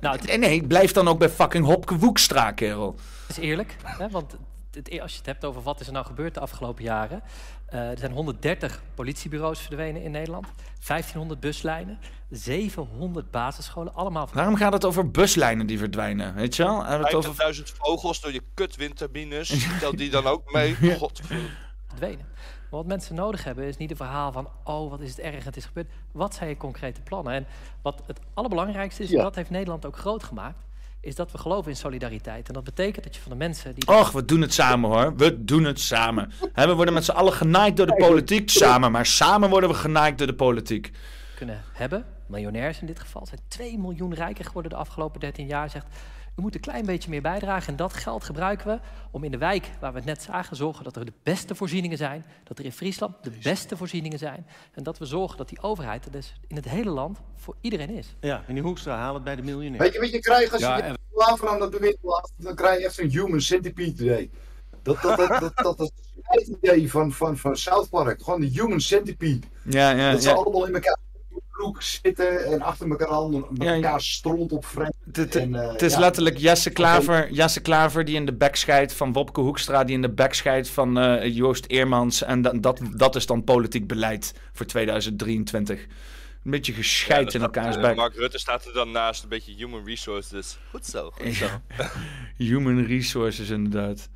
nou, 0.00 0.16
het 0.18 0.38
Nee, 0.38 0.66
blijf 0.66 0.92
dan 0.92 1.08
ook 1.08 1.18
bij 1.18 1.28
fucking 1.28 1.64
Hopke 1.64 1.98
Woekstra, 1.98 2.52
kerel. 2.52 2.94
is 3.28 3.36
eerlijk, 3.36 3.76
hè, 3.82 4.08
want 4.08 4.36
het, 4.70 5.00
als 5.00 5.12
je 5.12 5.18
het 5.18 5.26
hebt 5.26 5.44
over 5.44 5.62
wat 5.62 5.80
is 5.80 5.86
er 5.86 5.92
nou 5.92 6.06
gebeurd 6.06 6.34
de 6.34 6.40
afgelopen 6.40 6.84
jaren. 6.84 7.22
Eh, 7.70 7.90
er 7.90 7.98
zijn 7.98 8.12
130 8.12 8.82
politiebureaus 8.94 9.60
verdwenen 9.60 10.02
in 10.02 10.10
Nederland, 10.10 10.46
1500 10.86 11.40
buslijnen, 11.40 11.98
700 12.30 13.30
basisscholen, 13.30 13.94
allemaal 13.94 14.28
Waarom 14.32 14.56
gaat 14.56 14.72
het 14.72 14.84
over 14.84 15.10
buslijnen 15.10 15.66
die 15.66 15.78
verdwijnen? 15.78 16.34
Weet 16.34 16.56
je 16.56 16.62
wel? 16.62 16.84
Hebben 16.84 17.10
we 17.10 17.16
het 17.16 17.26
over... 17.26 17.54
50.000 17.54 17.62
vogels 17.76 18.20
door 18.20 18.32
je 18.32 18.42
kutwindturbines. 18.54 19.66
Telt 19.80 19.98
die 19.98 20.10
dan 20.10 20.26
ook 20.26 20.52
mee? 20.52 20.74
Godverdomme. 20.96 21.48
verdwenen. 21.88 22.26
Maar 22.70 22.78
wat 22.80 22.86
mensen 22.86 23.14
nodig 23.14 23.44
hebben 23.44 23.64
is 23.64 23.76
niet 23.76 23.90
een 23.90 23.96
verhaal 23.96 24.32
van... 24.32 24.48
oh, 24.64 24.90
wat 24.90 25.00
is 25.00 25.10
het 25.10 25.18
erg, 25.18 25.44
het 25.44 25.56
is 25.56 25.64
gebeurd. 25.64 25.90
Wat 26.12 26.34
zijn 26.34 26.48
je 26.48 26.56
concrete 26.56 27.00
plannen? 27.00 27.32
En 27.32 27.46
wat 27.82 28.02
het 28.06 28.20
allerbelangrijkste 28.34 29.02
is, 29.02 29.10
Ja. 29.10 29.16
en 29.18 29.22
dat 29.22 29.34
heeft 29.34 29.50
Nederland 29.50 29.86
ook 29.86 29.96
groot 29.96 30.24
gemaakt... 30.24 30.58
is 31.00 31.14
dat 31.14 31.32
we 31.32 31.38
geloven 31.38 31.70
in 31.70 31.76
solidariteit. 31.76 32.48
En 32.48 32.54
dat 32.54 32.64
betekent 32.64 33.04
dat 33.04 33.14
je 33.14 33.20
van 33.20 33.30
de 33.30 33.36
mensen 33.36 33.74
die... 33.74 33.88
Och, 33.88 34.10
we 34.10 34.24
doen 34.24 34.40
het 34.40 34.54
samen 34.54 34.90
hoor. 34.90 35.16
We 35.16 35.44
doen 35.44 35.64
het 35.64 35.80
samen. 35.80 36.32
We 36.54 36.74
worden 36.74 36.94
met 36.94 37.04
z'n 37.04 37.10
allen 37.10 37.32
genaaid 37.32 37.76
door 37.76 37.86
de 37.86 37.96
politiek 37.96 38.50
samen. 38.50 38.92
Maar 38.92 39.06
samen 39.06 39.50
worden 39.50 39.68
we 39.68 39.74
genaaid 39.74 40.18
door 40.18 40.26
de 40.26 40.34
politiek. 40.34 40.90
kunnen 41.36 41.62
hebben, 41.72 42.04
miljonairs 42.26 42.80
in 42.80 42.86
dit 42.86 43.00
geval, 43.00 43.26
zijn 43.26 43.40
2 43.48 43.78
miljoen 43.78 44.14
rijker 44.14 44.44
geworden 44.44 44.70
de 44.70 44.76
afgelopen 44.76 45.20
13 45.20 45.46
jaar, 45.46 45.70
zegt 45.70 45.86
u 46.36 46.40
moet 46.42 46.54
een 46.54 46.60
klein 46.60 46.86
beetje 46.86 47.10
meer 47.10 47.22
bijdragen 47.22 47.68
en 47.68 47.76
dat 47.76 47.92
geld 47.92 48.24
gebruiken 48.24 48.66
we 48.66 48.80
om 49.10 49.24
in 49.24 49.30
de 49.30 49.38
wijk 49.38 49.70
waar 49.80 49.90
we 49.92 49.96
het 49.98 50.06
net 50.06 50.22
zagen 50.22 50.56
zorgen 50.56 50.84
dat 50.84 50.96
er 50.96 51.04
de 51.04 51.12
beste 51.22 51.54
voorzieningen 51.54 51.96
zijn, 51.98 52.24
dat 52.44 52.58
er 52.58 52.64
in 52.64 52.72
Friesland 52.72 53.14
de 53.22 53.32
beste 53.42 53.76
voorzieningen 53.76 54.18
zijn 54.18 54.46
en 54.72 54.82
dat 54.82 54.98
we 54.98 55.04
zorgen 55.04 55.36
dat 55.36 55.48
die 55.48 55.62
overheid 55.62 56.04
er 56.04 56.10
dus 56.10 56.34
in 56.46 56.56
het 56.56 56.68
hele 56.68 56.90
land 56.90 57.18
voor 57.36 57.56
iedereen 57.60 57.90
is. 57.90 58.16
Ja, 58.20 58.44
meneer 58.46 58.62
Hoekstra, 58.62 58.96
haal 58.96 59.14
het 59.14 59.24
bij 59.24 59.36
de 59.36 59.42
miljonair. 59.42 59.78
Weet 59.78 59.92
je 59.92 60.00
wat 60.00 60.10
je 60.10 60.20
krijgt 60.20 60.52
als 60.52 60.62
Ja, 60.62 60.76
je 60.76 60.82
en- 60.82 60.88
laat 60.88 60.98
Klaver 61.26 61.48
aan 61.48 61.60
het 61.60 61.70
bewind 61.70 61.96
laat, 62.02 62.32
dan 62.36 62.54
krijg 62.54 62.78
je 62.78 62.84
echt 62.84 62.98
een 62.98 63.10
human 63.10 63.40
centipede 63.40 63.90
idee. 63.90 64.30
Dat, 64.82 65.02
dat, 65.02 65.16
dat, 65.16 65.28
dat, 65.28 65.52
dat, 65.56 65.78
dat 65.78 65.92
is 66.30 66.46
het 66.48 66.56
idee 66.62 66.90
van, 66.90 67.12
van, 67.12 67.36
van 67.36 67.56
South 67.56 67.90
Park. 67.90 68.22
Gewoon 68.22 68.40
de 68.40 68.46
human 68.46 68.80
centipede. 68.80 69.46
Ja, 69.64 69.90
ja, 69.90 70.10
dat 70.12 70.22
ze 70.22 70.28
ja. 70.28 70.34
allemaal 70.34 70.66
in 70.66 70.74
elkaar 70.74 70.96
broek 71.60 71.82
zitten 71.82 72.44
en 72.44 72.62
achter 72.62 72.90
elkaar 72.90 73.08
aan 73.08 73.46
met 73.50 73.68
elkaar 73.68 74.00
stront 74.00 74.52
op 74.52 74.64
vreemd. 74.64 74.94
Het, 75.12 75.36
En, 75.36 75.54
eh, 75.54 75.72
het 75.72 75.82
is 75.82 75.92
ja. 75.92 75.98
letterlijk 76.00 76.38
Jesse 76.38 76.70
Klaver, 76.70 77.32
Jesse 77.32 77.60
Klaver 77.60 78.04
die 78.04 78.14
in 78.14 78.26
de 78.26 78.32
bek 78.32 78.56
scheidt 78.56 78.92
van 78.92 79.12
Wopke 79.12 79.40
Hoekstra, 79.40 79.84
die 79.84 79.94
in 79.94 80.02
de 80.02 80.10
bek 80.10 80.34
scheidt 80.34 80.68
van 80.68 80.98
eh, 80.98 81.36
Joost 81.36 81.66
Eermans. 81.66 82.22
En 82.22 82.42
dat, 82.42 82.62
dat, 82.62 82.80
dat 82.96 83.16
is 83.16 83.26
dan 83.26 83.44
politiek 83.44 83.86
beleid 83.86 84.34
voor 84.52 84.66
2023. 84.66 85.86
Een 86.44 86.50
beetje 86.50 86.72
gescheit 86.72 87.34
in 87.34 87.42
elkaars 87.42 87.76
Eh, 87.76 87.82
bek. 87.82 87.96
Mark 87.96 88.14
Rutte 88.14 88.38
staat 88.38 88.66
er 88.66 88.72
dan 88.72 88.90
naast, 88.90 89.22
een 89.22 89.28
beetje 89.28 89.54
human 89.54 89.84
resources. 89.84 90.58
Goed 90.70 90.86
zo, 90.86 91.10
goed 91.10 91.34
zo. 91.34 91.46
Human 92.36 92.84
resources, 92.84 93.50
inderdaad. 93.50 94.08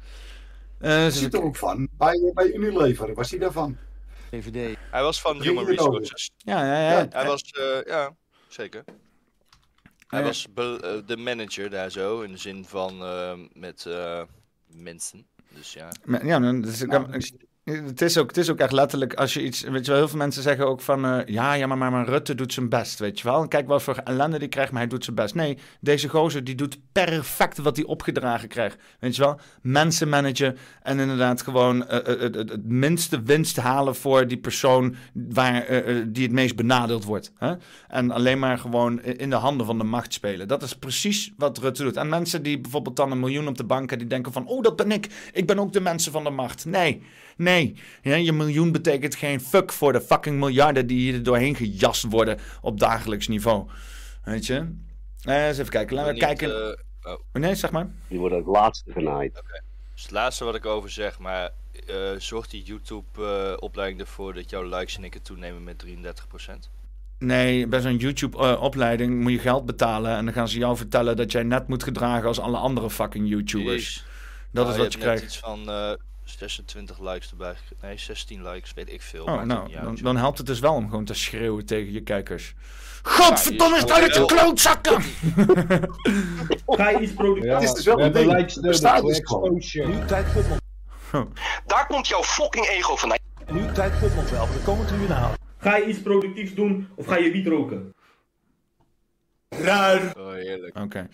Eh, 0.78 1.04
dus 1.04 1.18
zit 1.18 1.34
er 1.34 1.42
ook 1.42 1.56
van. 1.56 1.88
Bij, 1.98 2.30
bij 2.34 2.52
Unilever, 2.52 3.14
was 3.14 3.30
hij 3.30 3.38
daarvan? 3.38 3.76
VVD. 4.42 4.76
Hij 4.90 5.02
was 5.02 5.20
van 5.20 5.42
human 5.42 5.64
resources. 5.66 6.30
Ja, 6.36 6.64
ja, 6.66 6.90
ja. 6.90 7.06
Hij 7.10 7.26
was, 7.26 7.42
eh, 7.42 7.82
ja, 7.86 8.16
zeker. 8.48 8.84
Hij 10.06 10.20
Ja. 10.20 10.26
was 10.26 10.52
be- 10.52 10.78
eh, 10.82 11.06
de 11.06 11.16
manager 11.16 11.70
daar 11.70 11.90
zo, 11.90 12.20
in 12.20 12.30
de 12.32 12.38
zin 12.38 12.64
van 12.64 13.02
eh, 13.02 13.32
met 13.52 13.86
eh, 13.86 14.22
mensen. 14.66 15.26
Dus 15.48 15.72
ja. 15.72 15.88
Maar 16.04 16.26
Ja, 16.26 16.38
dan- 16.38 16.60
dus 16.60 16.80
ik 16.82 16.92
ik- 16.92 17.34
het, 17.64 18.02
is 18.02 18.18
ook, 18.18 18.26
het 18.26 18.36
is 18.36 18.50
ook 18.50 18.58
echt 18.58 18.72
letterlijk, 18.72 19.14
als 19.14 19.34
je 19.34 19.42
iets, 19.42 19.60
weet 19.60 19.84
je 19.84 19.90
wel, 19.90 20.00
heel 20.00 20.08
veel 20.08 20.18
mensen 20.18 20.42
zeggen 20.42 20.66
ook 20.66 20.80
van, 20.80 21.04
eh, 21.04 21.26
ja, 21.26 21.52
ja, 21.52 21.66
maar, 21.66 21.90
maar, 21.90 22.08
Rutte 22.08 22.34
doet 22.34 22.52
zijn 22.52 22.68
best, 22.68 22.98
weet 22.98 23.20
je 23.20 23.28
wel. 23.28 23.48
Kijk 23.48 23.66
wat 23.66 23.82
voor 23.82 23.96
ellende 23.96 24.38
die 24.38 24.48
krijgt, 24.48 24.72
maar 24.72 24.80
hij 24.80 24.90
doet 24.90 25.04
zijn 25.04 25.16
best. 25.16 25.34
Nee, 25.34 25.58
deze 25.80 26.08
gozer, 26.08 26.44
die 26.44 26.54
doet 26.54 26.78
perfect 26.92 27.58
wat 27.58 27.76
hij 27.76 27.84
opgedragen 27.84 28.48
krijgt. 28.48 28.76
Weet 29.00 29.16
je 29.16 29.22
wel, 29.22 29.40
mensen 29.62 30.08
managen 30.08 30.56
en 30.82 30.98
inderdaad 30.98 31.42
gewoon 31.42 31.86
eh, 31.86 32.24
eh, 32.24 32.32
het, 32.34 32.64
minste 32.68 33.22
winst 33.22 33.56
halen 33.56 33.94
voor 33.94 34.26
die 34.26 34.38
persoon 34.38 34.96
waar, 35.12 35.66
die 36.06 36.22
het 36.22 36.32
meest 36.32 36.56
benadeeld 36.56 37.04
wordt. 37.04 37.32
Hè? 37.38 37.54
En 37.88 38.10
alleen 38.10 38.38
maar 38.38 38.58
gewoon 38.58 39.02
in 39.02 39.30
de 39.30 39.36
handen 39.36 39.66
van 39.66 39.78
de 39.78 39.84
macht 39.84 40.12
spelen. 40.12 40.48
Dat 40.48 40.62
is 40.62 40.74
precies 40.74 41.32
wat 41.36 41.58
Rutte 41.58 41.82
doet. 41.82 41.96
En 41.96 42.08
mensen 42.08 42.42
die 42.42 42.60
bijvoorbeeld 42.60 42.96
dan 42.96 43.10
een 43.10 43.20
miljoen 43.20 43.48
op 43.48 43.56
de 43.56 43.64
bank 43.64 43.90
hebben, 43.90 43.98
die 43.98 44.16
denken 44.16 44.32
van, 44.32 44.46
oh, 44.46 44.62
dat 44.62 44.76
ben 44.76 44.92
ik. 44.92 45.08
Ik 45.32 45.46
ben 45.46 45.58
ook 45.58 45.72
de 45.72 45.80
mensen 45.80 46.12
van 46.12 46.24
de 46.24 46.30
macht. 46.30 46.64
Nee, 46.64 47.02
nee. 47.36 47.76
Ja, 48.02 48.14
je 48.14 48.32
miljoen 48.32 48.72
betekent 48.72 49.14
geen 49.14 49.40
fuck 49.40 49.72
voor 49.72 49.92
de 49.92 50.00
fucking 50.00 50.38
miljarden 50.38 50.86
die 50.86 50.98
hier 51.10 51.22
doorheen 51.22 51.54
gejast 51.56 52.02
worden 52.04 52.38
op 52.60 52.78
dagelijks 52.80 53.28
niveau. 53.28 53.68
Weet 54.24 54.46
je? 54.46 54.74
Eh, 55.22 55.46
eens 55.46 55.58
even 55.58 55.70
kijken. 55.70 55.94
Laten 55.96 56.14
we 56.14 56.16
Niet, 56.18 56.26
kijken. 56.26 56.76
eh, 57.02 57.12
oh. 57.12 57.18
Nee, 57.32 57.54
zeg 57.54 57.70
maar. 57.70 57.88
Die 58.08 58.18
worden 58.18 58.38
het 58.38 58.46
laatste 58.46 58.92
genaaid. 58.92 59.42
Dus 59.94 60.02
het 60.02 60.10
laatste 60.12 60.44
wat 60.44 60.54
ik 60.54 60.66
over 60.66 60.90
zeg, 60.90 61.18
maar 61.18 61.50
eh, 61.86 61.96
zorgt 62.18 62.50
die 62.50 62.62
YouTube-opleiding 62.62 64.00
ervoor 64.00 64.34
dat 64.34 64.50
jouw 64.50 64.62
likes 64.62 64.98
één 64.98 65.10
keer 65.10 65.22
toenemen 65.22 65.64
met 65.64 65.84
33%? 65.86 66.68
Nee, 67.18 67.66
bij 67.66 67.80
zo'n 67.80 67.96
YouTube-opleiding 67.96 69.20
moet 69.20 69.32
je 69.32 69.38
geld 69.38 69.66
betalen. 69.66 70.16
En 70.16 70.24
dan 70.24 70.34
gaan 70.34 70.48
ze 70.48 70.58
jou 70.58 70.76
vertellen 70.76 71.16
dat 71.16 71.32
jij 71.32 71.42
net 71.42 71.68
moet 71.68 71.82
gedragen 71.82 72.26
als 72.28 72.40
alle 72.40 72.56
andere 72.56 72.90
fucking 72.90 73.28
YouTubers. 73.28 73.94
Jeez. 73.94 74.04
Dat 74.52 74.64
Nou, 74.66 74.76
is 74.76 74.82
wat 74.82 74.92
je 74.92 74.98
net 74.98 75.06
krijgt. 75.06 75.24
iets 75.24 75.38
van 75.38 75.68
eh 75.68 75.92
26 76.24 76.98
likes 77.00 77.30
erbij. 77.30 77.54
Nee, 77.82 77.98
16 77.98 78.48
likes, 78.48 78.74
weet 78.74 78.92
ik 78.92 79.02
veel. 79.02 79.24
Oh, 79.24 79.42
nou, 79.42 79.72
uit. 79.72 79.82
dan, 79.82 79.98
dan 80.02 80.16
helpt 80.16 80.38
het 80.38 80.46
dus 80.46 80.60
wel 80.60 80.74
om 80.74 80.88
gewoon 80.88 81.04
te 81.04 81.14
schreeuwen 81.14 81.66
tegen 81.66 81.92
je 81.92 82.00
kijkers. 82.02 82.54
Godverdomme, 83.02 83.76
Ja, 83.76 83.80
sta 83.82 83.94
uit 84.00 84.14
heel- 84.16 84.26
klootzakken! 84.26 85.02
Ga 86.66 86.88
je 86.90 86.98
iets 87.00 87.12
produceren? 87.12 87.54
Het 87.54 87.62
is 87.62 87.72
dus 87.72 87.84
wel 87.84 87.96
we 87.96 88.02
een 88.02 88.12
ding. 88.12 88.32
likes 88.32 88.56
Er 88.56 88.74
staat 88.74 89.02
dus 89.06 89.20
gewoon. 89.22 89.62
Nu 89.72 90.04
tijd 90.06 90.26
nog. 91.12 91.26
Daar 91.66 91.86
komt 91.86 92.08
jouw 92.08 92.22
fucking 92.22 92.66
ego 92.66 92.96
vandaan. 92.96 93.18
En 93.46 93.54
nu 93.54 93.72
tijd 93.72 93.98
komt 94.00 94.14
nog 94.14 94.30
wel. 94.30 94.46
De 94.46 94.60
komende 94.64 94.94
uur 94.94 95.10
halen. 95.12 95.38
Ga 95.58 95.76
je 95.76 95.84
iets 95.86 95.98
productiefs 95.98 96.54
doen 96.54 96.88
of 96.96 97.06
ga 97.06 97.16
je 97.16 97.30
wiet 97.30 97.46
roken? 97.46 97.94
Raar. 99.62 100.14
Oh, 100.18 100.32
heerlijk. 100.32 100.78
Oké. 100.78 101.08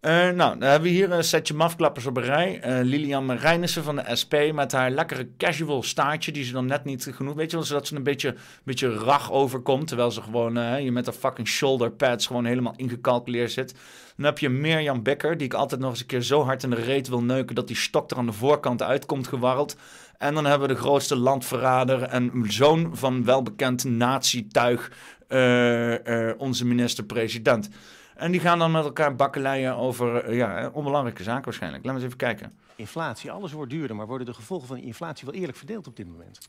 Eh, 0.00 0.12
nou, 0.12 0.58
dan 0.58 0.68
hebben 0.68 0.88
we 0.88 0.94
hier 0.94 1.12
een 1.12 1.24
setje 1.24 1.54
mafklappers 1.54 2.06
op 2.06 2.16
een 2.16 2.22
rij. 2.22 2.60
Eh, 2.60 2.78
Lilian 2.82 3.26
Marijnissen 3.26 3.84
van 3.84 3.96
de 3.96 4.16
SP 4.20 4.34
met 4.52 4.72
haar 4.72 4.90
lekkere 4.90 5.28
casual 5.38 5.82
staartje, 5.82 6.32
die 6.32 6.44
ze 6.44 6.52
dan 6.52 6.66
net 6.66 6.84
niet 6.84 7.10
genoeg, 7.12 7.34
weet 7.34 7.50
je 7.50 7.56
wel, 7.56 7.66
zodat 7.66 7.86
ze 7.86 7.96
een 7.96 8.02
beetje, 8.02 8.34
beetje 8.62 8.94
rag 8.94 9.32
overkomt, 9.32 9.86
terwijl 9.86 10.10
ze 10.10 10.22
gewoon 10.22 10.56
eh, 10.56 10.84
je 10.84 10.92
met 10.92 11.04
de 11.04 11.12
fucking 11.12 11.48
shoulder 11.48 11.90
pads 11.90 12.26
gewoon 12.26 12.44
helemaal 12.44 12.74
ingecalculeerd 12.76 13.52
zit. 13.52 13.74
Dan 14.16 14.24
heb 14.24 14.38
je 14.38 14.48
Mirjam 14.48 15.02
Becker, 15.02 15.36
die 15.36 15.46
ik 15.46 15.54
altijd 15.54 15.80
nog 15.80 15.90
eens 15.90 16.00
een 16.00 16.06
keer 16.06 16.22
zo 16.22 16.42
hard 16.42 16.62
in 16.62 16.70
de 16.70 16.76
reet 16.76 17.08
wil 17.08 17.22
neuken 17.22 17.54
dat 17.54 17.66
die 17.66 17.76
stok 17.76 18.10
er 18.10 18.16
aan 18.16 18.26
de 18.26 18.32
voorkant 18.32 18.82
uitkomt 18.82 19.26
gewarreld. 19.26 19.76
En 20.18 20.34
dan 20.34 20.44
hebben 20.44 20.68
we 20.68 20.74
de 20.74 20.80
grootste 20.80 21.16
landverrader 21.16 22.02
en 22.02 22.32
zoon 22.46 22.90
van 22.92 23.24
welbekend 23.24 23.84
nazi-tuig, 23.84 24.90
onze 26.38 26.64
minister-president. 26.64 27.68
En 28.22 28.30
die 28.30 28.40
gaan 28.40 28.58
dan 28.58 28.70
met 28.70 28.84
elkaar 28.84 29.16
bakkeleien 29.16 29.76
over 29.76 30.24
eh, 30.24 30.36
ja, 30.36 30.70
onbelangrijke 30.72 31.22
zaken 31.22 31.44
waarschijnlijk. 31.44 31.84
Laten 31.84 32.00
we 32.00 32.06
eens 32.06 32.14
even 32.14 32.26
kijken. 32.36 32.58
Inflatie, 32.76 33.30
alles 33.30 33.52
wordt 33.52 33.70
duurder, 33.70 33.96
maar 33.96 34.06
worden 34.06 34.26
de 34.26 34.34
gevolgen 34.34 34.66
van 34.66 34.76
die 34.76 34.84
inflatie 34.84 35.26
wel 35.26 35.34
eerlijk 35.34 35.58
verdeeld 35.58 35.86
op 35.86 35.96
dit 35.96 36.06
moment? 36.06 36.48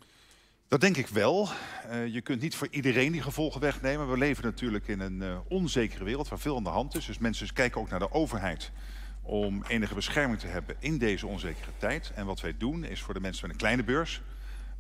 Dat 0.67 0.81
denk 0.81 0.97
ik 0.97 1.07
wel. 1.07 1.49
Eh, 1.89 2.07
je 2.07 2.21
kunt 2.21 2.41
niet 2.41 2.55
voor 2.55 2.67
iedereen 2.71 3.11
die 3.11 3.21
gevolgen 3.21 3.61
wegnemen. 3.61 4.09
We 4.09 4.17
leven 4.17 4.43
natuurlijk 4.43 4.87
in 4.87 4.99
een 4.99 5.21
eh, 5.21 5.37
onzekere 5.47 6.03
wereld 6.03 6.27
waar 6.27 6.39
veel 6.39 6.55
aan 6.55 6.63
de 6.63 6.69
hand 6.69 6.95
is. 6.95 7.05
Dus 7.05 7.17
mensen 7.17 7.53
kijken 7.53 7.81
ook 7.81 7.89
naar 7.89 7.99
de 7.99 8.11
overheid 8.11 8.71
om 9.21 9.63
enige 9.67 9.95
bescherming 9.95 10.39
te 10.39 10.47
hebben 10.47 10.75
in 10.79 10.97
deze 10.97 11.27
onzekere 11.27 11.71
tijd. 11.77 12.11
En 12.15 12.25
wat 12.25 12.41
wij 12.41 12.55
doen 12.57 12.83
is 12.83 13.01
voor 13.01 13.13
de 13.13 13.19
mensen 13.19 13.41
met 13.41 13.51
een 13.51 13.61
kleine 13.61 13.83
beurs, 13.83 14.21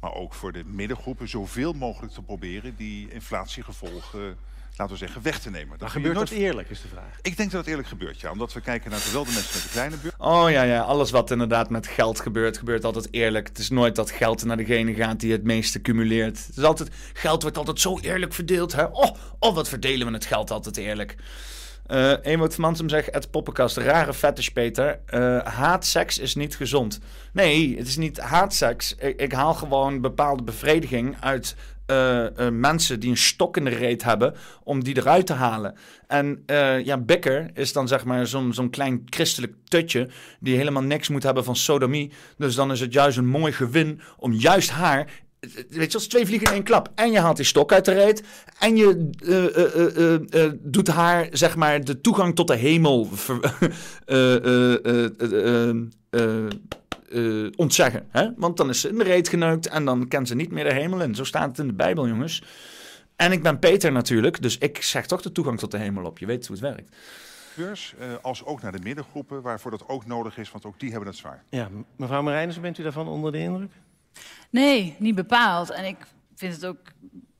maar 0.03 0.13
ook 0.13 0.33
voor 0.33 0.51
de 0.51 0.63
middengroepen, 0.65 1.29
zoveel 1.29 1.73
mogelijk 1.73 2.13
te 2.13 2.21
proberen 2.21 2.75
die 2.77 3.11
inflatiegevolgen, 3.11 4.37
laten 4.77 4.93
we 4.93 4.99
zeggen, 4.99 5.21
weg 5.21 5.39
te 5.39 5.49
nemen. 5.49 5.67
Maar 5.67 5.77
je 5.79 5.89
gebeurt 5.89 6.15
dat 6.15 6.29
nooit- 6.29 6.41
eerlijk, 6.41 6.69
is 6.69 6.81
de 6.81 6.87
vraag. 6.87 7.17
Ik 7.21 7.37
denk 7.37 7.51
dat 7.51 7.59
het 7.59 7.69
eerlijk 7.69 7.87
gebeurt, 7.87 8.19
ja. 8.19 8.31
Omdat 8.31 8.53
we 8.53 8.61
kijken 8.61 8.91
naar 8.91 8.99
zowel 8.99 9.23
de 9.25 9.31
mensen 9.31 9.53
met 9.55 9.63
een 9.63 9.69
kleine 9.71 9.95
beurs. 9.97 10.13
Oh 10.17 10.49
ja, 10.51 10.61
ja, 10.63 10.81
alles 10.81 11.11
wat 11.11 11.31
inderdaad 11.31 11.69
met 11.69 11.87
geld 11.87 12.19
gebeurt, 12.19 12.57
gebeurt 12.57 12.83
altijd 12.85 13.07
eerlijk. 13.11 13.47
Het 13.47 13.57
is 13.57 13.69
nooit 13.69 13.95
dat 13.95 14.11
geld 14.11 14.43
naar 14.45 14.57
degene 14.57 14.93
gaat 14.93 15.19
die 15.19 15.31
het 15.31 15.43
meeste 15.43 15.81
cumuleert. 15.81 16.47
Het 16.47 16.57
is 16.57 16.63
altijd, 16.63 16.89
geld 17.13 17.41
wordt 17.41 17.57
altijd 17.57 17.79
zo 17.79 17.99
eerlijk 17.99 18.33
verdeeld. 18.33 18.71
Hè? 18.71 18.83
Oh, 18.83 19.15
oh, 19.39 19.55
wat 19.55 19.69
verdelen 19.69 20.07
we 20.07 20.13
het 20.13 20.25
geld 20.25 20.51
altijd 20.51 20.77
eerlijk. 20.77 21.15
Ewout 22.21 22.53
van 22.53 22.63
Mansum 22.63 22.89
zegt, 22.89 23.13
het 23.13 23.31
poppenkast, 23.31 23.77
rare 23.77 24.13
fetish 24.13 24.47
Peter. 24.47 24.99
Eh, 25.05 25.39
haatseks 25.39 26.19
is 26.19 26.35
niet 26.35 26.55
gezond. 26.55 26.99
Nee, 27.33 27.77
het 27.77 27.87
is 27.87 27.97
niet 27.97 28.19
haatseks. 28.19 28.95
Ik, 28.95 29.21
ik 29.21 29.31
haal 29.31 29.53
gewoon 29.53 30.01
bepaalde 30.01 30.43
bevrediging 30.43 31.15
uit 31.19 31.55
eh, 31.85 32.25
mensen 32.51 32.99
die 32.99 33.09
een 33.09 33.17
stok 33.17 33.57
in 33.57 33.63
de 33.63 33.69
reet 33.69 34.03
hebben, 34.03 34.35
om 34.63 34.83
die 34.83 34.97
eruit 34.97 35.25
te 35.25 35.33
halen. 35.33 35.75
En 36.07 36.43
ja, 36.83 36.97
Becker 36.97 37.49
is 37.53 37.73
dan 37.73 37.87
zeg 37.87 38.05
maar 38.05 38.27
zo'n 38.27 38.53
zo'n 38.53 38.69
klein 38.69 39.01
christelijk 39.05 39.53
tutje, 39.63 40.09
die 40.39 40.57
helemaal 40.57 40.83
niks 40.83 41.09
moet 41.09 41.23
hebben 41.23 41.43
van 41.43 41.55
sodomie. 41.55 42.11
Dus 42.37 42.55
dan 42.55 42.71
is 42.71 42.79
het 42.79 42.93
juist 42.93 43.17
een 43.17 43.27
mooi 43.27 43.51
gewin 43.51 44.01
om 44.17 44.33
juist 44.33 44.69
haar 44.69 45.07
Weet 45.69 45.91
je, 45.91 45.97
als 45.97 46.07
twee 46.07 46.25
vliegen 46.25 46.47
in 46.47 46.53
één 46.53 46.63
klap. 46.63 46.91
En 46.95 47.11
je 47.11 47.19
haalt 47.19 47.35
die 47.35 47.45
stok 47.45 47.71
uit 47.71 47.85
de 47.85 47.93
reet. 47.93 48.23
En 48.59 48.75
je 48.75 49.09
eh, 49.25 49.45
eh, 49.45 49.75
eh, 49.75 50.13
eh, 50.33 50.45
eh, 50.45 50.51
doet 50.59 50.87
haar, 50.87 51.27
zeg 51.31 51.55
maar, 51.55 51.83
de 51.83 52.01
toegang 52.01 52.35
tot 52.35 52.47
de 52.47 52.55
hemel 52.55 53.05
ver- 53.11 53.53
eh, 54.05 54.35
eh, 54.35 54.85
eh, 54.85 55.05
eh, 55.19 55.69
eh, 55.69 55.75
eh, 56.09 56.45
eh, 57.45 57.51
ontzeggen. 57.55 58.05
Hè? 58.09 58.29
Want 58.35 58.57
dan 58.57 58.69
is 58.69 58.81
ze 58.81 58.89
in 58.89 58.97
de 58.97 59.03
reet 59.03 59.27
geneukt 59.29 59.67
en 59.67 59.85
dan 59.85 60.07
kent 60.07 60.27
ze 60.27 60.35
niet 60.35 60.51
meer 60.51 60.63
de 60.63 60.73
hemel 60.73 61.01
in. 61.01 61.15
Zo 61.15 61.23
staat 61.23 61.47
het 61.47 61.59
in 61.59 61.67
de 61.67 61.73
Bijbel, 61.73 62.07
jongens. 62.07 62.43
En 63.15 63.31
ik 63.31 63.43
ben 63.43 63.59
Peter 63.59 63.91
natuurlijk, 63.91 64.41
dus 64.41 64.57
ik 64.57 64.81
zeg 64.81 65.05
toch 65.05 65.21
de 65.21 65.31
toegang 65.31 65.59
tot 65.59 65.71
de 65.71 65.77
hemel 65.77 66.05
op. 66.05 66.17
Je 66.19 66.25
weet 66.25 66.47
hoe 66.47 66.55
het 66.55 66.65
werkt. 66.65 66.95
beurs 67.55 67.93
eh, 67.99 68.07
als 68.21 68.45
ook 68.45 68.61
naar 68.61 68.71
de 68.71 68.79
middengroepen, 68.83 69.41
waarvoor 69.41 69.71
dat 69.71 69.87
ook 69.87 70.05
nodig 70.05 70.37
is, 70.37 70.51
want 70.51 70.65
ook 70.65 70.79
die 70.79 70.89
hebben 70.91 71.07
het 71.09 71.17
zwaar. 71.17 71.43
Ja, 71.49 71.69
mevrouw 71.95 72.21
Marijnissen, 72.21 72.61
bent 72.61 72.77
u 72.77 72.83
daarvan 72.83 73.07
onder 73.07 73.31
de 73.31 73.37
indruk? 73.37 73.71
Nee, 74.53 74.95
niet 74.99 75.15
bepaald. 75.15 75.71
En 75.71 75.85
ik 75.85 75.95
vind 76.35 76.53
het 76.53 76.65
ook 76.65 76.77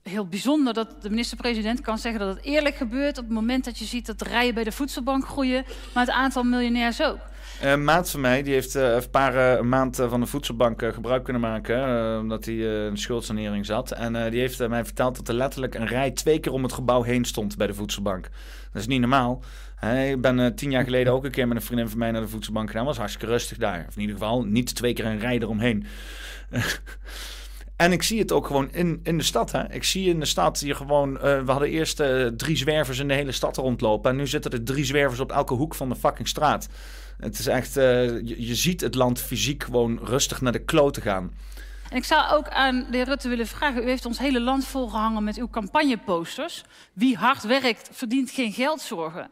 heel 0.03 0.27
bijzonder 0.27 0.73
dat 0.73 1.01
de 1.01 1.09
minister-president 1.09 1.81
kan 1.81 1.97
zeggen 1.97 2.21
dat 2.21 2.35
het 2.35 2.45
eerlijk 2.45 2.75
gebeurt 2.75 3.17
op 3.17 3.23
het 3.23 3.33
moment 3.33 3.65
dat 3.65 3.77
je 3.79 3.85
ziet 3.85 4.05
dat 4.05 4.19
de 4.19 4.25
rijen 4.25 4.53
bij 4.53 4.63
de 4.63 4.71
voedselbank 4.71 5.25
groeien, 5.27 5.63
maar 5.93 6.05
het 6.05 6.15
aantal 6.15 6.43
miljonairs 6.43 7.01
ook. 7.03 7.17
Een 7.61 7.83
maat 7.83 8.09
van 8.09 8.21
mij, 8.21 8.43
die 8.43 8.53
heeft 8.53 8.75
eh, 8.75 8.93
een 8.93 9.09
paar 9.09 9.35
eh, 9.35 9.57
een 9.59 9.69
maand 9.69 9.99
eh, 9.99 10.09
van 10.09 10.19
de 10.19 10.25
voedselbank 10.25 10.81
eh, 10.81 10.93
gebruik 10.93 11.23
kunnen 11.23 11.41
maken. 11.41 11.75
eh, 12.13 12.19
omdat 12.19 12.45
hij 12.45 12.53
eh, 12.55 12.85
in 12.85 12.97
schuldsanering 12.97 13.65
zat. 13.65 13.91
En 13.91 14.15
eh, 14.15 14.31
die 14.31 14.39
heeft 14.39 14.59
eh, 14.59 14.69
mij 14.69 14.85
verteld 14.85 15.15
dat 15.15 15.27
er 15.27 15.33
letterlijk 15.33 15.75
een 15.75 15.87
rij 15.87 16.11
twee 16.11 16.39
keer 16.39 16.51
om 16.51 16.63
het 16.63 16.73
gebouw 16.73 17.01
heen 17.03 17.25
stond 17.25 17.57
bij 17.57 17.67
de 17.67 17.73
voedselbank. 17.73 18.29
Dat 18.71 18.81
is 18.81 18.87
niet 18.87 18.99
normaal. 18.99 19.43
Ik 20.09 20.21
ben 20.21 20.39
eh, 20.39 20.51
tien 20.53 20.71
jaar 20.71 20.83
geleden 20.83 21.13
ook 21.13 21.23
een 21.25 21.31
keer 21.31 21.47
met 21.47 21.57
een 21.57 21.63
vriendin 21.63 21.89
van 21.89 21.97
mij 21.99 22.11
naar 22.11 22.21
de 22.21 22.27
voedselbank 22.27 22.69
gegaan. 22.69 22.85
Was 22.85 22.97
hartstikke 22.97 23.27
rustig 23.33 23.57
daar. 23.57 23.85
Of 23.87 23.95
in 23.95 24.01
ieder 24.01 24.15
geval 24.15 24.43
niet 24.43 24.75
twee 24.75 24.93
keer 24.93 25.05
een 25.05 25.19
rij 25.19 25.39
eromheen. 25.39 25.85
En 27.75 27.91
ik 27.91 28.03
zie 28.03 28.19
het 28.19 28.31
ook 28.31 28.47
gewoon 28.47 28.71
in, 28.71 28.99
in 29.03 29.17
de 29.17 29.23
stad. 29.23 29.51
Hè? 29.51 29.73
Ik 29.73 29.83
zie 29.83 30.09
in 30.09 30.19
de 30.19 30.25
stad 30.25 30.59
hier 30.59 30.75
gewoon. 30.75 31.19
eh, 31.19 31.41
we 31.41 31.51
hadden 31.51 31.69
eerst 31.69 31.99
eh, 31.99 32.25
drie 32.25 32.55
zwervers 32.57 32.99
in 32.99 33.07
de 33.07 33.13
hele 33.13 33.31
stad 33.31 33.57
rondlopen. 33.57 34.11
En 34.11 34.17
nu 34.17 34.27
zitten 34.27 34.51
er 34.51 34.63
drie 34.63 34.85
zwervers 34.85 35.19
op 35.19 35.31
elke 35.31 35.53
hoek 35.53 35.75
van 35.75 35.89
de 35.89 35.95
fucking 35.95 36.27
straat. 36.27 36.67
Het 37.17 37.39
is 37.39 37.47
echt. 37.47 37.77
eh, 37.77 38.21
je, 38.25 38.55
ziet 38.55 38.81
het 38.81 38.95
land 38.95 39.19
fysiek 39.21 39.63
gewoon 39.63 39.99
rustig 40.03 40.41
naar 40.41 40.51
de 40.51 40.63
kloten 40.63 41.01
gaan. 41.01 41.31
En 41.89 41.97
ik 41.97 42.03
zou 42.03 42.31
ook 42.31 42.49
aan 42.49 42.85
de 42.91 42.97
heer 42.97 43.05
Rutte 43.05 43.29
willen 43.29 43.47
vragen. 43.47 43.83
U 43.83 43.87
heeft 43.87 44.05
ons 44.05 44.19
hele 44.19 44.41
land 44.41 44.65
volgehangen 44.65 45.23
met 45.23 45.37
uw 45.37 45.49
campagneposters. 45.49 46.63
Wie 46.93 47.17
hard 47.17 47.43
werkt, 47.43 47.89
verdient 47.91 48.29
geen 48.31 48.51
geldzorgen. 48.53 49.29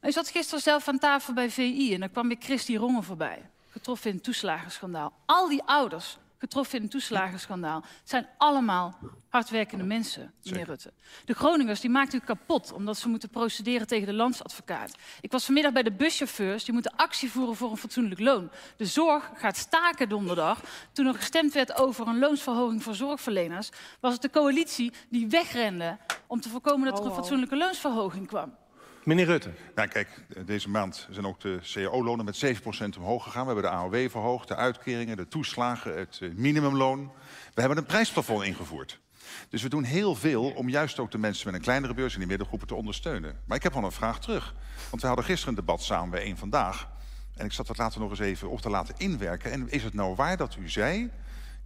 Maar 0.00 0.10
u 0.10 0.12
zat 0.12 0.28
gisteren 0.28 0.62
zelf 0.62 0.88
aan 0.88 0.98
tafel 0.98 1.34
bij 1.34 1.50
VI 1.50 1.94
en 1.94 2.00
dan 2.00 2.10
kwam 2.10 2.28
weer 2.28 2.36
Christy 2.40 2.76
Rongen 2.76 3.02
voorbij. 3.02 3.38
Getroffen 3.70 4.10
in 4.10 4.16
het 4.16 4.24
toeslagenschandaal. 4.24 5.12
Al 5.26 5.48
die 5.48 5.62
ouders 5.64 6.18
getroffen 6.42 6.76
in 6.76 6.82
het 6.82 6.90
toeslagenschandaal 6.90 7.84
zijn 8.04 8.26
allemaal 8.38 8.98
hardwerkende 9.28 9.84
mensen, 9.84 10.32
meneer 10.42 10.64
Rutte. 10.64 10.92
De 11.24 11.34
Groningers 11.34 11.80
die 11.80 11.90
maakt 11.90 12.12
u 12.12 12.18
kapot 12.18 12.72
omdat 12.72 12.98
ze 12.98 13.08
moeten 13.08 13.28
procederen 13.28 13.86
tegen 13.86 14.06
de 14.06 14.12
landsadvocaat. 14.12 14.94
Ik 15.20 15.32
was 15.32 15.44
vanmiddag 15.44 15.72
bij 15.72 15.82
de 15.82 15.92
buschauffeurs, 15.92 16.64
die 16.64 16.74
moeten 16.74 16.96
actie 16.96 17.30
voeren 17.30 17.56
voor 17.56 17.70
een 17.70 17.76
fatsoenlijk 17.76 18.20
loon. 18.20 18.50
De 18.76 18.86
zorg 18.86 19.30
gaat 19.34 19.56
staken 19.56 20.08
donderdag. 20.08 20.60
Toen 20.92 21.06
er 21.06 21.14
gestemd 21.14 21.52
werd 21.52 21.78
over 21.78 22.06
een 22.06 22.18
loonsverhoging 22.18 22.82
voor 22.82 22.94
zorgverleners, 22.94 23.70
was 24.00 24.12
het 24.12 24.22
de 24.22 24.30
coalitie 24.30 24.92
die 25.08 25.28
wegrende 25.28 25.98
om 26.26 26.40
te 26.40 26.48
voorkomen 26.48 26.90
dat 26.90 26.98
er 26.98 27.06
een 27.06 27.14
fatsoenlijke 27.14 27.56
loonsverhoging 27.56 28.26
kwam. 28.26 28.60
Meneer 29.04 29.26
Rutte. 29.26 29.50
Ja, 29.74 29.86
kijk, 29.86 30.08
deze 30.46 30.68
maand 30.68 31.08
zijn 31.10 31.26
ook 31.26 31.40
de 31.40 31.58
cao-lonen 31.62 32.24
met 32.24 32.44
7% 32.44 32.98
omhoog 32.98 33.22
gegaan. 33.22 33.46
We 33.46 33.52
hebben 33.52 33.70
de 33.70 33.76
AOW 33.76 34.10
verhoogd, 34.10 34.48
de 34.48 34.56
uitkeringen, 34.56 35.16
de 35.16 35.28
toeslagen, 35.28 35.98
het 35.98 36.18
eh, 36.22 36.30
minimumloon. 36.34 37.12
We 37.54 37.60
hebben 37.60 37.78
een 37.78 37.84
prijsplafond 37.86 38.44
ingevoerd. 38.44 39.00
Dus 39.48 39.62
we 39.62 39.68
doen 39.68 39.84
heel 39.84 40.14
veel 40.14 40.50
om 40.50 40.68
juist 40.68 40.98
ook 40.98 41.10
de 41.10 41.18
mensen 41.18 41.46
met 41.46 41.54
een 41.54 41.60
kleinere 41.60 41.94
beurs 41.94 42.12
en 42.12 42.18
die 42.18 42.28
middengroepen 42.28 42.68
te 42.68 42.74
ondersteunen. 42.74 43.36
Maar 43.46 43.56
ik 43.56 43.62
heb 43.62 43.72
wel 43.72 43.84
een 43.84 43.92
vraag 43.92 44.20
terug. 44.20 44.54
Want 44.90 45.02
we 45.02 45.08
hadden 45.08 45.26
gisteren 45.26 45.54
een 45.54 45.64
debat 45.64 45.82
samen 45.82 46.10
bij 46.10 46.22
één 46.22 46.36
Vandaag. 46.36 46.88
En 47.36 47.44
ik 47.44 47.52
zat 47.52 47.66
dat 47.66 47.78
later 47.78 48.00
nog 48.00 48.10
eens 48.10 48.18
even 48.18 48.50
op 48.50 48.60
te 48.60 48.70
laten 48.70 48.94
inwerken. 48.98 49.50
En 49.50 49.70
is 49.70 49.82
het 49.82 49.94
nou 49.94 50.14
waar 50.14 50.36
dat 50.36 50.56
u 50.56 50.68
zei 50.68 51.10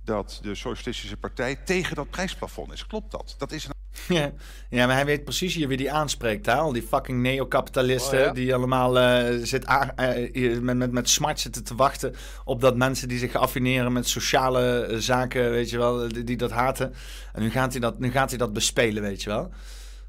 dat 0.05 0.39
de 0.43 0.55
Socialistische 0.55 1.17
Partij 1.17 1.57
tegen 1.57 1.97
dat 1.97 2.11
prijsplafond 2.11 2.73
is? 2.73 2.87
Klopt 2.87 3.11
dat? 3.11 3.35
Dat 3.39 3.53
is 3.53 3.65
een 3.65 3.76
Ja, 4.09 4.33
ja, 4.71 4.87
maar 4.87 4.95
hij 4.97 5.05
weet 5.05 5.25
precies 5.25 5.55
hier 5.55 5.69
wie 5.69 5.77
die 5.77 5.93
aanspreekt. 5.93 6.47
Hè? 6.47 6.53
Al 6.55 6.73
die 6.73 6.83
fucking 6.83 7.23
neocapitalisten 7.23 8.19
Oh, 8.19 8.25
ja? 8.25 8.33
die 8.33 8.55
allemaal 8.55 8.99
eh, 8.99 9.39
zit 9.43 9.67
aan- 9.67 9.97
eh, 9.97 10.59
met, 10.61 10.77
met, 10.77 10.93
met 10.93 11.09
smart 11.09 11.41
zitten 11.41 11.65
te 11.65 11.75
wachten 11.75 12.15
op 12.45 12.61
dat 12.61 12.77
mensen 12.77 13.09
die 13.09 13.19
zich 13.19 13.35
affineren 13.35 13.93
met 13.93 14.09
sociale 14.09 14.81
eh, 14.81 14.97
zaken, 14.99 15.51
weet 15.51 15.71
je 15.71 15.79
wel, 15.79 16.09
die, 16.09 16.25
die 16.25 16.37
dat 16.37 16.51
haten. 16.51 16.95
En 17.33 17.43
nu 17.43 17.51
gaat, 17.51 17.73
hij 17.73 17.81
dat, 17.81 17.99
nu 17.99 18.11
gaat 18.11 18.29
hij 18.29 18.39
dat 18.39 18.53
bespelen, 18.53 19.03
weet 19.03 19.23
je 19.23 19.29
wel. 19.31 19.51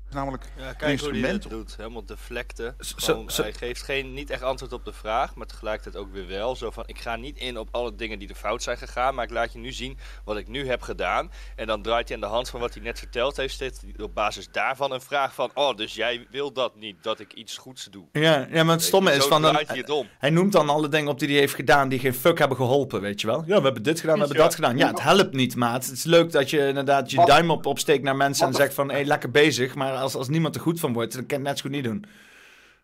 Namelijk 0.09 0.43
Ja, 0.57 0.69
een 0.69 0.75
kijk 0.75 0.77
hoe 0.79 0.83
hij 0.83 0.91
instrument 0.91 1.43
het 1.43 1.51
doet. 1.51 1.75
Helemaal 1.77 2.05
deflecten. 2.05 2.75
Zo- 2.79 2.95
Gewoon, 2.97 3.29
zo- 3.29 3.41
Hij 3.41 3.53
geeft 3.53 3.81
geen, 3.83 4.13
niet 4.13 4.29
echt 4.29 4.41
antwoord 4.41 4.73
op 4.73 4.85
de 4.85 4.93
vraag, 4.93 5.35
maar 5.35 5.47
tegelijkertijd 5.47 6.03
ook 6.03 6.11
weer 6.13 6.27
wel. 6.27 6.55
Zo 6.55 6.71
van, 6.71 6.83
ik 6.85 6.99
ga 6.99 7.15
niet 7.15 7.37
in 7.37 7.57
op 7.57 7.67
alle 7.71 7.95
dingen 7.95 8.19
die 8.19 8.29
er 8.29 8.35
fout 8.35 8.63
zijn 8.63 8.77
gegaan, 8.77 9.15
maar 9.15 9.23
ik 9.23 9.31
laat 9.31 9.53
je 9.53 9.59
nu 9.59 9.71
zien 9.71 9.97
wat 10.25 10.37
ik 10.37 10.47
nu 10.47 10.67
heb 10.67 10.81
gedaan. 10.81 11.31
En 11.55 11.67
dan 11.67 11.81
draait 11.81 12.07
hij 12.07 12.17
aan 12.17 12.23
de 12.23 12.27
hand 12.35 12.49
van 12.49 12.59
wat 12.59 12.73
hij 12.73 12.83
net 12.83 12.99
verteld 12.99 13.37
heeft, 13.37 13.53
steeds 13.53 13.79
op 13.97 14.13
basis 14.15 14.47
daarvan 14.51 14.91
een 14.91 15.01
vraag 15.01 15.33
van, 15.33 15.51
oh, 15.53 15.75
dus 15.75 15.95
jij 15.95 16.27
wil 16.31 16.51
dat 16.53 16.75
niet, 16.75 16.95
dat 17.03 17.19
ik 17.19 17.33
iets 17.33 17.57
goeds 17.57 17.87
doe. 17.91 18.05
Ja, 18.11 18.47
ja 18.51 18.63
maar 18.63 18.75
het 18.75 18.83
stomme 18.83 19.11
is 19.11 19.25
van... 19.25 19.41
draait 19.41 19.67
hij 19.67 19.77
het 19.77 19.89
om. 19.89 20.07
hij 20.17 20.29
noemt 20.29 20.51
dan 20.51 20.69
alle 20.69 20.89
dingen 20.89 21.11
op 21.11 21.19
die 21.19 21.27
hij 21.29 21.37
heeft 21.37 21.55
gedaan 21.55 21.89
die 21.89 21.99
geen 21.99 22.13
fuck 22.13 22.39
hebben 22.39 22.57
geholpen, 22.57 23.01
weet 23.01 23.21
je 23.21 23.27
wel. 23.27 23.43
Ja, 23.47 23.57
we 23.57 23.63
hebben 23.63 23.83
dit 23.83 23.99
gedaan, 23.99 24.13
we 24.15 24.19
hebben 24.19 24.37
dat 24.37 24.55
gedaan. 24.55 24.77
Ja, 24.77 24.87
het 24.87 25.01
helpt 25.01 25.33
niet, 25.33 25.55
maat. 25.55 25.85
Het 25.85 25.93
is 25.93 26.03
leuk 26.03 26.31
dat 26.31 26.49
je 26.49 26.67
inderdaad 26.67 27.11
je 27.11 27.17
Wat- 27.17 27.27
duim 27.27 27.51
op, 27.51 27.65
opsteekt 27.65 28.03
naar 28.03 28.15
mensen 28.15 28.47
en 28.47 28.53
zegt 28.53 28.73
van... 28.73 28.91
hé, 28.91 29.01
lekker 29.01 29.31
bezig, 29.31 29.75
maar 29.75 29.95
als, 30.01 30.15
als 30.15 30.27
niemand 30.27 30.55
er 30.55 30.61
goed 30.61 30.79
van 30.79 30.93
wordt, 30.93 31.13
dan 31.13 31.25
kan 31.25 31.39
je 31.41 31.43
het 31.47 31.53
net 31.53 31.57
zo 31.57 31.63
goed 31.63 31.71
niet 31.71 31.83
doen. 31.83 32.05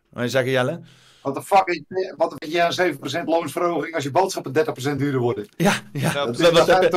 Wat 0.08 0.22
je 0.22 0.28
zeggen, 0.28 0.50
Jelle? 0.50 0.80
Wat 1.22 1.34
de 1.34 1.42
fuck, 1.42 1.66
is- 1.66 2.12
wat 2.16 2.34
jij 2.38 2.64
aan 2.64 2.72
7% 2.72 3.24
loonsverhoging 3.28 3.94
als 3.94 4.04
je 4.04 4.10
boodschappen 4.10 4.52
30% 4.52 4.98
duurder 4.98 5.20
worden? 5.20 5.46
Ja, 5.56 5.72
ja. 5.92 6.12
Dat 6.12 6.26
Wat, 6.26 6.38
is, 6.40 6.50
wat, 6.50 6.66
heb, 6.66 6.82
ik- 6.82 6.90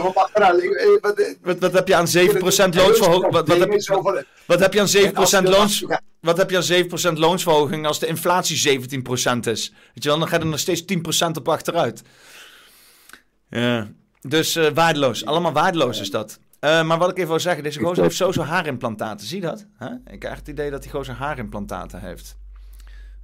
wat- 1.01 1.35
wat, 1.41 1.59
wat 1.59 1.73
heb 1.73 1.87
je 1.87 1.95
aan 1.95 2.07
7% 2.07 2.75
loonsverhoging? 2.75 3.31
Wat, 3.31 3.47
wat, 3.47 3.57
heb, 3.59 3.71
je- 3.71 4.25
wat 4.45 4.59
heb 4.59 4.73
je 4.73 4.79
aan 4.79 4.87
7% 4.87 5.47
loons... 5.49 5.85
Wat 6.19 6.37
heb 6.37 6.49
je 6.49 6.57
aan 6.57 6.63
7% 7.13 7.17
loonsverhoging 7.17 7.85
als 7.87 7.99
de 7.99 8.07
inflatie 8.07 8.79
17% 8.79 9.47
is? 9.47 9.73
Weet 9.93 10.03
je 10.03 10.09
wel, 10.09 10.19
dan 10.19 10.27
gaat 10.27 10.41
er 10.41 10.47
nog 10.47 10.59
steeds 10.59 10.81
10% 11.27 11.37
op 11.37 11.49
achteruit. 11.49 12.01
Ja, 13.49 13.87
dus 14.21 14.55
eh, 14.55 14.71
waardeloos. 14.73 15.25
Allemaal 15.25 15.51
waardeloos 15.53 15.99
is 15.99 16.09
dat. 16.11 16.39
Eh, 16.59 16.83
maar 16.83 16.97
wat 16.97 17.09
ik 17.09 17.17
even 17.17 17.29
wil 17.29 17.39
zeggen, 17.39 17.63
deze 17.63 17.79
gozer 17.79 18.03
heeft 18.03 18.15
sowieso 18.15 18.41
haarimplantaten. 18.41 19.27
Zie 19.27 19.41
je 19.41 19.47
dat? 19.47 19.67
Huh? 19.79 19.91
Ik 20.05 20.19
krijg 20.19 20.37
het 20.37 20.47
idee 20.47 20.71
dat 20.71 20.81
die 20.81 20.91
gozer 20.91 21.15
haarimplantaten 21.15 22.01
heeft. 22.01 22.37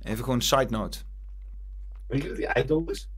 Even 0.02 0.20
gewoon 0.20 0.36
een 0.36 0.42
side 0.42 0.70
note. 0.70 1.00
Weet 2.08 2.22
je 2.22 2.28
dat 2.28 2.38
die 2.38 2.48
eikel 2.48 2.84
is? 2.90 3.10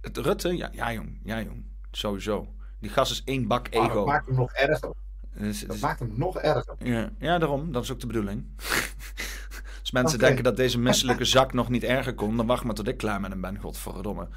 Het 0.00 0.16
Rutte? 0.16 0.56
Ja, 0.56 0.68
ja 0.72 0.92
jong. 0.92 1.20
Ja 1.24 1.40
jong. 1.42 1.64
Sowieso. 1.90 2.54
Die 2.78 2.90
gast 2.90 3.12
is 3.12 3.22
één 3.24 3.46
bak 3.46 3.66
ego. 3.70 3.94
dat 3.94 4.06
maakt 4.06 4.26
hem 4.26 4.36
nog 4.36 4.52
erger. 4.52 4.90
Dus- 5.34 5.60
Dat 5.60 5.70
dus- 5.70 5.80
maakt 5.80 5.98
hem 5.98 6.12
nog 6.16 6.38
erger. 6.38 6.74
Ja, 6.78 7.10
ja, 7.18 7.38
daarom. 7.38 7.72
Dat 7.72 7.82
is 7.82 7.92
ook 7.92 8.00
de 8.00 8.06
bedoeling. 8.06 8.44
Als 9.80 9.90
mensen 9.90 10.18
denken 10.18 10.44
dat 10.44 10.56
deze 10.56 10.78
misselijke 10.78 11.24
zak 11.24 11.52
nog 11.52 11.68
niet 11.68 11.84
erger 11.84 12.14
kon, 12.14 12.36
dan 12.36 12.46
wacht 12.46 12.64
maar 12.64 12.74
tot 12.74 12.88
ik 12.88 12.96
klaar 12.96 13.20
met 13.20 13.30
hem 13.30 13.40
ben. 13.40 13.58
Godverdomme. 13.58 14.28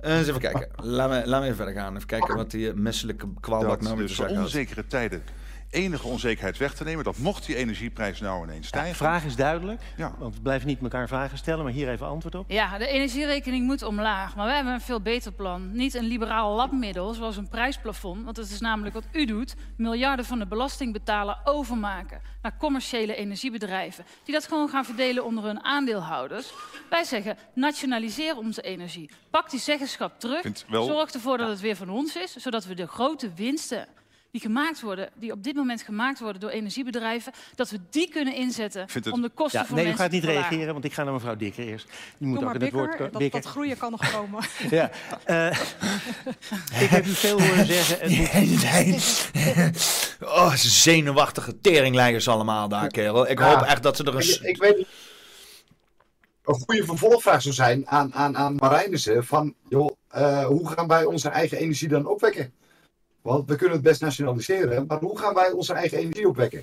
Eh, 0.00 0.18
eens 0.18 0.28
even 0.28 0.40
kijken. 0.40 0.68
Laat 0.76 1.08
me, 1.10 1.26
laat 1.26 1.40
me 1.40 1.44
even 1.44 1.56
verder 1.56 1.74
gaan. 1.74 1.94
Even 1.96 2.06
kijken 2.06 2.36
wat 2.36 2.50
die 2.50 2.74
misselijke 2.74 3.26
kwaalbak 3.40 3.80
nou 3.80 3.96
weer 3.96 4.06
te 4.06 4.12
dus 4.12 4.16
zeggen 4.16 4.42
onzekere 4.42 4.86
tijden 4.86 5.22
enige 5.70 6.06
onzekerheid 6.06 6.56
weg 6.56 6.74
te 6.74 6.84
nemen. 6.84 7.04
Dat 7.04 7.16
mocht 7.18 7.46
die 7.46 7.56
energieprijs 7.56 8.20
nou 8.20 8.42
ineens 8.44 8.60
De 8.60 8.66
stijgen. 8.66 8.94
vraag 8.94 9.24
is 9.24 9.36
duidelijk, 9.36 9.82
Ja. 9.96 10.14
want 10.18 10.34
we 10.34 10.40
blijven 10.40 10.68
niet 10.68 10.82
elkaar 10.82 11.08
vragen 11.08 11.38
stellen, 11.38 11.64
maar 11.64 11.72
hier 11.72 11.88
even 11.90 12.06
antwoord 12.06 12.34
op. 12.34 12.50
Ja, 12.50 12.78
de 12.78 12.86
energierekening 12.86 13.66
moet 13.66 13.82
omlaag. 13.82 14.36
Maar 14.36 14.46
wij 14.46 14.54
hebben 14.54 14.72
een 14.72 14.80
veel 14.80 15.00
beter 15.00 15.32
plan. 15.32 15.72
Niet 15.72 15.94
een 15.94 16.04
liberaal 16.04 16.54
labmiddel, 16.56 17.14
zoals 17.14 17.36
een 17.36 17.48
prijsplafond. 17.48 18.24
Want 18.24 18.36
dat 18.36 18.48
is 18.48 18.60
namelijk 18.60 18.94
wat 18.94 19.04
u 19.12 19.24
doet. 19.24 19.54
Miljarden 19.76 20.24
van 20.24 20.38
de 20.38 20.46
belastingbetaler 20.46 21.38
overmaken 21.44 22.20
naar 22.42 22.56
commerciële 22.58 23.14
energiebedrijven. 23.14 24.04
Die 24.24 24.34
dat 24.34 24.46
gewoon 24.46 24.68
gaan 24.68 24.84
verdelen 24.84 25.24
onder 25.24 25.44
hun 25.44 25.64
aandeelhouders. 25.64 26.52
Wij 26.90 27.04
zeggen, 27.04 27.36
nationaliseer 27.54 28.36
onze 28.36 28.62
energie. 28.62 29.10
Pak 29.30 29.50
die 29.50 29.60
zeggenschap 29.60 30.20
terug. 30.20 30.64
Wel- 30.68 30.84
Zorg 30.84 31.10
ervoor 31.10 31.38
dat 31.38 31.48
het 31.48 31.60
weer 31.60 31.76
van 31.76 31.88
ons 31.90 32.16
is. 32.16 32.36
Zodat 32.36 32.64
we 32.64 32.74
de 32.74 32.86
grote 32.86 33.30
winsten 33.34 33.86
die 34.30 34.40
gemaakt 34.40 34.80
worden, 34.80 35.08
die 35.14 35.32
op 35.32 35.42
dit 35.44 35.54
moment 35.54 35.82
gemaakt 35.82 36.20
worden 36.20 36.40
door 36.40 36.50
energiebedrijven, 36.50 37.32
dat 37.54 37.70
we 37.70 37.78
die 37.90 38.08
kunnen 38.08 38.34
inzetten 38.34 38.86
het- 38.92 39.10
om 39.10 39.20
de 39.22 39.28
kosten 39.28 39.60
Ja, 39.60 39.66
voor 39.66 39.74
nee, 39.74 39.84
u 39.84 39.88
mensen 39.88 40.04
gaat 40.04 40.12
niet 40.12 40.22
te 40.22 40.26
verlagen. 40.26 40.50
reageren, 40.50 40.72
want 40.72 40.84
ik 40.84 40.92
ga 40.92 41.02
naar 41.04 41.12
mevrouw 41.12 41.36
Dikker 41.36 41.64
eerst. 41.66 41.86
Die 42.18 42.26
moet 42.28 42.28
Doe 42.28 42.36
ook 42.36 42.44
maar 42.44 42.54
in 42.54 42.60
het 42.66 42.72
woord 42.74 43.12
dat, 43.12 43.32
dat 43.32 43.44
groeien 43.44 43.76
kan 43.78 43.90
nog 43.90 44.12
komen. 44.12 44.44
Ja, 44.70 44.90
eh, 45.24 45.46
ik 46.82 46.88
heb 46.88 47.06
u 47.06 47.10
veel 47.14 47.40
horen 47.42 47.66
zeggen. 47.66 47.98
Het 48.00 48.10
moet... 48.18 48.32
Nee, 48.32 48.86
nee. 48.86 49.70
Oh, 50.20 50.52
ze 50.54 50.68
zenuwachtige 50.68 51.60
teringleiders 51.60 52.28
allemaal 52.28 52.68
daar, 52.68 52.88
kerel. 52.88 53.28
Ik 53.30 53.38
Ja. 53.38 53.54
hoop 53.54 53.66
echt 53.66 53.82
dat 53.82 53.96
ze 53.96 54.04
er 54.04 54.14
een... 54.14 54.20
Ik, 54.20 54.40
ik 54.42 54.56
weet 54.56 54.76
niet. 54.76 54.86
Een 56.44 56.54
goede 56.54 56.84
vervolgvraag 56.84 57.42
zou 57.42 57.54
zijn 57.54 57.88
aan, 57.88 58.14
aan, 58.14 58.36
aan 58.36 58.54
Marijnissen 58.54 59.24
van, 59.26 59.54
joh, 59.68 59.90
eh, 60.08 60.44
hoe 60.46 60.68
gaan 60.68 60.86
wij 60.88 61.04
onze 61.04 61.28
eigen 61.28 61.58
energie 61.58 61.88
dan 61.88 62.06
opwekken? 62.06 62.52
Want 63.22 63.48
we 63.48 63.56
kunnen 63.56 63.74
het 63.76 63.84
best 63.84 64.00
nationaliseren, 64.00 64.84
maar 64.86 64.98
hoe 64.98 65.18
gaan 65.18 65.34
wij 65.34 65.50
onze 65.50 65.72
eigen 65.72 65.98
energie 65.98 66.28
opwekken? 66.28 66.62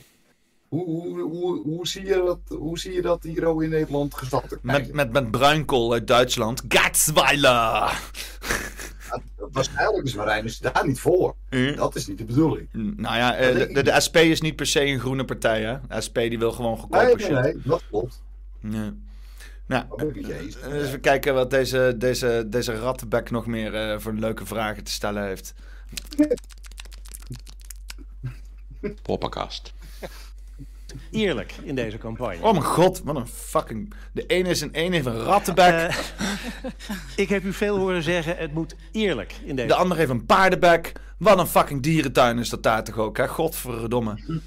Hoe, 0.68 0.86
hoe, 0.86 1.22
hoe, 1.22 1.61
hoe, 1.64 1.88
zie, 1.88 2.06
je 2.06 2.15
dat, 2.26 2.57
hoe 2.60 2.80
zie 2.80 2.94
je 2.94 3.02
dat 3.02 3.23
hier 3.23 3.45
ook 3.45 3.64
in 3.64 3.69
Nederland 3.69 4.15
gestalte 4.15 4.60
Met, 4.61 4.94
met, 4.94 5.11
met 5.11 5.32
bruinkool 5.32 5.94
uit 5.94 6.07
Duitsland. 6.07 6.64
Gatsweiler! 6.68 8.02
Waarschijnlijk 9.52 10.45
is 10.45 10.57
daar 10.57 10.88
niet 10.88 10.99
voor. 10.99 11.36
Dat 11.76 11.95
is 11.95 12.07
niet 12.07 12.18
de 12.18 12.26
bedoeling. 12.26 12.68
Nou 12.72 13.18
ja, 13.18 13.36
eh, 13.36 13.57
de, 13.57 13.68
de, 13.73 13.84
de 13.84 13.99
SP 14.06 14.15
is 14.18 14.41
niet 14.41 14.56
per 14.56 14.65
se 14.65 14.86
een 14.86 14.99
groene 14.99 15.26
partij, 15.26 15.61
hè? 15.61 15.77
De 15.88 16.02
SP 16.06 16.15
die 16.15 16.40
wil 16.40 16.52
gewoon 16.52 16.77
goedkope 16.77 17.15
Nee, 17.18 17.32
nee, 17.32 17.41
nee, 17.41 17.61
dat 17.64 17.84
klopt. 17.90 18.23
Ja. 18.60 18.94
Nou, 19.68 19.86
je 20.14 20.40
eens. 20.40 20.60
eh, 20.60 20.82
even 20.82 20.99
kijken 20.99 21.34
wat 21.34 21.49
deze, 21.49 21.95
deze, 21.98 22.45
deze 22.48 22.80
rattenbek 22.80 23.32
nog 23.32 23.45
meer 23.45 23.76
eh, 23.76 23.99
voor 23.99 24.14
leuke 24.14 24.45
vragen 24.45 24.84
te 24.84 24.91
stellen 24.91 25.23
heeft. 25.26 25.53
Poppenkast. 29.01 29.73
Eerlijk 31.11 31.53
in 31.63 31.76
deze 31.76 31.97
campagne. 31.97 32.43
Oh 32.43 32.51
mijn 32.51 32.63
god, 32.63 33.01
wat 33.03 33.15
een 33.15 33.27
fucking... 33.27 33.93
De 34.11 34.26
ene 34.26 34.49
is 34.49 34.61
een 34.61 34.72
ene 34.72 34.95
heeft 34.95 35.05
een 35.05 35.23
rattenbek. 35.23 35.73
Eh, 35.73 35.97
ik 37.23 37.30
heb 37.30 37.43
u 37.43 37.53
veel 37.53 37.77
horen 37.77 38.03
zeggen, 38.03 38.38
het 38.38 38.53
moet 38.53 38.76
eerlijk 38.91 39.35
in 39.43 39.55
deze 39.55 39.67
de 39.67 39.76
ander 39.76 39.97
heeft 39.97 40.09
een 40.09 40.26
paardenbek. 40.26 40.91
Wat 41.17 41.39
een 41.39 41.47
fucking 41.47 41.81
dierentuin 41.81 42.39
is 42.39 42.49
dat 42.49 42.63
daar 42.63 42.84
toch 42.84 42.97
ook, 42.97 43.17
hè? 43.17 43.27
Godverdomme. 43.27 44.41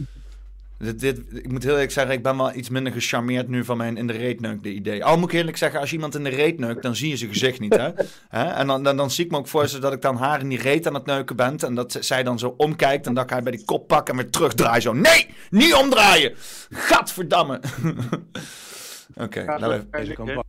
Dit, 0.79 1.01
dit, 1.01 1.23
ik 1.33 1.53
moet 1.53 1.63
heel 1.63 1.73
eerlijk 1.73 1.91
zeggen, 1.91 2.15
ik 2.15 2.23
ben 2.23 2.37
wel 2.37 2.55
iets 2.55 2.69
minder 2.69 2.93
gecharmeerd 2.93 3.49
nu 3.49 3.65
van 3.65 3.77
mijn 3.77 3.97
in 3.97 4.07
de 4.07 4.13
reet 4.13 4.41
neukte 4.41 4.69
idee. 4.69 5.05
Al 5.05 5.19
moet 5.19 5.33
ik 5.33 5.39
eerlijk 5.39 5.57
zeggen, 5.57 5.81
als 5.81 5.93
iemand 5.93 6.15
in 6.15 6.25
de 6.25 6.31
reet 6.31 6.59
neukt, 6.59 6.83
dan 6.83 6.97
zie 6.97 7.09
je 7.09 7.17
zijn 7.17 7.31
gezicht 7.31 7.61
niet. 7.61 7.77
Hè? 7.77 7.91
Hè? 8.39 8.45
En 8.45 8.67
dan, 8.67 8.83
dan, 8.83 8.97
dan 8.97 9.11
zie 9.11 9.25
ik 9.25 9.31
me 9.31 9.37
ook 9.37 9.49
voorstellen 9.49 9.85
dat 9.85 9.95
ik 9.95 10.03
dan 10.03 10.17
haar 10.17 10.41
in 10.41 10.49
die 10.49 10.61
reet 10.61 10.87
aan 10.87 10.95
het 10.95 11.07
neuken 11.07 11.37
ben. 11.37 11.57
En 11.57 11.75
dat 11.75 11.97
zij 12.01 12.23
dan 12.23 12.39
zo 12.39 12.55
omkijkt 12.57 13.07
en 13.07 13.15
dat 13.15 13.25
ik 13.25 13.31
haar 13.31 13.43
bij 13.43 13.53
die 13.53 13.65
kop 13.65 13.89
pak 13.89 14.09
en 14.09 14.17
weer 14.17 14.31
terugdraai. 14.31 14.81
Zo, 14.81 14.93
nee, 14.93 15.27
niet 15.51 15.75
omdraaien! 15.75 16.35
Gadverdamme! 16.71 17.61
Oké, 19.15 19.45
laten 19.47 19.69
we 19.91 19.99
even... 19.99 20.45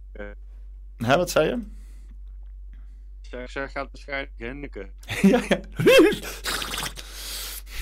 Hè, 0.97 1.17
wat 1.17 1.29
zei 1.29 1.47
je? 1.47 1.59
Zeg, 3.21 3.51
zij 3.51 3.67
gaat 3.69 3.87
waarschijnlijk 3.91 4.31
Henneke. 4.37 4.89
ja, 5.21 5.41
ja. 5.47 5.59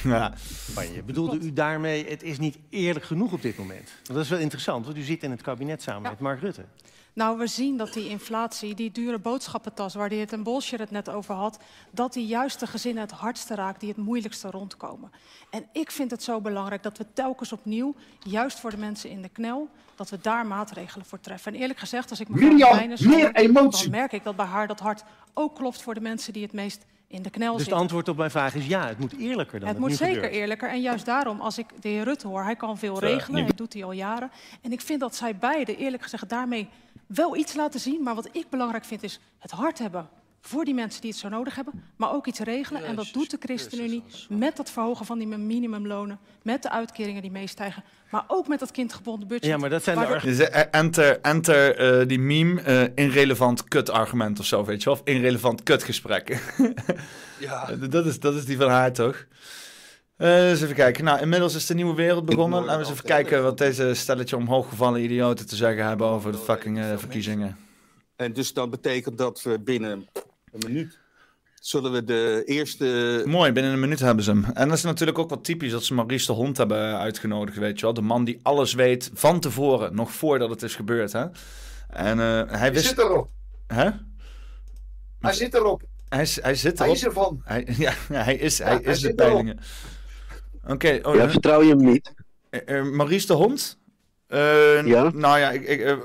Ja. 0.03 0.33
Spanje. 0.69 1.03
Bedoelde 1.03 1.39
u 1.39 1.53
daarmee, 1.53 2.09
het 2.09 2.23
is 2.23 2.39
niet 2.39 2.57
eerlijk 2.69 3.05
genoeg 3.05 3.33
op 3.33 3.41
dit 3.41 3.57
moment? 3.57 3.91
Want 3.93 4.07
dat 4.07 4.23
is 4.23 4.29
wel 4.29 4.39
interessant, 4.39 4.85
want 4.85 4.97
u 4.97 5.01
zit 5.01 5.23
in 5.23 5.31
het 5.31 5.41
kabinet 5.41 5.81
samen 5.81 6.09
met 6.09 6.19
Mark 6.19 6.39
Rutte. 6.39 6.65
Nou, 7.17 7.37
we 7.37 7.47
zien 7.47 7.77
dat 7.77 7.93
die 7.93 8.09
inflatie, 8.09 8.75
die 8.75 8.91
dure 8.91 9.19
boodschappentas 9.19 9.93
waar 9.93 10.09
de 10.09 10.15
heer 10.15 10.27
Ten 10.27 10.43
Bolsje 10.43 10.75
het 10.75 10.91
net 10.91 11.09
over 11.09 11.35
had, 11.35 11.59
dat 11.91 12.13
die 12.13 12.25
juist 12.25 12.59
de 12.59 12.67
gezinnen 12.67 13.03
het 13.03 13.11
hardste 13.11 13.55
raakt 13.55 13.79
die 13.79 13.89
het 13.89 13.97
moeilijkste 13.97 14.49
rondkomen. 14.49 15.11
En 15.49 15.67
ik 15.71 15.91
vind 15.91 16.11
het 16.11 16.23
zo 16.23 16.41
belangrijk 16.41 16.83
dat 16.83 16.97
we 16.97 17.05
telkens 17.13 17.51
opnieuw, 17.51 17.95
juist 18.19 18.59
voor 18.59 18.69
de 18.69 18.77
mensen 18.77 19.09
in 19.09 19.21
de 19.21 19.29
knel, 19.29 19.69
dat 19.95 20.09
we 20.09 20.17
daar 20.21 20.45
maatregelen 20.45 21.05
voor 21.05 21.19
treffen. 21.19 21.53
En 21.53 21.59
eerlijk 21.59 21.79
gezegd, 21.79 22.09
als 22.09 22.19
ik 22.19 22.29
mevrouw 22.29 22.57
Wijners 22.57 23.03
hoor, 23.03 23.15
meer 23.15 23.35
emotie. 23.35 23.89
dan 23.89 23.99
merk 23.99 24.11
ik 24.11 24.23
dat 24.23 24.35
bij 24.35 24.45
haar 24.45 24.67
dat 24.67 24.79
hart 24.79 25.03
ook 25.33 25.55
klopt 25.55 25.81
voor 25.81 25.93
de 25.93 26.01
mensen 26.01 26.33
die 26.33 26.43
het 26.43 26.53
meest 26.53 26.85
in 27.07 27.21
de 27.21 27.29
knel 27.29 27.57
Dus 27.57 27.65
het 27.65 27.73
antwoord 27.73 28.07
op 28.07 28.17
mijn 28.17 28.31
vraag 28.31 28.55
is 28.55 28.65
ja, 28.67 28.87
het 28.87 28.99
moet 28.99 29.17
eerlijker 29.17 29.59
dan 29.59 29.67
Het 29.67 29.77
het, 29.77 29.79
moet 29.79 29.89
nu 29.89 29.95
zeker 29.95 30.13
gebeurt. 30.13 30.33
eerlijker. 30.33 30.69
En 30.69 30.81
juist 30.81 31.05
daarom, 31.05 31.41
als 31.41 31.57
ik 31.57 31.81
de 31.81 31.89
heer 31.89 32.03
Rutte 32.03 32.27
hoor, 32.27 32.43
hij 32.43 32.55
kan 32.55 32.77
veel 32.77 32.95
Zo, 32.95 33.05
regelen. 33.05 33.43
Hij 33.43 33.55
doet 33.55 33.73
hij 33.73 33.83
al 33.83 33.91
jaren. 33.91 34.31
En 34.61 34.71
ik 34.71 34.81
vind 34.81 34.99
dat 34.99 35.15
zij 35.15 35.35
beiden, 35.35 35.77
eerlijk 35.77 36.03
gezegd, 36.03 36.29
daarmee 36.29 36.69
wel 37.07 37.35
iets 37.35 37.53
laten 37.53 37.79
zien. 37.79 38.03
Maar 38.03 38.15
wat 38.15 38.29
ik 38.31 38.49
belangrijk 38.49 38.85
vind, 38.85 39.03
is 39.03 39.19
het 39.39 39.51
hart 39.51 39.79
hebben 39.79 40.09
voor 40.47 40.65
die 40.65 40.73
mensen 40.73 41.01
die 41.01 41.09
het 41.09 41.19
zo 41.19 41.29
nodig 41.29 41.55
hebben. 41.55 41.83
Maar 41.95 42.13
ook 42.13 42.27
iets 42.27 42.39
regelen. 42.39 42.83
En 42.83 42.95
dat 42.95 43.09
doet 43.13 43.31
de 43.31 43.37
ChristenUnie 43.39 44.03
met 44.29 44.55
dat 44.57 44.69
verhogen 44.71 45.05
van 45.05 45.17
die 45.17 45.27
minimumlonen. 45.27 46.19
Met 46.41 46.61
de 46.63 46.69
uitkeringen 46.71 47.21
die 47.21 47.31
meestijgen. 47.31 47.83
Maar 48.11 48.23
ook 48.27 48.47
met 48.47 48.59
dat 48.59 48.71
kindgebonden 48.71 49.27
budget. 49.27 49.45
Ja, 49.45 49.57
maar 49.57 49.69
dat 49.69 49.83
zijn 49.83 49.97
de 49.99 50.05
Waardoor- 50.05 50.29
Dus, 50.29 50.39
eh, 50.39 50.63
enter 50.71 51.19
enter 51.21 51.75
eh, 51.75 52.07
die 52.07 52.19
meme, 52.19 52.61
eh, 52.61 52.83
irrelevant 53.05 53.63
kut 53.63 53.89
argument 53.89 54.39
of 54.39 54.45
zo, 54.45 54.65
weet 54.65 54.83
je 54.83 54.89
wel? 54.89 54.93
Of 54.99 55.01
irrelevant 55.07 55.63
kut 55.63 55.83
gesprek. 55.83 56.29
Ja. 57.39 57.65
dat, 57.89 58.05
is, 58.05 58.19
dat 58.19 58.35
is 58.35 58.45
die 58.45 58.57
van 58.57 58.69
haar, 58.69 58.93
toch? 58.93 59.25
Eh, 60.17 60.49
eens 60.49 60.61
even 60.61 60.75
kijken. 60.75 61.03
Nou, 61.03 61.19
inmiddels 61.21 61.55
is 61.55 61.65
de 61.65 61.73
nieuwe 61.73 61.95
wereld 61.95 62.25
begonnen. 62.25 62.59
Laten 62.59 62.73
we 62.73 62.79
eens 62.79 62.91
even 62.91 63.05
kijken 63.05 63.43
wat 63.43 63.57
deze 63.57 63.93
stelletje 63.93 64.35
omhooggevallen 64.35 65.03
idioten 65.03 65.47
te 65.47 65.55
zeggen 65.55 65.85
hebben 65.85 66.07
over 66.07 66.31
de 66.31 66.37
fucking 66.37 66.79
eh, 66.79 66.97
verkiezingen. 66.97 67.57
En 68.15 68.33
dus 68.33 68.53
dat 68.53 68.69
betekent 68.69 69.17
dat 69.17 69.41
we 69.41 69.59
binnen 69.59 70.07
een 70.63 70.71
minuut 70.71 70.99
zullen 71.61 71.91
we 71.91 72.03
de 72.03 72.41
eerste... 72.45 73.23
Mooi, 73.25 73.51
binnen 73.51 73.71
een 73.71 73.79
minuut 73.79 73.99
hebben 73.99 74.23
ze 74.23 74.31
hem. 74.31 74.43
En 74.53 74.67
dat 74.67 74.77
is 74.77 74.83
natuurlijk 74.83 75.17
ook 75.17 75.29
wat 75.29 75.43
typisch 75.43 75.71
dat 75.71 75.83
ze 75.83 75.93
Maurice 75.93 76.25
de 76.25 76.31
Hond 76.33 76.57
hebben 76.57 76.97
uitgenodigd, 76.99 77.57
weet 77.57 77.79
je 77.79 77.85
wel. 77.85 77.93
De 77.93 78.01
man 78.01 78.23
die 78.23 78.39
alles 78.41 78.73
weet 78.73 79.11
van 79.13 79.39
tevoren, 79.39 79.95
nog 79.95 80.11
voordat 80.11 80.49
het 80.49 80.63
is 80.63 80.75
gebeurd, 80.75 81.11
hè. 81.11 81.25
En 81.89 82.19
eh, 82.19 82.25
hij 82.25 82.45
Hij 82.59 82.73
wist... 82.73 82.85
zit 82.87 82.97
erop. 82.97 83.29
Hè? 83.67 83.89
Hij 85.19 85.33
zit 85.33 85.53
erop. 85.53 85.81
Hij, 86.09 86.21
is- 86.21 86.41
hij 86.41 86.55
zit 86.55 86.77
Hij 86.77 86.87
erop. 86.87 86.97
is 86.99 87.05
ervan. 87.05 87.41
Hij, 87.43 87.67
ja, 87.77 87.93
hij 88.11 88.35
is, 88.35 88.57
Ja, 88.57 88.65
hij 88.65 88.79
hij 88.83 88.93
is 88.93 88.99
de 88.99 89.13
peilingen. 89.15 89.59
Oké. 90.67 90.99
oh, 91.03 91.15
Ja, 91.15 91.23
eh, 91.23 91.29
vertrouw 91.29 91.61
je 91.61 91.69
hem 91.69 91.83
niet? 91.85 92.13
eh, 92.49 92.77
eh, 92.79 92.85
Maurice 92.85 93.27
de 93.27 93.33
Hond? 93.33 93.77
Eh, 94.27 94.85
Ja? 94.85 95.11
Nou 95.13 95.39
ja, 95.39 95.51
ik, 95.51 95.67
ik, 95.67 95.97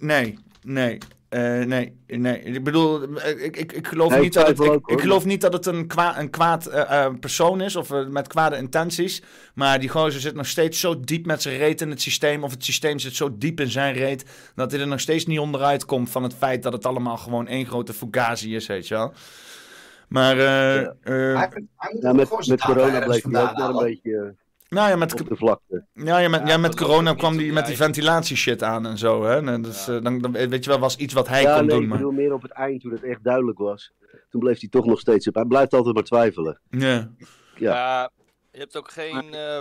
nee, 0.00 0.38
nee. 0.62 0.98
Eh, 1.28 1.64
nee, 1.64 1.96
nee. 2.06 2.40
Ik 2.40 2.64
bedoel, 2.64 3.02
eh, 3.16 3.44
ik, 3.44 3.56
ik, 3.56 3.72
ik, 3.72 3.86
geloof 3.86 4.10
Nee, 4.10 4.20
niet 4.20 4.32
dat 4.32 4.46
het, 4.46 4.60
ik, 4.60 4.70
ook, 4.70 4.86
hoor. 4.86 4.96
ik 4.96 5.02
geloof 5.02 5.24
niet 5.24 5.40
dat 5.40 5.52
het 5.52 5.66
een, 5.66 5.86
kwa, 5.86 6.18
een 6.18 6.30
kwaad 6.30 6.66
eh, 6.66 7.04
eh, 7.04 7.14
persoon 7.20 7.60
is 7.60 7.76
of 7.76 7.90
met 8.08 8.28
kwade 8.28 8.56
intenties. 8.56 9.22
Maar 9.54 9.80
die 9.80 9.88
gozer 9.88 10.20
zit 10.20 10.34
nog 10.34 10.46
steeds 10.46 10.80
zo 10.80 11.00
diep 11.00 11.26
met 11.26 11.42
zijn 11.42 11.56
reet 11.58 11.80
in 11.80 11.90
het 11.90 12.00
systeem. 12.00 12.44
Of 12.44 12.50
het 12.50 12.64
systeem 12.64 12.98
zit 12.98 13.14
zo 13.14 13.38
diep 13.38 13.60
in 13.60 13.70
zijn 13.70 13.94
reet. 13.94 14.24
Dat 14.54 14.70
hij 14.70 14.80
er 14.80 14.86
nog 14.86 15.00
steeds 15.00 15.26
niet 15.26 15.38
onderuit 15.38 15.84
komt 15.84 16.10
van 16.10 16.22
het 16.22 16.34
feit 16.34 16.62
dat 16.62 16.72
het 16.72 16.86
allemaal 16.86 17.16
gewoon 17.16 17.46
één 17.46 17.66
grote 17.66 17.92
fugazi 17.92 18.54
is, 18.54 18.66
weet 18.66 18.88
je 18.88 18.94
wel. 18.94 19.12
Maar, 20.08 20.38
eh, 20.38 20.80
eh, 20.80 21.50
Ja, 22.00 22.12
met, 22.12 22.46
met 22.48 22.60
corona 22.60 23.06
hij 23.06 23.22
ook 23.22 23.56
maar 23.56 23.68
een 23.68 23.76
beetje 23.76 24.34
nou 24.68 24.88
ja, 24.88 24.96
met, 24.96 25.20
op 25.20 25.28
de 25.28 25.36
vlakte. 25.36 25.84
ja, 25.92 26.18
ja, 26.18 26.28
met, 26.28 26.48
ja, 26.48 26.56
met 26.56 26.76
corona 26.76 27.14
kwam 27.14 27.36
hij 27.36 27.50
met 27.52 27.66
die 27.66 27.76
ventilatieshit 27.76 28.62
aan 28.62 28.86
en 28.86 28.98
zo. 28.98 29.24
Hè? 29.24 29.46
En 29.46 29.62
Dus, 29.62 29.88
eh, 29.88 30.02
dan, 30.02 30.18
dan 30.18 30.32
weet 30.32 30.64
je 30.64 30.70
wel, 30.70 30.78
was 30.78 30.96
iets 30.96 31.14
wat 31.14 31.28
hij 31.28 31.42
ja, 31.42 31.56
kon 31.56 31.66
nee, 31.66 31.74
doen. 31.74 31.82
ik 31.82 31.88
Maar... 31.88 31.98
bedoel 31.98 32.12
meer 32.12 32.32
op 32.32 32.42
het 32.42 32.50
eind, 32.52 32.80
toen 32.80 32.92
het 32.92 33.02
echt 33.02 33.24
duidelijk 33.24 33.58
was. 33.58 33.92
Toen 34.30 34.40
bleef 34.40 34.60
hij 34.60 34.68
toch 34.68 34.86
nog 34.86 35.00
steeds 35.00 35.28
op. 35.28 35.34
Hij 35.34 35.44
blijft 35.44 35.74
altijd 35.74 35.94
maar 35.94 36.04
twijfelen. 36.04 36.60
Ja. 36.70 37.10
Ja. 37.54 38.10
Je 38.52 38.58
hebt 38.58 38.76
ook 38.76 38.90
geen. 38.90 39.34
eh, 39.34 39.58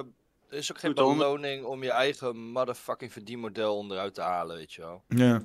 er 0.49 0.57
is 0.57 0.71
ook 0.71 0.79
geen 0.79 0.93
beloning 0.93 1.65
om 1.65 1.83
je 1.83 1.91
eigen 1.91 2.37
motherfucking 2.37 3.11
verdienmodel 3.13 3.77
onderuit 3.77 4.13
te 4.13 4.21
halen, 4.21 4.57
weet 4.57 4.73
je 4.73 4.81
wel. 4.81 5.03
Ja. 5.07 5.41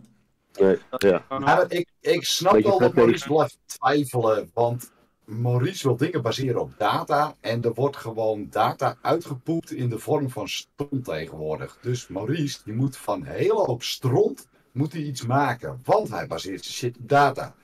Nee, 0.61 0.79
ja. 0.99 1.65
Ik, 1.69 1.89
ik 2.01 2.25
snap 2.25 2.61
wel 2.61 2.79
dat. 2.79 2.95
Maurice 2.95 3.29
blijft 3.29 3.59
twijfelen, 3.67 4.51
want 4.55 4.93
Maurice 5.25 5.87
wil 5.87 5.97
dingen 5.97 6.23
baseren 6.23 6.61
op 6.61 6.73
data 6.79 7.35
en 7.41 7.63
er 7.63 7.75
wordt 7.75 7.97
gewoon 7.97 8.47
data 8.51 8.97
uitgepoept 9.03 9.73
in 9.73 9.89
de 9.89 9.99
vorm 9.99 10.31
van 10.31 10.49
stront 10.49 11.05
tegenwoordig. 11.05 11.79
Dus 11.81 12.09
Maurice 12.09 12.59
die 12.65 12.75
moet 12.75 12.97
van 12.97 13.25
hele 13.25 13.55
hoop 13.55 13.83
stront 13.83 14.47
moet 14.73 14.93
hij 14.93 15.03
iets 15.03 15.27
maken, 15.27 15.81
want 15.85 16.11
hij 16.11 16.27
baseert 16.27 16.65
zijn 16.65 16.75
shit 16.75 16.97
op 16.97 17.09
data. 17.09 17.55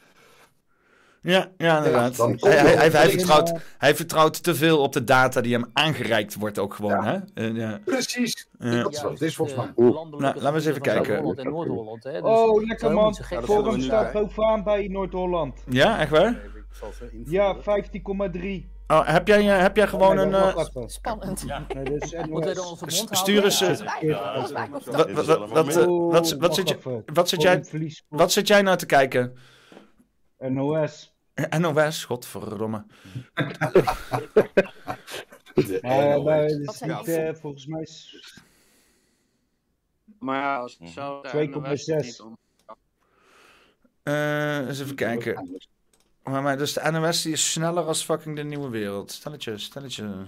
Ja, 1.23 1.51
ja, 1.57 1.77
inderdaad. 1.77 2.17
dan 2.17 2.29
komt 2.39 2.41
hij, 2.41 2.57
hij, 2.57 2.89
hij, 2.89 3.11
vertrouwt, 3.11 3.53
hij 3.79 3.95
vertrouwt 3.95 4.43
te 4.43 4.55
veel 4.55 4.79
op 4.79 4.93
de 4.93 5.05
data 5.05 5.41
die 5.41 5.53
hem 5.53 5.71
aangereikt 5.73 6.35
wordt 6.35 6.59
ook 6.59 6.75
gewoon, 6.75 7.05
hè? 7.05 7.19
Eh, 7.35 7.57
ja. 7.57 7.81
Precies. 7.85 8.49
Ja. 8.59 8.83
Dat 8.83 8.93
is 8.93 9.03
wat 9.03 9.13
het 9.13 9.23
is 9.23 9.37
volgens 9.37 9.59
mij. 9.59 9.73
Nou, 9.77 10.21
laten 10.21 10.43
we 10.43 10.53
eens 10.53 10.67
even 10.67 10.81
kijken. 10.81 11.17
En 11.17 11.51
Noord-Holland. 11.51 12.03
Dus 12.03 12.21
Oh, 12.21 12.67
lekker 12.67 12.93
man. 12.93 13.15
Forum 13.43 13.81
staat 13.81 14.13
bovenaan 14.13 14.63
bij 14.63 14.89
Noord-Holland. 14.89 15.63
Ja, 15.69 15.99
echt 15.99 16.11
waar? 16.11 16.37
Ja, 17.25 17.57
15,3. 17.57 17.63
Oh, 18.87 19.07
heb, 19.09 19.27
jij, 19.27 19.41
eh, 19.55 19.61
heb 19.61 19.77
jij 19.77 19.87
gewoon 19.89 20.19
een... 20.19 20.35
eh, 20.35 20.65
Spannend. 20.87 21.45
Nee, 21.75 21.85
dus 21.85 22.13
mond 22.29 22.45
houden? 22.45 23.17
Stuur 23.17 23.45
eens... 23.45 23.59
Ja, 23.59 24.41
wat, 24.41 24.85
wat, 24.85 25.11
wat, 25.11 25.49
wat, 25.51 25.85
wat, 25.85 26.33
wat 26.33 26.55
zit 26.55 26.69
je- 26.69 27.03
wat 27.07 27.29
zit 27.29 27.43
jij, 27.43 27.65
wat 28.09 28.33
zit 28.33 28.49
jij 28.49 28.63
nou 28.63 28.77
te 28.77 28.87
kijken? 28.87 29.37
NOS. 30.39 31.15
NOS, 31.59 32.05
godverdomme. 32.05 32.85
Maar 35.83 36.43
het 36.43 36.65
Wat 36.65 36.75
is 36.75 36.81
niet, 36.81 37.09
eh, 37.09 37.35
volgens 37.35 37.67
mij 37.67 37.81
is 37.83 38.23
Maar 40.19 40.41
ja, 40.41 40.57
als 40.57 40.77
het 40.79 40.89
zo... 40.89 41.21
2,6. 41.27 42.39
Eh, 44.03 44.67
eens 44.69 44.81
even 44.81 44.95
kijken. 44.95 45.61
Maar, 46.29 46.43
maar 46.43 46.59
dus 46.59 46.73
de 46.73 46.91
NOS 46.91 47.23
die 47.23 47.33
is 47.33 47.53
sneller 47.53 47.85
als 47.85 48.05
fucking 48.05 48.37
de 48.37 48.43
nieuwe 48.45 48.69
wereld. 48.71 49.11
Stelletje, 49.13 49.59
stelletje. 49.59 50.27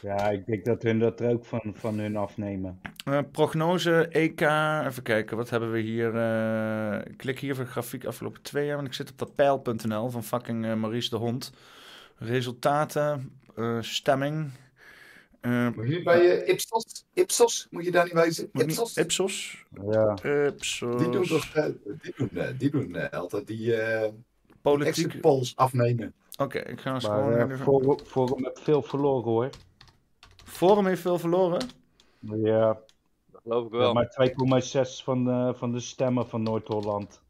Ja, 0.00 0.30
ik 0.30 0.46
denk 0.46 0.64
dat 0.64 0.82
hun 0.82 0.98
dat 0.98 1.20
er 1.20 1.30
ook 1.30 1.44
van, 1.44 1.74
van 1.76 1.98
hun 1.98 2.16
afnemen. 2.16 2.80
Eh, 3.04 3.18
prognose, 3.32 4.08
EK, 4.08 4.40
even 4.86 5.02
kijken, 5.02 5.36
wat 5.36 5.50
hebben 5.50 5.72
we 5.72 5.78
hier? 5.80 6.14
eh, 6.16 6.98
ik 7.12 7.16
klik 7.16 7.38
hier 7.38 7.54
voor 7.54 7.66
grafiek 7.66 8.04
afgelopen 8.04 8.42
twee 8.42 8.66
jaar, 8.66 8.76
want 8.76 8.88
ik 8.88 8.94
zit 8.94 9.10
op 9.10 9.18
dat 9.18 9.34
pijl.nl 9.34 10.10
van 10.10 10.24
fucking 10.24 10.64
eh, 10.64 10.74
Maurice 10.74 11.10
de 11.10 11.16
Hond. 11.16 11.52
Resultaten, 12.16 13.40
eh, 13.56 13.78
stemming. 13.80 14.50
eh, 15.40 15.68
Moet 15.76 15.88
je 15.88 16.02
bij 16.02 16.22
je 16.22 16.44
Ipsos, 16.44 17.04
Ipsos, 17.14 17.66
moet 17.70 17.84
je 17.84 17.90
daar 17.90 18.04
niet? 18.04 18.14
Moet 18.14 18.52
niet- 18.52 18.62
Ipsos? 18.78 18.96
Ipsos? 18.96 19.64
Ja. 19.90 20.16
Ipsos. 20.46 20.96
Die 21.02 21.10
doen, 21.10 21.26
toch, 21.26 21.52
die 22.02 22.14
doen, 22.16 22.30
die 22.58 22.70
doen 22.70 23.10
altijd 23.10 23.46
die 23.46 23.74
eh 23.76 24.12
Politiek. 24.62 25.04
exit 25.06 25.20
polls 25.20 25.56
afnemen. 25.56 26.14
Oké, 26.38 26.58
ik 26.58 26.80
ga 26.80 26.94
eens 26.94 27.06
Maar 27.08 27.22
gewoon... 27.22 27.50
even- 27.50 27.58
Forum, 27.64 27.98
Forum 27.98 28.44
heeft 28.44 28.60
veel 28.60 28.82
verloren 28.82 29.30
hoor. 29.30 29.50
Forum 30.44 30.86
heeft 30.86 31.00
veel 31.00 31.18
verloren. 31.18 31.68
Ja. 32.20 32.78
Dat 33.32 33.40
geloof 33.42 33.66
ik 33.66 33.72
Ja, 33.72 33.78
wel. 33.78 33.92
maar 33.92 34.08
2,6 34.10 35.02
van, 35.04 35.24
de- 35.24 35.54
van 35.56 35.72
de 35.72 35.80
stemmen 35.80 36.28
van 36.28 36.42
Noord-Holland. 36.42 37.22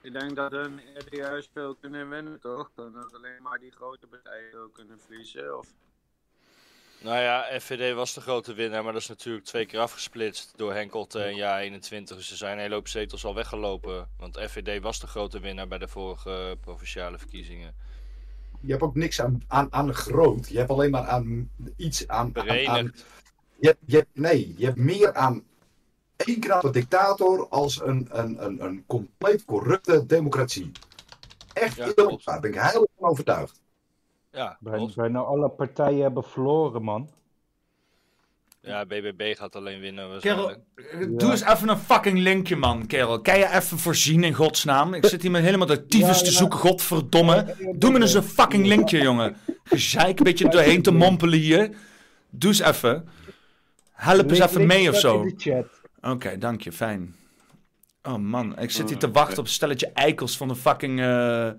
Ik 0.00 0.12
denk 0.12 0.36
dat 0.36 0.50
hun 0.50 0.78
eerder 0.78 1.16
juist 1.16 1.50
veel 1.52 1.74
kunnen 1.74 2.08
winnen, 2.08 2.40
toch? 2.40 2.70
Dan 2.74 2.92
dat 2.92 3.14
alleen 3.14 3.42
maar 3.42 3.58
die 3.58 3.70
grote 3.72 4.06
partijen 4.06 4.62
ook 4.64 4.72
kunnen 4.74 4.98
verliezen. 5.00 5.58
Of... 5.58 5.66
Nou 6.98 7.18
ja, 7.18 7.44
FVD 7.60 7.94
was 7.94 8.14
de 8.14 8.20
grote 8.20 8.54
winnaar, 8.54 8.84
maar 8.84 8.92
dat 8.92 9.02
is 9.02 9.08
natuurlijk 9.08 9.44
twee 9.44 9.66
keer 9.66 9.80
afgesplitst 9.80 10.52
door 10.56 10.72
Henkelte 10.74 11.22
en 11.22 11.34
Ja 11.36 11.60
21. 11.60 12.16
Dus 12.16 12.30
er 12.30 12.36
zijn 12.36 12.52
een 12.52 12.58
hele 12.62 12.74
hoop 12.74 12.88
zetels 12.88 13.24
al 13.24 13.34
weggelopen. 13.34 14.08
Want 14.18 14.38
FVD 14.40 14.82
was 14.82 15.00
de 15.00 15.06
grote 15.06 15.40
winnaar 15.40 15.68
bij 15.68 15.78
de 15.78 15.88
vorige 15.88 16.56
provinciale 16.60 17.18
verkiezingen. 17.18 17.74
je 18.60 18.70
hebt 18.70 18.82
ook 18.82 18.94
niks 18.94 19.20
aan, 19.20 19.42
aan, 19.46 19.72
aan 19.72 19.94
groot. 19.94 20.48
Je 20.48 20.58
hebt 20.58 20.70
alleen 20.70 20.90
maar 20.90 21.06
aan 21.06 21.50
iets 21.76 22.08
aan. 22.08 22.32
aan, 22.68 22.92
je, 23.60 23.66
hebt- 23.66 23.80
je, 23.86 23.96
hebt- 23.96 24.08
nee, 24.18 24.54
je 24.58 24.64
hebt 24.64 24.78
meer 24.78 25.14
aan 25.14 25.44
één 26.16 26.40
knappe 26.40 26.70
dictator 26.70 27.48
als 27.48 27.80
een, 27.80 28.08
een, 28.10 28.44
een, 28.44 28.64
een 28.64 28.84
compleet 28.86 29.44
corrupte 29.44 30.06
democratie. 30.06 30.72
Echt 31.52 31.76
eerlijk, 31.78 32.24
daar 32.24 32.40
ben 32.40 32.50
ik 32.50 32.56
heilig 32.60 32.88
van 32.98 33.08
overtuigd. 33.08 33.60
Ja, 34.36 34.56
Bijna, 34.60 34.86
bijna 34.94 35.18
alle 35.20 35.48
partijen 35.48 36.02
hebben 36.02 36.22
verloren, 36.24 36.82
man. 36.82 37.08
ja, 38.60 38.84
BBB 38.86 39.34
gaat 39.36 39.56
alleen 39.56 39.80
winnen 39.80 40.20
Kerel, 40.20 40.36
waarschijnlijk. 40.46 41.10
eh, 41.12 41.18
doe 41.18 41.30
eens 41.30 41.42
even 41.44 41.68
een 41.68 41.78
fucking 41.78 42.18
linkje, 42.18 42.56
man, 42.56 42.86
kerel. 42.86 43.20
Kan 43.20 43.38
je 43.38 43.48
even 43.54 43.78
voorzien 43.78 44.24
in 44.24 44.34
godsnaam? 44.34 44.94
Ik 44.94 45.06
zit 45.06 45.22
hier 45.22 45.30
met 45.30 45.42
helemaal 45.42 45.66
de 45.66 45.86
tyfus 45.86 46.22
te 46.24 46.30
zoeken, 46.30 46.58
godverdomme. 46.58 47.54
Doe 47.76 47.90
me 47.92 48.00
eens 48.00 48.14
een 48.14 48.22
fucking 48.22 48.66
linkje, 48.66 48.98
jongen. 48.98 49.36
Gezeik 49.64 50.18
een 50.18 50.24
beetje 50.24 50.48
doorheen 50.48 50.82
te 50.82 50.90
mompelen 50.90 51.38
hier. 51.38 51.70
Doe 52.30 52.50
eens 52.50 52.60
even. 52.60 53.08
Help 53.92 54.30
eens 54.30 54.38
even 54.38 54.66
mee 54.66 54.88
of 54.88 54.96
zo. 54.96 55.26
Oké, 56.02 56.38
dank 56.38 56.60
je, 56.60 56.72
fijn. 56.72 57.14
Oh 58.02 58.16
man, 58.16 58.58
ik 58.58 58.70
zit 58.70 58.88
hier 58.88 58.98
te 58.98 59.10
wachten 59.10 59.38
op 59.38 59.44
een 59.44 59.50
stelletje 59.50 59.90
eikels 59.92 60.36
van 60.36 60.48
de 60.48 60.56
fucking... 60.56 61.00
eh, 61.00 61.50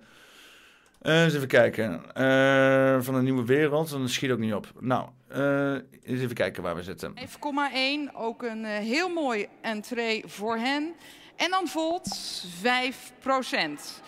eh, 1.01 1.23
eens 1.23 1.33
even 1.33 1.47
kijken. 1.47 2.13
Eh, 2.13 2.97
van 2.99 3.13
de 3.13 3.21
nieuwe 3.21 3.45
wereld, 3.45 3.89
dan 3.89 4.09
schiet 4.09 4.31
ook 4.31 4.39
niet 4.39 4.53
op. 4.53 4.71
Nou, 4.79 5.07
eh, 5.27 5.71
eens 6.03 6.21
even 6.21 6.35
kijken 6.35 6.63
waar 6.63 6.75
we 6.75 6.83
zitten. 6.83 7.13
5,1. 7.15 8.15
Ook 8.15 8.43
een 8.43 8.65
heel 8.65 9.09
mooi 9.09 9.47
entree 9.61 10.23
voor 10.25 10.57
hen. 10.57 10.93
En 11.35 11.49
dan 11.49 11.67
Volt 11.67 12.17
5% 12.61 14.01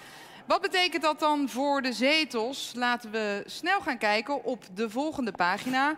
Wat 0.45 0.61
betekent 0.61 1.03
dat 1.03 1.19
dan 1.19 1.49
voor 1.49 1.81
de 1.81 1.93
zetels? 1.93 2.71
Laten 2.75 3.11
we 3.11 3.43
snel 3.45 3.81
gaan 3.81 3.97
kijken 3.97 4.43
op 4.43 4.63
de 4.73 4.89
volgende 4.89 5.31
pagina. 5.31 5.97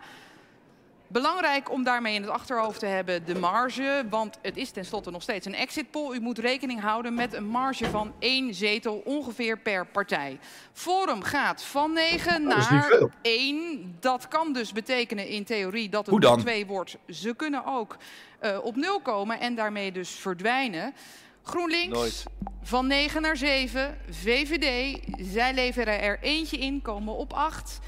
Belangrijk 1.12 1.70
om 1.70 1.84
daarmee 1.84 2.14
in 2.14 2.22
het 2.22 2.30
achterhoofd 2.30 2.78
te 2.78 2.86
hebben 2.86 3.24
de 3.24 3.38
marge, 3.38 4.04
want 4.10 4.38
het 4.42 4.56
is 4.56 4.70
tenslotte 4.70 5.10
nog 5.10 5.22
steeds 5.22 5.46
een 5.46 5.54
exit 5.54 5.90
poll. 5.90 6.14
U 6.14 6.20
moet 6.20 6.38
rekening 6.38 6.80
houden 6.80 7.14
met 7.14 7.34
een 7.34 7.46
marge 7.46 7.90
van 7.90 8.12
één 8.18 8.54
zetel 8.54 9.02
ongeveer 9.04 9.58
per 9.58 9.86
partij. 9.86 10.38
Forum 10.72 11.22
gaat 11.22 11.62
van 11.62 11.92
9 11.92 12.44
dat 12.44 12.58
is 12.58 12.70
niet 12.70 12.80
naar 12.80 12.88
veel. 12.88 13.10
1. 13.22 13.96
Dat 14.00 14.28
kan 14.28 14.52
dus 14.52 14.72
betekenen 14.72 15.28
in 15.28 15.44
theorie 15.44 15.88
dat 15.88 16.06
het 16.06 16.18
nog 16.18 16.40
2 16.40 16.66
wordt. 16.66 16.96
Ze 17.08 17.34
kunnen 17.34 17.64
ook 17.66 17.96
eh, 18.38 18.58
op 18.62 18.76
0 18.76 19.00
komen 19.00 19.40
en 19.40 19.54
daarmee 19.54 19.92
dus 19.92 20.10
verdwijnen. 20.10 20.94
GroenLinks 21.42 21.94
Nooit. 21.98 22.24
van 22.62 22.86
9 22.86 23.22
naar 23.22 23.36
7. 23.36 23.98
VVD, 24.10 24.98
zij 25.18 25.54
leveren 25.54 26.00
er 26.00 26.18
eentje 26.20 26.58
in, 26.58 26.82
komen 26.82 27.14
op 27.14 27.32
8. 27.32 27.78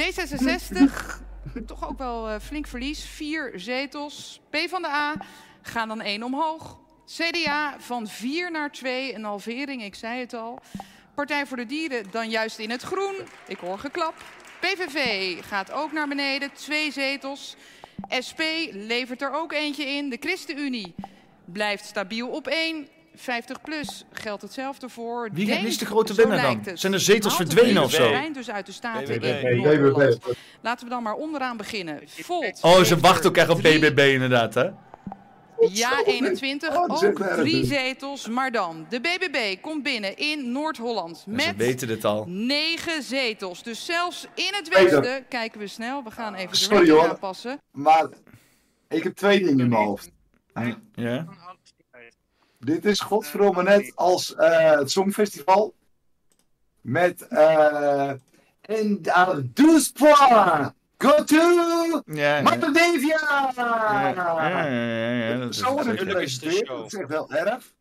D66, 0.00 1.28
toch 1.66 1.88
ook 1.88 1.98
wel 1.98 2.28
eh, 2.28 2.40
flink 2.40 2.66
verlies. 2.66 3.04
4 3.04 3.52
zetels. 3.54 4.40
PvdA 4.50 5.14
gaan 5.62 5.88
dan 5.88 6.00
1 6.00 6.22
omhoog. 6.22 6.78
CDA 7.06 7.76
van 7.78 8.06
4 8.06 8.50
naar 8.50 8.72
2, 8.72 9.14
een 9.14 9.24
halvering, 9.24 9.82
ik 9.82 9.94
zei 9.94 10.20
het 10.20 10.34
al. 10.34 10.58
Partij 11.14 11.46
voor 11.46 11.56
de 11.56 11.66
Dieren 11.66 12.10
dan 12.10 12.30
juist 12.30 12.58
in 12.58 12.70
het 12.70 12.82
groen. 12.82 13.14
Ik 13.46 13.58
hoor 13.58 13.78
geklap. 13.78 14.14
PVV 14.60 15.36
gaat 15.44 15.72
ook 15.72 15.92
naar 15.92 16.08
beneden, 16.08 16.52
twee 16.52 16.92
zetels. 16.92 17.56
SP 18.26 18.40
levert 18.70 19.22
er 19.22 19.32
ook 19.32 19.52
eentje 19.52 19.84
in. 19.84 20.10
De 20.10 20.16
ChristenUnie 20.20 20.94
blijft 21.44 21.84
stabiel 21.84 22.28
op 22.28 22.46
1. 22.46 22.88
50 23.14 23.60
plus 23.60 24.04
geldt 24.12 24.42
hetzelfde 24.42 24.88
voor. 24.88 25.28
Wie, 25.32 25.46
Denk, 25.46 25.58
wie 25.60 25.68
is 25.68 25.78
de 25.78 25.86
grote 25.86 26.14
winnaar 26.14 26.42
dan? 26.64 26.76
Zijn 26.78 26.92
er 26.92 27.00
zetels 27.00 27.36
verdwenen 27.36 27.82
of 27.82 27.90
zo? 27.90 28.12
Dus 28.32 28.50
uit 28.50 28.66
de 28.66 28.72
Staten 28.72 29.18
BBB. 29.18 30.16
Laten 30.60 30.84
we 30.84 30.90
dan 30.90 31.02
maar 31.02 31.14
onderaan 31.14 31.56
beginnen. 31.56 32.00
Volt. 32.06 32.58
Oh, 32.62 32.80
ze 32.82 32.98
wachten 32.98 33.28
ook 33.30 33.36
echt 33.36 33.48
op. 33.48 33.56
BBB 33.62 33.98
inderdaad, 33.98 34.54
hè? 34.54 34.68
Ja, 35.68 36.04
21. 36.04 36.68
Oh, 36.76 36.88
dat 36.88 36.96
is 36.96 37.02
echt 37.08 37.10
ook 37.10 37.20
erg, 37.26 37.36
drie 37.40 37.64
zetels. 37.64 38.28
Maar 38.28 38.52
dan, 38.52 38.86
de 38.88 39.00
BBB 39.00 39.60
komt 39.60 39.82
binnen 39.82 40.16
in 40.16 40.52
Noord-Holland 40.52 41.18
Ze 41.18 41.30
met 41.30 41.56
weten 41.56 41.88
dit 41.88 42.04
al. 42.04 42.24
negen 42.28 43.02
zetels. 43.02 43.62
Dus 43.62 43.84
zelfs 43.84 44.26
in 44.34 44.50
het 44.52 44.68
westen, 44.68 45.28
kijken 45.28 45.60
we 45.60 45.66
snel, 45.66 46.02
we 46.04 46.10
gaan 46.10 46.34
even 46.34 46.50
de 46.50 46.56
Sorry, 46.56 46.90
hoor. 46.90 47.08
aanpassen. 47.08 47.60
Maar 47.72 48.08
ik 48.88 49.02
heb 49.02 49.14
twee 49.14 49.38
dingen 49.38 49.58
in 49.60 49.68
mijn 49.68 49.82
hoofd. 49.84 50.10
Ja? 50.94 51.26
Dit 52.60 52.84
is 52.84 53.00
godverdomme 53.00 53.62
net 53.62 53.92
als 53.94 54.34
eh, 54.34 54.70
het 54.70 54.90
Songfestival. 54.90 55.74
Met 56.80 57.28
eh 57.28 58.12
en. 58.60 59.00
Go 60.98 61.24
to 61.24 62.02
Ja. 62.06 62.40
Matadevia! 62.42 63.52
Ja, 63.56 65.52
Zo 65.52 65.72
wordt 65.72 65.86
het 65.88 65.98
gepresenteerd. 65.98 66.66
Dat 66.66 66.86
is 66.86 66.94
echt 66.94 67.08
wel 67.08 67.30
erg. 67.30 67.72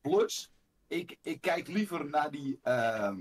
Plus, 0.00 0.50
ik, 0.88 1.16
ik 1.22 1.40
kijk 1.40 1.68
liever 1.68 2.08
naar 2.10 2.30
die, 2.30 2.58
ehm 2.62 3.18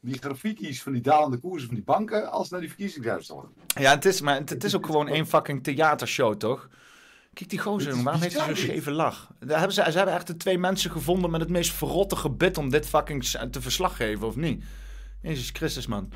die 0.00 0.18
grafiekjes 0.18 0.82
van 0.82 0.92
die 0.92 1.02
dalende 1.02 1.36
koersen 1.36 1.66
van 1.66 1.74
die 1.76 1.84
banken 1.84 2.30
als 2.30 2.50
naar 2.50 2.60
die 2.60 2.68
verkiezingsuitslagen. 2.68 3.48
Ja, 3.66 3.90
het 3.90 4.04
is, 4.04 4.20
maar 4.20 4.34
het, 4.34 4.50
het 4.50 4.64
is 4.64 4.76
ook 4.76 4.86
gewoon 4.86 5.08
één 5.08 5.26
fucking 5.26 5.62
theatershow, 5.62 6.36
toch? 6.36 6.68
Kijk 7.34 7.50
die 7.50 7.58
gozer, 7.58 8.02
waarom 8.02 8.22
heeft 8.22 8.36
hij 8.36 8.44
zo'n 8.46 8.56
scheve 8.56 8.90
lach? 8.90 9.28
Daar 9.40 9.58
hebben 9.58 9.74
ze, 9.76 9.84
ze 9.90 9.96
hebben 9.96 10.14
echt 10.14 10.26
de 10.26 10.36
twee 10.36 10.58
mensen 10.58 10.90
gevonden 10.90 11.30
met 11.30 11.40
het 11.40 11.50
meest 11.50 11.72
verrotte 11.72 12.16
gebit 12.16 12.58
om 12.58 12.70
dit 12.70 12.86
fucking 12.86 13.24
te 13.50 13.60
verslaggeven, 13.60 14.26
of 14.26 14.36
niet? 14.36 14.64
Jezus 15.22 15.50
Christus, 15.52 15.86
man. 15.86 16.12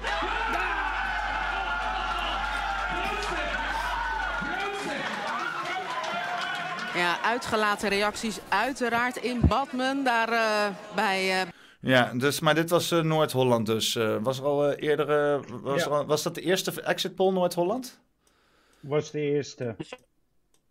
Ja, 6.95 7.20
uitgelaten 7.23 7.89
reacties 7.89 8.39
uiteraard 8.49 9.16
in 9.16 9.40
Badmen. 9.49 10.05
Daar 10.05 10.28
eh, 10.32 10.74
bij... 10.95 11.40
eh, 11.43 11.49
Ja, 11.81 12.12
dus, 12.15 12.40
maar 12.40 12.55
dit 12.55 12.70
was 12.70 12.90
eh, 12.90 13.01
Noord-Holland 13.03 13.66
dus. 13.66 13.97
Eh, 13.97 14.16
was 14.23 14.39
er 14.39 14.45
al 14.45 14.73
eerder... 14.73 15.40
was, 15.62 15.81
Ja. 15.81 15.86
er 15.86 15.93
al- 15.93 16.07
was 16.07 16.23
dat 16.23 16.35
de 16.35 16.40
eerste 16.40 16.82
exit 16.82 17.15
poll 17.15 17.32
Noord-Holland? 17.32 18.01
Was 18.81 19.11
de 19.11 19.20
eerste. 19.20 19.77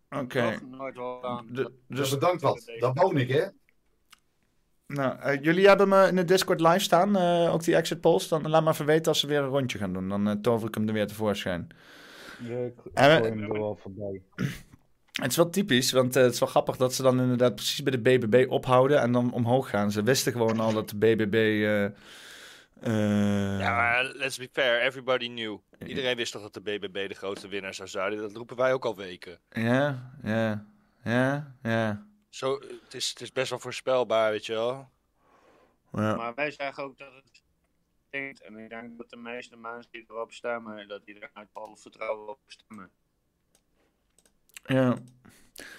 Oké. 0.10 0.60
De- 1.52 1.72
Dus 1.88 2.00
dus, 2.00 2.10
bedankt 2.10 2.42
wat. 2.42 2.72
Dat 2.80 2.98
woon 2.98 3.18
ik, 3.18 3.30
hè? 3.30 3.46
nou, 4.88 5.20
eh, 5.20 5.42
jullie 5.44 5.68
hebben 5.68 5.90
me 5.90 6.08
in 6.08 6.16
de 6.16 6.24
Discord 6.26 6.60
live 6.62 6.80
staan, 6.80 7.16
eh, 7.16 7.54
ook 7.54 7.64
die 7.64 7.76
exit 7.76 8.02
polls. 8.02 8.28
Dan 8.28 8.50
laat 8.50 8.64
maar 8.64 8.74
even 8.74 8.86
weten 8.86 9.08
als 9.08 9.20
ze 9.20 9.28
weer 9.28 9.40
een 9.40 9.48
rondje 9.50 9.78
gaan 9.78 9.94
doen. 9.94 10.10
Dan 10.10 10.28
eh, 10.28 10.36
tover 10.42 10.68
ik 10.68 10.76
hem 10.76 10.88
er 10.88 10.94
weer 10.94 11.08
tevoorschijn. 11.08 11.68
Ja, 12.44 12.58
ik 12.58 12.74
En 12.94 13.24
hem 13.24 13.42
er 13.44 13.52
wel 13.54 13.76
voorbij. 13.82 14.22
Het 15.22 15.32
is 15.32 15.36
wel 15.38 15.50
typisch, 15.50 15.92
want 15.92 16.14
het 16.14 16.34
is 16.34 16.40
wel 16.40 16.50
grappig 16.50 16.78
dat 16.78 16.94
ze 16.94 17.02
dan 17.02 17.20
inderdaad 17.22 17.56
precies 17.56 17.84
bij 17.84 17.92
de 17.92 18.00
BBB 18.02 18.46
ophouden 18.50 19.02
en 19.02 19.12
dan 19.12 19.32
omhoog 19.34 19.70
gaan. 19.70 19.92
Ze 19.92 20.04
wisten 20.04 20.32
gewoon 20.32 20.60
al 20.60 20.74
dat 20.74 20.90
de 20.90 20.96
BBB... 20.98 21.34
eh, 21.34 21.86
eh, 21.86 23.60
Ja, 23.60 23.76
maar 23.76 24.12
let's 24.16 24.38
be 24.38 24.50
fair, 24.52 24.82
everybody 24.82 25.28
knew. 25.28 25.58
Iedereen 25.86 26.16
wist 26.16 26.32
toch 26.32 26.42
dat 26.42 26.54
de 26.54 26.62
BBB 26.62 27.08
de 27.08 27.16
grootste 27.16 27.48
winnaar 27.48 27.74
zou 27.74 27.88
zijn. 27.88 28.18
Dat 28.18 28.36
roepen 28.36 28.56
wij 28.56 28.74
ook 28.74 28.86
al 28.86 28.96
weken. 28.96 29.40
ja, 29.50 30.12
ja, 30.24 30.66
ja, 31.04 31.56
ja. 31.64 32.06
Zo, 32.30 32.60
het, 32.60 32.94
is, 32.94 33.10
het 33.10 33.22
is 33.22 33.32
best 33.32 33.50
wel 33.50 33.60
voorspelbaar, 33.60 34.32
weet 34.32 34.46
je 34.46 34.54
wel. 34.54 34.90
ja. 35.92 36.16
Maar 36.16 36.36
wij 36.36 36.52
zeggen 36.52 36.84
ook 36.84 36.98
dat 36.98 37.14
het 37.14 37.42
denkt. 38.10 38.42
En 38.42 38.58
ik 38.58 38.70
denk 38.70 38.98
dat 38.98 39.10
de 39.10 39.18
meeste 39.18 39.58
mensen 39.58 39.92
die 39.92 40.06
erop 40.08 40.34
stemmen, 40.34 40.88
dat 40.88 41.06
die 41.06 41.20
er 41.20 41.30
uit 41.34 41.50
alle 41.54 41.78
vertrouwen 41.78 42.30
op 42.30 42.40
stemmen. 42.48 42.92
Ja. 44.68 44.96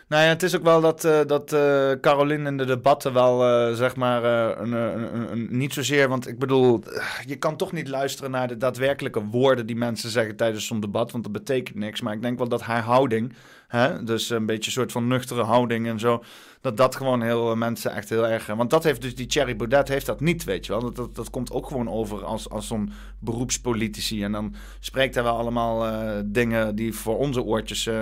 Nou 0.09 0.23
ja, 0.23 0.29
het 0.29 0.43
is 0.43 0.57
ook 0.57 0.63
wel 0.63 0.81
dat, 0.81 1.05
eh 1.05 1.21
dat 1.27 1.53
eh 1.53 1.93
Caroline 2.01 2.49
in 2.49 2.57
de 2.57 2.65
debatten 2.65 3.13
wel, 3.13 3.45
eh, 3.45 3.75
zeg 3.75 3.97
maar, 3.97 4.25
een, 4.59 4.73
een, 4.73 5.33
een, 5.33 5.49
niet 5.51 5.73
zozeer, 5.73 6.09
want 6.09 6.29
ik 6.29 6.39
bedoel, 6.39 6.83
je 7.27 7.37
kan 7.37 7.57
toch 7.57 7.73
niet 7.73 7.89
luisteren 7.89 8.31
naar 8.31 8.49
de 8.49 8.57
daadwerkelijke 8.57 9.25
woorden 9.25 9.67
die 9.67 9.77
mensen 9.77 10.11
zeggen 10.11 10.37
tijdens 10.37 10.67
zo'n 10.67 10.81
debat, 10.81 11.11
want 11.13 11.25
dat 11.25 11.33
betekent 11.33 11.77
niks. 11.77 12.01
Maar 12.01 12.15
ik 12.15 12.23
denk 12.23 12.39
wel 12.39 12.49
dat 12.49 12.63
haar 12.63 12.83
houding, 12.83 13.33
hè, 13.69 14.05
dus 14.05 14.31
een 14.31 14.47
beetje 14.47 14.67
een 14.67 14.73
soort 14.73 14.93
van 14.93 15.07
nuchtere 15.07 15.43
houding 15.43 15.87
en 15.87 15.99
zo, 15.99 16.25
dat 16.61 16.77
dat 16.77 16.97
gewoon 16.97 17.23
heel 17.23 17.51
eh, 17.51 17.57
mensen 17.57 17.93
echt 17.93 18.09
heel 18.09 18.27
erg, 18.27 18.47
want 18.47 18.71
dat 18.71 18.85
heeft 18.85 19.03
dus 19.03 19.15
die 19.15 19.27
Thierry 19.27 19.57
Baudet 19.57 19.89
heeft 19.89 20.07
dat 20.07 20.21
niet, 20.21 20.45
weet 20.45 20.67
je 20.67 20.73
wel. 20.73 20.81
Dat, 20.81 20.97
dat, 20.97 21.15
dat 21.15 21.31
komt 21.31 21.51
ook 21.51 21.67
gewoon 21.67 21.89
over 21.89 22.25
als, 22.25 22.51
als 22.51 22.67
zo'n 22.67 22.93
beroepspolitici 23.19 24.23
en 24.25 24.33
dan 24.33 24.55
spreekt 24.81 25.15
hij 25.15 25.25
wel 25.25 25.37
allemaal 25.37 25.87
eh, 25.87 26.21
dingen 26.25 26.75
die 26.75 26.95
voor 26.95 27.19
onze 27.19 27.43
oortjes 27.43 27.87
eh, 27.87 27.95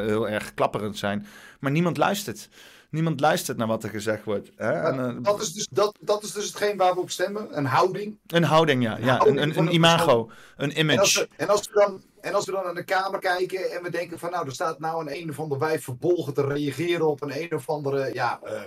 heel 0.00 0.28
erg 0.28 0.54
klapperend 0.54 0.98
zijn. 0.98 1.26
Maar 1.60 1.70
niemand 1.70 1.96
luistert. 1.96 2.48
Niemand 2.94 3.20
luistert 3.20 3.56
naar 3.56 3.66
wat 3.66 3.82
er 3.82 3.90
gezegd 3.90 4.24
wordt. 4.24 4.50
Hè? 4.56 4.72
En, 4.72 4.98
eh, 4.98 5.16
Dat 5.22 5.40
is, 5.40 5.52
dus, 5.52 5.68
dat, 5.70 5.98
dat 6.00 6.22
is 6.22 6.32
dus 6.32 6.46
hetgeen 6.46 6.76
waar 6.76 6.94
we 6.94 7.00
op 7.00 7.10
stemmen. 7.10 7.58
Een 7.58 7.64
houding. 7.64 8.18
een 8.26 8.42
houding, 8.42 8.82
ja. 8.82 8.96
ja 8.96 9.16
houding 9.16 9.36
een, 9.36 9.42
een, 9.42 9.54
van 9.54 9.62
een 9.62 9.68
een 9.68 9.74
imago. 9.74 10.30
Een 10.56 10.72
En 10.72 10.98
als, 10.98 11.16
image. 11.16 11.20
we, 11.20 11.28
en, 11.36 11.48
als 11.48 11.66
we 11.66 11.72
dan, 11.72 12.02
en 12.20 12.34
als 12.34 12.44
we 12.44 12.52
dan 12.52 12.64
naar 12.64 12.74
de 12.74 12.84
kamer 12.84 13.20
kijken 13.20 13.70
en 13.70 13.82
we 13.82 13.90
denken 13.90 14.18
van 14.18 14.30
nou, 14.30 14.46
er 14.46 14.52
staat 14.52 14.78
nou 14.78 15.00
een 15.00 15.16
een 15.22 15.30
of 15.30 15.40
ander 15.40 15.58
wijf 15.58 15.84
verbolgen 15.84 16.34
te 16.34 16.46
reageren 16.46 17.06
op 17.06 17.22
een 17.22 17.42
een 17.42 17.52
of 17.54 17.68
andere, 17.68 18.14
ja, 18.14 18.40
eh, 18.42 18.62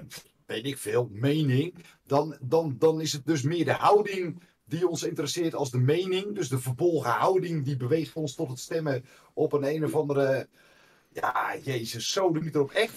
weet 0.46 0.66
ik 0.66 0.78
veel, 0.78 1.10
mening. 1.12 1.74
Dan, 2.06 2.38
dan, 2.42 2.76
dan 2.80 3.02
is 3.02 3.14
het 3.14 3.26
dus 3.26 3.42
meer 3.42 3.66
de 3.66 3.74
houding 3.74 4.42
die 4.66 4.88
ons 4.88 5.04
interesseert 5.04 5.56
als 5.56 5.72
de 5.72 5.80
mening. 5.80 6.36
Dus 6.36 6.50
de 6.50 6.60
verbolgen 6.60 7.12
houding 7.12 7.66
die 7.66 7.78
beweegt 7.78 8.14
ons 8.14 8.36
tot 8.36 8.50
het 8.50 8.60
stemmen 8.60 9.06
op 9.34 9.54
een 9.54 9.64
een 9.64 9.86
of 9.86 9.96
andere. 9.96 10.48
Ja, 11.14 11.56
jezus, 11.64 12.12
zo 12.12 12.32
doe 12.32 12.46
ik 12.46 12.56
erop 12.56 12.72
echt. 12.72 12.94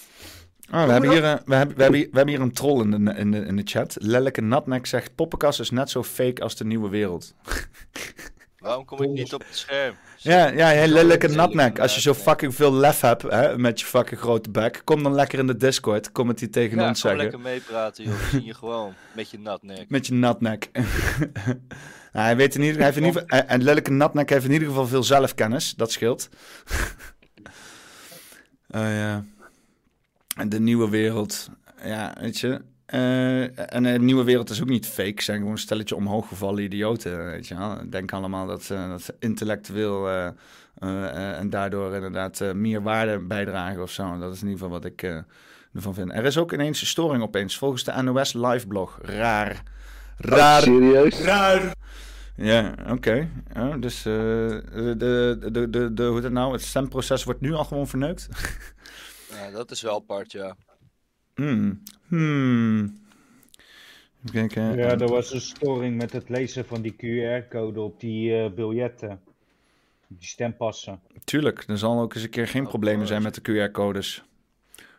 Oh, 0.73 0.85
we, 0.85 0.91
hebben 0.91 1.09
hier, 1.09 1.23
eh, 1.23 1.33
we, 1.45 1.55
hebben, 1.55 1.75
we, 1.75 1.81
hebben, 1.81 1.99
hier- 1.99 2.09
we 2.11 2.17
hebben 2.17 2.35
hier 2.35 2.43
een 2.43 2.51
troll 2.53 2.81
in 2.81 3.05
de, 3.05 3.13
in 3.13 3.31
de, 3.31 3.37
in 3.37 3.55
de 3.55 3.61
chat. 3.65 3.97
Lelleke 3.99 4.41
Natnek 4.41 4.85
zegt: 4.85 5.15
Poppenkast 5.15 5.59
is 5.59 5.69
net 5.69 5.89
zo 5.89 6.03
fake 6.03 6.41
als 6.41 6.55
de 6.55 6.65
nieuwe 6.65 6.89
wereld. 6.89 7.33
Waarom 8.59 8.85
kom 8.85 9.01
ik 9.01 9.09
niet 9.09 9.33
op 9.33 9.43
het 9.47 9.55
scherm? 9.57 9.95
Ja, 10.17 10.47
ja, 10.47 10.67
hey, 10.67 10.87
lelijke 10.87 11.27
natnek. 11.27 11.79
Als 11.79 11.95
je 11.95 12.01
zo 12.01 12.13
fucking 12.13 12.55
veel 12.55 12.73
lef 12.73 13.01
hebt 13.01 13.21
hè, 13.21 13.57
met 13.57 13.79
je 13.79 13.85
fucking 13.85 14.19
grote 14.19 14.49
bek, 14.49 14.81
kom 14.83 15.03
dan 15.03 15.13
lekker 15.13 15.39
in 15.39 15.47
de 15.47 15.57
Discord. 15.57 16.11
Kom 16.11 16.27
het 16.27 16.39
hier 16.39 16.51
tegen 16.51 16.77
Ja, 16.77 16.87
ons 16.87 16.99
zeggen. 16.99 17.19
lekker 17.21 17.39
meepraten, 17.39 18.03
joh. 18.03 18.13
We 18.13 18.27
zien 18.31 18.43
je 18.45 18.53
gewoon 18.53 18.93
met 19.15 19.29
je 19.29 19.39
natnek. 19.39 19.89
Met 19.89 20.07
je 20.07 20.13
natnek. 20.13 20.69
Nou, 20.73 20.87
hij 22.25 22.35
weet 22.35 22.55
in 22.55 22.61
ieder, 22.61 22.75
hij 22.77 22.85
heeft 22.85 22.97
in 22.97 23.03
ieder 23.05 23.21
geval, 23.21 23.39
en 23.47 23.63
lelijke 23.63 23.91
natnek 23.91 24.29
heeft 24.29 24.45
in 24.45 24.51
ieder 24.51 24.67
geval 24.67 24.87
veel 24.87 25.03
zelfkennis. 25.03 25.73
Dat 25.75 25.91
scheelt. 25.91 26.29
Oh 28.69 28.81
ja. 29.01 29.25
De 30.49 30.59
nieuwe 30.59 30.89
wereld. 30.89 31.49
Ja, 31.83 32.15
weet 32.19 32.39
je. 32.39 32.61
Eh, 32.85 33.73
en 33.73 33.83
de 33.83 33.89
nieuwe 33.99 34.23
wereld 34.23 34.49
is 34.49 34.61
ook 34.61 34.69
niet 34.69 34.87
fake. 34.87 35.21
Zijn 35.21 35.37
gewoon 35.37 35.51
een 35.53 35.57
stelletje 35.59 35.95
omhooggevallen 35.95 36.63
idioten. 36.63 37.25
Weet 37.25 37.47
je 37.47 37.57
wel. 37.57 37.77
Denk 37.89 38.11
allemaal 38.11 38.47
dat, 38.47 38.63
ze- 38.63 38.85
dat 38.89 39.01
ze 39.01 39.15
intellectueel 39.19 40.09
eh, 40.09 40.25
eh, 40.27 40.33
eh, 41.09 41.39
en 41.39 41.49
daardoor 41.49 41.93
inderdaad 41.95 42.41
eh, 42.41 42.51
meer 42.51 42.81
waarde 42.81 43.19
bijdragen 43.19 43.81
of 43.81 43.91
zo. 43.91 44.17
Dat 44.19 44.33
is 44.33 44.41
in 44.41 44.47
ieder 44.47 44.63
geval 44.63 44.79
wat 44.79 44.85
ik 44.91 45.01
eh, 45.03 45.17
ervan 45.73 45.93
vind. 45.93 46.11
Er 46.13 46.25
is 46.25 46.37
ook 46.37 46.53
ineens 46.53 46.81
een 46.81 46.87
storing 46.87 47.23
opeens. 47.23 47.57
Volgens 47.57 47.83
de 47.83 48.01
NOS 48.01 48.33
liveblog. 48.33 48.99
Raar. 49.01 49.63
Raar. 50.17 50.61
serieus? 50.61 51.19
Raar. 51.21 51.73
Ja, 52.35 52.73
oké. 52.89 53.29
Dus 53.79 53.97
eh, 53.97 54.13
de, 54.13 54.95
de, 54.97 55.37
de, 55.51 55.69
de, 55.69 55.93
de, 55.93 56.03
hoe 56.03 56.21
het 56.21 56.31
nou? 56.33 56.51
Het 56.51 56.61
stemproces 56.61 57.23
wordt 57.23 57.41
nu 57.41 57.53
al 57.53 57.63
gewoon 57.63 57.87
verneukt. 57.87 58.27
Ja, 59.31 59.51
dat 59.51 59.71
is 59.71 59.81
wel 59.81 59.95
apart, 59.95 60.31
ja. 60.31 60.55
Hmm. 61.35 61.83
Hmm. 62.07 62.99
Even 64.25 64.47
kijken. 64.47 64.77
Ja, 64.77 64.89
er 64.89 65.07
was 65.07 65.33
een 65.33 65.41
storing 65.41 65.97
met 65.97 66.11
het 66.11 66.29
lezen 66.29 66.65
van 66.65 66.81
die 66.81 66.93
QR-code 66.93 67.81
op 67.81 67.99
die 67.99 68.43
eh, 68.43 68.51
biljetten. 68.51 69.21
Die 70.07 70.27
stempassen. 70.27 71.01
Tuurlijk, 71.23 71.63
er 71.67 71.77
zal 71.77 71.99
ook 71.99 72.13
eens 72.13 72.23
een 72.23 72.29
keer 72.29 72.47
geen 72.47 72.67
problemen 72.67 73.07
zijn 73.07 73.21
met 73.21 73.35
de 73.35 73.69
QR-codes. 73.69 74.23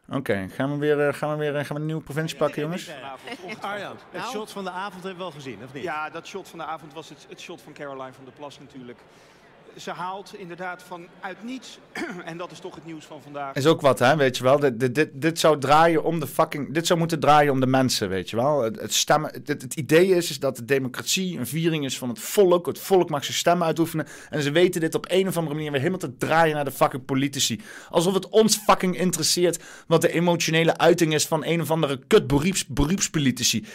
Oké, 0.08 0.48
gaan 0.48 0.72
we 0.72 0.78
weer, 0.78 1.06
eh, 1.06 1.14
gaan 1.14 1.30
we 1.30 1.36
weer 1.36 1.56
eh, 1.56 1.64
gaan 1.64 1.74
we 1.74 1.80
een 1.80 1.86
nieuwe 1.86 2.02
provincie 2.02 2.38
pakken, 2.38 2.62
jongens? 2.62 2.90
Arjan, 3.60 3.96
het 4.10 4.24
shot 4.24 4.50
van 4.50 4.64
de 4.64 4.70
avond 4.70 5.02
hebben 5.02 5.12
we 5.12 5.18
wel 5.18 5.30
gezien, 5.30 5.58
of 5.64 5.72
niet? 5.72 5.82
Ja, 5.82 6.10
dat 6.10 6.26
shot 6.26 6.48
van 6.48 6.58
de 6.58 6.64
avond 6.64 6.92
was 6.92 7.08
het, 7.08 7.26
het 7.28 7.40
shot 7.40 7.62
van 7.62 7.72
Caroline 7.72 8.12
van 8.12 8.24
der 8.24 8.32
Plas 8.32 8.58
natuurlijk. 8.58 8.98
Ze 9.76 9.90
haalt 9.90 10.34
inderdaad 10.38 10.82
van 10.82 11.06
uit 11.20 11.44
niets, 11.44 11.78
en 12.24 12.36
dat 12.36 12.50
is 12.50 12.58
toch 12.58 12.74
het 12.74 12.86
nieuws 12.86 13.04
van 13.04 13.22
vandaag. 13.22 13.54
Is 13.54 13.66
ook 13.66 13.80
wat, 13.80 13.98
hè, 13.98 14.16
weet 14.16 14.36
je 14.36 14.42
wel. 14.42 14.58
Dit, 14.58 15.08
dit, 15.12 15.38
zou 15.38 15.58
draaien 15.58 16.04
om 16.04 16.20
de 16.20 16.26
fucking... 16.26 16.74
Dit 16.74 16.86
zou 16.86 16.98
moeten 16.98 17.20
draaien 17.20 17.52
om 17.52 17.60
de 17.60 17.66
mensen, 17.66 18.08
weet 18.08 18.30
je 18.30 18.36
wel. 18.36 18.62
Het, 18.62 18.92
stemmen... 18.92 19.42
Het, 19.44 19.74
idee 19.74 20.06
is, 20.06 20.30
is 20.30 20.38
dat 20.38 20.56
de 20.56 20.64
democratie 20.64 21.38
een 21.38 21.46
viering 21.46 21.84
is 21.84 21.98
van 21.98 22.08
het 22.08 22.18
volk. 22.18 22.66
Het 22.66 22.78
volk 22.78 23.10
mag 23.10 23.24
zijn 23.24 23.36
stem 23.36 23.62
uitoefenen. 23.62 24.06
En 24.30 24.42
ze 24.42 24.50
weten 24.50 24.80
dit 24.80 24.94
op 24.94 25.06
een 25.08 25.28
of 25.28 25.36
andere 25.36 25.54
manier 25.54 25.70
weer 25.70 25.80
helemaal 25.80 26.00
te 26.00 26.16
draaien 26.16 26.54
naar 26.54 26.64
de 26.64 26.72
fucking 26.72 27.04
politici. 27.04 27.60
Alsof 27.90 28.14
het 28.14 28.28
ons 28.28 28.56
fucking 28.56 28.98
interesseert 28.98 29.62
wat 29.86 30.00
de 30.00 30.12
emotionele 30.12 30.76
uiting 30.76 31.14
is 31.14 31.26
van 31.26 31.44
een 31.44 31.60
of 31.60 31.70
andere 31.70 32.00
kut. 32.06 32.28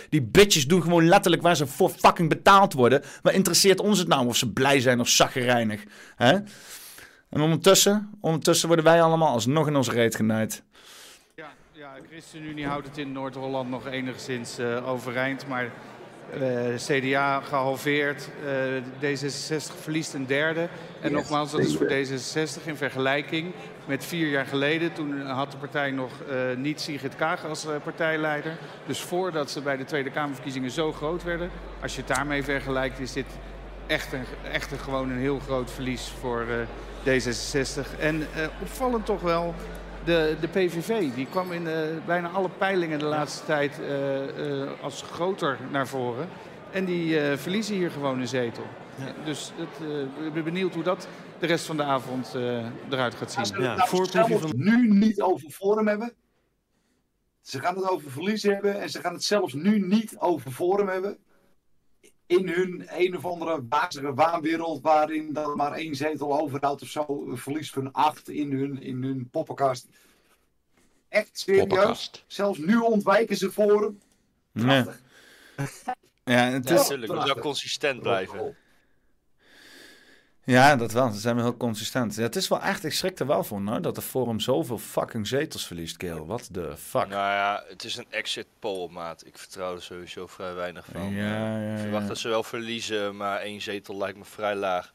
Die 0.10 0.22
bitches 0.22 0.68
doen 0.68 0.82
gewoon 0.82 1.07
letterlijk 1.07 1.41
waar 1.41 1.56
ze 1.56 1.68
voor 1.68 1.90
fucking 1.90 2.30
betaald 2.30 2.74
worden. 2.74 3.02
Maar 3.24 3.34
interesseert 3.34 3.80
ons 3.80 3.99
het 3.99 4.07
nou 4.07 4.28
of 4.28 4.38
ze 4.38 4.52
blij 4.52 4.80
zijn 4.80 4.99
of 4.99 5.07
zaggerijnig? 5.07 5.86
Hè? 6.15 6.34
En 7.30 7.41
ondertussen, 7.41 8.09
ondertussen 8.22 8.68
worden 8.68 8.85
wij 8.85 9.01
allemaal 9.01 9.34
alsnog 9.34 9.68
in 9.68 9.76
onze 9.76 9.91
reet 9.91 10.15
genaaid. 10.15 10.64
Ja, 11.35 11.49
ja, 11.72 11.93
de 11.93 12.07
ChristenUnie 12.09 12.65
houdt 12.65 12.88
het 12.88 12.97
in 12.97 13.11
Noord-Holland 13.11 13.69
nog 13.69 13.88
enigszins 13.88 14.57
eh, 14.57 14.89
overeind, 14.89 15.47
maar 15.47 15.72
eh, 16.31 16.76
CDA 16.76 17.39
gehalveerd, 17.39 18.30
eh, 18.45 19.14
D66 19.14 19.81
verliest 19.81 20.14
een 20.14 20.26
derde. 20.26 20.68
En 21.01 21.11
nogmaals, 21.11 21.51
dat 21.51 21.59
is 21.59 21.76
voor 21.76 21.88
D66 21.88 22.65
in 22.65 22.76
vergelijking 22.76 23.53
met 23.88 24.05
vier 24.05 24.27
jaar 24.27 24.45
geleden. 24.45 24.93
Toen 24.93 25.22
had 25.22 25.51
de 25.51 25.57
partij 25.57 25.91
nog 25.91 26.11
eh, 26.22 26.38
niet 26.57 26.81
Sigrid 26.81 27.15
Kaag 27.15 27.45
als 27.45 27.65
eh, 27.65 27.76
partijleider. 27.84 28.57
Dus 28.85 29.01
voordat 29.01 29.51
ze 29.51 29.61
bij 29.61 29.77
de 29.77 29.84
Tweede 29.84 30.09
Kamerverkiezingen 30.09 30.72
zo 30.72 30.93
groot 30.93 31.23
werden, 31.23 31.49
als 31.81 31.95
je 31.95 32.01
het 32.01 32.15
daarmee 32.15 32.43
vergelijkt, 32.43 32.99
is 32.99 33.14
dit 33.14 33.26
echt, 33.88 34.14
een, 34.14 34.23
echt 34.51 34.72
een, 34.72 34.77
gewoon 34.80 35.09
een 35.09 35.18
heel 35.18 35.39
groot 35.39 35.72
verlies 35.72 36.14
voor 36.19 36.41
eh, 36.41 37.19
D66. 37.19 37.99
En 37.99 38.22
eh, 38.35 38.47
opvallend 38.61 39.05
toch 39.05 39.22
wel 39.22 39.53
de, 40.03 40.35
de 40.41 40.47
PVV. 40.47 41.14
Die 41.15 41.27
kwam 41.30 41.51
in 41.51 41.68
eh, 41.68 41.80
bijna 42.05 42.30
alle 42.30 42.49
peilingen 42.57 42.99
de 42.99 43.05
laatste 43.05 43.45
tijd 43.45 43.80
eh, 43.80 44.61
eh, 44.61 44.69
als 44.81 45.01
groter 45.11 45.57
naar 45.72 45.88
voren. 45.88 46.27
En 46.72 46.85
die 46.85 47.19
eh, 47.19 47.38
verliezen 47.38 47.76
hier 47.76 47.91
gewoon 47.91 48.19
een 48.19 48.27
zetel. 48.27 48.64
Dus 49.26 49.51
het, 49.55 49.88
eh, 49.89 50.26
ik 50.26 50.34
ben 50.34 50.43
benieuwd 50.43 50.73
hoe 50.73 50.84
dat 50.84 51.07
de 51.39 51.45
rest 51.47 51.65
van 51.65 51.77
de 51.77 51.84
avond 51.84 52.35
eh, 52.35 52.65
eruit 52.89 53.15
gaat 53.15 53.22
Als 53.22 53.34
zien. 53.34 53.45
ze 53.45 53.53
het 53.53 54.14
nou 54.14 54.27
zelfs 54.27 54.53
nu 54.53 54.88
niet 54.93 55.22
over 55.22 55.49
Forum 55.49 55.88
hebben. 55.88 56.14
Ze 57.41 57.59
gaan 57.59 57.76
het 57.76 57.89
over 57.89 58.11
verlies 58.11 58.43
hebben 58.43 58.81
en 58.81 58.89
ze 58.89 58.99
gaan 58.99 59.14
het 59.14 59.23
zelfs 59.23 59.53
nu 59.53 59.88
niet 59.88 60.15
over 60.18 60.51
Forum 60.51 60.88
hebben. 60.88 61.18
In 62.28 62.48
hun 62.48 62.88
een 62.90 63.18
of 63.18 63.26
andere 63.26 63.66
wazige 63.70 64.14
waanwereld 64.14 64.82
waarin 64.82 65.34
dat 65.34 65.56
maar 65.56 65.72
één 65.72 65.95
zetel 65.95 66.40
overhoudt 66.40 66.82
of 66.82 66.88
zo. 66.88 67.06
Een 67.08 67.38
verlies 67.38 67.70
van 67.70 67.91
acht 67.91 68.30
in 68.30 68.52
hun, 68.52 68.82
in 68.82 69.04
hun 69.04 69.30
poppenkast. 69.30 69.88
Echt 71.10 71.40
serieus. 71.40 71.62
Poppenkast. 71.68 72.24
Zelfs 72.28 72.60
nu 72.60 72.78
ontwijken 72.78 73.38
ze 73.38 73.52
Forum. 73.52 73.99
Nee. 74.52 74.84
Ja, 75.56 75.64
het 75.64 75.84
Ja, 76.24 76.49
is... 76.49 76.68
natuurlijk. 76.70 77.12
Het 77.12 77.20
moet 77.20 77.34
wel 77.34 77.44
consistent 77.44 78.02
blijven. 78.02 78.56
Ja, 80.48 80.76
dat 80.76 80.91
wel. 80.91 81.11
Ze 81.11 81.19
zijn 81.19 81.36
wel 81.36 81.44
heel 81.44 81.57
consistent. 81.57 82.15
Ja, 82.15 82.22
het 82.22 82.36
is 82.36 82.48
wel 82.48 82.61
echt, 82.61 82.84
ik 82.84 82.94
schrik 82.94 83.19
er 83.19 83.28
wel 83.28 83.44
van 83.44 83.68
hoor, 83.68 83.82
dat 83.82 83.95
de 83.95 84.02
Forum 84.02 84.40
zoveel 84.40 84.78
fucking 84.78 85.28
zetels 85.28 85.68
verliest, 85.68 85.98
Keel. 85.98 86.26
What 86.26 86.53
the 86.53 86.78
fuck? 86.78 87.07
Nou 87.07 87.11
ja, 87.32 87.64
het 87.68 87.84
is 87.84 87.95
een 87.95 88.06
exit 88.10 88.48
poll, 88.60 88.90
maat. 88.90 89.26
Ik 89.26 89.38
vertrouw 89.38 89.76
er 89.76 89.82
sowieso 89.84 90.28
vrij 90.28 90.53
weinig 90.53 90.86
van. 90.91 91.10
Ja, 91.14 91.56
Eh, 91.56 91.68
ja, 91.68 91.74
ik 91.74 91.80
verwacht 91.80 92.02
ja. 92.02 92.07
dat 92.07 92.18
ze 92.18 92.28
wel 92.30 92.44
verliezen, 92.44 93.15
maar 93.18 93.40
één 93.40 93.61
zetel 93.61 93.98
lijkt 93.98 94.18
me 94.18 94.26
vrij 94.26 94.56
laag. 94.56 94.94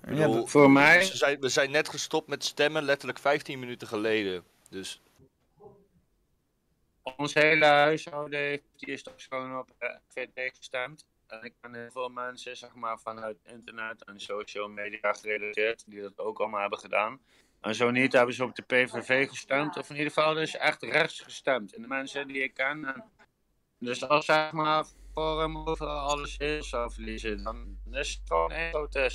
Bedoel, 0.00 0.34
dat- 0.34 0.50
voor 0.50 0.70
mij- 0.70 1.02
Ze 1.02 1.16
zijn, 1.16 1.40
we 1.40 1.48
zijn 1.48 1.70
net 1.70 1.88
gestopt 1.88 2.28
met 2.28 2.44
stemmen, 2.44 2.82
letterlijk 2.82 3.18
15 3.18 3.58
minuten 3.58 3.88
geleden. 3.88 4.42
Dus 4.68 5.00
Ons 7.16 7.34
hele 7.34 7.64
huishouden 7.64 8.38
heeft 8.40 8.62
die 8.76 8.88
is 8.94 9.02
toch 9.02 9.14
gewoon 9.16 9.58
op 9.58 9.68
eh, 9.78 9.88
VVD 10.08 10.56
gestemd. 10.56 11.04
En 11.32 11.42
ik 11.42 11.54
ken 11.60 11.74
heel 11.74 11.90
veel 11.90 12.08
mensen, 12.08 12.56
zeg 12.56 12.74
maar, 12.74 12.98
vanuit 12.98 13.38
internet 13.44 14.04
en 14.04 14.20
social 14.20 14.68
media 14.68 15.12
gerelateerd, 15.12 15.84
die 15.86 16.00
dat 16.00 16.18
ook 16.18 16.38
allemaal 16.40 16.60
hebben 16.60 16.78
gedaan. 16.78 17.20
En 17.60 17.74
zo 17.74 17.90
niet 17.90 18.12
hebben 18.12 18.34
ze 18.34 18.44
op 18.44 18.54
de 18.54 18.62
PVV 18.62 19.28
gestemd, 19.28 19.76
of 19.76 19.90
in 19.90 19.96
ieder 19.96 20.12
geval 20.12 20.34
dus 20.34 20.56
echt 20.56 20.82
rechts 20.82 21.20
gestemd. 21.20 21.74
En 21.74 21.82
de 21.82 21.88
mensen 21.88 22.26
die 22.28 22.42
ik 22.42 22.54
ken. 22.54 22.84
En 22.84 23.04
dus 23.78 24.08
als 24.08 24.24
zeg 24.24 24.52
maar 24.52 24.84
voor 25.14 25.40
hem 25.40 25.56
overal 25.56 25.98
alles 25.98 26.38
heel 26.38 26.62
zou 26.62 26.92
verliezen, 26.92 27.42
dan 27.42 27.78
is 27.90 28.10
het 28.10 28.20
gewoon 28.26 28.50
één 28.52 28.70
grote 28.70 29.10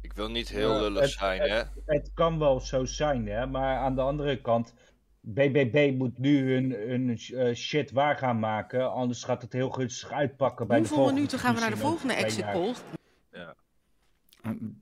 ik 0.00 0.12
wil 0.12 0.30
niet 0.30 0.48
heel 0.48 0.72
Ja, 0.74 0.80
lullig 0.80 1.00
het- 1.02 1.10
zijn, 1.10 1.40
het- 1.40 1.50
hè. 1.86 1.94
Het 1.94 2.10
kan 2.14 2.38
wel 2.38 2.60
zo 2.60 2.84
zijn, 2.84 3.26
hè? 3.26 3.46
maar 3.46 3.76
aan 3.78 3.94
de 3.94 4.00
andere 4.00 4.40
kant, 4.40 4.74
BBB 5.20 5.92
moet 5.96 6.18
nu 6.18 6.52
hun, 6.52 6.70
hun 6.70 7.18
eh, 7.18 7.54
shit 7.54 7.90
waar 7.90 8.16
gaan 8.16 8.38
maken, 8.38 8.92
anders 8.92 9.24
gaat 9.24 9.42
het 9.42 9.52
heel 9.52 9.70
gunstig 9.70 10.12
uitpakken 10.12 10.66
bij 10.66 10.76
de 10.76 10.80
Hoeveel 10.80 10.96
volgende 10.96 11.20
minuten 11.20 11.38
gaan 11.38 11.54
we 11.54 11.60
naar 11.60 11.70
de 11.70 11.76
volgende 11.76 12.14
exit 12.14 12.52
poll? 12.52 12.74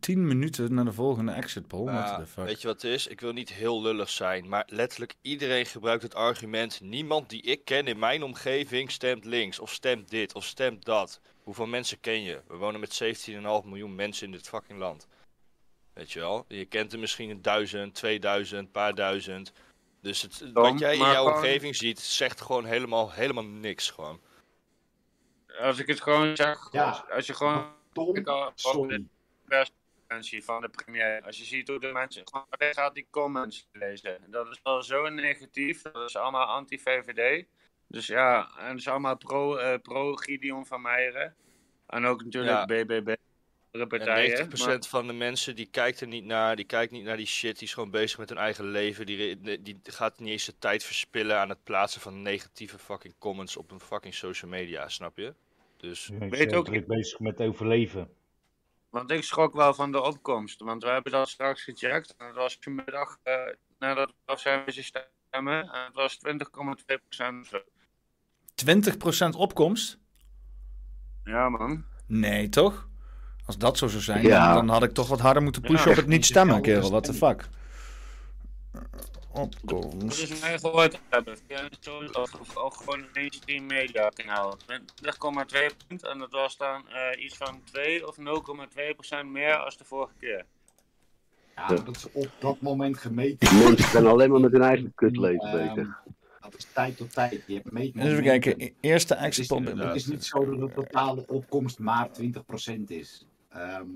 Tien 0.00 0.26
minuten 0.26 0.74
naar 0.74 0.84
de 0.84 0.92
volgende 0.92 1.32
exit 1.32 1.66
poll. 1.66 1.86
Ja, 1.86 1.92
What 1.92 2.18
the 2.18 2.26
fuck? 2.26 2.44
weet 2.44 2.60
je 2.60 2.66
wat 2.66 2.82
het 2.82 2.92
is? 2.92 3.06
Ik 3.06 3.20
wil 3.20 3.32
niet 3.32 3.52
heel 3.52 3.82
lullig 3.82 4.10
zijn, 4.10 4.48
maar 4.48 4.64
letterlijk 4.66 5.14
iedereen 5.22 5.66
gebruikt 5.66 6.02
het 6.02 6.14
argument. 6.14 6.80
Niemand 6.80 7.30
die 7.30 7.42
ik 7.42 7.64
ken 7.64 7.86
in 7.86 7.98
mijn 7.98 8.22
omgeving 8.22 8.90
stemt 8.90 9.24
links, 9.24 9.58
of 9.58 9.72
stemt 9.72 10.10
dit, 10.10 10.34
of 10.34 10.44
stemt 10.44 10.84
dat. 10.84 11.20
Hoeveel 11.42 11.66
mensen 11.66 12.00
ken 12.00 12.22
je? 12.22 12.40
We 12.48 12.56
wonen 12.56 12.80
met 12.80 13.02
17,5 13.02 13.38
miljoen 13.64 13.94
mensen 13.94 14.26
in 14.26 14.32
dit 14.32 14.48
fucking 14.48 14.78
land. 14.78 15.06
Weet 15.92 16.12
je 16.12 16.20
wel? 16.20 16.44
Je 16.48 16.64
kent 16.64 16.92
er 16.92 16.98
misschien 16.98 17.30
een 17.30 17.42
duizend, 17.42 17.94
2000, 17.94 18.72
paar 18.72 18.94
duizend. 18.94 19.52
Dus 20.06 20.22
het, 20.22 20.52
wat 20.52 20.78
jij 20.78 20.92
in 20.92 20.98
jouw 20.98 21.14
gewoon- 21.14 21.32
omgeving 21.34 21.76
ziet, 21.76 22.00
zegt 22.00 22.40
gewoon 22.40 22.64
helemaal, 22.64 23.12
helemaal 23.12 23.44
niks 23.44 23.90
gewoon. 23.90 24.20
Als 25.60 25.78
ik 25.78 25.86
het 25.86 26.00
gewoon 26.00 26.36
zeg, 26.36 26.68
Ja. 26.72 27.04
als, 27.10 27.26
je 27.26 27.34
gewoon 27.34 27.72
Tom, 27.92 28.16
ik 28.16 28.26
al- 28.26 28.46
op 28.46 28.88
de 28.88 29.04
persconferentie 29.44 30.44
van 30.44 30.60
de 30.60 30.68
premier, 30.68 31.22
als 31.22 31.38
je 31.38 31.44
ziet 31.44 31.68
hoe 31.68 31.80
de 31.80 31.92
mensen 31.92 32.22
gewoon 32.28 32.46
gaat 32.74 32.94
die 32.94 33.06
comments 33.10 33.68
lezen. 33.72 34.18
Dat 34.26 34.46
is 34.50 34.60
wel 34.62 34.82
zo 34.82 35.08
negatief, 35.08 35.82
dat 35.82 36.08
is 36.08 36.16
allemaal 36.16 36.46
anti-VVD. 36.46 37.46
Dus 37.88 38.06
ja, 38.06 38.50
en 38.58 38.68
dat 38.68 38.76
is 38.78 38.88
allemaal 38.88 39.16
pro, 39.16 39.56
eh, 39.56 39.78
pro 39.80 40.14
Gideon 40.14 40.66
van 40.66 40.82
Meijeren. 40.82 41.36
En 41.86 42.04
ook 42.04 42.24
natuurlijk 42.24 42.54
Ja. 42.56 42.64
BBB, 42.84 43.14
andere 43.80 44.04
partijen. 44.04 44.38
En 44.38 44.78
90% 44.78 44.88
van 44.88 45.06
de 45.06 45.12
mensen 45.12 45.56
die 45.56 45.68
kijkt 45.70 46.00
er 46.00 46.06
niet 46.06 46.24
naar, 46.24 46.56
die 46.56 46.64
kijkt 46.64 46.92
niet 46.92 47.04
naar 47.04 47.16
die 47.16 47.26
shit, 47.26 47.58
die 47.58 47.66
is 47.68 47.74
gewoon 47.74 47.90
bezig 47.90 48.18
met 48.18 48.28
hun 48.28 48.38
eigen 48.38 48.64
leven. 48.70 49.06
Die, 49.06 49.40
die 49.62 49.78
gaat 49.82 50.18
niet 50.18 50.28
eens 50.28 50.44
de 50.44 50.58
tijd 50.58 50.84
verspillen 50.84 51.38
aan 51.38 51.48
het 51.48 51.64
plaatsen 51.64 52.00
van 52.00 52.22
negatieve 52.22 52.78
fucking 52.78 53.14
comments 53.18 53.56
op 53.56 53.70
een 53.70 53.80
fucking 53.80 54.14
social 54.14 54.50
media, 54.50 54.88
snap 54.88 55.16
je? 55.16 55.34
Dus 55.76 56.10
is 56.20 56.28
Weet 56.28 56.54
ook- 56.54 56.64
druk 56.64 56.86
bezig 56.86 57.18
met 57.18 57.40
overleven. 57.40 58.08
Want 58.90 59.10
ik 59.10 59.22
schrok 59.22 59.54
wel 59.54 59.74
van 59.74 59.92
de 59.92 60.02
opkomst. 60.02 60.60
Want 60.60 60.82
we 60.82 60.88
hebben 60.88 61.12
dat 61.12 61.28
straks 61.28 61.62
gecheckt. 61.62 62.14
En 62.18 62.26
het 62.26 62.34
was 62.36 62.56
vanmiddag 62.60 63.18
eh, 63.22 63.34
nadat 63.78 64.08
we 64.08 64.14
af 64.24 64.40
zijn 64.40 64.64
we 64.64 64.72
stemmen. 64.72 65.70
En 65.70 65.84
het 65.84 65.94
was 65.94 66.18
20,2% 66.18 67.40
of 67.40 67.46
zo. 67.46 67.60
20% 68.54 69.36
opkomst? 69.36 69.98
Ja, 71.24 71.48
man. 71.48 71.84
Nee, 72.06 72.48
toch? 72.48 72.88
Als 73.46 73.58
dat 73.58 73.78
zo 73.78 73.86
zou 73.88 74.02
zijn, 74.02 74.22
Ja. 74.22 74.46
dan, 74.54 74.66
dan 74.66 74.74
had 74.74 74.82
ik 74.82 74.92
toch 74.94 75.08
wat 75.08 75.20
harder 75.20 75.42
moeten 75.42 75.62
pushen 75.62 75.84
Ja. 75.84 75.90
op 75.90 75.96
het 75.96 76.06
niet 76.06 76.24
stemmen, 76.24 76.62
kerel. 76.62 76.90
What 76.90 77.04
the 77.04 77.14
fuck? 77.14 77.48
Opkomst. 79.32 80.20
Dat 80.20 80.28
is 80.30 80.40
mij 80.40 80.58
gehoord 80.58 80.98
hebben. 81.08 81.36
Zo- 81.80 81.98
of 82.12 82.56
ook 82.56 82.74
gewoon 82.74 82.98
een 82.98 83.08
mainstream 83.14 83.66
media 83.66 84.08
kanaal. 84.08 84.56
Met 84.66 84.82
20,2 84.94 85.70
punt. 85.86 86.06
En 86.06 86.18
dat 86.18 86.32
was 86.32 86.56
dan 86.56 86.82
eh, 86.88 87.24
iets 87.24 87.36
van 87.36 87.60
2 87.64 88.06
of 88.08 88.16
0,2% 88.16 89.26
meer 89.26 89.56
als 89.56 89.76
de 89.76 89.84
vorige 89.84 90.12
keer. 90.20 90.44
Ja, 91.56 91.66
dat 91.68 91.96
is 91.96 92.06
op 92.12 92.30
dat 92.38 92.60
moment 92.60 92.98
gemeten. 92.98 93.58
Mensen 93.58 93.90
zijn 93.90 94.06
alleen 94.06 94.30
maar 94.30 94.40
met 94.40 94.52
hun 94.52 94.62
eigen 94.62 94.92
kutleven 94.94 95.48
Ehm, 95.48 95.74
bezig. 95.74 95.88
Dat 96.40 96.54
is 96.56 96.66
tijd 96.72 96.96
tot 96.96 97.12
tijd. 97.12 97.42
Je 97.46 97.54
hebt 97.54 97.72
meet 97.72 97.96
Even 97.96 98.22
kijken, 98.22 98.72
eerste 98.80 99.14
Het 99.14 99.22
is, 99.22 99.26
exit 99.26 99.46
poll. 99.46 99.86
het 99.86 99.94
is 99.96 100.06
niet 100.06 100.24
zo 100.24 100.44
dat 100.56 100.68
de 100.68 100.74
totale 100.74 101.24
opkomst 101.26 101.78
maar 101.78 102.08
20% 102.12 102.90
is. 102.90 103.26
Ehm, 103.56 103.86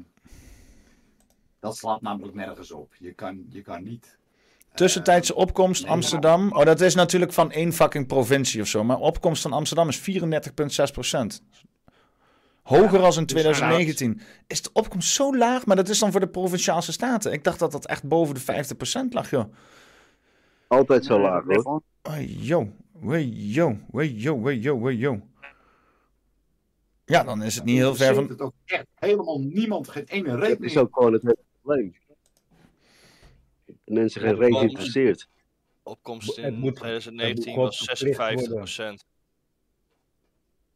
dat 1.59 1.77
slaat 1.77 2.03
namelijk 2.03 2.35
nergens 2.35 2.70
op. 2.70 2.95
Je 2.99 3.12
kan, 3.12 3.47
je 3.49 3.62
kan 3.62 3.82
niet. 3.82 4.19
Tussentijdse 4.74 5.35
opkomst 5.35 5.87
Amsterdam. 5.87 6.53
Oh, 6.53 6.65
dat 6.65 6.81
is 6.81 6.95
natuurlijk 6.95 7.32
van 7.32 7.53
één 7.53 7.73
fucking 7.73 8.07
provincie 8.07 8.61
of 8.61 8.66
zo. 8.69 8.85
Maar 8.85 8.99
opkomst 8.99 9.43
van 9.43 9.53
Amsterdam 9.53 9.89
is 9.89 9.99
34,6%. 9.99 11.43
Hoger 12.62 13.01
als 13.01 13.16
in 13.16 13.24
dus 13.24 13.32
2019. 13.32 14.20
Is 14.47 14.62
de 14.62 14.70
opkomst 14.73 15.12
zo 15.12 15.37
laag? 15.37 15.66
Maar 15.66 15.77
dat 15.77 15.89
is 15.89 15.99
dan 15.99 16.11
voor 16.11 16.20
de 16.20 16.28
provinciaalse 16.28 16.93
staten. 16.93 17.32
Ik 17.32 17.45
dacht 17.45 17.59
dat 17.59 17.73
dat 17.73 17.87
echt 17.87 18.05
boven 18.09 18.35
de 18.35 18.41
50% 18.41 19.09
lag, 19.09 19.31
joh. 19.31 19.45
Altijd 20.66 21.05
zo 21.05 21.20
laag 21.20 21.45
hoor. 21.45 21.82
Hey, 22.03 22.27
yo, 22.27 22.73
hey, 23.07 23.24
yo, 23.24 23.78
hey, 23.93 24.09
yo, 24.09 24.45
hey, 24.45 24.57
yo, 24.57 24.85
hey, 24.85 24.95
yo. 24.95 25.20
Ja, 27.11 27.23
dan 27.24 27.43
is 27.43 27.55
het 27.55 27.65
niet 27.65 27.77
heel 27.77 27.95
ver 27.95 28.07
Interesseert 28.07 28.39
van... 28.39 28.47
het 28.47 28.55
ook 28.55 28.55
echt 28.65 28.87
helemaal 28.95 29.41
niemand, 29.41 29.89
geen 29.89 30.05
ene 30.05 30.28
Dat 30.28 30.39
rekening. 30.39 30.65
is 30.70 30.77
ook 30.77 30.95
gewoon 30.95 31.12
het 31.12 31.23
hele 31.23 31.39
probleem. 31.61 31.95
Mensen 33.85 34.20
geen 34.20 34.37
reet 34.37 34.57
geïnteresseerd. 34.57 35.28
opkomst 35.82 36.39
in 36.39 36.55
moet- 36.55 36.77
2019 36.77 37.37
het 37.37 37.57
moet 37.57 37.74
gewoon 37.77 37.95
was 37.95 38.15
verplicht 38.15 39.03
56%. 39.05 39.07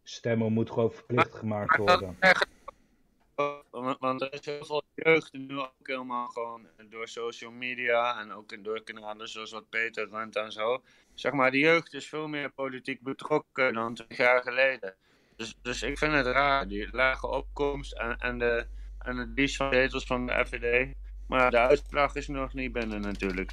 Stemmen 0.03 0.53
moet 0.53 0.71
gewoon 0.71 0.93
verplicht 0.93 1.35
gemaakt 1.35 1.77
worden. 1.77 2.17
Want, 3.71 3.99
want 3.99 4.23
er 4.23 4.33
is 4.33 4.45
heel 4.45 4.65
veel 4.65 4.83
jeugd 4.95 5.33
nu 5.33 5.59
ook 5.59 5.73
helemaal 5.83 6.27
gewoon 6.27 6.67
door 6.89 7.09
social 7.09 7.51
media 7.51 8.21
en 8.21 8.33
ook 8.33 8.65
door 8.65 8.83
kanalen 8.83 9.29
zoals 9.29 9.51
wat 9.51 9.69
Peter 9.69 10.09
runt 10.09 10.37
en 10.37 10.53
zo. 10.53 10.83
Zeg 11.15 11.33
maar, 11.33 11.51
de 11.51 11.59
jeugd 11.59 11.93
is 11.95 12.09
veel 12.09 12.29
meer 12.29 12.51
politiek 12.53 13.01
betrokken 13.01 13.75
dan 13.75 13.95
twintig 13.95 14.17
jaar 14.17 14.43
geleden. 14.43 14.95
Dus, 15.37 15.57
dus 15.63 15.83
ik 15.83 15.99
vind 15.99 16.13
het 16.13 16.27
raar, 16.27 16.69
die 16.69 16.89
lage 16.93 17.27
opkomst 17.27 17.93
en, 17.93 18.17
en 18.19 18.39
de, 18.39 18.67
en 18.99 19.17
het 19.17 19.29
liefst 19.35 19.57
van 19.57 19.73
zetels 19.73 20.05
van 20.05 20.27
de 20.27 20.45
FVD. 20.47 20.95
Maar 21.27 21.51
de 21.51 21.59
uitslag 21.59 22.15
is 22.15 22.29
nog 22.29 22.55
niet 22.55 22.73
binnen 22.73 23.01
natuurlijk. 23.01 23.53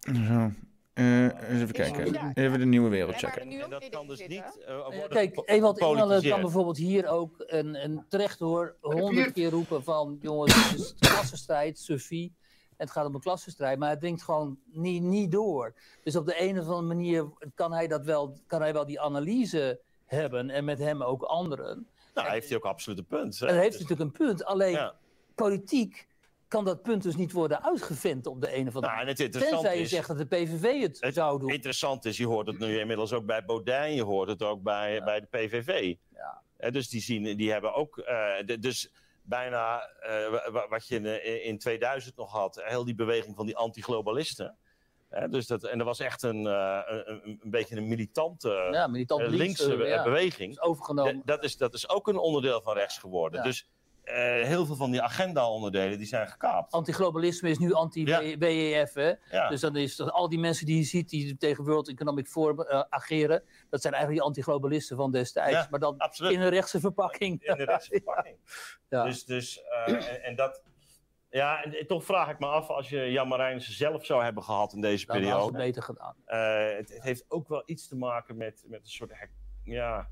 Zo. 0.00 0.50
Eh, 0.92 1.22
eens 1.24 1.62
even 1.62 1.72
kijken. 1.72 2.32
Even 2.34 2.58
de 2.58 2.66
nieuwe 2.66 2.88
wereld 2.88 3.16
checken. 3.16 3.50
En 3.50 3.70
dat 3.70 3.88
kan 3.88 4.06
dus 4.06 4.26
niet 4.26 4.58
eh, 4.66 4.76
worden 4.76 4.98
Ja, 4.98 5.06
kijk, 5.06 5.42
Ewald 5.44 5.78
Engelen 5.78 6.22
kan 6.22 6.40
bijvoorbeeld 6.40 6.76
hier 6.76 7.08
ook 7.08 7.44
een, 7.46 7.84
een 7.84 8.04
terecht 8.08 8.38
hoor 8.38 8.76
honderd 8.80 9.32
keer 9.32 9.50
roepen 9.50 9.84
van 9.84 10.18
jongens, 10.20 10.54
het 10.54 10.78
is 10.78 10.94
klassenstrijd, 11.10 11.78
Sophie. 11.78 12.34
Het 12.76 12.90
gaat 12.90 13.06
om 13.06 13.14
een 13.14 13.20
klassenstrijd, 13.20 13.78
maar 13.78 13.90
het 13.90 14.00
dringt 14.00 14.22
gewoon 14.22 14.58
niet, 14.64 15.02
niet 15.02 15.32
door. 15.32 15.74
Dus 16.02 16.16
op 16.16 16.26
de 16.26 16.40
een 16.42 16.58
of 16.58 16.66
andere 16.66 16.82
manier 16.94 17.26
kan 17.54 17.72
hij, 17.72 17.86
dat 17.88 18.04
wel, 18.04 18.38
kan 18.46 18.60
hij 18.60 18.72
wel 18.72 18.86
die 18.86 19.00
analyse 19.00 19.80
hebben 20.04 20.50
en 20.50 20.64
met 20.64 20.78
hem 20.78 21.02
ook 21.02 21.22
anderen. 21.22 21.86
Nou, 22.14 22.28
heeft 22.28 22.48
hij 22.48 22.56
ook 22.56 22.64
absoluut 22.64 22.98
een 22.98 23.06
punt. 23.06 23.38
hè. 23.38 23.46
En 23.46 23.54
heeft 23.58 23.72
Dus- 23.78 23.80
natuurlijk 23.80 24.10
een 24.10 24.26
punt. 24.26 24.44
Alleen 24.44 24.72
Ja. 24.72 24.94
politiek 25.34 26.06
kan 26.48 26.64
dat 26.64 26.82
punt 26.82 27.02
dus 27.02 27.16
niet 27.16 27.32
worden 27.32 27.64
uitgevent 27.64 28.26
op 28.26 28.40
de 28.40 28.56
een 28.56 28.68
of 28.68 28.74
andere 28.74 28.92
Nou, 28.92 29.00
en 29.02 29.08
het 29.08 29.18
manier. 29.18 29.24
interessante 29.34 29.54
Tenzij 29.62 29.76
je 29.76 29.82
is- 29.84 29.90
zegt 29.90 30.08
dat 30.08 30.18
de 30.18 30.24
PVV 30.26 30.82
het, 30.82 31.14
zou 31.14 31.38
doen. 31.40 31.48
Interessant 31.50 32.04
is, 32.04 32.16
je 32.16 32.26
hoort 32.26 32.46
het 32.46 32.58
nu 32.58 32.78
inmiddels 32.78 33.12
ook 33.12 33.26
bij 33.26 33.44
Baudet, 33.44 33.94
je 33.94 34.02
hoort 34.02 34.28
het 34.28 34.42
ook 34.42 34.62
bij, 34.62 35.02
bij 35.04 35.20
de 35.20 35.26
PVV. 35.26 35.94
Eh, 36.56 36.72
dus 36.72 36.88
die, 36.88 37.00
zien, 37.00 37.36
die 37.36 37.50
hebben 37.52 37.74
ook, 37.74 37.98
eh, 37.98 38.32
de- 38.46 38.58
dus 38.58 38.92
bijna 39.26 39.80
eh, 40.00 40.30
wa- 40.30 40.50
wa- 40.50 40.68
wat 40.68 40.86
je 40.88 40.94
in, 40.94 41.06
eh, 41.06 41.46
in 41.46 41.58
2000 41.58 42.16
nog 42.16 42.32
had, 42.32 42.60
heel 42.64 42.84
die 42.84 42.94
beweging 42.94 43.36
van 43.36 43.46
die 43.46 43.56
anti-globalisten. 43.56 44.56
Dus 45.30 45.46
dat, 45.46 45.64
en 45.64 45.78
dat 45.78 45.86
was 45.86 46.00
echt 46.00 46.22
een, 46.22 46.46
eh, 46.46 46.80
een, 46.86 47.40
beetje 47.44 47.76
een 47.76 47.88
militante, 47.88 48.68
Ja, 48.70 48.86
militant 48.86 49.20
linkse, 49.20 49.68
linkse 49.68 49.86
ja. 49.88 50.02
beweging. 50.02 50.50
Is 50.50 50.60
overgenomen. 50.60 51.22
Dat, 51.24 51.44
is, 51.44 51.56
dat 51.56 51.74
is 51.74 51.88
ook 51.88 52.08
een 52.08 52.16
onderdeel 52.18 52.62
van 52.62 52.74
rechts 52.74 52.98
geworden. 52.98 53.38
Ja. 53.40 53.46
Dus 53.46 53.68
eh, 54.06 54.46
heel 54.46 54.66
veel 54.66 54.76
van 54.76 54.90
die 54.90 55.02
agenda-onderdelen 55.02 55.98
die 55.98 56.06
zijn 56.06 56.28
gekaapt. 56.28 56.72
Antiglobalisme 56.72 57.50
is 57.50 57.58
nu 57.58 57.72
anti-WEF. 57.72 58.94
hè? 58.94 59.12
Ja. 59.30 59.48
Dus 59.48 59.60
dan 59.60 59.76
is 59.76 59.96
dat 59.96 60.10
al 60.10 60.28
die 60.28 60.38
mensen 60.38 60.66
die 60.66 60.76
je 60.76 60.82
ziet 60.82 61.08
die 61.08 61.36
tegen 61.36 61.64
World 61.64 61.88
Economic 61.88 62.26
Forum 62.26 62.60
eh, 62.60 62.82
ageren, 62.88 63.42
dat 63.70 63.80
zijn 63.80 63.92
eigenlijk 63.94 64.22
die 64.24 64.32
antiglobalisten 64.32 64.96
van 64.96 65.12
destijds. 65.12 65.50
Ja, 65.52 65.66
maar 65.70 65.80
dan 65.80 65.98
absoluut. 65.98 66.32
in 66.32 66.40
een 66.40 66.48
rechtse 66.48 66.80
verpakking. 66.80 67.42
In 67.42 67.56
de 67.56 67.64
rechtse 67.64 67.90
verpakking. 68.02 68.36
Ja. 68.88 69.04
Dus, 69.04 69.24
dus 69.24 69.62
eh, 69.62 69.92
en, 69.94 70.22
en 70.22 70.36
dat. 70.36 70.62
Ja, 71.30 71.62
en, 71.64 71.78
en 71.78 71.86
toch 71.86 72.04
vraag 72.04 72.30
ik 72.30 72.38
me 72.38 72.46
af, 72.46 72.68
als 72.68 72.88
je 72.88 73.10
Jan 73.12 73.28
Marijnissen 73.28 73.74
zelf 73.74 74.04
zou 74.06 74.22
hebben 74.24 74.42
gehad 74.42 74.72
in 74.72 74.80
deze 74.80 75.06
Dan 75.06 75.16
periode. 75.16 75.44
het 75.44 75.52
beter 75.56 75.82
gedaan. 75.82 76.14
het, 76.26 76.88
het 76.92 77.02
heeft 77.02 77.24
ook 77.28 77.48
wel 77.48 77.62
iets 77.66 77.88
te 77.88 77.96
maken 77.96 78.36
met, 78.36 78.64
met 78.66 78.80
een 78.80 78.90
soort 78.90 79.12
ja, 79.64 80.08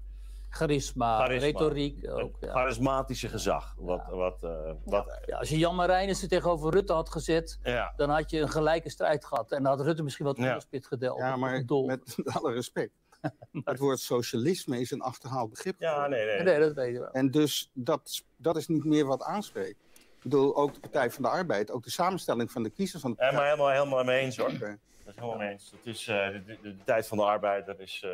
Charisma, 0.54 1.16
charisma. 1.18 1.46
retoriek 1.46 2.10
ook. 2.10 2.18
Het 2.18 2.30
Ja. 2.40 2.52
charismatische 2.52 3.28
gezag. 3.28 3.74
Wat, 3.78 4.02
wat, 4.10 4.36
eh, 4.42 4.70
wat, 4.84 5.18
Ja, 5.26 5.38
als 5.38 5.48
je 5.48 5.58
Jan 5.58 5.74
Marijnissen 5.74 6.28
tegenover 6.28 6.72
Rutte 6.72 6.92
had 6.92 7.10
gezet, 7.10 7.58
Ja. 7.62 7.92
dan 7.96 8.10
had 8.10 8.30
je 8.30 8.40
een 8.40 8.48
gelijke 8.48 8.90
strijd 8.90 9.24
gehad. 9.24 9.52
En 9.52 9.62
dan 9.62 9.76
had 9.76 9.86
Rutte 9.86 10.02
misschien 10.02 10.24
wat 10.26 10.36
Ja. 10.36 10.42
onderspit 10.46 10.86
gedeeld. 10.86 11.18
Ja, 11.18 11.36
maar 11.36 11.64
met 11.86 12.02
alle 12.36 12.52
respect. 12.52 12.92
Het 13.64 13.78
woord 13.78 13.98
socialisme 14.00 14.80
is 14.80 14.90
een 14.90 15.00
achterhaald 15.00 15.50
begrip. 15.50 15.74
Ja, 15.80 16.06
nee, 16.06 16.24
nee. 16.26 16.42
Nee, 16.42 16.58
dat 16.58 16.72
weet 16.72 16.92
je 16.92 16.98
wel. 16.98 17.10
En 17.10 17.30
dus 17.30 17.70
dat, 17.72 18.22
dat 18.36 18.56
is 18.56 18.68
niet 18.68 18.84
meer 18.84 19.04
wat 19.06 19.22
aanspreekt. 19.22 19.78
Ik 19.94 20.30
bedoel, 20.30 20.56
ook 20.56 20.74
de 20.74 20.80
Partij 20.80 21.10
van 21.10 21.22
de 21.22 21.28
Arbeid, 21.28 21.70
ook 21.70 21.82
de 21.84 21.90
samenstelling 21.90 22.50
van 22.52 22.62
de 22.62 22.70
kiezers 22.70 23.02
van 23.02 23.10
de 23.16 23.24
Ja, 23.24 23.32
maar 23.32 23.44
helemaal, 23.44 23.68
helemaal 23.70 24.04
mee 24.04 24.20
eens 24.20 24.36
hoor. 24.36 24.48
Dat 24.48 24.58
is 24.58 25.14
helemaal 25.14 25.36
mee 25.38 25.50
eens. 25.50 25.70
Het 25.76 25.94
is, 25.94 26.08
eh, 26.08 26.28
de, 26.32 26.42
de, 26.44 26.58
de 26.62 26.76
tijd 26.84 27.06
van 27.06 27.18
de 27.18 27.24
arbeider 27.24 27.80
is. 27.80 28.02
eh, 28.04 28.10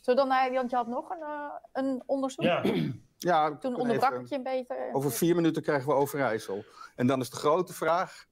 Zo 0.00 0.14
dan, 0.14 0.30
eh, 0.30 0.52
want 0.52 0.70
je 0.70 0.76
had 0.76 0.86
nog 0.86 1.10
een, 1.10 1.22
eh, 1.22 1.52
een 1.72 2.02
onderzoek. 2.06 2.44
Ja. 2.44 2.62
Ja, 3.22 3.56
Toen 3.56 3.74
onderbrak 3.76 4.20
ik 4.20 4.26
je 4.28 4.34
een 4.34 4.42
beetje. 4.42 4.76
Over 4.92 5.12
vier 5.12 5.34
minuten 5.34 5.62
krijgen 5.62 5.88
we 5.88 5.94
Overijssel. 5.94 6.64
En 6.96 7.06
dan 7.06 7.20
is 7.20 7.30
de 7.30 7.36
grote 7.36 7.72
vraag. 7.72 8.26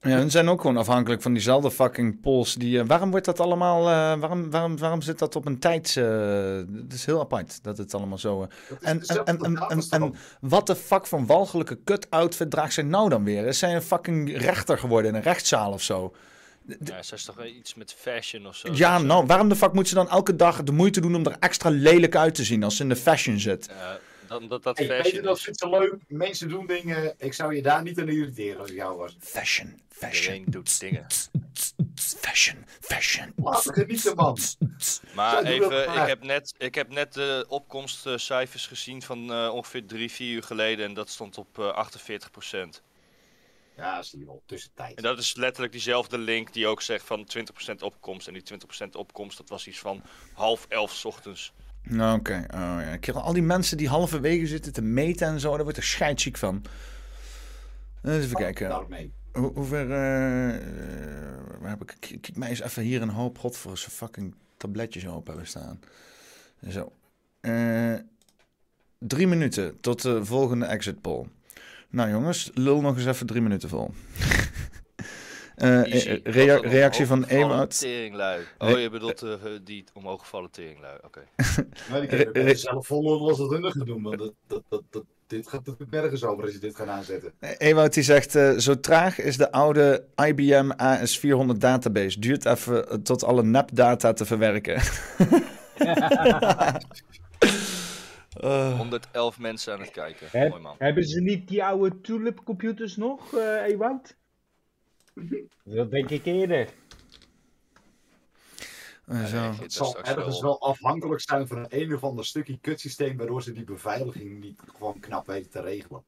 Ja, 0.00 0.16
en 0.18 0.30
zijn 0.30 0.48
ook 0.48 0.60
gewoon 0.60 0.76
afhankelijk 0.76 1.22
van 1.22 1.32
diezelfde 1.32 1.70
fucking 1.70 2.20
polls. 2.20 2.54
Die, 2.54 2.80
eh, 2.80 2.86
waarom 2.86 3.10
wordt 3.10 3.26
dat 3.26 3.40
allemaal, 3.40 3.78
eh, 3.80 4.20
waarom, 4.20 4.50
waarom, 4.50 4.78
waarom 4.78 5.02
zit 5.02 5.18
dat 5.18 5.36
op 5.36 5.46
een 5.46 5.58
tijds... 5.58 5.96
eh, 5.96 6.56
het 6.56 6.92
is 6.92 7.06
heel 7.06 7.20
apart 7.20 7.62
dat 7.64 7.78
het 7.78 7.94
allemaal 7.94 8.18
zo... 8.18 8.42
eh, 8.42 8.48
en, 8.90 9.00
en, 9.02 9.24
en, 9.24 9.38
en, 9.40 9.56
en, 9.68 9.82
en 9.90 10.14
wat 10.40 10.66
de 10.66 10.76
fuck 10.76 11.06
voor 11.06 11.26
walgelijke 11.26 11.76
kut-outfit 11.84 12.50
draagt 12.50 12.72
zij 12.72 12.84
nou 12.84 13.08
dan 13.08 13.24
weer? 13.24 13.46
Is 13.46 13.58
zij 13.58 13.74
een 13.74 13.82
fucking 13.82 14.36
rechter 14.36 14.78
geworden 14.78 15.10
in 15.10 15.16
een 15.16 15.22
rechtszaal 15.22 15.72
of 15.72 15.82
zo? 15.82 16.14
Ja, 16.84 17.02
ze 17.02 17.14
is 17.14 17.24
toch 17.24 17.36
wel 17.36 17.46
iets 17.46 17.74
met 17.74 17.94
fashion 17.98 18.46
of 18.46 18.56
zo. 18.56 18.68
Ja, 18.72 18.98
nou, 18.98 19.26
waarom 19.26 19.48
de 19.48 19.56
fuck 19.56 19.72
moet 19.72 19.88
ze 19.88 19.94
dan 19.94 20.08
elke 20.08 20.36
dag 20.36 20.62
de 20.62 20.72
moeite 20.72 21.00
doen 21.00 21.14
om 21.14 21.26
er 21.26 21.36
extra 21.40 21.70
lelijk 21.70 22.16
uit 22.16 22.34
te 22.34 22.44
zien 22.44 22.62
als 22.62 22.76
ze 22.76 22.82
in 22.82 22.88
de 22.88 22.96
fashion 22.96 23.38
zit? 23.38 23.66
Ja, 23.70 23.98
dan, 24.26 24.48
dat, 24.48 24.62
dat 24.62 24.78
Hey, 24.78 24.86
fashion 24.86 25.02
Peter, 25.02 25.22
dat 25.22 25.40
vindt 25.40 25.58
ze 25.58 25.68
leuk. 25.68 25.94
Mensen 26.08 26.48
doen 26.48 26.66
dingen. 26.66 27.14
Ik 27.18 27.34
zou 27.34 27.54
je 27.54 27.62
daar 27.62 27.82
niet 27.82 28.00
aan 28.00 28.08
irriteren 28.08 28.60
als 28.60 28.70
ik 28.70 28.76
jou 28.76 28.96
was. 28.96 29.16
Fashion, 29.20 29.80
Iedereen 30.00 30.44
doet 30.48 30.80
dingen. 30.80 31.06
Fashion, 31.94 32.64
fashion. 32.80 33.32
Laat 33.36 33.64
me 33.64 33.72
genieten, 33.72 34.14
man. 34.14 34.38
Maar 35.14 35.34
dat 35.34 35.44
even, 35.44 35.82
ik 35.82 36.06
heb, 36.06 36.22
net, 36.22 36.54
ik 36.58 36.74
heb 36.74 36.88
net 36.88 37.14
de 37.14 37.44
opkomstcijfers 37.48 38.66
gezien 38.66 39.02
van 39.02 39.32
eh, 39.32 39.50
ongeveer 39.54 39.86
drie, 39.86 40.10
vier 40.10 40.34
uur 40.34 40.42
geleden. 40.42 40.84
En 40.86 40.94
dat 40.94 41.08
stond 41.08 41.38
op 41.38 41.58
eh 41.58 41.72
48 41.72 42.30
Ja, 43.78 44.02
zie 44.02 44.18
je 44.18 44.24
wel, 44.24 44.42
tussentijd. 44.46 44.96
En 44.96 45.02
dat 45.02 45.18
is 45.18 45.36
letterlijk 45.36 45.72
diezelfde 45.72 46.18
link 46.18 46.52
die 46.52 46.66
ook 46.66 46.82
zegt 46.82 47.04
van 47.06 47.28
20% 47.70 47.74
opkomst. 47.78 48.26
En 48.26 48.32
die 48.32 48.42
20% 48.86 48.88
opkomst, 48.92 49.36
dat 49.36 49.48
was 49.48 49.66
iets 49.66 49.78
van 49.78 50.02
half 50.32 50.66
elf 50.68 50.92
's 50.92 51.04
ochtends. 51.04 51.52
Nou, 51.82 52.18
Oké, 52.18 52.44
oh, 52.50 52.60
ja. 52.60 52.80
ik 52.80 53.04
heb 53.04 53.14
al 53.14 53.32
die 53.32 53.42
mensen 53.42 53.76
die 53.76 53.88
halverwege 53.88 54.46
zitten 54.46 54.72
te 54.72 54.82
meten 54.82 55.26
en 55.26 55.40
zo, 55.40 55.56
daar 55.56 55.64
word 55.64 55.76
ik 55.76 55.82
scheidsziek 55.82 56.36
van. 56.36 56.64
Even 58.04 58.36
kijken. 58.36 58.68
daarmee. 58.68 59.12
Hoe, 59.32 59.52
hoe 59.52 59.64
ver, 59.64 59.90
eh, 59.90 60.56
eh, 60.56 61.60
waar 61.60 61.70
heb 61.70 61.82
ik, 61.82 61.96
kijk 62.00 62.36
mij 62.36 62.48
eens 62.48 62.60
even 62.60 62.82
hier 62.82 63.02
een 63.02 63.08
hoop 63.08 63.38
god 63.38 63.56
voor 63.56 63.78
zijn 63.78 63.90
fucking 63.90 64.34
tabletjes 64.56 65.06
open 65.06 65.30
hebben 65.30 65.48
staan. 65.48 65.80
Zo. 66.70 66.92
Eh, 67.40 67.94
drie 68.98 69.26
minuten 69.26 69.80
tot 69.80 70.02
de 70.02 70.24
volgende 70.24 70.66
exit 70.66 71.00
poll. 71.00 71.26
Nou 71.90 72.10
jongens, 72.10 72.50
lul 72.54 72.80
nog 72.80 72.96
eens 72.96 73.06
even 73.06 73.26
drie 73.26 73.42
minuten 73.42 73.68
vol. 73.68 73.90
Eh, 75.58 76.08
eh, 76.12 76.20
rea- 76.24 76.60
Was 76.60 76.70
reactie 76.72 77.06
van 77.06 77.24
Ewout. 77.24 77.86
Oh, 78.58 78.80
je 78.80 78.88
bedoelt 78.90 79.22
eh, 79.22 79.34
die 79.64 79.84
omhooggevallen 79.92 80.50
teringlui. 80.50 80.98
Oké. 81.04 81.20
Nee, 81.90 82.00
die 82.00 82.08
Re- 82.10 82.24
kunnen 82.24 82.42
re- 82.42 82.54
zelf 82.54 82.86
vol. 82.86 83.36
Want 83.36 84.18
dat, 84.18 84.32
dat, 84.46 84.62
dat, 84.68 84.82
dat, 84.90 85.04
dit 85.26 85.48
gaat 85.48 85.66
natuurlijk 85.66 85.90
nergens 85.90 86.24
over 86.24 86.44
als 86.44 86.52
je 86.52 86.58
dit 86.58 86.76
gaat 86.76 86.86
aanzetten. 86.88 87.32
Ewout 87.58 87.94
die 87.94 88.02
zegt, 88.02 88.34
eh, 88.34 88.56
zo 88.56 88.80
traag 88.80 89.18
is 89.20 89.36
de 89.36 89.52
oude 89.52 90.04
IBM 90.26 90.70
AS400 90.72 91.56
database. 91.58 92.20
Duurt 92.20 92.44
even 92.44 93.02
tot 93.02 93.24
alle 93.24 93.42
nepdata 93.42 94.12
te 94.12 94.24
verwerken. 94.24 94.80
Eh, 98.40 98.76
111 98.76 99.38
mensen 99.38 99.72
aan 99.72 99.80
het 99.80 99.90
kijken. 99.90 100.28
Heb- 100.30 100.50
Mooi 100.50 100.62
man. 100.62 100.74
hebben 100.78 101.04
ze 101.04 101.20
niet 101.20 101.48
die 101.48 101.64
oude 101.64 102.00
Tulip 102.00 102.40
computers 102.44 102.96
nog, 102.96 103.34
eh 103.36 103.62
Ewout? 103.66 104.16
Dat 105.64 105.90
denk 105.90 106.10
ik 106.10 106.24
eerder. 106.24 106.68
eh, 109.06 109.24
zo. 109.24 109.36
Het 109.62 109.72
zal 109.72 110.02
ergens 110.02 110.40
wel 110.40 110.60
afhankelijk 110.60 111.20
zijn 111.20 111.46
van 111.46 111.56
een 111.58 111.66
een 111.68 111.94
of 111.94 112.02
ander 112.04 112.24
stukje 112.24 112.58
kutsysteem 112.60 113.16
waardoor 113.16 113.42
ze 113.42 113.52
die 113.52 113.64
beveiliging 113.64 114.40
niet 114.40 114.60
gewoon 114.76 115.00
knap 115.00 115.26
weten 115.26 115.50
te 115.50 115.60
regelen. 115.60 116.04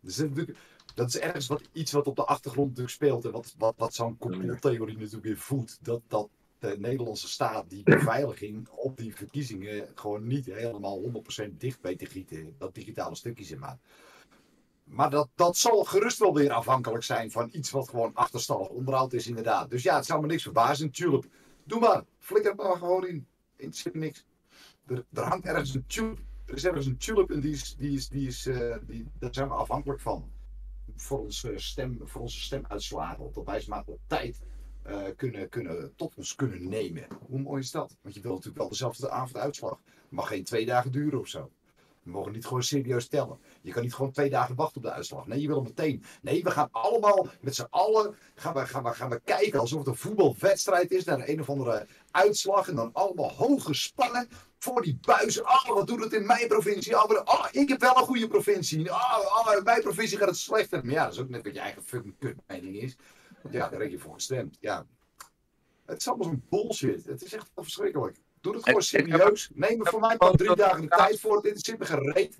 Dus 0.00 0.16
dat, 0.16 0.24
is 0.26 0.30
natuurlijk- 0.30 0.58
dat 0.94 1.08
is 1.08 1.18
ergens 1.18 1.46
wat, 1.46 1.62
iets 1.72 1.92
wat 1.92 2.06
op 2.06 2.16
de 2.16 2.24
achtergrond 2.24 2.68
natuurlijk 2.68 2.94
speelt 2.94 3.24
en 3.24 3.30
wat, 3.30 3.54
wat, 3.58 3.74
wat 3.76 3.94
zo'n 3.94 4.18
complottheorie 4.18 4.96
natuurlijk 4.96 5.24
weer 5.24 5.36
voedt. 5.36 5.78
Dat, 5.82 6.00
dat 6.08 6.28
de 6.58 6.76
Nederlandse 6.78 7.28
staat 7.28 7.70
die 7.70 7.82
beveiliging 7.96 8.68
op 8.68 8.96
die 8.96 9.14
verkiezingen 9.14 9.88
gewoon 9.94 10.26
niet 10.26 10.46
helemaal 10.46 11.02
100% 11.02 11.56
dicht 11.56 11.80
weet 11.80 11.98
te 11.98 12.06
gieten. 12.06 12.54
Dat 12.58 12.74
digitale 12.74 13.14
stukje 13.14 13.44
zeg 13.44 13.58
maar. 13.58 13.78
Maar 14.84 15.10
dat, 15.10 15.28
dat 15.34 15.56
zal 15.56 15.84
gerust 15.84 16.18
wel 16.18 16.34
weer 16.34 16.52
afhankelijk 16.52 17.04
zijn 17.04 17.30
van 17.30 17.48
iets 17.52 17.70
wat 17.70 17.88
gewoon 17.88 18.14
achterstallig 18.14 18.68
onderhoud 18.68 19.12
is, 19.12 19.26
inderdaad. 19.26 19.70
Dus 19.70 19.82
ja, 19.82 19.96
het 19.96 20.06
zou 20.06 20.20
me 20.20 20.26
niks 20.26 20.42
verbazen. 20.42 20.90
Tulip, 20.90 21.26
doe 21.64 21.80
maar. 21.80 22.04
Flikker 22.18 22.54
maar 22.54 22.76
gewoon 22.76 23.06
in. 23.06 23.26
Interesseert 23.56 23.94
me 23.94 24.00
niks. 24.00 24.26
Er, 24.86 25.04
er 25.12 25.22
hangt 25.22 25.46
ergens 25.46 25.74
een 25.74 25.86
tulip. 25.86 26.18
Er 26.46 26.54
is 26.54 26.64
ergens 26.64 26.86
een 26.86 26.96
tulip 26.96 27.30
en 27.30 27.40
die 27.40 27.52
is, 27.52 27.76
die 27.76 27.96
is, 27.96 28.08
die 28.08 28.26
is, 28.26 28.46
eh, 28.46 28.76
die, 28.86 29.06
daar 29.18 29.34
zijn 29.34 29.48
we 29.48 29.54
afhankelijk 29.54 30.00
van. 30.00 30.30
Voor, 30.96 31.18
onze 31.18 31.52
stem, 31.56 32.00
voor 32.04 32.20
onze 32.20 32.40
stemuitslagen. 32.40 33.32
Dat 33.32 33.44
wij 33.44 33.60
ze 33.60 33.68
maar 33.68 33.82
op 33.86 34.00
tijd 34.06 34.40
eh, 34.86 35.02
kunnen, 35.16 35.48
kunnen, 35.48 35.92
tot 35.96 36.14
ons 36.16 36.34
kunnen 36.34 36.68
nemen. 36.68 37.06
Hoe 37.28 37.40
mooi 37.40 37.62
is 37.62 37.70
dat? 37.70 37.96
Want 38.02 38.14
je 38.14 38.20
wil 38.20 38.30
natuurlijk 38.30 38.58
wel 38.58 38.68
dezelfde 38.68 39.10
avond 39.10 39.36
uitslag. 39.36 39.80
Het 39.84 40.10
mag 40.10 40.28
geen 40.28 40.44
twee 40.44 40.66
dagen 40.66 40.92
duren 40.92 41.20
of 41.20 41.28
zo. 41.28 41.50
We 42.02 42.10
mogen 42.12 42.32
niet 42.32 42.46
gewoon 42.46 42.62
serieus 42.62 43.08
tellen. 43.08 43.38
Je 43.62 43.72
kan 43.72 43.82
niet 43.82 43.94
gewoon 43.94 44.12
twee 44.12 44.30
dagen 44.30 44.54
wachten 44.54 44.76
op 44.76 44.82
de 44.82 44.92
uitslag. 44.92 45.26
Nee, 45.26 45.40
je 45.40 45.46
wil 45.46 45.56
hem 45.56 45.64
meteen. 45.64 46.02
Nee, 46.22 46.42
we 46.42 46.50
gaan 46.50 46.68
allemaal 46.70 47.26
met 47.40 47.54
z'n 47.54 47.66
allen 47.70 48.16
gaan 48.34 48.54
we, 48.54 48.66
gaan, 48.66 48.82
we, 48.82 48.94
gaan 48.94 49.10
we 49.10 49.20
kijken 49.24 49.60
alsof 49.60 49.78
het 49.78 49.88
een 49.88 49.96
voetbalwedstrijd 49.96 50.90
is 50.90 51.04
naar 51.04 51.28
een 51.28 51.40
of 51.40 51.50
andere 51.50 51.86
uitslag. 52.10 52.68
En 52.68 52.74
dan 52.74 52.90
allemaal 52.92 53.32
hoge 53.32 53.74
spannen 53.74 54.28
voor 54.58 54.82
die 54.82 54.98
buizen. 55.00 55.44
Ah, 55.44 55.68
wat 55.68 55.86
doet 55.86 56.04
het 56.04 56.12
in 56.12 56.26
mijn 56.26 56.48
provincie? 56.48 56.92
Wat- 56.92 57.24
ah, 57.24 57.46
ik 57.50 57.68
heb 57.68 57.80
wel 57.80 57.96
een 57.96 58.04
goede 58.04 58.28
provincie. 58.28 58.90
Ah, 58.90 59.56
in 59.56 59.64
mijn 59.64 59.82
provincie 59.82 60.18
gaat 60.18 60.28
het 60.28 60.36
slechter. 60.36 60.84
Maar 60.84 60.94
ja, 60.94 61.04
dat 61.04 61.12
is 61.12 61.20
ook 61.20 61.28
net 61.28 61.44
wat 61.44 61.54
je 61.54 61.60
eigen 61.60 61.82
fucking 61.82 62.14
kutmening 62.18 62.76
is. 62.76 62.96
Want 63.46 63.58
ja, 63.58 63.68
daar 63.68 63.80
heb 63.80 63.90
je 63.90 63.98
voor 63.98 64.14
gestemd. 64.14 64.56
Ja. 64.60 64.86
Het 65.84 66.00
is 66.00 66.08
allemaal 66.08 66.26
zo'n 66.26 66.44
bullshit. 66.48 67.04
Het 67.04 67.22
is 67.22 67.34
echt 67.34 67.50
verschrikkelijk. 67.54 68.16
Doe 68.40 68.54
het 68.54 68.64
gewoon 68.64 68.82
serieus. 68.82 69.50
Neem 69.54 69.80
er 69.80 69.90
voor 69.90 70.00
mij 70.00 70.14
maar 70.18 70.32
drie 70.32 70.56
dagen 70.56 70.80
de 70.80 70.88
tijd 70.88 71.20
voor. 71.20 71.42
Dit 71.42 71.56
is 71.56 71.76
me 71.76 71.84
gereed. 71.84 72.38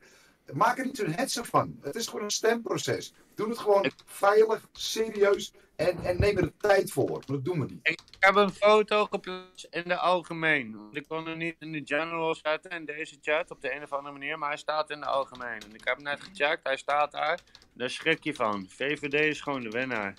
Maak 0.53 0.79
er 0.79 0.85
niet 0.85 0.97
zo'n 0.97 1.13
hetze 1.13 1.45
van. 1.45 1.79
Het 1.81 1.95
is 1.95 2.07
gewoon 2.07 2.25
een 2.25 2.31
stemproces. 2.31 3.15
Doe 3.35 3.49
het 3.49 3.59
gewoon 3.59 3.91
veilig, 4.05 4.69
serieus 4.73 5.53
en, 5.77 5.99
en 5.99 6.21
neem 6.21 6.37
er 6.37 6.43
de 6.43 6.57
tijd 6.57 6.93
voor. 6.93 7.23
Dat 7.27 7.45
doen 7.45 7.61
we 7.61 7.67
niet. 7.67 7.89
Ik 7.89 8.01
heb 8.19 8.35
een 8.35 8.53
foto 8.53 9.05
geplaatst 9.05 9.67
in 9.71 9.83
de 9.87 9.97
algemeen. 9.97 10.89
Ik 10.93 11.05
kon 11.09 11.27
hem 11.27 11.39
niet 11.39 11.57
in 11.59 11.73
de 11.73 11.83
general 11.85 12.35
zetten 12.35 12.71
in 12.71 12.85
deze 12.85 13.17
chat 13.21 13.51
op 13.51 13.61
de 13.61 13.75
een 13.75 13.83
of 13.83 13.93
andere 13.93 14.13
manier, 14.13 14.39
maar 14.39 14.49
hij 14.49 14.59
staat 14.59 14.91
in 14.91 15.01
de 15.01 15.07
algemeen. 15.07 15.61
En 15.61 15.75
ik 15.75 15.85
heb 15.85 16.01
net 16.01 16.21
gecheckt, 16.21 16.67
hij 16.67 16.77
staat 16.77 17.13
daar. 17.13 17.41
Daar 17.73 17.91
schrik 17.91 18.25
je 18.25 18.35
van. 18.35 18.67
VVD 18.69 19.15
is 19.15 19.41
gewoon 19.41 19.63
de 19.63 19.71
winnaar. 19.71 20.15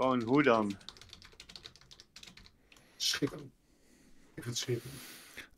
Gewoon 0.00 0.22
hoe 0.22 0.42
dan? 0.42 0.72
Schitterend. 2.96 3.50
Ik 4.34 4.42
vind 4.42 4.44
het 4.44 4.58
schitterend. 4.58 5.00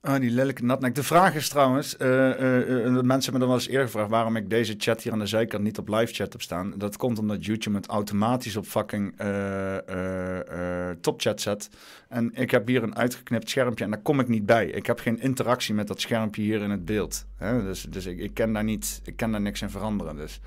Ah, 0.01 0.21
die 0.21 0.31
lelijke 0.31 0.65
natnek. 0.65 0.95
De 0.95 1.03
vraag 1.03 1.35
is 1.35 1.49
trouwens, 1.49 1.97
eh, 1.97 2.31
eh, 2.31 2.87
eh, 2.87 2.93
mensen 2.93 3.23
hebben 3.23 3.41
dan 3.41 3.49
wel 3.49 3.59
eens 3.59 3.69
eerder 3.69 3.87
gevraagd 3.87 4.11
waarom 4.11 4.37
ik 4.37 4.51
deze 4.51 4.75
chat 4.79 5.03
hier 5.03 5.13
aan 5.13 5.19
de 5.19 5.27
zijkant 5.27 5.63
niet 5.63 5.79
op 5.79 5.89
live 5.89 6.15
chat 6.15 6.33
heb 6.33 6.43
staan. 6.43 6.75
Dat 6.77 6.97
komt 6.97 7.19
omdat 7.19 7.45
YouTube 7.45 7.77
het 7.77 7.87
automatisch 7.87 8.57
op 8.57 8.67
fucking 8.67 9.19
eh, 9.19 9.89
eh, 9.89 10.89
eh, 10.89 10.97
topchat 11.01 11.41
zet. 11.41 11.71
En 12.09 12.35
ik 12.35 12.51
heb 12.51 12.67
hier 12.67 12.83
een 12.83 12.97
uitgeknipt 12.97 13.51
schermpje 13.51 13.85
en 13.85 13.91
daar 13.91 14.03
kom 14.03 14.21
ik 14.21 14.29
niet 14.29 14.47
bij. 14.47 14.67
Ik 14.67 14.87
heb 14.87 14.99
geen 14.99 15.21
interactie 15.21 15.75
met 15.75 15.89
dat 15.89 16.01
schermpje 16.01 16.43
hier 16.43 16.63
in 16.63 16.71
het 16.71 16.85
beeld. 16.85 17.27
Hè? 17.37 17.63
Dus, 17.63 17.83
dus 17.83 18.07
ik, 18.07 18.19
ik 18.19 18.35
kan 18.35 18.53
daar 18.53 18.65
niet, 18.65 19.01
ik 19.05 19.17
kan 19.17 19.33
daar 19.33 19.41
niks 19.41 19.63
in 19.63 19.71
veranderen. 19.71 20.17
Dus 20.17 20.41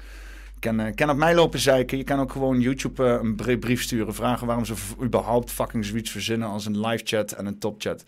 kan, 0.64 0.80
eh, 0.80 0.94
kan 0.96 1.10
op 1.10 1.18
mij 1.18 1.36
lopen 1.36 1.60
zeiken. 1.60 1.98
Je 1.98 2.04
kan 2.04 2.20
ook 2.20 2.32
gewoon 2.32 2.60
YouTube 2.60 3.06
eh, 3.06 3.18
een 3.22 3.36
brie- 3.36 3.58
brief 3.58 3.82
sturen. 3.82 4.14
Vragen 4.16 4.48
waarom 4.48 4.66
ze 4.66 4.74
überhaupt 5.02 5.52
fucking 5.52 5.86
zoiets 5.86 6.12
verzinnen 6.12 6.48
als 6.48 6.66
een 6.66 6.80
live 6.88 7.04
chat 7.06 7.32
en 7.32 7.46
een 7.46 7.60
topchat. 7.60 8.04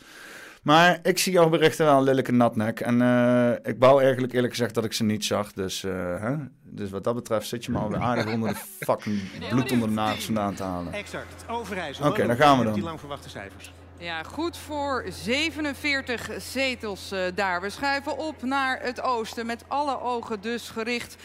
Maar 0.61 1.00
ik 1.03 1.17
zie 1.17 1.34
jouw 1.34 1.50
berichten 1.50 1.85
wel, 1.85 2.03
lelijke 2.03 2.32
natnek. 2.32 2.80
En 2.80 3.01
eh, 3.01 3.51
ik 3.72 3.75
wou 3.80 4.01
eigenlijk 4.03 4.34
eerlijk 4.34 4.53
gezegd 4.53 4.74
dat 4.74 4.85
ik 4.85 4.93
ze 4.93 5.03
niet 5.03 5.25
zag. 5.25 5.53
Dus, 5.53 5.84
eh, 5.84 5.92
hè? 6.22 6.35
dus 6.64 6.90
wat 6.90 7.03
dat 7.03 7.16
betreft 7.16 7.48
zit 7.48 7.66
je 7.66 7.72
me 7.72 7.77
alweer 7.77 8.00
aardig 8.00 8.34
onder 8.34 8.50
de 8.50 8.59
fucking 8.85 9.19
bloed 9.50 9.72
onder 9.72 9.88
de 9.88 9.93
nagels 9.93 10.25
vandaan 10.25 10.53
te 10.53 10.64
halen. 10.64 10.93
Exact. 10.93 11.45
Overijssel. 11.50 12.08
Oké, 12.08 12.17
Wat 12.17 12.27
daar 12.27 12.35
gaan 12.48 12.58
we 12.58 12.64
met 12.64 12.74
Die 12.74 12.82
dan. 12.82 12.90
lang 12.90 13.00
verwachte 13.00 13.30
cijfers. 13.30 13.74
Ja, 13.98 14.24
goed 14.24 14.58
voor 14.58 15.06
47 15.09 16.30
zetels 16.38 17.11
eh, 17.11 17.19
daar. 17.35 17.61
We 17.61 17.69
schuiven 17.69 18.17
op 18.17 18.42
naar 18.43 18.80
het 18.82 19.01
oosten 19.01 19.45
met 19.45 19.64
alle 19.67 20.01
ogen 20.01 20.42
dus 20.42 20.69
gericht 20.69 21.16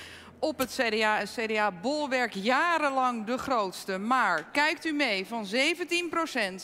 op 0.40 0.58
het 0.58 0.78
CDA. 0.80 1.16
Het 1.16 1.36
CDA-bolwerk 1.40 2.34
jarenlang 2.34 3.24
de 3.24 3.38
grootste. 3.38 3.98
Maar 3.98 4.44
kijkt 4.52 4.84
u 4.84 4.92
mee 4.92 5.26
van 5.26 5.46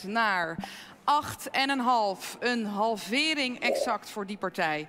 17% 0.02 0.06
naar 0.06 0.56
8,5. 1.04 2.38
Een 2.38 2.64
halvering 2.66 3.60
exact 3.60 4.10
voor 4.10 4.26
die 4.26 4.36
partij. 4.36 4.88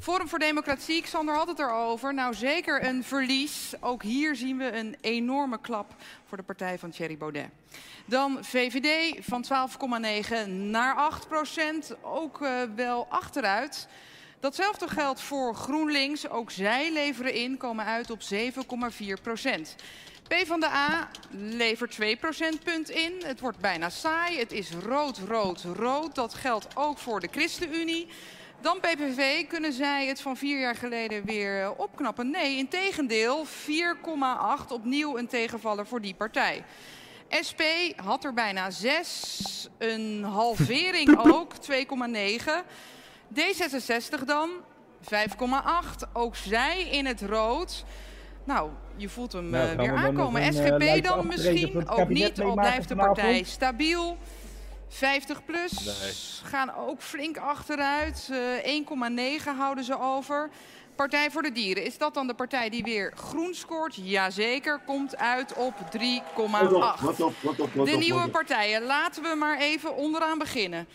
Forum 0.00 0.28
voor 0.28 0.38
Democratie, 0.38 1.02
Xander 1.02 1.34
had 1.34 1.48
het 1.48 1.58
erover. 1.58 2.14
Nou, 2.14 2.34
zeker 2.34 2.84
een 2.84 3.04
verlies. 3.04 3.72
Ook 3.80 4.02
hier 4.02 4.36
zien 4.36 4.58
we 4.58 4.72
een 4.72 4.96
enorme 5.00 5.60
klap 5.60 5.94
voor 6.28 6.36
de 6.36 6.42
partij 6.42 6.78
van 6.78 6.90
Thierry 6.90 7.16
Baudet. 7.16 7.48
Dan 8.06 8.44
VVD 8.44 9.16
van 9.24 9.44
12,9 10.46 10.50
naar 10.50 10.94
8 10.94 11.28
procent. 11.28 11.94
Ook 12.02 12.42
eh, 12.42 12.62
wel 12.74 13.06
achteruit. 13.08 13.88
Datzelfde 14.40 14.88
geldt 14.88 15.20
voor 15.20 15.54
GroenLinks. 15.54 16.28
Ook 16.28 16.50
zij 16.50 16.92
leveren 16.92 17.34
in, 17.34 17.56
komen 17.56 17.84
uit 17.84 18.10
op 18.10 18.20
7,4 18.32 19.22
procent. 19.22 19.74
PvdA 20.28 21.08
levert 21.30 21.90
2 21.90 22.16
procentpunt 22.16 22.90
in. 22.90 23.12
Het 23.24 23.40
wordt 23.40 23.58
bijna 23.58 23.90
saai. 23.90 24.38
Het 24.38 24.52
is 24.52 24.70
rood, 24.70 25.18
rood, 25.18 25.64
rood. 25.76 26.14
Dat 26.14 26.34
geldt 26.34 26.66
ook 26.74 26.98
voor 26.98 27.20
de 27.20 27.28
ChristenUnie. 27.30 28.08
Dan 28.60 28.80
PPV, 28.80 29.46
kunnen 29.46 29.72
zij 29.72 30.06
het 30.06 30.20
van 30.20 30.36
vier 30.36 30.60
jaar 30.60 30.76
geleden 30.76 31.24
weer 31.24 31.74
opknappen? 31.76 32.30
Nee, 32.30 32.56
in 32.56 32.68
tegendeel, 32.68 33.46
4,8 33.46 34.66
opnieuw 34.68 35.18
een 35.18 35.28
tegenvaller 35.28 35.86
voor 35.86 36.00
die 36.00 36.14
partij. 36.14 36.64
SP 37.48 37.62
had 37.96 38.24
er 38.24 38.34
bijna 38.34 38.70
6, 38.70 39.68
een 39.78 40.24
halvering 40.24 41.18
ook, 41.34 41.52
2,9. 41.54 41.66
D66 43.34 44.24
dan, 44.26 44.50
5,8. 45.00 46.08
Ook 46.12 46.36
zij 46.36 46.82
in 46.90 47.06
het 47.06 47.22
rood. 47.22 47.84
Nou, 48.44 48.70
je 48.96 49.08
voelt 49.08 49.32
hem 49.32 49.50
Nou, 49.50 49.68
eh, 49.70 49.76
weer 49.76 49.94
aankomen. 49.94 50.42
een, 50.42 50.48
eh, 50.48 50.54
SGP 50.64 50.78
lijstje 50.78 51.02
dan 51.02 51.26
misschien, 51.26 51.88
ook 51.88 52.08
niet. 52.08 52.40
Al 52.40 52.54
blijft 52.54 52.88
de 52.88 52.94
vanavond? 52.94 53.16
partij 53.16 53.42
stabiel. 53.42 54.16
50 54.88 55.44
plus 55.44 55.84
Nee. 55.84 56.50
gaan 56.50 56.74
ook 56.74 57.00
flink 57.02 57.36
achteruit. 57.38 58.28
Eh 58.32 58.72
1,9 58.72 59.56
houden 59.56 59.84
ze 59.84 60.00
over. 60.00 60.50
Partij 60.96 61.30
voor 61.30 61.42
de 61.42 61.52
Dieren, 61.52 61.84
is 61.84 61.98
dat 61.98 62.14
dan 62.14 62.26
de 62.26 62.34
partij 62.34 62.68
die 62.70 62.82
weer 62.82 63.12
groen 63.16 63.54
scoort? 63.54 63.94
Jazeker, 64.02 64.80
komt 64.86 65.16
uit 65.16 65.52
op 65.54 65.74
3,8. 65.90 66.70
Wat 66.70 66.72
op, 66.72 67.00
wat 67.00 67.20
op, 67.20 67.34
wat 67.42 67.60
op, 67.60 67.74
wat 67.74 67.86
De 67.86 67.96
nieuwe 67.96 68.28
partijen, 68.28 68.82
laten 68.82 69.22
we 69.22 69.34
maar 69.34 69.58
even 69.58 69.96
onderaan 69.96 70.38
beginnen. 70.38 70.86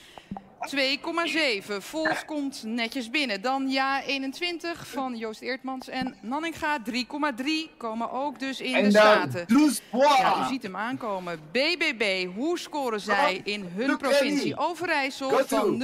2,7. 0.69 1.77
Vols 1.79 2.25
komt 2.25 2.63
netjes 2.65 3.09
binnen. 3.09 3.41
Dan 3.41 3.69
Ja 3.69 4.03
21 4.03 4.87
van 4.87 5.15
Joost 5.15 5.41
Eertmans 5.41 5.87
en 5.89 6.15
Nanninga 6.21 6.79
3,3 6.91 7.45
komen 7.77 8.11
ook 8.11 8.39
dus 8.39 8.61
in 8.61 8.75
En 8.75 8.83
de 8.83 8.89
Staten. 8.89 9.45
Ja, 9.91 10.43
u 10.43 10.47
ziet 10.47 10.63
hem 10.63 10.75
aankomen. 10.75 11.39
BBB, 11.51 12.27
hoe 12.35 12.59
scoren 12.59 12.99
zij 12.99 13.41
in 13.43 13.71
hun 13.75 13.97
provincie. 13.97 14.57
Overijssel 14.57 15.45
van 15.45 15.83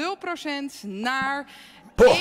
0% 0.83 0.87
naar 0.87 1.45
Oh, 2.05 2.15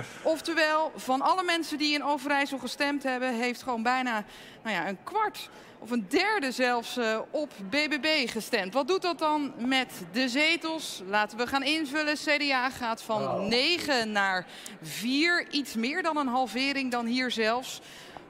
31,3%. 0.00 0.04
Oftewel, 0.22 0.92
van 0.96 1.20
alle 1.20 1.42
mensen 1.42 1.78
die 1.78 1.94
in 1.94 2.04
Overijssel 2.04 2.58
gestemd 2.58 3.02
hebben, 3.02 3.34
heeft 3.34 3.62
gewoon 3.62 3.82
bijna 3.82 4.24
nou 4.62 4.76
ja, 4.76 4.88
een 4.88 4.98
kwart 5.02 5.50
of 5.80 5.90
een 5.90 6.06
derde 6.08 6.52
zelfs 6.52 6.96
eh, 6.96 7.18
op 7.30 7.52
BBB 7.70 8.30
gestemd. 8.30 8.74
Wat 8.74 8.88
doet 8.88 9.02
dat 9.02 9.18
dan 9.18 9.52
met 9.58 9.92
de 10.12 10.28
zetels? 10.28 11.02
Laten 11.06 11.38
we 11.38 11.46
gaan 11.46 11.62
invullen. 11.62 12.14
CDA 12.14 12.70
gaat 12.70 13.02
van 13.02 13.48
9 13.48 14.12
naar 14.12 14.46
4. 14.82 15.46
Iets 15.50 15.74
meer 15.74 16.02
dan 16.02 16.16
een 16.16 16.26
halvering 16.26 16.90
dan 16.90 17.06
hier 17.06 17.30
zelfs. 17.30 17.80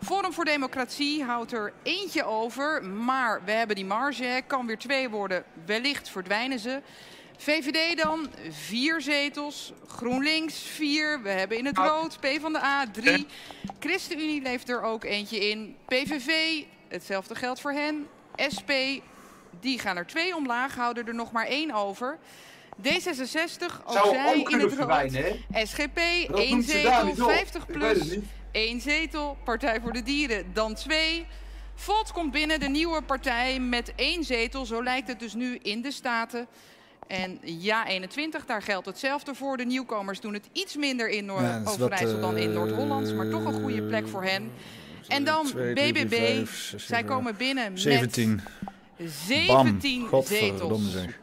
Forum 0.02 0.32
voor 0.32 0.44
Democratie 0.44 1.24
houdt 1.24 1.52
er 1.52 1.72
eentje 1.82 2.24
over. 2.24 2.84
Maar 2.84 3.44
we 3.44 3.52
hebben 3.52 3.76
die 3.76 3.84
marge. 3.84 4.24
hè. 4.24 4.40
Kan 4.40 4.66
weer 4.66 4.78
twee 4.78 5.08
worden. 5.08 5.44
Wellicht 5.66 6.10
verdwijnen 6.10 6.58
ze. 6.58 6.82
VVD 7.36 7.96
dan, 7.96 8.28
vier 8.50 9.00
zetels. 9.00 9.72
GroenLinks, 9.86 10.62
vier. 10.62 11.22
We 11.22 11.28
hebben 11.30 11.58
in 11.58 11.66
het 11.66 11.78
rood 11.78 12.20
PvdA, 12.20 12.90
drie. 12.92 13.26
ChristenUnie 13.78 14.42
levert 14.42 14.68
er 14.68 14.82
ook 14.82 15.04
eentje 15.04 15.48
in. 15.48 15.76
PVV, 15.86 16.62
hetzelfde 16.90 17.34
geldt 17.34 17.60
voor 17.60 17.72
hen. 17.72 18.06
SP, 18.54 18.70
die 19.60 19.78
gaan 19.78 19.96
er 19.96 20.06
twee 20.06 20.36
omlaag, 20.36 20.74
houden 20.74 21.06
er 21.06 21.14
nog 21.14 21.32
maar 21.32 21.46
één 21.46 21.70
over. 21.74 22.18
D66, 22.82 23.64
ook 23.84 23.92
Zou 23.92 24.08
zij 24.14 24.34
ook 24.36 24.50
in 24.50 24.60
het 24.60 24.74
rood. 24.74 25.12
hè? 25.12 25.64
SGP, 25.66 26.00
Dat 26.28 26.38
één 26.38 26.62
zetel, 26.62 27.04
niet 27.04 27.22
op. 27.22 27.30
50 27.30 27.62
Ik 27.68 27.74
weet 27.74 27.98
het 27.98 28.08
plus. 28.08 28.18
Eén 28.52 28.80
zetel, 28.80 29.36
Partij 29.44 29.80
voor 29.80 29.92
de 29.92 30.02
Dieren, 30.02 30.44
dan 30.52 30.74
twee. 30.74 31.26
Volt 31.74 32.12
komt 32.12 32.32
binnen, 32.32 32.60
de 32.60 32.68
nieuwe 32.68 33.02
partij, 33.02 33.58
met 33.60 33.92
één 33.96 34.24
zetel. 34.24 34.66
Zo 34.66 34.82
lijkt 34.82 35.08
het 35.08 35.20
dus 35.20 35.34
nu 35.34 35.56
in 35.62 35.82
de 35.82 35.90
Staten. 35.90 36.46
En 37.06 37.38
ja, 37.42 37.86
21, 37.86 38.46
daar 38.46 38.62
geldt 38.62 38.86
hetzelfde 38.86 39.34
voor. 39.34 39.56
De 39.56 39.64
nieuwkomers 39.64 40.20
doen 40.20 40.32
het 40.34 40.48
iets 40.52 40.76
minder 40.76 41.08
in 41.08 41.24
Noor- 41.24 41.42
Ja, 41.42 41.58
dat 41.58 41.72
is 41.72 41.76
wat, 41.78 41.92
Overijssel 41.92 42.20
dan 42.20 42.36
in 42.36 42.48
eh, 42.48 42.54
Noord-Holland. 42.54 43.14
Maar 43.14 43.28
toch 43.28 43.44
een 43.44 43.60
goede 43.62 43.82
plek 43.82 44.08
voor 44.08 44.24
hen. 44.24 44.52
En 45.10 45.24
dan 45.24 45.46
twee, 45.46 45.72
BBB. 45.74 46.08
vier, 46.08 46.08
vijf, 46.08 46.68
zes, 46.70 46.86
Zij 46.86 47.04
komen 47.04 47.36
binnen 47.36 47.78
17. 47.78 48.34
met 48.96 49.10
17 49.26 50.00
Bam. 50.00 50.08
Godverdomme 50.08 50.58
zetels. 50.58 50.92
zeg. 50.92 51.18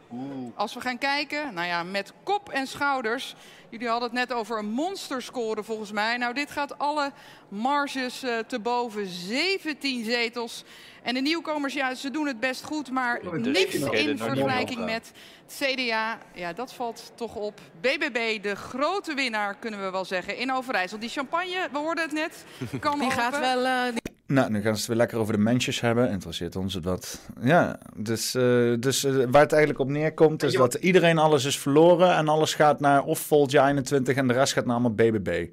Als 0.54 0.74
we 0.74 0.80
gaan 0.80 0.98
kijken, 0.98 1.54
nou 1.54 1.66
ja, 1.66 1.82
met 1.82 2.12
kop 2.22 2.48
en 2.48 2.66
schouders. 2.66 3.34
Jullie 3.70 3.88
hadden 3.88 4.08
het 4.08 4.18
net 4.18 4.32
over 4.32 4.58
een 4.58 4.70
monsterscore 4.70 5.62
volgens 5.64 5.92
mij. 5.92 6.16
Nou, 6.16 6.34
dit 6.34 6.50
gaat 6.50 6.78
alle 6.78 7.12
marges 7.48 8.22
eh, 8.22 8.38
te 8.38 8.58
boven. 8.58 9.06
17 9.06 10.04
zetels. 10.04 10.64
En 11.08 11.14
de 11.14 11.20
nieuwkomers, 11.20 11.74
ja, 11.74 11.94
ze 11.94 12.10
doen 12.10 12.26
het 12.26 12.40
best 12.40 12.64
goed. 12.64 12.90
Maar 12.90 13.20
Dus 13.22 13.42
niks 13.58 13.74
in 13.74 14.18
vergelijking 14.18 14.84
met 14.84 15.12
het 15.46 15.72
CDA. 15.74 16.18
Ja, 16.34 16.52
dat 16.52 16.72
valt 16.72 17.12
toch 17.14 17.34
op. 17.34 17.60
BBB, 17.80 18.42
de 18.42 18.54
grote 18.56 19.14
winnaar, 19.14 19.56
kunnen 19.58 19.84
we 19.84 19.90
wel 19.90 20.04
zeggen, 20.04 20.36
in 20.36 20.52
Overijssel. 20.52 20.98
Die 20.98 21.08
champagne, 21.08 21.68
we 21.72 21.78
hoorden 21.78 22.04
het 22.04 22.12
net, 22.12 22.44
kan 22.80 22.98
Die 22.98 23.10
gaat 23.10 23.38
wel... 23.38 23.64
eh, 23.64 23.82
die- 23.92 24.12
Nou, 24.26 24.50
nu 24.50 24.60
gaan 24.62 24.72
ze 24.74 24.78
het 24.78 24.86
weer 24.88 24.96
lekker 24.96 25.18
over 25.18 25.32
de 25.32 25.38
mensjes 25.42 25.80
hebben. 25.80 26.10
Interesseert 26.10 26.56
ons 26.56 26.74
het 26.74 26.84
wat. 26.84 27.20
Ja, 27.40 27.78
dus, 27.96 28.34
eh, 28.34 28.72
dus 28.78 29.04
eh, 29.04 29.12
waar 29.30 29.42
het 29.42 29.52
eigenlijk 29.52 29.80
op 29.80 29.88
neerkomt 29.88 30.42
is 30.42 30.52
dat 30.52 30.74
iedereen 30.74 31.18
alles 31.18 31.44
is 31.44 31.58
verloren. 31.58 32.14
En 32.16 32.28
alles 32.28 32.54
gaat 32.54 32.80
naar 32.80 33.02
of 33.04 33.18
Volt 33.18 33.52
21 33.54 34.16
en 34.16 34.28
de 34.28 34.34
rest 34.34 34.52
gaat 34.52 34.64
naar 34.64 34.74
allemaal 34.74 34.94
BBB. 34.94 35.46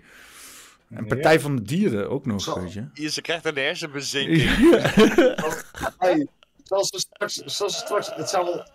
En 0.90 1.08
Partij 1.08 1.40
van 1.40 1.56
de 1.56 1.62
Dieren 1.62 2.10
ook 2.10 2.26
nog, 2.26 2.56
weet 2.56 2.74
je. 2.74 2.88
Hier, 2.94 3.10
ze 3.10 3.22
krijgt 3.22 3.46
een 3.46 3.56
hersenbezinking. 3.58 4.42
Hey, 5.98 6.28
zoals 6.64 6.88
ze 6.88 7.00
straks, 7.00 7.36
zoals 7.36 7.74
ze 7.78 7.80
straks, 7.86 8.16
het 8.16 8.30
zou 8.30 8.46
wel, 8.46 8.68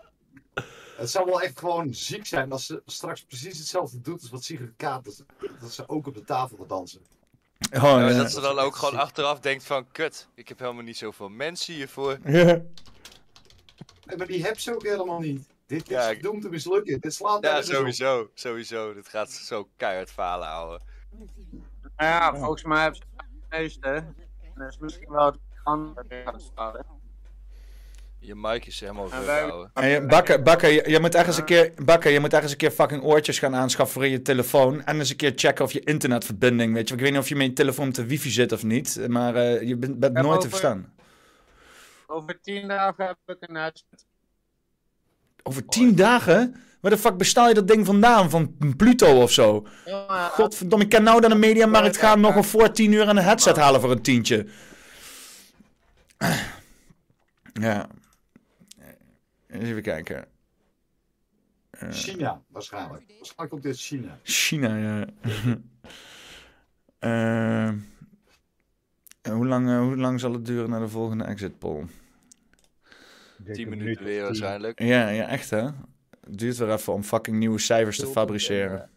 het 0.97 1.10
zou 1.10 1.24
wel 1.24 1.42
echt 1.42 1.58
gewoon 1.58 1.94
ziek 1.94 2.26
zijn 2.26 2.52
als 2.52 2.66
ze 2.66 2.82
straks 2.86 3.22
precies 3.22 3.58
hetzelfde 3.58 4.00
doet 4.00 4.20
als 4.20 4.30
wat 4.30 4.44
Sigrid 4.44 4.72
Kaat, 4.76 5.05
dat, 5.05 5.24
dat 5.60 5.72
ze 5.72 5.89
ook 5.89 6.06
op 6.06 6.14
de 6.14 6.24
tafel 6.24 6.56
gaat 6.56 6.68
dansen. 6.68 7.00
Oh, 7.74 7.82
Ja, 7.82 8.08
ja. 8.08 8.16
Dat 8.16 8.32
ze 8.32 8.40
dan 8.40 8.58
ook 8.58 8.76
gewoon 8.76 9.00
achteraf 9.00 9.40
denkt 9.40 9.64
van, 9.64 9.86
kut, 9.92 10.28
ik 10.34 10.48
heb 10.48 10.58
helemaal 10.58 10.82
niet 10.82 10.97
zoveel 10.97 11.28
mensen 11.28 11.74
hiervoor. 11.74 12.18
Ja. 12.24 12.62
Nee, 14.06 14.16
maar 14.18 14.26
die 14.26 14.44
heb 14.44 14.58
ze 14.58 14.74
ook 14.74 14.82
helemaal 14.82 15.20
niet. 15.20 15.48
Dit 15.66 15.82
is 15.82 15.89
Ja, 15.89 16.14
te 16.20 16.48
mislukken. 16.50 17.00
Dit 17.00 17.14
slaat 17.14 17.44
Ja, 17.44 17.50
nergens 17.50 17.68
op. 17.68 17.74
sowieso, 17.74 18.30
sowieso. 18.34 18.94
Dit 18.94 19.08
gaat 19.08 19.30
zo 19.30 19.68
keihard 19.76 20.10
falen 20.10 20.48
houden. 20.48 20.82
Nou 22.00 22.12
ja, 22.12 22.34
volgens 22.40 22.62
mij 22.64 22.80
hebben 22.82 22.98
ze 23.00 23.04
het 23.16 23.60
meeste. 23.60 24.04
Dus 24.54 24.78
misschien 24.78 25.10
wel 25.12 25.26
het 25.26 25.38
andere 25.64 26.22
gaan 26.24 26.40
sparen. 26.40 26.86
Je 28.18 28.34
mic 28.34 28.66
is 28.66 28.80
helemaal 28.80 29.04
En 29.10 29.16
rug 29.16 29.26
wij- 29.26 29.40
houden. 29.40 29.70
En 29.74 29.88
je, 29.88 30.06
bakker, 30.06 30.42
bakker, 30.42 30.68
je, 30.70 30.90
je 30.90 31.00
moet 31.00 31.14
ergens 31.14 31.36
een 31.36 31.44
keer, 31.44 31.72
bakker, 31.84 32.10
je 32.10 32.20
moet 32.20 32.32
ergens 32.32 32.52
een 32.52 32.58
keer 32.58 32.70
fucking 32.70 33.02
oortjes 33.02 33.38
gaan 33.38 33.54
aanschaffen 33.54 34.00
voor 34.00 34.10
je 34.10 34.22
telefoon. 34.22 34.84
En 34.84 34.98
eens 34.98 35.10
een 35.10 35.16
keer 35.16 35.32
checken 35.36 35.64
of 35.64 35.72
je 35.72 35.80
internetverbinding, 35.80 36.74
weet 36.74 36.88
je. 36.88 36.94
Ik 36.94 37.00
weet 37.00 37.10
niet 37.10 37.20
of 37.20 37.28
je 37.28 37.36
met 37.36 37.46
je 37.46 37.52
telefoon 37.52 37.88
op 37.88 37.94
de 37.94 38.06
wifi 38.06 38.30
zit 38.30 38.52
of 38.52 38.62
niet, 38.62 39.06
maar 39.08 39.34
eh, 39.34 39.62
je 39.62 39.76
bent, 39.76 39.98
bent 39.98 40.14
nooit 40.14 40.40
te 40.40 40.48
verstaan. 40.48 40.92
Over 42.06 42.40
tien 42.40 42.68
dagen 42.68 43.06
heb 43.06 43.16
ik 43.26 43.48
een 43.48 43.56
uitzet. 43.56 44.06
Over 45.42 45.66
tien 45.66 45.94
dagen? 45.96 46.62
Waar 46.81 46.91
de 46.91 46.99
fuck 46.99 47.17
bestaal 47.17 47.49
je 47.49 47.55
dat 47.55 47.68
ding 47.68 47.86
vandaan? 47.86 48.31
Van 48.31 48.57
Pluto 48.76 49.23
of 49.23 49.31
zo? 49.31 49.67
Ja, 49.84 50.28
Godverdomme, 50.28 50.84
ik 50.84 50.91
kan 50.91 51.02
nou 51.02 51.20
naar 51.20 51.31
de 51.31 51.36
mediamarkt 51.36 51.97
gaan 51.97 52.20
nog 52.20 52.36
een 52.36 52.44
voor 52.44 52.70
tien 52.70 52.92
uur 52.92 53.09
en 53.09 53.17
een 53.17 53.25
headset 53.25 53.57
halen 53.57 53.81
voor 53.81 53.91
een 53.91 54.02
tientje. 54.02 54.47
Ja. 57.52 57.89
Eens 59.47 59.68
even 59.68 59.83
kijken. 59.83 60.25
Eh, 61.70 61.91
China, 61.91 62.42
waarschijnlijk. 62.49 63.05
Waarschijnlijk 63.07 63.50
komt 63.50 63.62
dit 63.62 63.76
China. 63.76 64.18
China, 64.23 64.76
ja. 64.76 65.07
Eh, 66.99 67.67
en 69.23 69.33
hoe, 69.33 69.47
lang, 69.47 69.68
eh, 69.68 69.78
hoe 69.81 69.97
lang 69.97 70.20
zal 70.20 70.33
het 70.33 70.47
duren 70.47 70.70
naar 70.70 70.81
de 70.81 70.89
volgende 70.89 71.25
exit 71.25 71.59
poll? 71.59 71.84
10 73.52 73.68
minuten 73.68 74.05
weer 74.05 74.23
waarschijnlijk. 74.23 74.83
Ja, 74.83 75.09
ja, 75.09 75.26
echt 75.26 75.50
hè? 75.50 75.68
Het 76.31 76.39
duurt 76.39 76.57
weer 76.57 76.73
even 76.73 76.92
om 76.92 77.02
fucking 77.05 77.36
nieuwe 77.39 77.59
cijfers 77.59 77.97
te 77.97 78.07
fabriceren. 78.07 78.89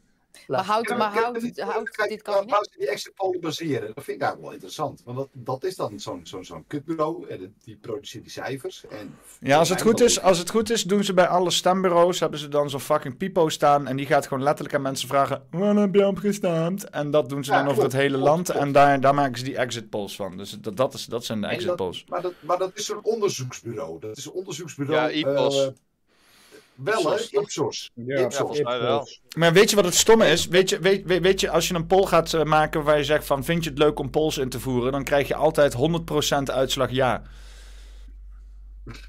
Maar 0.47 0.63
houdt, 0.63 0.89
maar 0.97 1.11
houdt, 1.13 1.59
houdt 1.61 2.07
dit 2.09 2.21
kabinet... 2.21 2.49
Waar 2.51 2.63
ze 2.71 2.77
die 2.77 2.87
exit 2.89 3.13
poll 3.15 3.39
baseren, 3.39 3.91
dat 3.95 4.03
vind 4.03 4.07
ik 4.17 4.21
eigenlijk 4.21 4.41
wel 4.41 4.51
interessant. 4.51 5.01
Want 5.05 5.17
dat, 5.17 5.27
dat 5.33 5.63
is 5.63 5.75
dan 5.75 5.99
zo'n 5.99 6.19
zo'n 6.23 6.43
zo'n 6.45 6.63
kutbureau 6.67 7.27
en 7.27 7.41
het- 7.41 7.51
die 7.63 7.75
produceert 7.81 8.23
die 8.23 8.31
cijfers. 8.31 8.83
En 8.89 9.15
Ja, 9.39 9.57
als 9.57 9.69
het, 9.69 9.81
goed 9.81 10.01
is, 10.01 10.21
als 10.21 10.37
het 10.37 10.49
goed 10.49 10.69
is, 10.69 10.83
doen 10.83 11.03
ze 11.03 11.13
bij 11.13 11.27
alle 11.27 11.51
stembureaus, 11.51 12.19
hebben 12.19 12.39
ze 12.39 12.47
dan 12.47 12.69
zo'n 12.69 12.79
fucking 12.79 13.17
pipo 13.17 13.49
staan 13.49 13.87
en 13.87 13.95
die 13.95 14.05
gaat 14.05 14.27
gewoon 14.27 14.43
letterlijk 14.43 14.75
aan 14.75 14.81
mensen 14.81 15.07
vragen, 15.07 15.43
waar 15.51 15.75
heb 15.75 15.93
je 15.95 16.07
op 16.07 16.17
gestemd? 16.17 16.89
En 16.89 17.11
dat 17.11 17.29
doen 17.29 17.43
ze 17.43 17.51
Ja, 17.51 17.57
dan 17.57 17.65
over 17.67 17.77
klopt, 17.79 17.91
het 17.93 18.01
hele 18.01 18.13
klopt, 18.17 18.29
land 18.29 18.45
klopt. 18.49 18.59
en 18.65 18.71
daar, 18.71 18.99
daar 19.01 19.13
maken 19.15 19.37
ze 19.37 19.43
die 19.43 19.57
exit 19.57 19.89
polls 19.89 20.15
van. 20.15 20.37
Dus 20.37 20.51
dat, 20.51 20.77
dat, 20.77 20.93
is, 20.93 21.05
dat 21.05 21.25
zijn 21.25 21.41
de 21.41 21.47
exit 21.47 21.67
dat- 21.67 21.75
polls. 21.75 22.05
Maar 22.07 22.21
dat, 22.21 22.33
maar 22.39 22.57
dat 22.57 22.71
is 22.73 22.85
zo'n 22.85 23.03
onderzoeksbureau. 23.03 23.99
Dat 23.99 24.17
is 24.17 24.25
een 24.25 24.31
onderzoeksbureau. 24.31 25.01
Ja, 25.01 25.09
Ipsos. 25.29 25.65
eh, 25.65 25.71
wel 26.75 27.11
hè, 27.11 27.17
Ipsos. 27.29 27.91
Ja, 27.93 28.19
Ipsos. 28.19 28.39
volgens 28.39 28.61
mij 28.61 28.79
wel. 28.81 29.07
Maar 29.35 29.53
weet 29.53 29.69
je 29.69 29.75
wat 29.75 29.85
het 29.85 29.93
stomme 29.95 30.25
is? 30.27 30.47
Weet 30.47 30.69
je, 30.69 30.79
weet, 30.79 31.05
weet, 31.05 31.21
weet 31.21 31.39
je, 31.39 31.49
als 31.49 31.67
je 31.67 31.73
een 31.73 31.87
poll 31.87 32.05
gaat 32.05 32.33
eh, 32.33 32.43
maken 32.43 32.83
waar 32.83 32.97
je 32.97 33.03
zegt 33.03 33.25
van, 33.25 33.43
vind 33.43 33.63
je 33.63 33.69
het 33.69 33.79
leuk 33.79 33.99
om 33.99 34.09
polls 34.09 34.37
in 34.37 34.49
te 34.49 34.59
voeren? 34.59 34.91
Dan 34.91 35.03
krijg 35.03 35.27
je 35.27 35.35
altijd 35.35 35.75
100% 35.75 35.77
uitslag 36.43 36.89
ja. 36.91 37.21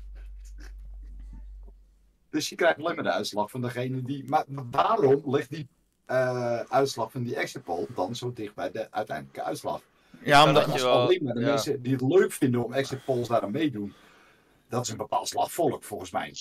Dus 2.31 2.49
je 2.49 2.55
krijgt 2.55 2.79
alleen 2.79 2.95
maar 2.95 3.05
de 3.05 3.11
uitslag 3.13 3.51
van 3.51 3.61
degene 3.61 4.03
die. 4.03 4.25
Maar 4.27 4.45
waarom 4.71 5.23
ligt 5.27 5.51
die 5.51 5.69
eh, 6.07 6.59
uitslag 6.59 7.11
van 7.11 7.23
die 7.23 7.37
exit 7.37 7.63
poll 7.65 7.87
dan 7.95 8.17
zo 8.17 8.33
dicht 8.33 8.55
bij 8.55 8.71
de 8.71 8.87
uiteindelijke 8.91 9.43
uitslag? 9.43 9.81
Ja, 10.23 10.39
Dat 10.45 10.49
omdat- 10.65 10.77
je 10.79 10.85
wel- 10.85 11.01
alleen 11.01 11.25
maar 11.25 11.35
de 11.35 11.41
ja. 11.41 11.47
mensen 11.47 11.83
die 11.83 11.93
het 11.93 12.03
leuk 12.03 12.33
vinden 12.33 12.65
om 12.65 12.73
exit 12.73 13.05
polls 13.05 13.29
daar 13.29 13.41
aan 13.41 13.51
meedoen. 13.51 13.93
Dat 14.69 14.83
is 14.85 14.89
een 14.91 14.97
bepaald 14.97 15.29
slag 15.29 15.53
volk 15.53 15.85
volgens 15.85 16.11
mij. 16.11 16.35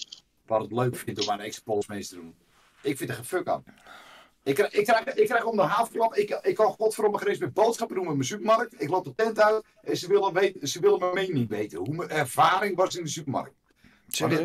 Wat 0.54 0.62
het 0.62 0.72
leuk 0.72 0.96
vindt 0.96 1.22
om 1.22 1.30
aan 1.30 1.40
exit 1.40 1.64
polls 1.64 1.88
mee 1.88 2.06
te 2.08 2.16
doen. 2.16 2.36
Ik 2.82 2.98
vind 2.98 3.10
er 3.10 3.16
geen 3.16 3.26
fuck 3.26 3.48
aan. 3.48 3.64
Ik 4.44 4.56
krijg, 4.56 4.74
ik 4.74 4.86
krijg, 4.86 5.06
ik 5.06 5.28
krijg 5.28 5.44
om 5.46 5.56
de 5.56 5.62
havenklap. 5.62 6.16
Ik, 6.16 6.40
ik 6.42 6.56
kan 6.56 6.72
godverdomme 6.72 7.18
geen 7.18 7.28
eens 7.28 7.40
meer 7.40 7.52
boodschappen 7.52 7.96
doen 7.96 8.06
met 8.06 8.16
mijn 8.16 8.28
supermarkt. 8.28 8.82
Ik 8.82 8.90
loop 8.90 9.04
de 9.04 9.16
tent 9.16 9.42
uit 9.42 9.66
en 9.84 9.98
ze 9.98 10.08
willen, 10.08 10.34
weten, 10.34 10.68
ze 10.68 10.80
willen 10.80 11.00
mijn 11.00 11.14
mening 11.14 11.50
weten. 11.50 11.80
Hoe 11.80 11.96
mijn 11.96 12.10
ervaring 12.10 12.76
was 12.76 12.96
in 12.96 13.04
de 13.04 13.10
supermarkt. 13.10 13.54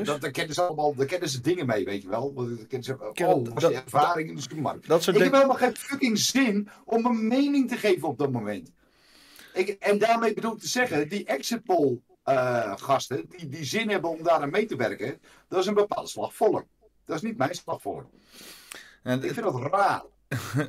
Dat, 0.04 0.20
dat 0.20 0.30
kennen 0.30 0.54
ze 0.54 0.62
allemaal, 0.62 0.94
daar 0.94 1.06
kennen 1.06 1.28
ze 1.28 1.40
dingen 1.40 1.66
mee, 1.66 1.84
weet 1.84 2.02
je 2.02 2.08
wel. 2.08 2.34
Dan 2.34 2.66
kennen 2.68 2.82
ze, 2.82 2.98
oh, 2.98 3.44
was 3.54 3.62
dat- 3.62 3.70
je 3.70 3.76
ervaring 3.76 4.28
in 4.28 4.34
de 4.34 4.40
supermarkt. 4.40 4.86
dat 4.88 5.02
soort 5.02 5.16
ik 5.16 5.22
heb 5.22 5.32
helemaal 5.32 5.56
geen 5.56 5.76
fucking 5.76 6.18
zin 6.18 6.68
om 6.84 7.02
mijn 7.02 7.28
mening 7.28 7.68
te 7.68 7.76
geven 7.76 8.08
op 8.08 8.18
dat 8.18 8.32
moment. 8.32 8.72
Ik, 9.54 9.68
en 9.68 9.98
daarmee 9.98 10.34
bedoel 10.34 10.52
ik 10.52 10.58
te 10.58 10.68
zeggen, 10.68 11.08
die 11.08 11.24
exit 11.24 11.64
poll 11.64 12.00
eh, 12.28 12.73
gasten 12.76 13.24
die, 13.28 13.48
die 13.48 13.65
zin 13.65 13.89
hebben 13.90 14.10
om 14.10 14.23
daar 14.23 14.40
aan 14.40 14.50
mee 14.50 14.66
te 14.66 14.76
werken, 14.76 15.20
dat 15.48 15.60
is 15.60 15.66
een 15.66 15.74
bepaalde 15.74 16.08
slag 16.08 16.34
volk. 16.34 16.65
Dat 17.05 17.16
is 17.16 17.23
niet 17.23 17.36
mijn 17.36 17.55
slag 17.55 17.81
volk. 17.82 18.07
En 19.02 19.23
Ik 19.24 19.32
vind 19.34 19.47
dat 19.52 19.62
raar. 19.73 20.02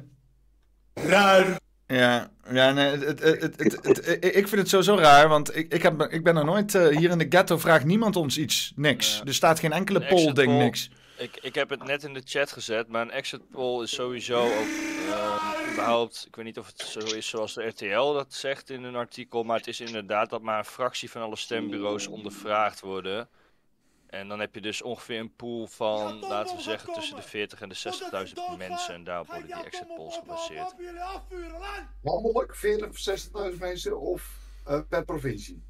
Raar. 0.93 1.59
Ja, 1.87 2.31
ja 2.51 2.71
nee, 2.71 2.85
het, 2.97 3.03
het, 3.23 3.41
het, 3.41 3.59
het, 3.59 3.85
het- 3.85 4.07
ik- 4.07 4.23
ik 4.35 4.47
vind 4.47 4.61
het 4.61 4.69
sowieso 4.69 4.95
raar, 4.95 5.27
want 5.27 5.55
ik, 5.55 5.73
ik, 5.73 5.83
heb, 5.83 6.01
ik 6.01 6.23
ben 6.23 6.37
er 6.37 6.45
nooit... 6.45 6.75
eh, 6.75 6.87
hier 6.97 7.09
in 7.09 7.17
de 7.17 7.25
ghetto 7.29 7.57
vraagt 7.57 7.85
niemand 7.85 8.15
ons 8.15 8.37
iets. 8.37 8.73
Niks. 8.75 9.21
Er 9.25 9.33
staat 9.33 9.59
geen 9.59 9.71
enkele 9.71 10.05
poll- 10.05 10.45
niks. 10.45 10.89
Ik, 11.17 11.37
ik 11.41 11.55
heb 11.55 11.69
het 11.69 11.83
net 11.83 12.03
in 12.03 12.13
de 12.13 12.21
chat 12.25 12.51
gezet, 12.51 12.87
maar 12.87 13.01
een 13.01 13.11
exit 13.11 13.49
poll 13.49 13.83
is 13.83 13.93
sowieso 13.95 14.43
ook 14.45 14.67
ehm, 15.09 15.58
überhaupt. 15.71 16.25
Ik 16.27 16.35
weet 16.35 16.45
niet 16.45 16.59
of 16.59 16.67
het 16.67 16.79
zo 16.79 16.99
is 16.99 17.27
zoals 17.27 17.53
de 17.53 17.67
RTL 17.67 18.13
dat 18.13 18.33
zegt 18.33 18.69
in 18.69 18.83
een 18.83 18.95
artikel, 18.95 19.43
maar 19.43 19.57
het 19.57 19.67
is 19.67 19.79
inderdaad 19.79 20.29
dat 20.29 20.41
maar 20.41 20.57
een 20.57 20.65
fractie 20.65 21.11
van 21.11 21.21
alle 21.21 21.35
stembureaus 21.35 22.07
ondervraagd 22.07 22.79
worden. 22.79 23.29
En 24.09 24.27
dan 24.27 24.39
heb 24.39 24.55
je 24.55 24.61
dus 24.61 24.81
ongeveer 24.81 25.19
een 25.19 25.35
pool 25.35 25.67
van, 25.67 26.19
laten 26.19 26.55
we 26.55 26.61
zeggen, 26.61 26.93
tussen 26.93 27.15
de 27.15 27.21
40 27.21 27.61
en 27.61 27.69
de 27.69 27.77
60.000 28.27 28.57
mensen. 28.57 28.93
En 28.93 29.03
daarop 29.03 29.27
worden 29.27 29.45
die 29.45 29.63
exit 29.63 29.95
polls 29.95 30.17
gebaseerd. 30.17 30.75
Landelijk 32.01 32.55
40 32.55 32.89
of 32.89 33.51
60.000 33.51 33.59
mensen 33.59 33.99
of 33.99 34.37
eh, 34.65 34.79
per 34.89 35.05
provincie? 35.05 35.63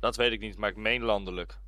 Dat 0.00 0.16
weet 0.16 0.32
ik 0.32 0.40
niet, 0.40 0.56
maar 0.58 0.70
ik 0.70 0.76
meen 0.76 1.02
landelijk. 1.02 1.58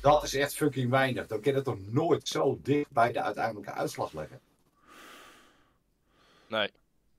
Dat 0.00 0.22
is 0.22 0.34
echt 0.34 0.54
fucking 0.54 0.90
weinig. 0.90 1.26
Dan 1.26 1.40
kan 1.40 1.50
je 1.50 1.56
het 1.56 1.66
toch 1.66 1.78
nooit 1.86 2.28
zo 2.28 2.58
dicht 2.62 2.90
bij 2.90 3.12
de 3.12 3.22
uiteindelijke 3.22 3.72
uitslag 3.72 4.12
leggen. 4.12 4.40
Nee. 6.50 6.70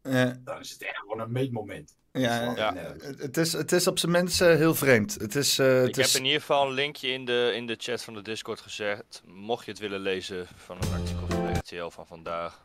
Ja. 0.03 0.38
Dan 0.43 0.60
is 0.60 0.69
het 0.69 0.84
echt 0.84 0.98
gewoon 0.98 1.19
een 1.19 1.32
meetmoment. 1.32 1.95
Ja, 2.11 2.53
Ja. 2.56 2.74
Het, 3.18 3.38
is, 3.38 3.53
het 3.53 3.72
is 3.72 3.88
op 3.88 4.00
zijn 4.00 4.11
minst 4.11 4.42
eh, 4.42 4.56
heel 4.56 4.76
vreemd. 4.76 5.14
Het 5.14 5.35
is, 5.35 5.60
eh, 5.60 5.68
het 5.68 5.88
Ik 5.88 5.98
is... 5.98 6.11
heb 6.11 6.22
in 6.22 6.26
ieder 6.26 6.40
geval 6.40 6.68
een 6.68 6.74
linkje 6.74 7.08
in 7.08 7.26
de, 7.26 7.51
in 7.56 7.68
de 7.68 7.76
chat 7.77 8.03
van 8.03 8.14
de 8.14 8.22
Discord 8.22 8.60
gezet. 8.60 9.22
Mocht 9.26 9.66
je 9.66 9.72
het 9.72 9.80
willen 9.80 10.00
lezen 10.00 10.48
van 10.56 10.77
een 10.82 10.93
artikel 10.93 11.27
van 11.27 11.45
de 11.53 11.60
RTL 11.60 11.90
van 11.90 12.08
vandaag. 12.08 12.61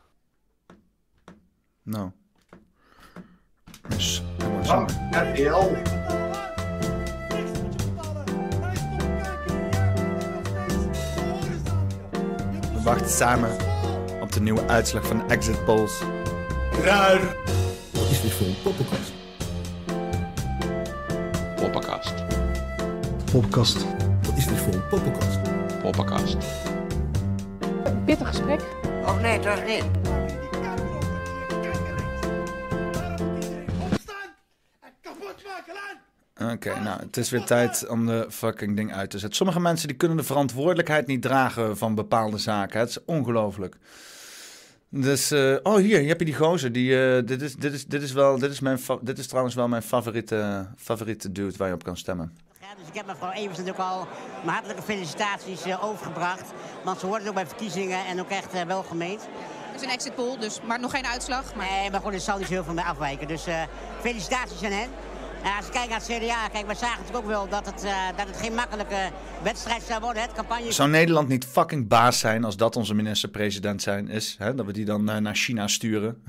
Nou. 1.83 2.11
Dus, 3.89 4.23
Dank, 4.63 4.89
RTL. 5.11 5.67
We 12.73 12.81
wachten 12.83 13.09
samen 13.09 13.51
op 14.21 14.31
de 14.31 14.41
nieuwe 14.41 14.67
uitslag 14.67 15.07
van 15.07 15.17
de 15.17 15.33
exit 15.33 15.65
polls. 15.65 16.01
Raar. 16.83 17.19
Wat 17.91 18.09
is 18.09 18.21
dit 18.21 18.31
voor 18.31 18.47
een 18.47 18.61
poppenkast? 18.63 19.11
Poppenkast. 21.55 22.13
Poppenkast. 23.31 23.85
Wat 24.21 24.37
is 24.37 24.47
dit 24.47 24.57
voor 24.57 24.73
een 24.73 24.87
poppenkast? 24.87 25.39
Poppenkast. 25.81 26.37
Pittig 28.05 28.27
gesprek. 28.27 28.61
Och 29.05 29.21
nee, 29.21 29.39
toch 29.39 29.65
niet. 29.65 29.83
Oké, 36.53 36.79
nou, 36.79 36.99
het 36.99 37.17
is 37.17 37.29
weer 37.29 37.43
tijd 37.43 37.87
om 37.87 38.05
de 38.05 38.25
fucking 38.29 38.75
ding 38.75 38.93
uit 38.93 39.09
te 39.09 39.19
zetten. 39.19 39.37
Sommige 39.37 39.59
mensen 39.59 39.87
die 39.87 39.97
kunnen 39.97 40.17
de 40.17 40.23
verantwoordelijkheid 40.23 41.07
niet 41.07 41.21
dragen 41.21 41.77
van 41.77 41.95
bepaalde 41.95 42.37
zaken. 42.37 42.79
Het 42.79 42.89
is 42.89 43.05
ongelooflijk. 43.05 43.77
Dus, 44.89 45.31
eh, 45.31 45.55
oh 45.63 45.75
hier, 45.75 45.99
hier 45.99 46.07
heb 46.07 46.19
je 46.19 46.25
die 46.25 46.35
gozer. 46.35 46.71
Die, 46.71 47.15
eh, 47.15 47.25
dit, 47.25 47.41
is, 47.41 47.55
dit, 47.55 47.73
is, 47.73 47.85
dit, 47.85 48.01
is 48.01 48.11
wel, 48.11 48.39
dit, 48.39 48.51
is 48.51 48.59
mijn 48.59 48.79
dit 49.01 49.17
is 49.17 49.27
trouwens 49.27 49.55
wel 49.55 49.67
mijn 49.67 49.81
favoriete, 49.81 50.67
favoriete 50.77 51.31
dude 51.31 51.57
waar 51.57 51.67
je 51.67 51.73
op 51.73 51.83
kan 51.83 51.97
stemmen. 51.97 52.33
Ja, 52.67 52.75
dus 52.77 52.87
ik 52.87 52.93
heb 52.93 53.05
mevrouw 53.05 53.31
Evers 53.31 53.57
natuurlijk 53.57 53.83
al 53.89 54.07
mijn 54.43 54.55
hartelijke 54.55 54.81
felicitaties 54.81 55.63
eh, 55.63 55.83
overgebracht. 55.83 56.53
Want 56.83 56.99
ze 56.99 57.07
worden 57.07 57.27
ook 57.27 57.33
bij 57.33 57.47
verkiezingen 57.47 58.05
en 58.05 58.19
ook 58.19 58.29
echt 58.29 58.53
eh, 58.53 58.61
wel 58.61 58.83
gemeend. 58.83 59.21
Het 59.21 59.75
is 59.75 59.81
een 59.81 59.93
exit 59.93 60.15
poll, 60.15 60.37
dus, 60.39 60.61
maar 60.61 60.79
nog 60.79 60.91
geen 60.91 61.05
uitslag. 61.05 61.55
Maar... 61.55 61.67
Nee, 61.69 61.91
maar 61.91 62.01
goed, 62.01 62.13
er 62.13 62.19
zal 62.19 62.37
niet 62.37 62.47
zo 62.47 62.53
heel 62.53 62.63
veel 62.63 62.73
mee 62.73 62.85
afwijken. 62.85 63.27
Dus 63.27 63.47
eh, 63.47 63.61
felicitaties 63.99 64.63
aan 64.63 64.71
hen. 64.71 64.89
En 65.43 65.55
als 65.55 65.65
je 65.65 65.71
kijkt 65.71 65.89
naar 65.89 65.99
het 65.99 66.07
CDA, 66.07 66.47
kijk, 66.47 66.65
wij 66.65 66.75
zagen 66.75 66.97
natuurlijk 66.99 67.25
ook 67.25 67.31
wel 67.31 67.49
dat 67.49 67.65
het, 67.65 67.83
eh, 67.83 68.17
dat 68.17 68.27
het 68.27 68.37
geen 68.37 68.53
makkelijke 68.53 69.09
wedstrijd 69.43 69.81
zou 69.81 70.01
worden. 70.01 70.21
Het 70.21 70.33
campagne... 70.33 70.71
Zou 70.71 70.89
Nederland 70.89 71.27
niet 71.27 71.45
fucking 71.45 71.87
baas 71.87 72.19
zijn 72.19 72.43
als 72.43 72.57
dat 72.57 72.75
onze 72.75 72.93
minister-president 72.93 73.81
zijn 73.81 74.09
is? 74.09 74.35
Hè? 74.37 74.55
Dat 74.55 74.65
we 74.65 74.73
die 74.73 74.85
dan 74.85 75.09
eh, 75.09 75.17
naar 75.17 75.35
China 75.35 75.67
sturen. 75.67 76.23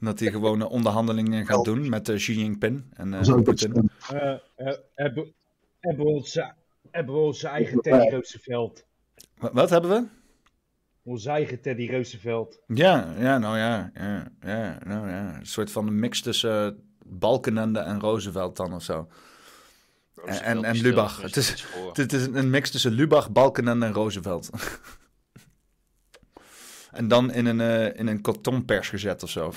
en 0.00 0.06
dat 0.06 0.18
hij 0.18 0.30
gewoon 0.30 0.68
onderhandelingen 0.68 1.46
gaat 1.46 1.64
doen 1.64 1.88
met 1.88 2.08
eh, 2.08 2.16
Xi 2.16 2.38
Jinping 2.38 2.84
en 2.92 3.14
eh, 3.14 3.20
hebben, 4.94 5.34
hebben, 5.80 6.04
we 6.04 6.10
onze, 6.10 6.54
hebben 6.90 7.14
we 7.14 7.20
onze 7.20 7.48
eigen 7.48 7.80
Teddy 7.80 8.08
Roosevelt. 8.08 8.86
Wat, 9.38 9.52
wat 9.52 9.70
hebben 9.70 9.90
we? 9.90 10.06
Onze 11.02 11.30
eigen 11.30 11.60
Teddy 11.60 11.90
Roosevelt. 11.90 12.60
Ja, 12.66 13.14
ja, 13.18 13.38
nou 13.38 13.58
ja, 13.58 13.90
ja, 13.94 14.32
ja, 14.40 14.78
nou 14.86 15.08
ja. 15.08 15.36
Een 15.38 15.46
soort 15.46 15.70
van 15.70 15.86
een 15.86 15.98
mix 15.98 16.20
tussen 16.22 16.66
eh, 16.66 16.87
Balkenende 17.08 17.78
en 17.78 18.00
Roosevelt 18.00 18.56
dan 18.56 18.74
of 18.74 18.82
zo. 18.82 19.08
En, 20.24 20.64
en, 20.64 20.76
Lubach. 20.76 21.22
Het 21.22 21.36
is, 21.36 21.64
het 21.92 22.12
is 22.12 22.26
een 22.26 22.50
mix 22.50 22.70
tussen 22.70 22.92
Lubach, 22.92 23.30
Balkenende 23.30 23.86
en 23.86 23.92
Roosevelt. 23.92 24.50
en 26.90 27.08
dan 27.08 27.32
in 27.32 27.46
een, 27.46 27.60
eh, 27.60 27.98
in 27.98 28.06
een 28.06 28.20
kartonpers 28.20 28.88
gezet 28.88 29.22
of 29.22 29.30
zo. 29.30 29.52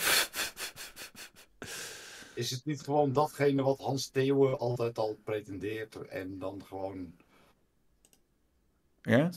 Is 2.33 2.51
het 2.51 2.65
niet 2.65 2.81
gewoon 2.81 3.13
datgene 3.13 3.63
wat 3.63 3.79
Hans 3.79 4.07
Theeuwen 4.07 4.59
altijd 4.59 4.97
al 4.97 5.17
pretendeert 5.23 6.07
en 6.07 6.39
dan 6.39 6.63
gewoon 6.67 7.13
Ja? 9.01 9.29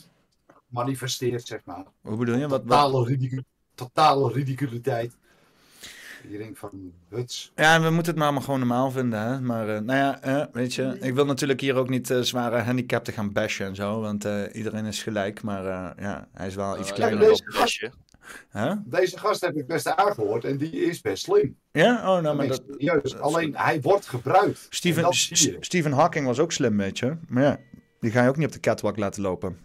manifesteert, 0.67 1.47
zeg 1.47 1.65
maar? 1.65 1.85
Hoe 2.01 2.17
bedoel 2.17 2.37
je? 2.37 2.49
Wat, 2.49 2.65
wat? 2.65 2.73
Totale, 2.81 3.07
ridicu 3.07 3.45
totale 3.75 4.33
ridiculiteit. 4.33 5.17
Je 6.29 6.39
denkt 6.39 6.59
van, 6.59 6.93
huts. 7.09 7.53
Ja, 7.55 7.81
we 7.83 7.91
moeten 7.91 8.13
het 8.13 8.23
maar, 8.23 8.33
maar 8.33 8.43
gewoon 8.43 8.59
normaal 8.59 8.91
vinden. 8.91 9.21
Hè? 9.21 9.41
Maar 9.41 9.69
eh, 9.69 9.81
nou 9.81 9.99
ja, 9.99 10.21
eh, 10.23 10.47
weet 10.53 10.75
je, 10.75 10.97
ik 11.01 11.15
wil 11.15 11.25
natuurlijk 11.25 11.61
hier 11.61 11.75
ook 11.77 11.89
niet 11.89 12.11
eh, 12.11 12.21
zware 12.21 12.59
handicapten 12.59 13.13
gaan 13.13 13.33
bashen 13.33 13.67
en 13.67 13.75
zo. 13.75 14.01
Want 14.01 14.25
eh, 14.25 14.43
iedereen 14.53 14.85
is 14.85 15.03
gelijk. 15.03 15.43
Maar 15.43 15.67
eh, 15.67 16.05
ja, 16.05 16.29
hij 16.33 16.47
is 16.47 16.55
wel 16.55 16.79
iets 16.81 16.93
kleiner. 16.93 17.21
deze 17.29 17.43
dan- 17.45 17.53
gast- 17.53 17.89
Huh? 18.53 18.73
Deze 18.85 19.19
gast 19.19 19.41
heb 19.41 19.57
ik 19.57 19.67
best 19.67 19.87
aangehoord 19.87 20.45
en 20.45 20.57
die 20.57 20.71
is 20.71 21.01
best 21.01 21.25
slim. 21.25 21.57
Ja? 21.73 22.17
Oh, 22.17 22.23
nou, 22.23 22.37
maar 22.37 22.47
dat... 22.49 22.63
serieus. 22.71 23.17
Alleen, 23.19 23.57
hij 23.57 23.81
wordt 23.81 24.07
gebruikt. 24.07 24.61
En 24.61 24.67
Steven. 24.71 25.07
Stephen 25.61 25.93
Hawking 25.93 26.27
was 26.27 26.39
ook 26.39 26.53
slim, 26.53 26.77
weet 26.77 26.99
je. 26.99 27.17
Maar 27.29 27.43
ja, 27.43 27.59
die 28.01 28.11
ga 28.11 28.23
je 28.23 28.29
ook 28.29 28.37
niet 28.37 28.47
op 28.47 28.53
de 28.53 28.61
catwalk 28.61 28.97
laten 28.97 29.23
lopen. 29.23 29.59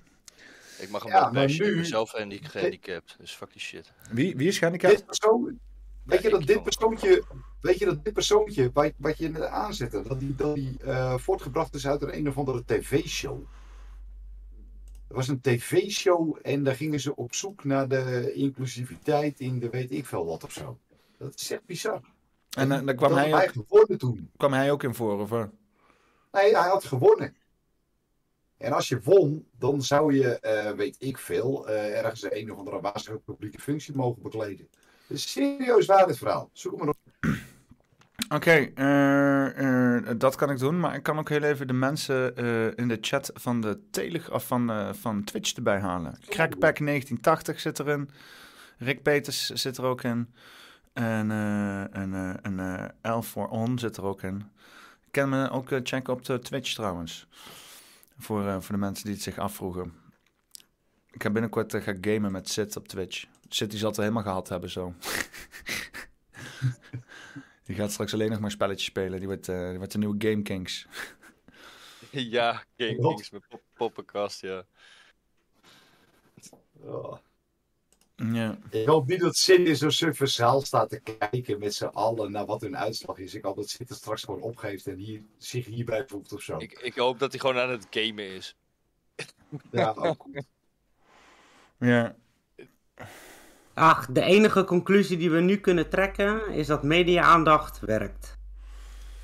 Ik 0.80 0.90
mag 0.90 1.04
hem 1.04 1.12
Ja, 1.12 1.20
wel 1.22 1.32
maar 1.32 1.44
bashen, 1.46 1.66
ik 1.66 1.72
nu- 1.72 1.76
ben 1.78 1.86
zelf 1.86 2.12
handi- 2.12 2.40
gehandicapt, 2.44 3.16
dus 3.20 3.32
fuck 3.32 3.52
die 3.52 3.62
shit. 3.62 3.92
Wie, 4.12 4.36
wie 4.38 4.48
is 4.48 4.58
gehandicapt? 4.58 4.96
Dit 4.96 5.06
persoon, 5.06 5.60
weet 6.10 6.22
je 6.22 6.30
dat 6.30 6.46
dit 6.46 6.64
persoontje, 6.64 7.24
weet 7.62 7.80
je 7.80 7.86
dat 7.86 8.04
dit 8.04 8.14
persoontje, 8.14 8.70
wat, 8.74 8.92
wat 8.98 9.18
je 9.18 9.30
net 9.30 9.44
aanzette, 9.44 10.02
dat 10.02 10.20
die, 10.20 10.36
dat 10.36 10.56
die 10.56 10.78
eh, 10.84 11.18
voortgebracht 11.18 11.74
is 11.74 11.88
uit 11.88 12.02
een, 12.02 12.16
een 12.16 12.28
of 12.28 12.38
andere 12.38 12.64
tv-show. 12.66 13.42
Er 15.08 15.16
was 15.16 15.28
een 15.28 15.42
tv-show 15.42 16.38
en 16.42 16.64
daar 16.64 16.76
gingen 16.76 17.00
ze 17.00 17.16
op 17.16 17.34
zoek 17.34 17.64
naar 17.64 17.88
de 17.88 18.34
inclusiviteit 18.34 19.40
in 19.40 19.60
de 19.60 19.70
weet 19.70 19.92
ik 19.92 20.06
veel 20.06 20.26
wat 20.26 20.44
of 20.44 20.52
zo. 20.52 20.78
Dat 21.18 21.36
is 21.36 21.52
echt 21.52 21.66
bizar. 21.66 22.02
En 22.58 22.72
eh, 22.72 22.86
daar 22.86 22.96
kwam 22.96 23.14
hij, 23.14 23.30
hij 23.30 23.48
ook, 23.48 23.52
gewonnen 23.52 23.98
toen. 23.98 24.32
kwam 24.38 24.54
hij 24.54 24.72
ook 24.72 24.84
in 24.84 24.96
voor, 24.96 25.20
of? 25.20 25.30
Nee, 25.30 25.48
hij 26.32 26.70
had 26.70 26.84
gewonnen. 26.84 27.36
En 28.58 28.72
als 28.72 28.88
je 28.88 29.02
won, 29.02 29.48
dan 29.58 29.82
zou 29.82 30.14
je, 30.14 30.40
eh, 30.40 30.72
weet 30.72 30.96
ik 31.00 31.18
veel, 31.18 31.70
ergens 31.70 32.32
een 32.32 32.52
of 32.52 32.58
andere 32.58 32.82
wazige 32.82 33.20
publieke 33.20 33.60
functie 33.60 33.96
mogen 33.96 34.22
bekleden. 34.22 34.70
Serieus 35.14 35.86
waar 35.86 36.08
dit 36.08 36.18
verhaal. 36.18 36.50
Zoek 36.54 36.72
hem 36.72 36.86
maar 36.86 36.90
op. 36.90 36.98
Oké, 38.36 38.72
eh, 38.76 39.98
eh, 39.98 40.06
dat 40.18 40.36
kan 40.36 40.50
ik 40.50 40.58
doen. 40.58 40.80
Maar 40.80 40.96
ik 40.96 41.04
kan 41.04 41.20
ook 41.20 41.30
heel 41.30 41.42
even 41.42 41.68
de 41.68 41.74
mensen 41.74 42.36
eh, 42.36 42.66
in 42.66 42.88
de 42.88 42.98
chat 43.02 43.32
van, 43.34 43.62
de 43.62 43.80
Telig 43.92 44.32
of 44.32 44.48
van, 44.48 44.96
van 44.96 45.24
Twitch 45.24 45.54
erbij 45.54 45.80
halen. 45.80 46.18
Crackpack 46.26 46.78
1980 46.78 47.60
zit 47.60 47.80
erin. 47.80 48.10
Rick 48.78 49.04
Peters 49.04 49.50
zit 49.50 49.78
er 49.78 49.84
ook 49.84 50.04
in. 50.04 50.34
En, 50.94 51.32
en, 51.92 52.40
en 52.42 52.94
L 53.02 53.22
for 53.22 53.48
On 53.48 53.80
zit 53.80 53.98
er 53.98 54.04
ook 54.04 54.22
in. 54.22 54.36
Ik 55.06 55.12
kan 55.12 55.30
me 55.30 55.50
ook 55.50 55.68
checken 55.84 56.14
op 56.14 56.26
de 56.26 56.40
Twitch 56.40 56.74
trouwens. 56.74 57.28
Voor, 58.18 58.64
voor 58.64 58.76
de 58.76 58.82
mensen 58.82 59.06
die 59.06 59.14
het 59.14 59.24
zich 59.24 59.38
afvroegen. 59.38 59.94
Ik 61.12 61.24
ga 61.24 61.30
binnenkort 61.30 61.76
gaan 61.76 61.98
gamen 62.02 62.32
met 62.32 62.50
Sid 62.50 62.76
op 62.76 62.88
Twitch. 62.88 63.26
Die 63.50 63.78
zal 63.78 63.88
het 63.88 63.98
er 63.98 64.04
helemaal 64.04 64.24
gehad 64.24 64.50
hebben 64.50 64.70
zo. 64.70 64.94
die 67.66 67.76
gaat 67.76 67.92
straks 67.92 68.14
alleen 68.14 68.30
nog 68.30 68.40
maar 68.40 68.52
spelletjes 68.52 68.86
spelen. 68.86 69.20
Die 69.20 69.28
wordt, 69.28 69.50
eh, 69.50 69.70
die 69.70 69.78
wordt 69.78 69.92
de 69.92 69.98
nieuwe 69.98 70.16
Game 70.18 70.42
Kings. 70.42 70.88
ja, 72.12 72.64
Game? 72.78 72.96
Kings 72.96 73.30
met 73.30 73.48
pop 73.48 73.62
poppenkast, 73.74 74.42
ja. 74.42 74.66
Ja. 78.16 78.58
Ik 78.70 78.88
hoop 78.88 79.08
niet 79.08 79.20
dat 79.20 79.48
in 79.48 79.76
zo'n 79.76 79.92
suffe 79.92 80.26
zaal 80.26 80.62
staat 80.62 80.90
te 80.90 81.00
kijken 81.00 81.60
met 81.60 81.74
z'n 81.74 81.86
allen 81.86 82.32
naar 82.32 82.46
wat 82.46 82.62
hun 82.62 82.78
uitslag 82.78 83.18
is. 83.18 83.36
Ik 83.36 83.44
hoop 83.44 83.56
dat 83.56 83.76
het 83.78 83.94
straks 83.94 84.24
gewoon 84.24 84.42
opgeeft 84.42 84.88
en 84.88 84.98
hier, 84.98 85.22
zich 85.38 85.66
hierbij 85.66 86.08
voegt 86.08 86.34
of 86.34 86.42
zo. 86.42 86.58
Ik, 86.58 86.72
ik 86.72 86.96
hoop 86.96 87.20
dat 87.20 87.32
hij 87.32 87.40
gewoon 87.40 87.58
aan 87.58 87.70
het 87.70 87.88
gamen 87.90 88.36
is. 88.36 88.56
Ja, 89.72 89.94
ook 89.98 90.22
goed. 90.34 90.46
Ja. 91.78 92.16
Ach, 93.74 94.06
de 94.06 94.22
enige 94.22 94.64
conclusie 94.64 95.18
die 95.18 95.32
we 95.32 95.40
nu 95.40 95.58
kunnen 95.58 95.90
trekken 95.90 96.50
is 96.52 96.68
dat 96.68 96.84
media-aandacht 96.84 97.80
werkt. 97.80 98.38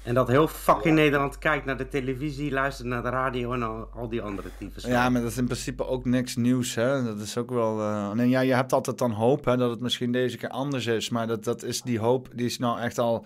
En 0.04 0.14
dat 0.14 0.28
heel 0.28 0.48
fucking 0.48 0.96
Nederland 0.96 1.38
kijkt 1.38 1.66
naar 1.66 1.78
de 1.78 1.88
televisie, 1.88 2.52
luistert 2.52 2.88
naar 2.88 3.04
de 3.04 3.10
radio 3.10 3.54
en 3.54 3.64
al, 3.64 3.90
al 3.94 4.10
die 4.10 4.22
andere 4.22 4.50
types. 4.60 4.84
Ja, 4.84 5.10
maar 5.10 5.22
dat 5.22 5.32
is 5.32 5.38
in 5.38 5.46
principe 5.46 5.88
ook 5.88 6.06
niks 6.06 6.36
nieuws, 6.36 6.76
hè. 6.76 7.04
Dat 7.04 7.20
is 7.20 7.38
ook 7.38 7.50
wel... 7.50 7.80
eh, 7.82 8.12
Nee, 8.12 8.30
ja, 8.30 8.40
je 8.40 8.54
hebt 8.54 8.74
altijd 8.74 8.98
dan 8.98 9.12
hoop, 9.12 9.46
hè, 9.46 9.58
dat 9.58 9.70
het 9.70 9.80
misschien 9.80 10.12
deze 10.12 10.38
keer 10.38 10.50
anders 10.50 10.86
is. 10.86 11.10
Maar 11.10 11.28
dat, 11.28 11.44
dat 11.44 11.64
is 11.64 11.82
die 11.82 12.00
hoop, 12.00 12.28
die 12.34 12.46
is 12.46 12.58
nou 12.58 12.80
echt 12.80 12.98
al... 13.00 13.26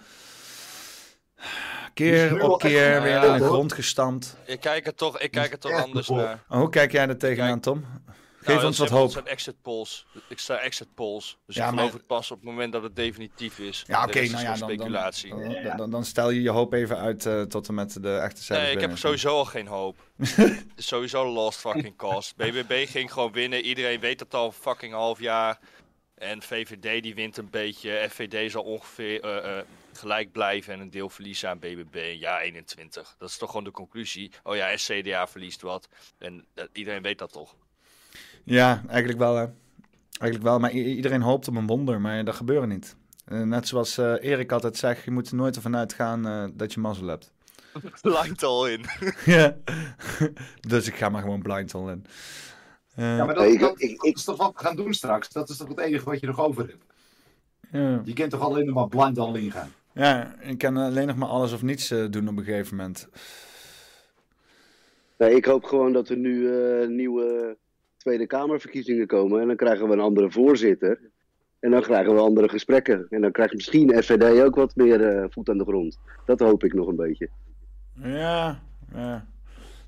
Keer 1.93 2.43
op 2.43 2.61
echt 2.61 2.71
keer 2.71 3.01
weer 3.01 3.23
in 3.23 3.37
de 3.37 3.45
grond. 3.45 3.73
gestampt. 3.73 4.37
Ik 4.45 4.59
kijk 4.59 4.87
er 4.87 4.95
toch, 4.95 5.19
ik 5.19 5.31
kijk 5.31 5.51
er 5.51 5.59
toch 5.59 5.83
anders 5.83 6.09
naar. 6.09 6.43
Hoe 6.47 6.69
kijk 6.69 6.91
jij 6.91 7.07
er 7.07 7.17
tegenaan, 7.17 7.59
Tom? 7.59 7.85
Geef 8.49 8.57
Nou, 8.57 8.67
ons 8.67 8.77
dat 8.77 8.89
wat 8.89 8.97
hoop. 8.97 9.07
Dat 9.07 9.23
zijn 9.23 9.35
exit 9.35 9.61
polls. 9.61 10.05
Ik 10.27 10.39
sta 10.39 10.57
exit 10.57 10.87
polls. 10.93 11.37
Dus 11.45 11.55
Ja, 11.55 11.63
ik 11.63 11.69
geloof 11.69 11.85
maar- 11.85 11.93
het 11.93 12.07
pas 12.07 12.31
op 12.31 12.37
het 12.37 12.45
moment 12.45 12.73
dat 12.73 12.83
het 12.83 12.95
definitief 12.95 13.59
is. 13.59 13.83
Ja, 13.87 14.03
oké, 14.03 14.19
nou 14.19 14.43
ja, 14.43 14.49
dan, 14.49 14.59
dan, 14.59 14.69
speculatie. 14.69 15.29
dan, 15.63 15.77
dan, 15.77 15.91
dan 15.91 16.05
stel 16.05 16.29
je 16.29 16.41
je 16.41 16.49
hoop 16.49 16.73
even 16.73 16.97
uit 16.97 17.25
eh, 17.25 17.41
tot 17.41 17.67
en 17.67 17.73
met 17.73 18.03
de 18.03 18.15
echte 18.15 18.43
cijfers 18.43 18.67
Nee, 18.67 18.83
ik 18.83 18.89
heb 18.89 18.97
sowieso 18.97 19.29
al 19.29 19.45
geen 19.45 19.67
hoop. 19.67 19.97
Het 20.17 20.65
is 20.75 20.87
sowieso 20.87 21.31
lost 21.31 21.59
fucking 21.59 21.97
cause. 21.97 22.33
BBB 22.37 22.87
ging 22.87 23.13
gewoon 23.13 23.31
winnen. 23.31 23.61
Iedereen 23.61 23.99
weet 23.99 24.19
het 24.19 24.33
al 24.33 24.45
een 24.45 24.51
fucking 24.51 24.93
half 24.93 25.19
jaar. 25.19 25.59
En 26.15 26.41
VVD 26.41 27.03
die 27.03 27.15
wint 27.15 27.37
een 27.37 27.49
beetje. 27.49 28.07
FVD 28.09 28.51
zal 28.51 28.63
ongeveer 28.63 29.21
eh, 29.21 29.57
eh, 29.57 29.65
gelijk 29.93 30.31
blijven 30.31 30.73
en 30.73 30.79
een 30.79 30.89
deel 30.89 31.09
verliezen 31.09 31.49
aan 31.49 31.59
BBB 31.59 31.95
in 31.95 32.17
jaar 32.17 32.41
21. 32.41 33.15
Dat 33.17 33.29
is 33.29 33.37
toch 33.37 33.49
gewoon 33.49 33.63
de 33.63 33.71
conclusie. 33.71 34.31
Oh 34.43 34.55
ja, 34.55 34.69
en 34.69 34.77
CDA 34.77 35.27
verliest 35.27 35.61
wat. 35.61 35.87
En 36.17 36.45
iedereen 36.73 37.01
weet 37.01 37.17
dat 37.17 37.31
toch. 37.31 37.55
Ja, 38.43 38.83
eigenlijk 38.87 39.19
wel, 39.19 39.35
hè. 39.35 39.45
Eigenlijk 40.19 40.43
wel, 40.49 40.59
maar 40.59 40.71
iedereen 40.71 41.21
hoopt 41.21 41.47
op 41.47 41.55
een 41.55 41.67
wonder, 41.67 42.01
maar 42.01 42.23
dat 42.25 42.35
gebeurt 42.35 42.67
niet. 42.67 42.95
Eh, 43.25 43.41
net 43.41 43.67
zoals 43.67 43.97
eh, 43.97 44.13
Erik 44.19 44.51
altijd 44.51 44.77
zegt, 44.77 45.03
je 45.03 45.11
moet 45.11 45.29
er 45.29 45.35
nooit 45.35 45.55
ervan 45.55 45.75
uitgaan 45.75 46.27
eh, 46.27 46.45
dat 46.53 46.73
je 46.73 46.79
mazzel 46.79 47.07
hebt. 47.07 47.31
Blind 48.01 48.43
all 48.43 48.69
in. 48.71 48.85
ja, 49.35 49.57
dus 50.67 50.87
ik 50.87 50.95
ga 50.95 51.09
maar 51.09 51.21
gewoon 51.21 51.41
blind 51.41 51.73
all 51.73 51.89
in. 51.89 52.05
Eh, 52.95 53.17
Ja, 53.17 53.25
maar 53.25 53.35
dat, 53.35 53.59
dat, 53.59 53.79
dat 53.79 53.95
is 53.99 54.23
toch 54.23 54.37
wat 54.37 54.53
we 54.53 54.59
gaan 54.59 54.75
doen 54.75 54.93
straks? 54.93 55.29
Dat 55.29 55.49
is 55.49 55.57
toch 55.57 55.67
het 55.67 55.79
enige 55.79 56.05
wat 56.05 56.19
je 56.19 56.27
nog 56.27 56.39
over 56.39 56.67
hebt? 56.67 56.83
ja. 57.71 58.01
Je 58.03 58.13
kent 58.13 58.31
toch 58.31 58.41
alleen 58.41 58.65
nog 58.65 58.75
maar 58.75 58.87
blind 58.87 59.17
al 59.17 59.35
ingaan? 59.35 59.71
Ja, 59.93 60.35
ik 60.39 60.57
kan 60.57 60.77
alleen 60.77 61.07
nog 61.07 61.15
maar 61.15 61.29
alles 61.29 61.53
of 61.53 61.61
niets 61.61 61.91
eh, 61.91 62.05
doen 62.09 62.27
op 62.27 62.37
een 62.37 62.43
gegeven 62.43 62.75
moment. 62.75 63.07
Nee, 65.17 65.35
ik 65.35 65.45
hoop 65.45 65.63
gewoon 65.63 65.93
dat 65.93 66.09
er 66.09 66.17
nu 66.17 66.53
eh, 66.53 66.87
nieuwe 66.87 67.57
Tweede 67.99 68.27
Kamerverkiezingen 68.27 69.07
komen. 69.07 69.41
En 69.41 69.47
dan 69.47 69.55
krijgen 69.55 69.87
we 69.87 69.93
een 69.93 69.99
andere 69.99 70.31
voorzitter. 70.31 70.99
En 71.59 71.71
dan 71.71 71.81
krijgen 71.81 72.13
we 72.13 72.19
andere 72.19 72.49
gesprekken. 72.49 73.05
En 73.09 73.21
dan 73.21 73.31
krijgt 73.31 73.53
misschien 73.53 74.03
FVD 74.03 74.43
ook 74.43 74.55
wat 74.55 74.75
meer 74.75 75.01
eh, 75.07 75.25
voet 75.29 75.49
aan 75.49 75.57
de 75.57 75.63
grond. 75.63 75.99
Dat 76.25 76.39
hoop 76.39 76.63
ik 76.63 76.73
nog 76.73 76.87
een 76.87 76.95
beetje. 76.95 77.29
Ja, 78.03 78.59
ja. 78.93 79.27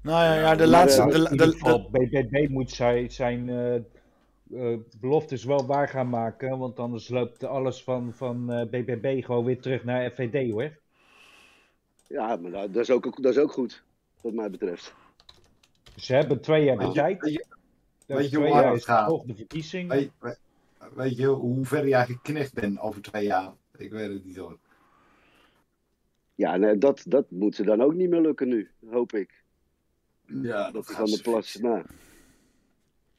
Nou 0.02 0.24
ja, 0.26 0.36
ja 0.36 0.52
de 0.56 0.58
maar, 0.58 0.68
laatste... 0.68 1.02
eh, 1.02 1.30
de, 1.30 1.38
de, 1.38 1.88
BBB 1.92 2.50
moet 2.50 2.72
zijn, 2.72 3.12
zijn 3.12 3.50
eh, 3.50 3.76
eh, 3.76 4.78
beloftes 5.00 5.44
wel 5.44 5.66
waar 5.66 5.88
gaan 5.88 6.10
maken. 6.10 6.58
Want 6.58 6.80
anders 6.80 7.10
loopt 7.10 7.44
alles 7.44 7.84
van, 7.84 8.14
van 8.14 8.52
eh, 8.52 8.66
BBB 8.66 9.24
gewoon 9.26 9.46
weer 9.46 9.60
terug 9.60 9.84
naar 9.84 10.12
FVD 10.12 10.52
hoor. 10.52 10.80
Ja, 12.08 12.36
maar 12.36 12.52
dat 12.52 12.74
dat 12.74 12.84
is 12.84 12.92
ook, 12.92 13.22
dat 13.24 13.32
is 13.32 13.38
ook 13.38 13.52
goed, 13.52 13.84
wat 14.22 14.34
mij 14.34 14.50
betreft. 14.50 14.94
Ze 15.96 16.14
hebben 16.14 16.42
twee 16.42 16.64
jaar 16.64 16.78
de 16.78 16.92
tijd. 16.92 17.46
Weet 18.16 18.30
je- 18.30 18.38
hoe 18.38 18.48
hard 18.48 18.74
het 18.74 18.84
gaat? 18.84 19.08
toch 19.08 19.24
de 19.26 19.36
verkiezing. 19.36 19.90
Weet, 19.90 20.12
weet, 20.20 20.40
weet 20.96 21.18
je 21.18 21.28
hoe 21.28 21.66
ver 21.66 21.88
jij 21.88 22.06
geknecht 22.06 22.54
bent 22.54 22.80
over 22.80 23.02
twee 23.02 23.26
jaar? 23.26 23.54
Ik 23.78 23.92
weet 23.92 24.10
het 24.10 24.26
niet 24.26 24.38
hoor. 24.38 24.58
Ja, 26.36 26.58
nee, 26.58 26.78
dat, 26.78 27.04
dat 27.08 27.32
moet 27.32 27.56
ze 27.56 27.64
dan 27.64 27.82
ook 27.82 27.94
niet 27.94 28.10
meer 28.10 28.22
lukken 28.22 28.48
nu, 28.48 28.72
hoop 28.90 29.14
ik. 29.14 29.44
Ja, 30.26 30.72
dat 30.72 30.90
is 30.90 30.96
gaat 30.96 31.10
van 31.10 31.18
de 31.18 31.22
plas. 31.22 31.56
Nou, 31.56 31.86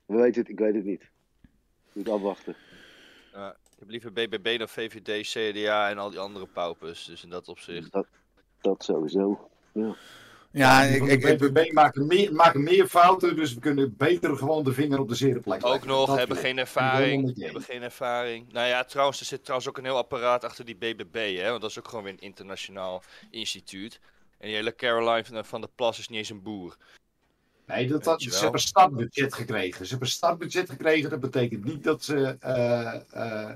we 0.06 0.16
weten 0.16 0.40
het, 0.40 0.50
ik 0.50 0.58
weet 0.58 0.74
het 0.74 0.84
niet. 0.84 1.10
Moet 1.92 2.08
afwachten. 2.08 2.56
Ja, 3.32 3.50
ik 3.50 3.78
heb 3.78 3.88
liever 3.88 4.12
BBB 4.12 4.58
dan 4.58 4.68
VVD, 4.68 5.26
CDA 5.28 5.90
en 5.90 5.98
al 5.98 6.10
die 6.10 6.18
andere 6.18 6.46
paupers. 6.46 7.04
Dus 7.04 7.22
in 7.24 7.30
dat 7.30 7.48
opzicht. 7.48 7.92
Dat, 7.92 8.06
dat 8.60 8.84
sowieso. 8.84 9.50
Ja. 9.72 9.96
Ja, 10.52 10.82
ik, 10.82 11.02
ik, 11.02 11.38
BBB 11.38 11.72
maken 11.72 12.06
meer, 12.06 12.32
maken 12.32 12.62
meer 12.62 12.86
fouten, 12.86 13.36
dus 13.36 13.54
we 13.54 13.60
kunnen 13.60 13.96
beter 13.96 14.36
gewoon 14.36 14.64
de 14.64 14.72
vinger 14.72 15.00
op 15.00 15.08
de 15.08 15.14
zere 15.14 15.40
plek 15.40 15.64
Ook 15.64 15.72
leggen. 15.72 15.88
nog, 15.88 16.06
Dat 16.06 16.18
hebben 16.18 16.36
geen 16.36 16.50
ik. 16.50 16.52
Ik 16.52 16.60
ervaring. 16.60 17.42
Hebben 17.42 17.62
geen 17.62 17.82
ervaring. 17.82 18.52
Nou 18.52 18.66
ja, 18.66 18.84
trouwens, 18.84 19.20
er 19.20 19.26
zit 19.26 19.42
trouwens 19.42 19.68
ook 19.68 19.78
een 19.78 19.84
heel 19.84 19.96
apparaat 19.96 20.44
achter 20.44 20.64
die 20.64 20.76
BBB, 20.76 21.36
hè. 21.36 21.48
Want 21.48 21.60
dat 21.60 21.70
is 21.70 21.78
ook 21.78 21.88
gewoon 21.88 22.04
weer 22.04 22.12
een 22.12 22.18
internationaal 22.18 23.02
instituut. 23.30 24.00
En 24.38 24.46
die 24.46 24.56
hele 24.56 24.74
Caroline 24.74 25.24
van, 25.24 25.44
van 25.44 25.60
der 25.60 25.70
Plas 25.74 25.98
is 25.98 26.08
niet 26.08 26.18
eens 26.18 26.30
een 26.30 26.42
boer. 26.42 26.76
Nee, 27.66 27.86
dat, 27.86 28.22
ze 28.22 28.38
hebben 28.42 28.60
startbudget 28.60 29.34
gekregen. 29.34 29.84
Ze 29.84 29.90
hebben 29.90 30.08
startbudget 30.08 30.70
gekregen. 30.70 31.10
Dat 31.10 31.20
betekent 31.20 31.64
niet 31.64 31.84
dat 31.84 32.04
ze 32.04 32.36
eh, 32.40 32.94
eh, 33.10 33.50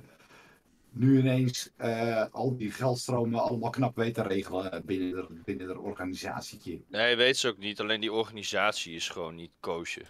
nu 0.99 1.19
ineens 1.19 1.71
eh, 1.77 2.25
al 2.31 2.57
die 2.57 2.71
geldstromen 2.71 3.41
allemaal 3.41 3.71
knap 3.71 3.97
weten 3.97 4.23
te 4.23 4.29
regelen 4.29 4.83
binnen 4.85 5.11
de, 5.11 5.27
binnen 5.45 5.67
de 5.67 5.79
organisatietje. 5.79 6.81
Nee, 6.89 7.17
weet 7.17 7.37
ze 7.37 7.49
ook 7.49 7.59
niet. 7.59 7.81
Alleen 7.81 8.01
die 8.01 8.13
organisatie 8.13 8.95
is 8.95 9.09
gewoon 9.09 9.35
niet 9.35 9.51
koosje. 9.61 10.03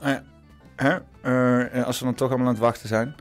Eh, 0.00 0.16
hè? 0.76 0.98
Eh, 1.22 1.84
als 1.84 1.98
we 1.98 2.04
dan 2.04 2.14
toch 2.14 2.28
allemaal 2.28 2.46
aan 2.46 2.52
het 2.52 2.62
wachten 2.62 2.88
zijn. 2.88 3.14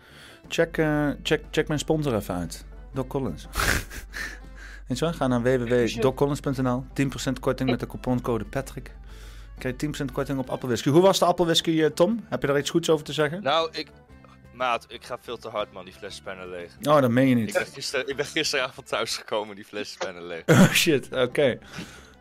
Check, 0.48 0.78
eh, 0.78 1.10
check, 1.24 1.44
check 1.52 1.68
mijn 1.68 1.80
sponsor 1.80 2.16
even 2.16 2.36
uit. 2.36 2.66
Doc 2.94 3.08
Collins. 3.08 3.48
Weet 4.88 5.00
je 5.00 5.06
wel? 5.06 5.14
Ga 5.14 5.28
naar 5.28 5.42
www.doccollins.nl. 5.42 6.86
10% 6.94 7.40
korting 7.40 7.70
met 7.70 7.80
de 7.80 7.88
couponcode 7.88 8.46
Patrick. 8.46 8.92
Krijg 9.58 9.76
je 9.82 9.88
10% 9.88 10.12
korting 10.12 10.40
op 10.40 10.50
appelwhisky. 10.50 10.90
Hoe 10.90 11.02
was 11.02 11.20
de 11.20 11.26
appelwhisky, 11.26 11.90
Tom? 11.90 12.26
Heb 12.30 12.42
je 12.42 12.48
daar 12.48 12.58
iets 12.58 12.70
goeds 12.70 12.90
over 12.90 13.06
te 13.06 13.14
zeggen? 13.14 13.44
Nou, 13.44 13.70
ik... 13.72 13.88
Maat, 14.54 14.86
ik 14.88 15.04
ga 15.06 15.18
veel 15.22 15.38
te 15.38 15.50
hard, 15.50 15.72
man. 15.74 15.86
Die 15.86 15.94
fles 15.94 16.14
is 16.14 16.24
bijna 16.24 16.46
leeg. 16.46 16.72
Oh, 16.84 17.02
dat 17.02 17.10
meen 17.12 17.28
je 17.28 17.36
niet. 17.36 17.48
Ik 17.48 17.54
ben, 17.54 17.66
gister, 17.66 18.10
ik 18.10 18.16
ben 18.16 18.26
gisteravond 18.26 18.88
thuis 18.88 19.18
gekomen. 19.18 19.56
Die 19.56 19.66
fles 19.66 19.90
is 19.90 19.98
bijna 19.98 20.22
leeg. 20.22 20.44
Oh 20.62 20.70
shit, 20.72 21.12
oké. 21.12 21.58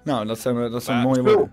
Nou, 0.05 0.27
dat 0.27 0.39
zijn, 0.39 0.70
dat 0.70 0.85
zijn 0.85 0.97
Maar- 0.97 1.07
mooie 1.07 1.23
woorden. 1.23 1.52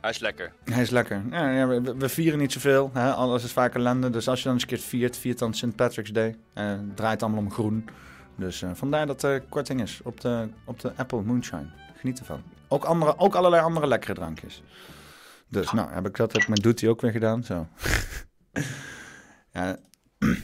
Hij 0.00 0.10
is 0.10 0.18
lekker. 0.20 0.52
Hij 0.64 0.82
is 0.82 0.90
lekker. 0.90 1.22
Ja, 1.30 1.50
ja, 1.50 1.66
we, 1.66 1.94
we 1.96 2.08
vieren 2.08 2.38
niet 2.38 2.52
zoveel. 2.52 2.90
Hè? 2.92 3.12
Alles 3.12 3.44
is 3.44 3.52
vaak 3.52 3.74
ellende. 3.74 4.10
Dus 4.10 4.28
als 4.28 4.38
je 4.38 4.44
dan 4.44 4.52
eens 4.52 4.62
een 4.62 4.68
keer 4.68 4.78
viert, 4.78 5.16
viert 5.16 5.38
dan 5.38 5.54
St. 5.54 5.76
Patrick's 5.76 6.12
Day. 6.12 6.36
Eh, 6.54 6.68
het 6.68 6.96
draait 6.96 7.22
allemaal 7.22 7.40
om 7.40 7.50
groen. 7.52 7.88
Dus 8.36 8.62
eh, 8.62 8.70
vandaar 8.74 9.06
dat 9.06 9.22
er 9.22 9.40
korting 9.40 9.82
is 9.82 10.00
op 10.04 10.20
de, 10.20 10.48
op 10.64 10.80
de 10.80 10.92
Apple 10.96 11.22
Moonshine. 11.22 11.66
Geniet 11.96 12.18
ervan. 12.18 12.42
Ook, 12.68 12.84
andere, 12.84 13.18
ook 13.18 13.34
allerlei 13.34 13.62
andere 13.62 13.86
lekkere 13.86 14.14
drankjes. 14.14 14.62
Dus 15.48 15.72
nou, 15.72 15.90
heb 15.92 16.06
ik 16.06 16.16
dat 16.16 16.32
heb 16.32 16.42
ik 16.42 16.48
met 16.48 16.62
Doetie 16.62 16.88
ook 16.88 17.00
weer 17.00 17.12
gedaan. 17.12 17.44
Zo. 17.44 17.66
ja, 19.52 19.78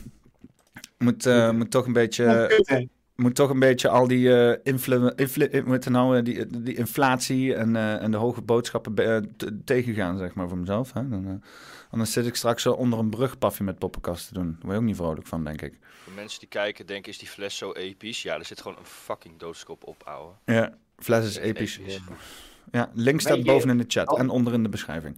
moet, 0.99 1.27
eh, 1.27 1.51
moet 1.51 1.71
toch 1.71 1.87
een 1.87 1.93
beetje... 1.93 2.87
moet 3.17 3.35
toch 3.35 3.51
een 3.51 3.59
beetje 3.59 3.89
al 3.89 4.07
die, 4.09 4.37
eh 4.37 4.59
influ, 4.63 5.13
influ, 5.17 5.45
eh, 5.45 5.65
moet 5.65 5.85
er 5.85 5.91
nou, 5.91 6.17
eh, 6.17 6.25
die, 6.25 6.63
die 6.63 6.77
inflatie 6.77 7.55
en, 7.55 7.77
eh, 7.77 8.03
en 8.03 8.11
de 8.11 8.17
hoge 8.17 8.41
boodschappen 8.43 8.97
eh, 8.97 9.49
tegengaan, 9.65 10.19
zeg 10.19 10.35
maar, 10.35 10.49
voor 10.49 10.59
mezelf. 10.59 10.93
Hè? 10.93 11.09
Dan, 11.09 11.27
eh, 11.27 11.49
anders 11.91 12.13
zit 12.13 12.27
ik 12.27 12.35
straks 12.35 12.63
zo 12.63 12.73
onder 12.73 12.99
een 12.99 13.11
brugpafje 13.11 13.65
met 13.65 13.79
poppenkast 13.79 14.29
te 14.29 14.35
doen. 14.35 14.47
Daar 14.51 14.61
word 14.61 14.73
je 14.73 14.79
ook 14.79 14.87
niet 14.87 14.97
vrolijk 14.97 15.27
van, 15.27 15.45
denk 15.45 15.63
ik. 15.63 15.79
Voor 16.05 16.13
mensen 16.13 16.41
die 16.41 16.49
kijken, 16.49 16.87
denken, 16.87 17.13
is 17.13 17.19
die 17.19 17.29
fles 17.29 17.57
zo 17.57 17.73
episch? 17.73 18.23
Ja, 18.23 18.39
er 18.39 18.45
zit 18.45 18.61
gewoon 18.61 18.79
een 18.79 18.85
fucking 18.85 19.39
doodskop 19.39 19.85
op, 19.85 20.03
ouwe. 20.05 20.33
Ja, 20.45 20.73
fles 20.99 21.27
is 21.27 21.37
episch. 21.37 21.79
episch. 21.79 22.01
Ja, 22.73 22.91
link 22.95 23.21
staat 23.21 23.43
boven 23.43 23.71
in 23.71 23.79
de 23.79 23.85
chat 23.89 24.09
Oh. 24.11 24.19
en 24.21 24.29
onder 24.29 24.53
in 24.53 24.63
de 24.63 24.69
beschrijving. 24.69 25.17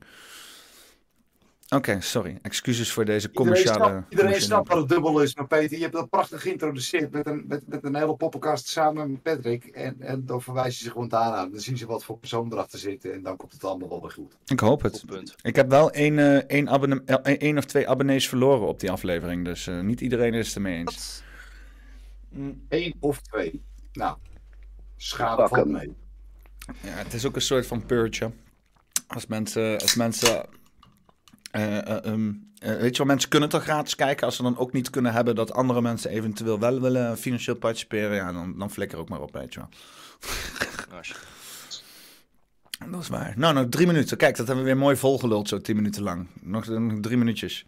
Oké, 1.69 2.01
sorry. 2.01 2.39
Excuses 2.43 2.93
voor 2.93 3.05
deze 3.05 3.27
Iedereen 3.29 3.47
commerciële... 3.47 3.75
snapt, 3.89 4.11
iedereen 4.11 4.41
snapt 4.41 4.69
wat 4.69 4.79
het 4.79 4.89
dubbel 4.89 5.21
is, 5.21 5.35
maar 5.35 5.47
Peter, 5.47 5.77
je 5.77 5.83
hebt 5.83 5.95
dat 5.95 6.11
prachtig 6.11 6.43
geïntroduceerd 6.43 7.11
met 7.11 7.27
een, 7.27 7.45
met, 7.49 7.69
met 7.69 7.85
een 7.85 7.95
hele 7.97 8.15
poppenkast 8.17 8.69
samen 8.69 9.11
met 9.11 9.23
Patrick. 9.23 9.65
En, 9.65 10.01
en 10.01 10.27
dan 10.27 10.43
verwijs 10.43 10.79
je 10.79 10.85
ze 10.85 10.91
gewoon 10.91 11.09
daaraan. 11.09 11.51
Dan 11.51 11.61
zien 11.61 11.77
ze 11.77 11.87
wat 11.87 12.05
voor 12.05 12.19
persoon 12.19 12.53
erachter 12.53 12.79
zit 12.79 13.05
en 13.05 13.23
dan 13.23 13.37
komt 13.37 13.53
het 13.53 13.65
allemaal 13.65 13.89
wel 13.89 14.01
weer 14.01 14.11
goed. 14.11 14.37
Ik 14.47 14.61
hoop 14.61 14.83
het. 14.83 15.05
Ik 15.43 15.57
heb 15.57 15.69
wel 15.71 15.91
één, 15.91 16.19
eh, 16.19 16.37
één, 16.37 16.69
abonne- 16.69 17.03
één 17.23 17.59
of 17.59 17.65
twee 17.65 17.89
abonnees 17.89 18.29
verloren 18.29 18.67
op 18.69 18.81
die 18.81 18.91
aflevering. 18.91 19.45
Dus 19.45 19.67
eh, 19.67 19.81
niet 19.81 20.01
iedereen 20.01 20.35
is 20.35 20.47
het 20.47 20.57
ermee 20.57 20.79
eens. 20.79 21.23
Eén 22.69 22.95
of 23.01 23.21
twee. 23.21 23.63
Nou, 23.93 24.17
schade 24.97 25.49
valt 25.49 25.69
mee. 25.69 25.95
Ja, 26.67 26.91
het 26.91 27.15
is 27.15 27.27
ook 27.27 27.35
een 27.35 27.43
soort 27.43 27.67
van 27.67 27.87
purge. 27.87 28.33
Als 29.07 29.27
mensen, 29.27 29.81
als 29.81 29.95
mensen 29.95 30.47
eh, 31.51 31.79
eh, 31.79 32.05
ehm, 32.05 32.33
eh, 32.59 32.77
weet 32.77 32.91
je 32.91 32.99
wel, 32.99 33.07
mensen 33.07 33.31
kunnen 33.31 33.49
toch 33.49 33.63
gratis 33.63 33.95
kijken. 33.95 34.27
Als 34.27 34.37
ze 34.37 34.43
dan 34.43 34.59
ook 34.59 34.73
niet 34.73 34.91
kunnen 34.91 35.13
hebben 35.13 35.35
dat 35.35 35.53
andere 35.53 35.81
mensen 35.81 36.11
eventueel 36.11 36.59
wel 36.59 36.81
willen 36.81 37.19
financieel 37.19 37.57
participeren, 37.57 38.17
ja, 38.17 38.33
dan, 38.33 38.59
dan 38.59 38.71
flikker 38.71 38.99
ook 38.99 39.09
maar 39.09 39.21
op, 39.21 39.33
weet 39.33 39.55
je 39.55 39.61
wel. 39.61 39.69
Dat 42.91 43.01
is 43.01 43.09
waar. 43.09 43.35
Nou, 43.37 43.55
nog 43.55 43.67
drie 43.69 43.87
minuten. 43.87 44.17
Kijk, 44.17 44.37
dat 44.37 44.47
hebben 44.47 44.65
we 44.65 44.71
weer 44.71 44.81
mooi 44.81 44.97
volgeluld, 44.97 45.49
zo 45.49 45.61
tien 45.61 45.77
minuten 45.77 46.03
lang. 46.03 46.27
Nog, 46.41 46.67
nog 46.67 47.01
drie 47.01 47.17
minuutjes. 47.17 47.67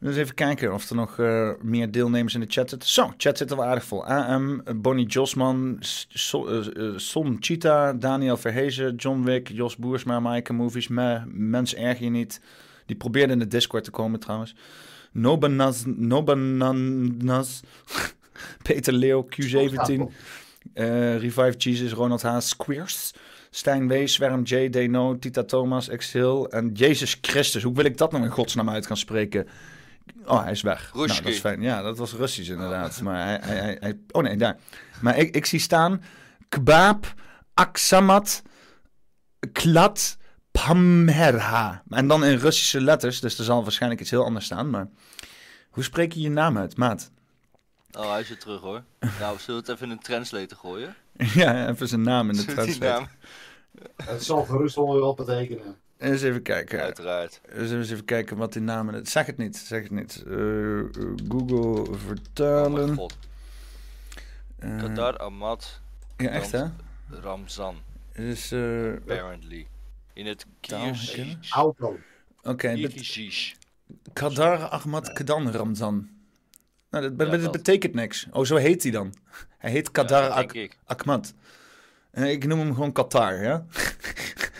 Dus 0.00 0.16
even 0.16 0.34
kijken 0.34 0.74
of 0.74 0.90
er 0.90 0.96
nog 0.96 1.18
eh, 1.18 1.50
meer 1.62 1.90
deelnemers 1.90 2.34
in 2.34 2.40
de 2.40 2.46
chat 2.48 2.70
zitten. 2.70 2.88
Zo, 2.88 3.12
chat 3.16 3.38
zit 3.38 3.50
er 3.50 3.56
wel 3.56 3.66
aardig 3.66 3.84
vol. 3.84 4.06
AM, 4.06 4.62
Bonnie 4.76 5.06
Josman, 5.06 5.76
So- 6.08 6.46
eh, 6.46 6.92
Son 6.96 7.36
Cheetah, 7.40 8.00
Daniel 8.00 8.36
Verhezen, 8.36 8.94
John 8.94 9.22
Wick, 9.22 9.48
Jos 9.48 9.76
Boersma, 9.76 10.20
Maaike 10.20 10.52
Movies, 10.52 10.88
Me, 10.88 11.22
Mens 11.26 11.74
Erg 11.74 11.98
Je 11.98 12.08
Niet. 12.10 12.40
Die 12.86 12.96
probeerde 12.96 13.32
in 13.32 13.38
de 13.38 13.46
Discord 13.46 13.84
te 13.84 13.90
komen 13.90 14.20
trouwens. 14.20 14.54
Nobanaz, 15.12 15.82
Nobanaz, 15.86 17.60
Peter 18.62 18.92
Leeuw, 18.92 19.26
Q17, 19.36 20.02
eh 20.74 21.16
Revive 21.16 21.54
Jesus, 21.56 21.92
Ronald 21.92 22.22
Haas, 22.22 22.48
Squeers, 22.48 23.12
Stijn 23.50 23.88
W, 23.88 24.06
Zwerm 24.08 24.42
J, 24.42 24.68
Deno, 24.70 25.18
Tita 25.18 25.44
Thomas, 25.44 25.88
Exhil 25.88 26.48
en 26.48 26.70
Jezus 26.72 27.18
Christus. 27.20 27.62
Hoe 27.62 27.74
wil 27.74 27.84
ik 27.84 27.96
dat 27.96 28.12
nou 28.12 28.24
in 28.24 28.30
godsnaam 28.30 28.70
uit 28.70 28.86
gaan 28.86 28.96
spreken? 28.96 29.46
Oh, 30.24 30.42
hij 30.42 30.52
is 30.52 30.62
weg. 30.62 30.90
Nou, 30.94 31.06
dat 31.06 31.32
is 31.32 31.40
fijn. 31.40 31.62
Ja, 31.62 31.82
dat 31.82 31.98
was 31.98 32.12
Russisch 32.12 32.50
inderdaad. 32.50 33.00
Maar 33.00 33.24
hij, 33.26 33.38
hij, 33.42 33.56
hij, 33.56 33.76
hij- 33.80 33.98
Oh 34.10 34.22
nee, 34.22 34.36
daar. 34.36 34.56
Maar 35.00 35.16
ik, 35.16 35.34
ik 35.34 35.46
zie 35.46 35.58
staan... 35.60 36.02
Kbaab, 36.48 37.14
Aksamat, 37.54 38.42
Klat, 39.52 40.16
Pamherha. 40.50 41.82
En 41.88 42.08
dan 42.08 42.24
in 42.24 42.36
Russische 42.38 42.80
letters, 42.80 43.20
dus 43.20 43.38
er 43.38 43.44
zal 43.44 43.62
waarschijnlijk 43.62 44.00
iets 44.00 44.10
heel 44.10 44.24
anders 44.24 44.44
staan. 44.44 44.70
Maar 44.70 44.88
hoe 45.70 45.82
spreek 45.84 46.12
je 46.12 46.20
je 46.20 46.30
naam 46.30 46.58
uit, 46.58 46.76
maat? 46.76 47.10
Oh, 47.98 48.10
hij 48.10 48.20
is 48.20 48.28
weer 48.28 48.38
terug 48.38 48.60
hoor. 48.60 48.82
Nou, 49.20 49.38
zullen 49.38 49.46
we 49.46 49.52
het 49.52 49.68
even 49.68 49.86
in 49.86 49.90
een 49.92 49.98
translator 50.02 50.58
gooien? 50.58 50.94
ja, 51.34 51.68
even 51.68 51.88
zijn 51.88 52.02
naam 52.02 52.30
in 52.30 52.36
de 52.36 52.42
Zullen 52.42 52.78
naam- 52.78 53.08
Het 54.04 54.24
zal 54.24 54.44
gerust 54.44 54.74
wel 54.74 54.98
wat 55.00 55.16
betekenen. 55.16 55.76
Eens 55.98 56.22
even 56.22 56.42
kijken. 56.42 56.80
Uiteraard. 56.80 57.40
Eens 57.52 57.70
even 57.90 58.04
kijken 58.04 58.36
wat 58.36 58.52
die 58.52 58.62
namen... 58.62 59.06
Zeg 59.06 59.26
het 59.26 59.36
niet, 59.36 59.56
zeg 59.56 59.82
het 59.82 59.90
niet. 59.90 60.22
Eh, 60.26 60.34
Google 61.28 61.96
vertalen. 61.96 62.90
Oh 62.90 62.96
God. 62.96 63.16
Eh, 64.58 64.76
Qatar 64.78 65.16
Ahmad 65.16 65.80
Ja, 66.16 66.28
echt 66.28 66.52
hè? 66.52 66.64
Ramzan. 67.10 67.76
Dus, 68.14 68.50
eh, 68.50 68.92
Apparently. 68.92 69.66
In 70.12 70.26
het 70.26 70.46
herkennen? 70.60 71.40
Auto. 71.50 71.98
Oké, 72.42 72.74
Kirgizisch. 72.74 73.56
Kadar 74.12 74.58
Ahmad 74.68 75.12
Kedan 75.12 75.50
Ramzan. 75.50 76.08
Nou, 76.90 77.16
dat, 77.16 77.42
Ja, 77.42 77.50
betekent 77.50 77.94
niks. 77.94 78.26
Oh, 78.30 78.44
zo 78.44 78.56
heet 78.56 78.82
hij 78.82 78.92
dan. 78.92 79.14
Hij 79.58 79.70
heet 79.70 79.90
Kadar 79.90 80.30
Ak- 80.30 80.52
ik. 80.52 80.78
Ahmad. 80.84 81.34
En 82.10 82.24
ik 82.30 82.46
noem 82.46 82.58
hem 82.58 82.74
gewoon 82.74 82.92
Qatar, 82.92 83.42
ja? 83.42 83.64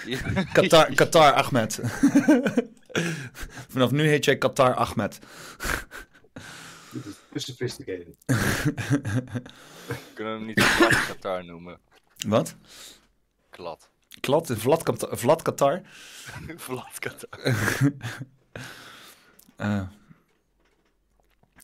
Ja. 0.07 0.18
Qatar, 0.52 0.94
Qatar 0.94 1.33
Ahmed. 1.33 1.81
Vanaf 3.73 3.91
nu 3.91 4.09
heet 4.09 4.25
jij 4.25 4.39
Qatar 4.39 4.75
Ahmed. 4.75 5.18
Dit 6.93 7.05
is 7.07 7.15
te 7.33 7.39
sophisticated. 7.39 8.15
Kunnen 10.15 10.33
we 10.33 10.39
hem 10.39 10.44
niet 10.44 10.62
Vlad 10.62 11.07
Qatar 11.07 11.44
noemen? 11.44 11.78
Wat? 12.27 12.55
Klad. 13.51 13.89
Klad, 14.20 14.51
Vlad, 14.57 14.83
Qatar- 14.83 15.17
Vlad 15.18 15.43
Qatar. 15.43 15.81
Vlad 16.57 16.99
Qatar. 16.99 17.28
Eh. 19.57 19.83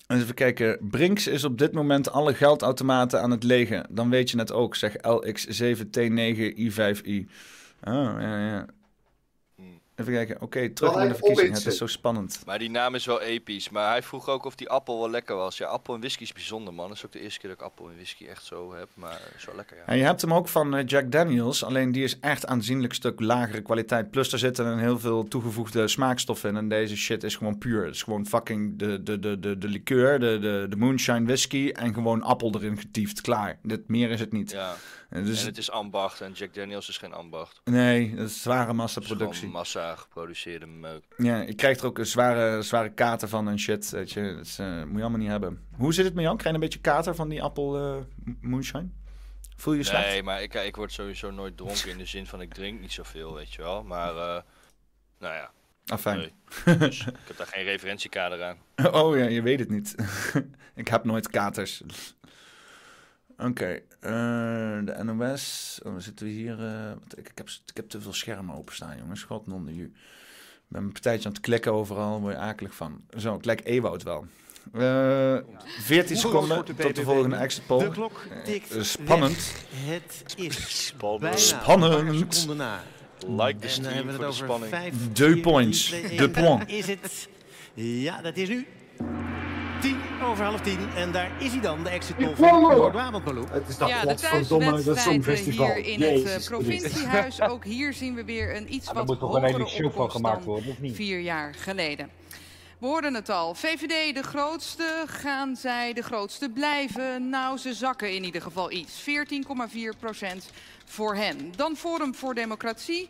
Even 0.07 0.35
kijken. 0.35 0.79
Brinks 0.81 1.27
is 1.27 1.45
op 1.45 1.59
dit 1.59 1.73
moment 1.73 2.11
alle 2.11 2.35
geldautomaten 2.35 3.23
aan 3.23 3.31
het 3.31 3.43
legen. 3.43 3.87
Dan 3.91 4.11
weet 4.11 4.31
je 4.31 4.39
het 4.39 4.53
ook, 4.53 4.75
zeg 4.75 4.97
LX7T9I5I. 4.97 7.25
Oh, 7.83 8.15
ja, 8.19 8.47
ja. 8.47 8.67
Even 9.97 10.13
kijken. 10.13 10.41
Oké, 10.41 10.71
terug 10.71 10.95
naar 10.95 11.03
de 11.03 11.09
even 11.09 11.19
verkiezingen. 11.19 11.53
Het 11.53 11.67
is 11.67 11.77
zo 11.77 11.87
spannend. 11.87 12.43
Maar 12.47 12.59
die 12.59 12.71
naam 12.71 12.95
is 12.95 13.07
wel 13.07 13.21
episch. 13.21 13.71
Maar 13.71 13.91
hij 13.91 14.03
vroeg 14.03 14.29
ook 14.29 14.45
of 14.45 14.55
die 14.55 14.69
appel 14.69 14.99
wel 14.99 15.11
lekker 15.11 15.37
was. 15.37 15.59
Ja, 15.59 15.67
appel 15.67 15.95
en 15.95 16.01
whisky 16.01 16.23
is 16.23 16.33
bijzonder, 16.33 16.75
man. 16.75 16.89
Dat 16.89 16.97
is 16.97 17.05
ook 17.05 17.13
de 17.13 17.21
eerste 17.21 17.41
keer 17.41 17.51
dat 17.51 17.59
ik 17.59 17.65
appel 17.65 17.89
en 17.89 17.95
whisky 17.95 18.27
echt 18.27 18.45
zo 18.45 18.75
heb. 18.75 18.89
Maar 18.95 19.21
wel 19.47 19.57
lekker, 19.57 19.77
ja. 19.77 19.83
En 19.87 19.97
je 19.97 20.05
hebt 20.05 20.21
hem 20.21 20.35
ook 20.35 20.49
van 20.49 20.77
eh, 20.77 20.87
Jack 20.87 21.13
Daniels, 21.13 21.65
alleen 21.65 21.93
die 21.93 22.05
is 22.05 22.19
echt 22.21 22.47
aanzienlijk 22.47 22.95
stuk 22.95 23.21
lagere 23.21 23.63
kwaliteit. 23.63 24.11
Plus 24.11 24.33
er 24.33 24.39
zitten 24.39 24.67
een 24.67 24.79
heel 24.79 24.99
veel 24.99 25.29
toegevoegde 25.29 25.89
smaakstoffen 25.89 26.51
in. 26.51 26.57
En 26.57 26.69
deze 26.69 26.97
shit 26.97 27.23
is 27.23 27.37
gewoon 27.37 27.59
puur. 27.59 27.85
Het 27.85 27.95
is 27.95 28.03
gewoon 28.03 28.27
fucking 28.27 28.79
de, 28.79 29.03
de, 29.03 29.19
de, 29.19 29.39
de, 29.39 29.59
de 29.59 29.69
liqueur, 29.69 30.21
de, 30.21 30.39
de, 30.39 30.67
de 30.69 30.77
moonshine 30.77 31.25
whisky 31.25 31.71
en 31.73 31.95
gewoon 31.95 32.23
appel 32.23 32.55
erin 32.55 32.79
getiefd. 32.79 33.21
Klaar. 33.21 33.59
Dit, 33.63 33.89
meer 33.89 34.11
is 34.11 34.21
het 34.21 34.33
niet. 34.33 34.51
Ja. 34.51 34.75
Eh, 35.15 35.25
Dus, 35.25 35.41
en 35.41 35.47
het 35.47 35.59
is 35.59 35.71
ambacht 35.71 36.21
en 36.21 36.33
Jack 36.33 36.55
Daniels 36.55 36.89
is 36.89 36.97
geen 36.99 37.13
ambacht. 37.13 37.61
Nee, 37.65 38.15
dat 38.15 38.29
is 38.29 38.43
zware 38.43 38.71
is 38.71 38.77
massaproductie. 38.77 39.39
gewoon 39.39 39.55
massa 39.55 39.97
geproduceerde 39.97 40.67
meuk. 40.67 41.05
Ja, 41.17 41.41
je 41.41 41.55
krijgt 41.55 41.81
er 41.81 41.87
ook 41.87 41.99
een 41.99 42.07
zware, 42.07 42.63
zware 42.63 42.91
kater 42.91 43.29
van 43.29 43.49
en 43.49 43.59
shit. 43.59 43.91
Weet 43.91 44.13
je. 44.13 44.35
Dat 44.37 44.47
is, 44.47 44.59
eh, 44.59 44.67
moet 44.67 44.97
je 44.97 45.01
allemaal 45.01 45.19
niet 45.19 45.29
hebben. 45.29 45.67
Hoe 45.77 45.95
zit 45.95 46.05
het 46.05 46.15
met 46.15 46.25
jou? 46.25 46.37
Krijg 46.37 46.57
je 46.57 46.63
een 46.63 46.69
beetje 46.69 46.81
kater 46.81 47.15
van 47.15 47.29
die 47.29 47.43
appel 47.43 47.77
eh, 47.77 47.97
moonshine? 48.41 48.89
Voel 49.57 49.73
je 49.73 49.79
je 49.79 49.85
slecht? 49.85 50.07
Nee, 50.07 50.23
maar 50.23 50.43
ik, 50.43 50.55
ik 50.55 50.77
word 50.77 50.93
sowieso 50.93 51.31
nooit 51.31 51.57
dronken 51.57 51.91
in 51.91 51.99
de 51.99 52.07
zin 52.07 52.27
van 52.27 52.41
ik 52.41 52.55
drink 52.55 52.81
niet 52.81 52.93
zoveel, 52.93 53.35
weet 53.35 53.53
je 53.53 53.63
wel. 53.63 53.83
Maar, 53.83 54.09
eh, 54.11 54.43
nou 55.19 55.35
ja. 55.35 55.51
Afijn. 55.87 56.19
Nee. 56.19 56.77
Dus 56.79 57.01
ik 57.01 57.15
heb 57.27 57.37
daar 57.37 57.47
geen 57.47 57.65
referentiekader 57.65 58.43
aan. 58.45 58.57
Oh 58.95 59.17
ja, 59.17 59.25
je 59.25 59.43
weet 59.43 59.59
het 59.59 59.71
niet. 59.71 59.95
ik 60.75 60.89
heb 60.89 61.05
nooit 61.05 61.29
katers. 61.31 61.83
Oké, 63.39 63.81
eh, 64.01 64.11
de 64.85 65.01
NOS. 65.05 65.79
Oh, 65.83 65.93
dan 65.93 66.03
zitten 66.03 66.27
we 66.27 66.33
hier. 66.33 66.65
eh, 66.65 66.91
ik, 67.17 67.29
ik, 67.29 67.39
heb, 67.39 67.49
ik 67.67 67.77
heb 67.77 67.89
te 67.89 68.01
veel 68.01 68.13
schermen 68.13 68.57
openstaan, 68.57 68.97
jongens. 68.99 69.23
God 69.23 69.47
non 69.47 69.65
de 69.65 69.75
ju. 69.75 69.85
Ik 69.85 70.71
ben 70.71 70.81
mijn 70.81 70.93
partijtje 70.93 71.29
aan 71.29 71.35
het 71.35 71.43
klikken 71.43 71.73
overal. 71.73 72.21
Word 72.21 72.33
je 72.35 72.39
akelig 72.41 72.75
van. 72.75 73.01
Zo, 73.19 73.35
ik 73.35 73.45
lijk 73.45 73.61
Ewout 73.65 74.03
wel. 74.03 74.27
Eh 74.73 75.37
14 75.81 76.09
Hoe 76.09 76.17
seconden 76.17 76.65
de 76.67 76.75
tot 76.75 76.97
de 76.97 77.03
volgende 77.03 77.37
exit 77.37 77.67
poll. 77.67 77.79
De 77.79 77.91
klok 77.91 78.21
tikt 78.45 78.87
spannend. 78.87 79.37
weg. 79.37 79.85
Het 79.95 80.35
is 80.37 80.87
Spannend. 80.87 81.21
bijna 81.21 81.37
Spannend. 81.37 81.95
een 81.95 82.07
paar 82.17 82.35
seconden 82.35 82.57
na. 82.57 82.83
Like 83.27 83.59
de 83.59 83.67
En 83.67 83.71
stream 83.73 83.85
dan 83.85 83.93
hebben 83.95 84.13
we 84.13 84.19
voor 84.19 84.27
de 84.27 84.33
spanning. 84.33 84.69
vijf, 84.71 84.95
Deux 85.13 85.33
vier, 85.33 85.43
points. 85.43 85.91
Deux 85.91 86.11
één. 86.11 86.31
points. 86.31 86.73
Is 86.73 86.87
het. 86.87 87.29
Ja, 87.75 88.23
dat 88.23 88.37
is 88.37 88.49
nu. 88.49 88.67
Tien 89.85 89.97
over 90.23 90.45
half 90.45 90.61
tien. 90.61 90.79
En 90.97 91.13
daar 91.13 91.31
is 91.43 91.51
hij 91.51 91.61
dan, 91.61 91.83
de 91.83 91.89
exit 91.89 92.17
poll 92.17 92.35
van 92.35 92.61
Noord-Brabant, 92.63 93.25
Malou. 93.25 93.47
Het 93.51 93.69
is 93.69 93.77
Ja, 93.77 94.01
de 94.01 94.15
thuiswedstrijd 94.15 95.39
hier 95.39 95.77
in 95.77 96.03
het 96.03 96.25
eh, 96.25 96.45
provinciehuis. 96.45 97.41
Ook 97.41 97.65
hier 97.65 97.93
zien 97.93 98.15
we 98.15 98.25
weer 98.25 98.57
een 98.57 98.75
iets 98.75 98.89
er 98.89 98.95
wat 98.95 99.07
moet 99.07 99.19
toch 99.19 99.35
een 99.35 99.45
hele 99.45 99.59
hogere 99.59 99.83
show 99.83 99.93
van 99.93 100.11
gemaakt 100.11 100.45
worden, 100.45 100.71
of 100.71 100.81
niet? 100.81 100.95
vier 100.95 101.21
jaar 101.21 101.55
geleden. 101.55 102.11
We 102.79 102.87
hoorden 102.87 103.15
het 103.15 103.29
al. 103.29 103.55
VVD 103.55 104.15
de 104.15 104.23
grootste. 104.23 105.05
Gaan 105.07 105.57
zij 105.57 105.93
de 105.93 106.03
grootste 106.03 106.49
blijven? 106.49 107.29
Nou, 107.29 107.59
ze 107.59 107.75
zakken 107.75 108.15
in 108.15 108.25
ieder 108.25 108.43
geval 108.43 108.73
iets. 108.73 109.01
14,4 109.01 109.99
procent 109.99 110.51
voor 110.85 111.15
hen. 111.15 111.53
Dan 111.57 111.77
Forum 111.77 112.15
voor 112.15 112.35
Democratie. 112.35 113.09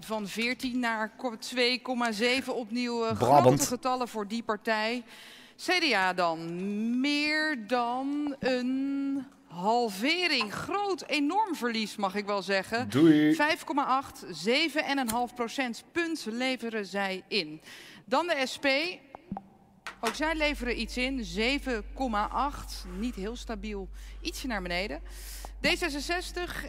Van 0.00 0.28
14 0.28 0.78
naar 0.78 1.10
2,7 1.40 2.46
opnieuw. 2.46 3.04
eh, 3.06 3.18
Brabant. 3.18 3.44
Grote 3.46 3.66
getallen 3.66 4.08
voor 4.08 4.28
die 4.28 4.42
partij. 4.42 5.04
CDA 5.56 6.12
dan 6.12 7.00
meer 7.00 7.66
dan 7.66 8.36
een 8.38 9.24
halvering. 9.46 10.52
Groot, 10.52 11.04
enorm 11.06 11.54
verlies 11.54 11.96
mag 11.96 12.14
ik 12.14 12.26
wel 12.26 12.42
zeggen. 12.42 12.88
Doei. 12.88 13.36
5,8, 13.36 13.38
7,5 15.28 15.34
procentpunt 15.34 16.26
leveren 16.30 16.86
zij 16.86 17.22
in. 17.28 17.60
Dan 18.04 18.26
de 18.26 18.46
SP. 18.52 18.66
Ook 20.00 20.14
zij 20.14 20.34
leveren 20.34 20.80
iets 20.80 20.96
in, 20.96 21.24
7,8. 21.36 22.90
Niet 22.98 23.14
heel 23.14 23.36
stabiel, 23.36 23.88
ietsje 24.20 24.46
naar 24.46 24.62
beneden. 24.62 25.02
D66, 25.66 26.64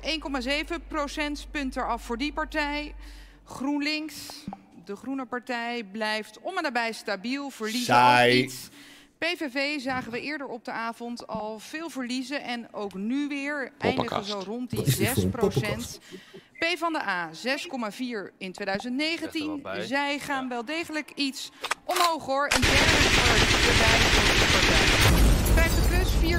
1,7 0.70 0.88
procentpunt 0.88 1.76
eraf 1.76 2.04
voor 2.04 2.18
die 2.18 2.34
partij. 2.34 2.96
GroenLinks, 3.44 4.46
de 4.88 4.96
groene 4.96 5.26
partij, 5.26 5.84
blijft 5.92 6.40
om 6.42 6.58
en 6.58 6.64
nabij 6.64 6.92
stabiel. 6.92 7.50
Verliezen 7.50 7.86
Saai. 7.94 8.38
ook 8.38 8.44
iets. 8.46 8.70
PVV 9.18 9.80
zagen 9.82 10.12
we 10.12 10.22
eerder 10.22 10.48
op 10.48 10.66
de 10.66 10.72
avond 10.72 11.28
al 11.28 11.60
veel 11.60 11.90
verliezen. 11.90 12.44
En 12.44 12.74
ook 12.74 12.94
nu 12.94 13.28
weer 13.28 13.72
eindigen 13.78 14.24
zo 14.24 14.42
rond 14.46 14.70
die 14.70 14.80
Wat 14.80 14.88
is 14.88 14.96
dit 14.98 15.06
6 15.08 15.14
voor 15.16 15.24
een 15.24 15.30
poppenkast? 15.30 16.00
P 16.60 16.78
van 16.78 16.94
de 16.94 17.02
A 17.02 17.30
6,4 17.30 18.34
in 18.38 18.52
2019. 18.52 19.62
bij. 19.62 19.82
Zij 19.86 20.20
gaan 20.20 20.50
wel 20.50 20.66
degelijk 20.66 21.12
iets 21.16 21.52
omhoog 21.84 22.26
hoor. 22.26 22.44
Een 22.44 22.62
derde 22.62 22.76
voor 22.76 23.38
de 23.38 23.68
partij. 24.52 25.64
50 25.64 25.88
plus 25.90 26.32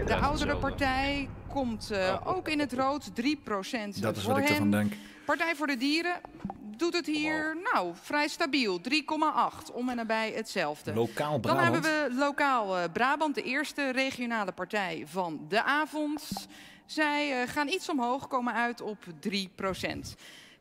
4,1. 0.00 0.06
De 0.06 0.16
oudere 0.16 0.56
partij 0.56 1.28
komt 1.48 1.90
eh, 1.90 2.20
ook 2.24 2.48
in 2.48 2.58
het 2.58 2.72
rood. 2.72 3.10
3% 3.10 3.14
Dat 3.14 3.94
is 3.94 4.00
wat 4.00 4.22
voor 4.22 4.38
ik 4.38 4.48
ervan 4.48 4.72
hen. 4.72 4.88
denk. 4.88 4.92
Partij 5.24 5.54
voor 5.54 5.66
de 5.66 5.76
Dieren 5.76 6.20
doet 6.76 6.94
het 6.94 7.06
hier 7.06 7.56
nou 7.72 7.92
vrij 8.02 8.28
stabiel. 8.28 8.80
3,8 8.80 9.72
om 9.72 9.88
en 9.88 9.96
nabij 9.96 10.32
hetzelfde. 10.36 10.94
Lokaal 10.94 11.30
Dan 11.30 11.40
Brabant. 11.40 11.84
hebben 11.84 12.10
we 12.10 12.14
lokaal 12.18 12.78
eh, 12.78 12.84
Brabant, 12.92 13.34
de 13.34 13.42
eerste 13.42 13.90
regionale 13.90 14.52
partij 14.52 15.04
van 15.06 15.46
de 15.48 15.62
avond. 15.62 16.46
Zij 16.86 17.42
eh, 17.42 17.48
gaan 17.48 17.68
iets 17.68 17.88
omhoog, 17.88 18.28
komen 18.28 18.54
uit 18.54 18.80
op 18.80 18.98
3% 19.28 19.38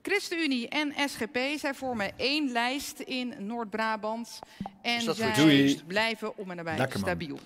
ChristenUnie 0.02 0.70
en 0.70 0.94
SGP, 1.10 1.38
zij 1.58 1.74
vormen 1.74 2.12
één 2.18 2.52
lijst 2.52 3.00
in 3.00 3.34
Noord-Brabant. 3.40 4.40
En 4.82 5.02
zij 5.16 5.82
blijven 5.88 6.38
om 6.38 6.50
en 6.50 6.56
nabij 6.56 6.78
Lekker, 6.78 7.00
man. 7.00 7.40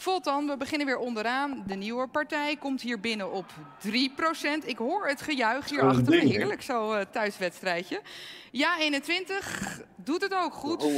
Voltan, 0.00 0.46
we 0.46 0.56
beginnen 0.56 0.86
weer 0.86 0.98
onderaan. 0.98 1.64
De 1.66 1.74
nieuwe 1.74 2.06
partij 2.06 2.56
komt 2.56 2.80
hier 2.80 3.00
binnen 3.00 3.32
op 3.32 3.46
3%. 3.86 3.90
Ik 4.64 4.78
hoor 4.78 5.08
het 5.08 5.22
gejuich 5.22 5.68
hier 5.70 5.82
achter 5.82 6.10
me. 6.12 6.18
Heerlijk, 6.18 6.62
zo 6.62 6.92
eh, 6.92 7.04
thuiswedstrijdje. 7.12 8.00
Ja, 8.50 8.78
21 8.78 9.80
doet 9.96 10.22
het 10.22 10.34
ook 10.34 10.52
goed. 10.52 10.84
4,2%. 10.84 10.88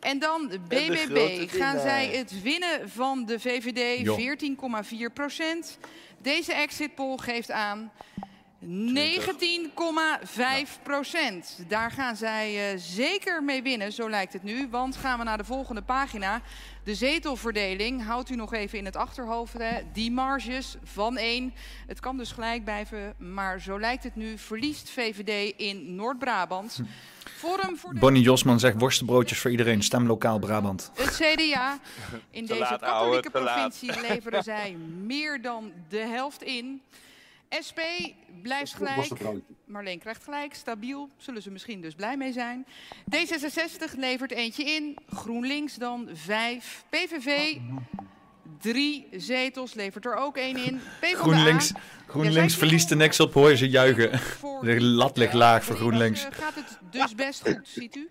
En 0.00 0.18
dan 0.18 0.50
BBB. 0.68 1.50
Gaan 1.50 1.80
zij 1.80 2.06
het 2.06 2.42
winnen 2.42 2.90
van 2.90 3.24
de 3.24 3.40
VVD? 3.40 4.04
Jo. 4.04 4.16
14,4%. 4.16 5.78
Deze 6.22 6.52
exit 6.52 6.94
poll 6.94 7.16
geeft 7.16 7.50
aan 7.50 7.92
19,5 8.64 8.66
procent. 10.82 11.58
Daar 11.68 11.90
gaan 11.90 12.16
zij 12.16 12.72
eh, 12.72 12.78
zeker 12.78 13.42
mee 13.42 13.62
winnen, 13.62 13.92
zo 13.92 14.10
lijkt 14.10 14.32
het 14.32 14.42
nu. 14.42 14.68
Want 14.70 14.96
gaan 14.96 15.18
we 15.18 15.24
naar 15.24 15.38
de 15.38 15.44
volgende 15.44 15.82
pagina. 15.82 16.40
De 16.84 16.94
zetelverdeling 16.94 18.04
houdt 18.04 18.30
u 18.30 18.34
nog 18.34 18.54
even 18.54 18.78
in 18.78 18.84
het 18.84 18.96
achterhoofd. 18.96 19.52
Hè. 19.52 19.82
Die 19.92 20.10
marges 20.10 20.76
van 20.84 21.16
1. 21.16 21.54
Het 21.86 22.00
kan 22.00 22.16
dus 22.16 22.32
gelijk 22.32 22.64
blijven, 22.64 23.14
maar 23.18 23.60
zo 23.60 23.80
lijkt 23.80 24.04
het 24.04 24.16
nu. 24.16 24.38
Verliest 24.38 24.90
VVD 24.90 25.54
in 25.56 25.94
Noord-Brabant. 25.94 26.80
Forum 27.36 27.76
voor 27.76 27.94
de 27.94 28.00
Bonnie 28.00 28.22
Josman 28.22 28.60
zegt 28.60 28.78
worstenbroodjes 28.78 29.38
voor 29.38 29.50
iedereen. 29.50 29.82
Stem 29.82 30.06
lokaal 30.06 30.38
Brabant. 30.38 30.90
het 30.94 31.16
CDA. 31.16 31.78
In 32.30 32.46
Te 32.46 32.52
deze 32.52 32.76
katholieke 32.80 33.30
provincie 33.30 34.00
leveren 34.00 34.42
zij 34.42 34.76
meer 35.04 35.42
dan 35.42 35.72
de 35.88 35.98
helft 35.98 36.42
in. 36.42 36.82
SP 37.66 37.80
blijft 38.42 38.74
gelijk. 38.74 39.12
Marleen 39.64 39.98
krijgt 39.98 40.24
gelijk, 40.24 40.54
stabiel. 40.54 41.10
Zullen 41.16 41.42
ze 41.42 41.50
misschien 41.50 41.80
dus 41.80 41.94
blij 41.94 42.16
mee 42.16 42.32
zijn. 42.32 42.66
D66 43.16 43.98
levert 43.98 44.30
eentje 44.30 44.64
in. 44.64 44.96
GroenLinks 45.08 45.74
dan 45.74 46.08
vijf. 46.12 46.84
PVV 46.90 47.56
drie 48.60 49.06
zetels, 49.16 49.74
levert 49.74 50.04
er 50.06 50.14
ook 50.14 50.36
één 50.36 50.56
in. 50.56 50.80
PvdA, 51.00 51.16
GroenLinks, 51.18 51.72
GroenLinks 52.06 52.56
verliest 52.56 52.90
er 52.90 52.96
niks 52.96 53.20
op, 53.20 53.34
hoor 53.34 53.50
je 53.50 53.56
ze 53.56 53.68
juigen. 53.68 54.20
De 54.60 54.80
lat 54.80 55.16
ligt 55.16 55.32
laag 55.32 55.64
voor 55.64 55.76
GroenLinks. 55.76 56.24
eh, 56.24 56.30
gaat 56.32 56.54
het 56.54 56.78
dus 56.90 57.14
best 57.14 57.42
goed, 57.48 57.60
ziet 57.62 57.96
u. 57.96 58.10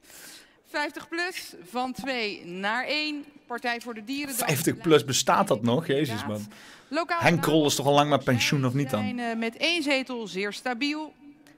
50 0.76 1.08
plus, 1.08 1.54
van 1.70 1.94
2 1.94 2.46
naar 2.46 2.86
1. 2.86 3.26
Partij 3.48 3.82
voor 3.82 3.94
de 3.94 4.04
Dieren. 4.04 4.38
dan 4.38 4.48
50 4.48 4.78
plus 4.78 5.06
bestaat 5.06 5.48
dat 5.48 5.62
nog? 5.62 5.88
Jezus 5.88 6.26
man. 6.26 6.48
Lokaal 6.88 7.20
Henk 7.20 7.42
Krol 7.42 7.66
is 7.66 7.76
toch 7.76 7.86
al 7.86 7.94
lang 7.94 8.10
met 8.10 8.24
pensioen 8.24 8.66
of 8.66 8.74
niet 8.74 8.90
dan? 8.90 9.00
zijn 9.00 9.40
met 9.40 9.58
één 9.58 9.84
zetel 9.84 10.28
zeer 10.28 10.54
stabiel. 10.54 11.14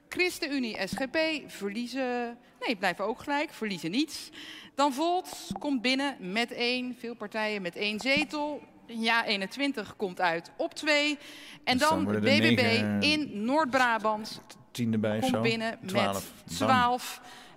ChristenUnie, 0.10 0.78
SGP 0.88 1.18
verliezen... 1.48 2.38
Nee, 2.66 2.76
blijven 2.76 3.06
ook 3.06 3.20
gelijk, 3.22 3.54
verliezen 3.54 3.92
niets. 3.92 4.30
Dan 4.76 4.94
Volt 4.94 5.48
komt 5.60 5.82
binnen 5.82 6.16
met 6.20 6.52
één. 6.52 6.96
Veel 7.00 7.16
partijen 7.16 7.62
met 7.62 7.76
één 7.76 8.00
zetel. 8.00 8.62
Ja, 8.86 9.26
21 9.26 9.96
komt 9.96 10.22
uit 10.22 10.52
op 10.58 10.74
twee. 10.74 11.18
En 11.64 11.78
Dus 11.78 11.90
dan 11.90 12.06
BBB 12.06 12.84
in 13.00 13.30
Noord-Brabant 13.46 14.42
Tien 14.72 14.94
erbij 14.94 15.20
komt 15.20 15.32
zo. 15.32 15.42
binnen 15.42 15.80
12. 15.86 16.34
met 16.46 16.60
Dan. 16.60 17.00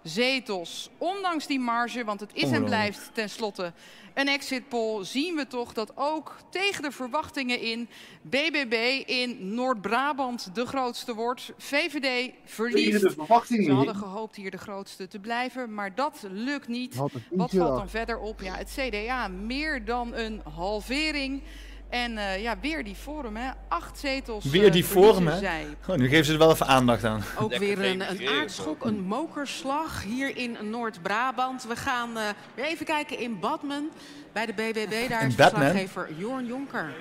12 0.02 0.14
zetels. 0.14 0.90
Ondanks 0.98 1.46
die 1.46 1.60
marge, 1.60 2.04
want 2.04 2.20
het 2.20 2.30
is 2.34 2.50
en 2.50 2.64
blijft 2.64 3.10
tenslotte 3.12 3.72
een 4.14 4.28
exit 4.28 4.68
poll, 4.68 5.04
zien 5.04 5.34
we 5.34 5.46
toch 5.46 5.72
dat 5.72 5.92
ook 5.94 6.36
tegen 6.50 6.82
de 6.82 6.90
verwachtingen 6.90 7.60
in 7.60 7.88
BBB 8.22 9.02
in 9.06 9.54
Noord-Brabant 9.54 10.54
de 10.54 10.66
grootste 10.66 11.14
wordt. 11.14 11.52
VVD 11.58 12.32
verliest. 12.44 12.84
Tegen 12.84 13.00
de 13.00 13.14
verwachtingen 13.14 13.64
Ze 13.64 13.72
hadden 13.72 13.96
gehoopt 13.96 14.36
hier 14.36 14.50
de 14.50 14.58
grootste 14.58 15.08
te 15.08 15.18
blijven, 15.18 15.74
maar 15.74 15.94
dat 15.94 16.26
lukt 16.30 16.68
niet. 16.68 16.94
Wat 16.94 17.10
valt 17.50 17.52
dan 17.52 17.88
verder 17.88 18.18
op? 18.18 18.40
Ja, 18.40 18.54
het 18.54 18.76
CDA 18.76 19.28
meer 19.28 19.84
dan 19.84 20.14
een 20.14 20.40
halvering. 20.54 21.42
En 21.90 22.18
eh, 22.18 22.42
ja, 22.42 22.56
weer 22.60 22.84
die 22.84 22.94
forum, 22.94 23.36
hè. 23.36 23.50
Acht 23.68 23.98
zetels. 23.98 24.44
Weer 24.44 24.66
eh, 24.66 24.72
die 24.72 24.84
forum, 24.84 25.26
hè? 25.26 25.38
zij. 25.38 25.66
Oh, 25.88 25.96
nu 25.96 26.08
geven 26.08 26.24
ze 26.24 26.32
er 26.32 26.38
wel 26.38 26.50
even 26.50 26.66
aandacht 26.66 27.04
aan. 27.04 27.22
Ook 27.38 27.50
Lekker 27.50 27.68
weer 27.76 27.90
een, 27.90 28.10
een 28.10 28.28
aardschok, 28.28 28.84
een 28.84 29.00
mokerslag 29.00 30.02
hier 30.02 30.36
in 30.36 30.56
Noord-Brabant. 30.70 31.66
We 31.66 31.76
gaan 31.76 32.16
eh, 32.16 32.22
weer 32.54 32.64
even 32.64 32.86
kijken 32.86 33.18
in 33.18 33.38
Badmen 33.40 33.90
bij 34.32 34.46
de 34.46 34.52
BBB. 34.52 35.08
Daar 35.08 35.22
In 35.22 35.28
is 35.28 35.34
Batman? 35.34 35.60
verslaggever 35.62 36.08
Jorn 36.18 36.46
Jonker. 36.46 36.92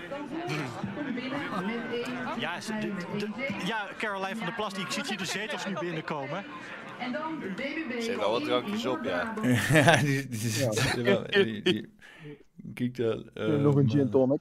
Ja, 2.40 2.62
ze- 2.62 2.78
de- 2.80 3.18
de- 3.18 3.30
ja, 3.66 3.88
Caroline 3.98 4.36
van 4.36 4.46
der 4.46 4.56
Plas, 4.56 4.74
die, 4.74 4.84
ik 4.86 4.92
zie 4.92 5.04
hier 5.08 5.18
de 5.18 5.26
zetels 5.26 5.66
nu 5.66 5.74
binnenkomen. 5.80 6.44
En 7.00 7.12
dan 7.12 7.40
de 7.40 7.48
BBB. 7.56 8.16
Wel 8.18 8.32
wat 8.32 8.44
drankjes 8.44 8.86
op, 8.86 9.04
ja. 9.04 9.34
ja, 9.74 9.96
die, 9.98 10.28
die, 10.28 10.40
die, 10.96 11.04
wel- 11.04 11.24
die, 11.30 11.62
die, 11.62 12.92
eh, 13.34 13.46
Nog 13.46 13.76
een 13.76 13.90
gin 13.90 14.10
tonic. 14.10 14.40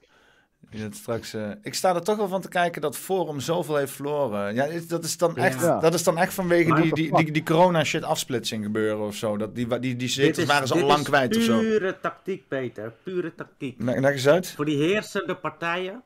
Straks, 0.91 1.35
eh, 1.35 1.51
ik 1.63 1.75
sta 1.75 1.95
er 1.95 2.03
toch 2.03 2.17
wel 2.17 2.29
van 2.29 2.41
te 2.41 2.49
kijken 2.49 2.81
dat 2.81 2.97
Forum 2.97 3.41
zoveel 3.41 3.77
heeft 3.77 3.93
verloren. 3.93 4.55
Ja, 4.55 4.69
dat 4.89 5.05
is 5.05 5.17
dan 5.19 5.37
echt, 5.37 5.61
Ja. 5.61 5.81
dat 5.81 5.95
is 5.95 6.03
dan 6.03 6.19
echt 6.19 6.35
vanwege 6.35 6.75
die, 6.75 6.95
die, 6.95 7.17
die, 7.17 7.33
die 7.33 7.43
corona 7.43 7.85
shit 7.85 8.03
afsplitsing 8.03 8.65
gebeuren 8.65 9.07
of 9.07 9.15
zo. 9.15 9.37
Dat 9.37 9.55
die, 9.55 9.79
die, 9.79 9.97
die 9.97 10.09
zetels 10.09 10.39
is- 10.39 10.45
waren 10.47 10.69
ze 10.69 10.75
al 10.75 10.87
lang 10.87 11.05
kwijt 11.05 11.37
of 11.37 11.43
zo. 11.43 11.59
Pure 11.59 11.99
tactiek, 12.01 12.49
Peter. 12.49 12.93
Pure 13.03 13.35
tactiek. 13.35 13.83
Leg, 13.83 13.99
leg 14.01 14.13
eens 14.13 14.29
uit. 14.29 14.51
Voor 14.51 14.65
die 14.65 14.77
heersende 14.77 15.35
partijen, 15.37 16.03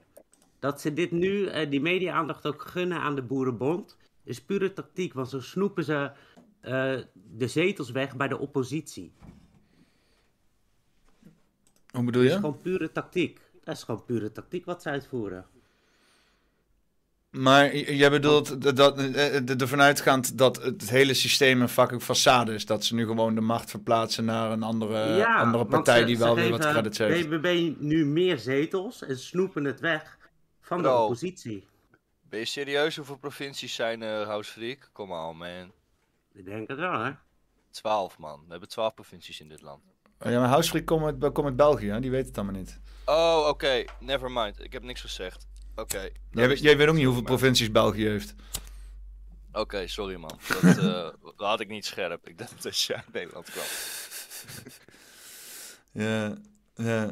dat 0.58 0.80
ze 0.80 0.92
dit 0.92 1.10
nu, 1.10 1.46
eh, 1.46 1.70
die 1.70 1.80
media-aandacht 1.80 2.46
ook 2.46 2.62
gunnen 2.62 2.98
aan 2.98 3.14
de 3.14 3.22
Boerenbond, 3.22 3.96
is 4.24 4.40
pure 4.40 4.72
tactiek. 4.72 5.12
Want 5.14 5.28
zo 5.28 5.40
snoepen 5.40 5.84
ze 5.84 6.10
eh, 6.60 6.94
de 7.36 7.48
zetels 7.48 7.90
weg 7.90 8.16
bij 8.16 8.28
de 8.28 8.38
oppositie. 8.38 9.12
Hoe 11.90 12.04
bedoel 12.04 12.22
Dat 12.22 12.30
is 12.30 12.36
je? 12.36 12.40
gewoon 12.40 12.58
pure 12.62 12.92
tactiek. 12.92 13.40
Dat 13.64 13.76
is 13.76 13.82
gewoon 13.82 14.04
pure 14.04 14.32
tactiek 14.32 14.64
wat 14.64 14.82
ze 14.82 14.88
uitvoeren. 14.88 15.46
Maar 17.30 17.76
jij 17.76 18.10
bedoelt 18.10 18.62
dat, 18.62 18.76
dat, 18.76 18.98
eh, 18.98 19.36
eh, 19.36 19.60
ervan 19.60 19.80
uitgaand 19.80 20.38
dat 20.38 20.62
het 20.62 20.90
hele 20.90 21.14
systeem 21.14 21.60
een 21.62 21.68
fucking 21.68 22.02
façade 22.02 22.52
is. 22.52 22.66
Dat 22.66 22.84
ze 22.84 22.94
nu 22.94 23.06
gewoon 23.06 23.34
de 23.34 23.40
macht 23.40 23.70
verplaatsen 23.70 24.24
naar 24.24 24.50
een 24.50 24.62
andere, 24.62 25.14
ja, 25.14 25.36
andere 25.36 25.66
partij 25.66 25.98
ze- 25.98 26.04
die 26.04 26.18
wel 26.18 26.34
weer 26.34 26.50
wat 26.50 26.60
credits 26.60 26.98
heeft. 26.98 27.28
BBB 27.28 27.74
nu 27.78 28.06
meer 28.06 28.38
zetels 28.38 29.02
en 29.02 29.18
snoepen 29.18 29.64
het 29.64 29.80
weg 29.80 30.18
van 30.60 30.82
de 30.82 30.90
oppositie. 30.90 31.66
Ben 32.28 32.38
je 32.38 32.44
serieus 32.46 32.96
hoeveel 32.96 33.16
provincies 33.18 33.74
zijn 33.74 34.02
er, 34.02 34.26
House 34.26 34.52
Freak? 34.52 34.90
Kom 34.92 35.12
on, 35.12 35.36
man. 35.36 35.72
Ik 36.32 36.44
denk 36.44 36.68
het 36.68 36.78
wel, 36.78 37.00
hè? 37.04 37.10
12, 37.70 38.18
man. 38.18 38.40
We 38.44 38.50
hebben 38.50 38.68
12 38.68 38.94
provincies 38.94 39.40
in 39.40 39.48
dit 39.48 39.62
land. 39.62 39.80
Oh 40.20 40.30
ja, 40.30 40.38
maar 40.40 40.48
Housefreak 40.48 40.86
komt 40.86 41.04
uit, 41.04 41.32
komt 41.32 41.46
uit 41.46 41.56
België, 41.56 41.90
hè? 41.90 42.00
die 42.00 42.10
weet 42.10 42.26
het 42.26 42.36
allemaal 42.38 42.54
niet. 42.60 42.80
Oh, 43.04 43.46
oké. 43.48 43.84
Never 44.00 44.30
mind. 44.30 44.64
Ik 44.64 44.72
heb 44.72 44.82
niks 44.82 45.00
gezegd. 45.00 45.46
Oké. 45.76 46.08
Jij, 46.30 46.48
weet- 46.48 46.60
jij 46.60 46.76
weet 46.76 46.88
ook 46.88 46.94
niet 46.94 47.04
hoeveel 47.04 47.22
provincies 47.22 47.70
België 47.70 48.06
heeft. 48.08 48.34
Oké, 49.52 49.86
sorry 49.86 50.16
man. 50.16 50.38
Dat, 50.62 50.74
dat 51.22 51.34
had 51.36 51.60
ik 51.60 51.68
niet 51.68 51.86
scherp. 51.86 52.28
Ik 52.28 52.38
dacht 52.38 52.62
dat 52.62 52.80
je 52.80 52.94
uit 52.96 53.12
Nederland 53.12 53.50
kwam. 53.50 53.64
Ja, 55.94 56.34
ja. 56.74 57.10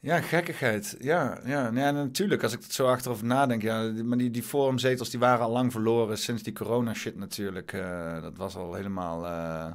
Ja, 0.00 0.20
gekkigheid. 0.20 0.96
Ja, 1.00 1.40
ja, 1.44 1.66
en 1.66 1.74
natuurlijk, 1.94 2.42
als 2.42 2.52
ik 2.52 2.62
het 2.62 2.72
zo 2.72 2.86
achterover 2.86 3.24
nadenk, 3.26 3.62
ja, 3.62 3.82
maar 4.04 4.18
die, 4.18 4.30
die 4.30 4.42
forumzetels 4.42 5.10
die 5.10 5.20
waren 5.20 5.44
al 5.44 5.50
lang 5.50 5.72
verloren 5.72 6.18
sinds 6.18 6.42
die 6.42 6.52
corona 6.52 6.94
shit 6.94 7.16
natuurlijk. 7.16 7.72
eh, 7.72 8.22
dat 8.22 8.36
was 8.36 8.56
al 8.56 8.74
helemaal, 8.74 9.26
eh, 9.26 9.72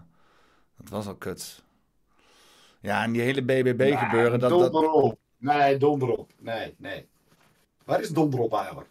dat 0.77 0.89
was 0.89 1.07
al 1.07 1.15
kut. 1.15 1.63
Ja, 2.81 3.03
en 3.03 3.11
die 3.11 3.21
hele 3.21 3.43
BBB 3.43 3.97
gebeuren, 3.97 4.39
dat, 4.39 4.49
dat, 4.49 4.71
donder 4.71 4.91
op. 4.91 5.19
Nee, 5.37 5.77
donder 5.77 6.09
op. 6.09 6.31
Nee, 6.39 6.75
nee. 6.77 7.07
Waar 7.85 8.01
is 8.01 8.09
donder 8.09 8.39
op 8.39 8.53
eigenlijk? 8.53 8.89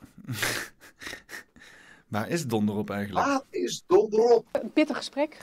waar 2.08 2.28
is 2.28 2.46
donder 2.46 2.76
op 2.76 2.90
eigenlijk? 2.90 3.26
Waar 3.26 3.42
is 3.50 3.84
donder 3.86 4.20
op? 4.20 4.46
Een 4.52 4.72
pittig 4.72 4.96
gesprek. 4.96 5.40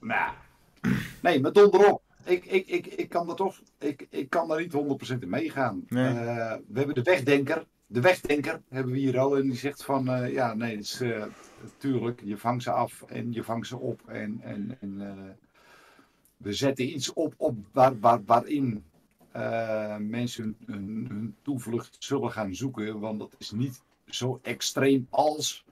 Nou, 0.00 0.32
nee, 1.22 1.40
met 1.40 1.54
donder 1.54 1.92
op. 1.92 2.02
Ik, 2.24 2.44
ik, 2.44 2.66
ik, 2.66 2.86
ik 2.86 3.08
kan 3.08 3.28
er 3.28 3.36
toch, 3.36 3.60
ik, 3.78 4.06
ik 4.10 4.30
kan 4.30 4.48
daar 4.48 4.60
niet 4.60 4.72
100% 5.16 5.18
in 5.20 5.28
meegaan. 5.28 5.84
Nee. 5.88 6.06
Eh, 6.06 6.54
we 6.68 6.78
hebben 6.78 6.94
de 6.94 7.02
wegdenker. 7.02 7.66
De 7.86 8.00
wegdenker 8.00 8.62
hebben 8.68 8.92
we 8.92 8.98
hier 8.98 9.18
al. 9.18 9.36
En 9.36 9.42
die 9.42 9.56
zegt 9.56 9.84
van, 9.84 10.08
eh, 10.08 10.32
ja, 10.32 10.54
nee, 10.54 10.76
het 10.76 10.84
is 10.84 11.00
eh, 11.00 11.24
tuurlijk, 11.76 12.20
je 12.24 12.38
vangt 12.38 12.62
ze 12.62 12.70
af 12.70 13.02
en 13.02 13.32
je 13.32 13.44
vangt 13.44 13.66
ze 13.66 13.76
op. 13.76 14.00
En, 14.06 14.40
en, 14.42 14.76
en 14.80 15.00
eh, 15.00 15.30
we 16.42 16.52
zetten 16.52 16.84
iets 16.84 17.12
op, 17.12 17.34
op 17.36 17.56
waar, 17.72 17.98
waar, 18.00 18.24
waarin 18.24 18.84
eh, 19.32 19.96
mensen 19.96 20.56
hun, 20.66 21.06
hun 21.08 21.36
toevlucht 21.42 21.96
zullen 21.98 22.30
gaan 22.30 22.54
zoeken. 22.54 23.00
Want 23.00 23.18
dat 23.18 23.34
is 23.38 23.50
niet 23.50 23.82
zo 24.06 24.38
extreem 24.42 25.06
als. 25.10 25.64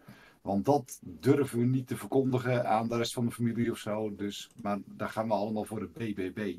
Want 0.43 0.65
dat 0.65 1.01
durven 1.03 1.59
we 1.59 1.65
niet 1.65 1.87
te 1.87 1.97
verkondigen 1.97 2.67
aan 2.69 2.89
de 2.89 2.97
rest 2.97 3.13
van 3.13 3.27
de 3.27 3.33
familie 3.33 3.71
of 3.71 3.79
zo. 3.79 4.15
Dus, 4.15 4.51
maar 4.63 4.79
daar 4.85 5.09
gaan 5.09 5.29
we 5.29 5.35
allemaal 5.35 5.65
voor 5.65 5.81
de 5.81 5.89
BBB. 5.93 6.57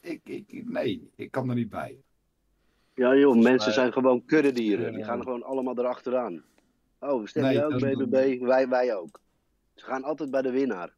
Ik, 0.00 0.20
ik, 0.24 0.68
nee, 0.68 1.10
ik 1.14 1.30
kan 1.30 1.48
er 1.48 1.54
niet 1.54 1.70
bij. 1.70 1.96
Ja 2.94 3.16
joh, 3.16 3.42
mensen 3.42 3.72
zijn 3.72 3.92
gewoon 3.92 4.24
kuddedieren. 4.24 4.94
Die 4.94 5.04
gaan 5.04 5.22
gewoon 5.22 5.42
allemaal 5.42 5.78
erachteraan. 5.78 6.42
Oh, 6.98 7.26
stem 7.26 7.42
Nee, 7.42 7.54
jij 7.54 7.64
ook 7.64 7.78
BBB? 7.78 8.40
Wij, 8.40 8.68
wij 8.68 8.96
ook. 8.96 9.20
Ze 9.74 9.84
gaan 9.84 10.04
altijd 10.04 10.30
bij 10.30 10.42
de 10.42 10.50
winnaar. 10.50 10.92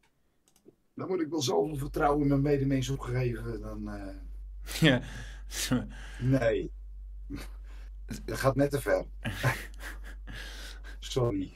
Dan 0.99 1.07
moet 1.07 1.21
ik 1.21 1.29
wel 1.29 1.41
zoveel 1.41 1.75
vertrouwen 1.77 2.21
in 2.21 2.27
mijn 2.27 2.41
medemens 2.41 2.89
opgegeven. 2.89 3.61
Dan, 3.61 3.89
eh, 3.89 4.15
Ja. 4.79 5.01
nee. 6.19 6.71
Dat 8.25 8.37
gaat 8.37 8.55
net 8.55 8.71
te 8.71 8.81
ver. 8.81 9.05
Sorry. 10.99 11.51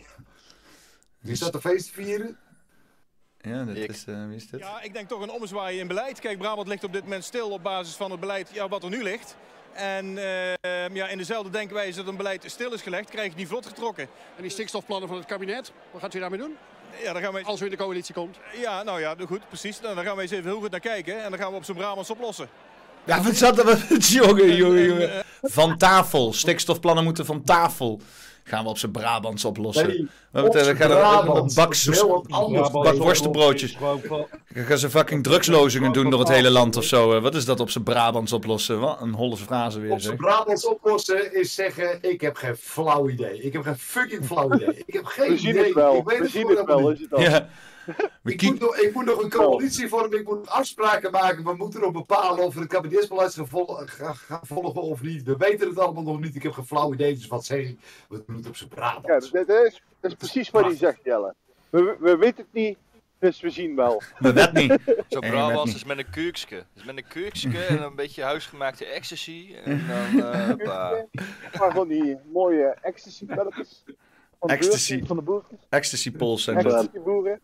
Wie 1.20 1.36
staat 1.36 1.54
de 1.54 1.62
feest 1.62 1.88
te 1.88 1.94
vieren? 1.94 2.38
Ja, 3.38 3.64
dit 3.64 3.90
is, 3.90 4.06
eh, 4.06 4.28
wie 4.28 4.36
is 4.36 4.50
dit? 4.50 4.60
Ja, 4.60 4.82
ik 4.82 4.94
denk 4.94 5.08
toch 5.08 5.22
een 5.22 5.32
ommezwaai 5.32 5.80
in 5.80 5.88
beleid. 5.88 6.20
Kijk, 6.20 6.38
Brabant 6.38 6.68
ligt 6.68 6.84
op 6.84 6.94
dit 6.94 7.04
moment 7.04 7.24
stil 7.24 7.50
op 7.50 7.64
basis 7.64 7.96
van 7.96 8.12
het 8.12 8.20
beleid 8.20 8.50
ja, 8.54 8.68
wat 8.68 8.84
er 8.84 8.90
nu 8.90 9.04
ligt. 9.04 9.36
En 9.74 10.18
eh, 10.18 10.88
ja, 10.94 11.08
in 11.08 11.18
dezelfde 11.18 11.50
denkwijze 11.50 11.98
dat 11.98 12.08
een 12.08 12.18
beleid 12.18 12.44
stil 12.46 12.74
is 12.74 12.82
gelegd, 12.82 13.10
krijg 13.10 13.30
je 13.30 13.36
die 13.38 13.48
vlot 13.48 13.66
getrokken. 13.66 14.08
En 14.36 14.42
die 14.42 14.52
stikstofplannen 14.52 15.08
van 15.08 15.18
het 15.18 15.28
kabinet, 15.28 15.72
wat 15.92 16.02
gaat 16.02 16.14
u 16.14 16.20
daarmee 16.20 16.40
doen? 16.40 16.58
Ja, 17.04 17.14
dan 17.14 17.22
gaan 17.22 17.34
we... 17.34 17.44
Als 17.44 17.62
u 17.62 17.66
in 17.66 17.72
de 17.72 17.78
coalitie 17.78 18.14
komt. 18.14 18.38
Ja, 18.62 18.84
nou 18.84 19.00
ja, 19.00 19.16
goed, 19.28 19.48
precies. 19.48 19.82
Nou, 19.82 19.96
dan 19.96 20.04
gaan 20.04 20.16
we 20.16 20.22
eens 20.22 20.32
even 20.32 20.50
heel 20.50 20.60
goed 20.60 20.72
naar 20.72 20.80
kijken 20.80 21.24
en 21.24 21.30
dan 21.30 21.40
gaan 21.40 21.52
we 21.52 21.58
op 21.58 21.64
zo'n 21.64 21.76
Brabants 21.76 22.10
oplossen. 22.10 22.50
Ja, 23.04 23.22
wat 23.22 23.36
zat 23.36 23.60
er 23.60 23.66
met 23.66 24.08
jongen, 24.08 24.56
jongen, 24.56 24.84
jongen. 24.84 25.24
Van 25.42 25.78
tafel. 25.78 26.34
Stikstofplannen 26.34 27.04
moeten 27.04 27.26
van 27.26 27.44
tafel. 27.44 28.02
Gaan 28.44 28.64
we 28.64 28.70
op 28.70 28.78
zijn 28.78 28.92
Brabants 28.92 29.46
oplossen. 29.46 29.88
Nee, 29.88 30.08
we 30.32 30.44
op 30.44 30.56
gaan 30.56 30.76
Brabants. 30.76 31.56
bak, 31.56 31.76
bak 32.72 32.96
worstenbroodjes. 32.98 33.78
Gaan 34.54 34.78
ze 34.78 34.90
fucking 34.90 35.24
drugslozingen 35.24 35.92
doen 35.94 36.10
door 36.10 36.20
het 36.20 36.30
hele 36.30 36.50
land 36.50 36.78
of 36.78 36.84
zo. 36.84 37.14
eh. 37.16 37.22
Wat 37.22 37.36
is 37.36 37.46
dat 37.46 37.60
op 37.60 37.70
zijn 37.70 37.84
Brabants 37.84 38.34
oplossen? 38.34 38.80
Wat 38.80 39.02
een 39.02 39.14
holle 39.14 39.38
frase 39.38 39.80
weer 39.80 39.92
Op 39.92 40.02
zijn 40.02 40.18
Brabants 40.18 40.66
oplossen 40.68 41.36
is 41.36 41.56
zeggen: 41.56 41.98
Ik 42.02 42.22
heb 42.22 42.36
geen 42.36 42.56
flauw 42.56 43.10
idee. 43.10 43.42
Ik 43.42 43.54
heb 43.54 43.64
geen 43.64 43.78
fucking 43.78 44.26
flauw 44.26 44.54
idee. 44.56 44.84
Ik 44.86 44.94
heb 44.94 45.06
geen 45.06 45.30
We 45.30 45.38
zien 45.38 45.50
idee. 45.50 45.64
het 45.64 45.74
wel. 45.74 45.96
Ik 45.96 46.06
weet 46.06 46.18
We 46.18 46.24
het 46.24 46.32
zien 46.34 46.48
het 46.48 46.66
wel, 46.66 46.90
is 46.90 47.00
het 47.00 47.14
al. 47.14 47.22
Ja. 47.22 47.48
Ik 48.24 48.42
moet, 48.42 48.60
nog, 48.60 48.78
ik 48.78 48.94
moet 48.94 49.06
nog 49.06 49.24
een 49.24 49.30
coalitie 49.30 49.88
vormen, 49.88 50.20
ik 50.20 50.26
moet 50.28 50.50
afspraken 50.50 51.12
maken. 51.12 51.44
We 51.44 51.54
moeten 51.56 51.82
nog 51.82 51.92
bepalen 51.92 52.46
of 52.46 52.54
we 52.54 52.60
het 52.60 52.70
kabinetsbeleid 52.70 53.34
gaan, 53.34 53.48
vol- 53.48 53.76
gaan- 53.86 54.16
gaan 54.16 54.40
volgen 54.46 54.82
of 54.82 55.02
niet. 55.02 55.24
We 55.24 55.38
weten 55.38 55.68
het 55.70 55.80
allemaal 55.80 56.04
nog 56.04 56.20
niet. 56.20 56.36
Ik 56.36 56.44
heb 56.44 56.52
geen 56.52 56.66
flauw 56.66 56.94
idee, 56.94 57.14
dus 57.14 57.28
wat 57.28 57.46
zeg 57.46 57.60
ik? 57.60 57.78
We 58.10 58.24
doen 58.28 58.36
het 58.36 58.48
op 58.48 58.56
zijn 58.56 58.70
Brabant. 58.70 59.06
Ja, 59.06 59.20
dat 59.44 59.50
is, 59.66 59.82
dat 60.00 60.12
is 60.12 60.18
precies 60.18 60.50
wat 60.50 60.64
hij 60.66 60.76
zegt, 60.76 61.00
Jelle. 61.04 61.34
We, 61.70 61.96
we 62.00 62.18
weten 62.18 62.44
het 62.44 62.54
niet, 62.54 62.78
dus 63.20 63.42
we 63.42 63.50
zien 63.50 63.76
wel. 63.76 64.02
We 64.20 64.34
weten 64.34 64.54
niet. 64.54 64.80
Zo 65.10 65.20
Nee, 65.20 65.30
Brabants 65.32 65.66
weet 65.66 65.76
is 65.76 65.84
met 65.84 65.98
een 65.98 66.10
kuukske. 66.10 66.66
Dus 66.74 66.84
met 66.90 66.98
een 66.98 67.08
kuukske 67.08 67.64
en 67.66 67.82
een 67.82 67.96
beetje 67.96 68.24
huisgemaakte 68.24 68.86
ecstasy. 68.86 69.56
En 69.64 69.84
dan, 69.88 70.32
eh. 70.32 70.50
Maar 71.60 71.74
van 71.74 71.88
die 71.88 72.18
mooie 72.32 72.78
ecstasy-pelletjes. 72.82 73.84
Ecstasy. 74.50 75.06
Van 75.06 75.16
de 75.18 75.22
boertjes. 75.24 75.60
Ecstasy 75.70 76.12
pols 76.12 76.44
zijn 76.44 76.64
dat. 76.64 76.74
Ecstasy-boeren. 76.74 77.42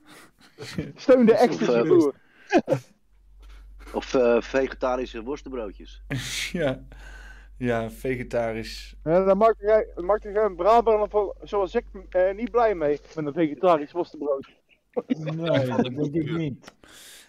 Steun 0.96 1.26
de 1.26 1.32
Of, 1.32 1.38
eh, 1.40 1.44
ecstasy-boer. 1.44 2.14
Of 3.94 4.14
eh, 4.14 4.42
vegetarische 4.42 5.24
worstenbroodjes. 5.24 6.02
Ja. 6.52 6.84
Ja, 7.58 7.90
vegetarisch. 7.90 8.96
Ja, 9.04 9.24
daar 9.24 9.38
maakt 9.38 9.60
jij, 9.60 9.88
maakt 9.96 10.24
jij 10.24 10.44
een 10.44 10.56
Brabander 10.56 11.10
van- 11.10 11.34
zoals 11.42 11.76
ik 11.76 11.86
eh, 12.10 12.34
niet 12.36 12.52
blij 12.52 12.76
mee 12.76 13.00
met 13.16 13.26
een 13.26 13.34
vegetarisch 13.34 13.92
worstenbroodje. 13.92 14.54
Nee, 15.08 15.66
dat 15.68 15.84
denk 15.96 16.14
ik 16.14 16.32
niet. 16.38 16.74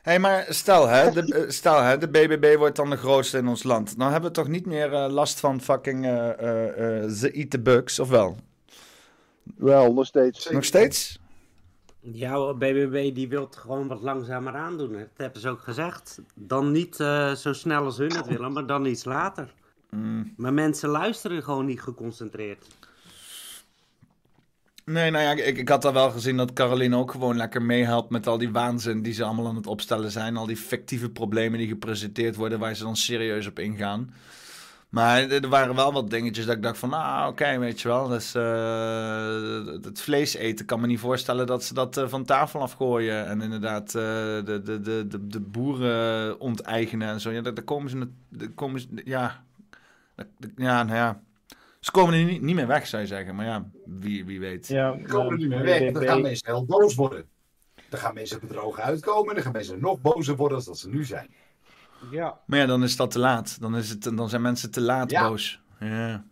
Hé, 0.02 0.10
hey, 0.10 0.18
maar 0.18 0.46
stel 0.48 0.88
hè, 0.88 1.10
de, 1.10 1.34
eh, 1.34 1.48
stel 1.48 1.82
hè, 1.82 1.98
de 1.98 2.08
BBB 2.08 2.56
wordt 2.56 2.76
dan 2.76 2.90
de 2.90 2.96
grootste 2.96 3.38
in 3.38 3.46
ons 3.48 3.62
land. 3.62 3.98
Dan 3.98 4.10
hebben 4.12 4.30
we 4.30 4.36
toch 4.36 4.48
niet 4.48 4.66
meer 4.66 4.92
eh, 4.92 5.06
last 5.12 5.40
van 5.40 5.60
fucking 5.60 6.04
eh 6.04 6.28
eh, 6.38 7.02
eh, 7.02 7.08
ze 7.10 7.30
eat 7.30 7.50
the 7.50 7.60
bugs, 7.60 7.98
of 7.98 8.08
wel? 8.08 8.36
Wel, 9.56 9.92
nog 9.92 10.06
steeds. 10.06 10.50
Nog 10.50 10.64
steeds? 10.64 11.18
Jouw 12.00 12.54
BBB 12.54 13.14
die 13.14 13.28
wil 13.28 13.44
het 13.44 13.56
gewoon 13.56 13.88
wat 13.88 14.02
langzamer 14.02 14.54
aandoen. 14.54 14.92
Dat 14.92 15.08
hebben 15.16 15.40
ze 15.40 15.48
ook 15.48 15.60
gezegd. 15.60 16.20
Dan 16.34 16.72
niet 16.72 17.00
eh, 17.00 17.34
zo 17.34 17.52
snel 17.52 17.84
als 17.84 17.98
hun 17.98 18.16
het 18.16 18.26
willen, 18.26 18.52
maar 18.52 18.66
dan 18.66 18.86
iets 18.86 19.04
later. 19.04 19.54
Mm. 19.90 20.32
Maar 20.36 20.52
mensen 20.52 20.88
luisteren 20.88 21.42
gewoon 21.42 21.66
niet 21.66 21.80
geconcentreerd. 21.80 22.66
Nee, 24.84 25.10
nou 25.10 25.24
ja, 25.24 25.44
ik, 25.44 25.58
ik 25.58 25.68
had 25.68 25.84
al 25.84 25.92
wel 25.92 26.10
gezien 26.10 26.36
dat 26.36 26.52
Caroline 26.52 26.96
ook 26.96 27.10
gewoon 27.10 27.36
lekker 27.36 27.62
meehelpt 27.62 28.10
met 28.10 28.26
al 28.26 28.38
die 28.38 28.50
waanzin 28.50 29.02
die 29.02 29.12
ze 29.12 29.24
allemaal 29.24 29.46
aan 29.46 29.56
het 29.56 29.66
opstellen 29.66 30.10
zijn. 30.10 30.36
Al 30.36 30.46
die 30.46 30.56
fictieve 30.56 31.10
problemen 31.10 31.58
die 31.58 31.68
gepresenteerd 31.68 32.36
worden 32.36 32.58
waar 32.58 32.74
ze 32.74 32.82
dan 32.82 32.96
serieus 32.96 33.46
op 33.46 33.58
ingaan. 33.58 34.14
Maar 34.90 35.30
er 35.30 35.48
waren 35.48 35.74
wel 35.74 35.92
wat 35.92 36.10
dingetjes 36.10 36.46
dat 36.46 36.56
ik 36.56 36.62
dacht 36.62 36.78
van, 36.78 36.92
ah, 36.92 37.26
oké, 37.28 37.58
weet 37.58 37.80
je 37.80 37.88
wel. 37.88 38.08
Dus, 38.08 38.34
eh, 38.34 39.82
het 39.82 40.00
vlees 40.00 40.34
eten 40.34 40.66
kan 40.66 40.80
me 40.80 40.86
niet 40.86 40.98
voorstellen 40.98 41.46
dat 41.46 41.64
ze 41.64 41.74
dat 41.74 41.96
eh, 41.96 42.08
van 42.08 42.24
tafel 42.24 42.60
afgooien. 42.60 43.26
En 43.26 43.40
inderdaad 43.42 43.86
eh, 43.86 43.92
de, 43.92 44.60
de, 44.64 44.80
de, 44.80 45.06
de, 45.06 45.26
de 45.26 45.40
boeren 45.40 46.40
onteigenen 46.40 47.08
en 47.08 47.20
zo. 47.20 47.30
Ja, 47.30 47.40
daar, 47.40 47.54
daar 47.54 47.64
komen 47.64 47.90
ze, 47.90 48.08
daar 48.28 48.48
komen 48.48 48.80
ze, 48.80 48.86
ja, 49.04 49.44
daar- 50.16 50.26
ja, 50.56 50.82
nou 50.82 50.96
ja. 50.96 51.20
Ze 51.80 51.90
komen 51.90 52.14
er 52.14 52.24
niet, 52.24 52.42
niet 52.42 52.54
meer 52.54 52.66
weg, 52.66 52.86
zou 52.86 53.02
je 53.02 53.08
zeggen. 53.08 53.34
Maar 53.34 53.46
ja, 53.46 53.68
wie, 53.84 54.24
wie 54.24 54.40
weet. 54.40 54.66
Ja, 54.68 54.90
Dan 54.90 55.02
komen 55.06 55.32
er 55.32 55.38
niet 55.38 55.48
meer 55.48 55.62
weg. 55.62 55.92
Dan 55.92 56.02
gaan 56.02 56.20
mensen 56.22 56.46
heel 56.46 56.64
boos 56.64 56.94
worden. 56.94 57.24
Dan 57.88 58.00
gaan 58.00 58.14
mensen 58.14 58.40
bedrogen 58.40 58.82
uitkomen. 58.82 59.28
En 59.28 59.34
dan 59.34 59.42
gaan 59.42 59.52
mensen 59.52 59.80
nog 59.80 60.00
bozer 60.00 60.36
worden 60.36 60.56
dan 60.58 60.66
dat 60.66 60.78
ze 60.78 60.88
nu 60.88 61.04
zijn. 61.04 61.30
Ja. 62.10 62.40
Maar 62.46 62.58
ja, 62.58 62.66
dan 62.66 62.82
is 62.82 62.96
dat 62.96 63.10
te 63.10 63.18
laat. 63.18 63.60
Dan, 63.60 63.76
is 63.76 63.88
het, 63.90 64.02
dan 64.02 64.28
zijn 64.28 64.42
mensen 64.42 64.70
te 64.70 64.80
laat 64.80 65.10
Ja. 65.10 65.28
boos. 65.28 65.60
Ja. 65.80 66.24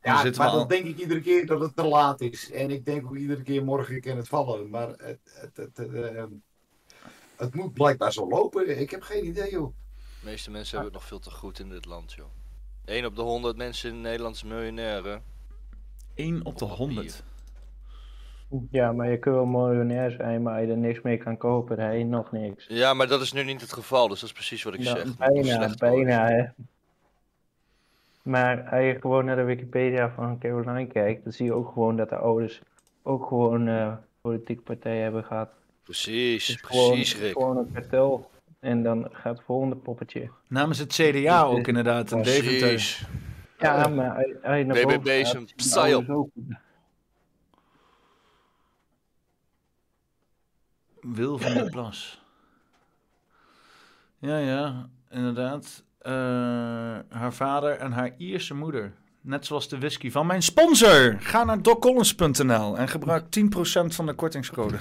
Dan 0.00 0.12
Ja, 0.14 0.20
zitten 0.20 0.32
we 0.42 0.46
maar 0.48 0.56
al- 0.56 0.58
dan 0.58 0.68
denk 0.68 0.84
ik 0.84 0.98
iedere 0.98 1.20
keer 1.20 1.46
dat 1.46 1.60
het 1.60 1.76
te 1.76 1.84
laat 1.84 2.20
is. 2.20 2.50
En 2.50 2.70
ik 2.70 2.84
denk 2.84 3.04
ook 3.06 3.16
iedere 3.16 3.42
keer 3.42 3.64
morgen 3.64 4.00
kan 4.00 4.16
het 4.16 4.28
vallen. 4.28 4.70
Maar 4.70 4.88
het, 4.88 5.18
het, 5.24 5.56
het, 5.56 5.78
eh, 5.78 6.24
het 7.36 7.54
moet 7.54 7.72
blijkbaar 7.72 8.12
zo 8.12 8.28
lopen. 8.28 8.80
Ik 8.80 8.90
heb 8.90 9.02
geen 9.02 9.26
idee, 9.26 9.50
joh. 9.50 9.74
De 10.20 10.28
meeste 10.28 10.50
mensen 10.50 10.74
hebben 10.78 10.92
het 10.92 11.00
nog 11.00 11.08
veel 11.08 11.18
te 11.30 11.30
goed 11.38 11.58
in 11.58 11.68
dit 11.68 11.84
land, 11.84 12.12
joh. 12.12 12.26
1 12.84 13.04
op 13.04 13.16
de 13.16 13.22
100 13.22 13.56
mensen 13.56 13.90
in 13.90 14.00
Nederland 14.00 14.34
is 14.34 14.42
miljonair, 14.42 15.04
hè? 15.04 15.16
1 16.14 16.44
op 16.44 16.58
de 16.58 16.64
100. 16.64 17.22
Ja, 18.70 18.92
maar 18.92 19.10
je 19.10 19.18
kunt 19.18 19.34
wel 19.34 19.46
miljonair 19.46 20.10
zijn, 20.10 20.42
maar 20.42 20.62
je 20.64 20.70
er 20.70 20.76
niks 20.76 21.00
mee 21.00 21.16
kan 21.16 21.36
kopen, 21.36 21.98
je 21.98 22.04
nog 22.04 22.32
niks. 22.32 22.66
Ja, 22.68 22.94
maar 22.94 23.06
dat 23.08 23.20
is 23.20 23.32
nu 23.32 23.44
niet 23.44 23.60
het 23.60 23.72
geval, 23.72 24.08
dus 24.08 24.20
dat 24.20 24.28
is 24.28 24.34
precies 24.34 24.62
wat 24.62 24.74
ik 24.74 24.80
Nou, 24.80 24.96
zeg. 24.98 25.16
Bijna, 25.16 25.74
bijna, 25.78 26.28
hè. 26.28 26.44
Maar 28.22 28.62
als 28.70 28.80
je 28.84 28.96
gewoon 29.00 29.24
naar 29.24 29.36
de 29.36 29.42
Wikipedia 29.42 30.10
van 30.10 30.38
Caroline 30.38 30.86
kijkt, 30.86 31.24
dan 31.24 31.32
zie 31.32 31.44
je 31.44 31.52
ook 31.52 31.72
gewoon 31.72 31.96
dat 31.96 32.08
de 32.08 32.16
ouders 32.16 32.60
ook 33.02 33.26
gewoon 33.26 33.68
eh 33.68 33.92
politieke 34.20 34.62
partijen 34.62 35.02
hebben 35.02 35.24
gehad. 35.24 35.48
Precies, 35.82 36.48
is 36.48 36.56
gewoon, 36.62 36.90
precies, 36.90 37.18
Rick. 37.18 37.32
gewoon 37.32 37.56
een 37.56 37.72
kartel. 37.72 38.30
En 38.60 38.82
dan 38.82 39.08
gaat 39.12 39.36
het 39.36 39.44
volgende 39.46 39.76
poppetje. 39.76 40.30
Namens 40.48 40.78
het 40.78 40.92
CDA 40.92 41.42
ook 41.42 41.66
inderdaad, 41.66 42.10
in 42.10 42.22
Deventer. 42.22 42.58
Precies. 42.68 43.06
Ja, 43.58 43.88
maar 43.88 44.10
als 44.16 44.24
je- 44.26 44.38
als 44.42 44.56
je 44.56 44.64
naar 44.64 44.82
boven 44.82 45.00
BBB 45.00 45.06
is 45.06 45.30
gaat, 45.30 45.34
een 45.40 45.48
zien 45.56 45.70
de 45.72 45.80
ouders 45.80 46.04
psyop. 46.06 46.16
ook- 46.16 46.30
Wil 51.02 51.38
van 51.38 51.54
der 51.54 51.70
Plas. 51.70 52.22
Ja, 54.18 54.38
ja, 54.38 54.88
inderdaad. 55.10 55.84
Eh, 55.98 56.12
haar 57.08 57.32
vader 57.32 57.76
en 57.78 57.92
haar 57.92 58.14
Ierse 58.16 58.54
moeder. 58.54 58.92
Net 59.20 59.46
zoals 59.46 59.68
de 59.68 59.78
whisky 59.78 60.10
van 60.10 60.26
mijn 60.26 60.42
sponsor. 60.42 61.16
Ga 61.18 61.44
naar 61.44 61.62
doccollins.nl 61.62 62.78
en 62.78 62.88
gebruik 62.88 63.24
10% 63.24 63.94
van 63.94 64.06
de 64.06 64.14
kortingscode. 64.14 64.76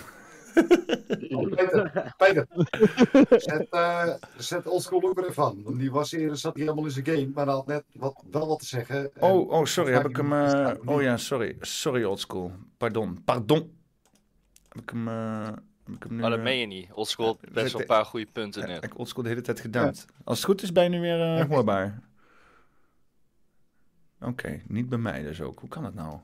Oh, 1.30 1.50
Peter, 1.50 2.14
Peter. 2.17 2.48
Zet, 3.30 3.67
eh 3.69 4.14
zet 4.38 4.67
Oldschool 4.67 5.03
ook 5.03 5.19
er. 5.19 5.33
Want 5.35 5.80
die 5.80 5.91
was 5.91 6.11
eerder, 6.11 6.38
zat 6.38 6.53
hij 6.53 6.64
helemaal 6.64 6.85
in 6.85 6.91
zijn 6.91 7.06
game, 7.06 7.30
maar 7.33 7.45
hij 7.45 7.53
had 7.53 7.67
net 7.67 7.83
wat, 7.93 8.24
wel 8.32 8.48
wat 8.48 8.59
te 8.59 8.66
zeggen. 8.66 9.16
En 9.16 9.22
Oh, 9.22 9.50
oh, 9.51 9.66
sorry, 9.66 9.93
heb 9.93 10.09
ik 10.09 10.16
hem... 10.16 10.33
eh, 10.33 10.72
oh 10.85 11.01
ja, 11.01 11.17
sorry. 11.17 11.58
Sorry, 11.59 12.03
oldschool. 12.03 12.51
Pardon. 12.77 13.22
Pardon. 13.25 13.74
Heb 14.69 14.82
ik 14.82 14.90
hem... 14.90 15.08
heb 15.85 15.95
ik 15.95 16.10
nu, 16.10 16.19
Maar 16.19 16.30
dat 16.30 16.40
eh, 16.40 16.45
meen 16.45 16.60
je 16.60 16.66
niet. 16.66 16.92
Oldschool 16.92 17.26
heeft 17.26 17.43
eh, 17.43 17.51
best 17.53 17.72
wel 17.72 17.82
een 17.82 17.88
paar 17.88 18.06
goede 18.06 18.26
punten 18.32 18.61
Ja, 18.61 18.68
net. 18.68 18.84
Ik 18.84 18.98
oldschool 18.98 19.24
de 19.24 19.30
hele 19.30 19.42
tijd 19.42 19.60
gedumpt. 19.60 20.06
Als 20.24 20.38
het 20.38 20.45
goed 20.45 20.61
is, 20.61 20.72
ben 20.72 20.84
je 20.84 20.90
nu 20.90 21.00
weer 21.00 21.38
eh, 21.38 21.45
hoorbaar. 21.50 22.01
Oké, 24.22 24.61
niet 24.68 24.90
bij 24.90 24.98
mij 24.98 25.24
dus 25.24 25.42
ook. 25.42 25.60
Hoe 25.60 25.69
kan 25.69 25.84
dat 25.84 25.93
nou? 25.93 26.19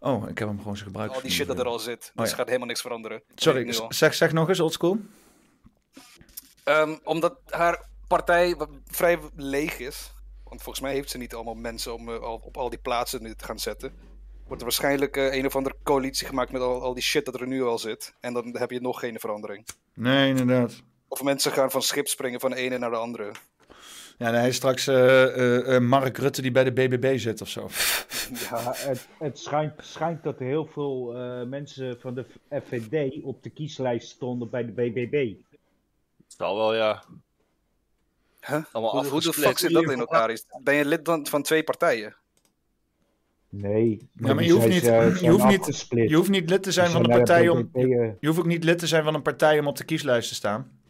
Oh, 0.00 0.28
ik 0.28 0.38
heb 0.38 0.48
hem 0.48 0.58
gewoon 0.58 0.76
zijn 0.76 0.88
gebruik. 0.88 1.12
Al 1.12 1.20
die 1.20 1.30
shit 1.30 1.46
dat 1.46 1.58
er 1.58 1.66
al 1.66 1.78
zit. 1.78 2.12
Oh, 2.14 2.22
Dus 2.22 2.30
ja. 2.30 2.36
gaat 2.36 2.46
helemaal 2.46 2.66
niks 2.66 2.80
veranderen. 2.80 3.22
Sorry, 3.34 3.74
zeg, 3.88 4.14
zeg 4.14 4.32
nog 4.32 4.48
eens 4.48 4.60
oldschool. 4.60 4.98
Ehm, 6.64 6.96
omdat 7.04 7.38
haar 7.46 7.88
partij 8.08 8.56
vrij 8.86 9.18
leeg 9.36 9.78
is. 9.78 10.12
Want 10.44 10.62
volgens 10.62 10.84
mij 10.84 10.94
heeft 10.94 11.10
ze 11.10 11.18
niet 11.18 11.34
allemaal 11.34 11.54
mensen 11.54 11.94
om 11.94 12.08
eh, 12.08 12.22
op 12.22 12.56
al 12.56 12.68
die 12.70 12.78
plaatsen 12.78 13.22
nu 13.22 13.34
te 13.34 13.44
gaan 13.44 13.58
zetten. 13.58 13.92
Wordt 14.48 14.62
er 14.62 14.68
waarschijnlijk 14.68 15.16
eh, 15.16 15.34
een 15.34 15.46
of 15.46 15.56
andere 15.56 15.74
coalitie 15.82 16.26
gemaakt 16.26 16.52
met 16.52 16.62
al, 16.62 16.82
al 16.82 16.94
die 16.94 17.02
shit 17.02 17.24
dat 17.24 17.40
er 17.40 17.46
nu 17.46 17.62
al 17.64 17.78
zit. 17.78 18.14
En 18.20 18.32
dan 18.32 18.56
heb 18.58 18.70
je 18.70 18.80
nog 18.80 19.00
geen 19.00 19.18
verandering. 19.20 19.66
Nee, 19.94 20.28
inderdaad. 20.28 20.82
Of 21.08 21.22
mensen 21.22 21.52
gaan 21.52 21.70
van 21.70 21.82
schip 21.82 22.08
springen 22.08 22.40
van 22.40 22.50
de 22.50 22.56
ene 22.56 22.78
naar 22.78 22.90
de 22.90 22.96
andere. 22.96 23.32
Ja, 24.18 24.30
dan 24.30 24.34
hij 24.40 24.48
is 24.48 24.56
straks 24.56 24.86
eh, 24.86 25.74
eh, 25.74 25.82
Mark 25.82 26.18
Rutte 26.18 26.42
die 26.42 26.50
bij 26.50 26.64
de 26.64 26.72
BBB 26.72 27.18
zit 27.18 27.40
of 27.40 27.48
zo. 27.48 27.68
Ja, 28.50 28.72
het, 28.74 29.08
het 29.18 29.38
schijnt, 29.38 29.72
schijnt 29.78 30.22
dat 30.22 30.40
er 30.40 30.46
heel 30.46 30.66
veel 30.66 31.14
eh, 31.16 31.42
mensen 31.46 32.00
van 32.00 32.14
de 32.14 32.24
FVD 32.66 33.22
op 33.22 33.42
de 33.42 33.50
kieslijst 33.50 34.08
stonden 34.08 34.50
bij 34.50 34.64
de 34.66 34.72
BBB. 34.72 35.32
Zal 36.26 36.56
wel, 36.56 36.74
ja. 36.74 37.02
Huh? 38.40 38.64
Allemaal 38.72 39.00
Hoe, 39.02 39.10
hoe 39.10 39.20
de 39.20 39.32
fuck 39.32 39.58
zit 39.58 39.72
dat 39.72 39.90
in 39.90 39.98
elkaar? 39.98 40.30
Is- 40.30 40.46
Ben 40.62 40.74
je 40.74 40.84
lid 40.84 41.04
dan 41.04 41.26
van 41.26 41.42
twee 41.42 41.64
partijen? 41.64 42.16
Nee. 43.50 44.08
Ja, 44.12 44.34
maar 44.34 44.44
je 44.44 44.52
hoeft, 44.52 44.62
zijn 44.84 45.08
niet, 45.08 45.20
je, 45.20 45.30
hoeft 45.30 45.46
niet, 45.46 45.86
je 46.08 46.14
hoeft 46.16 46.28
niet 46.30 46.50
lid 46.50 46.62
te 46.62 46.72
zijn 46.72 46.90
van 46.90 47.04
een 47.04 47.10
partij 47.10 47.48
om. 47.48 47.68
Eh. 47.72 47.82
Je 48.20 48.26
hoeft 48.26 48.38
ook 48.38 48.46
niet 48.46 48.64
lid 48.64 48.78
te 48.78 48.86
zijn 48.86 49.04
van 49.04 49.14
een 49.14 49.22
partij 49.22 49.58
om 49.58 49.66
op 49.66 49.76
de 49.76 49.84
kieslijst 49.84 50.28
te 50.28 50.34
staan. 50.34 50.80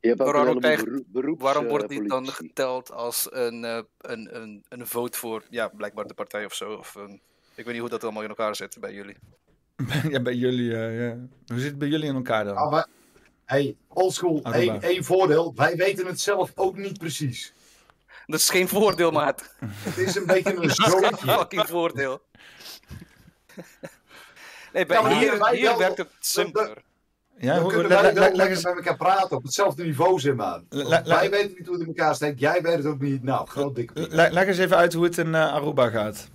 Waarom, 0.00 0.60
krijgt- 0.60 1.12
beroeps, 1.12 1.42
waarom 1.42 1.64
eh, 1.64 1.70
wordt 1.70 1.88
die 1.88 2.08
dan 2.08 2.28
geteld 2.28 2.92
als 2.92 3.28
een, 3.30 3.64
eh, 3.64 3.78
een, 3.98 4.36
een, 4.42 4.64
een 4.68 4.86
vote 4.86 5.18
voor, 5.18 5.42
ja, 5.50 5.68
blijkbaar 5.68 6.06
de 6.06 6.14
partij 6.14 6.44
of 6.44 6.54
zo? 6.54 6.72
Of 6.72 6.94
een, 6.94 7.20
ik 7.54 7.64
weet 7.64 7.72
niet 7.72 7.78
hoe 7.80 7.88
dat 7.88 8.02
allemaal 8.02 8.22
in 8.22 8.28
elkaar 8.28 8.56
zit 8.56 8.76
bij 8.80 8.92
jullie. 8.92 9.16
ja, 10.10 10.20
bij 10.22 10.34
jullie. 10.34 10.74
eh, 10.76 11.00
ja. 11.08 11.16
Hoe 11.46 11.58
zit 11.58 11.68
het 11.70 11.78
bij 11.78 11.88
jullie 11.88 12.08
in 12.08 12.14
elkaar 12.14 12.44
dan? 12.44 12.56
Ah, 12.56 12.70
maar, 12.70 12.86
hey, 13.44 13.76
oldschool, 13.88 14.42
één, 14.42 14.82
één 14.82 15.04
voordeel. 15.04 15.52
Wij 15.54 15.76
weten 15.76 16.06
het 16.06 16.20
zelf 16.20 16.52
ook 16.54 16.76
niet 16.76 16.98
precies. 16.98 17.53
Dat 18.26 18.40
is 18.40 18.50
geen 18.50 18.68
voordeel, 18.68 19.10
maat. 19.10 19.54
Het 19.58 19.98
is 19.98 20.14
een 20.14 20.26
beetje 20.26 20.50
een 20.56 20.56
Dat 20.68 20.70
is 20.70 20.84
geen 20.84 21.00
zootje. 21.00 21.26
fucking 21.32 21.66
voordeel. 21.66 22.22
nee, 24.72 24.86
bij, 24.86 24.96
Ja, 25.00 25.08
hier, 25.08 25.48
hier 25.50 25.62
wel- 25.68 25.78
werkt 25.78 25.98
het 25.98 26.08
simpeler. 26.20 26.82
Ja, 27.38 27.52
dan 27.54 27.62
hoe- 27.62 27.72
kunnen 27.72 27.88
wij 27.88 28.02
wel 28.02 28.12
leg 28.12 28.32
lekker 28.32 28.54
eens- 28.56 28.64
met 28.64 28.74
elkaar 28.76 28.96
praten 28.96 29.36
op 29.36 29.42
hetzelfde 29.42 29.84
niveau, 29.84 30.20
zeg 30.20 30.34
maar. 30.34 30.60
Wij 30.68 31.30
weten 31.30 31.54
niet 31.58 31.66
hoe 31.66 31.72
het 31.76 31.80
in 31.80 31.86
elkaar 31.94 32.14
steekt. 32.14 32.40
Jij 32.40 32.62
weet 32.62 32.76
het 32.76 32.86
ook 32.86 33.00
niet. 33.00 33.22
Nou, 33.22 33.46
groot. 33.46 33.80
Le- 33.94 34.28
leg 34.30 34.46
eens 34.46 34.58
even 34.58 34.76
uit 34.76 34.92
hoe 34.92 35.04
het 35.04 35.18
in 35.18 35.34
eh, 35.34 35.52
Aruba 35.52 35.88
gaat. 35.90 36.28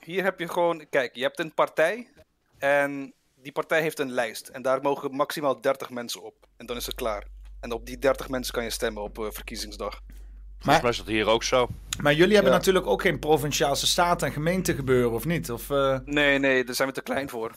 Hier 0.00 0.24
heb 0.24 0.38
je 0.40 0.48
gewoon, 0.48 0.86
kijk, 0.90 1.14
je 1.14 1.22
hebt 1.22 1.38
een 1.38 1.54
partij 1.54 2.08
en 2.58 3.12
die 3.34 3.52
partij 3.52 3.80
heeft 3.80 3.98
een 3.98 4.10
lijst. 4.12 4.48
En 4.48 4.62
daar 4.62 4.82
mogen 4.82 5.14
maximaal 5.16 5.60
30 5.60 5.90
mensen 5.90 6.22
op. 6.22 6.34
En 6.56 6.66
dan 6.66 6.76
is 6.76 6.86
het 6.86 6.94
klaar. 6.94 7.24
En 7.60 7.72
op 7.72 7.86
die 7.86 7.98
30 7.98 8.28
mensen 8.28 8.54
kan 8.54 8.64
je 8.64 8.70
stemmen 8.70 9.02
op 9.02 9.18
eh, 9.18 9.26
verkiezingsdag. 9.30 10.00
Volgens 10.58 10.82
mij 10.82 10.90
is 10.90 10.96
dat 10.96 11.06
hier 11.06 11.26
ook 11.26 11.42
zo. 11.42 11.68
Maar 12.02 12.14
jullie 12.14 12.34
hebben 12.34 12.52
Ja. 12.52 12.58
natuurlijk 12.58 12.86
ook 12.86 13.02
geen 13.02 13.18
provinciaalse 13.18 13.86
staat 13.86 14.22
en 14.22 14.32
gemeente 14.32 14.74
gebeuren, 14.74 15.12
of 15.12 15.24
niet? 15.24 15.50
Of, 15.50 15.70
eh, 15.70 15.98
Nee, 16.04 16.38
nee, 16.38 16.64
daar 16.64 16.74
zijn 16.74 16.88
we 16.88 16.94
te 16.94 17.02
klein 17.02 17.28
voor. 17.28 17.52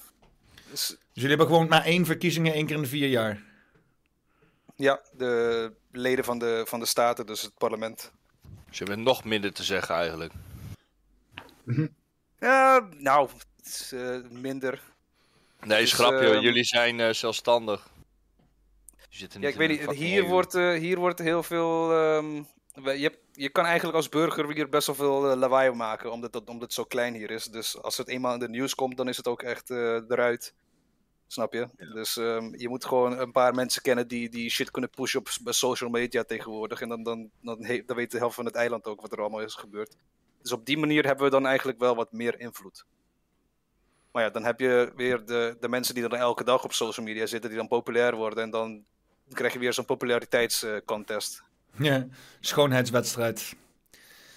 Dus 0.69 0.87
Dus 0.87 0.97
jullie 1.13 1.29
hebben 1.29 1.47
gewoon 1.47 1.67
maar 1.67 1.85
één 1.85 2.05
verkiezingen 2.05 2.53
één 2.53 2.65
keer 2.65 2.75
in 2.75 2.81
de 2.81 2.87
vier 2.87 3.07
jaar. 3.09 3.41
ja, 4.75 5.01
de 5.17 5.71
leden 5.91 6.23
van 6.25 6.39
de, 6.39 6.63
van 6.67 6.79
de 6.79 6.85
staten, 6.85 7.25
dus 7.25 7.41
het 7.41 7.57
parlement. 7.57 8.11
Dus 8.69 8.77
je 8.77 8.83
hebt 8.85 8.97
nog 8.97 9.23
minder 9.23 9.53
te 9.53 9.63
zeggen 9.63 9.95
eigenlijk. 9.95 10.33
Ja, 12.39 12.87
nou, 12.97 13.29
het 13.57 13.65
is 13.65 13.91
eh, 13.91 14.17
minder. 14.29 14.81
Nee, 15.63 15.79
Dus, 15.81 15.89
schrapje. 15.89 16.29
ehm, 16.33 16.41
Jullie 16.41 16.63
zijn 16.63 16.99
eh, 16.99 17.13
zelfstandig. 17.13 17.89
Je 19.09 19.17
zit 19.17 19.33
er 19.33 19.41
Ja, 19.41 19.47
ik 19.47 19.55
weet 19.55 19.69
niet. 19.69 19.91
Hier 19.97 20.23
wordt, 20.23 20.55
eh, 20.55 20.73
hier 20.73 20.97
wordt 20.97 21.19
heel 21.19 21.43
veel. 21.43 21.91
ehm, 21.93 22.43
je, 22.73 23.19
je 23.31 23.49
kan 23.49 23.65
eigenlijk 23.65 23.95
als 23.97 24.09
burger 24.09 24.51
hier 24.53 24.69
best 24.69 24.87
wel 24.87 24.95
veel 24.95 25.31
eh, 25.31 25.37
lawaai 25.37 25.71
maken, 25.71 26.11
omdat, 26.11 26.33
dat, 26.33 26.47
omdat 26.47 26.61
het 26.61 26.73
zo 26.73 26.83
klein 26.83 27.13
hier 27.13 27.31
is. 27.31 27.45
Dus 27.45 27.81
als 27.81 27.97
het 27.97 28.07
eenmaal 28.07 28.33
in 28.33 28.39
de 28.39 28.49
nieuws 28.49 28.75
komt, 28.75 28.97
dan 28.97 29.07
is 29.07 29.17
het 29.17 29.27
ook 29.27 29.41
echt 29.41 29.69
eh, 29.69 29.95
eruit. 29.95 30.53
Snap 31.27 31.53
je? 31.53 31.67
Dus 31.93 32.17
ehm, 32.17 32.55
je 32.55 32.69
moet 32.69 32.85
gewoon 32.85 33.19
een 33.19 33.31
paar 33.31 33.53
mensen 33.53 33.81
kennen 33.81 34.07
die, 34.07 34.29
die 34.29 34.49
shit 34.49 34.71
kunnen 34.71 34.89
pushen 34.89 35.19
op 35.19 35.27
social 35.53 35.89
media 35.89 36.23
tegenwoordig. 36.23 36.81
En 36.81 36.89
dan, 36.89 37.03
dan, 37.03 37.29
dan, 37.41 37.63
he- 37.63 37.83
dan 37.85 37.95
weet 37.95 38.11
de 38.11 38.17
helft 38.17 38.35
van 38.35 38.45
het 38.45 38.55
eiland 38.55 38.85
ook 38.85 39.01
wat 39.01 39.11
er 39.11 39.19
allemaal 39.19 39.41
is 39.41 39.55
gebeurd. 39.55 39.95
Dus 40.41 40.51
op 40.51 40.65
die 40.65 40.77
manier 40.77 41.05
hebben 41.05 41.25
we 41.25 41.31
dan 41.31 41.45
eigenlijk 41.45 41.79
wel 41.79 41.95
wat 41.95 42.11
meer 42.11 42.39
invloed. 42.39 42.85
Maar 44.11 44.23
ja, 44.23 44.29
dan 44.29 44.43
heb 44.43 44.59
je 44.59 44.91
weer 44.95 45.25
de, 45.25 45.57
de 45.59 45.69
mensen 45.69 45.93
die 45.93 46.07
dan 46.07 46.19
elke 46.19 46.43
dag 46.43 46.63
op 46.63 46.73
social 46.73 47.05
media 47.05 47.25
zitten, 47.25 47.49
die 47.49 47.59
dan 47.59 47.67
populair 47.67 48.15
worden. 48.15 48.43
En 48.43 48.49
dan 48.49 48.85
krijg 49.33 49.53
je 49.53 49.59
weer 49.59 49.73
zo'n 49.73 49.85
populariteitscontest. 49.85 51.43
Ja, 51.77 52.07
schoonheidswedstrijd. 52.39 53.55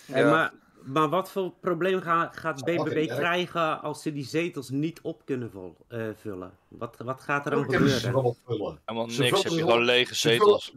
Hey, 0.07 0.25
maar, 0.25 0.53
maar 0.83 1.09
wat 1.09 1.31
voor 1.31 1.53
probleem 1.61 2.01
ga- 2.01 2.31
gaat 2.35 2.65
BBB 2.65 3.07
krijgen 3.09 3.81
als 3.83 4.03
ze 4.03 4.13
die 4.13 4.25
zetels 4.25 4.71
niet 4.71 5.01
op 5.03 5.23
kunnen 5.25 5.51
vol- 5.51 5.77
eh, 5.89 6.03
vullen? 6.21 6.53
Wat, 6.69 6.97
wat 6.99 7.21
gaat 7.21 7.45
er 7.45 7.51
dan 7.51 7.65
gebeuren? 7.65 8.01
Helemaal 8.01 9.11
Ze 9.11 9.23
niks. 9.23 9.33
vullen 9.33 9.33
Heb 9.33 9.43
je 9.43 9.49
ze 9.51 9.59
gewoon 9.59 9.85
lege 9.85 10.15
zetels. 10.15 10.73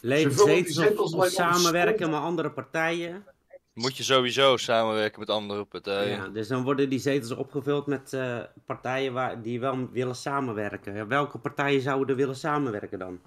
Lege 0.00 0.30
zetels 0.72 1.14
of, 1.14 1.26
samenwerken 1.26 2.10
met 2.10 2.20
andere 2.20 2.50
partijen? 2.50 3.24
Moet 3.72 3.96
je 3.96 4.02
sowieso 4.02 4.56
samenwerken 4.56 5.20
met 5.20 5.30
andere 5.30 5.64
partijen. 5.64 6.16
Ja, 6.16 6.28
dus 6.28 6.48
dan 6.48 6.62
worden 6.62 6.88
die 6.88 6.98
zetels 6.98 7.30
opgevuld 7.30 7.86
met 7.86 8.12
eh, 8.12 8.38
partijen 8.66 9.12
waar, 9.12 9.42
die 9.42 9.60
wel 9.60 9.88
willen 9.92 10.16
samenwerken. 10.16 10.94
Ja, 10.94 11.06
welke 11.06 11.38
partijen 11.38 11.80
zouden 11.80 12.16
willen 12.16 12.36
samenwerken 12.36 12.98
dan? 12.98 13.20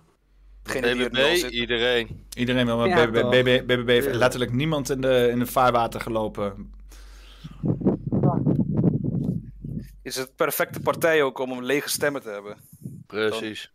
BBB, 0.73 1.49
iedereen. 1.49 2.25
Iedereen 2.33 2.65
wil, 2.65 2.77
maar 2.77 2.87
Ja, 2.87 3.07
BBB, 3.07 3.19
toch? 3.21 3.29
BBB, 3.29 3.65
BBB 3.65 3.87
heeft 3.87 4.13
letterlijk 4.15 4.51
niemand 4.51 4.89
in 4.89 5.01
de, 5.01 5.27
in 5.31 5.39
de 5.39 5.45
vaarwater 5.45 6.01
gelopen. 6.01 6.71
Is 10.03 10.15
het 10.15 10.35
perfecte 10.35 10.79
partij 10.79 11.23
ook 11.23 11.39
om 11.39 11.51
een 11.51 11.65
lege 11.65 11.89
stemmen 11.89 12.21
te 12.21 12.29
hebben. 12.29 12.57
Precies. 13.07 13.71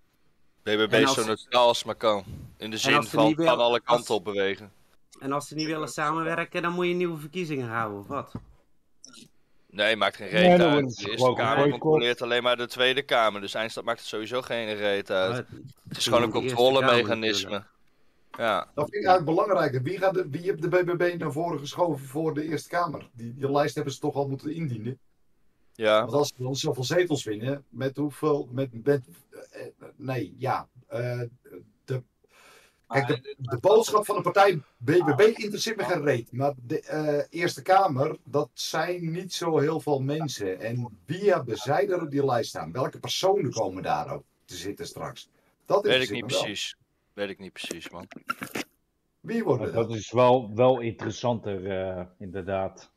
BBB 0.63 0.93
is 0.93 1.05
als- 1.07 1.15
zo 1.15 1.27
neutraal 1.27 1.67
als 1.67 1.77
het 1.79 1.87
maar 1.87 1.95
kan. 1.95 2.25
In 2.57 2.71
de 2.71 2.77
zin 2.77 3.03
van 3.03 3.35
wil- 3.35 3.47
van 3.47 3.59
alle 3.59 3.81
kanten 3.81 4.15
op 4.15 4.25
bewegen. 4.25 4.73
En 5.21 5.33
als 5.33 5.49
ze 5.49 5.55
niet 5.55 5.67
willen 5.67 5.89
samenwerken, 5.89 6.63
dan 6.63 6.73
moet 6.73 6.87
je 6.87 6.95
nieuwe 6.95 7.19
verkiezingen 7.19 7.69
houden, 7.69 7.99
of 7.99 8.07
wat? 8.07 8.33
Nee, 9.75 9.97
maakt 9.97 10.17
geen 10.17 10.29
reet 10.29 10.61
uit. 10.61 10.97
De 10.97 11.11
Eerste 11.11 11.33
Kamer 11.33 11.69
controleert 11.69 12.23
alleen 12.23 12.43
maar 12.43 12.57
de 12.57 12.67
Tweede 12.67 13.03
Kamer. 13.03 13.41
Dus 13.41 13.55
eindstand 13.55 13.87
maakt 13.87 13.99
het 13.99 14.09
sowieso 14.09 14.43
geen 14.43 14.75
reet 14.75 15.11
uit. 15.11 15.31
Maar 15.31 15.47
het 15.89 15.97
is 15.97 16.05
gewoon 16.05 16.23
een 16.23 16.31
controlemechanisme. 16.31 17.65
Ja. 18.39 18.71
Dat 18.75 18.89
vind 18.91 19.03
ik 19.03 19.09
eigenlijk 19.09 19.25
belangrijker. 19.25 19.83
Wie, 19.83 19.99
gaat 19.99 20.15
de, 20.15 20.29
wie 20.31 20.41
heeft 20.41 20.63
de 20.63 20.69
BBB 20.69 21.15
naar 21.19 21.33
voren 21.33 21.59
geschoven 21.59 22.07
voor 22.07 22.35
de 22.35 22.49
Eerste 22.49 22.69
Kamer? 22.69 23.09
Die, 23.13 23.35
die 23.35 23.51
lijst 23.51 23.75
hebben 23.75 23.93
ze 23.93 24.01
toch 24.01 24.15
al 24.15 24.29
moeten 24.29 24.55
indienen. 24.55 24.99
Ja. 25.73 26.01
Want 26.01 26.13
als 26.13 26.29
ze 26.29 26.43
dan 26.43 26.57
zoveel 26.57 26.85
zetels 26.85 27.25
winnen, 27.25 27.65
met 27.69 27.97
hoeveel. 27.97 28.49
Met, 28.51 28.85
met, 28.85 29.03
eh, 29.51 29.63
nee, 29.97 30.35
ja. 30.39 30.69
eh, 30.87 31.21
kijk, 32.87 33.07
de, 33.07 33.35
de 33.39 33.59
boodschap 33.61 34.05
van 34.05 34.17
de 34.17 34.23
partij 34.23 34.63
BBB 34.77 35.21
interesseert 35.21 35.77
me 35.77 35.85
geen 35.85 36.05
reet. 36.05 36.33
Maar 36.33 36.53
de 36.67 36.81
eh, 36.81 37.41
Eerste 37.41 37.63
Kamer, 37.63 38.17
dat 38.25 38.51
zijn 38.53 39.11
niet 39.11 39.33
zo 39.33 39.59
heel 39.59 39.81
veel 39.81 40.01
mensen. 40.01 40.61
En 40.61 40.99
wie 41.07 41.33
hebben 41.33 41.57
zij 41.57 41.89
er 41.89 42.03
op 42.03 42.11
die 42.11 42.25
lijst 42.25 42.49
staan? 42.49 42.73
Welke 42.73 42.99
personen 42.99 43.51
komen 43.51 43.83
daar 43.83 44.13
ook 44.13 44.25
te 44.45 44.55
zitten 44.57 44.87
straks? 44.87 45.29
Dat 45.67 45.85
Weet 45.85 46.03
ik 46.03 46.11
niet 46.11 46.27
precies. 46.27 46.77
Weet 47.13 47.29
ik 47.29 47.39
niet 47.39 47.53
precies, 47.53 47.91
man. 47.91 48.09
Wie 49.21 49.45
worden 49.45 49.73
Dat 49.73 49.91
is 49.91 50.13
wel, 50.13 50.55
wel 50.55 50.81
interessanter, 50.81 51.71
eh, 51.71 52.05
inderdaad. 52.19 52.91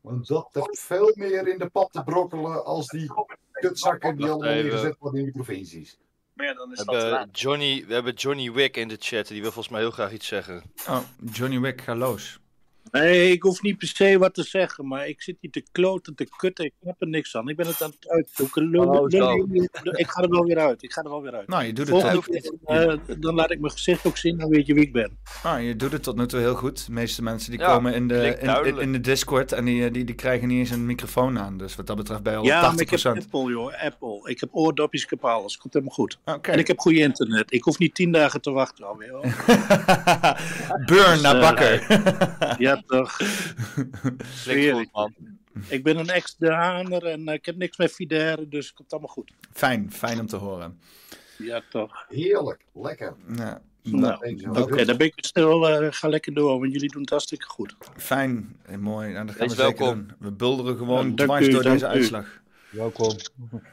Want 0.00 0.26
dat 0.26 0.48
heeft 0.52 0.80
veel 0.80 1.12
meer 1.14 1.48
in 1.48 1.58
de 1.58 1.68
pap 1.68 1.92
te 1.92 2.02
brokkelen 2.04 2.64
als 2.64 2.86
die 2.86 3.10
kutzakken 3.52 4.16
die 4.16 4.26
allemaal 4.30 4.54
neergezet 4.54 4.96
worden 4.98 5.18
in 5.18 5.24
die 5.24 5.34
provincies. 5.34 5.98
We 6.34 6.44
hebben, 6.44 7.28
Johnny, 7.32 7.84
we 7.86 7.94
hebben 7.94 8.14
Johnny 8.14 8.52
Wick 8.52 8.76
in 8.76 8.88
de 8.88 8.96
chat. 8.98 9.28
Die 9.28 9.40
wil 9.42 9.52
volgens 9.52 9.74
mij 9.74 9.80
heel 9.82 9.90
graag 9.90 10.12
iets 10.12 10.26
zeggen. 10.26 10.62
Oh, 10.88 11.02
Johnny 11.32 11.60
Wick, 11.60 11.80
ga 11.80 11.94
los. 11.94 12.38
Nee, 12.92 13.30
ik 13.32 13.42
hoef 13.42 13.62
niet 13.62 13.78
per 13.78 13.88
se 13.88 14.18
wat 14.18 14.34
te 14.34 14.42
zeggen, 14.42 14.86
maar 14.88 15.08
ik 15.08 15.22
zit 15.22 15.36
hier 15.40 15.50
te 15.50 15.62
kloten, 15.72 16.14
te 16.14 16.26
kutten. 16.36 16.64
Ik 16.64 16.72
heb 16.84 16.94
er 16.98 17.08
niks 17.08 17.36
aan. 17.36 17.48
Ik 17.48 17.56
ben 17.56 17.66
het 17.66 17.82
aan 17.82 17.90
het 18.00 18.08
uitzoeken. 18.08 18.70
Lul- 18.70 18.80
Oh, 18.88 18.92
lul- 19.08 19.10
zo. 19.10 19.46
lul- 19.82 19.98
Ik 19.98 20.06
ga 20.10 20.22
er 20.22 20.28
wel 20.28 20.44
weer 20.44 20.58
uit. 20.58 20.82
Ik 20.82 20.92
ga 20.92 21.02
er 21.02 21.08
wel 21.10 21.22
weer 21.22 21.34
uit. 21.34 21.48
Nou, 21.48 21.64
je 21.64 21.72
doet 21.72 21.88
het 21.88 22.00
Volgende 22.00 22.22
keer, 22.22 22.52
eh, 22.64 22.98
dan 23.18 23.34
laat 23.34 23.50
ik 23.50 23.60
mijn 23.60 23.72
gezicht 23.72 24.06
ook 24.06 24.16
zien, 24.16 24.38
dan 24.38 24.48
weet 24.48 24.66
je 24.66 24.74
wie 24.74 24.82
ik 24.82 24.92
ben. 24.92 25.18
Ah, 25.42 25.62
je 25.62 25.76
doet 25.76 25.92
het 25.92 26.02
tot 26.02 26.16
nu 26.16 26.26
toe 26.26 26.40
heel 26.40 26.54
goed. 26.54 26.86
De 26.86 26.92
meeste 26.92 27.22
mensen 27.22 27.50
die 27.50 27.60
Ja, 27.60 27.66
komen 27.66 27.94
in 27.94 28.08
de, 28.08 28.14
in, 28.14 28.38
in, 28.40 28.46
duidelijk. 28.46 28.78
in 28.82 28.92
de 28.92 29.00
Discord 29.00 29.52
en 29.52 29.64
die, 29.64 29.90
die, 29.90 30.04
die 30.04 30.14
krijgen 30.14 30.48
niet 30.48 30.58
eens 30.58 30.70
een 30.70 30.86
microfoon 30.86 31.38
aan. 31.38 31.56
Dus 31.58 31.76
wat 31.76 31.86
dat 31.86 31.96
betreft 31.96 32.20
je 32.24 32.36
al 32.36 32.44
Ja, 32.44 32.56
op 32.68 32.72
maar 32.72 32.80
ik 32.80 32.90
heb 32.90 32.98
80%. 32.98 33.02
Apple, 33.24 33.50
joh. 33.50 33.82
Apple. 33.84 34.30
Ik 34.30 34.40
heb 34.40 34.48
oordopjes, 34.52 35.02
ik 35.02 35.10
heb 35.10 35.24
alles. 35.24 35.56
Komt 35.56 35.72
helemaal 35.72 35.94
goed. 35.94 36.18
Oké. 36.24 36.50
En 36.50 36.58
ik 36.58 36.66
heb 36.66 36.78
goede 36.78 36.98
internet. 37.00 37.52
Ik 37.52 37.62
hoef 37.62 37.78
niet 37.78 37.94
tien 37.94 38.12
dagen 38.12 38.40
te 38.40 38.50
wachten 38.50 38.86
alweer. 38.86 39.10
Burn 40.86 41.12
Dus, 41.12 41.20
naar 41.22 41.34
eh, 41.34 41.40
bakker. 41.40 41.86
ja, 42.58 42.81
man. 44.92 45.14
Ik 45.68 45.82
ben 45.82 45.96
een 45.96 46.08
ex-Daaner 46.08 47.04
en 47.06 47.28
eh, 47.28 47.34
ik 47.34 47.46
heb 47.46 47.56
niks 47.56 47.76
met 47.76 47.92
Fidere, 47.92 48.48
dus 48.48 48.66
het 48.66 48.74
komt 48.74 48.92
allemaal 48.92 49.10
goed. 49.10 49.32
Fijn, 49.52 49.92
fijn 49.92 50.20
om 50.20 50.26
te 50.26 50.36
horen. 50.36 50.80
Ja, 51.38 51.62
toch. 51.70 52.04
Heerlijk, 52.08 52.64
lekker. 52.74 53.14
Ja. 53.36 53.62
Nou, 53.82 54.36
Oké, 54.60 54.84
dan 54.84 54.96
ben 54.96 55.06
ik 55.06 55.12
stil. 55.16 55.68
eh, 55.68 55.86
ga 55.90 56.08
lekker 56.08 56.34
door, 56.34 56.58
want 56.60 56.72
jullie 56.72 56.90
doen 56.92 57.00
het 57.00 57.10
hartstikke 57.10 57.46
goed. 57.46 57.74
Fijn 57.96 58.56
en 58.62 58.80
mooi. 58.80 59.12
Nou, 59.12 59.26
dat 59.26 59.34
gaan 59.36 59.46
Wees 59.48 59.56
we 59.56 59.62
zeker 59.62 59.78
welkom. 59.84 60.06
doen. 60.06 60.16
We 60.18 60.30
bulderen 60.32 60.76
gewoon 60.76 61.08
Ja, 61.08 61.14
dank 61.14 61.28
dwars 61.28 61.46
u, 61.46 61.50
door 61.50 61.62
deze 61.62 61.84
u. 61.84 61.88
uitslag. 61.88 62.40
Welkom. 62.70 63.16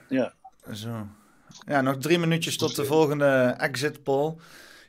Ja. 0.10 0.34
Zo. 0.74 1.08
Ja, 1.68 1.82
nog 1.82 1.98
drie 1.98 2.20
minuutjes 2.20 2.58
tot 2.58 2.76
de 2.76 2.86
volgende 2.86 3.56
exit 3.58 4.04
poll. 4.04 4.34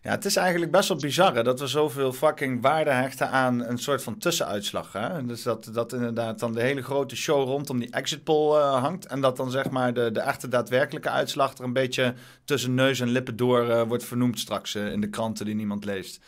Ja, 0.02 0.10
het 0.10 0.24
is 0.24 0.36
eigenlijk 0.36 0.72
best 0.72 0.88
wel 0.88 0.98
bizar 0.98 1.34
hè, 1.34 1.42
dat 1.42 1.60
we 1.60 1.66
zoveel 1.66 2.12
fucking 2.12 2.62
waarde 2.62 2.90
hechten 2.90 3.30
aan 3.30 3.64
een 3.64 3.78
soort 3.78 4.02
van 4.02 4.18
tussenuitslag. 4.18 4.92
Hè? 4.92 5.26
Dus 5.26 5.42
dat, 5.42 5.70
dat 5.72 5.92
inderdaad 5.92 6.38
dan 6.38 6.52
de 6.52 6.62
hele 6.62 6.82
grote 6.82 7.16
show 7.16 7.48
rondom 7.48 7.78
die 7.78 7.90
exit 7.90 8.24
poll 8.24 8.56
eh, 8.56 8.82
hangt. 8.82 9.06
En 9.06 9.20
dat 9.20 9.36
dan 9.36 9.50
zeg 9.50 9.70
maar 9.70 9.94
de, 9.94 10.10
de 10.12 10.20
echte 10.20 10.48
daadwerkelijke 10.48 11.08
uitslag 11.08 11.58
er 11.58 11.64
een 11.64 11.72
beetje 11.72 12.14
tussen 12.44 12.74
neus 12.74 13.00
en 13.00 13.08
lippen 13.08 13.36
door 13.36 13.68
eh, 13.68 13.82
wordt 13.82 14.04
vernoemd 14.04 14.38
straks 14.38 14.74
eh, 14.74 14.92
in 14.92 15.00
de 15.00 15.08
kranten 15.08 15.44
die 15.44 15.54
niemand 15.54 15.84
leest. 15.84 16.20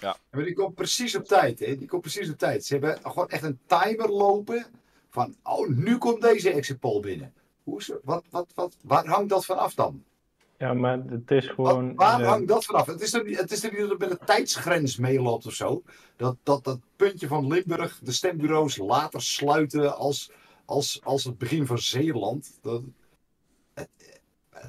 Ja. 0.00 0.16
Maar 0.30 0.44
die 0.44 0.54
komt 0.54 0.74
precies 0.74 1.16
op 1.16 1.24
tijd, 1.24 1.58
hè? 1.58 1.76
Die 1.76 1.88
komt 1.88 2.02
precies 2.02 2.30
op 2.30 2.38
tijd. 2.38 2.64
Ze 2.64 2.72
hebben 2.72 2.98
gewoon 3.02 3.28
echt 3.28 3.42
een 3.42 3.58
timer 3.66 4.08
lopen 4.08 4.66
van, 5.10 5.36
oh, 5.42 5.68
nu 5.68 5.98
komt 5.98 6.22
deze 6.22 6.50
exit 6.50 6.78
poll 6.78 7.00
binnen. 7.00 7.32
Hoe 7.62 7.78
is, 7.78 7.92
wat, 8.02 8.24
wat, 8.30 8.46
wat, 8.54 8.76
waar 8.82 9.06
hangt 9.06 9.28
dat 9.28 9.44
vanaf 9.44 9.74
dan? 9.74 10.04
Ja, 10.58 10.74
maar 10.74 10.98
het 11.08 11.30
is 11.30 11.46
gewoon... 11.46 11.94
Waar 11.94 12.20
eh, 12.20 12.28
hangt 12.28 12.48
dat 12.48 12.64
vanaf? 12.64 12.86
Het 12.86 13.00
is 13.00 13.12
er 13.14 13.24
niet, 13.24 13.40
het 13.40 13.50
is 13.52 13.64
er 13.64 13.70
niet 13.70 13.80
dat 13.80 13.90
het 13.90 13.98
met 13.98 14.10
een 14.10 14.26
tijdsgrens 14.26 14.96
meeloopt 14.96 15.46
of 15.46 15.52
zo. 15.52 15.82
Dat, 16.16 16.36
dat 16.42 16.64
dat 16.64 16.78
puntje 16.96 17.26
van 17.26 17.46
Limburg 17.46 17.98
de 18.02 18.12
stembureaus 18.12 18.76
later 18.76 19.22
sluiten 19.22 19.96
als, 19.96 20.30
als, 20.64 21.00
als 21.04 21.24
het 21.24 21.38
begin 21.38 21.66
van 21.66 21.78
Zeeland. 21.78 22.58
Dat, 22.62 22.82
het- 23.74 23.88
eh, 24.52 24.60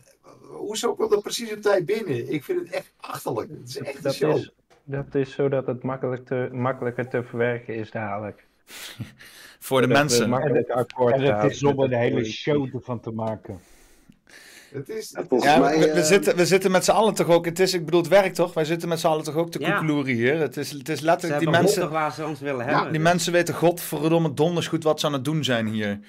hoezo 0.41 0.95
komt 0.95 1.11
dat 1.11 1.21
precies 1.21 1.53
op 1.53 1.61
tijd 1.61 1.85
binnen? 1.85 2.31
Ik 2.31 2.43
vind 2.43 2.59
het 2.59 2.69
echt 2.69 2.93
achterlijk. 2.97 3.49
Het 3.49 3.69
is 3.69 3.77
echt 3.77 3.95
een 3.95 4.01
dat, 4.03 4.13
show. 4.13 4.35
is, 4.35 4.51
dat 4.83 5.15
is 5.15 5.31
zodat 5.31 5.67
het 5.67 5.83
makkelijk 5.83 6.25
te, 6.25 6.49
makkelijker 6.51 7.09
te 7.09 7.23
verwerken 7.23 7.75
is 7.75 7.91
dadelijk. 7.91 8.47
Voor 9.59 9.81
de 9.81 9.87
mensen. 9.87 10.33
akkoord 10.33 11.13
En 11.13 11.21
het 11.21 11.35
gaan 11.39 11.49
is 11.49 11.63
om 11.63 11.79
er 11.79 11.85
een 11.85 11.99
hele 11.99 12.25
show 12.25 12.75
ervan 12.75 12.99
te 12.99 13.11
maken. 13.11 13.59
Het 14.77 14.89
is, 14.89 15.15
Ja, 15.39 15.61
we, 15.61 15.77
we 15.77 15.89
eh, 15.89 16.03
zitten, 16.03 16.35
we 16.35 16.45
zitten 16.45 16.71
met 16.71 16.85
z'n 16.85 16.91
allen 16.91 17.13
toch 17.13 17.27
ook. 17.27 17.45
Het 17.45 17.59
is, 17.59 17.73
ik 17.73 17.85
bedoel, 17.85 17.99
het 17.99 18.09
werkt 18.09 18.35
toch? 18.35 18.53
Wij 18.53 18.65
zitten 18.65 18.89
met 18.89 18.99
z'n 18.99 19.07
allen 19.07 19.23
toch 19.23 19.35
ook 19.35 19.51
te 19.51 19.59
Ja. 19.59 19.69
koekeloeren 19.71 20.13
hier. 20.13 20.39
Het 20.39 20.57
is, 20.57 20.71
het 20.71 20.89
is 20.89 20.99
Ze 20.99 21.05
letterlijk 21.05 21.39
die 21.39 21.49
mensen. 21.49 21.89
waar 21.89 22.13
ze 22.13 22.25
ons 22.25 22.39
willen 22.39 22.65
Ja, 22.65 22.71
hebben. 22.71 22.91
die 22.91 23.01
dus- 23.01 23.09
mensen 23.11 23.31
weten 23.31 23.53
godverdomme 23.53 24.33
donders 24.33 24.67
goed 24.67 24.83
wat 24.83 24.99
ze 24.99 25.05
aan 25.05 25.13
het 25.13 25.25
doen 25.25 25.43
zijn 25.43 25.67
hier. 25.67 25.99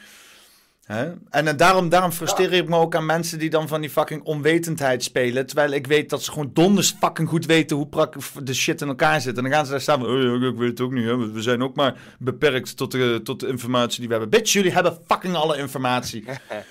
Hè? 0.85 1.13
En 1.31 1.49
eh, 1.49 1.57
daarom, 1.57 1.89
daarom 1.89 2.13
frustreer 2.13 2.53
ik 2.53 2.69
me 2.69 2.77
ook 2.77 2.95
aan 2.95 3.07
mensen 3.07 3.39
die 3.39 3.51
dan 3.51 3.69
van 3.69 3.81
die 3.81 3.91
fucking 3.91 4.23
onwetendheid 4.23 5.03
spelen. 5.03 5.47
Terwijl 5.47 5.71
ik 5.73 5.87
weet 5.87 6.11
dat 6.11 6.23
ze 6.23 6.31
gewoon 6.31 6.51
donders 6.53 6.95
fucking 7.01 7.29
goed 7.29 7.47
weten 7.47 7.77
hoe 7.77 7.87
prak 7.87 8.15
de 8.43 8.55
shit 8.55 8.81
in 8.81 8.89
elkaar 8.89 9.21
zit. 9.21 9.37
En 9.37 9.43
dan 9.43 9.53
gaan 9.53 9.65
ze 9.65 9.71
daar 9.71 9.81
staan 9.81 10.01
van, 10.01 10.09
oh, 10.09 10.41
ja, 10.41 10.49
ik 10.49 10.57
weet 10.57 10.69
het 10.69 10.81
ook 10.81 10.93
niet. 10.93 11.05
Hè? 11.05 11.33
We 11.33 11.43
zijn 11.43 11.63
ook 11.63 11.77
maar 11.77 11.95
beperkt 12.19 12.77
tot 12.77 12.91
de, 12.91 13.21
tot 13.25 13.41
de 13.41 13.47
informatie 13.47 13.99
die 13.99 14.09
we 14.09 14.15
hebben. 14.15 14.31
Bitch, 14.31 14.53
jullie 14.53 14.73
hebben 14.73 14.99
fucking 15.07 15.35
alle 15.35 15.57
informatie. 15.59 16.25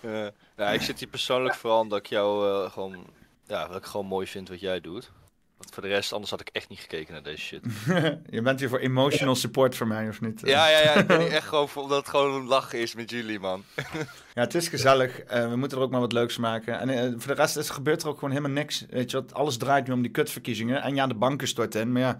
Eh, 0.00 0.26
ja, 0.56 0.70
ik 0.70 0.82
zit 0.82 0.98
hier 0.98 1.08
persoonlijk 1.08 1.54
vooral 1.54 1.80
omdat 1.80 1.98
ik 1.98 2.06
jou 2.06 2.48
eh, 2.48 2.70
gewoon, 2.70 3.06
ja, 3.46 3.68
wat 3.68 3.76
ik 3.76 3.84
gewoon 3.84 4.06
mooi 4.06 4.26
vind 4.26 4.48
wat 4.48 4.60
jij 4.60 4.80
doet. 4.80 5.10
Want 5.56 5.70
voor 5.72 5.82
de 5.82 5.88
rest, 5.88 6.12
anders 6.12 6.30
had 6.30 6.40
ik 6.40 6.48
echt 6.52 6.68
niet 6.68 6.78
gekeken 6.78 7.12
naar 7.12 7.22
deze 7.22 7.40
shit. 7.42 7.64
Je 8.36 8.42
bent 8.42 8.60
hier 8.60 8.68
voor 8.68 8.78
emotional 8.78 9.34
support 9.34 9.76
voor 9.76 9.86
mij, 9.86 10.08
of 10.08 10.20
niet? 10.20 10.40
Ja, 10.44 10.68
ja, 10.68 10.78
ja, 10.78 10.94
ik 10.94 11.06
ben 11.06 11.20
hier 11.20 11.32
echt 11.40 11.46
gewoon 11.46 11.68
voor, 11.68 11.82
omdat 11.82 11.98
het 11.98 12.08
gewoon 12.08 12.34
een 12.34 12.46
lachen 12.46 12.80
is 12.80 12.94
met 12.94 13.10
jullie, 13.10 13.40
man. 13.40 13.64
Ja, 14.34 14.42
het 14.42 14.54
is 14.54 14.68
gezellig. 14.68 15.18
Eh, 15.18 15.48
we 15.48 15.56
moeten 15.56 15.78
er 15.78 15.84
ook 15.84 15.90
maar 15.90 16.00
wat 16.00 16.12
leuks 16.12 16.36
maken. 16.36 16.78
En 16.78 16.88
eh, 16.88 17.12
voor 17.16 17.34
de 17.34 17.40
rest 17.40 17.56
is, 17.56 17.70
gebeurt 17.70 18.02
er 18.02 18.08
ook 18.08 18.14
gewoon 18.14 18.30
helemaal 18.30 18.56
niks. 18.56 18.86
Weet 18.90 19.10
je 19.10 19.16
wat? 19.16 19.34
Alles 19.34 19.56
draait 19.56 19.86
nu 19.86 19.92
om 19.92 20.02
die 20.02 20.10
kutverkiezingen. 20.10 20.82
En 20.82 20.94
ja, 20.94 21.06
de 21.06 21.14
banken 21.14 21.48
storten 21.48 21.80
in. 21.80 21.92
Maar 21.92 22.02
ja, 22.02 22.18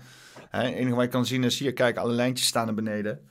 hè, 0.51 0.63
het 0.63 0.75
enige 0.75 0.95
wat 0.95 1.05
je 1.05 1.11
kan 1.11 1.27
zien 1.27 1.45
is 1.45 1.59
hier, 1.59 1.73
kijk, 1.73 1.97
alle 1.97 2.13
lijntjes 2.13 2.49
staan 2.49 2.65
naar 2.65 2.75
beneden. 2.75 3.29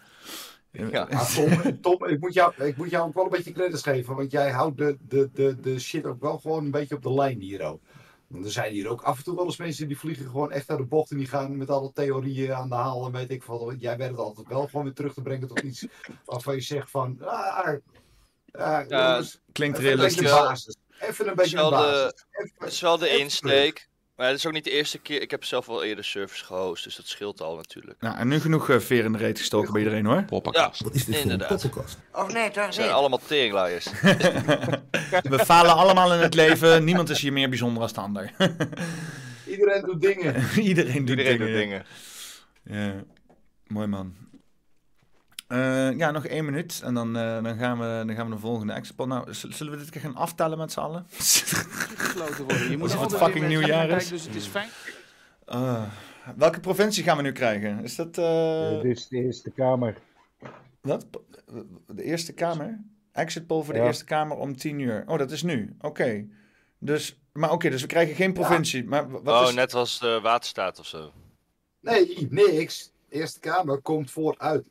Ja. 0.77 1.07
Ah, 1.09 1.25
Tom, 1.25 1.81
Tom 1.81 2.05
ik, 2.05 2.19
moet 2.19 2.33
jou, 2.33 2.63
ik 2.63 2.77
moet 2.77 2.89
jou 2.89 3.07
ook 3.07 3.13
wel 3.13 3.23
een 3.23 3.29
beetje 3.29 3.51
credits 3.51 3.81
geven, 3.81 4.15
want 4.15 4.31
jij 4.31 4.51
houdt 4.51 4.77
de, 4.77 4.97
de, 5.07 5.29
de, 5.33 5.59
de 5.59 5.79
shit 5.79 6.05
ook 6.05 6.21
wel 6.21 6.37
gewoon 6.37 6.65
een 6.65 6.71
beetje 6.71 6.95
op 6.95 7.03
de 7.03 7.13
lijn 7.13 7.39
hier 7.39 7.61
ook. 7.61 7.81
Want 8.27 8.45
er 8.45 8.51
zijn 8.51 8.73
hier 8.73 8.87
ook 8.87 9.01
af 9.01 9.17
en 9.17 9.23
toe 9.23 9.35
wel 9.35 9.45
eens 9.45 9.57
mensen 9.57 9.87
die 9.87 9.99
vliegen 9.99 10.25
gewoon 10.25 10.51
echt 10.51 10.69
uit 10.69 10.79
de 10.79 10.85
bocht 10.85 11.11
en 11.11 11.17
die 11.17 11.27
gaan 11.27 11.57
met 11.57 11.69
alle 11.69 11.91
theorieën 11.93 12.53
aan 12.53 12.69
de 12.69 12.75
haal 12.75 13.05
en 13.05 13.11
weet 13.11 13.29
ik 13.29 13.43
wat. 13.43 13.75
Jij 13.79 13.97
weet 13.97 14.09
het 14.09 14.17
altijd 14.17 14.47
wel 14.47 14.67
gewoon 14.67 14.83
weer 14.83 14.93
terug 14.93 15.13
te 15.13 15.21
brengen 15.21 15.47
tot 15.47 15.59
iets 15.59 15.85
waarvan 16.25 16.55
je 16.55 16.61
zegt 16.61 16.89
van, 16.89 17.17
ah, 17.21 17.77
ah, 18.51 18.85
jongens, 18.87 19.39
klinkt 19.51 19.77
even 19.77 19.91
een 19.91 19.97
beetje 19.97 20.21
realistisch. 20.21 20.31
basis. 20.31 20.75
Even 20.99 21.27
een 21.27 21.35
beetje 21.35 21.57
een 21.57 21.61
wel 21.61 21.71
basis. 21.71 22.25
de, 22.31 22.47
het 22.57 22.71
is 22.71 22.81
wel 22.81 22.97
de 22.97 23.07
even 23.07 23.19
insteek. 23.19 23.89
Maar 24.15 24.27
het 24.27 24.37
is 24.37 24.45
ook 24.45 24.53
niet 24.53 24.63
de 24.63 24.71
eerste 24.71 24.97
keer. 24.99 25.21
Ik 25.21 25.31
heb 25.31 25.43
zelf 25.43 25.65
wel 25.65 25.83
eerder 25.83 26.03
service 26.03 26.45
gehost, 26.45 26.83
dus 26.83 26.95
dat 26.95 27.07
scheelt 27.07 27.41
al 27.41 27.55
natuurlijk. 27.55 28.01
Nou, 28.01 28.17
en 28.17 28.27
nu 28.27 28.39
genoeg 28.39 28.69
eh, 28.69 28.79
veer 28.79 29.03
in 29.03 29.11
de 29.11 29.17
reet 29.17 29.39
gestoken 29.39 29.71
bij 29.71 29.81
iedereen 29.81 30.05
hoor. 30.05 30.25
Ja, 30.51 30.71
inderdaad. 31.05 31.51
Of 32.11 32.33
nee, 32.33 32.51
toch 32.51 32.65
We 32.65 32.71
zijn 32.71 32.91
allemaal 32.91 33.19
teringlaaiers. 33.27 33.85
We 35.23 35.39
falen 35.45 35.75
allemaal 35.75 36.13
in 36.13 36.19
het 36.19 36.33
leven. 36.33 36.83
Niemand 36.83 37.09
is 37.09 37.21
hier 37.21 37.33
meer 37.33 37.49
bijzonder 37.49 37.81
als 37.81 37.93
de 37.93 38.01
ander. 38.01 38.31
Iedereen 39.47 39.81
doet 39.81 40.01
dingen. 40.01 40.35
Iedereen 40.59 41.05
doet 41.05 41.17
Iedereen 41.17 41.37
dingen. 41.37 41.47
doet 41.47 41.55
dingen. 41.55 41.85
Ja, 42.63 43.03
mooi 43.67 43.87
man. 43.87 44.15
Eh, 45.47 45.91
ja, 45.97 46.11
nog 46.11 46.25
één 46.25 46.45
minuut 46.45 46.81
en 46.83 46.93
dan, 46.93 47.17
eh, 47.17 47.43
dan, 47.43 47.57
gaan, 47.57 47.79
we, 47.79 48.03
dan 48.05 48.15
gaan 48.15 48.27
we 48.29 48.33
de 48.35 48.39
volgende 48.41 48.73
expo. 48.73 49.05
Nou, 49.05 49.33
zullen 49.33 49.71
we 49.73 49.79
dit 49.79 49.89
keer 49.89 50.01
gaan 50.01 50.15
aftellen 50.15 50.57
met 50.57 50.71
z'n 50.71 50.79
allen? 50.79 51.05
gesloten 51.09 52.43
worden. 52.45 52.69
Je 52.69 52.77
moet 52.77 52.99
het 52.99 53.15
fucking 53.15 53.47
nieuwjaar 53.47 53.89
is. 53.89 54.07
Dus 54.09 54.23
het 54.25 54.35
is 54.35 54.45
fijn. 54.45 54.69
Ah, 55.45 55.83
welke 56.35 56.59
provincie 56.59 57.03
gaan 57.03 57.17
we 57.17 57.23
nu 57.23 57.31
krijgen? 57.31 57.83
Is 57.83 57.95
dat... 57.95 58.17
eh, 58.17 58.81
Dit 58.81 58.97
is 58.97 59.07
de 59.07 59.17
Eerste 59.17 59.51
Kamer. 59.51 59.97
Wat? 60.81 61.05
De 61.87 62.03
Eerste 62.03 62.33
Kamer? 62.33 62.79
Exit 63.11 63.47
poll 63.47 63.63
voor 63.63 63.73
de 63.73 63.79
Ja. 63.79 63.85
Eerste 63.85 64.05
Kamer 64.05 64.37
om 64.37 64.57
10 64.57 64.79
uur. 64.79 65.03
Oh, 65.07 65.17
dat 65.17 65.31
is 65.31 65.43
nu. 65.43 65.75
Oké. 65.81 66.25
Dus, 66.79 67.19
maar 67.33 67.51
oké, 67.51 67.69
dus 67.69 67.81
we 67.81 67.87
krijgen 67.87 68.15
geen 68.15 68.33
provincie. 68.33 68.83
Maar 68.85 69.09
wat 69.23 69.41
oh, 69.41 69.47
is... 69.49 69.53
net 69.55 69.73
als 69.73 69.99
de 69.99 70.19
waterstaat 70.21 70.79
of 70.79 70.85
zo. 70.85 71.11
Nee, 71.79 72.27
niks. 72.29 72.91
De 73.09 73.15
Eerste 73.15 73.39
Kamer 73.39 73.81
komt 73.81 74.11
vooruit. 74.11 74.67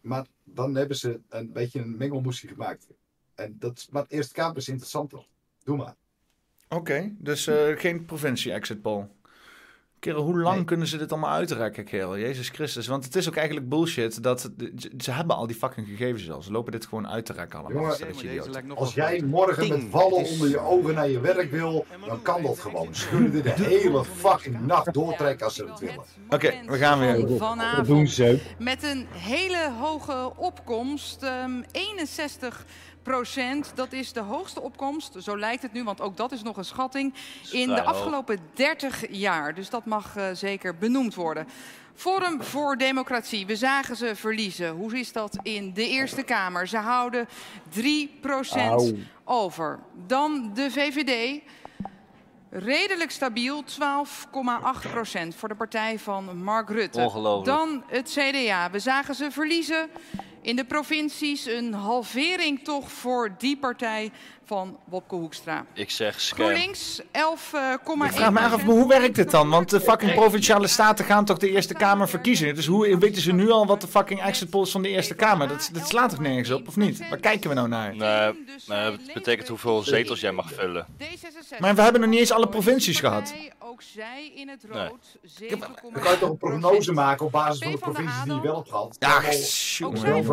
Maar 0.00 0.26
dan 0.44 0.74
hebben 0.74 0.96
ze 0.96 1.20
een 1.28 1.52
beetje 1.52 1.80
een 1.80 1.96
mengelmoesje 1.96 2.48
gemaakt. 2.48 2.86
En 3.34 3.56
dat 3.58 3.88
maar 3.90 4.02
de 4.02 4.14
Eerste 4.14 4.34
Kamer 4.34 4.56
is 4.56 4.68
interessanter. 4.68 5.26
Doe 5.64 5.76
maar. 5.76 5.96
Oké, 6.68 7.14
dus 7.18 7.46
eh, 7.46 7.76
geen 7.76 8.04
provincie 8.04 8.52
exit 8.52 8.82
poll. 8.82 9.06
Kerel, 10.00 10.22
hoe 10.22 10.38
lang 10.38 10.66
kunnen 10.66 10.86
ze 10.86 10.98
dit 10.98 11.12
allemaal 11.12 11.30
uitrekken, 11.30 11.84
kerel? 11.84 12.18
Jezus 12.18 12.48
Christus. 12.48 12.86
Want 12.86 13.04
het 13.04 13.16
is 13.16 13.28
ook 13.28 13.36
eigenlijk 13.36 13.68
bullshit 13.68 14.22
dat... 14.22 14.40
Ze, 14.40 14.90
ze 14.98 15.10
hebben 15.10 15.36
al 15.36 15.46
die 15.46 15.56
fucking 15.56 15.86
gegevens 15.86 16.30
al. 16.30 16.42
Ze 16.42 16.52
lopen 16.52 16.72
dit 16.72 16.86
gewoon 16.86 17.08
uit 17.08 17.26
te 17.26 17.32
rekken 17.32 17.58
allemaal. 17.58 17.82
Jongen, 17.82 17.94
Stel 17.94 18.06
dat 18.06 18.20
je 18.20 18.28
idioot. 18.28 18.76
Als 18.76 18.94
jij 18.94 19.22
morgen 19.26 19.68
met 19.68 19.84
vallen 19.90 20.24
onder 20.24 20.48
je 20.48 20.58
ogen 20.58 20.94
naar 20.94 21.08
je 21.08 21.20
werk 21.20 21.50
wil, 21.50 21.86
dan 22.06 22.22
kan 22.22 22.42
dat 22.42 22.58
gewoon. 22.58 22.94
Ze 22.94 23.08
kunnen 23.08 23.32
dit 23.32 23.44
de 23.44 23.50
hele 23.50 24.04
fucking 24.04 24.66
nacht 24.66 24.92
doortrekken 24.92 25.44
als 25.44 25.54
ze 25.54 25.64
het 25.64 25.80
willen. 25.80 26.02
Oké, 26.28 26.54
we 26.66 26.76
gaan 26.76 26.98
weer. 26.98 27.38
Vanavond. 27.38 28.18
Met 28.58 28.82
een 28.82 29.06
hele 29.10 29.70
hoge 29.80 30.32
opkomst, 30.36 31.22
ehm 31.22 31.62
61 31.72 32.64
Dat 33.74 33.92
is 33.92 34.12
de 34.12 34.20
hoogste 34.20 34.60
opkomst, 34.60 35.14
zo 35.22 35.38
lijkt 35.38 35.62
het 35.62 35.72
nu, 35.72 35.84
want 35.84 36.00
ook 36.00 36.16
dat 36.16 36.32
is 36.32 36.42
nog 36.42 36.56
een 36.56 36.64
schatting, 36.64 37.14
in 37.50 37.68
de 37.68 37.82
afgelopen 37.82 38.38
30 38.54 39.04
jaar. 39.10 39.54
Dus 39.54 39.70
dat 39.70 39.84
mag 39.84 40.16
eh, 40.16 40.24
zeker 40.32 40.76
benoemd 40.76 41.14
worden. 41.14 41.46
Forum 41.94 42.42
voor 42.42 42.76
Democratie, 42.76 43.46
we 43.46 43.56
zagen 43.56 43.96
ze 43.96 44.16
verliezen. 44.16 44.70
Hoe 44.70 44.98
is 44.98 45.12
dat 45.12 45.38
in 45.42 45.72
de 45.74 45.88
Eerste 45.88 46.22
Kamer? 46.22 46.68
Ze 46.68 46.76
houden 46.76 47.28
3 47.68 48.20
Auw. 48.54 48.92
over. 49.24 49.78
Dan 50.06 50.50
de 50.54 50.70
VVD. 50.70 51.40
Redelijk 52.50 53.10
stabiel, 53.10 53.64
12,8 53.64 54.90
procent 54.92 55.34
voor 55.34 55.48
de 55.48 55.54
partij 55.54 55.98
van 55.98 56.42
Mark 56.42 56.68
Rutte. 56.68 57.00
Ongelooflijk. 57.00 57.56
Dan 57.56 57.82
het 57.86 58.18
CDA. 58.18 58.70
We 58.70 58.78
zagen 58.78 59.14
ze 59.14 59.30
verliezen 59.30 59.88
in 60.48 60.56
de 60.56 60.64
provincies. 60.64 61.46
Een 61.46 61.72
halvering 61.72 62.64
toch 62.64 62.92
voor 62.92 63.34
die 63.38 63.56
partij 63.58 64.10
van 64.44 64.78
Wopke 64.84 65.14
Hoekstra. 65.14 65.64
Ik 65.74 65.90
zeg 65.90 66.20
scam. 66.20 66.46
GroenLinks 66.46 67.00
11,1 67.02 67.04
Ik 67.12 68.12
vraag 68.12 68.30
me 68.32 68.40
af, 68.40 68.64
maar 68.64 68.74
hoe 68.74 68.88
werkt 68.88 69.14
dit 69.14 69.30
dan? 69.30 69.48
Want 69.50 69.70
de 69.70 69.80
fucking 69.80 70.14
provinciale 70.14 70.66
staten 70.66 71.04
gaan 71.04 71.24
toch 71.24 71.38
de 71.38 71.50
Eerste 71.50 71.74
Kamer 71.74 72.08
verkiezen? 72.08 72.54
Dus 72.54 72.66
hoe 72.66 72.98
weten 72.98 73.22
ze 73.22 73.32
nu 73.32 73.50
al 73.50 73.66
wat 73.66 73.80
de 73.80 73.86
fucking 73.86 74.22
exit 74.22 74.50
polls 74.50 74.70
van 74.70 74.82
de 74.82 74.88
Eerste 74.88 75.14
Kamer? 75.14 75.48
Dat, 75.48 75.70
dat 75.72 75.88
slaat 75.88 76.10
toch 76.10 76.18
nergens 76.18 76.50
op, 76.50 76.68
of 76.68 76.76
niet? 76.76 77.08
Waar 77.08 77.18
kijken 77.18 77.48
we 77.48 77.54
nou 77.54 77.68
naar? 77.68 77.96
Nee, 77.96 78.46
maar 78.66 78.84
het 78.84 79.12
betekent 79.14 79.48
hoeveel 79.48 79.82
zetels 79.82 80.20
jij 80.20 80.32
mag 80.32 80.52
vullen. 80.52 80.86
Maar 81.58 81.74
we 81.74 81.82
hebben 81.82 82.00
nog 82.00 82.10
niet 82.10 82.18
eens 82.20 82.32
alle 82.32 82.48
provincies 82.48 83.00
gehad. 83.00 83.34
Ook 83.58 83.82
zij 83.82 84.32
in 84.34 84.48
het 84.48 84.64
Nee. 84.72 84.88
rood. 84.88 85.18
Dan 85.92 86.02
kan 86.02 86.12
je 86.12 86.18
toch 86.18 86.30
een 86.30 86.36
prognose 86.38 86.92
maken 86.92 87.26
op 87.26 87.32
basis 87.32 87.62
van 87.62 87.72
de 87.72 87.78
provincies 87.78 88.22
die 88.24 88.34
je 88.34 88.40
wel 88.40 88.56
hebt 88.56 88.68
gehad. 88.68 88.96
Ja, 88.98 89.22
jongen, 89.78 90.24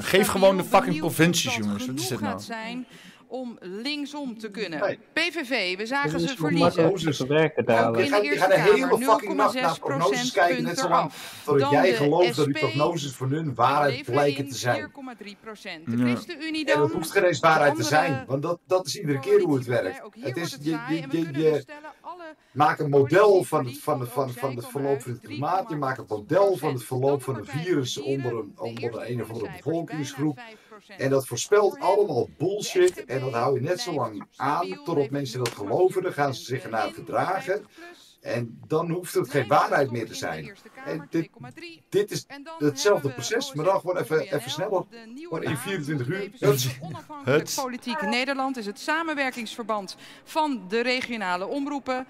Geef 0.00 0.28
gewoon 0.28 0.56
de 0.56 0.64
fucking 0.64 0.98
provincies, 0.98 1.56
jongens. 1.56 1.86
Wat 1.86 1.98
is 2.00 2.08
dit 2.08 2.20
nou? 2.20 2.40
Om 3.28 3.56
linksom 3.60 4.38
te 4.38 4.50
kunnen. 4.50 4.98
PVV, 5.12 5.76
we 5.76 5.86
zagen 5.86 6.20
ze 6.20 6.36
verliezen. 6.36 6.84
Ook 6.84 6.98
dadelijk. 7.66 8.04
in 8.04 8.10
de 8.10 8.20
Die 8.20 8.30
Eerste 8.30 8.40
gaan 8.40 8.50
de 8.50 8.60
hele 8.60 8.88
Kamer 8.88 8.98
fucking 8.98 9.34
nacht 9.34 9.54
naar 9.54 9.76
0,6 9.76 9.80
prognoses 9.80 10.32
kijken, 10.32 10.62
net 10.62 10.78
zo 10.78 10.88
lang 10.88 11.10
eraf. 11.10 11.42
totdat 11.44 11.70
Dan 11.70 11.82
jij 11.82 11.90
de 11.90 11.96
gelooft 11.96 12.36
dat 12.36 12.44
die 12.44 12.58
prognoses 12.58 13.12
van 13.12 13.30
hun 13.30 13.54
waarheid 13.54 14.04
blijken 14.04 14.48
te 14.48 14.54
zijn. 14.54 14.92
4,3 15.22 15.30
procent. 15.40 15.90
De. 15.90 15.96
ChristenUnie 15.96 16.64
En 16.64 16.72
dan. 16.72 16.80
dat 16.80 16.92
hoeft 16.92 17.10
geen 17.10 17.24
eens 17.24 17.40
waarheid 17.40 17.76
te 17.76 17.82
zijn, 17.82 18.24
want 18.26 18.42
dat, 18.42 18.60
dat 18.66 18.86
is 18.86 18.98
iedere 18.98 19.18
keer 19.18 19.40
hoe 19.40 19.54
het 19.56 19.66
werkt. 19.66 20.02
Het 20.20 20.36
is, 20.36 20.58
je, 20.60 20.70
je, 20.88 21.06
je, 21.10 21.32
je 21.32 21.64
maakt 22.52 22.80
een 22.80 22.90
model 22.90 23.44
van 23.44 23.66
het, 23.66 23.78
van, 23.78 24.00
het, 24.00 24.08
van, 24.08 24.32
van 24.32 24.56
het 24.56 24.66
verloop 24.66 25.02
van 25.02 25.12
het 25.12 25.20
klimaat, 25.20 25.68
je 25.68 25.76
maakt 25.76 25.98
een 25.98 26.04
model 26.08 26.56
van 26.56 26.72
het 26.72 26.84
verloop 26.84 27.22
van 27.22 27.34
het 27.36 27.48
virus 27.48 27.98
onder 27.98 28.32
een, 28.32 28.52
onder 28.56 29.10
een 29.10 29.22
of 29.22 29.30
andere 29.30 29.52
bevolkingsgroep. 29.56 30.40
En 30.86 31.10
dat 31.10 31.26
voorspelt 31.26 31.78
allemaal 31.78 32.28
bullshit 32.38 33.04
en 33.04 33.20
dat 33.20 33.32
hou 33.32 33.54
je 33.54 33.60
net 33.60 33.80
zo 33.80 33.92
lang 33.92 34.26
aan 34.36 34.80
totdat 34.84 35.10
mensen 35.10 35.38
dat 35.38 35.48
geloven, 35.48 36.02
dan 36.02 36.12
gaan 36.12 36.34
ze 36.34 36.44
zich 36.44 36.62
ernaar 36.62 36.92
gedragen. 36.92 37.66
En 38.20 38.60
dan 38.66 38.90
hoeft 38.90 39.14
het 39.14 39.30
geen 39.30 39.46
waarheid 39.48 39.90
meer 39.90 40.06
te 40.06 40.14
zijn. 40.14 40.56
En 40.84 41.06
dit, 41.10 41.28
dit 41.88 42.10
is 42.10 42.26
hetzelfde 42.58 43.12
proces, 43.12 43.52
maar 43.52 43.64
dan 43.64 43.80
gewoon 43.80 43.96
even, 43.96 44.20
even 44.20 44.50
sneller. 44.50 44.84
Gewoon 45.14 45.42
in 45.42 45.56
24 45.56 46.06
uur. 46.06 46.30
Het 47.24 47.52
Politiek 47.62 48.02
Nederland 48.02 48.56
is 48.56 48.66
het 48.66 48.78
samenwerkingsverband 48.78 49.96
van 50.24 50.68
de 50.68 50.80
regionale 50.80 51.46
omroepen. 51.46 52.06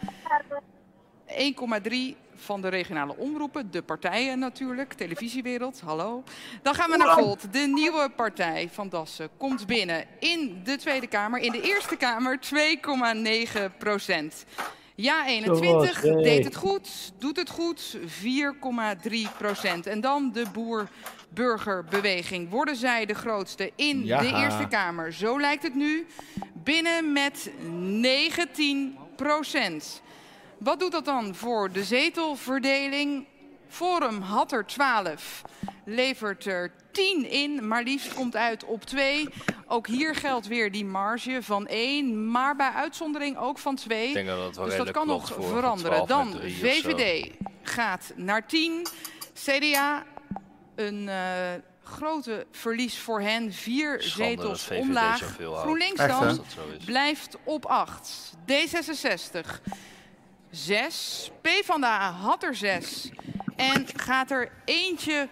1,3 1.27 2.28
van 2.39 2.61
de 2.61 2.69
regionale 2.69 3.17
omroepen, 3.17 3.71
de 3.71 3.83
partijen 3.83 4.39
natuurlijk, 4.39 4.93
televisiewereld, 4.93 5.81
hallo. 5.81 6.23
Dan 6.63 6.75
gaan 6.75 6.91
we 6.91 6.97
naar 6.97 7.15
Volt. 7.15 7.53
De 7.53 7.59
nieuwe 7.75 8.11
partij 8.17 8.69
van 8.73 8.89
Dassen 8.89 9.29
komt 9.37 9.67
binnen 9.67 10.05
in 10.19 10.61
de 10.65 10.77
Tweede 10.77 11.07
Kamer. 11.07 11.41
In 11.41 11.53
de 11.53 11.61
Eerste 11.61 11.97
Kamer 11.97 12.39
2,9 13.71 13.77
procent. 13.79 14.45
Ja 14.95 15.27
21 15.27 15.99
Zoals, 16.01 16.23
deed 16.23 16.45
het 16.45 16.57
goed, 16.57 17.13
doet 17.19 17.37
het 17.37 17.51
goed, 17.51 17.97
4,3 18.07 19.37
procent. 19.39 19.87
En 19.87 20.01
dan 20.01 20.33
de 20.33 20.45
boer-burgerbeweging. 20.53 22.51
Worden 22.51 22.77
zij 22.77 23.07
de 23.07 23.15
grootste 23.15 23.73
in 23.77 24.05
Ja. 24.05 24.21
de 24.21 24.27
Eerste 24.27 24.67
Kamer? 24.69 25.13
Zo 25.13 25.41
lijkt 25.41 25.63
het 25.63 25.75
nu. 25.75 26.07
Binnen 26.55 27.13
met 27.13 27.51
19 27.71 28.99
procent. 29.17 30.03
Wat 30.59 30.81
doet 30.81 30.93
dat 30.93 31.05
dan 31.05 31.35
voor 31.35 31.73
de 31.73 31.85
zetelverdeling? 31.85 33.27
Forum 33.69 34.21
had 34.21 34.53
er 34.53 34.67
12, 34.67 35.43
levert 35.85 36.45
er 36.45 36.73
10 36.93 37.31
in, 37.31 37.69
maar 37.69 37.83
liefst 37.83 38.15
komt 38.15 38.37
uit 38.37 38.65
op 38.65 38.85
2. 38.85 39.29
Ook 39.67 39.87
hier 39.87 40.15
geldt 40.15 40.47
weer 40.47 40.73
die 40.73 40.85
marge 40.85 41.39
van 41.43 41.67
1, 41.67 42.31
maar 42.31 42.57
bij 42.57 42.71
uitzondering 42.71 43.39
ook 43.39 43.59
van 43.59 43.77
2. 43.77 44.09
Ik 44.09 44.15
denk 44.15 44.29
dat 44.29 44.39
dat 44.39 44.57
wel 44.57 44.65
dus 44.65 44.77
dat 44.77 44.91
kan 44.91 45.07
nog 45.07 45.33
veranderen. 45.41 46.07
12 46.07 46.09
met 46.09 46.09
Dan 46.09 46.51
VVD 46.51 47.31
gaat 47.63 48.13
naar 48.17 48.47
10, 48.47 48.87
CDA 49.35 50.05
een 50.75 51.09
eh, 51.09 51.17
grote 51.83 52.47
verlies 52.51 52.99
voor 52.99 53.21
hen, 53.21 53.53
4 53.53 54.03
Schande 54.03 54.37
dat 54.37 54.59
zetels 54.59 54.81
omlaag. 54.81 55.37
GroenLinks 55.39 56.07
dan 56.07 56.45
blijft 56.85 57.37
op 57.45 57.67
8. 57.67 58.33
D66 58.47 59.61
6. 60.51 61.31
PvdA 61.41 62.11
had 62.11 62.43
er 62.43 62.55
6. 62.55 63.11
En 63.57 63.87
gaat 63.97 64.31
er 64.31 64.53
eentje 64.65 65.29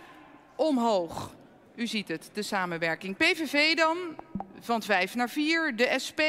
omhoog. 0.57 1.35
U 1.75 1.87
ziet 1.87 2.09
het, 2.09 2.31
de 2.33 2.43
samenwerking. 2.43 3.17
PVV 3.17 3.75
dan, 3.75 3.97
van 4.61 4.83
5 4.83 5.15
naar 5.15 5.31
4. 5.31 5.77
De 5.77 5.95
SP, 6.05 6.21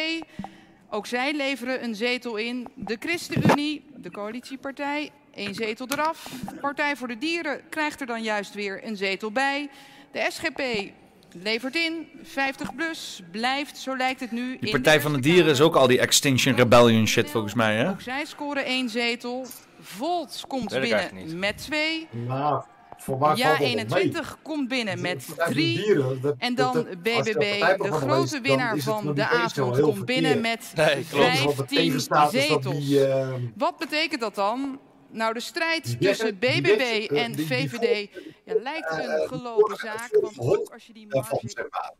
ook 0.90 1.06
zij 1.06 1.33
leveren 1.33 1.83
een 1.83 1.95
zetel 1.95 2.35
in. 2.35 2.67
De 2.75 2.98
ChristenUnie, 2.99 3.85
de 3.95 4.11
coalitiepartij, 4.11 5.11
één 5.33 5.53
zetel 5.53 5.88
eraf. 5.90 6.32
Partij 6.61 6.95
voor 6.95 7.07
de 7.07 7.17
Dieren 7.17 7.69
krijgt 7.69 8.01
er 8.01 8.07
dan 8.07 8.24
juist 8.24 8.53
weer 8.53 8.85
een 8.85 8.95
zetel 8.95 9.32
bij. 9.32 9.69
De 10.11 10.27
SGP 10.30 10.91
levert 11.33 11.75
in, 11.75 12.07
50 12.23 12.75
plus, 12.75 13.22
blijft, 13.31 13.77
zo 13.77 13.97
lijkt 13.97 14.19
het 14.19 14.31
nu. 14.31 14.57
Die 14.59 14.72
Partij 14.72 15.01
van 15.01 15.14
de 15.14 15.19
Dieren 15.19 15.51
is 15.51 15.61
ook 15.61 15.75
al 15.75 15.88
die 15.88 15.99
Extinction 15.99 16.56
Rebellion 16.56 17.07
shit 17.07 17.30
volgens 17.30 17.53
mij, 17.53 17.75
hè? 17.75 17.89
ook 17.89 18.01
zij 18.01 18.25
scoren 18.25 18.65
één 18.65 18.89
zetel. 18.89 19.45
Volt 19.80 20.43
komt 20.47 20.69
binnen 20.80 21.39
met 21.39 21.57
twee. 21.57 22.07
Nou, 22.11 22.30
Ja, 22.39 22.65
valt 22.97 23.19
dat 23.19 23.39
wel 23.39 23.56
21 23.56 24.38
komt 24.41 24.67
binnen 24.67 25.01
met 25.01 25.27
drie. 25.49 25.95
En 26.38 26.56
dan 26.56 26.88
BBB, 27.03 27.59
de 27.81 27.91
grote 27.91 28.41
winnaar 28.41 28.77
van 28.77 29.14
de 29.15 29.27
avond, 29.27 29.80
komt 29.81 30.06
binnen 30.06 30.41
met 30.41 30.72
Nee, 30.75 31.06
klopt. 31.09 31.43
Wat 31.43 31.49
er 31.51 31.56
15 31.56 31.77
tegenstaat 31.77 32.33
is 32.33 32.47
dat 32.47 32.64
zetels. 32.64 32.91
eh, 32.91 33.27
Wat 33.56 33.77
betekent 33.77 34.22
dat 34.22 34.35
dan? 34.35 34.80
Nou, 35.10 35.34
de 35.34 35.40
strijd 35.40 36.02
tussen 36.02 36.38
BBB 36.40 37.10
eh, 37.11 37.24
en 37.24 37.36
VVD 37.36 38.10
ja, 38.44 38.53
lijkt 38.61 38.92
een 38.92 39.27
gelopen 39.27 39.76
zaak. 39.76 40.18
Want 40.22 40.40
ook 40.40 40.69
als 40.74 40.88
je 40.88 40.94
die 40.94 41.08
maar. 41.08 41.94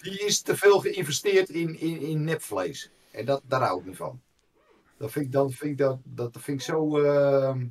Die 0.00 0.24
is 0.24 0.40
te 0.40 0.56
veel 0.56 0.78
geïnvesteerd 0.80 1.48
in, 1.48 1.78
in, 1.80 2.00
in 2.00 2.24
nepvlees. 2.24 2.90
En 3.10 3.24
dat, 3.24 3.42
daar 3.44 3.60
hou 3.60 3.80
ik 3.80 3.86
niet 3.86 3.96
van. 3.96 4.20
Dat 4.98 5.10
vind 5.12 5.24
ik, 5.24 5.32
dan, 5.32 5.50
vind 5.50 5.70
ik, 5.72 5.78
dat, 5.78 5.98
dat 6.04 6.36
vind 6.40 6.58
ik 6.60 6.66
zo... 6.66 6.98
ehm, 7.02 7.64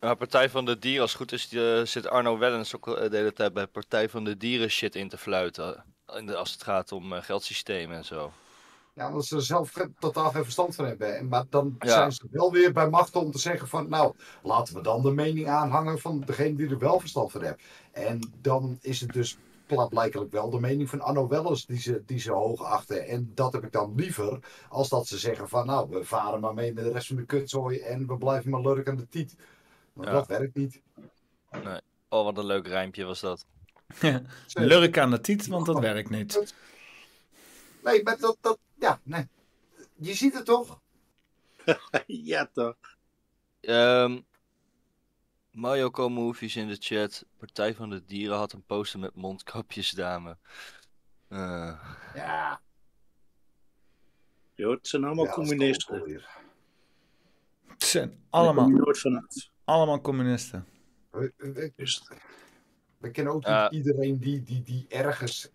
Ja, 0.00 0.14
Partij 0.14 0.50
van 0.50 0.64
de 0.64 0.78
Dieren, 0.78 1.00
als 1.02 1.10
het 1.12 1.20
goed 1.20 1.32
is, 1.32 1.48
die, 1.48 1.74
eh, 1.78 1.84
zit 1.84 2.08
Arno 2.08 2.38
Wellens 2.38 2.76
ook 2.76 2.84
de 2.84 3.16
hele 3.16 3.32
tijd 3.32 3.52
bij 3.52 3.66
Partij 3.66 4.08
van 4.08 4.24
de 4.24 4.36
Dieren 4.36 4.70
shit 4.70 4.94
in 4.94 5.08
te 5.08 5.18
fluiten. 5.18 5.84
In 6.16 6.26
de- 6.26 6.36
als 6.36 6.52
het 6.52 6.62
gaat 6.62 6.92
om 6.92 7.12
eh, 7.12 7.22
geldsystemen 7.22 7.96
en 7.96 8.04
zo. 8.04 8.32
Ja, 8.98 9.08
omdat 9.08 9.24
ze 9.26 9.36
er 9.36 9.42
zelf 9.42 9.72
totaal 9.98 10.30
geen 10.30 10.42
verstand 10.42 10.74
van 10.74 10.84
hebben. 10.84 11.16
En- 11.16 11.28
Maar 11.28 11.44
dan 11.50 11.76
Ja. 11.78 11.88
zijn 11.88 12.12
ze 12.12 12.26
wel 12.30 12.52
weer 12.52 12.72
bij 12.72 12.88
macht 12.88 13.16
om 13.16 13.30
te 13.30 13.38
zeggen 13.38 13.68
van... 13.68 13.88
nou, 13.88 14.14
laten 14.42 14.74
we 14.74 14.80
dan 14.80 15.02
de 15.02 15.10
mening 15.10 15.48
aanhangen 15.48 15.98
van 15.98 16.20
degene 16.26 16.56
die 16.56 16.68
er 16.68 16.78
wel 16.78 17.00
verstand 17.00 17.32
van 17.32 17.42
heeft. 17.42 17.62
En 17.92 18.32
dan 18.40 18.78
is 18.80 19.00
het 19.00 19.12
dus 19.12 19.38
klaarblijkelijk 19.66 20.32
wel 20.32 20.50
de 20.50 20.60
mening 20.60 20.88
van 20.88 21.00
Arno 21.00 21.28
Wellens 21.28 21.66
die 21.66 21.80
ze, 21.80 22.02
die 22.06 22.18
ze 22.18 22.32
hoog 22.32 22.62
achten. 22.62 23.06
En 23.06 23.30
dat 23.34 23.52
heb 23.52 23.64
ik 23.64 23.72
dan 23.72 23.92
liever 23.96 24.38
als 24.68 24.88
dat 24.88 25.06
ze 25.06 25.18
zeggen 25.18 25.48
van... 25.48 25.66
nou, 25.66 25.88
we 25.90 26.04
varen 26.04 26.40
maar 26.40 26.54
mee 26.54 26.72
met 26.72 26.84
de 26.84 26.92
rest 26.92 27.06
van 27.06 27.16
de 27.16 27.24
kutzooi 27.24 27.78
en 27.78 28.06
we 28.06 28.16
blijven 28.16 28.50
maar 28.50 28.60
lurken 28.60 28.92
aan 28.92 28.98
de 28.98 29.08
tiet. 29.08 29.36
Maar 29.92 30.06
Ja. 30.06 30.12
dat 30.12 30.26
werkt 30.26 30.54
niet. 30.56 30.80
Nee. 31.64 31.80
Oh, 32.08 32.24
wat 32.24 32.38
een 32.38 32.46
leuk 32.46 32.66
rijmpje 32.66 33.04
was 33.04 33.20
dat. 33.20 33.46
Lurk 34.54 34.98
aan 34.98 35.10
de 35.10 35.20
tiet, 35.20 35.46
want 35.46 35.66
dat 35.66 35.78
werkt 35.78 36.10
niet. 36.10 36.54
Nee, 37.82 38.02
maar 38.02 38.18
dat... 38.18 38.38
dat 38.40 38.58
ja, 38.78 39.00
nee. 39.02 39.28
Je 39.94 40.14
ziet 40.14 40.34
het 40.34 40.44
toch? 40.44 40.80
ja, 42.06 42.46
toch. 42.46 42.76
Ehm 43.60 44.20
Mayoko 45.50 46.08
Movies 46.08 46.56
in 46.56 46.68
de 46.68 46.76
chat. 46.80 47.24
Partij 47.36 47.74
van 47.74 47.90
de 47.90 48.04
Dieren 48.04 48.36
had 48.36 48.52
een 48.52 48.62
poster 48.62 48.98
met 49.00 49.14
mondkapjes, 49.14 49.90
dame. 49.90 50.36
Eh, 51.28 51.94
Ja. 52.14 52.60
Jo, 54.54 54.70
het 54.70 54.88
zijn 54.88 55.04
allemaal 55.04 55.24
Ja, 55.24 55.32
communisten. 55.32 56.22
Het 57.66 57.82
zijn 57.84 58.24
allemaal, 58.30 58.68
nooit 58.68 59.08
allemaal 59.64 60.00
communisten. 60.00 60.66
We, 61.10 61.32
we- 61.36 61.72
we 62.98 63.10
kennen 63.10 63.32
ook 63.32 63.46
niet 63.46 63.72
iedereen 63.72 64.18
die, 64.18 64.42
die, 64.42 64.62
die 64.62 64.86
ergens, 64.88 65.48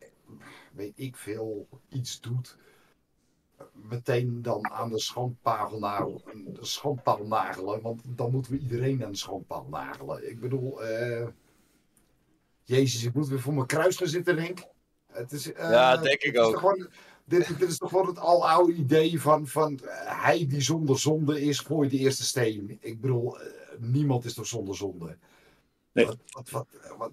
weet 0.74 0.94
ik 0.96 1.16
veel, 1.16 1.68
iets 1.90 2.22
doet. 2.22 2.58
Meteen 3.74 4.42
dan 4.42 4.72
aan 4.72 4.90
de 4.90 5.00
schandpaal 5.00 5.80
nagelen, 5.80 6.22
de 6.54 6.66
schandpaal 6.66 7.26
nagelen. 7.26 7.82
Want 7.82 8.02
dan 8.06 8.32
moeten 8.32 8.52
we 8.52 8.58
iedereen 8.60 9.04
aan 9.06 9.12
de 9.12 9.18
schandpaal 9.18 9.68
nagelen. 9.70 10.30
Ik 10.30 10.40
bedoel, 10.40 10.84
eh, 10.84 11.28
Jezus, 12.64 13.04
ik 13.04 13.14
moet 13.14 13.28
weer 13.28 13.40
voor 13.40 13.54
mijn 13.54 13.66
kruis 13.68 13.98
gaan 13.98 14.08
zitten, 14.08 14.36
denk 14.36 14.60
ik. 14.60 14.68
Het 15.12 15.32
is, 15.32 15.54
eh, 15.54 15.70
Ja, 15.70 15.98
denk 15.98 16.22
ik 16.22 16.40
ook. 16.40 16.58
gewoon- 16.58 16.88
dit, 17.26 17.60
dit 17.60 17.70
is 17.70 17.78
toch 17.78 17.90
gewoon 17.90 18.08
het 18.08 18.18
aloude 18.20 18.74
idee 18.74 19.22
van, 19.22 19.48
van 19.48 19.80
eh, 19.80 20.22
hij 20.24 20.48
die 20.48 20.62
zonder 20.62 21.00
zonde 21.00 21.42
is, 21.42 21.60
gooit 21.60 21.92
de 21.92 21.98
eerste 21.98 22.24
steen. 22.24 22.78
Ik 22.82 23.02
bedoel, 23.02 23.38
niemand 23.80 24.26
is 24.26 24.34
toch 24.34 24.48
zonder 24.48 24.76
zonde. 24.76 25.18
Wat, 25.92 26.18
wat, 26.32 26.50
wat, 26.50 26.68
wat, 26.98 27.12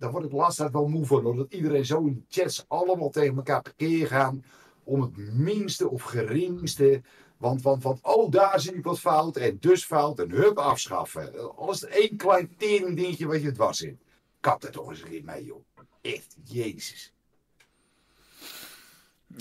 daar 0.00 0.10
word 0.10 0.24
ik 0.24 0.30
de 0.30 0.36
laatste 0.36 0.60
tijd 0.62 0.72
wel 0.72 0.88
moe 0.88 1.06
van. 1.06 1.22
Hoor. 1.22 1.36
Dat 1.36 1.52
iedereen 1.52 1.86
zo 1.86 1.98
in 2.06 2.14
de 2.14 2.40
chats 2.40 2.64
allemaal 2.68 3.10
tegen 3.10 3.36
elkaar 3.36 3.62
tekeer 3.62 4.06
gaan. 4.06 4.44
Om 4.84 5.00
het 5.00 5.16
minste 5.34 5.88
of 5.88 6.02
geringste. 6.02 7.02
Want, 7.36 7.62
want, 7.62 7.82
want 7.82 7.98
oh, 8.02 8.30
daar 8.30 8.60
zie 8.60 8.74
ik 8.74 8.84
wat 8.84 9.00
fout. 9.00 9.36
En 9.36 9.56
dus 9.60 9.84
fout. 9.84 10.18
En 10.18 10.30
hup, 10.30 10.58
afschaffen. 10.58 11.56
Alles 11.56 11.84
één 11.84 12.16
klein 12.16 12.54
tering 12.56 12.96
dingetje 12.96 13.26
wat 13.26 13.42
je 13.42 13.52
dwars 13.52 13.78
zit. 13.78 13.96
Kap 14.40 14.62
er 14.62 14.70
toch 14.70 14.90
eens 14.90 15.02
een 15.02 15.08
keer 15.08 15.24
mee, 15.24 15.44
joh. 15.44 15.64
Echt, 16.00 16.36
jezus. 16.44 17.12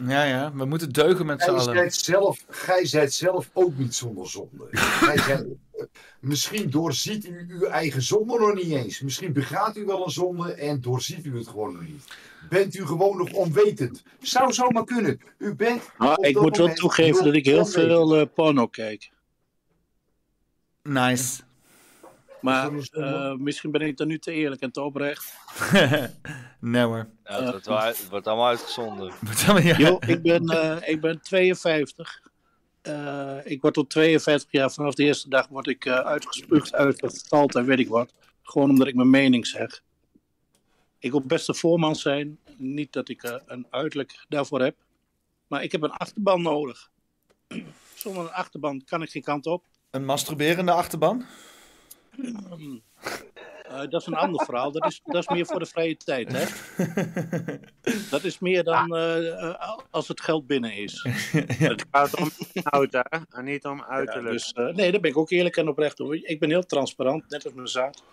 Ja, 0.06 0.24
ja, 0.24 0.54
we 0.54 0.66
moeten 0.66 0.90
deugen 0.92 1.26
met 1.26 1.42
z'n 1.42 1.50
allen. 1.50 1.92
gij 2.48 2.86
zijt 2.86 3.14
zelf 3.14 3.50
ook 3.54 3.78
niet 3.78 3.96
zonder 3.96 4.30
zonde. 4.30 4.68
Gij 4.72 5.18
zijt- 5.28 5.46
misschien 6.20 6.70
doorziet 6.70 7.26
u 7.26 7.46
uw 7.50 7.66
eigen 7.66 8.02
zonde 8.02 8.40
nog 8.40 8.54
niet 8.54 8.72
eens. 8.72 9.02
Misschien 9.02 9.34
begaat 9.34 9.78
u 9.78 9.86
wel 9.86 10.06
een 10.06 10.12
zonde 10.12 10.54
en 10.54 10.82
doorziet 10.82 11.26
u 11.26 11.38
het 11.38 11.48
gewoon 11.48 11.74
nog 11.74 11.82
niet. 11.82 12.04
bent 12.50 12.76
u 12.76 12.86
gewoon 12.86 13.18
nog 13.18 13.32
onwetend. 13.32 14.04
Zou 14.20 14.54
zomaar 14.54 14.84
kunnen. 14.84 15.22
U 15.38 15.56
bent. 15.56 15.92
Op 15.98 16.26
ik 16.26 16.42
moet 16.42 16.58
wel 16.58 16.74
toegeven 16.74 17.24
dat 17.24 17.34
ik 17.34 17.46
heel 17.46 17.58
onwetend. 17.58 17.84
veel 17.86 18.16
eh, 18.16 18.26
porno 18.34 18.68
kijk. 18.68 19.12
Nice. 20.84 21.42
Maar 22.42 22.72
eh, 22.92 23.34
misschien 23.34 23.72
ben 23.72 23.82
ik 23.82 23.98
dan 23.98 24.08
nu 24.08 24.20
te 24.20 24.32
eerlijk 24.32 24.62
en 24.62 24.72
te 24.72 24.82
oprecht. 24.82 25.34
nee 26.60 26.84
hoor. 26.84 27.08
Ja, 27.24 27.54
het, 27.54 28.10
wordt 28.10 28.28
allemaal 28.28 28.48
uitgezonden. 28.48 29.14
Yo, 29.78 29.98
ik, 30.08 30.22
ben, 30.22 30.46
eh, 30.46 30.90
ik 30.90 31.02
ben 31.02 31.22
52. 31.22 32.22
Eh, 32.90 33.38
ik 33.44 33.62
word 33.62 33.74
tot 33.74 33.90
52 33.90 34.52
jaar. 34.52 34.72
Vanaf 34.72 34.94
de 34.94 35.04
eerste 35.04 35.30
dag 35.30 35.48
word 35.48 35.68
ik 35.68 35.86
eh, 35.86 36.00
uitgespuugd, 36.00 36.74
en 37.56 37.66
weet 37.66 37.80
ik 37.80 37.88
wat. 37.88 38.14
Gewoon 38.44 38.70
omdat 38.70 38.88
ik 38.88 38.96
mijn 38.96 39.10
mening 39.10 39.48
zeg. 39.48 39.84
Ik 41.00 41.12
wil 41.12 41.22
best 41.22 41.48
een 41.48 41.56
voorman 41.56 41.96
zijn. 41.96 42.40
Niet 42.58 42.94
dat 42.94 43.10
ik 43.10 43.24
eh, 43.24 43.36
een 43.46 43.68
uiterlijk 43.70 44.26
daarvoor 44.30 44.62
heb. 44.62 44.76
Maar 45.48 45.64
ik 45.64 45.72
heb 45.72 45.82
een 45.82 45.92
achterban 45.92 46.42
nodig. 46.42 46.90
Zonder 47.96 48.24
een 48.24 48.32
achterban 48.32 48.84
kan 48.84 49.02
ik 49.02 49.10
geen 49.10 49.22
kant 49.22 49.46
op. 49.46 49.66
Een 49.90 50.06
masturberende 50.06 50.72
achterban? 50.72 51.26
Eh, 53.70 53.80
dat 53.90 54.02
is 54.02 54.08
een 54.08 54.14
ander 54.14 54.46
verhaal. 54.46 54.72
Dat 54.72 54.86
is, 54.86 55.02
dat 55.06 55.22
is 55.22 55.28
meer 55.28 55.46
voor 55.46 55.60
de 55.60 55.66
vrije 55.66 55.98
tijd, 55.98 56.32
hè? 56.32 56.46
Dat 58.10 58.24
is 58.24 58.40
meer 58.40 58.64
dan 58.64 58.96
eh, 58.96 59.28
eh, 59.28 59.78
als 59.90 60.08
het 60.08 60.22
geld 60.22 60.48
binnen 60.48 60.74
is. 60.74 61.06
Het 61.70 61.86
gaat 61.92 62.20
om 62.20 62.30
inhoud, 62.54 62.92
hè? 62.92 63.20
En 63.30 63.46
niet 63.46 63.66
om 63.66 63.84
uiterlijk. 63.84 64.32
dus, 64.32 64.52
eh, 64.52 64.66
nee, 64.66 64.92
daar 64.92 65.02
ben 65.02 65.12
ik 65.12 65.18
ook 65.18 65.30
eerlijk 65.30 65.58
en 65.58 65.68
oprecht 65.68 66.00
over. 66.00 66.30
Ik 66.30 66.40
ben 66.40 66.50
heel 66.50 66.66
transparant, 66.66 67.30
net 67.30 67.46
als 67.46 67.54
mijn 67.54 67.68
zaad. 67.68 68.04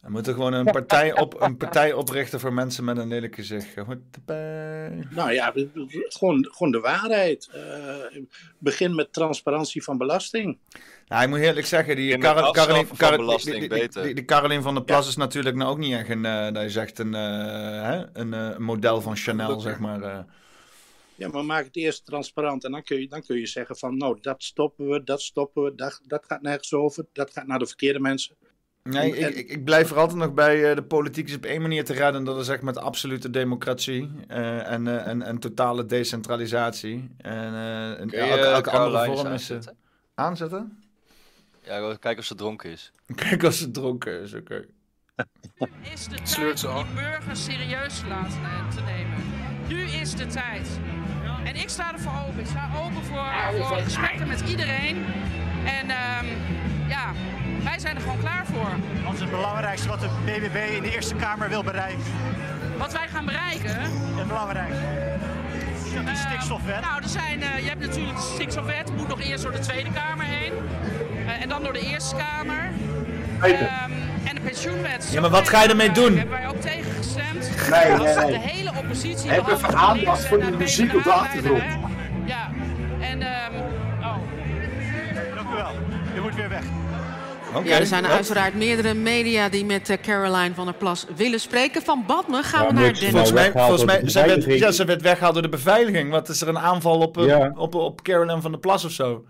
We 0.00 0.12
moeten 0.12 0.34
gewoon 0.34 0.52
een 0.52 0.64
partij, 0.64 1.18
op, 1.18 1.40
een 1.40 1.56
partij 1.56 1.92
oprichten 1.92 2.40
voor 2.40 2.52
mensen 2.52 2.84
met 2.84 2.96
een 2.96 3.08
lelijk 3.08 3.34
gezicht. 3.34 3.74
Nou 5.10 5.32
ja, 5.32 5.52
gewoon, 6.08 6.48
gewoon 6.50 6.70
de 6.72 6.80
waarheid. 6.80 7.48
Eh, 7.52 8.22
begin 8.58 8.94
met 8.94 9.12
transparantie 9.12 9.82
van 9.82 9.98
belasting. 9.98 10.58
Nou, 11.08 11.22
ik 11.22 11.28
moet 11.28 11.38
eerlijk 11.38 11.66
zeggen, 11.66 11.96
die, 11.96 12.18
Karel, 12.18 12.50
Karelien, 12.50 12.86
van 12.86 12.96
Karel- 12.96 13.16
belasting, 13.18 13.58
die, 13.58 13.68
die, 13.68 13.78
beter. 13.78 14.02
die, 14.02 14.14
die 14.14 14.24
Carolien 14.24 14.62
van 14.62 14.74
der 14.74 14.84
Plas 14.84 15.08
is 15.08 15.16
natuurlijk 15.16 15.56
nou 15.56 15.70
ook 15.70 15.78
niet 15.78 15.92
echt 15.92 16.08
een, 16.08 16.24
eh, 16.24 16.52
dat 16.52 16.62
je 16.62 16.70
zegt, 16.70 16.98
een, 16.98 17.14
eh, 17.14 17.20
hè, 17.82 18.04
een 18.12 18.34
eh, 18.34 18.56
model 18.56 19.00
van 19.00 19.16
Chanel, 19.16 19.60
zeg 19.60 19.78
maar. 19.78 20.02
eh. 20.02 20.18
Ja, 21.14 21.28
maar 21.28 21.44
maak 21.44 21.64
het 21.64 21.76
eerst 21.76 22.06
transparant. 22.06 22.64
En 22.64 22.72
dan 22.72 22.82
kun 22.82 23.00
je, 23.00 23.08
dan 23.08 23.22
kun 23.22 23.38
je 23.38 23.46
zeggen 23.46 23.76
van, 23.76 23.96
nou, 23.96 24.18
dat 24.20 24.42
stoppen 24.42 24.88
we, 24.88 25.04
dat 25.04 25.22
stoppen 25.22 25.62
we. 25.62 25.74
Dat, 25.74 26.00
dat 26.06 26.24
gaat 26.26 26.42
nergens 26.42 26.72
over. 26.72 27.04
Dat 27.12 27.30
gaat 27.30 27.46
naar 27.46 27.58
de 27.58 27.66
verkeerde 27.66 28.00
mensen. 28.00 28.34
Nee, 28.82 29.16
ik, 29.16 29.34
ik, 29.34 29.50
ik 29.50 29.64
blijf 29.64 29.90
er 29.90 29.96
altijd 29.98 30.18
nog 30.18 30.34
bij, 30.34 30.70
eh, 30.70 30.76
de 30.76 30.82
politiek 30.82 31.28
is 31.28 31.34
op 31.36 31.44
één 31.44 31.62
manier 31.62 31.84
te 31.84 31.92
redden, 31.92 32.24
dat 32.24 32.38
is 32.38 32.48
echt 32.48 32.62
met 32.62 32.78
absolute 32.78 33.30
democratie 33.30 34.10
eh, 34.28 34.70
en, 34.72 34.86
eh, 34.86 35.06
en, 35.06 35.22
en 35.22 35.38
totale 35.38 35.86
decentralisatie. 35.86 37.10
En, 37.18 37.32
eh, 37.54 38.00
en 38.00 38.10
elke, 38.10 38.16
elke 38.40 38.70
andere 38.70 38.90
Caroline 38.90 39.04
vorm 39.16 39.26
is... 39.26 39.32
aanzetten? 39.32 39.76
aanzetten? 40.14 40.84
Ja, 41.66 41.96
kijken 41.96 42.18
of 42.18 42.24
ze 42.24 42.34
dronken 42.34 42.70
is. 42.70 42.92
Kijk 43.14 43.44
als 43.44 43.58
ze 43.58 43.70
dronken 43.70 44.20
is, 44.20 44.34
oké. 44.34 44.64
is 45.92 46.04
de 46.04 46.14
tijd 46.14 46.28
Sleurt 46.28 46.58
ze 46.58 46.68
om 46.68 46.84
die 46.84 46.94
burgers 46.94 47.44
serieus 47.44 47.98
te 47.98 48.06
laten 48.06 48.42
eh, 48.42 48.68
te 48.68 48.80
nemen. 48.80 49.18
Nu 49.68 49.80
is 49.80 50.14
de 50.14 50.26
tijd. 50.26 50.68
En 51.44 51.56
ik 51.56 51.68
sta 51.68 51.92
ervoor 51.92 52.12
open. 52.28 52.40
Ik 52.40 52.46
sta 52.46 52.70
open 52.76 53.02
voor, 53.04 53.24
voor 53.66 53.76
gesprekken 53.76 54.28
met 54.28 54.40
iedereen. 54.40 55.04
En 55.64 55.90
ehm, 55.90 56.26
ja, 56.88 57.12
wij 57.64 57.78
zijn 57.78 57.96
er 57.96 58.02
gewoon 58.02 58.20
klaar 58.20 58.46
voor. 58.46 58.70
Wat 59.04 59.14
is 59.14 59.20
het 59.20 59.30
belangrijkste 59.30 59.88
wat 59.88 60.00
de 60.00 60.08
BBB 60.24 60.74
in 60.76 60.82
de 60.82 60.94
Eerste 60.94 61.14
Kamer 61.14 61.48
wil 61.48 61.62
bereiken? 61.62 62.04
Wat 62.78 62.92
wij 62.92 63.08
gaan 63.08 63.24
bereiken. 63.24 63.80
Het 64.16 64.26
belangrijkste. 64.26 64.84
Stikstofwet. 66.14 66.80
Nou, 66.80 67.02
er 67.02 67.08
zijn, 67.08 67.42
eh, 67.42 67.58
je 67.62 67.68
hebt 67.68 67.80
natuurlijk 67.80 68.16
de 68.16 68.30
stikstofwet, 68.34 68.96
moet 68.96 69.08
nog 69.08 69.20
eerst 69.20 69.42
door 69.42 69.52
de 69.52 69.58
Tweede 69.58 69.90
Kamer 69.92 70.24
heen. 70.24 70.52
Eh, 71.26 71.42
en 71.42 71.48
dan 71.48 71.62
door 71.62 71.72
de 71.72 71.80
Eerste 71.80 72.16
Kamer. 72.16 72.70
Ehm, 73.40 73.90
en 74.24 74.34
de 74.34 74.40
pensioenwet. 74.40 75.08
Ja, 75.12 75.20
maar 75.20 75.30
wat 75.30 75.48
ga 75.48 75.62
je 75.62 75.68
ermee 75.68 75.92
doen? 75.92 76.16
Hebben 76.16 76.38
wij 76.38 76.48
ook 76.48 76.60
tegen 76.60 76.92
gestemd. 76.92 77.70
Nee, 77.70 77.96
nee, 77.96 78.14
nee. 78.14 78.32
De 78.32 78.38
hele 78.38 78.72
oppositie. 78.76 79.30
Heb 79.30 79.48
even 79.48 79.74
aandacht 79.74 80.26
voor 80.26 80.38
en 80.38 80.50
de 80.50 80.56
muziek 80.56 80.94
op 80.94 81.02
de 81.02 81.12
achtergrond. 81.12 81.62
Ja, 82.24 82.50
en 83.00 83.22
ehm 83.22 83.54
oh. 84.00 84.16
Dank 85.34 85.48
u 85.52 85.54
wel. 85.54 85.72
U 86.16 86.20
moet 86.20 86.34
weer 86.34 86.48
weg. 86.48 86.64
Ja, 87.64 87.78
er 87.78 87.86
zijn 87.86 88.06
uiteraard 88.06 88.54
meerdere 88.54 88.94
media 88.94 89.48
die 89.48 89.64
met 89.64 89.88
eh, 89.90 89.96
Caroline 90.02 90.54
van 90.54 90.64
der 90.64 90.74
Plas 90.74 91.06
willen 91.16 91.40
spreken. 91.40 91.82
Van 91.82 92.04
Badme 92.06 92.42
gaan 92.42 92.66
we 92.66 92.72
naar 92.72 92.82
Volgens 92.82 93.00
Dennis. 93.12 93.32
mij, 93.32 93.52
volgens 93.52 93.84
mij 93.84 94.00
zij 94.04 94.26
werd, 94.26 94.44
ja, 94.44 94.70
ze 94.70 94.84
werd 94.84 95.02
weggehaald 95.02 95.32
door 95.34 95.42
de 95.42 95.48
beveiliging. 95.48 96.10
Wat 96.10 96.28
is 96.28 96.40
er 96.40 96.48
een 96.48 96.58
aanval 96.58 96.98
op, 97.00 97.18
eh, 97.18 97.26
Ja. 97.26 97.52
op, 97.56 97.74
op 97.74 98.02
Carolyn 98.02 98.42
van 98.42 98.50
der 98.50 98.60
Plas 98.60 98.84
of 98.84 98.90
zo? 98.92 99.24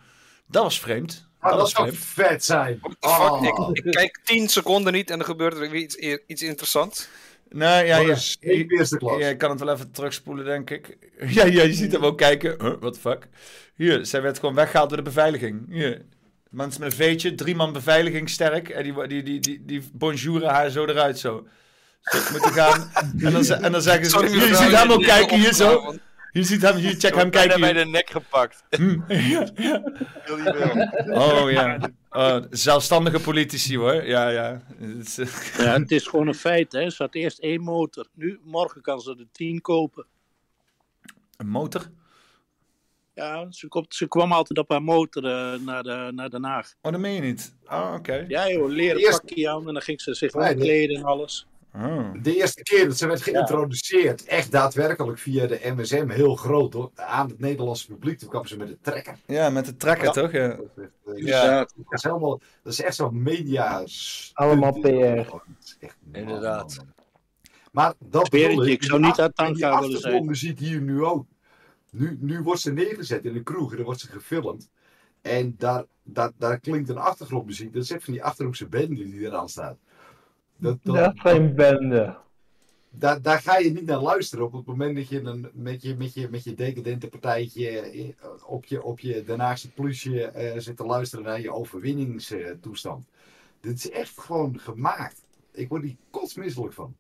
Dat 0.47 0.63
was 0.63 0.81
vreemd. 0.81 1.29
Maar 1.41 1.51
dat 1.51 1.61
dat 1.61 1.73
was 1.73 1.77
zou 1.87 1.97
vreemd. 1.97 2.29
vet 2.31 2.45
zijn. 2.45 2.79
Fuck, 2.83 2.95
Oh. 3.01 3.43
ik, 3.73 3.85
ik 3.85 3.93
kijk 3.93 4.19
10 4.25 4.49
seconden 4.49 4.93
niet 4.93 5.11
en 5.11 5.19
er 5.19 5.25
gebeurt 5.25 5.55
er 5.55 5.61
weer 5.71 5.75
iets, 5.75 5.97
iets 6.27 6.43
interessants. 6.43 7.09
Nee, 7.51 7.87
ja, 7.87 7.99
ja, 7.99 8.17
eerste 8.41 8.97
klas. 8.99 9.19
Ja, 9.21 9.29
je 9.29 9.37
kan 9.37 9.51
het 9.51 9.61
wel 9.61 9.75
even 9.75 9.91
terugspoelen, 9.93 10.45
denk 10.45 10.71
ik. 10.71 10.97
Ja, 11.27 11.45
ja 11.45 11.63
je 11.63 11.73
ziet 11.73 11.93
hem 11.93 12.05
ook 12.05 12.19
kijken. 12.19 12.55
Huh, 12.61 12.75
what 12.81 12.95
the 12.95 13.01
fuck? 13.01 13.29
Hier, 13.77 14.07
zij 14.07 14.23
werd 14.23 14.39
gewoon 14.39 14.55
weggehaald 14.55 14.89
door 14.89 14.99
de 14.99 15.05
beveiliging. 15.05 15.67
Hier. 15.71 16.05
Mensen 16.57 16.81
met 16.81 16.91
een 16.91 16.97
veetje, 16.97 17.35
drie 17.35 17.55
man 17.55 17.73
beveiliging 17.73 18.31
sterk. 18.31 18.69
En 18.69 18.83
die, 18.83 19.07
die, 19.07 19.23
die, 19.23 19.41
die, 19.41 19.65
die 19.65 19.91
bonjouren 19.93 20.49
haar 20.49 20.71
zo 20.71 20.85
eruit 20.85 21.19
zo. 21.19 21.47
Ze 22.01 22.29
moeten 22.33 22.53
gaan. 22.53 22.91
En 23.19 23.33
dan, 23.33 23.45
ze- 23.45 23.55
en 23.55 23.73
dan 23.73 23.83
zeggen 23.83 24.07
ze, 24.07 24.19
je 24.19 24.55
ziet 24.55 24.71
hem 24.77 24.89
je 24.89 24.95
ook 24.95 25.03
kijken 25.03 25.39
hier 25.39 25.53
zo. 25.55 25.95
Je 26.33 26.43
ziet 26.43 26.63
hem, 26.63 26.77
hier, 26.77 26.95
check 26.95 27.15
hem 27.15 27.31
kijken 27.31 27.61
bij 27.61 27.73
hier. 27.73 27.85
de 27.85 27.91
nek 27.91 28.11
gepakt. 28.11 28.63
Hm, 28.71 29.01
ja, 29.09 29.49
ja. 29.55 29.83
Wil 30.27 30.37
wil. 30.37 30.89
Oh 31.15 31.51
ja. 31.51 31.79
Oh, 32.11 32.37
zelfstandige 32.51 33.21
politici 33.21 33.77
hoor. 33.79 34.05
Ja, 34.07 34.29
ja. 34.29 34.63
Het 34.79 35.07
is, 35.07 35.19
eh, 35.19 35.27
Ja, 35.67 35.79
het 35.79 35.91
is 35.91 36.07
gewoon 36.07 36.27
een 36.27 36.35
feit. 36.35 36.73
Hè. 36.73 36.91
Ze 36.91 37.03
had 37.03 37.15
eerst 37.15 37.39
één 37.39 37.61
motor. 37.63 38.07
Nu, 38.15 38.41
morgen 38.45 38.81
kan 38.83 39.01
ze 39.01 39.11
er 39.19 39.27
tien 39.33 39.61
kopen. 39.61 40.07
Een 41.37 41.49
motor? 41.49 41.87
Ja, 43.17 43.47
ze, 43.51 43.69
komt, 43.69 43.95
ze 43.95 44.09
kwam 44.09 44.33
altijd 44.33 44.59
op 44.59 44.71
haar 44.71 44.83
motor 44.83 45.25
eh, 45.25 45.61
naar, 45.61 45.83
de, 45.83 46.11
naar 46.15 46.31
Den 46.31 46.45
Haag. 46.45 46.75
Oh, 46.83 46.93
dat 46.93 47.01
meen 47.01 47.15
je 47.15 47.21
niet? 47.21 47.55
Oh, 47.69 47.95
oké. 47.99 48.25
Ja 48.29 48.51
joh, 48.51 48.69
leren 48.71 49.01
Eerst- 49.01 49.21
pakje 49.21 49.49
aan 49.51 49.67
en 49.69 49.73
dan 49.73 49.83
ging 49.83 50.01
ze 50.01 50.15
zich 50.15 50.35
Nee, 50.35 50.45
nee. 50.45 50.55
omkleden 50.55 50.97
en 50.97 51.05
alles. 51.05 51.47
Oh. 51.75 52.13
De 52.23 52.37
eerste 52.37 52.63
keer 52.63 52.89
dat 52.89 52.97
ze 52.99 53.07
werd 53.07 53.23
geïntroduceerd, 53.23 54.25
echt 54.25 54.53
daadwerkelijk 54.53 55.19
via 55.19 55.47
de 55.47 55.61
MSM, 55.77 56.09
heel 56.09 56.35
groot 56.37 56.73
hoor, 56.73 56.91
aan 56.95 57.29
het 57.29 57.39
Nederlandse 57.39 57.87
publiek. 57.87 58.19
Toen 58.19 58.29
kwam 58.29 58.47
ze 58.47 58.57
met 58.57 58.69
de 58.69 58.79
trekker. 58.81 59.19
Ja, 59.27 59.51
met 59.51 59.67
de 59.67 59.77
trekker 59.77 60.05
Ja. 60.07 60.11
toch? 60.13 60.33
Ja. 60.33 60.57
Dus, 61.05 61.21
ja. 61.25 61.59
Dat, 61.59 61.73
is 61.89 62.03
helemaal, 62.03 62.41
dat 62.63 62.73
is 62.73 62.83
echt 62.83 62.95
zo'n 62.97 63.23
media. 63.23 63.85
Allemaal 64.33 64.73
PR. 64.81 65.31
Inderdaad. 66.13 66.85
Maar 67.73 67.95
dat 67.99 68.35
ik. 68.35 68.61
ik 68.67 68.83
zou 68.83 69.01
niet 69.01 69.21
uit 69.21 69.37
Tanka 69.37 69.53
willen 69.53 69.81
zijn. 69.81 69.95
achtergrondmuziek 69.95 70.59
hier 70.59 70.81
nu 70.81 71.05
ook. 71.05 71.27
Nu, 71.99 72.17
nu 72.21 72.43
wordt 72.43 72.61
ze 72.61 72.73
neergezet 72.73 73.25
in 73.25 73.37
een 73.37 73.43
kroeg 73.43 73.71
en 73.71 73.77
dan 73.77 73.85
wordt 73.85 74.01
ze 74.01 74.11
gefilmd. 74.11 74.71
En 75.23 75.55
daar, 75.59 75.85
daar, 76.03 76.33
daar 76.39 76.61
klinkt 76.61 76.89
een 76.89 76.99
achtergrondmuziek. 76.99 77.73
Dat 77.73 77.83
is 77.83 77.91
echt 77.91 78.05
van 78.05 78.13
die 78.13 78.25
achterhoekse 78.25 78.67
bende 78.69 79.11
die 79.11 79.21
eraan 79.21 79.49
staat. 79.49 79.79
Dat, 80.57 80.79
dat, 80.83 81.21
geen 81.21 81.55
bende. 81.55 82.17
daar, 82.91 83.23
daar 83.23 83.41
ga 83.41 83.59
je 83.59 83.71
niet 83.71 83.87
naar 83.87 84.01
luisteren 84.01 84.45
op 84.45 84.53
het 84.53 84.67
moment 84.67 84.97
dat 84.97 85.09
je 85.09 85.21
een, 85.21 85.51
met, 85.53 85.83
je, 85.83 85.97
met, 85.97 86.15
je, 86.15 86.29
met 86.29 86.45
je 86.45 86.55
decadente 86.55 87.09
partijtje 87.09 87.81
eh, 87.81 88.09
op 88.47 88.65
je, 88.65 88.83
op 88.83 89.01
je 89.01 89.25
Den 89.25 89.41
Haagse 89.41 89.71
plusje 89.71 90.25
eh, 90.25 90.59
zit 90.59 90.77
te 90.77 90.85
luisteren 90.85 91.25
naar 91.25 91.41
je 91.41 91.53
overwinningstoestand. 91.53 93.07
Dit 93.61 93.79
is 93.79 93.91
echt 93.91 94.21
gewoon 94.21 94.59
gemaakt. 94.59 95.25
Ik 95.53 95.69
word 95.69 95.83
hier 95.83 95.97
kotsmisselijk 96.11 96.73
van. 96.73 96.97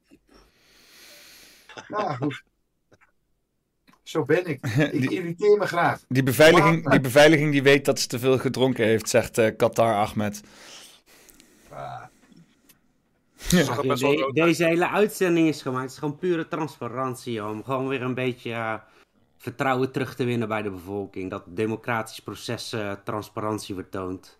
Nou 1.89 2.17
goed. 2.17 2.45
Zo 4.07 4.23
ben 4.25 4.47
ik. 4.47 4.67
Ik 4.93 5.11
irriteer 5.11 5.59
me 5.59 5.67
graag. 5.67 6.01
Die 6.09 6.23
beveiliging, 6.23 6.91
die 6.91 7.01
beveiliging 7.01 7.53
die 7.53 7.63
weet 7.63 7.85
dat 7.85 8.01
ze 8.01 8.07
te 8.07 8.19
veel 8.19 8.39
gedronken 8.39 8.85
heeft, 8.85 9.09
zegt 9.09 9.39
eh 9.39 9.57
Qatar 9.57 9.95
Ahmed. 9.95 10.41
Ja, 13.49 13.83
de- 13.83 14.31
deze 14.33 14.65
hele 14.65 14.89
uitzending 14.89 15.49
is 15.49 15.63
gemaakt. 15.63 15.83
Het 15.83 15.93
is 15.93 15.99
gewoon 15.99 16.19
pure 16.19 16.49
transparantie. 16.49 17.45
Om 17.45 17.65
gewoon 17.65 17.89
weer 17.89 18.03
een 18.03 18.15
beetje 18.15 18.53
eh, 18.53 18.75
vertrouwen 19.39 19.93
terug 19.93 20.15
te 20.15 20.25
winnen 20.25 20.49
bij 20.49 20.63
de 20.63 20.71
bevolking. 20.71 21.31
Dat 21.31 21.43
democratisch 21.47 22.21
proces 22.21 22.73
eh, 22.73 22.93
transparantie 23.05 23.75
vertoont. 23.75 24.39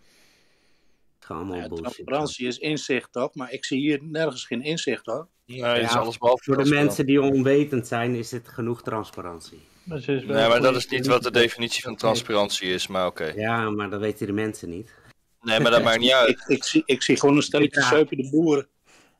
Het 1.29 1.39
is 1.39 1.69
bullshit. 1.69 1.77
Transparantie 1.77 2.47
is 2.47 2.59
inzicht 2.59 3.13
toch? 3.13 3.35
Maar 3.35 3.53
ik 3.53 3.65
zie 3.65 3.79
hier 3.79 3.99
nergens 4.03 4.45
geen 4.45 4.63
inzicht 4.63 5.07
hoor. 5.07 5.29
Ja, 5.45 6.11
voor 6.21 6.65
de 6.65 6.69
mensen 6.69 7.07
die 7.07 7.23
onwetend 7.23 7.87
zijn, 7.87 8.15
is 8.15 8.29
dit 8.29 8.49
genoeg 8.49 8.83
transparantie. 8.83 9.61
Nee, 9.85 10.27
maar 10.27 10.61
dat 10.61 10.77
is 10.77 10.87
niet 10.87 11.07
wat 11.07 11.23
de 11.23 11.31
definitie 11.31 11.83
van 11.83 11.97
transparantie 11.97 12.69
is, 12.69 12.87
maar 12.87 13.07
oké. 13.07 13.25
Ja, 13.25 13.71
maar 13.71 13.91
dat 13.91 14.01
weten 14.01 14.27
de 14.27 14.33
mensen 14.33 14.69
niet. 14.69 14.95
Nee, 15.41 15.61
maar 15.61 15.71
dat 15.71 15.83
maakt 15.83 16.01
niet 16.01 16.13
uit. 16.23 16.29
Ik, 16.29 16.45
ik, 16.47 16.65
zie, 16.65 16.83
ik 16.87 17.03
zie 17.03 17.19
gewoon 17.19 17.37
een 17.37 17.43
stelletje 17.43 18.07
de 18.09 18.29
boeren. 18.31 18.69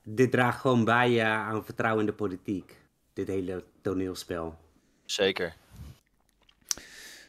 Dit 0.03 0.31
draagt 0.31 0.61
gewoon 0.61 0.85
bij 0.85 1.21
eh, 1.21 1.27
aan 1.27 1.65
vertrouwen 1.65 2.01
in 2.01 2.11
de 2.11 2.17
politiek. 2.17 2.77
Dit 3.13 3.29
hele 3.29 3.65
toneelspel. 3.83 4.59
Zeker. 5.05 5.55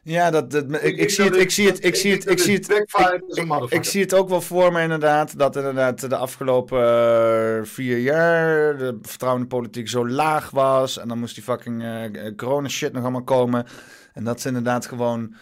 Ja, 0.08 0.32
dat, 0.32 0.52
dat, 0.52 0.84
ik, 0.84 0.98
ik, 0.98 1.10
zie 1.10 1.26
het, 1.26 1.36
ik 1.36 1.52
zie 1.52 1.68
het, 1.68 1.86
ik 1.86 1.96
zie 1.96 2.12
het, 2.12 2.30
ik 2.30 2.40
zie 2.40 2.56
het, 2.56 2.70
ik, 2.70 3.64
ik 3.70 3.84
zie 3.84 4.02
het 4.02 4.14
ook 4.14 4.30
wel 4.30 4.42
voor 4.42 4.72
me 4.72 4.82
inderdaad, 4.82 5.38
dat 5.38 5.56
inderdaad 5.56 6.10
de 6.10 6.16
afgelopen 6.16 6.80
eh, 6.80 7.64
vier 7.64 7.98
jaar 7.98 8.78
de 8.78 8.98
vertrouwen 9.02 9.44
in 9.44 9.50
de 9.50 9.56
politiek 9.56 9.90
zo 9.90 10.08
laag 10.08 10.50
was 10.50 10.98
en 10.98 11.08
dan 11.08 11.20
moest 11.20 11.36
die 11.36 11.44
fucking 11.44 11.84
eh, 11.84 12.36
corona 12.36 12.68
shit 12.68 12.94
nog 12.94 13.02
allemaal 13.02 13.24
komen 13.24 13.66
en 14.14 14.24
dat 14.24 14.42
ze 14.42 14.48
inderdaad 14.48 14.86
gewoon 14.86 15.34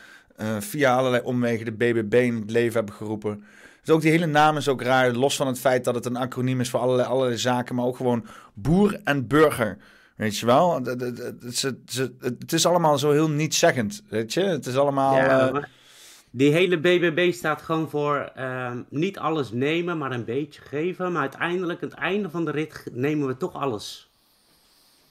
via 0.60 0.96
allerlei 0.96 1.24
omwegen 1.24 1.66
de 1.66 1.72
BBB 1.72 2.14
in 2.14 2.36
het 2.36 2.52
leven 2.52 2.74
hebben 2.74 2.96
geroepen. 2.96 3.44
Dus 3.84 3.96
ook 3.96 4.02
die 4.02 4.12
hele 4.12 4.26
naam 4.26 4.58
is 4.58 4.68
ook 4.68 4.82
raar, 4.82 5.12
los 5.12 5.36
van 5.36 5.48
het 5.48 5.60
feit 5.60 5.84
dat 5.84 5.96
het 5.96 6.06
een 6.06 6.16
acroniem 6.18 6.60
is 6.60 6.70
voor 6.70 6.80
allerlei, 6.80 7.08
allerlei 7.08 7.38
zaken, 7.38 7.76
maar 7.76 7.86
ook 7.86 7.98
gewoon 7.98 8.26
boer 8.54 9.00
en 9.04 9.28
burger. 9.28 9.78
Weet 10.16 10.38
je 10.38 10.46
wel? 10.46 10.76
Het, 10.76 10.86
het, 10.86 11.02
het, 11.18 11.62
het- 11.62 11.94
het- 11.96 12.36
het 12.40 12.54
is 12.54 12.66
allemaal 12.66 12.98
zo 12.98 13.12
heel 13.12 13.30
nietszeggend, 13.30 14.04
weet 14.10 14.34
je? 14.34 14.42
Het 14.42 14.66
is 14.66 14.76
allemaal... 14.78 15.16
Ja, 15.16 15.50
eh, 15.54 15.64
die 16.30 16.52
hele 16.52 16.78
BBB 16.80 17.32
staat 17.34 17.62
gewoon 17.62 17.90
voor 17.90 18.32
ehm, 18.36 18.82
niet 18.90 19.18
alles 19.20 19.52
nemen, 19.52 19.98
maar 19.98 20.12
een 20.12 20.26
beetje 20.26 20.62
geven. 20.62 21.12
Maar 21.12 21.22
uiteindelijk, 21.22 21.84
aan 21.84 21.90
het 21.90 21.98
einde 21.98 22.30
van 22.30 22.46
de 22.46 22.52
rit, 22.52 22.84
nemen 22.92 23.28
we 23.28 23.38
toch 23.38 23.54
alles. 23.54 24.10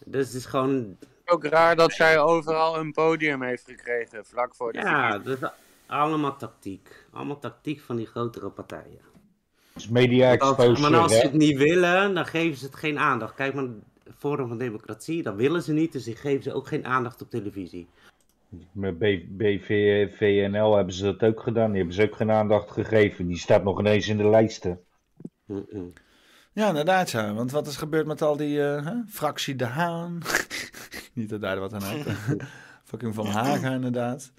Dus 0.04 0.26
het 0.26 0.36
is 0.36 0.46
gewoon, 0.46 0.96
Ook 1.24 1.44
raar 1.44 1.76
dat 1.76 1.92
zij 1.92 2.18
overal 2.20 2.78
een 2.78 2.92
podium 2.92 3.42
heeft 3.42 3.64
gekregen, 3.66 4.24
vlak 4.26 4.54
voor 4.54 4.72
de 4.72 4.78
ja, 4.78 5.18
dat 5.18 5.38
is 5.42 5.48
allemaal 5.86 6.36
tactiek. 6.36 7.04
Allemaal 7.12 7.38
tactiek 7.38 7.80
van 7.80 7.96
die 7.96 8.06
grotere 8.06 8.48
partijen. 8.48 9.00
is 9.74 9.88
media 9.88 10.36
als- 10.36 10.50
exposure, 10.56 10.90
maar 10.90 11.00
als 11.00 11.12
ze 11.12 11.18
het 11.20 11.32
niet 11.32 11.56
willen, 11.58 12.14
dan 12.14 12.26
geven 12.26 12.58
ze 12.58 12.64
het 12.64 12.74
geen 12.76 12.98
aandacht. 12.98 13.34
Kijk 13.34 13.54
maar, 13.54 13.64
Forum 14.18 14.48
van 14.48 14.58
Democratie, 14.58 15.22
dat 15.22 15.34
willen 15.34 15.62
ze 15.62 15.72
niet, 15.72 15.92
dus 15.92 16.04
die 16.04 16.16
geven 16.16 16.42
ze 16.42 16.52
ook 16.52 16.66
geen 16.66 16.86
aandacht 16.86 17.22
op 17.22 17.30
televisie. 17.30 17.88
Met 18.72 18.98
B- 18.98 19.24
BV, 19.28 20.08
VNL 20.16 20.76
hebben 20.76 20.94
ze 20.94 21.04
dat 21.04 21.22
ook 21.22 21.40
gedaan. 21.40 21.68
Die 21.68 21.76
hebben 21.76 21.94
ze 21.94 22.02
ook 22.02 22.16
geen 22.16 22.30
aandacht 22.30 22.70
gegeven. 22.70 23.26
Die 23.26 23.38
staat 23.38 23.64
nog 23.64 23.78
ineens 23.78 24.08
in 24.08 24.16
de 24.16 24.28
lijsten. 24.28 24.80
Ja, 26.52 26.68
inderdaad, 26.68 27.10
ja. 27.10 27.34
Want 27.34 27.50
wat 27.50 27.66
is 27.66 27.76
gebeurd 27.76 28.06
met 28.06 28.22
al 28.22 28.36
die 28.36 28.62
eh, 28.62 28.84
hè? 28.84 28.92
fractie 29.08 29.56
De 29.56 29.64
Haan? 29.64 30.18
Niet 31.12 31.28
dat 31.28 31.40
daar 31.40 31.60
wat 31.60 31.72
aan 31.72 31.84
uit. 31.84 32.06
Fucking 32.84 33.14
Van 33.14 33.26
Haga, 33.26 33.74
inderdaad. 33.74 34.32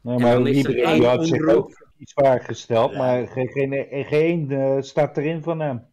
Nou, 0.00 0.20
maar 0.20 0.40
er 0.40 0.48
iedereen 0.48 1.04
had 1.04 1.26
zich 1.26 1.46
ook 1.46 1.86
iets 1.98 2.14
waar 2.14 2.40
gesteld. 2.40 2.96
Maar 2.96 3.26
geen, 3.26 3.48
geen, 3.48 4.04
geen 4.04 4.50
eh, 4.50 4.76
staat 4.80 5.16
erin 5.16 5.42
van 5.42 5.60
hem. 5.60 5.86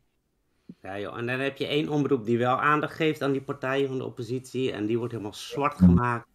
Ja, 0.85 0.99
joh. 0.99 1.17
En 1.17 1.25
dan 1.25 1.39
heb 1.39 1.57
je 1.57 1.67
één 1.67 1.89
omroep 1.89 2.25
die 2.25 2.37
wel 2.37 2.61
aandacht 2.61 2.95
geeft 2.95 3.21
aan 3.21 3.31
die 3.31 3.41
partijen 3.41 3.87
van 3.87 3.97
de 3.97 4.03
oppositie. 4.05 4.71
En 4.71 4.85
die 4.85 4.97
wordt 4.97 5.11
helemaal 5.11 5.33
zwart 5.33 5.77
gemaakt. 5.77 6.27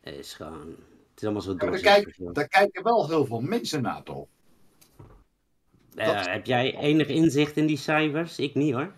Het 0.00 0.14
is 0.14 0.34
gewoon... 0.34 0.68
Het 1.10 1.22
is 1.22 1.24
allemaal 1.24 1.42
zo 1.42 1.52
Ja, 1.58 1.70
daar, 1.80 2.32
daar 2.32 2.48
kijken 2.48 2.82
wel 2.82 3.08
heel 3.08 3.26
veel 3.26 3.40
mensen 3.40 3.82
naar, 3.82 4.02
toch? 4.02 4.26
Heb 5.94 6.46
jij 6.46 6.76
enig 6.76 7.08
inzicht 7.08 7.56
in 7.56 7.66
die 7.66 7.76
cijfers? 7.76 8.38
Ik 8.38 8.54
niet 8.54 8.72
hoor. 8.72 8.92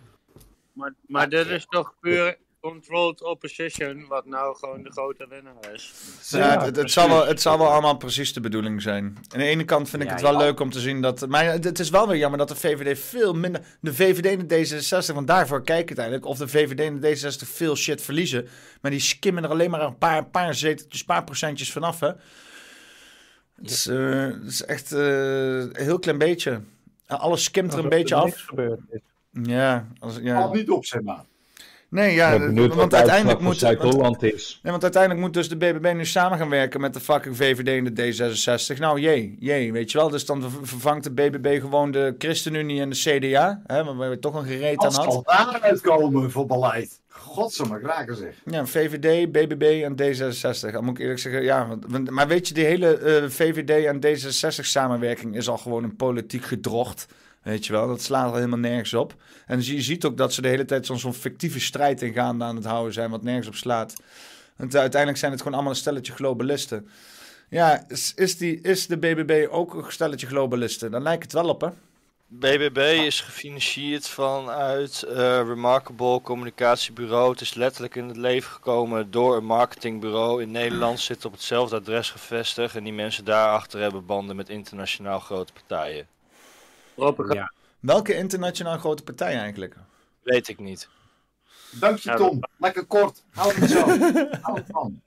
Maar, 0.73 0.93
maar 1.07 1.29
dit 1.29 1.47
is 1.47 1.65
toch 1.65 1.95
puur 1.99 2.37
controlled 2.71 3.23
opposition, 3.23 4.05
wat 4.07 4.25
nou 4.25 4.55
gewoon 4.55 4.83
de 4.83 4.91
grote 4.91 5.27
winnaar 5.29 5.73
is. 5.73 5.93
Ja, 6.29 6.63
het, 6.63 6.75
het, 6.75 6.91
zal 6.91 7.09
wel, 7.09 7.25
het 7.25 7.41
zal 7.41 7.57
wel 7.57 7.67
allemaal 7.67 7.97
precies 7.97 8.33
de 8.33 8.39
bedoeling 8.39 8.81
zijn. 8.81 9.03
Aan 9.03 9.39
de 9.39 9.45
ene 9.45 9.63
kant 9.63 9.89
vind 9.89 10.01
ik 10.01 10.07
Ja, 10.07 10.13
het 10.13 10.23
wel 10.23 10.31
ja. 10.31 10.37
leuk 10.37 10.59
om 10.59 10.71
te 10.71 10.79
zien 10.79 11.01
dat... 11.01 11.27
Maar 11.27 11.45
het, 11.45 11.79
is 11.79 11.89
wel 11.89 12.07
weer 12.07 12.17
jammer 12.17 12.39
dat 12.39 12.49
de 12.49 12.55
VVD 12.55 12.99
veel 12.99 13.33
minder... 13.33 13.77
De 13.81 13.93
VVD 13.93 14.25
en 14.25 14.47
de 14.47 15.05
D66, 15.09 15.13
want 15.13 15.27
daarvoor 15.27 15.63
kijk 15.63 15.81
ik 15.81 15.87
uiteindelijk... 15.87 16.25
of 16.25 16.37
de 16.37 16.47
VVD 16.47 16.79
en 16.79 16.99
de 16.99 17.17
D66 17.17 17.47
veel 17.47 17.75
shit 17.75 18.01
verliezen. 18.01 18.47
Maar 18.81 18.91
die 18.91 18.99
skimmen 18.99 19.43
er 19.43 19.49
alleen 19.49 19.69
maar 19.69 19.81
een 19.81 19.97
paar, 19.97 20.25
paar 20.25 20.55
zeteltjes, 20.55 21.03
paar 21.03 21.23
procentjes 21.23 21.71
vanaf, 21.71 21.99
hè. 21.99 22.11
Het 23.55 23.69
is, 23.69 23.87
eh, 23.87 24.25
het 24.25 24.45
is 24.45 24.65
echt 24.65 24.91
eh, 24.91 25.59
een 25.59 25.75
heel 25.75 25.99
klein 25.99 26.17
beetje. 26.17 26.61
Alles 27.07 27.43
skimt 27.43 27.73
er 27.73 27.79
een 27.79 27.89
beetje 27.89 28.15
af. 28.15 28.35
gebeurd 28.35 28.79
is. 28.89 28.99
Ja, 29.31 29.87
als, 29.99 30.17
ja. 30.21 30.41
Valt 30.41 30.53
niet 30.53 30.69
op, 30.69 30.85
zeg 30.85 31.01
maar. 31.01 31.23
Nee, 31.89 32.13
ja, 32.15 32.39
want 32.39 32.89
de 32.91 32.95
uiteindelijk 32.95 33.39
moet... 33.39 33.57
Zuid-Holland 33.57 34.23
is. 34.23 34.59
Nee, 34.63 34.71
want 34.71 34.83
uiteindelijk 34.83 35.21
moet 35.23 35.33
dus 35.33 35.49
de 35.49 35.55
BBB 35.57 35.93
nu 35.95 36.05
samen 36.05 36.37
gaan 36.37 36.49
werken 36.49 36.81
met 36.81 36.93
de 36.93 36.99
fucking 36.99 37.35
VVD 37.37 37.67
en 37.67 37.93
de 37.93 38.13
D66. 38.75 38.77
Nou, 38.79 38.99
jee, 38.99 39.35
jee, 39.39 39.71
weet 39.71 39.91
je 39.91 39.97
wel. 39.97 40.09
Dus 40.09 40.25
dan 40.25 40.41
ver- 40.41 40.67
vervangt 40.67 41.03
de 41.03 41.11
BBB 41.11 41.59
gewoon 41.59 41.91
de 41.91 42.15
ChristenUnie 42.17 42.81
en 42.81 42.89
de 42.89 42.95
CDA. 42.95 43.61
Hè, 43.65 43.95
waar 43.95 44.09
je 44.09 44.19
toch 44.19 44.35
een 44.35 44.45
gereed 44.45 44.77
aan 44.77 44.83
Wat 44.85 44.93
zal 44.93 45.23
had. 45.25 45.51
daaruit 45.51 45.81
komen 45.81 46.31
voor 46.31 46.45
beleid? 46.45 47.01
Godsamme 47.09 47.79
kraken 47.79 48.15
zeg. 48.15 48.33
Ja, 48.45 48.65
VVD, 48.65 49.31
BBB 49.31 49.81
en 49.83 49.91
D66. 50.01 50.71
Dan 50.71 50.83
moet 50.83 50.93
ik 50.97 50.99
eerlijk 51.01 51.19
zeggen, 51.19 51.43
ja. 51.43 51.67
want- 51.87 52.09
Maar 52.09 52.27
weet 52.27 52.47
je, 52.47 52.53
die 52.53 52.65
hele 52.65 52.97
eh, 52.97 53.23
VVD 53.29 53.85
en 53.85 53.99
D66 54.05 54.65
samenwerking 54.65 55.35
is 55.35 55.49
al 55.49 55.57
gewoon 55.57 55.83
een 55.83 55.95
politiek 55.95 56.43
gedrocht. 56.45 57.05
Weet 57.47 57.65
je 57.65 57.71
wel, 57.73 57.87
dat 57.87 58.01
slaat 58.01 58.29
al 58.29 58.35
helemaal 58.35 58.59
nergens 58.59 58.93
op. 58.93 59.15
En 59.45 59.65
je 59.65 59.81
ziet 59.81 60.05
ook 60.05 60.17
dat 60.17 60.33
ze 60.33 60.41
de 60.41 60.47
hele 60.47 60.65
tijd 60.65 60.85
zo'n 60.85 61.13
fictieve 61.13 61.59
strijd 61.59 62.01
ingaande 62.01 62.43
aan 62.43 62.55
het 62.55 62.65
houden 62.65 62.93
zijn, 62.93 63.09
wat 63.09 63.23
nergens 63.23 63.47
op 63.47 63.55
slaat. 63.55 63.93
Want 64.55 64.75
uiteindelijk 64.75 65.19
zijn 65.19 65.31
het 65.31 65.41
gewoon 65.41 65.55
allemaal 65.55 65.73
een 65.73 65.79
stelletje 65.79 66.13
globalisten. 66.13 66.89
Ja, 67.49 67.85
is, 67.87 68.13
is, 68.15 68.37
die, 68.37 68.61
is 68.61 68.87
de 68.87 68.97
BBB 68.97 69.47
ook 69.49 69.73
een 69.73 69.91
stelletje 69.91 70.27
globalisten? 70.27 70.91
Dan 70.91 71.01
lijkt 71.01 71.23
het 71.23 71.33
wel 71.33 71.49
op, 71.49 71.61
hè? 71.61 71.69
BBB 72.27 72.77
is 73.05 73.21
gefinancierd 73.21 74.07
vanuit 74.07 75.03
eh, 75.03 75.15
Remarkable 75.47 76.21
Communicatiebureau. 76.21 77.31
Het 77.31 77.41
is 77.41 77.53
letterlijk 77.53 77.95
in 77.95 78.07
het 78.07 78.17
leven 78.17 78.51
gekomen 78.51 79.11
door 79.11 79.37
een 79.37 79.45
marketingbureau 79.45 80.41
in 80.41 80.51
Nederland. 80.51 80.99
Zit 80.99 81.25
op 81.25 81.31
hetzelfde 81.31 81.75
adres 81.75 82.09
gevestigd. 82.09 82.75
En 82.75 82.83
die 82.83 82.93
mensen 82.93 83.25
daarachter 83.25 83.79
hebben 83.81 84.05
banden 84.05 84.35
met 84.35 84.49
internationaal 84.49 85.19
grote 85.19 85.53
partijen. 85.53 86.07
Ja. 87.33 87.51
Welke 87.79 88.13
internationaal 88.15 88.77
grote 88.77 89.03
partij 89.03 89.37
eigenlijk? 89.37 89.75
Weet 90.23 90.47
ik 90.47 90.59
niet. 90.59 90.89
Dank 91.79 91.97
je, 91.97 92.13
Tom. 92.13 92.39
Lekker 92.57 92.85
kort. 92.85 93.23
Hou 93.33 93.53
het 93.53 93.69
zo. 93.69 93.79
Hou 94.45 94.57
het 94.57 94.65
van. 94.71 95.01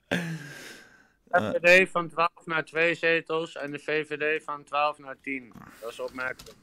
FVD 1.31 1.89
van 1.89 2.09
12 2.09 2.29
naar 2.45 2.65
2 2.65 2.95
zetels 2.95 3.55
en 3.55 3.71
de 3.71 3.79
VVD 3.79 4.43
van 4.43 4.63
12 4.63 4.97
naar 4.97 5.17
10. 5.21 5.53
Dat 5.81 5.91
is 5.91 5.99
opmerkelijk. 5.99 6.57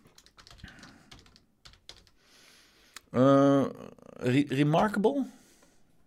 Eh, 3.11 3.67
Re- 4.17 4.45
Remarkable? 4.49 5.27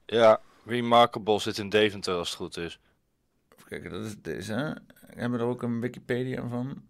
Ja, 0.06 0.42
Remarkable 0.66 1.40
zit 1.40 1.58
in 1.58 1.70
Deventer 1.70 2.16
als 2.16 2.28
het 2.30 2.38
goed 2.38 2.58
is. 2.58 2.80
Even 3.56 3.68
kijken, 3.68 3.90
dat 3.92 4.06
is 4.06 4.16
deze. 4.22 4.54
hè? 4.54 4.72
Hebben 5.20 5.40
we 5.40 5.46
er 5.46 5.50
ook 5.52 5.62
een 5.62 5.80
Wikipedia 5.80 6.48
van? 6.48 6.84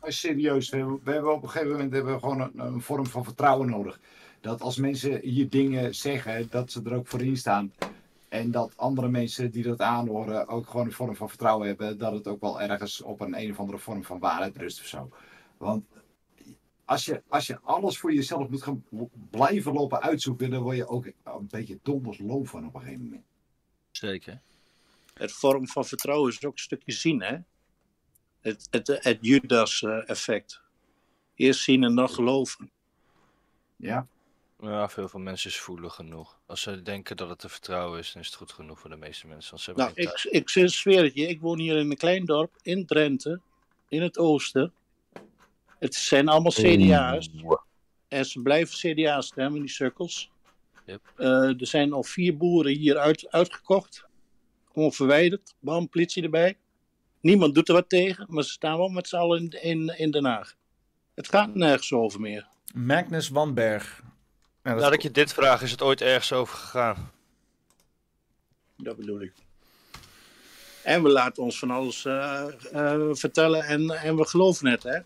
Maar 0.00 0.12
serieus, 0.12 0.70
we 0.70 0.76
hebben, 0.76 1.00
we 1.04 1.12
hebben 1.12 1.34
op 1.34 1.42
een 1.42 1.48
gegeven 1.48 1.72
moment 1.72 1.92
hebben 1.92 2.12
we 2.12 2.18
gewoon 2.18 2.40
een, 2.40 2.58
een 2.58 2.80
vorm 2.80 3.06
van 3.06 3.24
vertrouwen 3.24 3.70
nodig. 3.70 4.00
Dat 4.40 4.60
als 4.60 4.76
mensen 4.76 5.20
hier 5.20 5.48
dingen 5.48 5.94
zeggen, 5.94 6.46
dat 6.50 6.72
ze 6.72 6.82
er 6.84 6.94
ook 6.94 7.06
voor 7.06 7.22
in 7.22 7.36
staan. 7.36 7.72
En 8.28 8.50
dat 8.50 8.72
andere 8.76 9.08
mensen 9.08 9.50
die 9.50 9.62
dat 9.62 9.80
aanhoren 9.80 10.48
ook 10.48 10.66
gewoon 10.66 10.86
een 10.86 10.92
vorm 10.92 11.16
van 11.16 11.28
vertrouwen 11.28 11.66
hebben. 11.66 11.98
Dat 11.98 12.12
het 12.12 12.26
ook 12.26 12.40
wel 12.40 12.60
ergens 12.60 13.02
op 13.02 13.20
een 13.20 13.38
een 13.40 13.50
of 13.50 13.58
andere 13.58 13.78
vorm 13.78 14.04
van 14.04 14.18
waarheid 14.18 14.56
rust 14.56 14.80
of 14.80 14.86
zo. 14.86 15.10
Want 15.56 15.84
als 16.84 17.04
je, 17.04 17.22
als 17.28 17.46
je 17.46 17.60
alles 17.60 17.98
voor 17.98 18.14
jezelf 18.14 18.48
moet 18.48 18.62
gaan 18.62 18.84
blijven 19.30 19.72
lopen 19.72 20.02
uitzoeken, 20.02 20.50
dan 20.50 20.62
word 20.62 20.76
je 20.76 20.88
ook 20.88 21.06
een 21.06 21.46
beetje 21.50 21.78
donders 21.82 22.18
loof 22.18 22.48
van 22.48 22.66
op 22.66 22.74
een 22.74 22.80
gegeven 22.80 23.04
moment. 23.04 23.24
Zeker. 23.90 24.40
Het 25.14 25.32
vorm 25.32 25.68
van 25.68 25.84
vertrouwen 25.84 26.30
is 26.30 26.44
ook 26.44 26.52
een 26.52 26.58
stukje 26.58 26.92
zien, 26.92 27.22
hè? 27.22 27.36
Het, 28.48 28.68
het, 28.70 29.04
het 29.04 29.18
Judas-effect. 29.20 30.60
Eerst 31.34 31.60
zien 31.60 31.84
en 31.84 31.94
dan 31.94 32.10
geloven. 32.10 32.70
Ja. 33.76 34.06
Ja, 34.60 34.88
veel 34.88 35.08
van 35.08 35.22
mensen 35.22 35.50
is 35.50 35.58
voelen 35.58 35.90
genoeg. 35.90 36.38
Als 36.46 36.60
ze 36.60 36.82
denken 36.82 37.16
dat 37.16 37.28
het 37.28 37.38
te 37.38 37.48
vertrouwen 37.48 37.98
is, 37.98 38.12
dan 38.12 38.22
is 38.22 38.28
het 38.28 38.36
goed 38.36 38.52
genoeg 38.52 38.78
voor 38.78 38.90
de 38.90 38.96
meeste 38.96 39.26
mensen. 39.26 39.50
Want 39.50 39.62
ze 39.62 39.70
hebben 39.70 39.94
Nou, 39.94 40.08
ik, 40.08 40.42
ik 40.42 40.48
zweer 40.70 41.02
het 41.02 41.14
je, 41.14 41.26
ik 41.26 41.40
woon 41.40 41.58
hier 41.58 41.76
in 41.76 41.90
een 41.90 41.96
klein 41.96 42.24
dorp 42.24 42.56
in 42.62 42.86
Drenthe, 42.86 43.40
in 43.88 44.02
het 44.02 44.18
oosten. 44.18 44.72
Het 45.78 45.94
zijn 45.94 46.28
allemaal 46.28 46.52
CDA's. 46.52 47.30
En 48.08 48.24
ze 48.26 48.42
blijven 48.42 48.94
CDA 48.94 49.20
stemmen, 49.20 49.60
die 49.60 49.70
sukkels. 49.70 50.30
Eh, 50.86 51.60
er 51.60 51.66
zijn 51.66 51.92
al 51.92 52.02
vier 52.02 52.36
boeren 52.36 52.72
hier 52.72 52.98
uit, 52.98 53.30
uitgekocht. 53.30 54.06
Gewoon 54.72 54.92
verwijderd. 54.92 55.54
Bam, 55.60 55.88
politie 55.88 56.22
erbij. 56.22 56.56
Niemand 57.28 57.54
doet 57.54 57.68
er 57.68 57.74
wat 57.74 57.88
tegen, 57.88 58.26
maar 58.28 58.42
ze 58.42 58.50
staan 58.50 58.78
wel 58.78 58.88
met 58.88 59.08
z'n 59.08 59.16
allen 59.16 59.38
in, 59.38 59.62
in, 59.62 59.98
in 59.98 60.10
Den 60.10 60.24
Haag. 60.24 60.54
Het 61.14 61.28
gaat 61.28 61.54
nergens 61.54 61.92
over 61.92 62.20
meer. 62.20 62.46
Magnus 62.74 63.28
Wanberg. 63.28 64.02
Ja, 64.62 64.70
dat 64.70 64.74
Nadat 64.74 64.92
ik 64.92 65.02
je 65.02 65.10
dit 65.10 65.32
vraag, 65.32 65.62
is 65.62 65.70
het 65.70 65.82
ooit 65.82 66.00
ergens 66.00 66.32
over 66.32 66.56
gegaan? 66.56 67.10
Dat 68.76 68.96
bedoel 68.96 69.20
ik. 69.20 69.32
En 70.82 71.02
we 71.02 71.08
laten 71.08 71.42
ons 71.42 71.58
van 71.58 71.70
alles 71.70 72.04
eh, 72.04 72.46
eh, 72.72 73.08
vertellen 73.12 73.62
en, 73.62 73.90
en 73.90 74.16
we 74.16 74.26
geloven 74.26 74.66
het, 74.66 74.82
hè? 74.82 74.98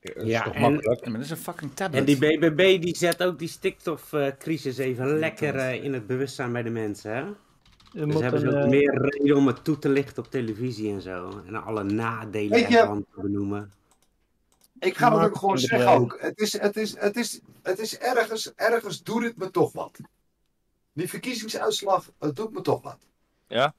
Ja, 0.00 0.12
en, 0.12 0.26
Ja, 0.26 0.52
maar 0.54 0.80
dat 1.12 1.20
is 1.20 1.30
een 1.30 1.36
fucking 1.36 1.74
tablet. 1.74 2.00
en 2.00 2.06
die 2.06 2.38
BBB 2.38 2.82
die 2.82 2.96
zet 2.96 3.22
ook 3.22 3.38
die 3.38 3.48
stikstofcrisis 3.48 4.78
even 4.78 5.18
lekker 5.18 5.56
eh, 5.56 5.84
in 5.84 5.92
het 5.92 6.06
bewustzijn 6.06 6.52
bij 6.52 6.62
de 6.62 6.70
mensen, 6.70 7.16
hè? 7.16 7.24
Dus 7.92 8.04
moet 8.12 8.20
hebben 8.22 8.40
ze 8.40 8.46
ook 8.48 8.54
eh, 8.54 8.68
meer 8.68 9.00
reden 9.02 9.36
om 9.36 9.46
het 9.46 9.64
toe 9.64 9.78
te 9.78 9.88
lichten 9.88 10.24
op 10.24 10.30
televisie 10.30 10.92
en 10.92 11.00
zo. 11.00 11.42
En 11.46 11.64
alle 11.64 11.82
nadelen 11.82 12.50
Weet 12.50 12.68
je- 12.68 12.78
ervan 12.78 13.04
te 13.14 13.20
benoemen. 13.20 13.72
Ik 14.80 14.96
ga 14.96 15.18
het 15.18 15.28
ook 15.30 15.36
gewoon 15.36 15.58
zeggen 15.58 15.88
ook. 15.88 16.16
Het 16.20 16.38
is, 16.38 16.52
het 16.60 16.76
is, 16.76 16.96
het 16.98 17.16
is, 17.16 17.40
het 17.62 17.78
is 17.78 17.98
ergens, 17.98 18.54
ergens 18.54 19.02
doet 19.02 19.22
het 19.22 19.36
me 19.36 19.50
toch 19.50 19.72
wat. 19.72 19.98
Die 20.92 21.08
verkiezingsuitslag, 21.08 22.10
het 22.18 22.36
doet 22.36 22.52
me 22.52 22.60
toch 22.60 22.82
wat. 22.82 22.98
Ja? 23.46 23.74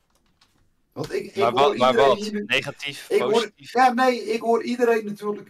Want 0.94 1.14
ik, 1.14 1.26
ik 1.26 1.36
Maar 1.36 1.52
hoor 1.52 1.60
wat- 1.62 1.78
maar 1.78 1.96
wat? 1.96 2.18
hier- 2.18 2.44
Negatief, 2.46 3.10
ik 3.10 3.22
hoor, 3.22 3.32
positief? 3.32 3.74
Ja, 3.74 3.94
nee, 3.94 4.24
ik 4.24 4.42
hoor 4.42 4.64
iedereen 4.64 5.06
natuurlijk 5.06 5.50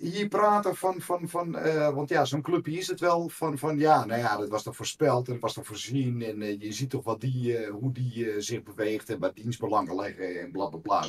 hier 0.00 0.28
praten 0.28 0.76
van, 0.76 1.00
van, 1.00 1.28
van 1.28 1.56
eh, 1.58 1.94
want 1.94 2.08
ja, 2.08 2.24
zo'n 2.24 2.42
clubje 2.42 2.78
is 2.78 2.86
het 2.86 3.00
wel, 3.00 3.28
van, 3.28 3.58
van 3.58 3.78
ja, 3.78 4.04
nou 4.04 4.20
ja, 4.20 4.36
dat 4.36 4.48
was 4.48 4.62
toch 4.62 4.76
voorspeld 4.76 5.26
en 5.26 5.32
dat 5.32 5.42
was 5.42 5.52
toch 5.52 5.66
voorzien 5.66 6.22
en 6.22 6.42
eh, 6.42 6.60
je 6.60 6.72
ziet 6.72 6.90
toch 6.90 7.04
wat 7.04 7.20
die, 7.20 7.56
eh, 7.56 7.70
hoe 7.70 7.92
die 7.92 8.40
zich 8.40 8.62
beweegt 8.62 9.10
en 9.10 9.18
wat 9.18 9.34
dienstbelangen 9.36 9.94
leggen 9.94 10.40
en 10.40 10.50
bla 10.50 10.66
bla 10.66 10.78
bla. 10.78 11.08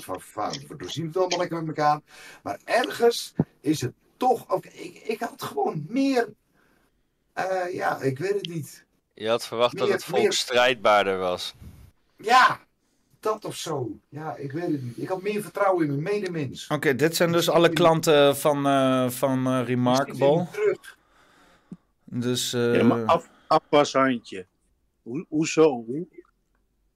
We 0.68 0.76
doorzien 0.78 1.06
het 1.08 1.18
allemaal 1.18 1.40
lekker 1.40 1.58
met 1.64 1.78
elkaar. 1.78 2.02
Maar 2.44 2.60
ergens 2.64 3.34
is 3.62 3.82
het 3.82 3.94
toch, 4.18 4.50
ook, 4.50 4.66
ik, 4.66 5.04
ik 5.04 5.20
had 5.20 5.44
gewoon 5.44 5.86
meer, 5.88 6.34
ja, 7.72 8.02
ik 8.02 8.20
weet 8.20 8.34
het 8.34 8.48
niet. 8.48 8.86
Je 9.14 9.30
had 9.30 9.48
verwacht 9.48 9.78
dat 9.78 9.90
het 9.90 10.04
volk 10.04 10.22
meer- 10.22 10.34
strijdbaarder 10.34 11.18
was. 11.18 11.56
Ja, 12.18 12.60
dat 13.26 13.46
of 13.46 13.56
zo. 13.56 14.00
Ja, 14.10 14.36
ik 14.36 14.52
weet 14.52 14.72
het 14.72 14.84
niet. 14.84 14.98
Ik 14.98 15.08
had 15.08 15.22
meer 15.22 15.42
vertrouwen 15.42 15.86
in 15.88 16.02
mijn 16.02 16.16
medemens. 16.22 16.68
Oké, 16.68 16.96
dit 16.96 17.16
zijn 17.16 17.32
dus 17.32 17.50
alle 17.50 17.70
klanten 17.70 18.38
van, 18.38 18.66
eh, 18.68 19.10
van 19.10 19.48
eh, 19.48 19.62
Remarkable. 19.66 20.48
Terug. 20.52 20.98
Dus, 22.04 22.54
eh, 22.54 22.76
Ja, 22.76 22.84
maar 22.84 23.06
af, 23.06 23.30
afwashandje. 23.48 24.46
Ho 25.04 25.26
hoezo? 25.30 25.84
Hoe- 25.88 26.08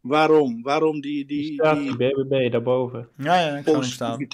Waarom? 0.02 0.62
Waarom 0.62 1.02
die, 1.02 1.26
die, 1.26 1.54
staat 1.54 1.78
die 1.78 1.96
BBB 1.98 2.52
daarboven. 2.52 3.10
Ja, 3.18 3.40
ja, 3.40 3.58
ik 3.58 3.66
hem 3.66 3.84
staan. 3.84 4.28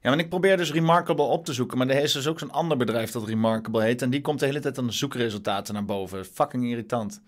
Ja, 0.00 0.08
want 0.08 0.20
ik 0.20 0.28
probeer 0.28 0.56
dus 0.56 0.72
Remarkable 0.72 1.24
op 1.24 1.44
te 1.44 1.52
zoeken, 1.52 1.78
maar 1.78 1.88
er 1.88 2.02
is 2.02 2.12
dus 2.12 2.26
ook 2.26 2.38
zo'n 2.38 2.50
ander 2.50 2.76
bedrijf 2.76 3.10
dat 3.10 3.26
Remarkable 3.26 3.82
heet. 3.82 4.02
En 4.02 4.10
die 4.10 4.20
komt 4.20 4.40
de 4.40 4.46
hele 4.46 4.60
tijd 4.60 4.78
aan 4.78 4.86
de 4.86 4.92
zoekresultaten 4.92 5.74
naar 5.74 5.84
boven. 5.84 6.24
Fucking 6.24 6.64
irritant. 6.64 7.20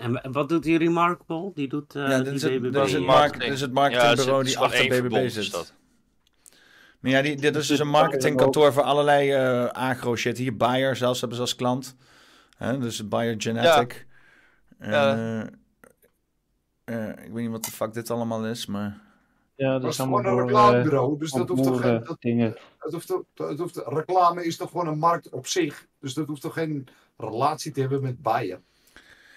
En 0.00 0.12
wa- 0.12 0.30
wat 0.32 0.48
doet 0.48 0.62
die 0.62 0.78
Remarkable? 0.78 1.50
Die 1.54 1.68
doet 1.68 1.94
eh 1.94 2.02
ja, 2.02 2.08
die 2.08 2.24
dit 2.24 2.32
is, 2.34 2.42
het, 2.42 2.74
is 2.74 2.92
het, 2.92 3.02
mark- 3.02 3.40
dit 3.40 3.52
is 3.52 3.60
het 3.60 3.72
marketingbureau 3.72 4.44
die 4.44 4.58
achter 4.58 4.86
BBB 5.02 5.28
zit. 5.28 5.74
Maar 7.00 7.10
ja, 7.10 7.22
die, 7.22 7.36
dit 7.36 7.56
is 7.56 7.66
dus 7.66 7.78
een 7.78 7.88
marketingkantoor 7.88 8.72
voor 8.72 8.82
allerlei 8.82 9.30
eh, 9.32 9.64
agro-shit. 9.66 10.38
Hier 10.38 10.56
Bayer 10.56 10.96
zelfs 10.96 11.18
hebben 11.20 11.36
ze 11.36 11.42
als 11.42 11.54
klant. 11.54 11.96
Hè, 12.56 12.78
dus 12.78 13.08
Bayer 13.08 13.34
Genetic. 13.38 14.06
En, 14.78 14.90
Ja. 14.90 15.14
eh, 15.14 15.40
eh, 16.84 17.08
ik 17.24 17.32
weet 17.32 17.42
niet 17.42 17.50
wat 17.50 17.64
de 17.64 17.70
fuck 17.70 17.92
dit 17.92 18.10
allemaal 18.10 18.46
is, 18.46 18.66
maar... 18.66 19.00
Ja, 19.54 19.72
Dat 19.72 19.82
dat 19.82 19.90
is 19.90 19.98
is 19.98 20.04
gewoon 20.04 20.24
allemaal 20.24 20.40
een 20.40 20.46
reclamebureau, 20.46 21.18
dus 21.18 21.30
dat 21.30 21.48
hoeft 21.48 21.62
toch 21.62 21.80
geen... 21.80 22.04
Dat, 22.04 22.16
dingen. 22.20 22.56
het 22.78 22.92
hoeft, 22.92 23.06
toch- 23.06 23.48
het 23.48 23.58
hoeft, 23.58 23.76
reclame 23.86 24.44
is 24.44 24.56
toch 24.56 24.70
gewoon 24.70 24.86
een 24.86 24.98
markt 24.98 25.28
op 25.28 25.46
zich. 25.46 25.86
Dus 26.00 26.14
dat 26.14 26.26
hoeft 26.26 26.40
toch 26.42 26.52
geen 26.54 26.88
relatie 27.16 27.72
te 27.72 27.80
hebben 27.80 28.02
met 28.02 28.22
Bayer. 28.22 28.60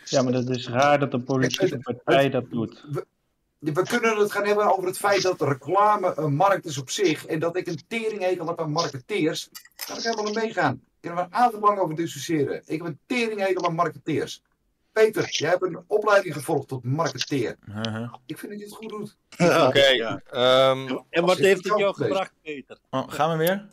Ja, 0.05 0.21
maar 0.21 0.31
dat 0.31 0.49
is 0.49 0.67
raar 0.67 0.99
dat 0.99 1.13
een 1.13 1.23
politieke 1.23 1.77
partij 1.79 2.29
dat 2.29 2.49
doet. 2.49 2.85
We, 2.91 3.05
we 3.59 3.83
kunnen 3.83 4.17
het 4.17 4.31
gaan 4.31 4.45
hebben 4.45 4.71
over 4.71 4.85
het 4.85 4.97
feit 4.97 5.21
dat 5.21 5.41
reclame 5.41 6.13
een 6.15 6.35
markt 6.35 6.65
is 6.65 6.77
op 6.77 6.89
zich. 6.89 7.25
En 7.25 7.39
dat 7.39 7.55
ik 7.55 7.67
een 7.67 7.81
teringhekel 7.87 8.47
heb 8.47 8.59
aan 8.61 8.71
marketeers. 8.71 9.49
Daar 9.51 9.85
kan 9.87 9.97
ik 9.97 10.03
helemaal 10.03 10.33
meegaan. 10.43 10.81
Daar 10.83 10.99
kunnen 10.99 11.19
we 11.19 11.25
een 11.25 11.41
aantal 11.41 11.59
lang 11.59 11.79
over 11.79 11.95
discussiëren. 11.95 12.61
Ik 12.65 12.77
heb 12.77 12.87
een 12.87 12.99
teringhekel 13.05 13.65
aan 13.65 13.75
marketeers. 13.75 14.41
Peter, 14.91 15.29
jij 15.29 15.49
hebt 15.49 15.63
een 15.63 15.83
opleiding 15.87 16.33
gevolgd 16.33 16.67
tot 16.67 16.83
marketeer. 16.83 17.57
Ik 18.25 18.37
vind 18.37 18.51
dat 18.51 18.59
je 18.61 18.65
het 18.65 18.75
goed 18.75 18.89
doet. 18.89 19.17
Oké. 19.67 19.85
Ja. 19.87 20.21
ehm, 20.31 20.97
En 21.09 21.25
wat 21.25 21.37
heeft 21.37 21.63
het 21.69 21.77
jou 21.79 21.93
gebracht, 21.95 22.31
Peter? 22.41 22.77
Oh, 22.89 23.03
gaan 23.11 23.37
we 23.37 23.45
weer? 23.45 23.65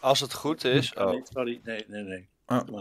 Als 0.00 0.20
het 0.20 0.32
goed 0.32 0.64
is. 0.64 0.94
Oh. 0.94 1.10
Nee, 1.10 1.22
sorry, 1.32 1.60
nee, 1.64 1.84
nee, 1.88 2.02
nee. 2.02 2.28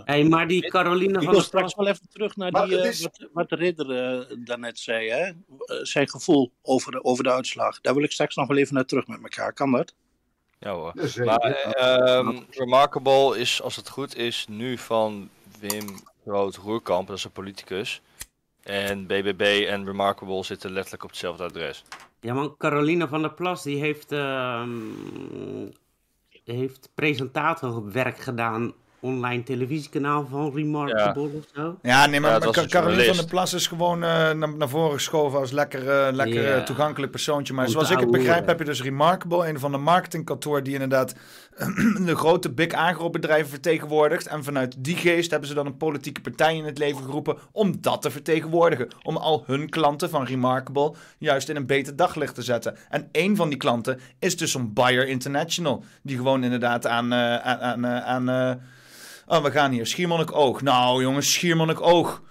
Hey, 0.05 0.23
maar 0.23 0.47
die 0.47 0.69
Caroline 0.69 1.13
Ik 1.13 1.15
van 1.15 1.23
wil 1.23 1.33
der 1.33 1.43
straks 1.43 1.73
Plas... 1.73 1.85
wel 1.85 1.93
even 1.93 2.09
terug 2.09 2.35
naar 2.35 2.51
Maar 2.51 2.67
die, 2.67 2.77
eh, 2.77 3.01
wat, 3.01 3.29
wat 3.33 3.49
de 3.49 3.55
ridder 3.55 3.91
eh, 3.91 4.37
daarnet 4.37 4.79
zei, 4.79 5.09
hè? 5.09 5.23
Eh, 5.25 5.33
zijn 5.81 6.09
gevoel 6.09 6.51
over 6.61 6.91
de, 6.91 7.03
over 7.03 7.23
de 7.23 7.31
uitslag. 7.31 7.81
Daar 7.81 7.93
wil 7.93 8.03
ik 8.03 8.11
straks 8.11 8.35
nog 8.35 8.47
wel 8.47 8.57
even 8.57 8.73
naar 8.73 8.85
terug 8.85 9.07
met 9.07 9.19
elkaar. 9.21 9.53
Kan 9.53 9.71
dat? 9.71 9.93
Ja 10.59 10.71
hoor. 10.71 10.93
Maar 11.25 11.39
ehm, 11.39 12.39
Remarkable 12.49 13.39
is, 13.39 13.61
als 13.61 13.75
het 13.75 13.89
goed 13.89 14.15
is, 14.15 14.45
nu 14.49 14.77
van 14.77 15.29
Wim 15.59 15.85
Groot-Roerkamp, 16.23 17.07
dat 17.07 17.17
is 17.17 17.23
een 17.23 17.31
politicus. 17.31 18.01
En 18.63 19.07
BBB 19.07 19.65
en 19.69 19.85
Remarkable 19.85 20.43
zitten 20.43 20.71
letterlijk 20.71 21.03
op 21.03 21.09
hetzelfde 21.09 21.43
adres. 21.43 21.83
Ja, 22.19 22.33
man, 22.33 22.57
Caroline 22.57 23.07
van 23.07 23.21
der 23.21 23.33
Plas, 23.33 23.63
die 23.63 23.79
heeft, 23.79 24.11
ehm, 24.11 24.69
heeft 26.43 26.89
presentatorwerk 26.95 28.17
gedaan. 28.17 28.73
Online 29.07 29.43
televisiekanaal 29.43 30.27
van 30.29 30.51
Remarkable 30.55 31.23
of 31.23 31.43
zo. 31.55 31.77
Ja, 31.81 32.05
nee, 32.05 32.19
maar, 32.19 32.31
Ja, 32.31 32.37
maar 32.39 32.57
een 32.57 32.69
Caroline 32.69 33.03
van 33.05 33.15
der 33.15 33.25
Plas 33.25 33.53
is 33.53 33.67
gewoon 33.67 34.03
eh, 34.03 34.09
naar, 34.31 34.55
naar 34.57 34.69
voren 34.69 34.93
geschoven 34.93 35.39
als 35.39 35.51
lekker, 35.51 35.89
eh, 35.89 36.13
lekker 36.13 36.41
Ja. 36.43 36.55
eh, 36.55 36.63
toegankelijk 36.63 37.11
persoontje. 37.11 37.53
Maar 37.53 37.65
Om 37.65 37.71
zoals 37.71 37.89
ik 37.91 37.99
het 37.99 38.11
begrijp 38.11 38.47
heb 38.47 38.59
je 38.59 38.65
dus 38.65 38.83
Remarkable, 38.83 39.47
een 39.49 39.59
van 39.59 39.71
de 39.71 39.77
marketingkantoor 39.77 40.63
die 40.63 40.73
inderdaad 40.73 41.13
de 42.05 42.15
grote 42.15 42.51
big 42.51 42.71
agro-bedrijven 42.71 43.49
vertegenwoordigt. 43.49 44.27
En 44.27 44.43
vanuit 44.43 44.75
die 44.77 44.95
geest 44.95 45.31
hebben 45.31 45.49
ze 45.49 45.55
dan 45.55 45.65
een 45.65 45.77
politieke 45.77 46.21
partij 46.21 46.55
in 46.55 46.65
het 46.65 46.77
leven 46.77 47.03
geroepen 47.03 47.37
om 47.51 47.81
dat 47.81 48.01
te 48.01 48.11
vertegenwoordigen. 48.11 48.87
Om 49.03 49.17
al 49.17 49.43
hun 49.45 49.69
klanten 49.69 50.09
van 50.09 50.25
Remarkable 50.25 50.93
juist 51.17 51.49
in 51.49 51.55
een 51.55 51.65
beter 51.65 51.95
daglicht 51.95 52.35
te 52.35 52.41
zetten. 52.41 52.77
En 52.89 53.09
één 53.11 53.35
van 53.35 53.49
die 53.49 53.57
klanten 53.57 53.99
is 54.19 54.37
dus 54.37 54.51
zo'n 54.51 54.73
Bayer 54.73 55.07
International. 55.07 55.83
Die 56.01 56.17
gewoon 56.17 56.43
inderdaad 56.43 56.87
aan... 56.87 57.13
aan, 57.13 57.85
aan, 57.85 57.85
aan 57.87 58.29
eh, 58.29 58.51
oh, 59.27 59.43
we 59.43 59.51
gaan 59.51 59.71
hier. 59.71 59.87
Schiermonnikoog. 59.87 60.61
Nou 60.61 61.01
jongens, 61.01 61.33
Schiermonnikoog. 61.33 62.21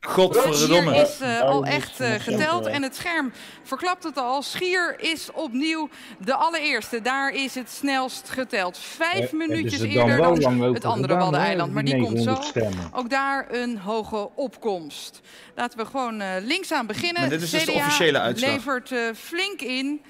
Godverdomme. 0.00 0.90
Schier 0.90 1.02
is 1.02 1.20
eh, 1.20 1.40
al 1.40 1.64
echt 1.64 2.00
eh, 2.00 2.14
geteld 2.18 2.66
en 2.66 2.82
het 2.82 2.96
scherm 2.96 3.32
verklapt 3.62 4.04
het 4.04 4.16
al. 4.16 4.42
Schier 4.42 4.96
is 4.98 5.28
opnieuw 5.32 5.88
de 6.24 6.34
allereerste. 6.34 7.00
Daar 7.00 7.30
is 7.30 7.54
het 7.54 7.70
snelst 7.70 8.30
geteld. 8.30 8.78
Vijf 8.78 9.32
minuutjes 9.32 9.78
dan 9.78 9.88
eerder 9.88 10.40
dan 10.40 10.60
het 10.60 10.84
andere 10.84 11.16
Waddeneiland. 11.16 11.72
Maar 11.72 11.84
die 11.84 11.96
komt 11.96 12.18
zo 12.18 12.24
900 12.24 12.44
stemmen. 12.44 12.90
ook 12.92 13.10
daar 13.10 13.46
een 13.50 13.78
hoge 13.78 14.30
opkomst. 14.34 15.20
Laten 15.54 15.78
we 15.78 15.86
gewoon 15.86 16.20
eh, 16.20 16.28
links 16.42 16.72
aan 16.72 16.86
beginnen. 16.86 17.20
Maar 17.20 17.30
dit 17.30 17.42
is 17.42 17.50
dus 17.50 17.64
de 17.64 17.72
CDA 17.72 17.80
officiële 17.80 18.18
uitslag. 18.18 18.50
levert 18.50 18.92
flink 19.16 19.60
in. 19.60 20.02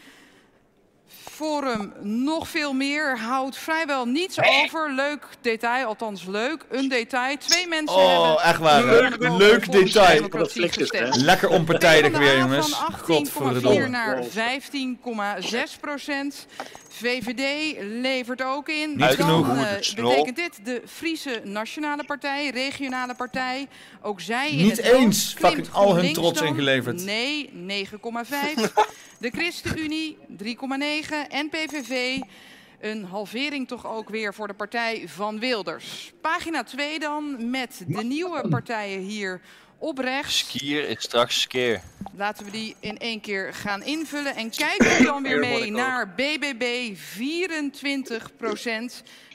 Forum 1.30 1.92
nog 2.00 2.48
veel 2.48 2.72
meer. 2.72 3.18
Houdt 3.18 3.56
vrijwel 3.56 4.04
niets 4.04 4.38
over. 4.62 4.92
Leuk 4.92 5.26
detail, 5.40 5.86
althans 5.86 6.24
leuk. 6.24 6.64
Een 6.70 6.88
detail. 6.88 7.36
Twee 7.36 7.68
mensen 7.68 7.96
Oh, 7.96 8.22
hebben 8.24 8.42
echt 8.44 8.58
waar. 8.58 8.84
Leuk, 8.84 9.72
detail. 9.72 10.28
gestemd. 10.54 11.16
Lekker 11.16 11.48
onpartijdig 11.48 12.18
weer, 12.18 12.38
jongens. 12.38 12.68
Van 12.68 12.92
18,4 12.92 13.04
Godverdomme. 13.04 13.88
naar 13.88 14.22
15,6 14.24 15.78
procent. 15.80 16.46
VVD 16.94 17.76
levert 17.80 18.42
ook 18.42 18.68
in. 18.68 18.90
Niet 18.90 18.98
Dan 18.98 19.10
genoeg. 19.10 19.56
eh, 19.56 19.72
snol. 19.80 20.08
betekent 20.10 20.36
dit 20.36 20.64
de 20.64 20.82
Friese 20.86 21.40
Nationale 21.44 22.04
Partij, 22.04 22.50
regionale 22.50 23.14
partij. 23.14 23.66
Ook 24.02 24.20
zij 24.20 24.50
in 24.50 24.56
Niet 24.56 24.76
het 24.76 24.86
eens 24.86 25.34
fucking 25.38 25.70
al 25.72 25.94
hun 25.96 26.12
trots 26.12 26.38
dan? 26.38 26.48
ingeleverd. 26.48 27.04
Nee, 27.04 27.50
9,5. 27.52 28.72
De 29.18 29.30
ChristenUnie 29.30 30.16
3,9. 30.42 31.28
En 31.28 31.48
PVV 31.48 32.20
een 32.80 33.04
halvering 33.04 33.68
toch 33.68 33.86
ook 33.86 34.08
weer 34.08 34.34
voor 34.34 34.46
de 34.46 34.54
partij 34.54 35.02
van 35.08 35.38
Wilders. 35.38 36.12
Pagina 36.20 36.62
2 36.62 36.98
dan 36.98 37.50
met 37.50 37.84
de 37.86 38.04
nieuwe 38.04 38.48
partijen 38.48 39.00
hier 39.00 39.40
op 39.84 39.98
rechts. 39.98 40.38
Skier 40.38 40.88
is 40.88 41.02
straks 41.02 41.40
skeer. 41.40 41.80
Laten 42.16 42.44
we 42.44 42.50
die 42.50 42.76
in 42.80 42.98
één 42.98 43.20
keer 43.20 43.54
gaan 43.54 43.82
invullen. 43.82 44.34
En 44.36 44.50
kijken 44.50 44.98
we 44.98 45.04
dan 45.04 45.22
weer 45.22 45.38
mee 45.38 45.70
naar 45.70 46.14
BBB 46.14 46.96
24% 46.96 47.00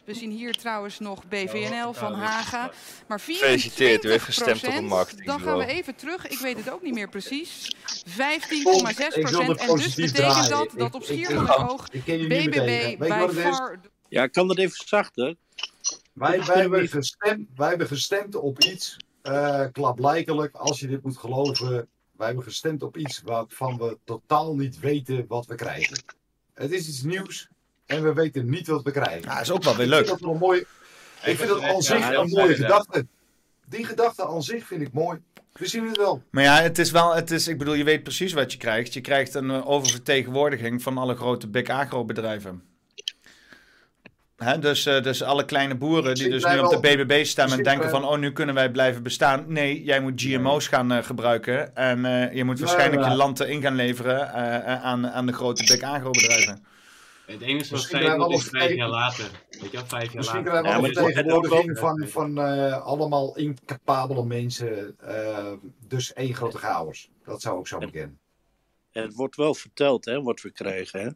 We 0.05 0.13
zien 0.13 0.31
hier 0.31 0.53
trouwens 0.53 0.99
nog 0.99 1.27
BVNL 1.27 1.93
van 1.93 2.13
Haga. 2.13 2.71
Maar 3.07 3.19
24 3.21 3.37
Gefeliciteerd, 3.37 4.03
u 4.03 4.09
heeft 4.09 4.23
gestemd 4.23 4.57
op 4.57 4.63
een 4.69 4.75
Dan 4.75 4.85
marketingbureau. 4.85 5.43
gaan 5.43 5.57
we 5.57 5.65
even 5.73 5.95
terug. 5.95 6.27
Ik 6.27 6.39
weet 6.39 6.57
het 6.57 6.69
ook 6.71 6.81
niet 6.81 6.93
meer 6.93 7.09
precies. 7.09 7.75
15,6 8.05 9.17
Ik 9.17 9.27
wil 9.27 9.45
het 9.45 9.59
En 9.59 9.75
dus 9.75 9.95
betekent 9.95 10.49
dat 10.49 10.63
Ik- 10.73 10.79
dat 10.79 10.93
op 10.95 11.01
ik- 11.01 11.07
Schiermonnikoog 11.07 11.87
ik 11.91 12.03
BBB 12.05 12.97
bij 12.97 13.29
far... 13.29 13.79
Ja, 14.09 14.27
kan 14.27 14.47
dat 14.47 14.57
even 14.57 14.87
zachter? 14.87 15.35
Wij, 16.13 16.43
wij, 16.45 16.59
hebben 16.61 16.87
gestemd, 16.87 17.47
wij 17.55 17.69
hebben 17.69 17.87
gestemd 17.87 18.35
op 18.35 18.63
iets, 18.63 18.97
eh 19.21 19.65
klaarblijkelijk, 19.71 20.55
als 20.55 20.79
je 20.79 20.87
dit 20.87 21.03
moet 21.03 21.17
geloven, 21.17 21.87
Wij 22.17 22.27
hebben 22.27 22.45
gestemd 22.45 22.83
op 22.83 22.97
iets 22.97 23.21
waarvan 23.21 23.77
we 23.77 23.97
totaal 24.03 24.55
niet 24.55 24.79
weten 24.79 25.25
wat 25.27 25.45
we 25.45 25.55
krijgen. 25.55 26.03
Het 26.53 26.71
is 26.71 26.87
iets 26.87 27.01
nieuws 27.03 27.47
en 27.85 28.03
we 28.03 28.13
weten 28.13 28.49
niet 28.49 28.67
wat 28.67 28.83
we 28.83 28.91
krijgen. 28.91 29.21
Ja, 29.21 29.39
is 29.41 29.51
ook 29.51 29.63
wel 29.63 29.75
weer 29.75 29.85
Ik 29.85 29.91
leuk. 29.91 30.07
vind 30.07 30.19
dat 30.19 30.29
wel 30.29 30.37
mooi. 30.37 30.59
Ik 31.23 31.37
vind 31.37 31.49
dat 31.49 31.61
aan 31.61 31.81
zich 31.81 31.99
Ja, 31.99 32.13
een 32.13 32.29
mooie 32.29 32.55
gedachte. 32.55 33.07
Die 33.67 33.85
gedachte 33.85 34.25
aan 34.27 34.43
zich 34.43 34.65
vind 34.67 34.81
ik 34.81 34.93
mooi. 34.93 35.19
We 35.53 35.67
zien 35.67 35.87
het 35.87 35.97
wel. 35.97 36.23
Maar 36.31 36.43
ja, 36.43 36.61
het 36.61 36.77
is 36.79 36.91
wel, 36.91 37.15
het 37.15 37.31
is, 37.31 37.47
ik 37.47 37.57
bedoel, 37.57 37.73
je 37.73 37.83
weet 37.83 38.03
precies 38.03 38.33
wat 38.33 38.51
je 38.51 38.57
krijgt. 38.57 38.93
Je 38.93 39.01
krijgt 39.01 39.33
een 39.33 39.49
eh, 39.51 39.67
oververtegenwoordiging 39.67 40.81
van 40.81 40.97
alle 40.97 41.15
grote 41.15 41.47
big 41.47 41.67
agro 41.67 42.05
bedrijven. 42.05 42.63
Hè, 44.39 44.59
dus, 44.59 44.85
eh, 44.85 45.03
dus 45.03 45.23
alle 45.23 45.45
kleine 45.45 45.75
boeren 45.75 46.15
die 46.15 46.29
Misschien 46.29 46.31
dus 46.31 46.69
nu 46.69 46.75
op 46.75 46.81
de 46.81 46.95
BBB 46.95 47.25
stemmen 47.25 47.53
en 47.53 47.59
misschien 47.59 47.63
denken 47.63 47.89
van, 47.89 48.05
oh, 48.05 48.17
nu 48.17 48.31
kunnen 48.31 48.55
wij 48.55 48.71
blijven 48.71 49.03
bestaan. 49.03 49.43
Nee, 49.47 49.83
jij 49.83 50.01
moet 50.01 50.21
GMO's 50.21 50.67
gaan 50.67 50.91
eh, 50.91 51.03
gebruiken 51.03 51.75
en 51.75 52.05
eh, 52.05 52.33
je 52.33 52.43
moet 52.43 52.59
waarschijnlijk 52.59 53.01
ja. 53.03 53.09
je 53.09 53.15
land 53.15 53.43
in 53.43 53.61
gaan 53.61 53.75
leveren 53.75 54.33
aan, 54.81 55.07
aan 55.07 55.25
de 55.25 55.33
grote 55.33 55.63
big 55.63 55.81
agro 55.81 56.11
bedrijven. 56.11 56.67
Het 57.31 57.41
enige 57.41 57.69
wat 57.69 57.71
Misschien 57.71 58.17
wordt 58.17 58.33
is 58.33 58.49
vijf 58.49 58.75
jaar 58.75 58.89
later. 58.89 59.31
Weet 59.49 59.71
je 59.71 59.77
wel, 59.77 59.85
vijf 59.85 60.05
jaar 60.05 60.15
Misschien 60.15 60.45
later. 60.45 60.61
krijgen 60.61 60.81
we 60.81 60.87
Ja, 60.87 60.93
vertegenwoordiging 60.93 61.77
van, 61.77 62.07
van 62.07 62.39
eh, 62.39 62.81
allemaal 62.81 63.37
incapabele 63.37 64.25
mensen. 64.25 64.97
eh, 64.99 65.53
dus 65.87 66.13
één 66.13 66.33
grote 66.33 66.57
chaos. 66.57 67.09
Dat 67.25 67.41
zou 67.41 67.59
ik 67.59 67.67
zo 67.67 67.77
bekennen. 67.77 68.19
Het 68.91 69.13
wordt 69.13 69.35
wel 69.35 69.53
verteld, 69.53 70.05
hè, 70.05 70.21
wat 70.21 70.41
we 70.41 70.51
krijgen, 70.51 70.99
hè. 71.01 71.09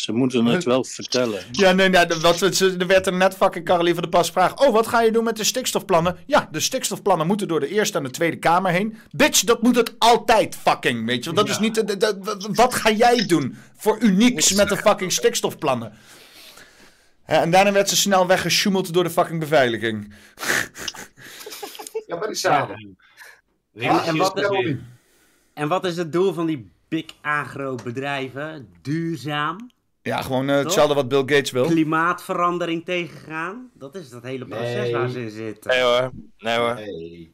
Ze 0.00 0.12
moeten 0.12 0.44
het 0.44 0.64
wel 0.74 0.84
vertellen. 0.84 1.42
Ja, 1.52 1.72
nee, 1.72 1.88
nee, 1.88 2.06
wat, 2.06 2.38
ze- 2.38 2.76
er 2.78 2.86
werd 2.86 3.06
er 3.06 3.12
net 3.12 3.34
fucking 3.34 3.64
Caroline 3.64 3.94
van 3.94 4.02
der 4.02 4.10
Pas 4.12 4.26
gevraagd. 4.26 4.60
Oh, 4.60 4.72
wat 4.72 4.86
ga 4.86 5.00
je 5.00 5.12
doen 5.12 5.24
met 5.24 5.36
de 5.36 5.44
stikstofplannen? 5.44 6.16
Ja, 6.26 6.48
de 6.52 6.60
stikstofplannen 6.60 7.26
moeten 7.26 7.48
door 7.48 7.60
de 7.60 7.68
Eerste 7.68 7.98
en 7.98 8.04
de 8.04 8.10
Tweede 8.10 8.36
Kamer 8.38 8.70
heen. 8.72 8.96
Bitch, 9.10 9.40
dat 9.44 9.62
moet 9.62 9.76
het 9.76 9.94
altijd 9.98 10.56
fucking, 10.56 11.06
weet 11.06 11.24
je. 11.24 11.32
Want 11.32 11.36
dat 11.46 11.48
is 11.48 11.58
niet... 11.62 11.74
de- 11.74 11.84
de- 11.84 11.96
de- 11.96 12.48
wat 12.52 12.74
ga 12.74 12.90
jij 12.90 13.26
doen 13.26 13.56
voor 13.76 13.98
unieks 14.00 14.52
met 14.52 14.68
de 14.68 14.76
fucking 14.76 15.12
stikstofplannen? 15.12 15.92
Hè, 17.22 17.36
en 17.36 17.50
daarna 17.50 17.72
werd 17.72 17.88
ze 17.88 17.96
snel 17.96 18.26
weggesjoemeld 18.26 18.92
door 18.92 19.04
de 19.04 19.10
fucking 19.10 19.40
beveiliging. 19.40 20.14
Ja, 22.06 22.16
maar 22.16 22.26
die 22.26 22.36
samen. 22.36 22.96
En, 23.74 24.00
en, 24.02 24.16
wat 24.16 24.38
is, 24.38 24.74
en 25.54 25.68
wat 25.68 25.84
is 25.84 25.96
het 25.96 26.12
doel 26.12 26.32
van 26.32 26.46
die 26.46 26.70
big 26.88 27.04
agro 27.20 27.74
bedrijven? 27.84 28.68
Duurzaam? 28.82 29.70
Ja, 30.02 30.22
gewoon 30.22 30.48
eh, 30.48 30.56
hetzelfde 30.56 30.94
wat 30.94 31.08
Bill 31.08 31.18
Gates 31.18 31.50
wil. 31.50 31.66
Klimaatverandering 31.66 32.84
tegengaan? 32.84 33.70
Dat 33.74 33.94
is 33.94 34.10
dat 34.10 34.22
hele 34.22 34.44
proces 34.46 34.74
Nee. 34.74 34.92
waar 34.92 35.08
ze 35.08 35.20
in 35.20 35.30
zitten. 35.30 35.70
Nee 35.70 35.80
hoor, 35.82 36.10
nee 36.38 36.58
hoor. 36.58 36.74
Nee, 36.74 37.32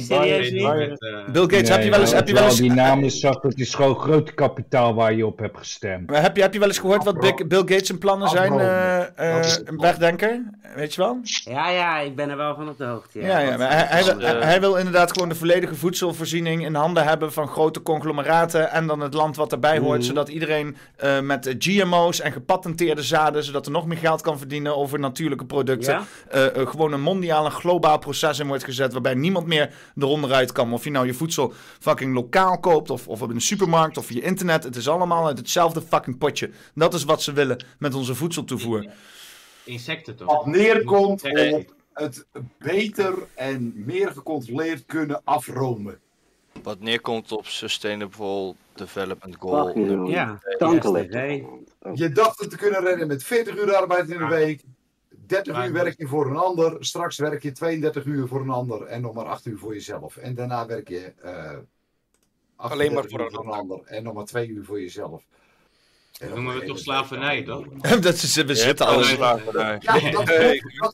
serieus 0.00 0.50
niet? 0.50 1.32
Bill 1.32 1.42
Gates, 1.42 1.68
heb 1.68 1.82
je 1.82 1.90
wel 1.90 2.00
eens... 2.00 2.12
Heb 2.12 2.28
je 2.28 2.34
wel 2.34 2.44
eens 2.44 2.56
Die 2.56 2.72
naam 2.72 3.02
is 3.04 3.20
zat, 3.20 3.42
het 3.42 3.60
is 3.60 3.74
gewoon 3.74 3.96
groot 3.96 4.34
kapitaal 4.34 4.94
waar 4.94 5.14
je 5.14 5.26
op 5.26 5.38
hebt 5.38 5.58
gestemd. 5.58 6.10
Maar 6.10 6.22
heb, 6.22 6.36
je, 6.36 6.42
heb 6.42 6.52
je 6.52 6.58
wel 6.58 6.68
eens 6.68 6.78
gehoord 6.78 7.04
wat 7.04 7.20
Big- 7.20 7.46
Bill 7.46 7.58
Gates 7.58 7.86
zijn 7.86 7.98
plannen 7.98 8.28
zijn? 8.28 8.52
Eh, 8.58 9.00
eh, 9.38 9.44
een 9.64 9.78
wegdenker, 9.78 10.42
weet 10.76 10.94
je 10.94 11.00
wel? 11.00 11.18
Ja, 11.44 11.68
ja, 11.70 11.98
ik 11.98 12.16
ben 12.16 12.30
er 12.30 12.36
wel 12.36 12.54
van 12.54 12.68
op 12.68 12.78
de 12.78 12.84
hoogte. 12.84 13.20
Ja, 13.20 13.26
Ja, 13.26 13.38
ja 13.50 13.56
maar 13.56 13.88
hij, 13.88 14.02
hij, 14.40 14.60
wil, 14.60 14.70
hij- 14.72 14.78
inderdaad 14.84 15.12
gewoon 15.12 15.28
de 15.28 15.34
volledige 15.34 15.74
voedselvoorziening 15.74 16.64
in 16.64 16.74
handen 16.74 17.04
hebben 17.04 17.32
van 17.32 17.48
grote 17.48 17.82
conglomeraten 17.82 18.70
en 18.70 18.86
dan 18.86 19.00
het 19.00 19.14
land 19.14 19.36
wat 19.36 19.50
daarbij 19.50 19.78
hoort, 19.78 20.04
zodat 20.04 20.28
iedereen 20.28 20.76
eh, 20.96 21.20
met 21.20 21.54
GMO's 21.58 22.20
en 22.20 22.32
gepatenteerde 22.32 23.02
zaden, 23.02 23.44
zodat 23.44 23.66
er 23.66 23.72
nog 23.72 23.86
meer 23.86 23.98
geld 23.98 24.20
kan 24.22 24.38
verdienen 24.38 24.76
over 24.76 24.98
natuurlijke 24.98 25.44
producten, 25.44 26.02
Ja? 26.30 26.50
gewoon 26.66 26.92
een 26.92 27.00
mondiaal 27.00 27.44
en 27.44 27.50
globaal 27.50 27.98
proces 27.98 28.38
in 28.38 28.46
wordt 28.46 28.64
gezet 28.64 28.92
waarbij 28.92 29.14
niemand 29.14 29.46
meer 29.46 29.53
eronder 29.96 30.32
uit 30.32 30.52
kan. 30.52 30.72
Of 30.72 30.84
je 30.84 30.90
nou 30.90 31.06
je 31.06 31.14
voedsel 31.14 31.52
fucking 31.80 32.14
lokaal 32.14 32.60
koopt 32.60 32.90
of, 32.90 33.08
of 33.08 33.22
op 33.22 33.30
een 33.30 33.40
supermarkt 33.40 33.96
of 33.96 34.06
via 34.06 34.22
internet, 34.22 34.64
het 34.64 34.76
is 34.76 34.88
allemaal 34.88 35.26
uit 35.26 35.38
hetzelfde 35.38 35.82
fucking 35.82 36.18
potje. 36.18 36.50
Dat 36.74 36.94
is 36.94 37.04
wat 37.04 37.22
ze 37.22 37.32
willen 37.32 37.64
met 37.78 37.94
onze 37.94 38.14
voedseltoevoer. 38.14 38.86
Insecten 39.64 40.16
toch? 40.16 40.26
Wat 40.26 40.46
neerkomt 40.46 41.22
op 41.52 41.74
het 41.92 42.26
beter 42.58 43.14
en 43.34 43.72
meer 43.76 44.10
gecontroleerd 44.10 44.84
kunnen 44.86 45.20
afromen. 45.24 45.98
Wat 46.62 46.80
neerkomt 46.80 47.32
op 47.32 47.46
Sustainable 47.46 48.54
Development 48.74 49.36
Goal. 49.38 49.78
Ja, 50.08 50.38
kankerlip. 50.58 51.12
Je 51.94 52.12
dacht 52.12 52.40
het 52.40 52.50
te 52.50 52.56
kunnen 52.56 52.80
redden 52.80 53.06
met 53.06 53.24
40 53.24 53.56
uur 53.56 53.76
arbeid 53.76 54.08
in 54.08 54.18
de 54.18 54.26
week. 54.26 54.62
30 55.26 55.64
uur 55.64 55.72
werk 55.72 55.98
je 55.98 56.06
voor 56.06 56.26
een 56.30 56.36
ander. 56.36 56.76
Straks 56.84 57.18
werk 57.18 57.42
je 57.42 57.52
32 57.52 58.04
uur 58.04 58.28
voor 58.28 58.40
een 58.40 58.50
ander. 58.50 58.82
En 58.82 59.00
nog 59.00 59.14
maar 59.14 59.24
8 59.24 59.46
uur 59.46 59.58
voor 59.58 59.72
jezelf. 59.72 60.16
En 60.16 60.34
daarna 60.34 60.66
werk 60.66 60.88
je 60.88 61.12
eh 61.22 61.56
Alleen 62.56 62.92
maar 62.92 63.02
38 63.02 63.10
voor 63.10 63.20
uur 63.20 63.26
een 63.26 63.32
voor 63.32 63.44
een 63.44 63.60
ander. 63.60 63.86
En 63.86 64.02
nog 64.02 64.14
maar 64.14 64.24
2 64.24 64.48
uur 64.48 64.64
voor 64.64 64.80
jezelf. 64.80 65.22
Dan 66.18 66.28
noemen 66.28 66.52
we 66.52 66.58
het 66.58 66.68
toch 66.68 66.78
slavernij, 66.78 67.42
toch? 67.42 67.66
dat 68.00 68.14
is, 68.14 68.34
we 68.34 68.54
zitten 68.54 68.86
al 68.86 68.94
al... 68.94 69.02
Ja, 69.02 70.10
dat, 70.10 70.26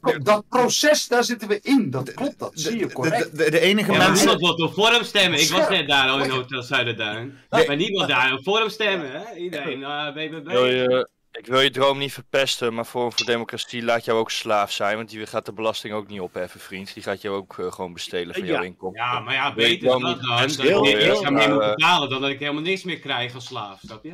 dat, 0.01 0.25
dat 0.25 0.45
proces, 0.49 1.09
daar 1.09 1.25
zitten 1.25 1.49
we 1.49 1.61
in. 1.63 1.91
Dat 1.91 2.15
klopt, 2.15 2.39
dat 2.39 2.53
zie 2.55 2.79
je 2.79 2.93
correct. 2.93 3.37
De, 3.37 3.51
de 3.51 3.61
enige 3.61 3.93
Ja, 3.93 3.99
mensen... 3.99 4.27
niemand 4.27 4.57
wil 4.59 4.67
op 4.67 4.73
forum 4.73 5.05
stemmen. 5.05 5.41
Ik 5.41 5.49
was 5.49 5.69
net 5.69 5.89
daar 5.89 6.09
al 6.09 6.25
in 6.25 6.31
Hotel 6.31 6.63
Zuiderduin. 6.63 7.39
Maar 7.49 7.77
niemand 7.77 8.09
daar 8.09 8.33
op 8.33 8.43
forum 8.43 8.69
stemmen, 8.69 9.11
hè? 9.11 9.35
Iedereen, 9.35 9.81
uh, 9.91 10.13
BBB. 10.13 11.05
Ik 11.41 11.47
wil 11.47 11.61
je 11.61 11.71
droom 11.71 11.99
niet 11.99 12.13
verpesten, 12.13 12.75
maar 12.75 12.85
Forum 12.85 13.13
voor 13.13 13.27
Democratie 13.27 13.83
laat 13.83 14.05
jou 14.05 14.19
ook 14.19 14.31
slaaf 14.31 14.73
zijn. 14.73 14.97
Want 14.97 15.11
die 15.11 15.27
gaat 15.27 15.47
de 15.47 15.53
belasting 15.53 15.95
ook 15.95 16.09
niet 16.09 16.21
opheffen, 16.21 16.61
vriend. 16.61 16.95
Die 16.95 17.03
gaat 17.03 17.21
jou 17.23 17.37
ook 17.37 17.59
eh, 17.59 17.73
gewoon 17.73 17.93
bestelen 17.93 18.35
van 18.35 18.45
Ja. 18.45 18.53
jouw 18.53 18.63
inkomen. 18.63 19.01
Ja, 19.01 19.21
maar 19.21 19.35
ja, 19.35 19.55
beter 19.55 19.89
droom 19.89 20.03
dat 20.03 20.21
dan. 20.21 20.37
Dat 20.37 20.65
ik 20.67 20.95
extra 20.95 21.31
meer 21.31 21.49
moet 21.55 21.63
eh, 21.63 21.69
betalen 21.75 22.09
dan 22.11 22.21
dat 22.21 22.31
ik 22.31 22.39
helemaal 22.39 22.63
niks 22.63 22.83
meer 22.83 22.99
krijg 22.99 23.35
als 23.35 23.45
slaaf, 23.47 23.81
snap 23.85 24.05
je? 24.05 24.13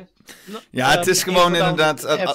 Ja, 0.71 0.89
het 0.97 1.07
is 1.07 1.23
gewoon 1.23 1.55
inderdaad... 1.55 2.03
eh, 2.03 2.31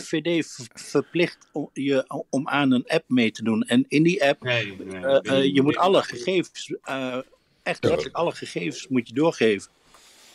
FVD, 0.00 0.58
verplicht 0.74 1.38
om, 1.52 1.70
je 1.72 2.24
om 2.30 2.48
aan 2.48 2.72
een 2.72 2.84
app 2.86 3.04
mee 3.06 3.30
te 3.30 3.42
doen. 3.42 3.62
En 3.62 3.84
in 3.88 4.02
die 4.02 4.24
app, 4.24 4.42
Nee, 4.42 4.76
eh, 4.92 5.18
eh, 5.38 5.54
je 5.54 5.62
moet 5.62 5.76
alle 5.76 6.02
gegevens, 6.02 6.74
eh, 6.82 7.16
echt 7.62 7.84
letterlijk 7.84 8.16
alle 8.16 8.32
gegevens 8.32 8.88
moet 8.88 9.08
je 9.08 9.14
doorgeven. 9.14 9.70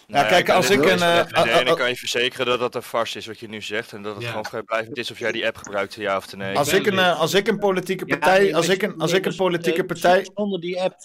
Ja, 0.07 0.23
kijk, 0.23 0.49
als 0.49 0.69
ik 0.69 0.85
een, 0.85 0.99
bij 0.99 1.27
eh, 1.31 1.59
eh, 1.69 1.75
kan 1.75 1.89
je 1.89 1.95
verzekeren 1.95 2.45
dat 2.45 2.59
dat 2.59 2.75
een 2.75 2.81
farce 2.81 3.17
is 3.17 3.25
wat 3.25 3.39
je 3.39 3.47
nu 3.47 3.61
zegt. 3.61 3.93
En 3.93 4.01
dat 4.01 4.13
het 4.15 4.23
Ja. 4.23 4.29
gewoon 4.29 4.45
vrijblijvend 4.45 4.97
is 4.97 5.11
of 5.11 5.19
jij 5.19 5.31
die 5.31 5.45
app 5.47 5.57
gebruikt, 5.57 5.93
ja 5.93 6.17
of 6.17 6.35
nee. 6.35 6.57
Als 6.57 6.73
ik, 6.73 6.85
een, 6.85 6.99
eh, 6.99 7.19
als 7.19 7.33
ik 7.33 7.47
een 7.47 7.57
politieke 7.59 8.05
partij, 8.05 8.39
nee, 8.39 8.55
als 8.55 8.67
ik 8.67 8.81
een, 8.81 8.97
als 8.97 9.11
ik 9.11 9.17
een 9.17 9.23
dus, 9.23 9.35
politieke 9.35 9.81
eh, 9.81 9.85
partij, 9.85 10.27
Zonder 10.33 10.59
die 10.59 10.81
app, 10.81 10.95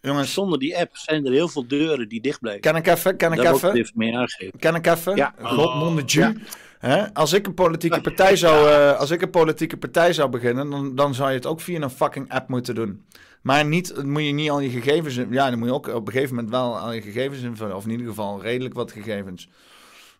jongens, 0.00 0.32
zonder 0.32 0.58
die 0.58 0.78
app 0.78 0.96
zijn 0.96 1.26
er 1.26 1.32
heel 1.32 1.48
veel 1.48 1.66
deuren 1.68 2.08
die 2.08 2.20
dicht 2.20 2.40
blijven. 2.40 2.62
kan 2.62 2.76
ik 2.76 2.86
even, 2.86 3.16
kan 3.16 3.32
ik 3.32 3.38
ik 3.38 3.52
even, 3.52 3.68
het 3.68 3.76
even 3.78 3.92
mee 3.94 4.16
aangeven. 4.16 4.58
kan 4.58 4.74
ik 4.74 4.86
even, 4.86 5.16
Ja. 5.16 5.34
godmonde 5.42 6.02
Jew. 6.02 6.36
Hè? 6.78 7.14
Als 7.14 7.32
ik 7.32 7.46
een 7.46 7.54
politieke 7.54 8.00
partij 8.00 8.36
zou, 8.36 8.70
eh, 8.70 8.98
als 8.98 9.10
ik 9.10 9.22
een 9.22 9.30
politieke 9.30 9.76
partij 9.76 10.12
zou 10.12 10.28
beginnen, 10.28 10.70
dan, 10.70 10.94
dan 10.94 11.14
zou 11.14 11.28
je 11.28 11.34
het 11.34 11.46
ook 11.46 11.60
via 11.60 11.80
een 11.80 11.90
fucking 11.90 12.32
app 12.32 12.48
moeten 12.48 12.74
doen. 12.74 13.04
Maar 13.40 13.64
niet, 13.64 14.04
moet 14.04 14.24
je 14.24 14.32
niet 14.32 14.50
al 14.50 14.60
je 14.60 14.70
gegevens, 14.70 15.14
ja, 15.14 15.50
dan 15.50 15.58
moet 15.58 15.68
je 15.68 15.74
ook 15.74 15.88
op 15.88 16.06
een 16.06 16.12
gegeven 16.12 16.34
moment 16.34 16.52
wel 16.52 16.78
al 16.78 16.92
je 16.92 17.02
gegevens 17.02 17.42
invullen, 17.42 17.76
of 17.76 17.84
in 17.84 17.90
ieder 17.90 18.06
geval 18.06 18.42
redelijk 18.42 18.74
wat 18.74 18.92
gegevens. 18.92 19.48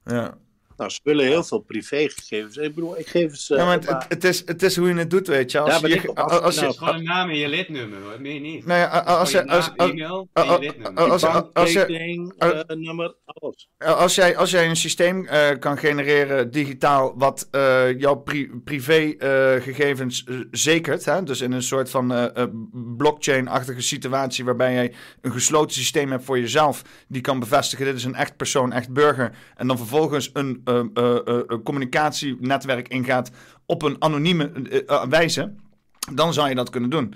Ja. 0.05 0.39
Nou, 0.81 0.93
ze 0.93 1.01
willen 1.03 1.25
heel 1.27 1.45
veel 1.45 1.59
privégegevens. 1.59 2.57
Ik 2.57 2.75
bedoel, 2.75 2.99
ik 2.99 3.07
geef 3.07 3.37
ze... 3.37 3.55
Ja, 3.55 3.65
maar 3.65 3.79
eh, 3.79 3.89
het, 3.89 4.07
het, 4.09 4.25
is, 4.25 4.43
het 4.47 4.63
is 4.63 4.77
hoe 4.77 4.89
je 4.89 4.95
het 4.95 5.11
doet, 5.11 5.27
weet 5.27 5.51
je. 5.51 5.59
Als 5.59 5.81
ben 5.81 5.91
je, 5.91 6.15
als, 6.15 6.41
als 6.41 6.55
je, 6.55 6.61
Het 6.61 6.71
is 6.71 6.79
gewoon 6.79 6.95
een 6.95 7.05
naam 7.05 7.29
en 7.29 7.37
je 7.37 7.49
lidnummer, 7.49 7.99
hoor. 8.03 8.21
Meer 8.21 8.41
niet. 8.41 8.67
Nou 8.67 8.79
ja, 8.81 8.87
als 8.87 9.31
je- 9.31 9.47
als- 9.49 9.67
naam, 9.67 9.77
als- 9.77 9.91
e-mail 9.91 10.29
als- 10.33 10.47
en 10.47 10.53
je 10.53 10.59
lidnummer. 10.61 11.03
als- 11.03 11.23
eh, 12.39 12.77
nummer, 12.77 13.15
alles. 13.25 13.69
Als 13.79 14.15
jij, 14.15 14.37
als 14.37 14.51
jij 14.51 14.69
een 14.69 14.77
systeem 14.77 15.27
eh, 15.27 15.49
kan 15.59 15.79
genereren 15.79 16.51
digitaal 16.51 17.15
wat 17.17 17.49
eh, 17.51 17.99
jouw 17.99 18.15
pri 18.15 18.51
privégegevens 18.65 20.25
zekert, 20.51 21.05
hè? 21.05 21.23
dus 21.23 21.41
in 21.41 21.53
een 21.53 21.63
soort 21.63 21.91
van 21.91 22.13
eh, 22.13 22.43
eh, 22.43 22.49
blockchain-achtige 22.97 23.81
situatie 23.81 24.45
waarbij 24.45 24.73
jij 24.73 24.93
een 25.21 25.33
gesloten 25.33 25.77
systeem 25.77 26.11
hebt 26.11 26.25
voor 26.25 26.39
jezelf, 26.39 26.83
die 27.09 27.21
kan 27.21 27.39
bevestigen 27.41 27.85
dit 27.85 27.95
is 27.95 28.05
een 28.05 28.15
echt 28.15 28.37
persoon, 28.37 28.73
echt 28.73 28.93
burger, 28.93 29.33
en 29.57 29.67
dan 29.67 29.77
vervolgens 29.77 30.31
een 30.33 30.61
eh, 30.71 31.17
eh, 31.27 31.39
eh, 31.49 31.59
communicatienetwerk 31.65 32.89
ingaat 32.89 33.31
op 33.67 33.83
een 33.83 33.97
anonieme 33.99 34.53
wijze, 35.09 35.55
dan 36.13 36.33
zou 36.33 36.49
je 36.49 36.55
dat 36.55 36.71
kunnen 36.71 36.91
doen. 36.91 37.15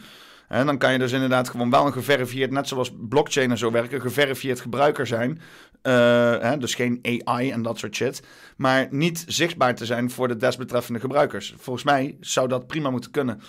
En 0.49 0.67
dan 0.67 0.79
kan 0.79 0.93
je 0.93 0.99
dus 0.99 1.13
inderdaad 1.13 1.49
gewoon 1.49 1.71
wel 1.71 1.87
een 1.87 1.93
geverifieerd, 1.93 2.51
net 2.51 2.69
zoals 2.69 2.93
blockchain 3.09 3.51
en 3.51 3.59
zo 3.59 3.71
werken, 3.71 4.01
geverifieerd 4.01 4.61
gebruiker 4.61 5.07
zijn. 5.07 5.41
Hè, 5.83 6.59
dus 6.59 6.75
geen 6.75 7.21
AI 7.25 7.51
en 7.51 7.63
dat 7.63 7.79
soort 7.79 7.95
shit. 7.95 8.23
Maar 8.57 8.89
niet 8.91 9.25
zichtbaar 9.27 9.75
te 9.75 9.87
zijn 9.87 10.11
voor 10.11 10.29
de 10.29 10.37
desbetreffende 10.37 11.01
gebruikers. 11.01 11.55
Volgens 11.57 11.85
mij 11.85 12.17
zou 12.21 12.49
dat 12.49 12.67
prima 12.67 12.91
moeten 12.91 13.11
kunnen. 13.11 13.41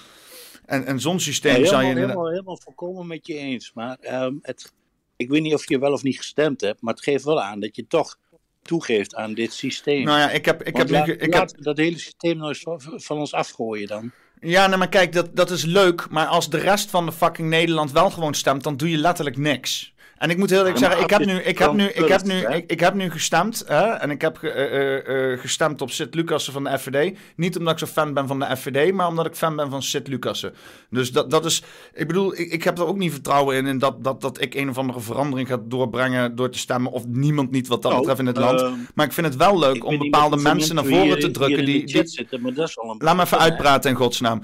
En, 0.66 0.86
en 0.86 1.00
zo'n 1.00 1.20
systeem 1.20 1.62
Ja, 1.62 1.66
zou 1.66 1.82
je 1.82 1.88
helemaal, 1.88 2.08
helemaal, 2.08 2.30
helemaal 2.30 2.58
volkomen 2.58 3.08
met 3.08 3.28
je 3.28 3.34
eens. 3.34 3.72
Maar 3.74 3.98
ehm, 4.00 4.34
het, 4.42 4.74
ik 5.16 5.30
weet 5.30 5.42
niet 5.42 5.54
of 5.54 5.70
je 5.70 5.80
wel 5.80 5.94
of 5.94 6.04
niet 6.04 6.18
gestemd 6.18 6.62
hebt, 6.62 6.82
maar 6.82 6.94
het 6.94 7.04
geeft 7.04 7.24
wel 7.24 7.42
aan 7.42 7.60
dat 7.60 7.76
je 7.76 7.88
toch 7.88 8.18
toegeeft 8.66 9.16
aan 9.16 9.34
dit 9.34 9.54
systeem. 9.54 10.04
Nou 10.04 10.20
ja, 10.20 10.30
ik 10.30 10.46
heb- 10.46 10.64
ik 10.64 10.78
Want 10.78 10.78
heb 10.78 10.90
laat- 10.90 11.08
ik 11.08 11.34
we 11.58 11.64
dat 11.64 11.78
hele 11.78 12.00
systeem 12.00 12.38
nou 12.38 12.50
eens 12.50 12.64
van, 13.04 13.18
ons 13.18 13.34
afgooien 13.34 13.88
dan. 13.88 14.12
Ja, 14.40 14.68
nee, 14.68 14.78
maar 14.78 14.90
kijk, 14.90 15.14
dat, 15.14 15.36
dat 15.36 15.50
is 15.50 15.64
leuk. 15.66 16.10
Maar 16.10 16.26
als 16.26 16.50
de 16.50 16.58
rest 16.58 16.90
van 16.90 17.06
de 17.06 17.12
fucking 17.12 17.50
Nederland 17.50 17.92
wel 17.92 18.10
gewoon 18.10 18.34
stemt, 18.34 18.64
dan 18.64 18.78
doe 18.78 18.90
je 18.90 18.98
letterlijk 18.98 19.38
niks. 19.38 19.94
En 20.18 20.30
ik 20.30 20.38
moet 20.38 20.50
heel 20.50 20.60
eerlijk 20.60 20.78
zeggen, 20.78 21.02
ik 21.02 21.10
heb 21.10 21.26
nu, 21.26 21.34
ik 21.40 21.58
heb 21.58 21.74
nu, 21.74 21.84
ik 21.88 22.08
heb 22.08 22.24
nu, 22.24 22.34
ik, 22.48 22.72
ik 22.72 22.80
heb 22.80 22.94
nu 22.94 23.12
gestemd. 23.12 23.64
Hè, 23.68 23.84
en 23.84 24.10
ik 24.10 24.22
heb 24.22 24.38
eh, 24.44 24.52
eh, 24.66 25.32
eh, 25.34 25.40
gestemd 25.40 25.82
op 25.82 25.92
Sid 25.92 26.16
Lucassen 26.16 26.54
van 26.54 26.64
de 26.64 26.80
FVD. 26.80 27.18
Niet 27.36 27.58
omdat 27.58 27.74
ik 27.74 27.80
zo 27.80 27.86
fan 27.86 28.14
ben 28.14 28.28
van 28.28 28.40
de 28.40 28.58
FVD, 28.58 28.94
maar 28.94 29.08
omdat 29.08 29.26
ik 29.26 29.36
fan 29.36 29.56
ben 29.56 29.70
van 29.70 29.84
Sid 29.84 30.08
Lucassen. 30.08 30.54
Dus 30.90 31.12
dat, 31.12 31.32
dat 31.32 31.46
is, 31.46 31.64
ik 31.94 32.08
bedoel, 32.08 32.34
ik, 32.40 32.52
ik 32.52 32.64
heb 32.64 32.78
er 32.78 32.86
ook 32.86 32.98
niet 32.98 33.12
vertrouwen 33.12 33.56
in, 33.56 33.66
in 33.66 33.78
dat, 33.80 34.04
dat, 34.04 34.22
dat 34.22 34.42
ik 34.42 34.54
een 34.54 34.70
of 34.70 34.78
andere 34.78 35.00
verandering 35.00 35.48
ga 35.48 35.58
doorbrengen 35.66 36.36
door 36.36 36.50
te 36.50 36.58
stemmen. 36.58 36.92
Of 36.92 37.06
niemand 37.08 37.52
niet 37.52 37.68
wat 37.68 37.82
dat 37.82 37.92
Nou, 37.92 38.04
betreft 38.04 38.20
in 38.22 38.28
het 38.28 38.38
land. 38.38 38.62
ehm, 38.62 38.74
maar 38.94 39.06
ik 39.06 39.14
vind 39.14 39.28
het 39.28 39.36
wel 39.36 39.60
leuk 39.60 39.86
om 39.86 39.98
bepaalde 39.98 40.38
mensen 40.38 40.76
naar 40.76 40.84
hier- 40.84 41.00
voren 41.00 41.20
te 41.20 41.32
drukken. 41.32 41.66
Die, 41.66 42.04
zitten, 42.08 42.42
maar 42.42 42.54
dat 42.54 42.68
is 42.70 42.78
al 42.78 42.90
een 42.90 42.98
Laat 43.00 43.16
me 43.16 43.22
even 43.22 43.40
uitpraten 43.40 43.90
in 43.90 43.96
godsnaam. 43.96 44.42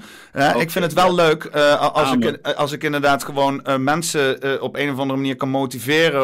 Ik 0.58 0.70
vind 0.70 0.84
het 0.84 0.92
wel 0.94 1.14
leuk 1.14 1.46
als, 1.46 2.12
ik, 2.12 2.24
Amen. 2.26 2.56
als 2.56 2.72
ik 2.72 2.82
inderdaad 2.84 3.24
gewoon 3.24 3.62
mensen 3.78 4.60
op 4.62 4.76
een 4.76 4.90
of 4.92 4.98
andere 4.98 5.18
manier 5.18 5.36
kan 5.36 5.48
motiveren 5.48 5.61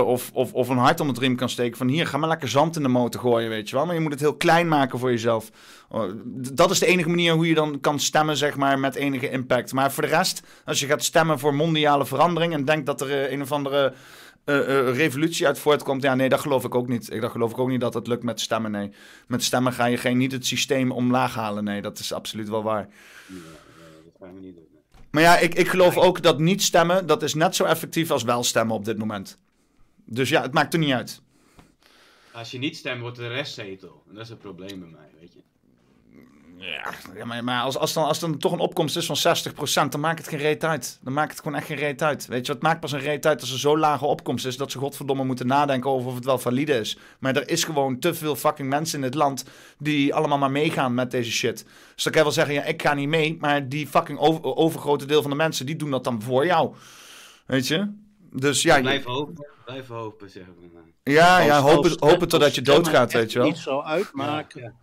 of, 0.04 0.30
of, 0.32 0.52
of 0.52 0.68
een 0.68 0.76
hart 0.76 1.00
onder 1.00 1.14
het 1.14 1.24
riem 1.24 1.36
kan 1.36 1.48
steken. 1.48 1.76
Van 1.76 1.88
hier, 1.88 2.06
ga 2.06 2.16
maar 2.16 2.28
lekker 2.28 2.48
zand 2.48 2.76
in 2.76 2.82
de 2.82 2.88
motor 2.88 3.20
gooien, 3.20 3.48
weet 3.48 3.68
je 3.68 3.76
wel. 3.76 3.86
Maar 3.86 3.94
je 3.94 4.00
moet 4.00 4.12
het 4.12 4.20
heel 4.20 4.36
klein 4.36 4.68
maken 4.68 4.98
voor 4.98 5.10
jezelf. 5.10 5.50
Oh, 5.88 6.12
dat 6.52 6.70
is 6.70 6.78
de 6.78 6.86
enige 6.86 7.08
manier 7.08 7.32
hoe 7.32 7.48
je 7.48 7.54
dan 7.54 7.80
kan 7.80 8.00
stemmen, 8.00 8.36
zeg 8.36 8.56
maar, 8.56 8.78
met 8.78 8.94
enige 8.94 9.30
impact. 9.30 9.72
Maar 9.72 9.92
voor 9.92 10.02
de 10.02 10.08
rest, 10.08 10.42
als 10.64 10.80
je 10.80 10.86
gaat 10.86 11.04
stemmen 11.04 11.38
voor 11.38 11.54
mondiale 11.54 12.06
verandering 12.06 12.52
en 12.52 12.64
denkt 12.64 12.86
dat 12.86 13.00
er 13.00 13.10
eh, 13.10 13.32
een 13.32 13.42
of 13.42 13.52
andere 13.52 13.92
eh, 14.44 14.58
eh, 14.58 14.96
revolutie 14.96 15.46
uit 15.46 15.58
voortkomt, 15.58 16.02
ja, 16.02 16.14
nee, 16.14 16.28
dat 16.28 16.40
geloof 16.40 16.64
ik 16.64 16.74
ook 16.74 16.88
niet. 16.88 17.12
Ik, 17.12 17.20
dat 17.20 17.30
geloof 17.30 17.50
ik 17.50 17.58
ook 17.58 17.68
niet 17.68 17.80
dat 17.80 17.94
het 17.94 18.06
lukt 18.06 18.22
met 18.22 18.40
stemmen, 18.40 18.70
nee. 18.70 18.90
Met 19.26 19.42
stemmen 19.42 19.72
ga 19.72 19.84
je 19.84 19.96
geen, 19.96 20.16
niet 20.16 20.32
het 20.32 20.46
systeem 20.46 20.90
omlaag 20.90 21.34
halen, 21.34 21.64
nee, 21.64 21.82
dat 21.82 21.98
is 21.98 22.12
absoluut 22.12 22.48
wel 22.48 22.62
waar. 22.62 22.88
dat 23.26 24.14
gaan 24.20 24.34
we 24.34 24.40
niet 24.40 24.54
doen. 24.54 24.67
Maar 25.10 25.22
ja, 25.22 25.38
ik, 25.38 25.54
ik 25.54 25.68
geloof 25.68 25.96
ook 25.96 26.22
dat 26.22 26.38
niet 26.38 26.62
stemmen, 26.62 27.06
dat 27.06 27.22
is 27.22 27.34
net 27.34 27.56
zo 27.56 27.64
effectief 27.64 28.10
als 28.10 28.22
wel 28.22 28.44
stemmen 28.44 28.76
op 28.76 28.84
dit 28.84 28.98
moment. 28.98 29.38
Dus 30.04 30.28
ja, 30.28 30.42
het 30.42 30.52
maakt 30.52 30.72
er 30.72 30.78
niet 30.78 30.92
uit. 30.92 31.22
Als 32.32 32.50
je 32.50 32.58
niet 32.58 32.76
stemt, 32.76 33.00
wordt 33.00 33.16
de 33.16 33.28
rest 33.28 33.54
zetel. 33.54 34.02
En 34.08 34.14
dat 34.14 34.22
is 34.22 34.28
het 34.28 34.38
probleem 34.38 34.80
bij 34.80 34.88
mij, 34.88 35.10
weet 35.20 35.32
je. 35.32 35.40
Ja, 37.14 37.24
maar, 37.24 37.44
maar 37.44 37.62
als, 37.62 37.76
als, 37.76 37.92
dan, 37.92 38.04
als 38.04 38.18
dan 38.18 38.38
toch 38.38 38.52
een 38.52 38.58
opkomst 38.58 38.96
is 38.96 39.06
van 39.06 39.36
60%, 39.86 39.88
dan 39.88 40.00
maakt 40.00 40.18
het 40.18 40.28
geen 40.28 40.38
reet 40.38 40.64
uit. 40.64 40.98
Dan 41.02 41.12
maakt 41.12 41.30
het 41.30 41.40
gewoon 41.40 41.56
echt 41.58 41.66
geen 41.66 41.76
reet 41.76 42.02
uit. 42.02 42.26
Weet 42.26 42.46
je, 42.46 42.52
het 42.52 42.62
maakt 42.62 42.80
pas 42.80 42.92
een 42.92 43.00
reet 43.00 43.26
uit 43.26 43.40
als 43.40 43.52
er 43.52 43.58
zo 43.58 43.78
lage 43.78 44.04
opkomst 44.04 44.46
is 44.46 44.56
dat 44.56 44.70
ze 44.70 44.78
godverdomme 44.78 45.24
moeten 45.24 45.46
nadenken 45.46 45.90
over 45.90 46.08
of 46.08 46.14
het 46.14 46.24
wel 46.24 46.38
valide 46.38 46.72
is. 46.78 46.98
Maar 47.18 47.36
er 47.36 47.48
is 47.48 47.64
gewoon 47.64 47.98
te 47.98 48.14
veel 48.14 48.36
fucking 48.36 48.68
mensen 48.68 48.98
in 48.98 49.04
het 49.04 49.14
land 49.14 49.44
die 49.78 50.14
allemaal 50.14 50.38
maar 50.38 50.50
meegaan 50.50 50.94
met 50.94 51.10
deze 51.10 51.30
shit. 51.32 51.64
Dus 51.94 52.04
dan 52.04 52.12
kan 52.12 52.22
je 52.22 52.22
wel 52.22 52.32
zeggen, 52.44 52.54
ja, 52.54 52.62
ik 52.64 52.82
ga 52.82 52.94
niet 52.94 53.08
mee, 53.08 53.36
maar 53.40 53.68
die 53.68 53.86
fucking 53.86 54.18
over, 54.18 54.56
overgrote 54.56 55.06
deel 55.06 55.20
van 55.22 55.30
de 55.30 55.36
mensen, 55.36 55.66
die 55.66 55.76
doen 55.76 55.90
dat 55.90 56.04
dan 56.04 56.22
voor 56.22 56.46
jou. 56.46 56.74
Weet 57.46 57.66
je? 57.66 57.92
Dus 58.32 58.62
ja, 58.62 58.76
je- 58.76 58.82
Blijf 58.82 59.04
hopen, 59.04 59.46
blijf 59.64 59.86
hopen, 59.86 60.30
zeggen 60.30 60.54
we 60.60 61.12
ja, 61.12 61.38
ja 61.38 61.60
hopen, 61.60 61.96
hopen 61.98 62.28
totdat 62.28 62.54
je 62.54 62.62
doodgaat, 62.62 63.12
weet 63.12 63.32
je 63.32 63.38
wel. 63.38 63.48
Iets 63.48 63.62
zou 63.62 63.84
uitmaken, 63.84 64.74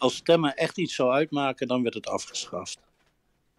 Als 0.00 0.14
stemmen 0.16 0.56
echt 0.56 0.78
iets 0.78 0.94
zou 0.94 1.12
uitmaken, 1.12 1.66
dan 1.66 1.82
werd 1.82 1.94
het 1.94 2.06
afgeschaft. 2.06 2.78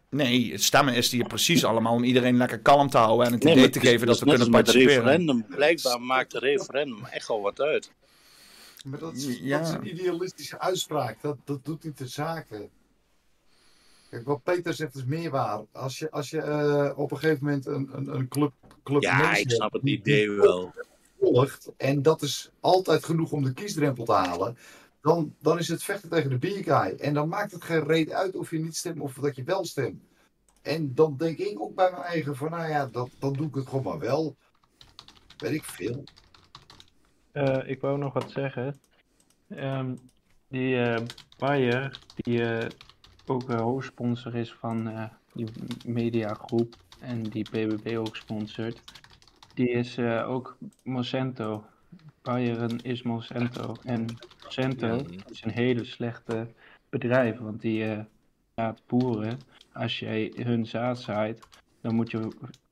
Nee, 0.10 0.52
het 0.52 0.64
stemmen 0.64 0.94
is 0.94 1.12
hier 1.12 1.28
precies 1.28 1.66
allemaal 1.66 1.94
om 1.94 2.04
iedereen 2.04 2.38
lekker 2.38 2.60
kalm 2.60 2.90
te 2.90 2.98
houden 2.98 3.26
en 3.28 3.34
het 3.34 3.44
Nee, 3.44 3.54
idee 3.54 3.70
te 3.70 3.78
het 3.78 3.84
is- 3.86 3.92
geven 3.92 4.08
dat 4.08 4.20
we 4.20 4.26
kunnen 4.26 4.50
participeren. 4.50 4.94
referendum. 4.96 5.46
Blijkbaar 5.50 6.02
maakt 6.02 6.32
het 6.34 6.42
referendum 6.44 7.06
echt 7.06 7.30
al 7.30 7.42
wat 7.42 7.60
uit. 7.62 7.92
Maar 8.86 9.00
dat 9.00 9.14
is, 9.16 9.40
Ja. 9.42 9.58
dat 9.60 9.68
is 9.68 9.74
een 9.74 9.88
idealistische 9.88 10.60
uitspraak. 10.60 11.22
Dat, 11.22 11.38
dat 11.46 11.66
doet 11.66 11.84
niet 11.84 11.98
de 11.98 12.08
zaken. 12.08 12.70
Kijk, 14.10 14.26
wat 14.26 14.44
Peter 14.44 14.74
zegt 14.74 14.96
is 14.96 15.06
meer 15.06 15.30
waar. 15.30 15.62
Als 15.72 16.00
je, 16.00 16.12
als 16.12 16.30
je 16.30 16.42
eh, 16.42 16.98
op 17.00 17.12
een 17.12 17.18
gegeven 17.18 17.46
moment 17.46 17.66
een, 17.66 17.90
een, 17.94 18.08
een 18.16 18.28
club, 18.28 18.54
club 18.84 19.02
Ja, 19.02 19.18
mensen 19.18 19.44
ik 19.44 19.52
snap 19.52 19.74
het 19.74 19.84
idee 19.84 20.32
wel. 20.32 20.74
volgt, 21.20 21.70
en 21.78 22.02
dat 22.02 22.22
is 22.22 22.50
altijd 22.60 23.06
genoeg 23.06 23.32
om 23.32 23.44
de 23.44 23.54
kiesdrempel 23.54 24.06
te 24.06 24.12
halen, 24.14 24.58
dan, 25.02 25.36
dan 25.40 25.58
is 25.58 25.68
het 25.68 25.84
vechten 25.84 26.10
tegen 26.10 26.40
de 26.40 26.64
guy. 26.64 26.96
En 27.00 27.14
dan 27.14 27.30
maakt 27.30 27.52
het 27.52 27.64
geen 27.64 27.84
reet 27.84 28.12
uit 28.12 28.36
of 28.36 28.52
je 28.52 28.60
niet 28.60 28.76
stemt 28.76 29.00
of 29.00 29.14
dat 29.14 29.36
je 29.36 29.44
wel 29.44 29.66
stemt. 29.66 30.04
En 30.62 30.94
dan 30.94 31.18
denk 31.18 31.38
ik 31.38 31.62
ook 31.62 31.76
bij 31.76 31.92
mijn 31.92 32.04
eigen 32.04 32.36
van, 32.36 32.50
nou 32.50 32.70
ja, 32.70 32.86
dat, 32.86 33.10
dan 33.20 33.34
doe 33.34 33.48
ik 33.48 33.56
het 33.56 33.68
gewoon 33.68 33.84
maar 33.84 34.00
wel. 34.00 34.36
Weet 35.38 35.54
ik 35.54 35.64
veel. 35.64 36.04
Eh, 37.32 37.70
ik 37.70 37.82
wou 37.82 37.98
nog 37.98 38.14
wat 38.14 38.32
zeggen. 38.32 38.80
Ehm, 39.48 39.96
die 40.48 40.82
eh 40.82 41.06
Bayer, 41.38 42.00
die 42.16 42.44
eh, 42.44 42.70
ook 43.26 43.52
hoofdsponsor 43.52 44.36
is 44.36 44.54
van 44.54 45.10
die 45.34 45.48
mediagroep 45.86 46.76
en 47.00 47.24
die 47.24 47.50
BBB 47.50 47.98
ook 47.98 48.16
sponsort, 48.16 48.82
die 49.54 49.70
is 49.70 50.00
ook 50.00 50.58
Monsanto. 50.84 51.66
Bayern 52.22 52.82
is 52.82 53.02
Monsanto. 53.02 53.76
En 53.84 54.06
Monsanto 54.58 55.06
is 55.30 55.44
een 55.44 55.52
hele 55.52 55.84
slechte 55.84 56.48
bedrijf, 56.90 57.38
want 57.38 57.62
die 57.62 57.84
eh 57.86 58.00
laat 58.56 58.82
boeren, 58.88 59.38
als 59.74 60.00
jij 60.00 60.32
hun 60.36 60.66
zaad 60.66 61.00
zaait, 61.00 61.42
dan 61.82 61.96
moet 61.96 62.12
je 62.12 62.28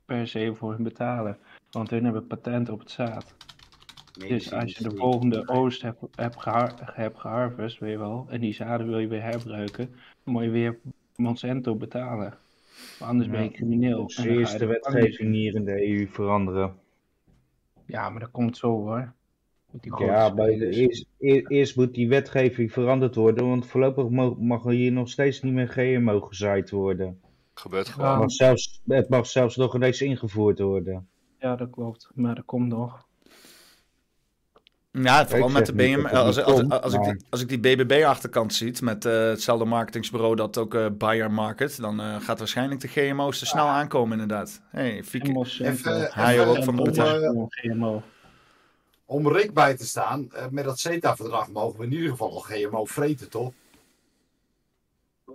per 0.05 0.27
se 0.27 0.55
voor 0.55 0.71
hun 0.73 0.83
betalen. 0.83 1.37
Want 1.71 1.89
hun 1.89 2.03
hebben 2.03 2.27
patent 2.27 2.69
op 2.69 2.79
het 2.79 2.91
zaad. 2.91 3.35
Dus 4.27 4.53
als 4.53 4.77
je 4.77 4.83
de 4.83 4.95
volgende 4.95 5.47
oogst 5.47 5.81
hebt, 5.81 5.99
hebt, 6.15 6.39
geha- 6.39 6.75
hebt 6.93 7.19
geharvest, 7.19 7.79
weet 7.79 7.91
je 7.91 7.97
wel, 7.97 8.25
en 8.29 8.39
die 8.39 8.53
zaden 8.53 8.87
wil 8.87 8.99
je 8.99 9.07
weer 9.07 9.21
herbruiken, 9.21 9.89
dan 10.23 10.33
moet 10.33 10.43
je 10.43 10.49
weer 10.49 10.79
Monsanto 11.15 11.75
betalen. 11.75 12.37
Maar 12.99 13.09
anders 13.09 13.29
ben 13.29 13.43
je 13.43 13.51
crimineel. 13.51 14.05
Dus 14.05 14.17
En 14.17 14.23
dan 14.23 14.33
ga 14.33 14.39
je 14.39 14.39
eerst 14.39 14.53
de 14.53 14.59
de 14.59 14.65
wetgeving 14.65 15.33
hier 15.33 15.55
in 15.55 15.65
de 15.65 15.87
EU 15.87 16.07
veranderen. 16.07 16.75
Ja, 17.85 18.09
maar 18.09 18.19
dat 18.19 18.31
komt 18.31 18.57
zo 18.57 18.69
hoor. 18.69 19.13
Met 19.71 19.81
die 19.83 19.91
grote 19.91 20.11
Ja, 20.11 20.29
maar 20.29 20.47
eerst, 20.47 21.05
eer- 21.19 21.47
eerst 21.47 21.75
moet 21.75 21.93
die 21.93 22.09
wetgeving 22.09 22.71
veranderd 22.71 23.15
worden, 23.15 23.47
want 23.47 23.65
voorlopig 23.67 24.09
mag 24.39 24.65
er 24.65 24.71
hier 24.71 24.91
nog 24.91 25.09
steeds 25.09 25.41
niet 25.41 25.53
meer 25.53 25.67
GMO 25.67 26.21
gezaaid 26.21 26.69
worden. 26.69 27.19
Gebeurt 27.53 27.85
Het 27.87 27.95
gewoon. 27.95 28.17
mag 28.17 28.31
zelfs, 28.31 28.81
het 28.87 29.09
mag 29.09 29.27
zelfs 29.27 29.55
nog 29.55 29.75
ineens 29.75 30.01
ingevoerd 30.01 30.59
worden. 30.59 31.07
Ja, 31.39 31.55
dat 31.55 31.69
klopt. 31.69 32.09
Maar 32.13 32.35
dat 32.35 32.45
komt 32.45 32.67
nog. 32.67 33.07
Ja, 34.91 35.27
vooral 35.27 35.49
met 35.49 35.65
de 35.65 35.73
zeg 35.77 35.87
niet 35.87 35.95
BM. 35.97 36.13
dat 36.13 36.35
het 36.35 36.45
Als, 36.45 36.69
als, 36.69 36.81
als, 36.81 36.93
ik 36.93 37.03
die, 37.03 37.25
als 37.29 37.41
ik 37.41 37.47
die 37.49 37.59
BBB-achterkant 37.59 38.53
ziet 38.53 38.81
met 38.81 39.05
eh, 39.05 39.13
hetzelfde 39.27 39.65
marketingsbureau 39.65 40.35
dat 40.35 40.57
ook 40.57 40.73
eh 40.73 40.85
Bayer 40.97 41.31
market, 41.31 41.77
dan 41.81 41.99
eh, 42.01 42.15
gaat 42.21 42.39
waarschijnlijk 42.39 42.81
de 42.81 42.87
GMO's 42.87 43.39
te 43.39 43.45
snel 43.45 43.65
aankomen, 43.67 44.19
inderdaad. 44.19 44.61
Hey, 44.69 45.03
Fieke, 45.03 45.45
Even- 45.59 46.47
ook 46.47 46.63
van 46.63 46.75
de 46.75 47.45
GMO. 47.49 48.01
Om 49.09 49.27
Rick 49.27 49.53
bij 49.53 49.77
te 49.77 49.85
staan, 49.85 50.31
eh, 50.31 50.47
met 50.49 50.63
dat 50.63 50.79
CETA-verdrag 50.79 51.49
mogen 51.49 51.79
we 51.79 51.85
in 51.85 51.93
ieder 51.93 52.09
geval 52.09 52.31
al 52.31 52.39
GMO 52.39 52.85
vreten, 52.85 53.29
toch? 53.29 53.53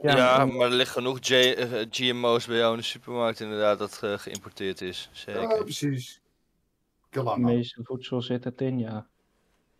Ja, 0.02 0.44
maar 0.44 0.66
er 0.66 0.74
liggen 0.74 0.94
genoeg 0.94 1.18
J- 1.20 1.32
eh, 1.34 1.86
GMO's 1.90 2.46
bij 2.46 2.56
jou 2.56 2.72
in 2.72 2.78
de 2.78 2.84
supermarkt 2.84 3.40
inderdaad 3.40 3.78
dat 3.78 4.02
eh, 4.02 4.18
geïmporteerd 4.18 4.80
is. 4.80 5.08
Zeker. 5.12 5.40
Ja, 5.40 5.62
precies. 5.62 6.20
Het 7.10 7.36
meeste 7.36 7.80
voedsel 7.84 8.22
zit 8.22 8.44
het 8.44 8.60
in, 8.60 8.78
ja. 8.78 9.06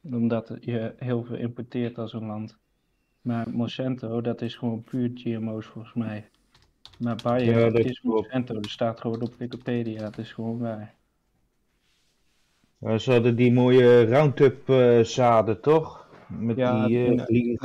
Omdat 0.02 0.56
je 0.60 0.94
heel 0.97 1.24
veel 1.24 1.36
importeert 1.36 1.98
als 1.98 2.12
een 2.12 2.26
land. 2.26 2.56
Maar 3.20 3.50
Monsanto, 3.50 4.20
dat 4.20 4.42
is 4.42 4.55
gewoon 4.55 4.82
puur 4.82 5.10
GMO's 5.14 5.66
volgens 5.66 5.94
mij. 5.94 6.31
Maar 6.98 7.16
Bayer, 7.23 7.58
Ja, 7.60 7.70
dat 7.70 7.84
is 7.84 8.00
Monsanto, 8.02 8.55
dat 8.55 8.66
staat 8.70 9.00
gewoon 9.00 9.23
op 9.23 9.34
Wikipedia, 9.39 10.05
het 10.05 10.18
is 10.18 10.32
gewoon 10.32 10.58
waar. 10.58 10.94
Ja, 12.85 12.99
ze 12.99 13.13
hadden 13.13 13.37
die 13.37 13.53
mooie 13.53 14.05
Roundup 14.05 14.69
eh, 14.69 15.01
zaden, 15.01 15.61
toch? 15.61 16.07
Met 16.29 16.57
Ja, 16.57 16.87
die 16.87 16.99
uh, 16.99 17.23
Amerika. 17.57 17.59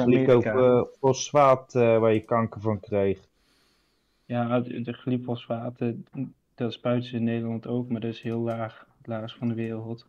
glycofosfaat 0.51 1.75
eh, 1.75 1.99
waar 1.99 2.13
je 2.13 2.19
kanker 2.19 2.61
van 2.61 2.79
kreeg. 2.79 3.19
Ja, 4.25 4.59
de 4.59 4.81
de 4.81 4.93
glyfosfaten, 4.93 6.05
dat 6.55 6.73
spuiten 6.73 7.09
ze 7.09 7.15
in 7.15 7.23
Nederland 7.23 7.67
ook, 7.67 7.89
maar 7.89 8.01
dat 8.01 8.09
is 8.13 8.21
heel 8.21 8.39
laag, 8.39 8.85
het 8.97 9.07
laagst 9.07 9.37
van 9.37 9.47
de 9.47 9.53
wereld. 9.53 10.05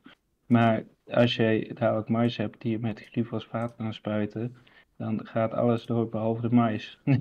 Maar 0.47 0.85
als 1.11 1.37
jij 1.37 1.71
dadelijk 1.75 2.09
mais 2.09 2.37
hebt 2.37 2.61
die 2.61 2.71
je 2.71 2.79
met 2.79 3.01
glyfosfaat 3.11 3.77
kan 3.77 3.95
spuiten, 3.95 4.57
dan 4.97 5.21
gaat 5.27 5.53
alles 5.53 5.87
door 5.87 6.09
behalve 6.09 6.41
de 6.41 6.51
mais. 6.55 6.99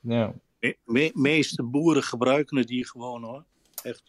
Ja. 0.00 0.32
Me 0.60 0.76
me- 0.84 1.10
meeste 1.14 1.62
boeren 1.62 2.02
gebruiken 2.02 2.56
het 2.56 2.68
hier 2.68 2.86
gewoon 2.86 3.22
hoor. 3.22 3.44
Echt. 3.82 4.02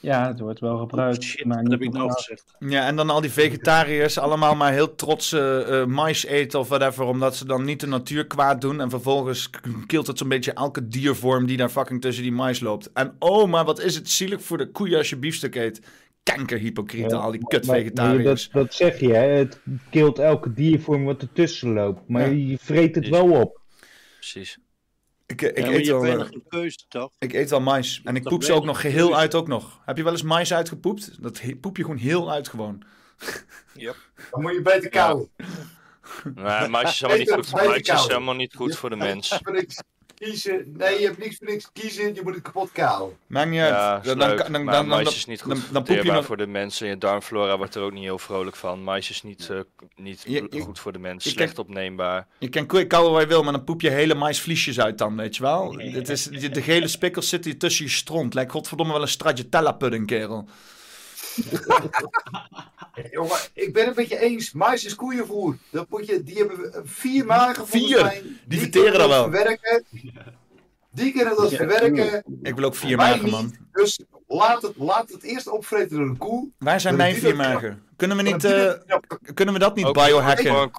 Ja, 0.00 0.26
het 0.26 0.40
wordt 0.40 0.60
wel 0.60 0.78
gebruikt. 0.78 1.22
Shit, 1.22 1.44
maar 1.44 1.62
niet 1.62 1.70
heb 1.70 1.80
ik 1.82 1.86
nou 1.88 1.98
normaal. 1.98 2.16
gezegd? 2.16 2.54
Ja, 2.58 2.86
en 2.86 2.96
dan 2.96 3.10
al 3.10 3.20
die 3.20 3.30
vegetariërs 3.30 4.18
allemaal 4.18 4.54
maar 4.54 4.72
heel 4.72 4.94
trots 4.94 5.32
eh, 5.32 5.80
eh, 5.80 5.86
mais 5.86 6.24
eten 6.26 6.58
of 6.60 6.68
whatever, 6.68 7.04
omdat 7.04 7.36
ze 7.36 7.44
dan 7.46 7.64
niet 7.64 7.80
de 7.80 7.86
natuur 7.86 8.26
kwaad 8.26 8.60
doen. 8.60 8.80
En 8.80 8.90
vervolgens 8.90 9.50
kilt 9.86 10.06
het 10.06 10.18
zo'n 10.18 10.28
beetje 10.28 10.52
elke 10.52 10.88
diervorm 10.88 11.46
die 11.46 11.56
daar 11.56 11.68
fucking 11.68 12.00
tussen 12.00 12.22
die 12.22 12.32
mais 12.32 12.60
loopt. 12.60 12.90
En 12.92 13.14
oh, 13.18 13.48
maar 13.50 13.64
wat 13.64 13.80
is 13.80 13.94
het 13.94 14.08
zielig 14.10 14.42
voor 14.42 14.58
de 14.58 14.70
koeien 14.70 14.98
als 14.98 15.10
je 15.10 15.16
biefstuk 15.16 15.54
eet. 15.54 15.80
Kankerhypocrieten, 16.22 17.20
al 17.20 17.30
die 17.30 17.46
kut 17.46 17.66
Maar- 17.66 17.66
maar 17.66 17.76
je- 17.76 17.82
vegetariërs. 17.84 18.50
dat, 18.50 18.62
dat 18.62 18.74
zeg 18.74 19.00
je, 19.00 19.12
hè? 19.14 19.26
het 19.26 19.60
kilt 19.90 20.18
elke 20.18 20.52
diervorm 20.52 21.04
wat 21.04 21.22
ertussen 21.22 21.72
loopt. 21.72 22.08
Maar 22.08 22.30
Ja. 22.34 22.48
je 22.50 22.58
vreet 22.60 22.94
het 22.94 23.08
wel 23.08 23.30
op. 23.30 23.60
Precies. 24.14 24.58
Ik, 25.28 25.42
ik, 25.42 25.58
Ja, 25.58 25.66
eet 25.66 25.86
je 25.86 25.92
wel, 25.92 26.18
hebt 26.18 26.34
eh, 26.34 26.40
keuze, 26.48 26.78
toch? 26.88 27.10
ik 27.18 27.32
eet 27.32 27.50
wel 27.50 27.60
mais. 27.60 28.00
En 28.04 28.16
ik 28.16 28.22
poep 28.22 28.42
ze 28.42 28.52
ook 28.52 28.64
nog 28.64 28.80
geheel 28.80 29.06
keuze. 29.06 29.20
uit 29.20 29.34
ook 29.34 29.48
nog. 29.48 29.80
Heb 29.84 29.96
je 29.96 30.02
wel 30.02 30.12
eens 30.12 30.22
mais 30.22 30.52
uitgepoept? 30.52 31.22
Dat 31.22 31.40
poep 31.60 31.76
je 31.76 31.82
gewoon 31.82 31.98
heel 31.98 32.30
uit 32.30 32.48
gewoon. 32.48 32.82
Yep. 33.72 33.96
Dan 34.30 34.42
moet 34.42 34.52
je 34.52 34.62
beter 34.62 34.88
kauwen. 34.88 35.30
Nee, 36.34 36.68
mais 36.68 36.90
is 36.90 37.00
helemaal 37.00 37.18
niet 37.18 37.30
goed, 37.32 37.52
mais 37.52 37.88
is 37.88 38.06
helemaal 38.06 38.34
niet 38.34 38.54
goed 38.54 38.76
voor 38.76 38.90
de 38.90 38.96
mens. 38.96 39.40
Kiezen. 40.18 40.74
Nee, 40.76 41.00
je 41.00 41.06
hebt 41.06 41.18
niks 41.18 41.36
voor 41.36 41.46
niks 41.46 41.68
kiezen. 41.72 42.14
Je 42.14 42.20
moet 42.24 42.34
het 42.34 42.42
kapot 42.42 42.72
kauwen. 42.72 43.16
Maakt 43.26 43.50
niet 43.50 43.60
uit. 43.60 43.70
Ja, 43.74 43.98
is 44.00 44.06
Dan- 44.06 44.18
dan- 44.18 44.28
leuk, 44.28 44.38
dan- 44.38 44.52
dan- 44.52 44.64
maar 44.64 44.74
dan- 44.74 44.86
mais 44.86 45.04
dan- 45.04 45.12
is 45.12 45.26
niet 45.26 45.40
goed 45.42 45.72
dan 45.72 45.84
je 45.84 46.22
voor 46.22 46.36
de 46.36 46.46
mensen. 46.46 46.88
Je 46.88 46.98
darmflora 46.98 47.56
wordt 47.56 47.74
er 47.74 47.82
ook 47.82 47.92
niet 47.92 48.02
heel 48.02 48.18
vrolijk 48.18 48.56
van. 48.56 48.84
Mais 48.84 49.10
is 49.10 49.22
niet, 49.22 49.48
eh, 49.50 49.60
niet 49.96 50.22
Je- 50.26 50.46
je- 50.50 50.60
goed 50.60 50.78
voor 50.78 50.92
de 50.92 50.98
mens. 50.98 51.24
je 51.24 51.30
Slecht 51.30 51.54
kan- 51.54 51.64
opneembaar. 51.64 52.26
Je 52.38 52.48
kan 52.48 52.66
kauwen 52.86 53.12
waar 53.12 53.20
je 53.22 53.26
wil, 53.28 53.42
maar 53.42 53.52
dan 53.52 53.64
poep 53.64 53.80
je 53.80 53.90
hele 53.90 54.14
maisvliesjes 54.14 54.80
uit 54.80 54.98
dan, 54.98 55.16
weet 55.16 55.36
je 55.36 55.42
wel. 55.42 55.72
Het 55.78 56.08
is, 56.08 56.24
de 56.24 56.48
de 56.48 56.62
gele 56.62 56.88
spikkels 56.88 57.28
zitten 57.28 57.50
hier 57.50 57.60
tussen 57.60 57.84
je 57.84 57.90
stront. 57.90 58.34
Lijkt 58.34 58.52
godverdomme 58.52 58.92
wel 58.92 59.02
een 59.02 59.08
stracciatella 59.08 59.72
pudding, 59.72 60.06
kerel. 60.06 60.48
Jongen, 63.10 63.38
ik 63.52 63.72
ben 63.72 63.86
het 63.86 63.96
met 63.96 64.08
je 64.08 64.18
eens. 64.20 64.52
Mais 64.52 64.84
is 64.84 64.94
koeienvoer. 64.94 65.56
Dat 65.70 65.86
moet 65.90 66.06
je, 66.06 66.22
die 66.22 66.36
hebben 66.36 66.72
eh, 66.74 66.80
vier 66.84 67.24
magen 67.26 67.66
Vier? 67.68 68.02
mij. 68.04 68.22
Die 68.46 68.58
verteren 68.58 68.98
dat 68.98 69.08
wel. 69.08 69.22
Verwerken. 69.22 69.84
Die 70.90 71.12
kunnen 71.12 71.36
dat 71.36 71.52
verwerken. 71.52 72.24
Ik 72.42 72.54
wil 72.54 72.64
ook 72.64 72.74
vier 72.74 72.96
magen, 72.96 73.22
niet. 73.22 73.30
man. 73.32 73.54
Dus 73.72 74.00
laat 74.26 74.62
het, 74.62 74.72
laat 74.76 75.10
het 75.10 75.22
eerst 75.22 75.48
opvreten 75.48 75.96
door 75.96 76.06
een 76.06 76.16
koe. 76.16 76.48
Waar 76.58 76.80
zijn 76.80 76.96
Dan 76.96 77.06
mijn 77.06 77.18
vier 77.20 77.36
magen? 77.36 77.82
Kunnen 77.96 78.16
we 78.16 78.22
dan 78.22 78.32
niet, 78.32 78.44
eh, 78.44 78.52
dat- 78.86 79.18
kunnen 79.34 79.54
we 79.54 79.60
dat 79.60 79.74
niet 79.76 79.92
biohacken? 79.92 80.70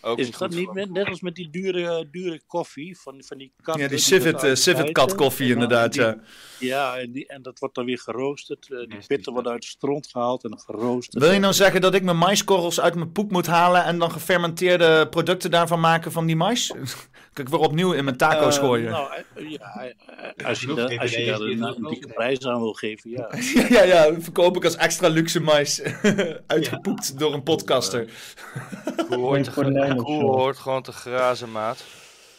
Ook 0.00 0.18
Is 0.18 0.26
niet 0.26 0.38
dat 0.38 0.50
niet 0.50 0.72
met, 0.72 0.90
net 0.90 1.08
als 1.08 1.20
met 1.20 1.34
die 1.34 1.50
dure, 1.50 2.08
dure 2.10 2.40
koffie 2.46 2.98
van, 2.98 3.22
van 3.26 3.38
die 3.38 3.52
katten? 3.62 3.82
Ja, 3.82 3.88
die 3.88 3.98
civet, 3.98 4.42
eh, 4.42 4.54
civet 4.54 4.92
kat 4.92 5.14
koffie 5.14 5.52
inderdaad, 5.52 5.92
die- 5.92 6.00
ja. 6.02 6.16
Ja, 6.58 6.98
en, 6.98 7.12
die, 7.12 7.26
en 7.26 7.42
dat 7.42 7.58
wordt 7.58 7.74
dan 7.74 7.84
weer 7.84 7.98
geroosterd. 7.98 8.68
eh, 8.70 8.78
die 8.78 9.06
pitten 9.06 9.32
worden 9.32 9.52
uit 9.52 9.62
de 9.62 9.68
stront 9.68 10.06
gehaald 10.06 10.44
en 10.44 10.58
geroosterd. 10.60 11.22
Wil 11.22 11.32
je 11.32 11.38
nou 11.38 11.52
zeggen 11.52 11.80
dat 11.80 11.94
ik 11.94 12.02
mijn 12.02 12.16
maiskorrels 12.18 12.80
uit 12.80 12.94
mijn 12.94 13.12
poep 13.12 13.30
moet 13.30 13.46
halen 13.46 13.84
en 13.84 13.98
dan 13.98 14.10
gefermenteerde 14.10 15.08
producten 15.08 15.50
daarvan 15.50 15.80
maken 15.80 16.12
van 16.12 16.26
die 16.26 16.36
mais? 16.36 16.72
Kan 17.38 17.46
ik 17.46 17.52
weer 17.52 17.60
opnieuw 17.68 17.92
in 17.92 18.04
mijn 18.04 18.16
taco's 18.16 18.56
Eh, 18.56 18.62
gooien? 18.62 18.90
nou, 18.90 19.12
eh, 19.34 19.50
ja, 19.50 19.74
eh, 20.36 20.46
als 20.46 20.60
je, 20.60 20.74
daar, 20.74 20.98
als 20.98 21.10
je 21.14 21.24
daar 21.26 21.40
een, 21.40 21.86
dikke 21.88 22.06
prijs 22.06 22.46
aan 22.46 22.60
wil 22.60 22.72
geven, 22.72 23.10
ja. 23.10 23.28
ja, 23.54 23.66
ja, 23.68 23.82
ja, 23.82 24.20
verkoop 24.20 24.56
ik 24.56 24.64
als 24.64 24.76
extra 24.76 25.08
luxe 25.08 25.40
mais. 25.40 25.82
Uitgepoept 26.46 27.18
door 27.18 27.34
een 27.34 27.42
podcaster. 27.42 28.04
Koe 29.08 29.16
hoort, 29.16 29.48
gewoon 30.58 30.82
te 30.82 30.92
grazen, 30.92 31.52
maat. 31.52 31.84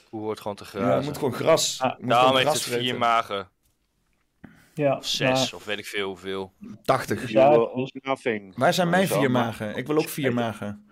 Koe 0.09 0.21
hoort 0.21 0.39
gewoon 0.39 0.55
te 0.57 0.63
Ja, 0.63 0.69
grazen. 0.69 0.99
je 0.99 1.05
moet 1.05 1.17
gewoon 1.17 1.33
gras. 1.33 1.79
Ah, 1.81 1.89
je 1.89 1.95
moet 1.99 2.09
Daarom 2.09 2.35
heeft 2.35 2.47
gras 2.47 2.65
het 2.65 2.73
vier 2.79 2.97
magen. 2.97 3.49
Ja, 4.73 4.97
Of 4.97 5.05
zes, 5.07 5.29
maar- 5.29 5.59
of 5.59 5.65
weet 5.65 5.77
ik 5.79 5.85
veel 5.85 6.07
hoeveel. 6.07 6.53
80. 6.83 7.29
Ja. 7.31 7.67
Waar 8.55 8.73
zijn 8.73 8.89
mijn 8.89 9.07
vier 9.07 9.31
magen? 9.31 9.75
Ik 9.75 9.87
wil 9.87 9.97
ook 9.97 10.09
vier 10.09 10.33
magen. 10.33 10.89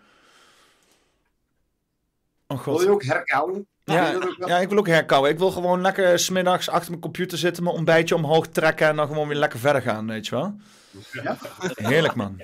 Oh 2.48 2.64
Wil 2.66 2.74
je 2.74 2.80
god. 2.80 2.88
ook 2.94 3.03
herkauwen? 3.03 3.68
Ja, 3.93 4.14
ja, 4.45 4.57
ik 4.59 4.69
wil 4.69 4.77
ook 4.77 4.88
herkauwen. 4.88 5.32
Ik 5.32 5.38
wil 5.38 5.51
gewoon 5.51 5.82
lekker 5.82 6.19
smiddags 6.19 6.69
achter 6.69 6.90
mijn 6.90 7.01
computer 7.01 7.38
zitten, 7.38 7.64
mijn 7.64 7.75
ontbijtje 7.75 8.16
omhoog 8.16 8.48
trekken 8.48 8.88
en 8.88 8.95
dan 8.95 9.07
gewoon 9.07 9.27
weer 9.27 9.38
lekker 9.38 9.59
verder 9.59 9.82
gaan, 9.82 10.07
weet 10.07 10.27
je 10.27 10.35
wel? 10.35 10.56
Ja? 11.11 11.38
Heerlijk, 11.75 12.16
man. 12.16 12.41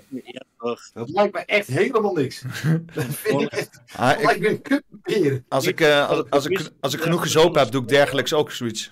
Dat 0.93 1.09
lijkt 1.09 1.33
me 1.33 1.39
echt 1.45 1.67
helemaal 1.67 2.13
niks. 2.13 2.41
Dat 2.93 3.05
vind 3.09 3.41
ik 3.41 3.51
echt... 3.51 3.81
Ah, 3.95 4.11
ik- 4.19 4.25
lijkt 4.25 4.69
me 4.69 4.81
een. 5.03 5.45
Als 5.49 5.65
ik, 5.67 5.81
eh, 5.81 6.09
als, 6.09 6.23
als, 6.29 6.45
ik, 6.45 6.69
als 6.79 6.93
ik 6.93 7.01
genoeg 7.01 7.21
gezopen 7.21 7.61
heb, 7.61 7.71
doe 7.71 7.81
ik 7.81 7.87
dergelijks 7.87 8.33
ook 8.33 8.51
zoiets. 8.51 8.91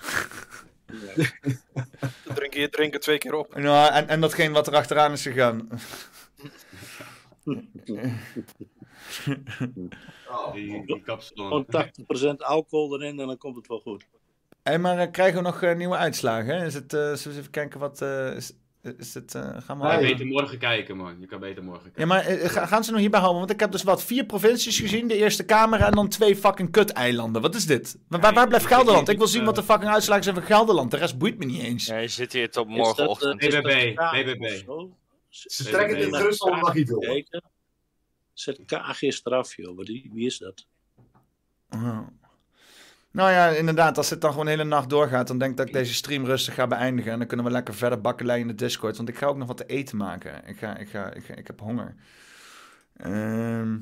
Dan 2.23 2.35
drink 2.35 2.53
je 2.53 2.69
drinken 2.69 2.99
twee 2.99 3.17
keer 3.17 3.33
op. 3.33 3.55
Nou, 3.55 3.93
en, 3.93 4.07
en 4.07 4.21
datgene 4.21 4.53
wat 4.53 4.67
er 4.67 4.75
achteraan 4.75 5.11
is 5.11 5.21
gegaan. 5.21 5.69
Die, 10.53 10.85
die 10.85 11.01
kapsalon. 11.01 11.65
Gewoon 11.69 12.33
80% 12.33 12.37
alcohol 12.37 13.01
erin 13.01 13.19
en 13.19 13.27
dan 13.27 13.37
komt 13.37 13.55
het 13.55 13.67
wel 13.67 13.79
goed. 13.79 14.05
Hé, 14.63 14.77
maar 14.77 14.97
eh, 14.97 15.11
krijgen 15.11 15.35
we 15.37 15.41
nog 15.43 15.61
eh, 15.61 15.75
nieuwe 15.75 15.95
uitslagen? 15.95 16.55
Hè? 16.57 16.65
Is 16.65 16.73
het, 16.73 16.93
eh, 16.93 16.99
zullen 16.99 17.17
we 17.23 17.27
eens 17.27 17.37
even 17.37 17.49
kijken 17.51 17.79
wat... 17.79 18.01
eh, 18.01 18.35
is, 18.35 18.51
is 18.97 19.13
het, 19.13 19.35
eh, 19.35 19.41
gaan 19.41 19.77
we 19.79 19.83
Je 19.83 19.89
kan 19.89 19.97
al- 19.97 20.01
beter 20.01 20.25
morgen 20.25 20.57
kijken, 20.57 20.97
man. 20.97 21.15
Je 21.19 21.25
kan 21.25 21.39
beter 21.39 21.63
morgen 21.63 21.83
kijken. 21.83 22.01
Ja, 22.01 22.07
maar 22.07 22.23
ga- 22.49 22.65
gaan 22.65 22.83
ze 22.83 22.91
nog 22.91 22.99
hierbij 22.99 23.19
houden? 23.19 23.39
Want 23.39 23.51
ik 23.53 23.59
heb 23.59 23.71
dus 23.71 23.83
wat, 23.83 24.03
vier 24.03 24.25
provincies 24.25 24.79
gezien, 24.79 25.07
de 25.07 25.15
Eerste 25.15 25.43
Kamer 25.45 25.79
en 25.81 25.91
dan 25.91 26.07
twee 26.09 26.35
fucking 26.35 26.71
kut-eilanden. 26.71 27.41
Wat 27.41 27.55
is 27.55 27.65
dit? 27.65 27.97
Waar, 28.07 28.19
waar, 28.21 28.33
waar 28.33 28.47
blijft 28.47 28.65
Gelderland? 28.65 29.09
Ik 29.09 29.17
wil 29.17 29.27
zien 29.27 29.45
wat 29.45 29.55
de 29.55 29.63
fucking 29.63 29.91
uitslagen 29.91 30.23
zijn 30.23 30.35
van 30.35 30.43
Gelderland. 30.45 30.91
De 30.91 30.97
rest 30.97 31.17
boeit 31.17 31.37
me 31.37 31.45
niet 31.45 31.61
eens. 31.61 31.85
Ja, 31.85 31.97
je 31.97 32.07
zit 32.07 32.33
hier 32.33 32.51
tot 32.51 32.67
morgenochtend. 32.67 33.39
BBB, 33.39 33.95
BBB. 33.95 34.63
Ze 35.29 35.63
trekken 35.63 35.97
het 35.97 36.05
in 36.07 36.15
Rusland 36.15 36.61
nog 36.61 36.73
niet 36.73 36.87
door. 36.87 37.23
Zet 38.41 38.59
eerst 38.99 39.25
eraf, 39.25 39.55
joh. 39.55 39.77
Wie, 39.77 40.25
is 40.25 40.37
dat? 40.37 40.67
Oh. 41.69 42.07
Nou 43.11 43.31
ja, 43.31 43.47
inderdaad, 43.49 43.97
als 43.97 44.09
het 44.09 44.21
dan 44.21 44.29
gewoon 44.29 44.45
de 44.45 44.51
hele 44.51 44.63
nacht 44.63 44.89
doorgaat, 44.89 45.27
dan 45.27 45.37
denk 45.37 45.51
ik 45.51 45.57
dat 45.57 45.67
ik 45.67 45.73
deze 45.73 45.93
stream 45.93 46.25
rustig 46.25 46.53
ga 46.53 46.67
beëindigen. 46.67 47.11
En 47.11 47.17
dan 47.17 47.27
kunnen 47.27 47.45
we 47.45 47.51
lekker 47.51 47.73
verder 47.73 48.01
bakkeleien 48.01 48.41
in 48.41 48.47
de 48.47 48.55
Discord. 48.55 48.97
Want 48.97 49.09
ik 49.09 49.17
ga 49.17 49.25
ook 49.25 49.37
nog 49.37 49.47
wat 49.47 49.57
te 49.57 49.65
eten 49.65 49.97
maken. 49.97 50.47
Ik, 50.47 50.57
ga, 50.57 50.77
ik, 50.77 50.89
ga, 50.89 51.13
ik, 51.13 51.25
ga- 51.25 51.35
ik 51.35 51.47
heb 51.47 51.59
honger. 51.59 51.95
Ehm, 52.97 53.77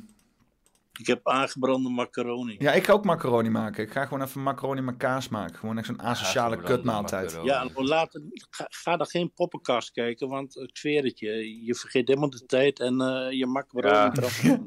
Ik 0.99 1.07
heb 1.07 1.27
aangebrande 1.27 1.89
macaroni. 1.89 2.55
ja, 2.59 2.71
ik 2.71 2.85
ga 2.85 2.93
ook 2.93 3.05
macaroni 3.05 3.49
maken. 3.49 3.83
Ik 3.83 3.91
ga 3.91 4.03
gewoon 4.05 4.21
even 4.23 4.43
macaroni 4.43 4.81
met 4.81 4.97
kaas 4.97 5.29
maken. 5.29 5.55
Gewoon 5.55 5.77
echt 5.77 5.87
zo'n 5.87 6.01
asociale 6.01 6.57
kutmaaltijd. 6.57 7.25
macaroni. 7.25 7.47
Ja, 7.49 7.67
laat, 7.75 8.19
ga, 8.49 8.65
ga 8.69 8.97
er 8.97 9.05
geen 9.07 9.33
poppenkast 9.33 9.91
kijken, 9.91 10.29
want 10.29 10.55
ik 10.57 10.77
zweer 10.77 11.03
het 11.03 11.19
je. 11.19 11.63
Je 11.65 11.75
vergeet 11.75 12.07
helemaal 12.07 12.29
de 12.29 12.45
tijd 12.45 12.79
en 12.79 13.01
eh, 13.01 13.31
je 13.31 13.45
macaroni 13.45 13.93
Ja. 13.95 14.11
eraf. 14.13 14.41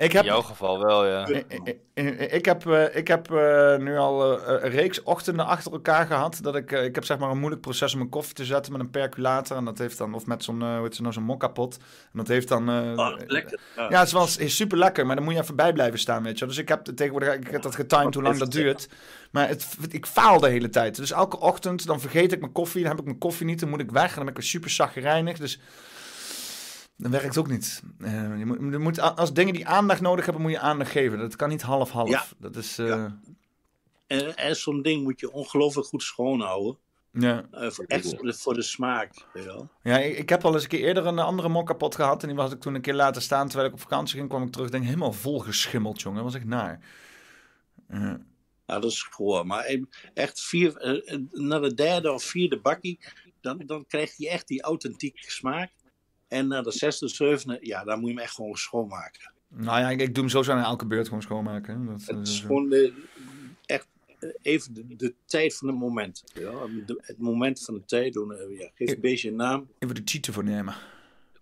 Ik 0.00 0.12
heb, 0.12 0.22
In 0.24 0.30
jouw 0.30 0.42
geval 0.42 0.84
wel, 0.84 1.06
ja. 1.06 1.26
Ik, 1.26 1.44
ik- 1.48 1.76
ik- 1.94 2.20
ik 2.32 2.44
heb, 2.44 2.66
eh, 2.66 2.96
ik 2.96 3.08
heb 3.08 3.30
eh, 3.32 3.76
nu 3.76 3.96
al 3.96 4.38
eh, 4.38 4.62
een 4.62 4.70
reeks 4.70 5.02
ochtenden 5.02 5.46
achter 5.46 5.72
elkaar 5.72 6.06
gehad. 6.06 6.38
Dat 6.42 6.56
ik, 6.56 6.72
eh, 6.72 6.84
ik 6.84 6.94
heb 6.94 7.04
zeg 7.04 7.18
maar 7.18 7.30
een 7.30 7.38
moeilijk 7.38 7.60
proces 7.62 7.94
om 7.94 8.00
een 8.00 8.08
koffie 8.08 8.34
te 8.34 8.44
zetten 8.44 8.72
met 8.72 8.80
een 8.80 8.90
percolator. 8.90 9.56
En 9.56 9.64
dat 9.64 9.78
heeft 9.78 9.98
dan, 9.98 10.14
of 10.14 10.26
met 10.26 10.44
zo'n, 10.44 10.62
eh, 10.62 10.74
hoe 10.74 10.82
heet 10.82 10.94
ze 10.94 11.02
nou, 11.02 11.14
zo'n 11.14 11.22
mokkapot. 11.22 11.76
En 12.12 12.18
dat 12.18 12.28
heeft 12.28 12.48
dan... 12.48 12.68
eh, 12.68 12.92
Oh, 12.96 13.12
lekker. 13.26 13.60
ja, 13.76 13.98
het 13.98 14.06
is 14.06 14.12
wel 14.12 14.28
is 14.38 14.56
super 14.56 14.78
lekker, 14.78 15.06
maar 15.06 15.16
dan 15.16 15.24
moet 15.24 15.34
je 15.34 15.40
even 15.40 15.56
bij 15.56 15.72
blijven 15.72 15.98
staan, 15.98 16.22
weet 16.22 16.38
je. 16.38 16.46
Dus 16.46 16.58
ik 16.58 16.68
heb 16.68 16.84
tegenwoordig, 16.84 17.34
ik 17.34 17.50
heb 17.50 17.62
dat 17.62 17.74
getimed 17.74 18.14
hoe 18.14 18.22
lang 18.22 18.38
dat 18.38 18.52
duurt. 18.52 18.88
Maar 19.30 19.48
het, 19.48 19.66
ik 19.90 20.06
faal 20.06 20.40
de 20.40 20.48
hele 20.48 20.68
tijd. 20.68 20.96
Dus 20.96 21.10
elke 21.12 21.40
ochtend, 21.40 21.86
dan 21.86 22.00
vergeet 22.00 22.32
ik 22.32 22.40
mijn 22.40 22.52
koffie, 22.52 22.80
dan 22.80 22.90
heb 22.90 22.98
ik 23.00 23.06
mijn 23.06 23.18
koffie 23.18 23.46
niet, 23.46 23.60
dan 23.60 23.68
moet 23.68 23.80
ik 23.80 23.90
weg. 23.90 24.08
En 24.08 24.14
dan 24.14 24.24
ben 24.24 24.28
ik 24.34 24.40
weer 24.40 24.48
super 24.48 24.70
zagrijnig, 24.70 25.38
dus... 25.38 25.60
Dat 27.00 27.10
werkt 27.10 27.38
ook 27.38 27.48
niet. 27.48 27.82
Eh, 28.00 28.38
je 28.38 28.44
moet, 28.46 28.58
je 28.58 28.78
moet, 28.78 29.00
als 29.00 29.32
dingen 29.32 29.54
die 29.54 29.66
aandacht 29.66 30.00
nodig 30.00 30.24
hebben, 30.24 30.42
moet 30.42 30.52
je 30.52 30.58
aandacht 30.58 30.90
geven. 30.90 31.18
Dat 31.18 31.36
kan 31.36 31.48
niet 31.48 31.62
half-half. 31.62 32.08
Ja. 32.08 32.24
Dat 32.38 32.56
is... 32.56 32.78
eh, 32.78 33.04
En, 34.06 34.36
en 34.36 34.56
zo'n 34.56 34.82
ding 34.82 35.02
moet 35.02 35.20
je 35.20 35.32
ongelooflijk 35.32 35.86
goed 35.88 36.02
schoonhouden. 36.02 36.78
ja. 37.12 37.44
Eh, 37.50 37.70
voor, 37.70 37.84
echt 37.84 38.14
voor 38.14 38.24
de, 38.26 38.34
voor 38.34 38.54
de 38.54 38.62
smaak. 38.62 39.26
Weet 39.32 39.42
je 39.44 39.48
wel. 39.48 39.68
Ja, 39.82 39.98
ik, 39.98 40.18
ik 40.18 40.28
heb 40.28 40.44
al 40.44 40.52
eens 40.54 40.62
een 40.62 40.68
keer 40.68 40.80
eerder 40.80 41.06
een 41.06 41.18
andere 41.18 41.48
mok 41.48 41.66
kapot 41.66 41.94
gehad. 41.94 42.22
En 42.22 42.28
die 42.28 42.38
had 42.38 42.52
ik 42.52 42.60
toen 42.60 42.74
een 42.74 42.80
keer 42.80 42.94
laten 42.94 43.22
staan. 43.22 43.46
Terwijl 43.48 43.68
ik 43.68 43.74
op 43.74 43.80
vakantie 43.80 44.16
ging, 44.16 44.28
kwam 44.28 44.42
ik 44.42 44.52
terug. 44.52 44.70
Denk 44.70 44.84
helemaal 44.84 45.12
vol 45.12 45.38
geschimmeld, 45.38 46.00
jongen. 46.02 46.22
Dat 46.22 46.32
was 46.32 46.40
echt 46.40 46.50
naar. 46.50 46.80
Ja, 47.88 48.78
dat 48.78 48.84
is 48.84 49.02
gewoon. 49.02 49.46
Maar 49.46 49.76
echt 50.14 50.40
vier, 50.40 50.72
na 51.32 51.58
de 51.58 51.74
derde 51.74 52.12
of 52.12 52.22
vierde 52.22 52.60
bakkie, 52.60 52.98
dan, 53.40 53.62
dan 53.66 53.86
krijg 53.86 54.16
je 54.16 54.28
echt 54.28 54.48
die 54.48 54.62
authentieke 54.62 55.30
smaak. 55.30 55.70
En 56.30 56.46
na 56.48 56.62
de 56.62 56.70
zesde, 56.72 57.08
zevende, 57.08 57.58
ja, 57.60 57.84
dan 57.84 57.98
moet 58.00 58.08
je 58.08 58.14
hem 58.14 58.24
echt 58.24 58.34
gewoon 58.34 58.54
schoonmaken. 58.56 59.32
nou 59.48 59.80
ja, 59.80 59.90
ik, 59.90 60.00
ik 60.00 60.14
doe 60.14 60.22
hem 60.22 60.32
sowieso 60.32 60.52
aan 60.52 60.64
elke 60.64 60.86
beurt 60.86 61.06
gewoon 61.06 61.22
schoonmaken. 61.22 61.86
Dat, 61.86 62.00
Het 62.06 62.16
dat 62.16 62.26
is 62.28 62.40
gewoon 62.40 62.68
de, 62.68 62.92
echt 63.66 63.86
eh, 64.18 64.28
even 64.42 64.74
de, 64.74 64.96
de 64.96 65.14
tijd 65.24 65.56
van 65.56 65.68
het 65.68 65.76
moment. 65.76 66.24
Ja, 66.34 66.50
de- 66.86 66.98
het 67.02 67.18
moment 67.18 67.64
van 67.64 67.74
de 67.74 67.84
tijd 67.84 68.12
doen. 68.12 68.32
eh, 68.34 68.58
Ja, 68.58 68.70
geef 68.74 68.90
een 68.94 69.00
beetje 69.00 69.28
een 69.28 69.36
naam. 69.36 69.68
Even 69.78 69.94
de 69.94 70.04
titel 70.04 70.32
voor 70.32 70.44
nemen. 70.44 70.74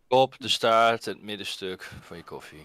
Kop, 0.08 0.34
de 0.38 0.48
staart, 0.48 1.04
het 1.04 1.22
middenstuk 1.22 1.90
van 2.00 2.16
je 2.16 2.22
koffie. 2.22 2.64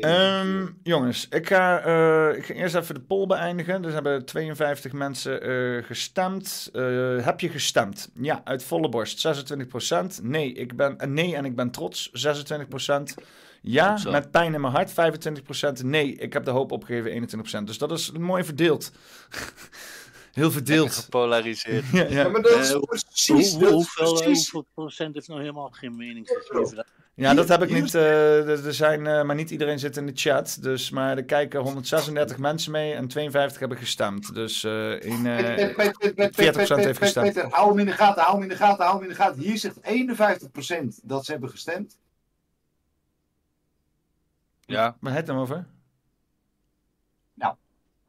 Ehm, 0.00 0.66
jongens, 0.82 1.28
ik 1.28 1.46
ga, 1.46 1.80
eh, 1.80 2.36
ik 2.36 2.44
ga 2.44 2.54
eerst 2.54 2.74
even 2.74 2.94
de 2.94 3.00
poll 3.00 3.26
beëindigen. 3.26 3.82
Dus 3.82 3.92
hebben 3.92 4.24
52 4.24 4.92
mensen 4.92 5.42
eh, 5.42 5.84
gestemd. 5.84 6.70
Eh, 6.72 7.24
heb 7.24 7.40
je 7.40 7.48
gestemd? 7.48 8.10
Ja, 8.14 8.40
uit 8.44 8.64
volle 8.64 8.88
borst 8.88 9.18
26%. 9.18 10.22
Nee, 10.22 10.52
ik 10.52 10.76
ben, 10.76 10.96
nee 11.06 11.36
en 11.36 11.44
ik 11.44 11.56
ben 11.56 11.70
trots 11.70 12.10
26%. 12.12 13.14
Ja, 13.62 13.98
met 14.10 14.30
pijn 14.30 14.54
in 14.54 14.60
mijn 14.60 14.72
hart 14.72 14.90
25%. 14.90 15.82
Nee, 15.82 16.14
ik 16.14 16.32
heb 16.32 16.44
de 16.44 16.50
hoop 16.50 16.72
opgegeven 16.72 17.10
21%. 17.10 17.66
Dus 17.66 17.78
dat 17.78 17.92
is 17.92 18.10
mooi 18.10 18.44
verdeeld. 18.44 18.92
Heel 20.36 20.50
verdeeld. 20.50 20.92
Gepolariseerd. 20.92 21.84
Ja, 21.92 22.02
ja. 22.02 22.08
Ja, 22.08 22.28
maar 22.28 22.42
dat 22.42 22.58
is 22.58 22.70
Eh, 22.72 22.80
precies, 22.80 23.50
hoe- 23.52 23.60
dat 23.60 23.68
is 23.68 23.74
hoeveel, 23.74 24.12
precies. 24.14 24.50
hoeveel 24.50 24.70
procent 24.74 25.14
heeft 25.14 25.28
nou 25.28 25.40
helemaal 25.40 25.70
geen 25.70 25.96
mening 25.96 26.28
gegeven? 26.28 26.86
Ja, 27.14 27.34
dat 27.34 27.48
heb 27.48 27.62
ik 27.62 27.70
niet. 27.70 27.94
eh, 27.94 28.64
er 28.66 28.74
zijn, 28.74 29.06
eh, 29.06 29.22
maar 29.22 29.34
niet 29.36 29.50
iedereen 29.50 29.78
zit 29.78 29.96
in 29.96 30.06
de 30.06 30.12
chat. 30.14 30.58
Dus, 30.60 30.90
maar 30.90 31.16
er 31.16 31.24
kijken 31.24 31.60
136 31.60 32.38
mensen 32.38 32.72
mee 32.72 32.92
en 32.94 33.08
52 33.08 33.58
hebben 33.60 33.78
gestemd. 33.78 34.34
Dus 34.34 34.64
eh 34.64 35.02
in, 35.02 35.26
eh, 35.26 35.36
Peter, 35.36 35.74
Peter, 35.74 35.74
Peter, 35.74 36.14
Peter, 36.14 36.34
40% 36.34 36.56
Peter, 36.68 36.84
heeft 36.84 36.98
gestemd. 36.98 37.26
Peter, 37.32 37.50
hou 37.50 37.68
hem 37.68 37.78
in 37.78 37.86
de 37.86 37.92
gaten, 37.92 38.22
hou 38.22 38.34
hem 38.34 38.42
in 38.42 38.48
de 38.48 38.56
gaten, 38.56 38.84
hou 38.84 38.94
hem 38.96 39.02
in 39.04 39.10
de 39.10 39.14
gaten. 39.22 39.42
Hier 39.42 39.58
zegt 39.58 39.78
51% 39.82 41.00
dat 41.02 41.24
ze 41.24 41.30
hebben 41.30 41.50
gestemd. 41.50 41.98
Ja. 44.60 44.96
Waar 45.00 45.14
het 45.14 45.26
dan 45.26 45.38
over? 45.38 45.66
Nou, 47.34 47.54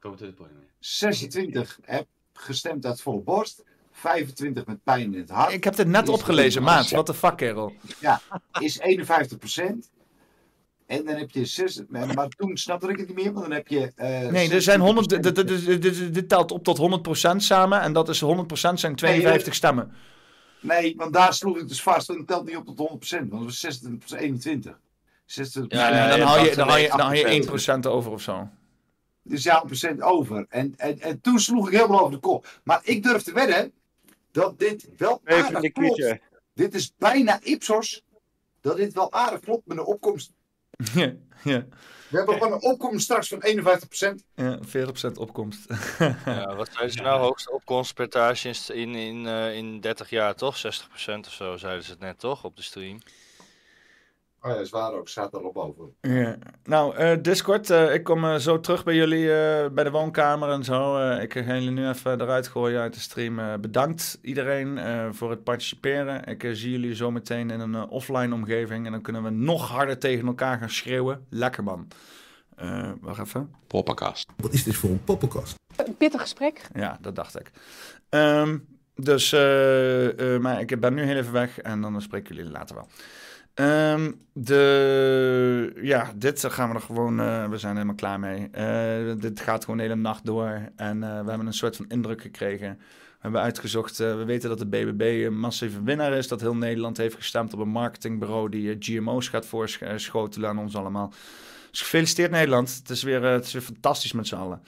man. 0.01 0.49
26 0.79 1.79
heb 1.81 2.07
gestemd 2.39 2.85
uit 2.85 3.01
volle 3.01 3.21
borst. 3.21 3.63
25 3.91 4.65
met 4.65 4.83
pijn 4.83 5.13
in 5.13 5.19
het 5.19 5.29
hart. 5.29 5.53
Ik 5.53 5.63
heb 5.63 5.75
dit 5.75 5.87
net 5.87 6.09
opgelezen, 6.09 6.63
maat. 6.63 6.89
Wat 6.89 7.05
de 7.05 7.13
fuck, 7.13 7.37
kerel. 7.37 7.73
Ja, 7.99 8.21
is 8.59 8.79
51%. 8.79 9.89
En 10.85 11.05
dan 11.05 11.15
heb 11.15 11.31
je 11.31 11.45
6, 11.45 11.81
maar 11.89 12.27
toen 12.27 12.57
snapte 12.57 12.87
ik 12.87 12.97
het 12.97 13.07
niet 13.07 13.15
meer, 13.15 13.33
want 13.33 13.45
dan 13.45 13.53
heb 13.55 13.67
je. 13.67 13.91
eh, 13.95 14.27
Nee, 14.27 14.49
er 14.51 14.61
zijn 14.61 14.79
100, 14.79 15.13
26%. 15.13 16.11
dit, 16.11 16.29
telt 16.29 16.51
op 16.51 16.63
tot 16.63 16.77
100% 16.77 17.35
samen. 17.35 17.81
En 17.81 17.93
dat 17.93 18.09
is 18.09 18.23
100% 18.23 18.79
zijn 18.79 18.95
52 18.95 19.53
stemmen. 19.53 19.91
Nee, 20.59 20.93
want 20.97 21.13
daar 21.13 21.33
sloeg 21.33 21.57
ik 21.57 21.67
dus 21.67 21.81
vast. 21.81 22.09
En 22.09 22.17
het 22.17 22.27
telt 22.27 22.45
niet 22.45 22.55
op 22.57 22.65
tot 22.65 22.77
100%, 22.77 23.27
want 23.29 23.31
het 23.31 23.43
was 23.43 23.59
26 23.59 24.19
21. 24.19 24.79
26 25.25 25.79
Ja, 25.79 25.89
ja, 25.89 26.17
dan, 26.17 26.27
haal 26.27 26.43
je, 26.45 26.55
dan, 26.55 26.67
haal 26.67 26.77
je, 26.77 26.87
dan 26.87 26.99
haal 26.99 27.13
je 27.13 27.43
8%. 27.43 27.85
1% 27.85 27.87
over 27.91 28.11
of 28.11 28.21
zo. 28.21 28.49
Dus 29.27 29.43
ja, 29.43 29.61
een 29.61 29.65
procent 29.65 30.01
over. 30.01 30.45
En, 30.49 30.73
en, 30.77 30.99
en 30.99 31.21
toen 31.21 31.39
sloeg 31.39 31.67
ik 31.67 31.73
helemaal 31.73 31.99
over 31.99 32.11
de 32.11 32.19
kop. 32.19 32.47
Maar 32.63 32.79
ik 32.83 33.03
durf 33.03 33.21
te 33.21 33.33
wedden 33.33 33.71
dat 34.31 34.59
dit 34.59 34.89
wel 34.97 35.21
Even 35.23 35.45
aardig 35.45 35.63
een 35.63 35.71
klopt. 35.71 36.19
Dit 36.53 36.73
is 36.73 36.93
bijna 36.97 37.39
Ipsos. 37.41 38.03
Dat 38.61 38.77
dit 38.77 38.93
wel 38.93 39.11
aardig 39.11 39.39
klopt 39.39 39.67
met 39.67 39.77
een 39.77 39.85
opkomst. 39.85 40.31
Ja, 40.93 41.13
ja. 41.43 41.65
We 42.09 42.17
hebben 42.17 42.35
gewoon 42.35 42.51
een 42.51 42.61
opkomst 42.61 43.03
straks 43.03 43.27
van 43.27 43.43
51%. 43.45 44.23
Ja, 44.35 44.59
40% 45.11 45.11
opkomst. 45.13 45.65
Ja, 46.25 46.55
wat 46.55 46.69
zijn 46.71 46.91
ze 46.91 47.01
nou? 47.01 47.19
Hoogste 47.19 47.51
opkomstpercentage 47.51 48.73
in, 48.73 48.95
in, 48.95 49.27
eh, 49.27 49.55
in 49.55 49.79
30 49.79 50.09
jaar, 50.09 50.35
toch? 50.35 50.57
60% 50.57 50.59
of 51.19 51.33
zo, 51.33 51.57
zeiden 51.57 51.83
ze 51.83 51.91
het 51.91 51.99
net, 51.99 52.19
toch? 52.19 52.43
Op 52.43 52.55
de 52.55 52.61
stream. 52.61 52.99
Oh 54.47 54.53
ja, 54.53 54.59
is 54.59 54.69
waar 54.69 54.93
ook. 54.93 55.07
Staat 55.07 55.33
erop 55.33 55.53
boven. 55.53 55.95
Ja. 56.01 56.37
Nou, 56.63 56.95
eh, 56.95 57.17
Discord, 57.21 57.69
eh, 57.69 57.93
ik 57.93 58.03
kom 58.03 58.25
eh, 58.25 58.35
zo 58.35 58.59
terug 58.59 58.83
bij 58.83 58.95
jullie 58.95 59.33
eh, 59.33 59.69
bij 59.69 59.83
de 59.83 59.91
woonkamer 59.91 60.49
en 60.49 60.63
zo. 60.63 60.97
Eh, 60.97 61.21
ik 61.21 61.33
ga 61.33 61.53
jullie 61.53 61.71
nu 61.71 61.87
even 61.87 62.21
eruit 62.21 62.47
gooien 62.47 62.81
uit 62.81 62.93
de 62.93 62.99
stream. 62.99 63.39
Eh, 63.39 63.53
bedankt 63.61 64.19
iedereen 64.21 64.77
eh, 64.77 65.07
voor 65.11 65.29
het 65.29 65.43
participeren. 65.43 66.25
Ik 66.25 66.41
zie 66.51 66.71
jullie 66.71 66.95
zo 66.95 67.11
meteen 67.11 67.49
in 67.49 67.59
een 67.59 67.89
offline 67.89 68.33
omgeving 68.33 68.85
en 68.85 68.91
dan 68.91 69.01
kunnen 69.01 69.23
we 69.23 69.29
nog 69.29 69.69
harder 69.69 69.97
tegen 69.97 70.27
elkaar 70.27 70.57
gaan 70.57 70.69
schreeuwen. 70.69 71.25
Lekker 71.29 71.63
man. 71.63 71.87
Eh, 72.55 72.91
wacht 73.01 73.19
even. 73.19 73.51
Poppenkast. 73.67 74.29
Wat 74.37 74.53
is 74.53 74.63
dit 74.63 74.75
voor 74.75 74.89
een 74.89 75.03
poppenkast? 75.03 75.55
Een 75.75 75.97
pittig 75.97 76.21
gesprek. 76.21 76.61
Ja, 76.73 76.97
dat 77.01 77.15
dacht 77.15 77.39
ik. 77.39 77.51
Ehm, 78.09 78.57
dus, 78.95 79.31
eh, 79.31 80.35
eh, 80.35 80.41
maar 80.41 80.61
ik 80.61 80.79
ben 80.79 80.93
nu 80.93 81.03
heel 81.03 81.15
even 81.15 81.33
weg 81.33 81.59
en 81.59 81.81
dan 81.81 82.01
spreken 82.01 82.35
jullie 82.35 82.51
later 82.51 82.75
wel. 82.75 82.87
Ehm, 83.57 84.11
de, 84.33 85.71
ja, 85.81 86.11
dit 86.15 86.45
gaan 86.45 86.69
we 86.69 86.75
er 86.75 86.81
gewoon, 86.81 87.19
eh, 87.19 87.49
we 87.49 87.57
zijn 87.57 87.73
helemaal 87.73 87.95
klaar 87.95 88.19
mee. 88.19 88.49
Eh, 88.51 89.13
dit 89.19 89.39
gaat 89.39 89.61
gewoon 89.61 89.77
de 89.77 89.83
hele 89.83 89.95
nacht 89.95 90.25
door 90.25 90.61
en 90.75 91.03
eh, 91.03 91.09
we 91.09 91.29
hebben 91.29 91.47
een 91.47 91.53
soort 91.53 91.75
van 91.75 91.85
indruk 91.89 92.21
gekregen. 92.21 92.77
We 92.77 93.23
hebben 93.23 93.41
uitgezocht, 93.41 93.97
we 93.97 94.23
weten 94.25 94.49
dat 94.49 94.59
de 94.59 94.65
BBB 94.65 95.25
een 95.25 95.39
massieve 95.39 95.83
winnaar 95.83 96.13
is. 96.13 96.27
Dat 96.27 96.41
heel 96.41 96.55
Nederland 96.55 96.97
heeft 96.97 97.15
gestemd 97.15 97.53
op 97.53 97.59
een 97.59 97.69
marketingbureau 97.69 98.49
die 98.49 98.75
GMO's 98.79 99.27
gaat 99.29 99.45
voorschotelen 99.45 100.49
aan 100.49 100.59
ons 100.59 100.75
allemaal. 100.75 101.13
Dus 101.71 101.81
gefeliciteerd 101.81 102.31
Nederland. 102.31 102.75
Het 102.75 102.89
is 102.89 103.03
weer, 103.03 103.23
het 103.23 103.45
is 103.45 103.53
weer 103.53 103.61
fantastisch 103.61 104.11
met 104.11 104.27
z'n 104.27 104.35
allen. 104.35 104.61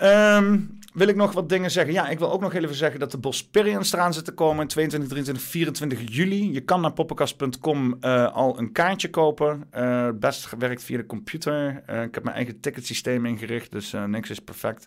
Ehm, 0.00 0.58
wil 0.92 1.08
ik 1.08 1.16
nog 1.16 1.32
wat 1.32 1.48
dingen 1.48 1.70
zeggen? 1.70 1.92
Ja, 1.92 2.08
ik 2.08 2.18
wil 2.18 2.32
ook 2.32 2.40
nog 2.40 2.54
even 2.54 2.74
zeggen 2.74 3.00
dat 3.00 3.10
de 3.10 3.18
Bosperians 3.18 3.92
eraan 3.92 4.14
zitten 4.14 4.34
komen. 4.34 4.66
22, 4.66 5.08
23, 5.08 5.44
24 5.44 6.00
juli. 6.04 6.52
Je 6.52 6.60
kan 6.60 6.80
naar 6.80 6.92
poppenkast.com 6.92 7.96
eh, 8.00 8.32
al 8.34 8.58
een 8.58 8.72
kaartje 8.72 9.10
kopen. 9.10 9.66
Eh, 9.70 10.08
best 10.14 10.56
werkt 10.58 10.84
via 10.84 10.96
de 10.96 11.06
computer. 11.06 11.82
Eh, 11.86 12.02
ik 12.02 12.14
heb 12.14 12.24
mijn 12.24 12.36
eigen 12.36 12.60
ticketsysteem 12.60 13.26
ingericht, 13.26 13.72
dus 13.72 13.94
niks 14.06 14.30
is 14.30 14.38
perfect. 14.38 14.86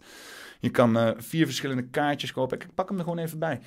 Je 0.59 0.69
kan 0.69 1.15
vier 1.17 1.45
verschillende 1.45 1.87
kaartjes 1.89 2.31
kopen. 2.31 2.59
Ik 2.59 2.67
pak 2.75 2.89
hem 2.89 2.97
er 2.97 3.03
gewoon 3.03 3.19
even 3.19 3.39
bij. 3.39 3.59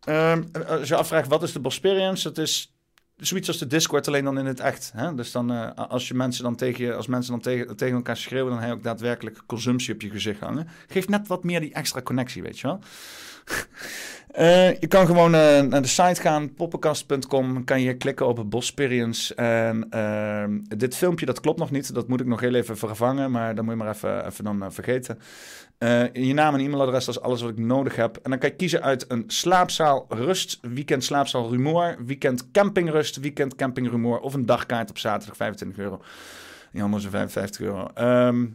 Ehm, 0.00 0.42
als 0.66 0.88
je 0.88 0.96
afvraagt 0.96 1.28
wat 1.28 1.42
is 1.42 1.52
de 1.52 1.60
Bosperians, 1.60 2.22
dat 2.22 2.38
is 2.38 2.77
zoiets 3.18 3.48
als 3.48 3.58
de 3.58 3.66
Discord, 3.66 4.08
alleen 4.08 4.24
dan 4.24 4.38
in 4.38 4.46
het 4.46 4.60
echt. 4.60 4.92
Hè? 4.94 5.14
Dus 5.14 5.32
dan, 5.32 5.52
eh, 5.52 5.70
als, 5.74 6.08
je 6.08 6.14
mensen 6.14 6.44
dan 6.44 6.56
tegen 6.56 6.96
als 6.96 7.06
mensen 7.06 7.32
dan 7.32 7.40
tegen, 7.40 7.76
tegen 7.76 7.94
elkaar 7.94 8.16
schreeuwen, 8.16 8.50
dan 8.52 8.60
heb 8.60 8.68
je 8.68 8.76
ook 8.76 8.82
daadwerkelijk 8.82 9.40
consumptie 9.46 9.94
op 9.94 10.00
je 10.00 10.10
gezicht 10.10 10.40
hangen. 10.40 10.68
Geeft 10.88 11.08
net 11.08 11.26
wat 11.26 11.44
meer 11.44 11.60
die 11.60 11.72
extra 11.72 12.02
connectie, 12.02 12.42
weet 12.42 12.58
je 12.58 12.66
wel. 12.66 12.80
Eh, 14.38 14.80
je 14.80 14.86
kan 14.86 15.06
gewoon 15.06 15.34
eh, 15.34 15.60
naar 15.60 15.82
de 15.82 15.88
site 15.88 16.20
gaan, 16.20 16.54
poppenkast.com. 16.54 17.64
Kan 17.64 17.80
je 17.80 17.96
klikken 17.96 18.26
op 18.26 18.50
Bosperians. 18.50 19.34
En 19.34 19.86
ehm, 19.90 20.58
dit 20.76 20.96
filmpje, 20.96 21.26
dat 21.26 21.40
klopt 21.40 21.58
nog 21.58 21.70
niet. 21.70 21.94
Dat 21.94 22.08
moet 22.08 22.20
ik 22.20 22.26
nog 22.26 22.40
heel 22.40 22.54
even 22.54 22.76
vervangen. 22.76 23.30
Maar 23.30 23.54
dat 23.54 23.64
moet 23.64 23.72
je 23.72 23.78
maar 23.78 23.94
even, 23.94 24.26
even 24.26 24.44
dan 24.44 24.62
eh, 24.62 24.70
vergeten. 24.70 25.18
Je 26.12 26.34
naam 26.34 26.54
en 26.54 26.60
e-mailadres, 26.60 27.04
dat 27.04 27.14
is 27.14 27.20
alles 27.20 27.40
wat 27.40 27.50
ik 27.50 27.58
nodig 27.58 27.96
heb. 27.96 28.16
En 28.22 28.30
dan 28.30 28.38
kan 28.38 28.48
je 28.48 28.56
kiezen 28.56 28.82
uit 28.82 29.04
een 29.08 29.24
slaapzaal 29.26 30.06
rust, 30.08 30.58
weekend 30.62 31.04
slaapzaal 31.04 31.50
rumoer, 31.50 31.96
weekend 32.06 32.50
campingrust, 32.50 33.16
weekend 33.16 33.54
camping 33.54 33.90
rumoer 33.90 34.20
of 34.20 34.34
een 34.34 34.46
dagkaart 34.46 34.90
op 34.90 34.98
zaterdag 34.98 35.36
25 35.36 35.78
euro. 35.78 36.02
Die 36.72 36.82
andere 36.82 37.02
is 37.02 37.08
55 37.10 37.60
euro. 37.60 37.90
Ehm, 37.94 38.46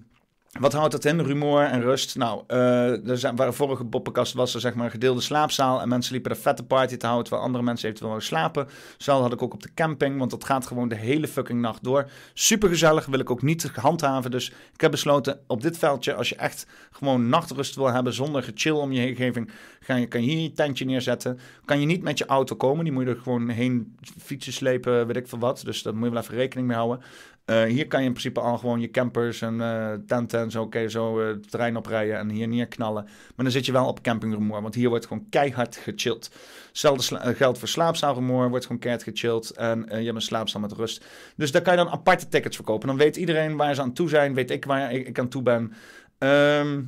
wat 0.60 0.74
houdt 0.74 0.92
dat 0.92 1.06
in? 1.06 1.20
Rumoer 1.20 1.64
en 1.64 1.82
rust. 1.82 2.16
Nou, 2.16 2.44
eh, 2.48 3.10
er 3.10 3.18
zijn, 3.18 3.36
waar 3.36 3.48
de 3.48 3.54
vorige 3.54 3.86
poppenkast 3.86 4.34
was 4.34 4.54
er 4.54 4.60
zeg 4.60 4.74
maar 4.74 4.86
een 4.86 4.92
gedeelde 4.92 5.22
slaapzaal. 5.22 5.82
En 5.82 5.88
mensen 5.88 6.14
liepen 6.14 6.32
er 6.32 6.38
vette 6.38 6.64
party 6.64 6.98
te 6.98 7.06
houden, 7.06 7.26
terwijl 7.26 7.46
andere 7.46 7.64
mensen 7.64 7.86
eventueel 7.86 8.12
wilden 8.12 8.30
slapen. 8.30 8.68
Zo 8.98 9.22
had 9.22 9.34
ik 9.34 9.42
ook 9.42 9.54
op 9.54 9.64
de 9.64 9.74
camping, 9.74 10.18
want 10.18 10.32
dat 10.32 10.44
gaat 10.44 10.68
gewoon 10.68 10.88
de 10.88 10.96
hele 10.96 11.28
fucking 11.28 11.62
nacht 11.62 11.84
door. 11.84 12.10
Super 12.34 12.70
gezellig, 12.70 13.06
wil 13.06 13.20
ik 13.20 13.32
ook 13.32 13.42
niet 13.42 13.72
handhaven. 13.76 14.32
Dus 14.32 14.50
ik 14.74 14.82
heb 14.82 14.92
besloten, 14.92 15.40
op 15.48 15.62
dit 15.62 15.78
veldje, 15.78 16.14
als 16.14 16.30
je 16.30 16.36
echt 16.36 16.68
gewoon 16.92 17.30
nachtrust 17.30 17.76
wil 17.76 17.92
hebben, 17.92 18.14
zonder 18.14 18.44
gechill 18.44 18.72
om 18.72 18.92
je 18.92 19.10
omgeving, 19.10 19.50
ga 19.80 19.96
je, 19.96 20.08
kan 20.08 20.24
je 20.24 20.32
hier 20.32 20.42
je 20.42 20.52
tentje 20.52 20.86
neerzetten. 20.86 21.40
Kan 21.66 21.80
je 21.80 21.86
niet 21.86 22.02
met 22.02 22.18
je 22.18 22.26
auto 22.26 22.56
komen, 22.56 22.84
die 22.84 22.94
moet 22.94 23.04
je 23.04 23.10
er 23.10 23.20
gewoon 23.24 23.50
heen 23.50 23.96
fietsen, 24.18 24.54
slepen, 24.54 25.08
weet 25.08 25.16
ik 25.16 25.28
veel 25.28 25.40
wat. 25.40 25.62
Dus 25.66 25.82
daar 25.82 25.96
moet 25.96 26.08
je 26.08 26.14
wel 26.14 26.22
even 26.22 26.36
rekening 26.36 26.68
mee 26.68 26.78
houden. 26.78 27.02
Eh, 27.46 27.64
hier 27.64 27.88
kan 27.88 28.00
je 28.00 28.06
in 28.06 28.12
principe 28.12 28.40
al 28.40 28.58
gewoon 28.58 28.80
je 28.80 28.92
campers 28.92 29.42
en 29.42 29.62
eh, 29.62 29.94
tenten 30.08 30.40
en 30.40 30.52
zo, 30.52 30.62
oké, 30.62 30.90
zo 30.90 31.20
eh, 31.20 31.28
het 31.28 31.52
terrein 31.52 31.78
oprijden 31.78 32.18
en 32.18 32.30
hier 32.30 32.48
neerknallen. 32.48 33.04
Maar 33.04 33.46
dan 33.46 33.52
zit 33.52 33.66
je 33.66 33.72
wel 33.72 33.88
op 33.88 34.02
campingrumoer, 34.02 34.62
want 34.62 34.76
hier 34.76 34.90
wordt 34.90 35.06
gewoon 35.06 35.30
keihard 35.30 35.76
gechilled. 35.76 36.32
Hetzelfde 36.68 37.36
geldt 37.36 37.60
voor 37.60 37.68
slaapzaalrumoer, 37.68 38.50
wordt 38.50 38.66
gewoon 38.66 38.82
keihard 38.82 39.04
gechilled 39.04 39.52
en 39.52 39.86
je 39.90 39.96
hebt 39.96 40.16
een 40.16 40.22
slaapzaal 40.22 40.62
met 40.62 40.72
rust. 40.72 41.06
Dus 41.36 41.52
daar 41.52 41.62
kan 41.62 41.78
je 41.78 41.84
dan 41.84 41.92
aparte 41.92 42.28
tickets 42.28 42.56
verkopen. 42.56 42.88
Dan 42.88 42.98
weet 42.98 43.16
iedereen 43.16 43.58
waar 43.58 43.76
ze 43.76 43.82
aan 43.82 43.94
toe 43.94 44.10
zijn, 44.10 44.34
weet 44.34 44.52
ik 44.52 44.66
waar 44.66 44.94
ik, 44.94 45.20
aan 45.20 45.30
toe 45.30 45.44
ben. 45.44 45.74
Ehm, 46.18 46.82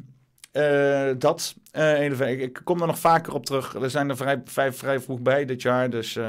eh, 0.52 1.10
dat. 1.18 1.56
Ik, 2.28 2.62
kom 2.64 2.82
er 2.82 2.88
nog 2.88 3.00
vaker 3.00 3.34
op 3.34 3.46
terug. 3.46 3.72
We 3.72 3.90
zijn 3.90 4.10
er 4.10 4.18
vrij, 4.18 4.42
vrij, 4.72 5.00
vroeg 5.00 5.22
bij 5.22 5.46
dit 5.46 5.62
jaar, 5.62 5.90
dus... 5.90 6.20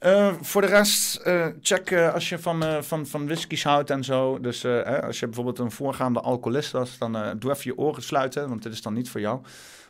eh, 0.00 0.34
voor 0.40 0.60
de 0.60 0.66
rest, 0.66 1.16
eh, 1.16 1.46
check 1.60 1.90
eh, 1.90 2.14
als 2.14 2.28
je 2.28 2.38
van, 2.38 2.84
van, 2.84 3.06
van 3.06 3.26
whiskies 3.26 3.64
houdt 3.64 3.90
en 3.90 4.04
zo. 4.04 4.40
Dus 4.40 4.62
hè, 4.62 5.02
als 5.02 5.20
je 5.20 5.26
bijvoorbeeld 5.26 5.58
een 5.58 5.70
voorgaande 5.70 6.20
alcoholist 6.20 6.72
was, 6.72 6.98
dan 6.98 7.38
doe 7.38 7.50
even 7.50 7.64
je 7.64 7.78
oren 7.78 8.02
sluiten, 8.02 8.48
want 8.48 8.62
dit 8.62 8.72
is 8.72 8.82
dan 8.82 8.94
niet 8.94 9.10
voor 9.10 9.20
jou. 9.20 9.40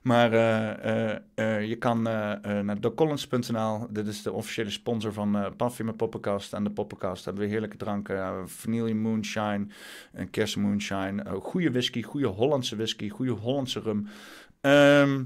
Maar 0.02 0.30
je 1.62 1.76
kan 1.78 2.02
naar 2.02 2.80
docollins.nl. 2.80 3.86
Dit 3.90 4.06
is 4.06 4.22
de 4.22 4.32
officiële 4.32 4.70
sponsor 4.70 5.12
van 5.12 5.30
met 5.30 5.96
Poppenkast. 5.96 6.52
En 6.52 6.64
de 6.64 6.70
Poppenkast 6.70 7.24
hebben 7.24 7.42
we 7.42 7.50
heerlijke 7.50 7.76
dranken. 7.76 8.16
Uh, 8.16 8.32
vanille 8.44 8.94
moonshine, 8.94 9.66
kerstmoonshine. 10.30 11.24
goede 11.42 11.70
whisky, 11.70 12.02
goede 12.02 12.26
Hollandse 12.26 12.76
whisky, 12.76 13.08
goede 13.08 13.32
Hollandse 13.32 13.80
rum. 13.80 14.08
Ehm, 14.60 15.22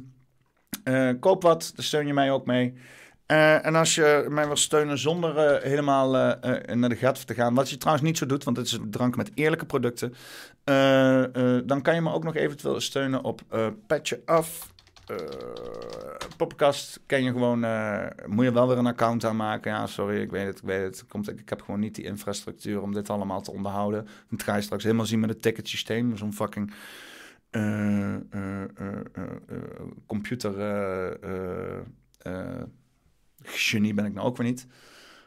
eh, 0.84 1.10
koop 1.20 1.42
wat, 1.42 1.72
daar 1.74 1.84
steun 1.84 2.06
je 2.06 2.14
mij 2.14 2.30
ook 2.30 2.46
mee. 2.46 2.74
Eh, 3.27 3.67
en 3.67 3.75
als 3.75 3.94
je 3.94 4.27
mij 4.28 4.47
wil 4.47 4.57
steunen 4.57 4.99
zonder 4.99 5.36
eh, 5.36 5.62
helemaal 5.62 6.17
eh, 6.17 6.75
naar 6.75 6.89
de 6.89 6.97
gat 6.97 7.27
te 7.27 7.35
gaan, 7.35 7.55
wat 7.55 7.70
je 7.70 7.77
trouwens 7.77 8.07
niet 8.07 8.19
zo 8.19 8.27
doet, 8.27 8.44
want 8.44 8.57
het 8.57 8.67
is 8.67 8.73
een 8.73 8.91
drank 8.91 9.17
met 9.17 9.31
eerlijke 9.35 9.67
producten, 9.67 10.15
dan 11.67 11.83
kan 11.83 11.94
je 11.94 12.01
me 12.01 12.12
ook 12.12 12.25
nog 12.25 12.35
eventueel 12.35 12.81
steunen 12.81 13.25
op 13.25 13.41
Petje 13.86 14.23
Af. 14.25 14.73
Poppenkast 16.36 17.01
ken 17.07 17.23
je 17.23 17.31
gewoon, 17.31 17.59
moet 18.27 18.44
je 18.44 18.53
wel 18.53 18.69
weer 18.69 18.78
een 18.78 18.86
account 18.86 19.25
aanmaken. 19.25 19.70
Ja, 19.70 19.86
sorry, 19.86 20.20
ik 20.20 20.31
weet 20.31 20.47
het, 20.47 20.59
ik 20.59 20.65
weet 20.65 20.83
het. 20.83 21.07
Komt, 21.07 21.28
ik, 21.28 21.41
ik 21.41 21.49
heb 21.49 21.62
gewoon 21.62 21.81
niet 21.81 21.94
die 21.94 22.05
infrastructuur 22.05 22.83
om 22.83 22.93
dit 22.93 23.11
allemaal 23.11 23.43
te 23.43 23.53
onderhouden. 23.53 24.07
Dat 24.31 24.43
ga 24.43 24.57
je 24.57 24.62
straks 24.62 24.83
helemaal 24.83 25.07
zien 25.07 25.20
met 25.20 25.31
het 25.31 25.43
ticketsysteem. 25.43 26.17
Zo'n 26.17 26.33
fucking 26.33 26.73
computer 30.07 30.55
genie 33.44 33.94
ben 33.94 34.05
ik 34.05 34.14
nou 34.14 34.26
ook 34.26 34.36
weer 34.36 34.47
niet. 34.47 34.66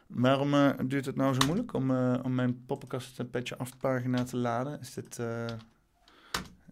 Waarom 0.06 0.54
eh, 0.54 0.70
duurt 0.84 1.06
het 1.06 1.16
nou 1.16 1.34
zo 1.34 1.46
moeilijk 1.46 1.72
om, 1.72 1.90
eh, 1.90 2.20
om 2.22 2.34
mijn 2.34 2.64
poppenkast 2.66 3.30
petje 3.30 3.56
afpagina 3.56 4.24
te 4.24 4.36
laden? 4.36 4.80
Is, 4.80 4.94
dit, 4.94 5.18
eh, 5.18 5.46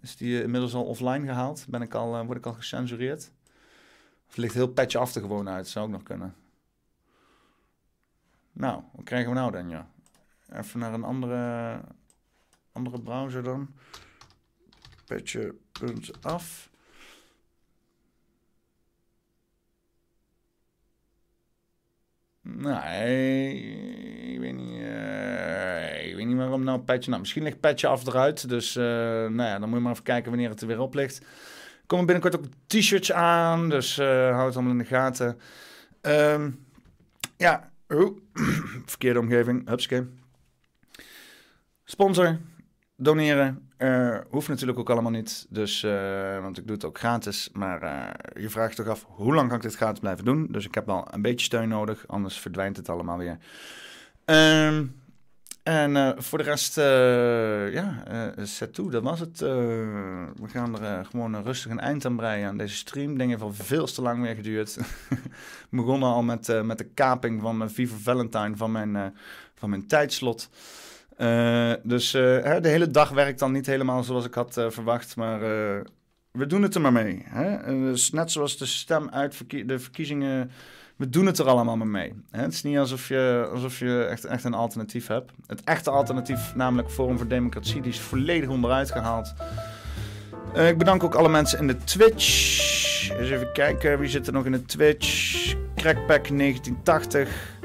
is 0.00 0.16
die 0.16 0.42
inmiddels 0.42 0.74
al 0.74 0.84
offline 0.84 1.26
gehaald? 1.26 1.66
Ben 1.68 1.82
ik 1.82 1.94
al, 1.94 2.24
word 2.26 2.38
ik 2.38 2.46
al 2.46 2.52
gecensureerd? 2.52 3.30
Of 4.28 4.36
ligt 4.36 4.54
heel 4.54 4.68
petje 4.68 4.98
af 4.98 5.14
er 5.14 5.20
gewoon 5.20 5.48
uit? 5.48 5.68
Zou 5.68 5.86
ook 5.86 5.92
nog 5.92 6.02
kunnen. 6.02 6.34
Nou, 8.52 8.82
wat 8.92 9.04
krijgen 9.04 9.28
we 9.30 9.36
nou 9.36 9.52
dan, 9.52 9.68
ja? 9.68 9.88
Even 10.52 10.80
naar 10.80 10.92
een 10.92 11.04
andere, 11.04 11.80
andere 12.72 13.00
browser 13.00 13.42
dan. 13.42 13.68
Petje.af. 15.04 16.70
Nee, 22.54 23.54
ik 24.32 24.40
weet 24.40 24.54
niet, 24.54 24.80
eh, 24.80 26.08
ik 26.08 26.14
weet 26.14 26.26
niet 26.26 26.36
waarom 26.36 26.64
nou 26.64 26.80
Petje... 26.80 27.08
Nou, 27.08 27.20
misschien 27.20 27.42
ligt 27.42 27.60
Petje 27.60 27.86
af 27.86 28.06
eruit. 28.06 28.48
Dus 28.48 28.76
eh, 28.76 28.84
nou 28.84 29.42
ja, 29.42 29.58
dan 29.58 29.68
moet 29.68 29.78
je 29.78 29.84
maar 29.84 29.92
even 29.92 30.04
kijken 30.04 30.30
wanneer 30.30 30.48
het 30.48 30.60
er 30.60 30.66
weer 30.66 30.80
op 30.80 30.94
ligt. 30.94 31.18
Er 31.18 31.86
komen 31.86 32.06
binnenkort 32.06 32.36
ook 32.36 32.44
t-shirts 32.66 33.12
aan, 33.12 33.68
dus 33.68 33.98
eh 33.98 34.30
hou 34.30 34.46
het 34.46 34.54
allemaal 34.54 34.72
in 34.72 34.78
de 34.78 34.84
gaten. 34.84 35.38
Ehm, 36.00 36.50
ja, 37.36 37.70
oeh, 37.88 38.18
verkeerde 38.86 39.20
omgeving, 39.20 39.68
hupske. 39.68 40.06
Sponsor, 41.84 42.38
doneren, 42.96 43.68
eh, 43.76 44.18
hoeft 44.30 44.48
natuurlijk 44.48 44.78
ook 44.78 44.90
allemaal 44.90 45.10
niet. 45.10 45.46
Dus, 45.48 45.82
eh, 45.82 46.40
want 46.40 46.58
ik 46.58 46.66
doe 46.66 46.76
het 46.76 46.84
ook 46.84 46.98
gratis. 46.98 47.50
Maar 47.52 47.82
eh, 47.82 48.42
je 48.42 48.50
vraagt 48.50 48.76
toch 48.76 48.88
af, 48.88 49.06
hoe 49.08 49.34
lang 49.34 49.48
kan 49.48 49.56
ik 49.56 49.62
dit 49.62 49.74
gratis 49.74 50.00
blijven 50.00 50.24
doen? 50.24 50.48
Dus 50.50 50.66
ik 50.66 50.74
heb 50.74 50.86
wel 50.86 51.08
een 51.10 51.22
beetje 51.22 51.46
steun 51.46 51.68
nodig, 51.68 52.04
anders 52.06 52.38
verdwijnt 52.38 52.76
het 52.76 52.88
allemaal 52.88 53.18
weer. 53.18 53.38
Ehm, 54.24 54.84
en 55.62 56.22
voor 56.22 56.38
de 56.38 56.44
rest, 56.44 56.76
ja, 57.74 58.02
set 58.42 58.74
toe, 58.74 58.90
dat 58.90 59.02
was 59.02 59.20
het. 59.20 59.38
We 59.38 60.46
gaan 60.46 60.82
er 60.82 61.04
gewoon 61.04 61.42
rustig 61.42 61.70
een 61.70 61.80
eind 61.80 62.04
aan 62.04 62.16
breien 62.16 62.48
aan 62.48 62.56
deze 62.56 62.76
stream. 62.76 63.18
Dingen 63.18 63.40
al 63.40 63.52
veel 63.52 63.86
te 63.86 64.02
lang 64.02 64.22
weer 64.22 64.34
geduurd. 64.34 64.78
begonnen 65.70 66.08
al 66.08 66.22
met, 66.22 66.62
met 66.64 66.78
de 66.78 66.84
kaping 66.84 67.40
van 67.40 67.56
mijn 67.56 67.70
Viva 67.70 67.96
Valentine 67.96 68.56
van 68.56 68.72
mijn, 68.72 69.14
van 69.54 69.70
mijn 69.70 69.86
tijdslot. 69.86 70.48
Eh, 71.16 71.72
dus 71.82 72.14
eh, 72.14 72.56
de 72.60 72.68
hele 72.68 72.90
dag 72.90 73.10
werkt 73.10 73.38
dan 73.38 73.52
niet 73.52 73.66
helemaal 73.66 74.02
zoals 74.02 74.24
ik 74.24 74.34
had 74.34 74.56
eh, 74.56 74.70
verwacht, 74.70 75.16
maar 75.16 75.40
we 76.30 76.46
doen 76.46 76.62
het 76.62 76.74
er 76.74 76.80
maar 76.80 76.92
mee. 76.92 77.22
Hè? 77.24 77.80
Dus 77.80 78.10
net 78.10 78.30
zoals 78.30 78.56
de 78.56 78.66
stem 78.66 79.10
uit 79.10 79.38
de 79.66 79.78
verkiezingen, 79.78 80.50
we 80.96 81.08
doen 81.08 81.26
het 81.26 81.38
er 81.38 81.46
allemaal 81.46 81.76
maar 81.76 81.86
mee. 81.86 82.12
Hè? 82.30 82.42
Het 82.42 82.52
is 82.52 82.62
niet 82.62 82.78
alsof 82.78 83.08
je, 83.08 83.48
alsof 83.52 83.78
je 83.78 84.04
echt, 84.04 84.24
echt 84.24 84.44
een 84.44 84.54
alternatief 84.54 85.06
hebt. 85.06 85.32
Het 85.46 85.64
echte 85.64 85.90
alternatief, 85.90 86.54
namelijk 86.54 86.90
Forum 86.90 87.16
voor 87.16 87.28
Democratie, 87.28 87.80
die 87.80 87.92
is 87.92 88.00
volledig 88.00 88.48
onderuit 88.48 88.90
gehaald. 88.90 89.34
Eh, 90.54 90.68
ik 90.68 90.78
bedank 90.78 91.04
ook 91.04 91.14
alle 91.14 91.28
mensen 91.28 91.58
in 91.58 91.66
de 91.66 91.76
Twitch. 91.84 92.28
Eens 93.10 93.30
even 93.30 93.52
kijken, 93.52 93.98
wie 93.98 94.08
zit 94.08 94.26
er 94.26 94.32
nog 94.32 94.44
in 94.44 94.52
de 94.52 94.64
Twitch? 94.64 95.54
Crackpack 95.74 96.28
1980. 96.28 97.55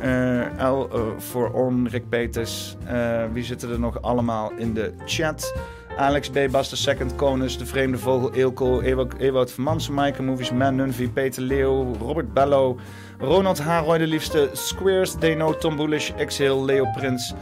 Eh 0.00 0.70
L 0.70 0.88
eh, 0.92 1.00
voor 1.18 1.50
On, 1.50 1.88
Rick 1.88 2.08
Peters. 2.08 2.76
Eh, 2.86 3.22
wie 3.32 3.44
zitten 3.44 3.70
er 3.70 3.80
nog 3.80 4.02
allemaal 4.02 4.52
in 4.56 4.74
de 4.74 4.92
chat? 5.04 5.54
Alex 5.96 6.30
B. 6.30 6.38
Bas 6.50 6.70
de 6.70 6.76
Second, 6.76 7.14
Konus, 7.14 7.58
De 7.58 7.66
Vreemde 7.66 7.98
Vogel, 7.98 8.32
Eelco, 8.32 8.80
Ewout, 8.80 9.14
Ewout 9.18 9.52
Vermansen, 9.52 9.94
Maaike 9.94 10.22
Movies, 10.22 10.52
Man 10.52 10.74
Nunvi, 10.74 11.10
Peter 11.10 11.42
Leeuw, 11.42 11.94
Robert 12.00 12.32
Bello, 12.32 12.78
Ronald 13.18 13.58
Haroy 13.58 13.98
de 13.98 14.06
Liefste, 14.06 14.50
Squares, 14.52 15.14
Deno, 15.14 15.56
Tom 15.56 15.76
Bullish, 15.76 16.10
Exhale, 16.16 16.64
Leo 16.64 16.84
Prins. 16.96 17.34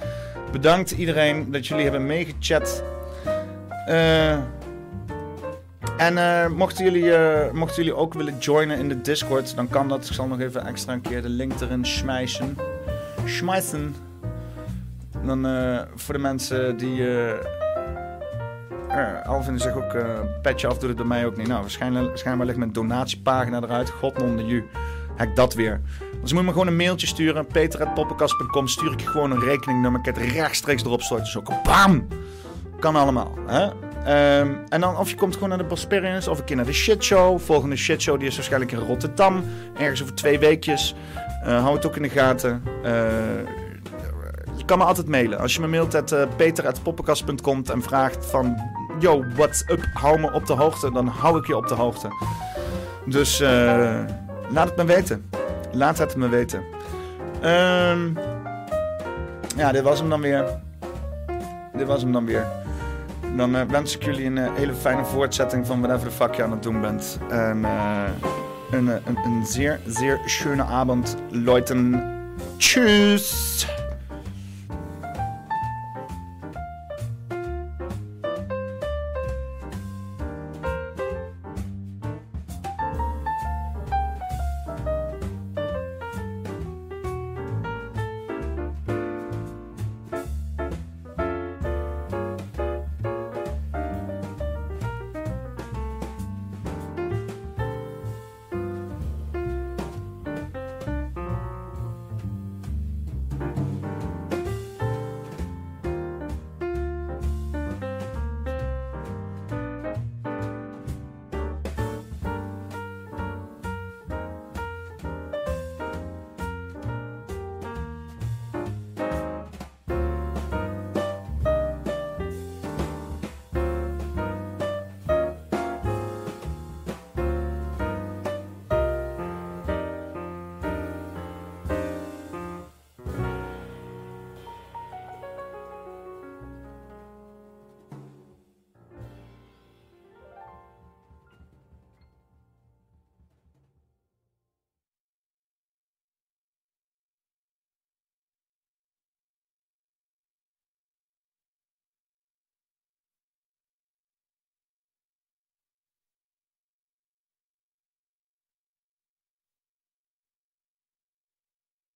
Bedankt 0.52 0.90
iedereen 0.90 1.50
dat 1.50 1.66
jullie 1.66 1.82
hebben 1.82 2.06
meegechat. 2.06 2.82
Eh... 3.86 4.38
En 5.96 6.18
eh, 6.18 6.48
mochten, 6.48 6.84
jullie, 6.84 7.14
eh, 7.14 7.52
mochten 7.52 7.84
jullie 7.84 7.98
ook 7.98 8.14
willen 8.14 8.38
joinen 8.38 8.78
in 8.78 8.88
de 8.88 9.00
Discord, 9.00 9.56
dan 9.56 9.68
kan 9.68 9.88
dat. 9.88 10.06
Ik 10.06 10.12
zal 10.12 10.26
nog 10.26 10.40
even 10.40 10.66
extra 10.66 10.92
een 10.92 11.00
keer 11.00 11.22
de 11.22 11.28
link 11.28 11.60
erin 11.60 11.84
smijten. 11.84 12.56
Smijten. 13.24 13.94
Dan 15.24 15.46
eh, 15.46 15.80
voor 15.94 16.14
de 16.14 16.20
mensen 16.20 16.76
die. 16.76 17.04
Alvin 19.24 19.58
zegt 19.58 19.76
ook: 19.76 19.96
petje 20.42 20.66
af 20.66 20.78
doet 20.78 20.88
het 20.88 20.96
bij 20.96 21.06
mij 21.06 21.26
ook 21.26 21.36
niet. 21.36 21.46
Nou, 21.46 21.60
waarschijnlijk, 21.60 22.16
schijnbaar 22.16 22.46
ligt 22.46 22.58
mijn 22.58 22.72
donatiepagina 22.72 23.62
eruit. 23.62 23.90
God 23.90 24.18
non 24.18 24.36
de 24.36 24.46
ju. 24.46 24.64
Hek 25.16 25.36
dat 25.36 25.54
weer. 25.54 25.80
Dus 26.22 26.32
moet 26.32 26.44
me 26.44 26.50
gewoon 26.50 26.66
een 26.66 26.76
mailtje 26.76 27.06
sturen. 27.06 27.46
peter.poppenkast.com. 27.46 28.68
Stuur 28.68 28.92
ik 28.92 29.00
je 29.00 29.06
gewoon 29.06 29.30
een 29.30 29.40
rekeningnummer. 29.40 30.00
Ik 30.00 30.06
het 30.06 30.32
rechtstreeks 30.32 30.84
erop 30.84 31.02
storten. 31.02 31.26
Zo, 31.26 31.42
bam! 31.62 32.06
Kan 32.78 32.96
allemaal. 32.96 33.38
Hè? 33.46 33.68
Ehm, 34.06 34.54
en 34.68 34.80
dan 34.80 34.96
of 34.96 35.10
je 35.10 35.16
komt 35.16 35.34
gewoon 35.34 35.48
naar 35.48 35.58
de 35.58 35.64
Bosperians 35.64 36.28
of 36.28 36.38
een 36.38 36.44
keer 36.44 36.56
naar 36.56 36.64
de 36.64 36.72
shitshow. 36.72 37.40
Volgende 37.40 37.76
shitshow 37.76 38.18
die 38.18 38.28
is 38.28 38.34
waarschijnlijk 38.34 38.72
in 38.72 38.78
Rotterdam. 38.78 39.44
Ergens 39.78 40.02
over 40.02 40.14
twee 40.14 40.38
weekjes. 40.38 40.94
Eh, 41.42 41.62
hou 41.62 41.74
het 41.74 41.86
ook 41.86 41.96
in 41.96 42.02
de 42.02 42.08
gaten. 42.08 42.62
Eh, 42.82 42.92
je 44.56 44.64
kan 44.64 44.78
me 44.78 44.84
altijd 44.84 45.08
mailen. 45.08 45.38
Als 45.38 45.54
je 45.54 45.60
me 45.60 45.66
mailt 45.66 45.94
at 45.94 46.12
uh, 46.12 46.22
peter.poppenkast.com 46.36 47.62
en 47.72 47.82
vraagt 47.82 48.26
van... 48.26 48.56
Yo, 48.98 49.24
what's 49.34 49.64
up? 49.70 49.88
Hou 49.92 50.20
me 50.20 50.32
op 50.32 50.46
de 50.46 50.52
hoogte. 50.52 50.92
Dan 50.92 51.06
hou 51.06 51.38
ik 51.38 51.46
je 51.46 51.56
op 51.56 51.68
de 51.68 51.74
hoogte. 51.74 52.08
Dus 53.04 53.40
eh, 53.40 54.04
laat 54.48 54.68
het 54.68 54.76
me 54.76 54.84
weten. 54.84 55.30
Laat 55.72 55.98
het 55.98 56.16
me 56.16 56.28
weten. 56.28 56.62
Ehm, 57.40 58.14
ja, 59.56 59.72
dit 59.72 59.82
was 59.82 59.98
hem 59.98 60.08
dan 60.08 60.20
weer. 60.20 60.44
Dit 61.72 61.86
was 61.86 62.02
hem 62.02 62.12
dan 62.12 62.24
weer. 62.24 62.46
Dan 63.36 63.56
eh, 63.56 63.62
wens 63.68 63.94
ik 63.96 64.04
jullie 64.04 64.26
een 64.26 64.38
eh, 64.38 64.54
hele 64.54 64.74
fijne 64.74 65.04
voortzetting 65.04 65.66
van 65.66 65.80
whatever 65.80 66.08
the 66.08 66.14
fuck 66.14 66.34
je 66.34 66.42
aan 66.42 66.50
het 66.50 66.62
doen 66.62 66.80
bent. 66.80 67.18
En 67.30 67.64
eh, 67.64 68.02
een, 68.70 68.86
een, 68.86 69.16
een 69.24 69.46
zeer, 69.46 69.80
zeer 69.86 70.20
schöne 70.24 70.62
avond, 70.62 71.16
Leuten. 71.30 72.04
Tschüss! 72.58 73.85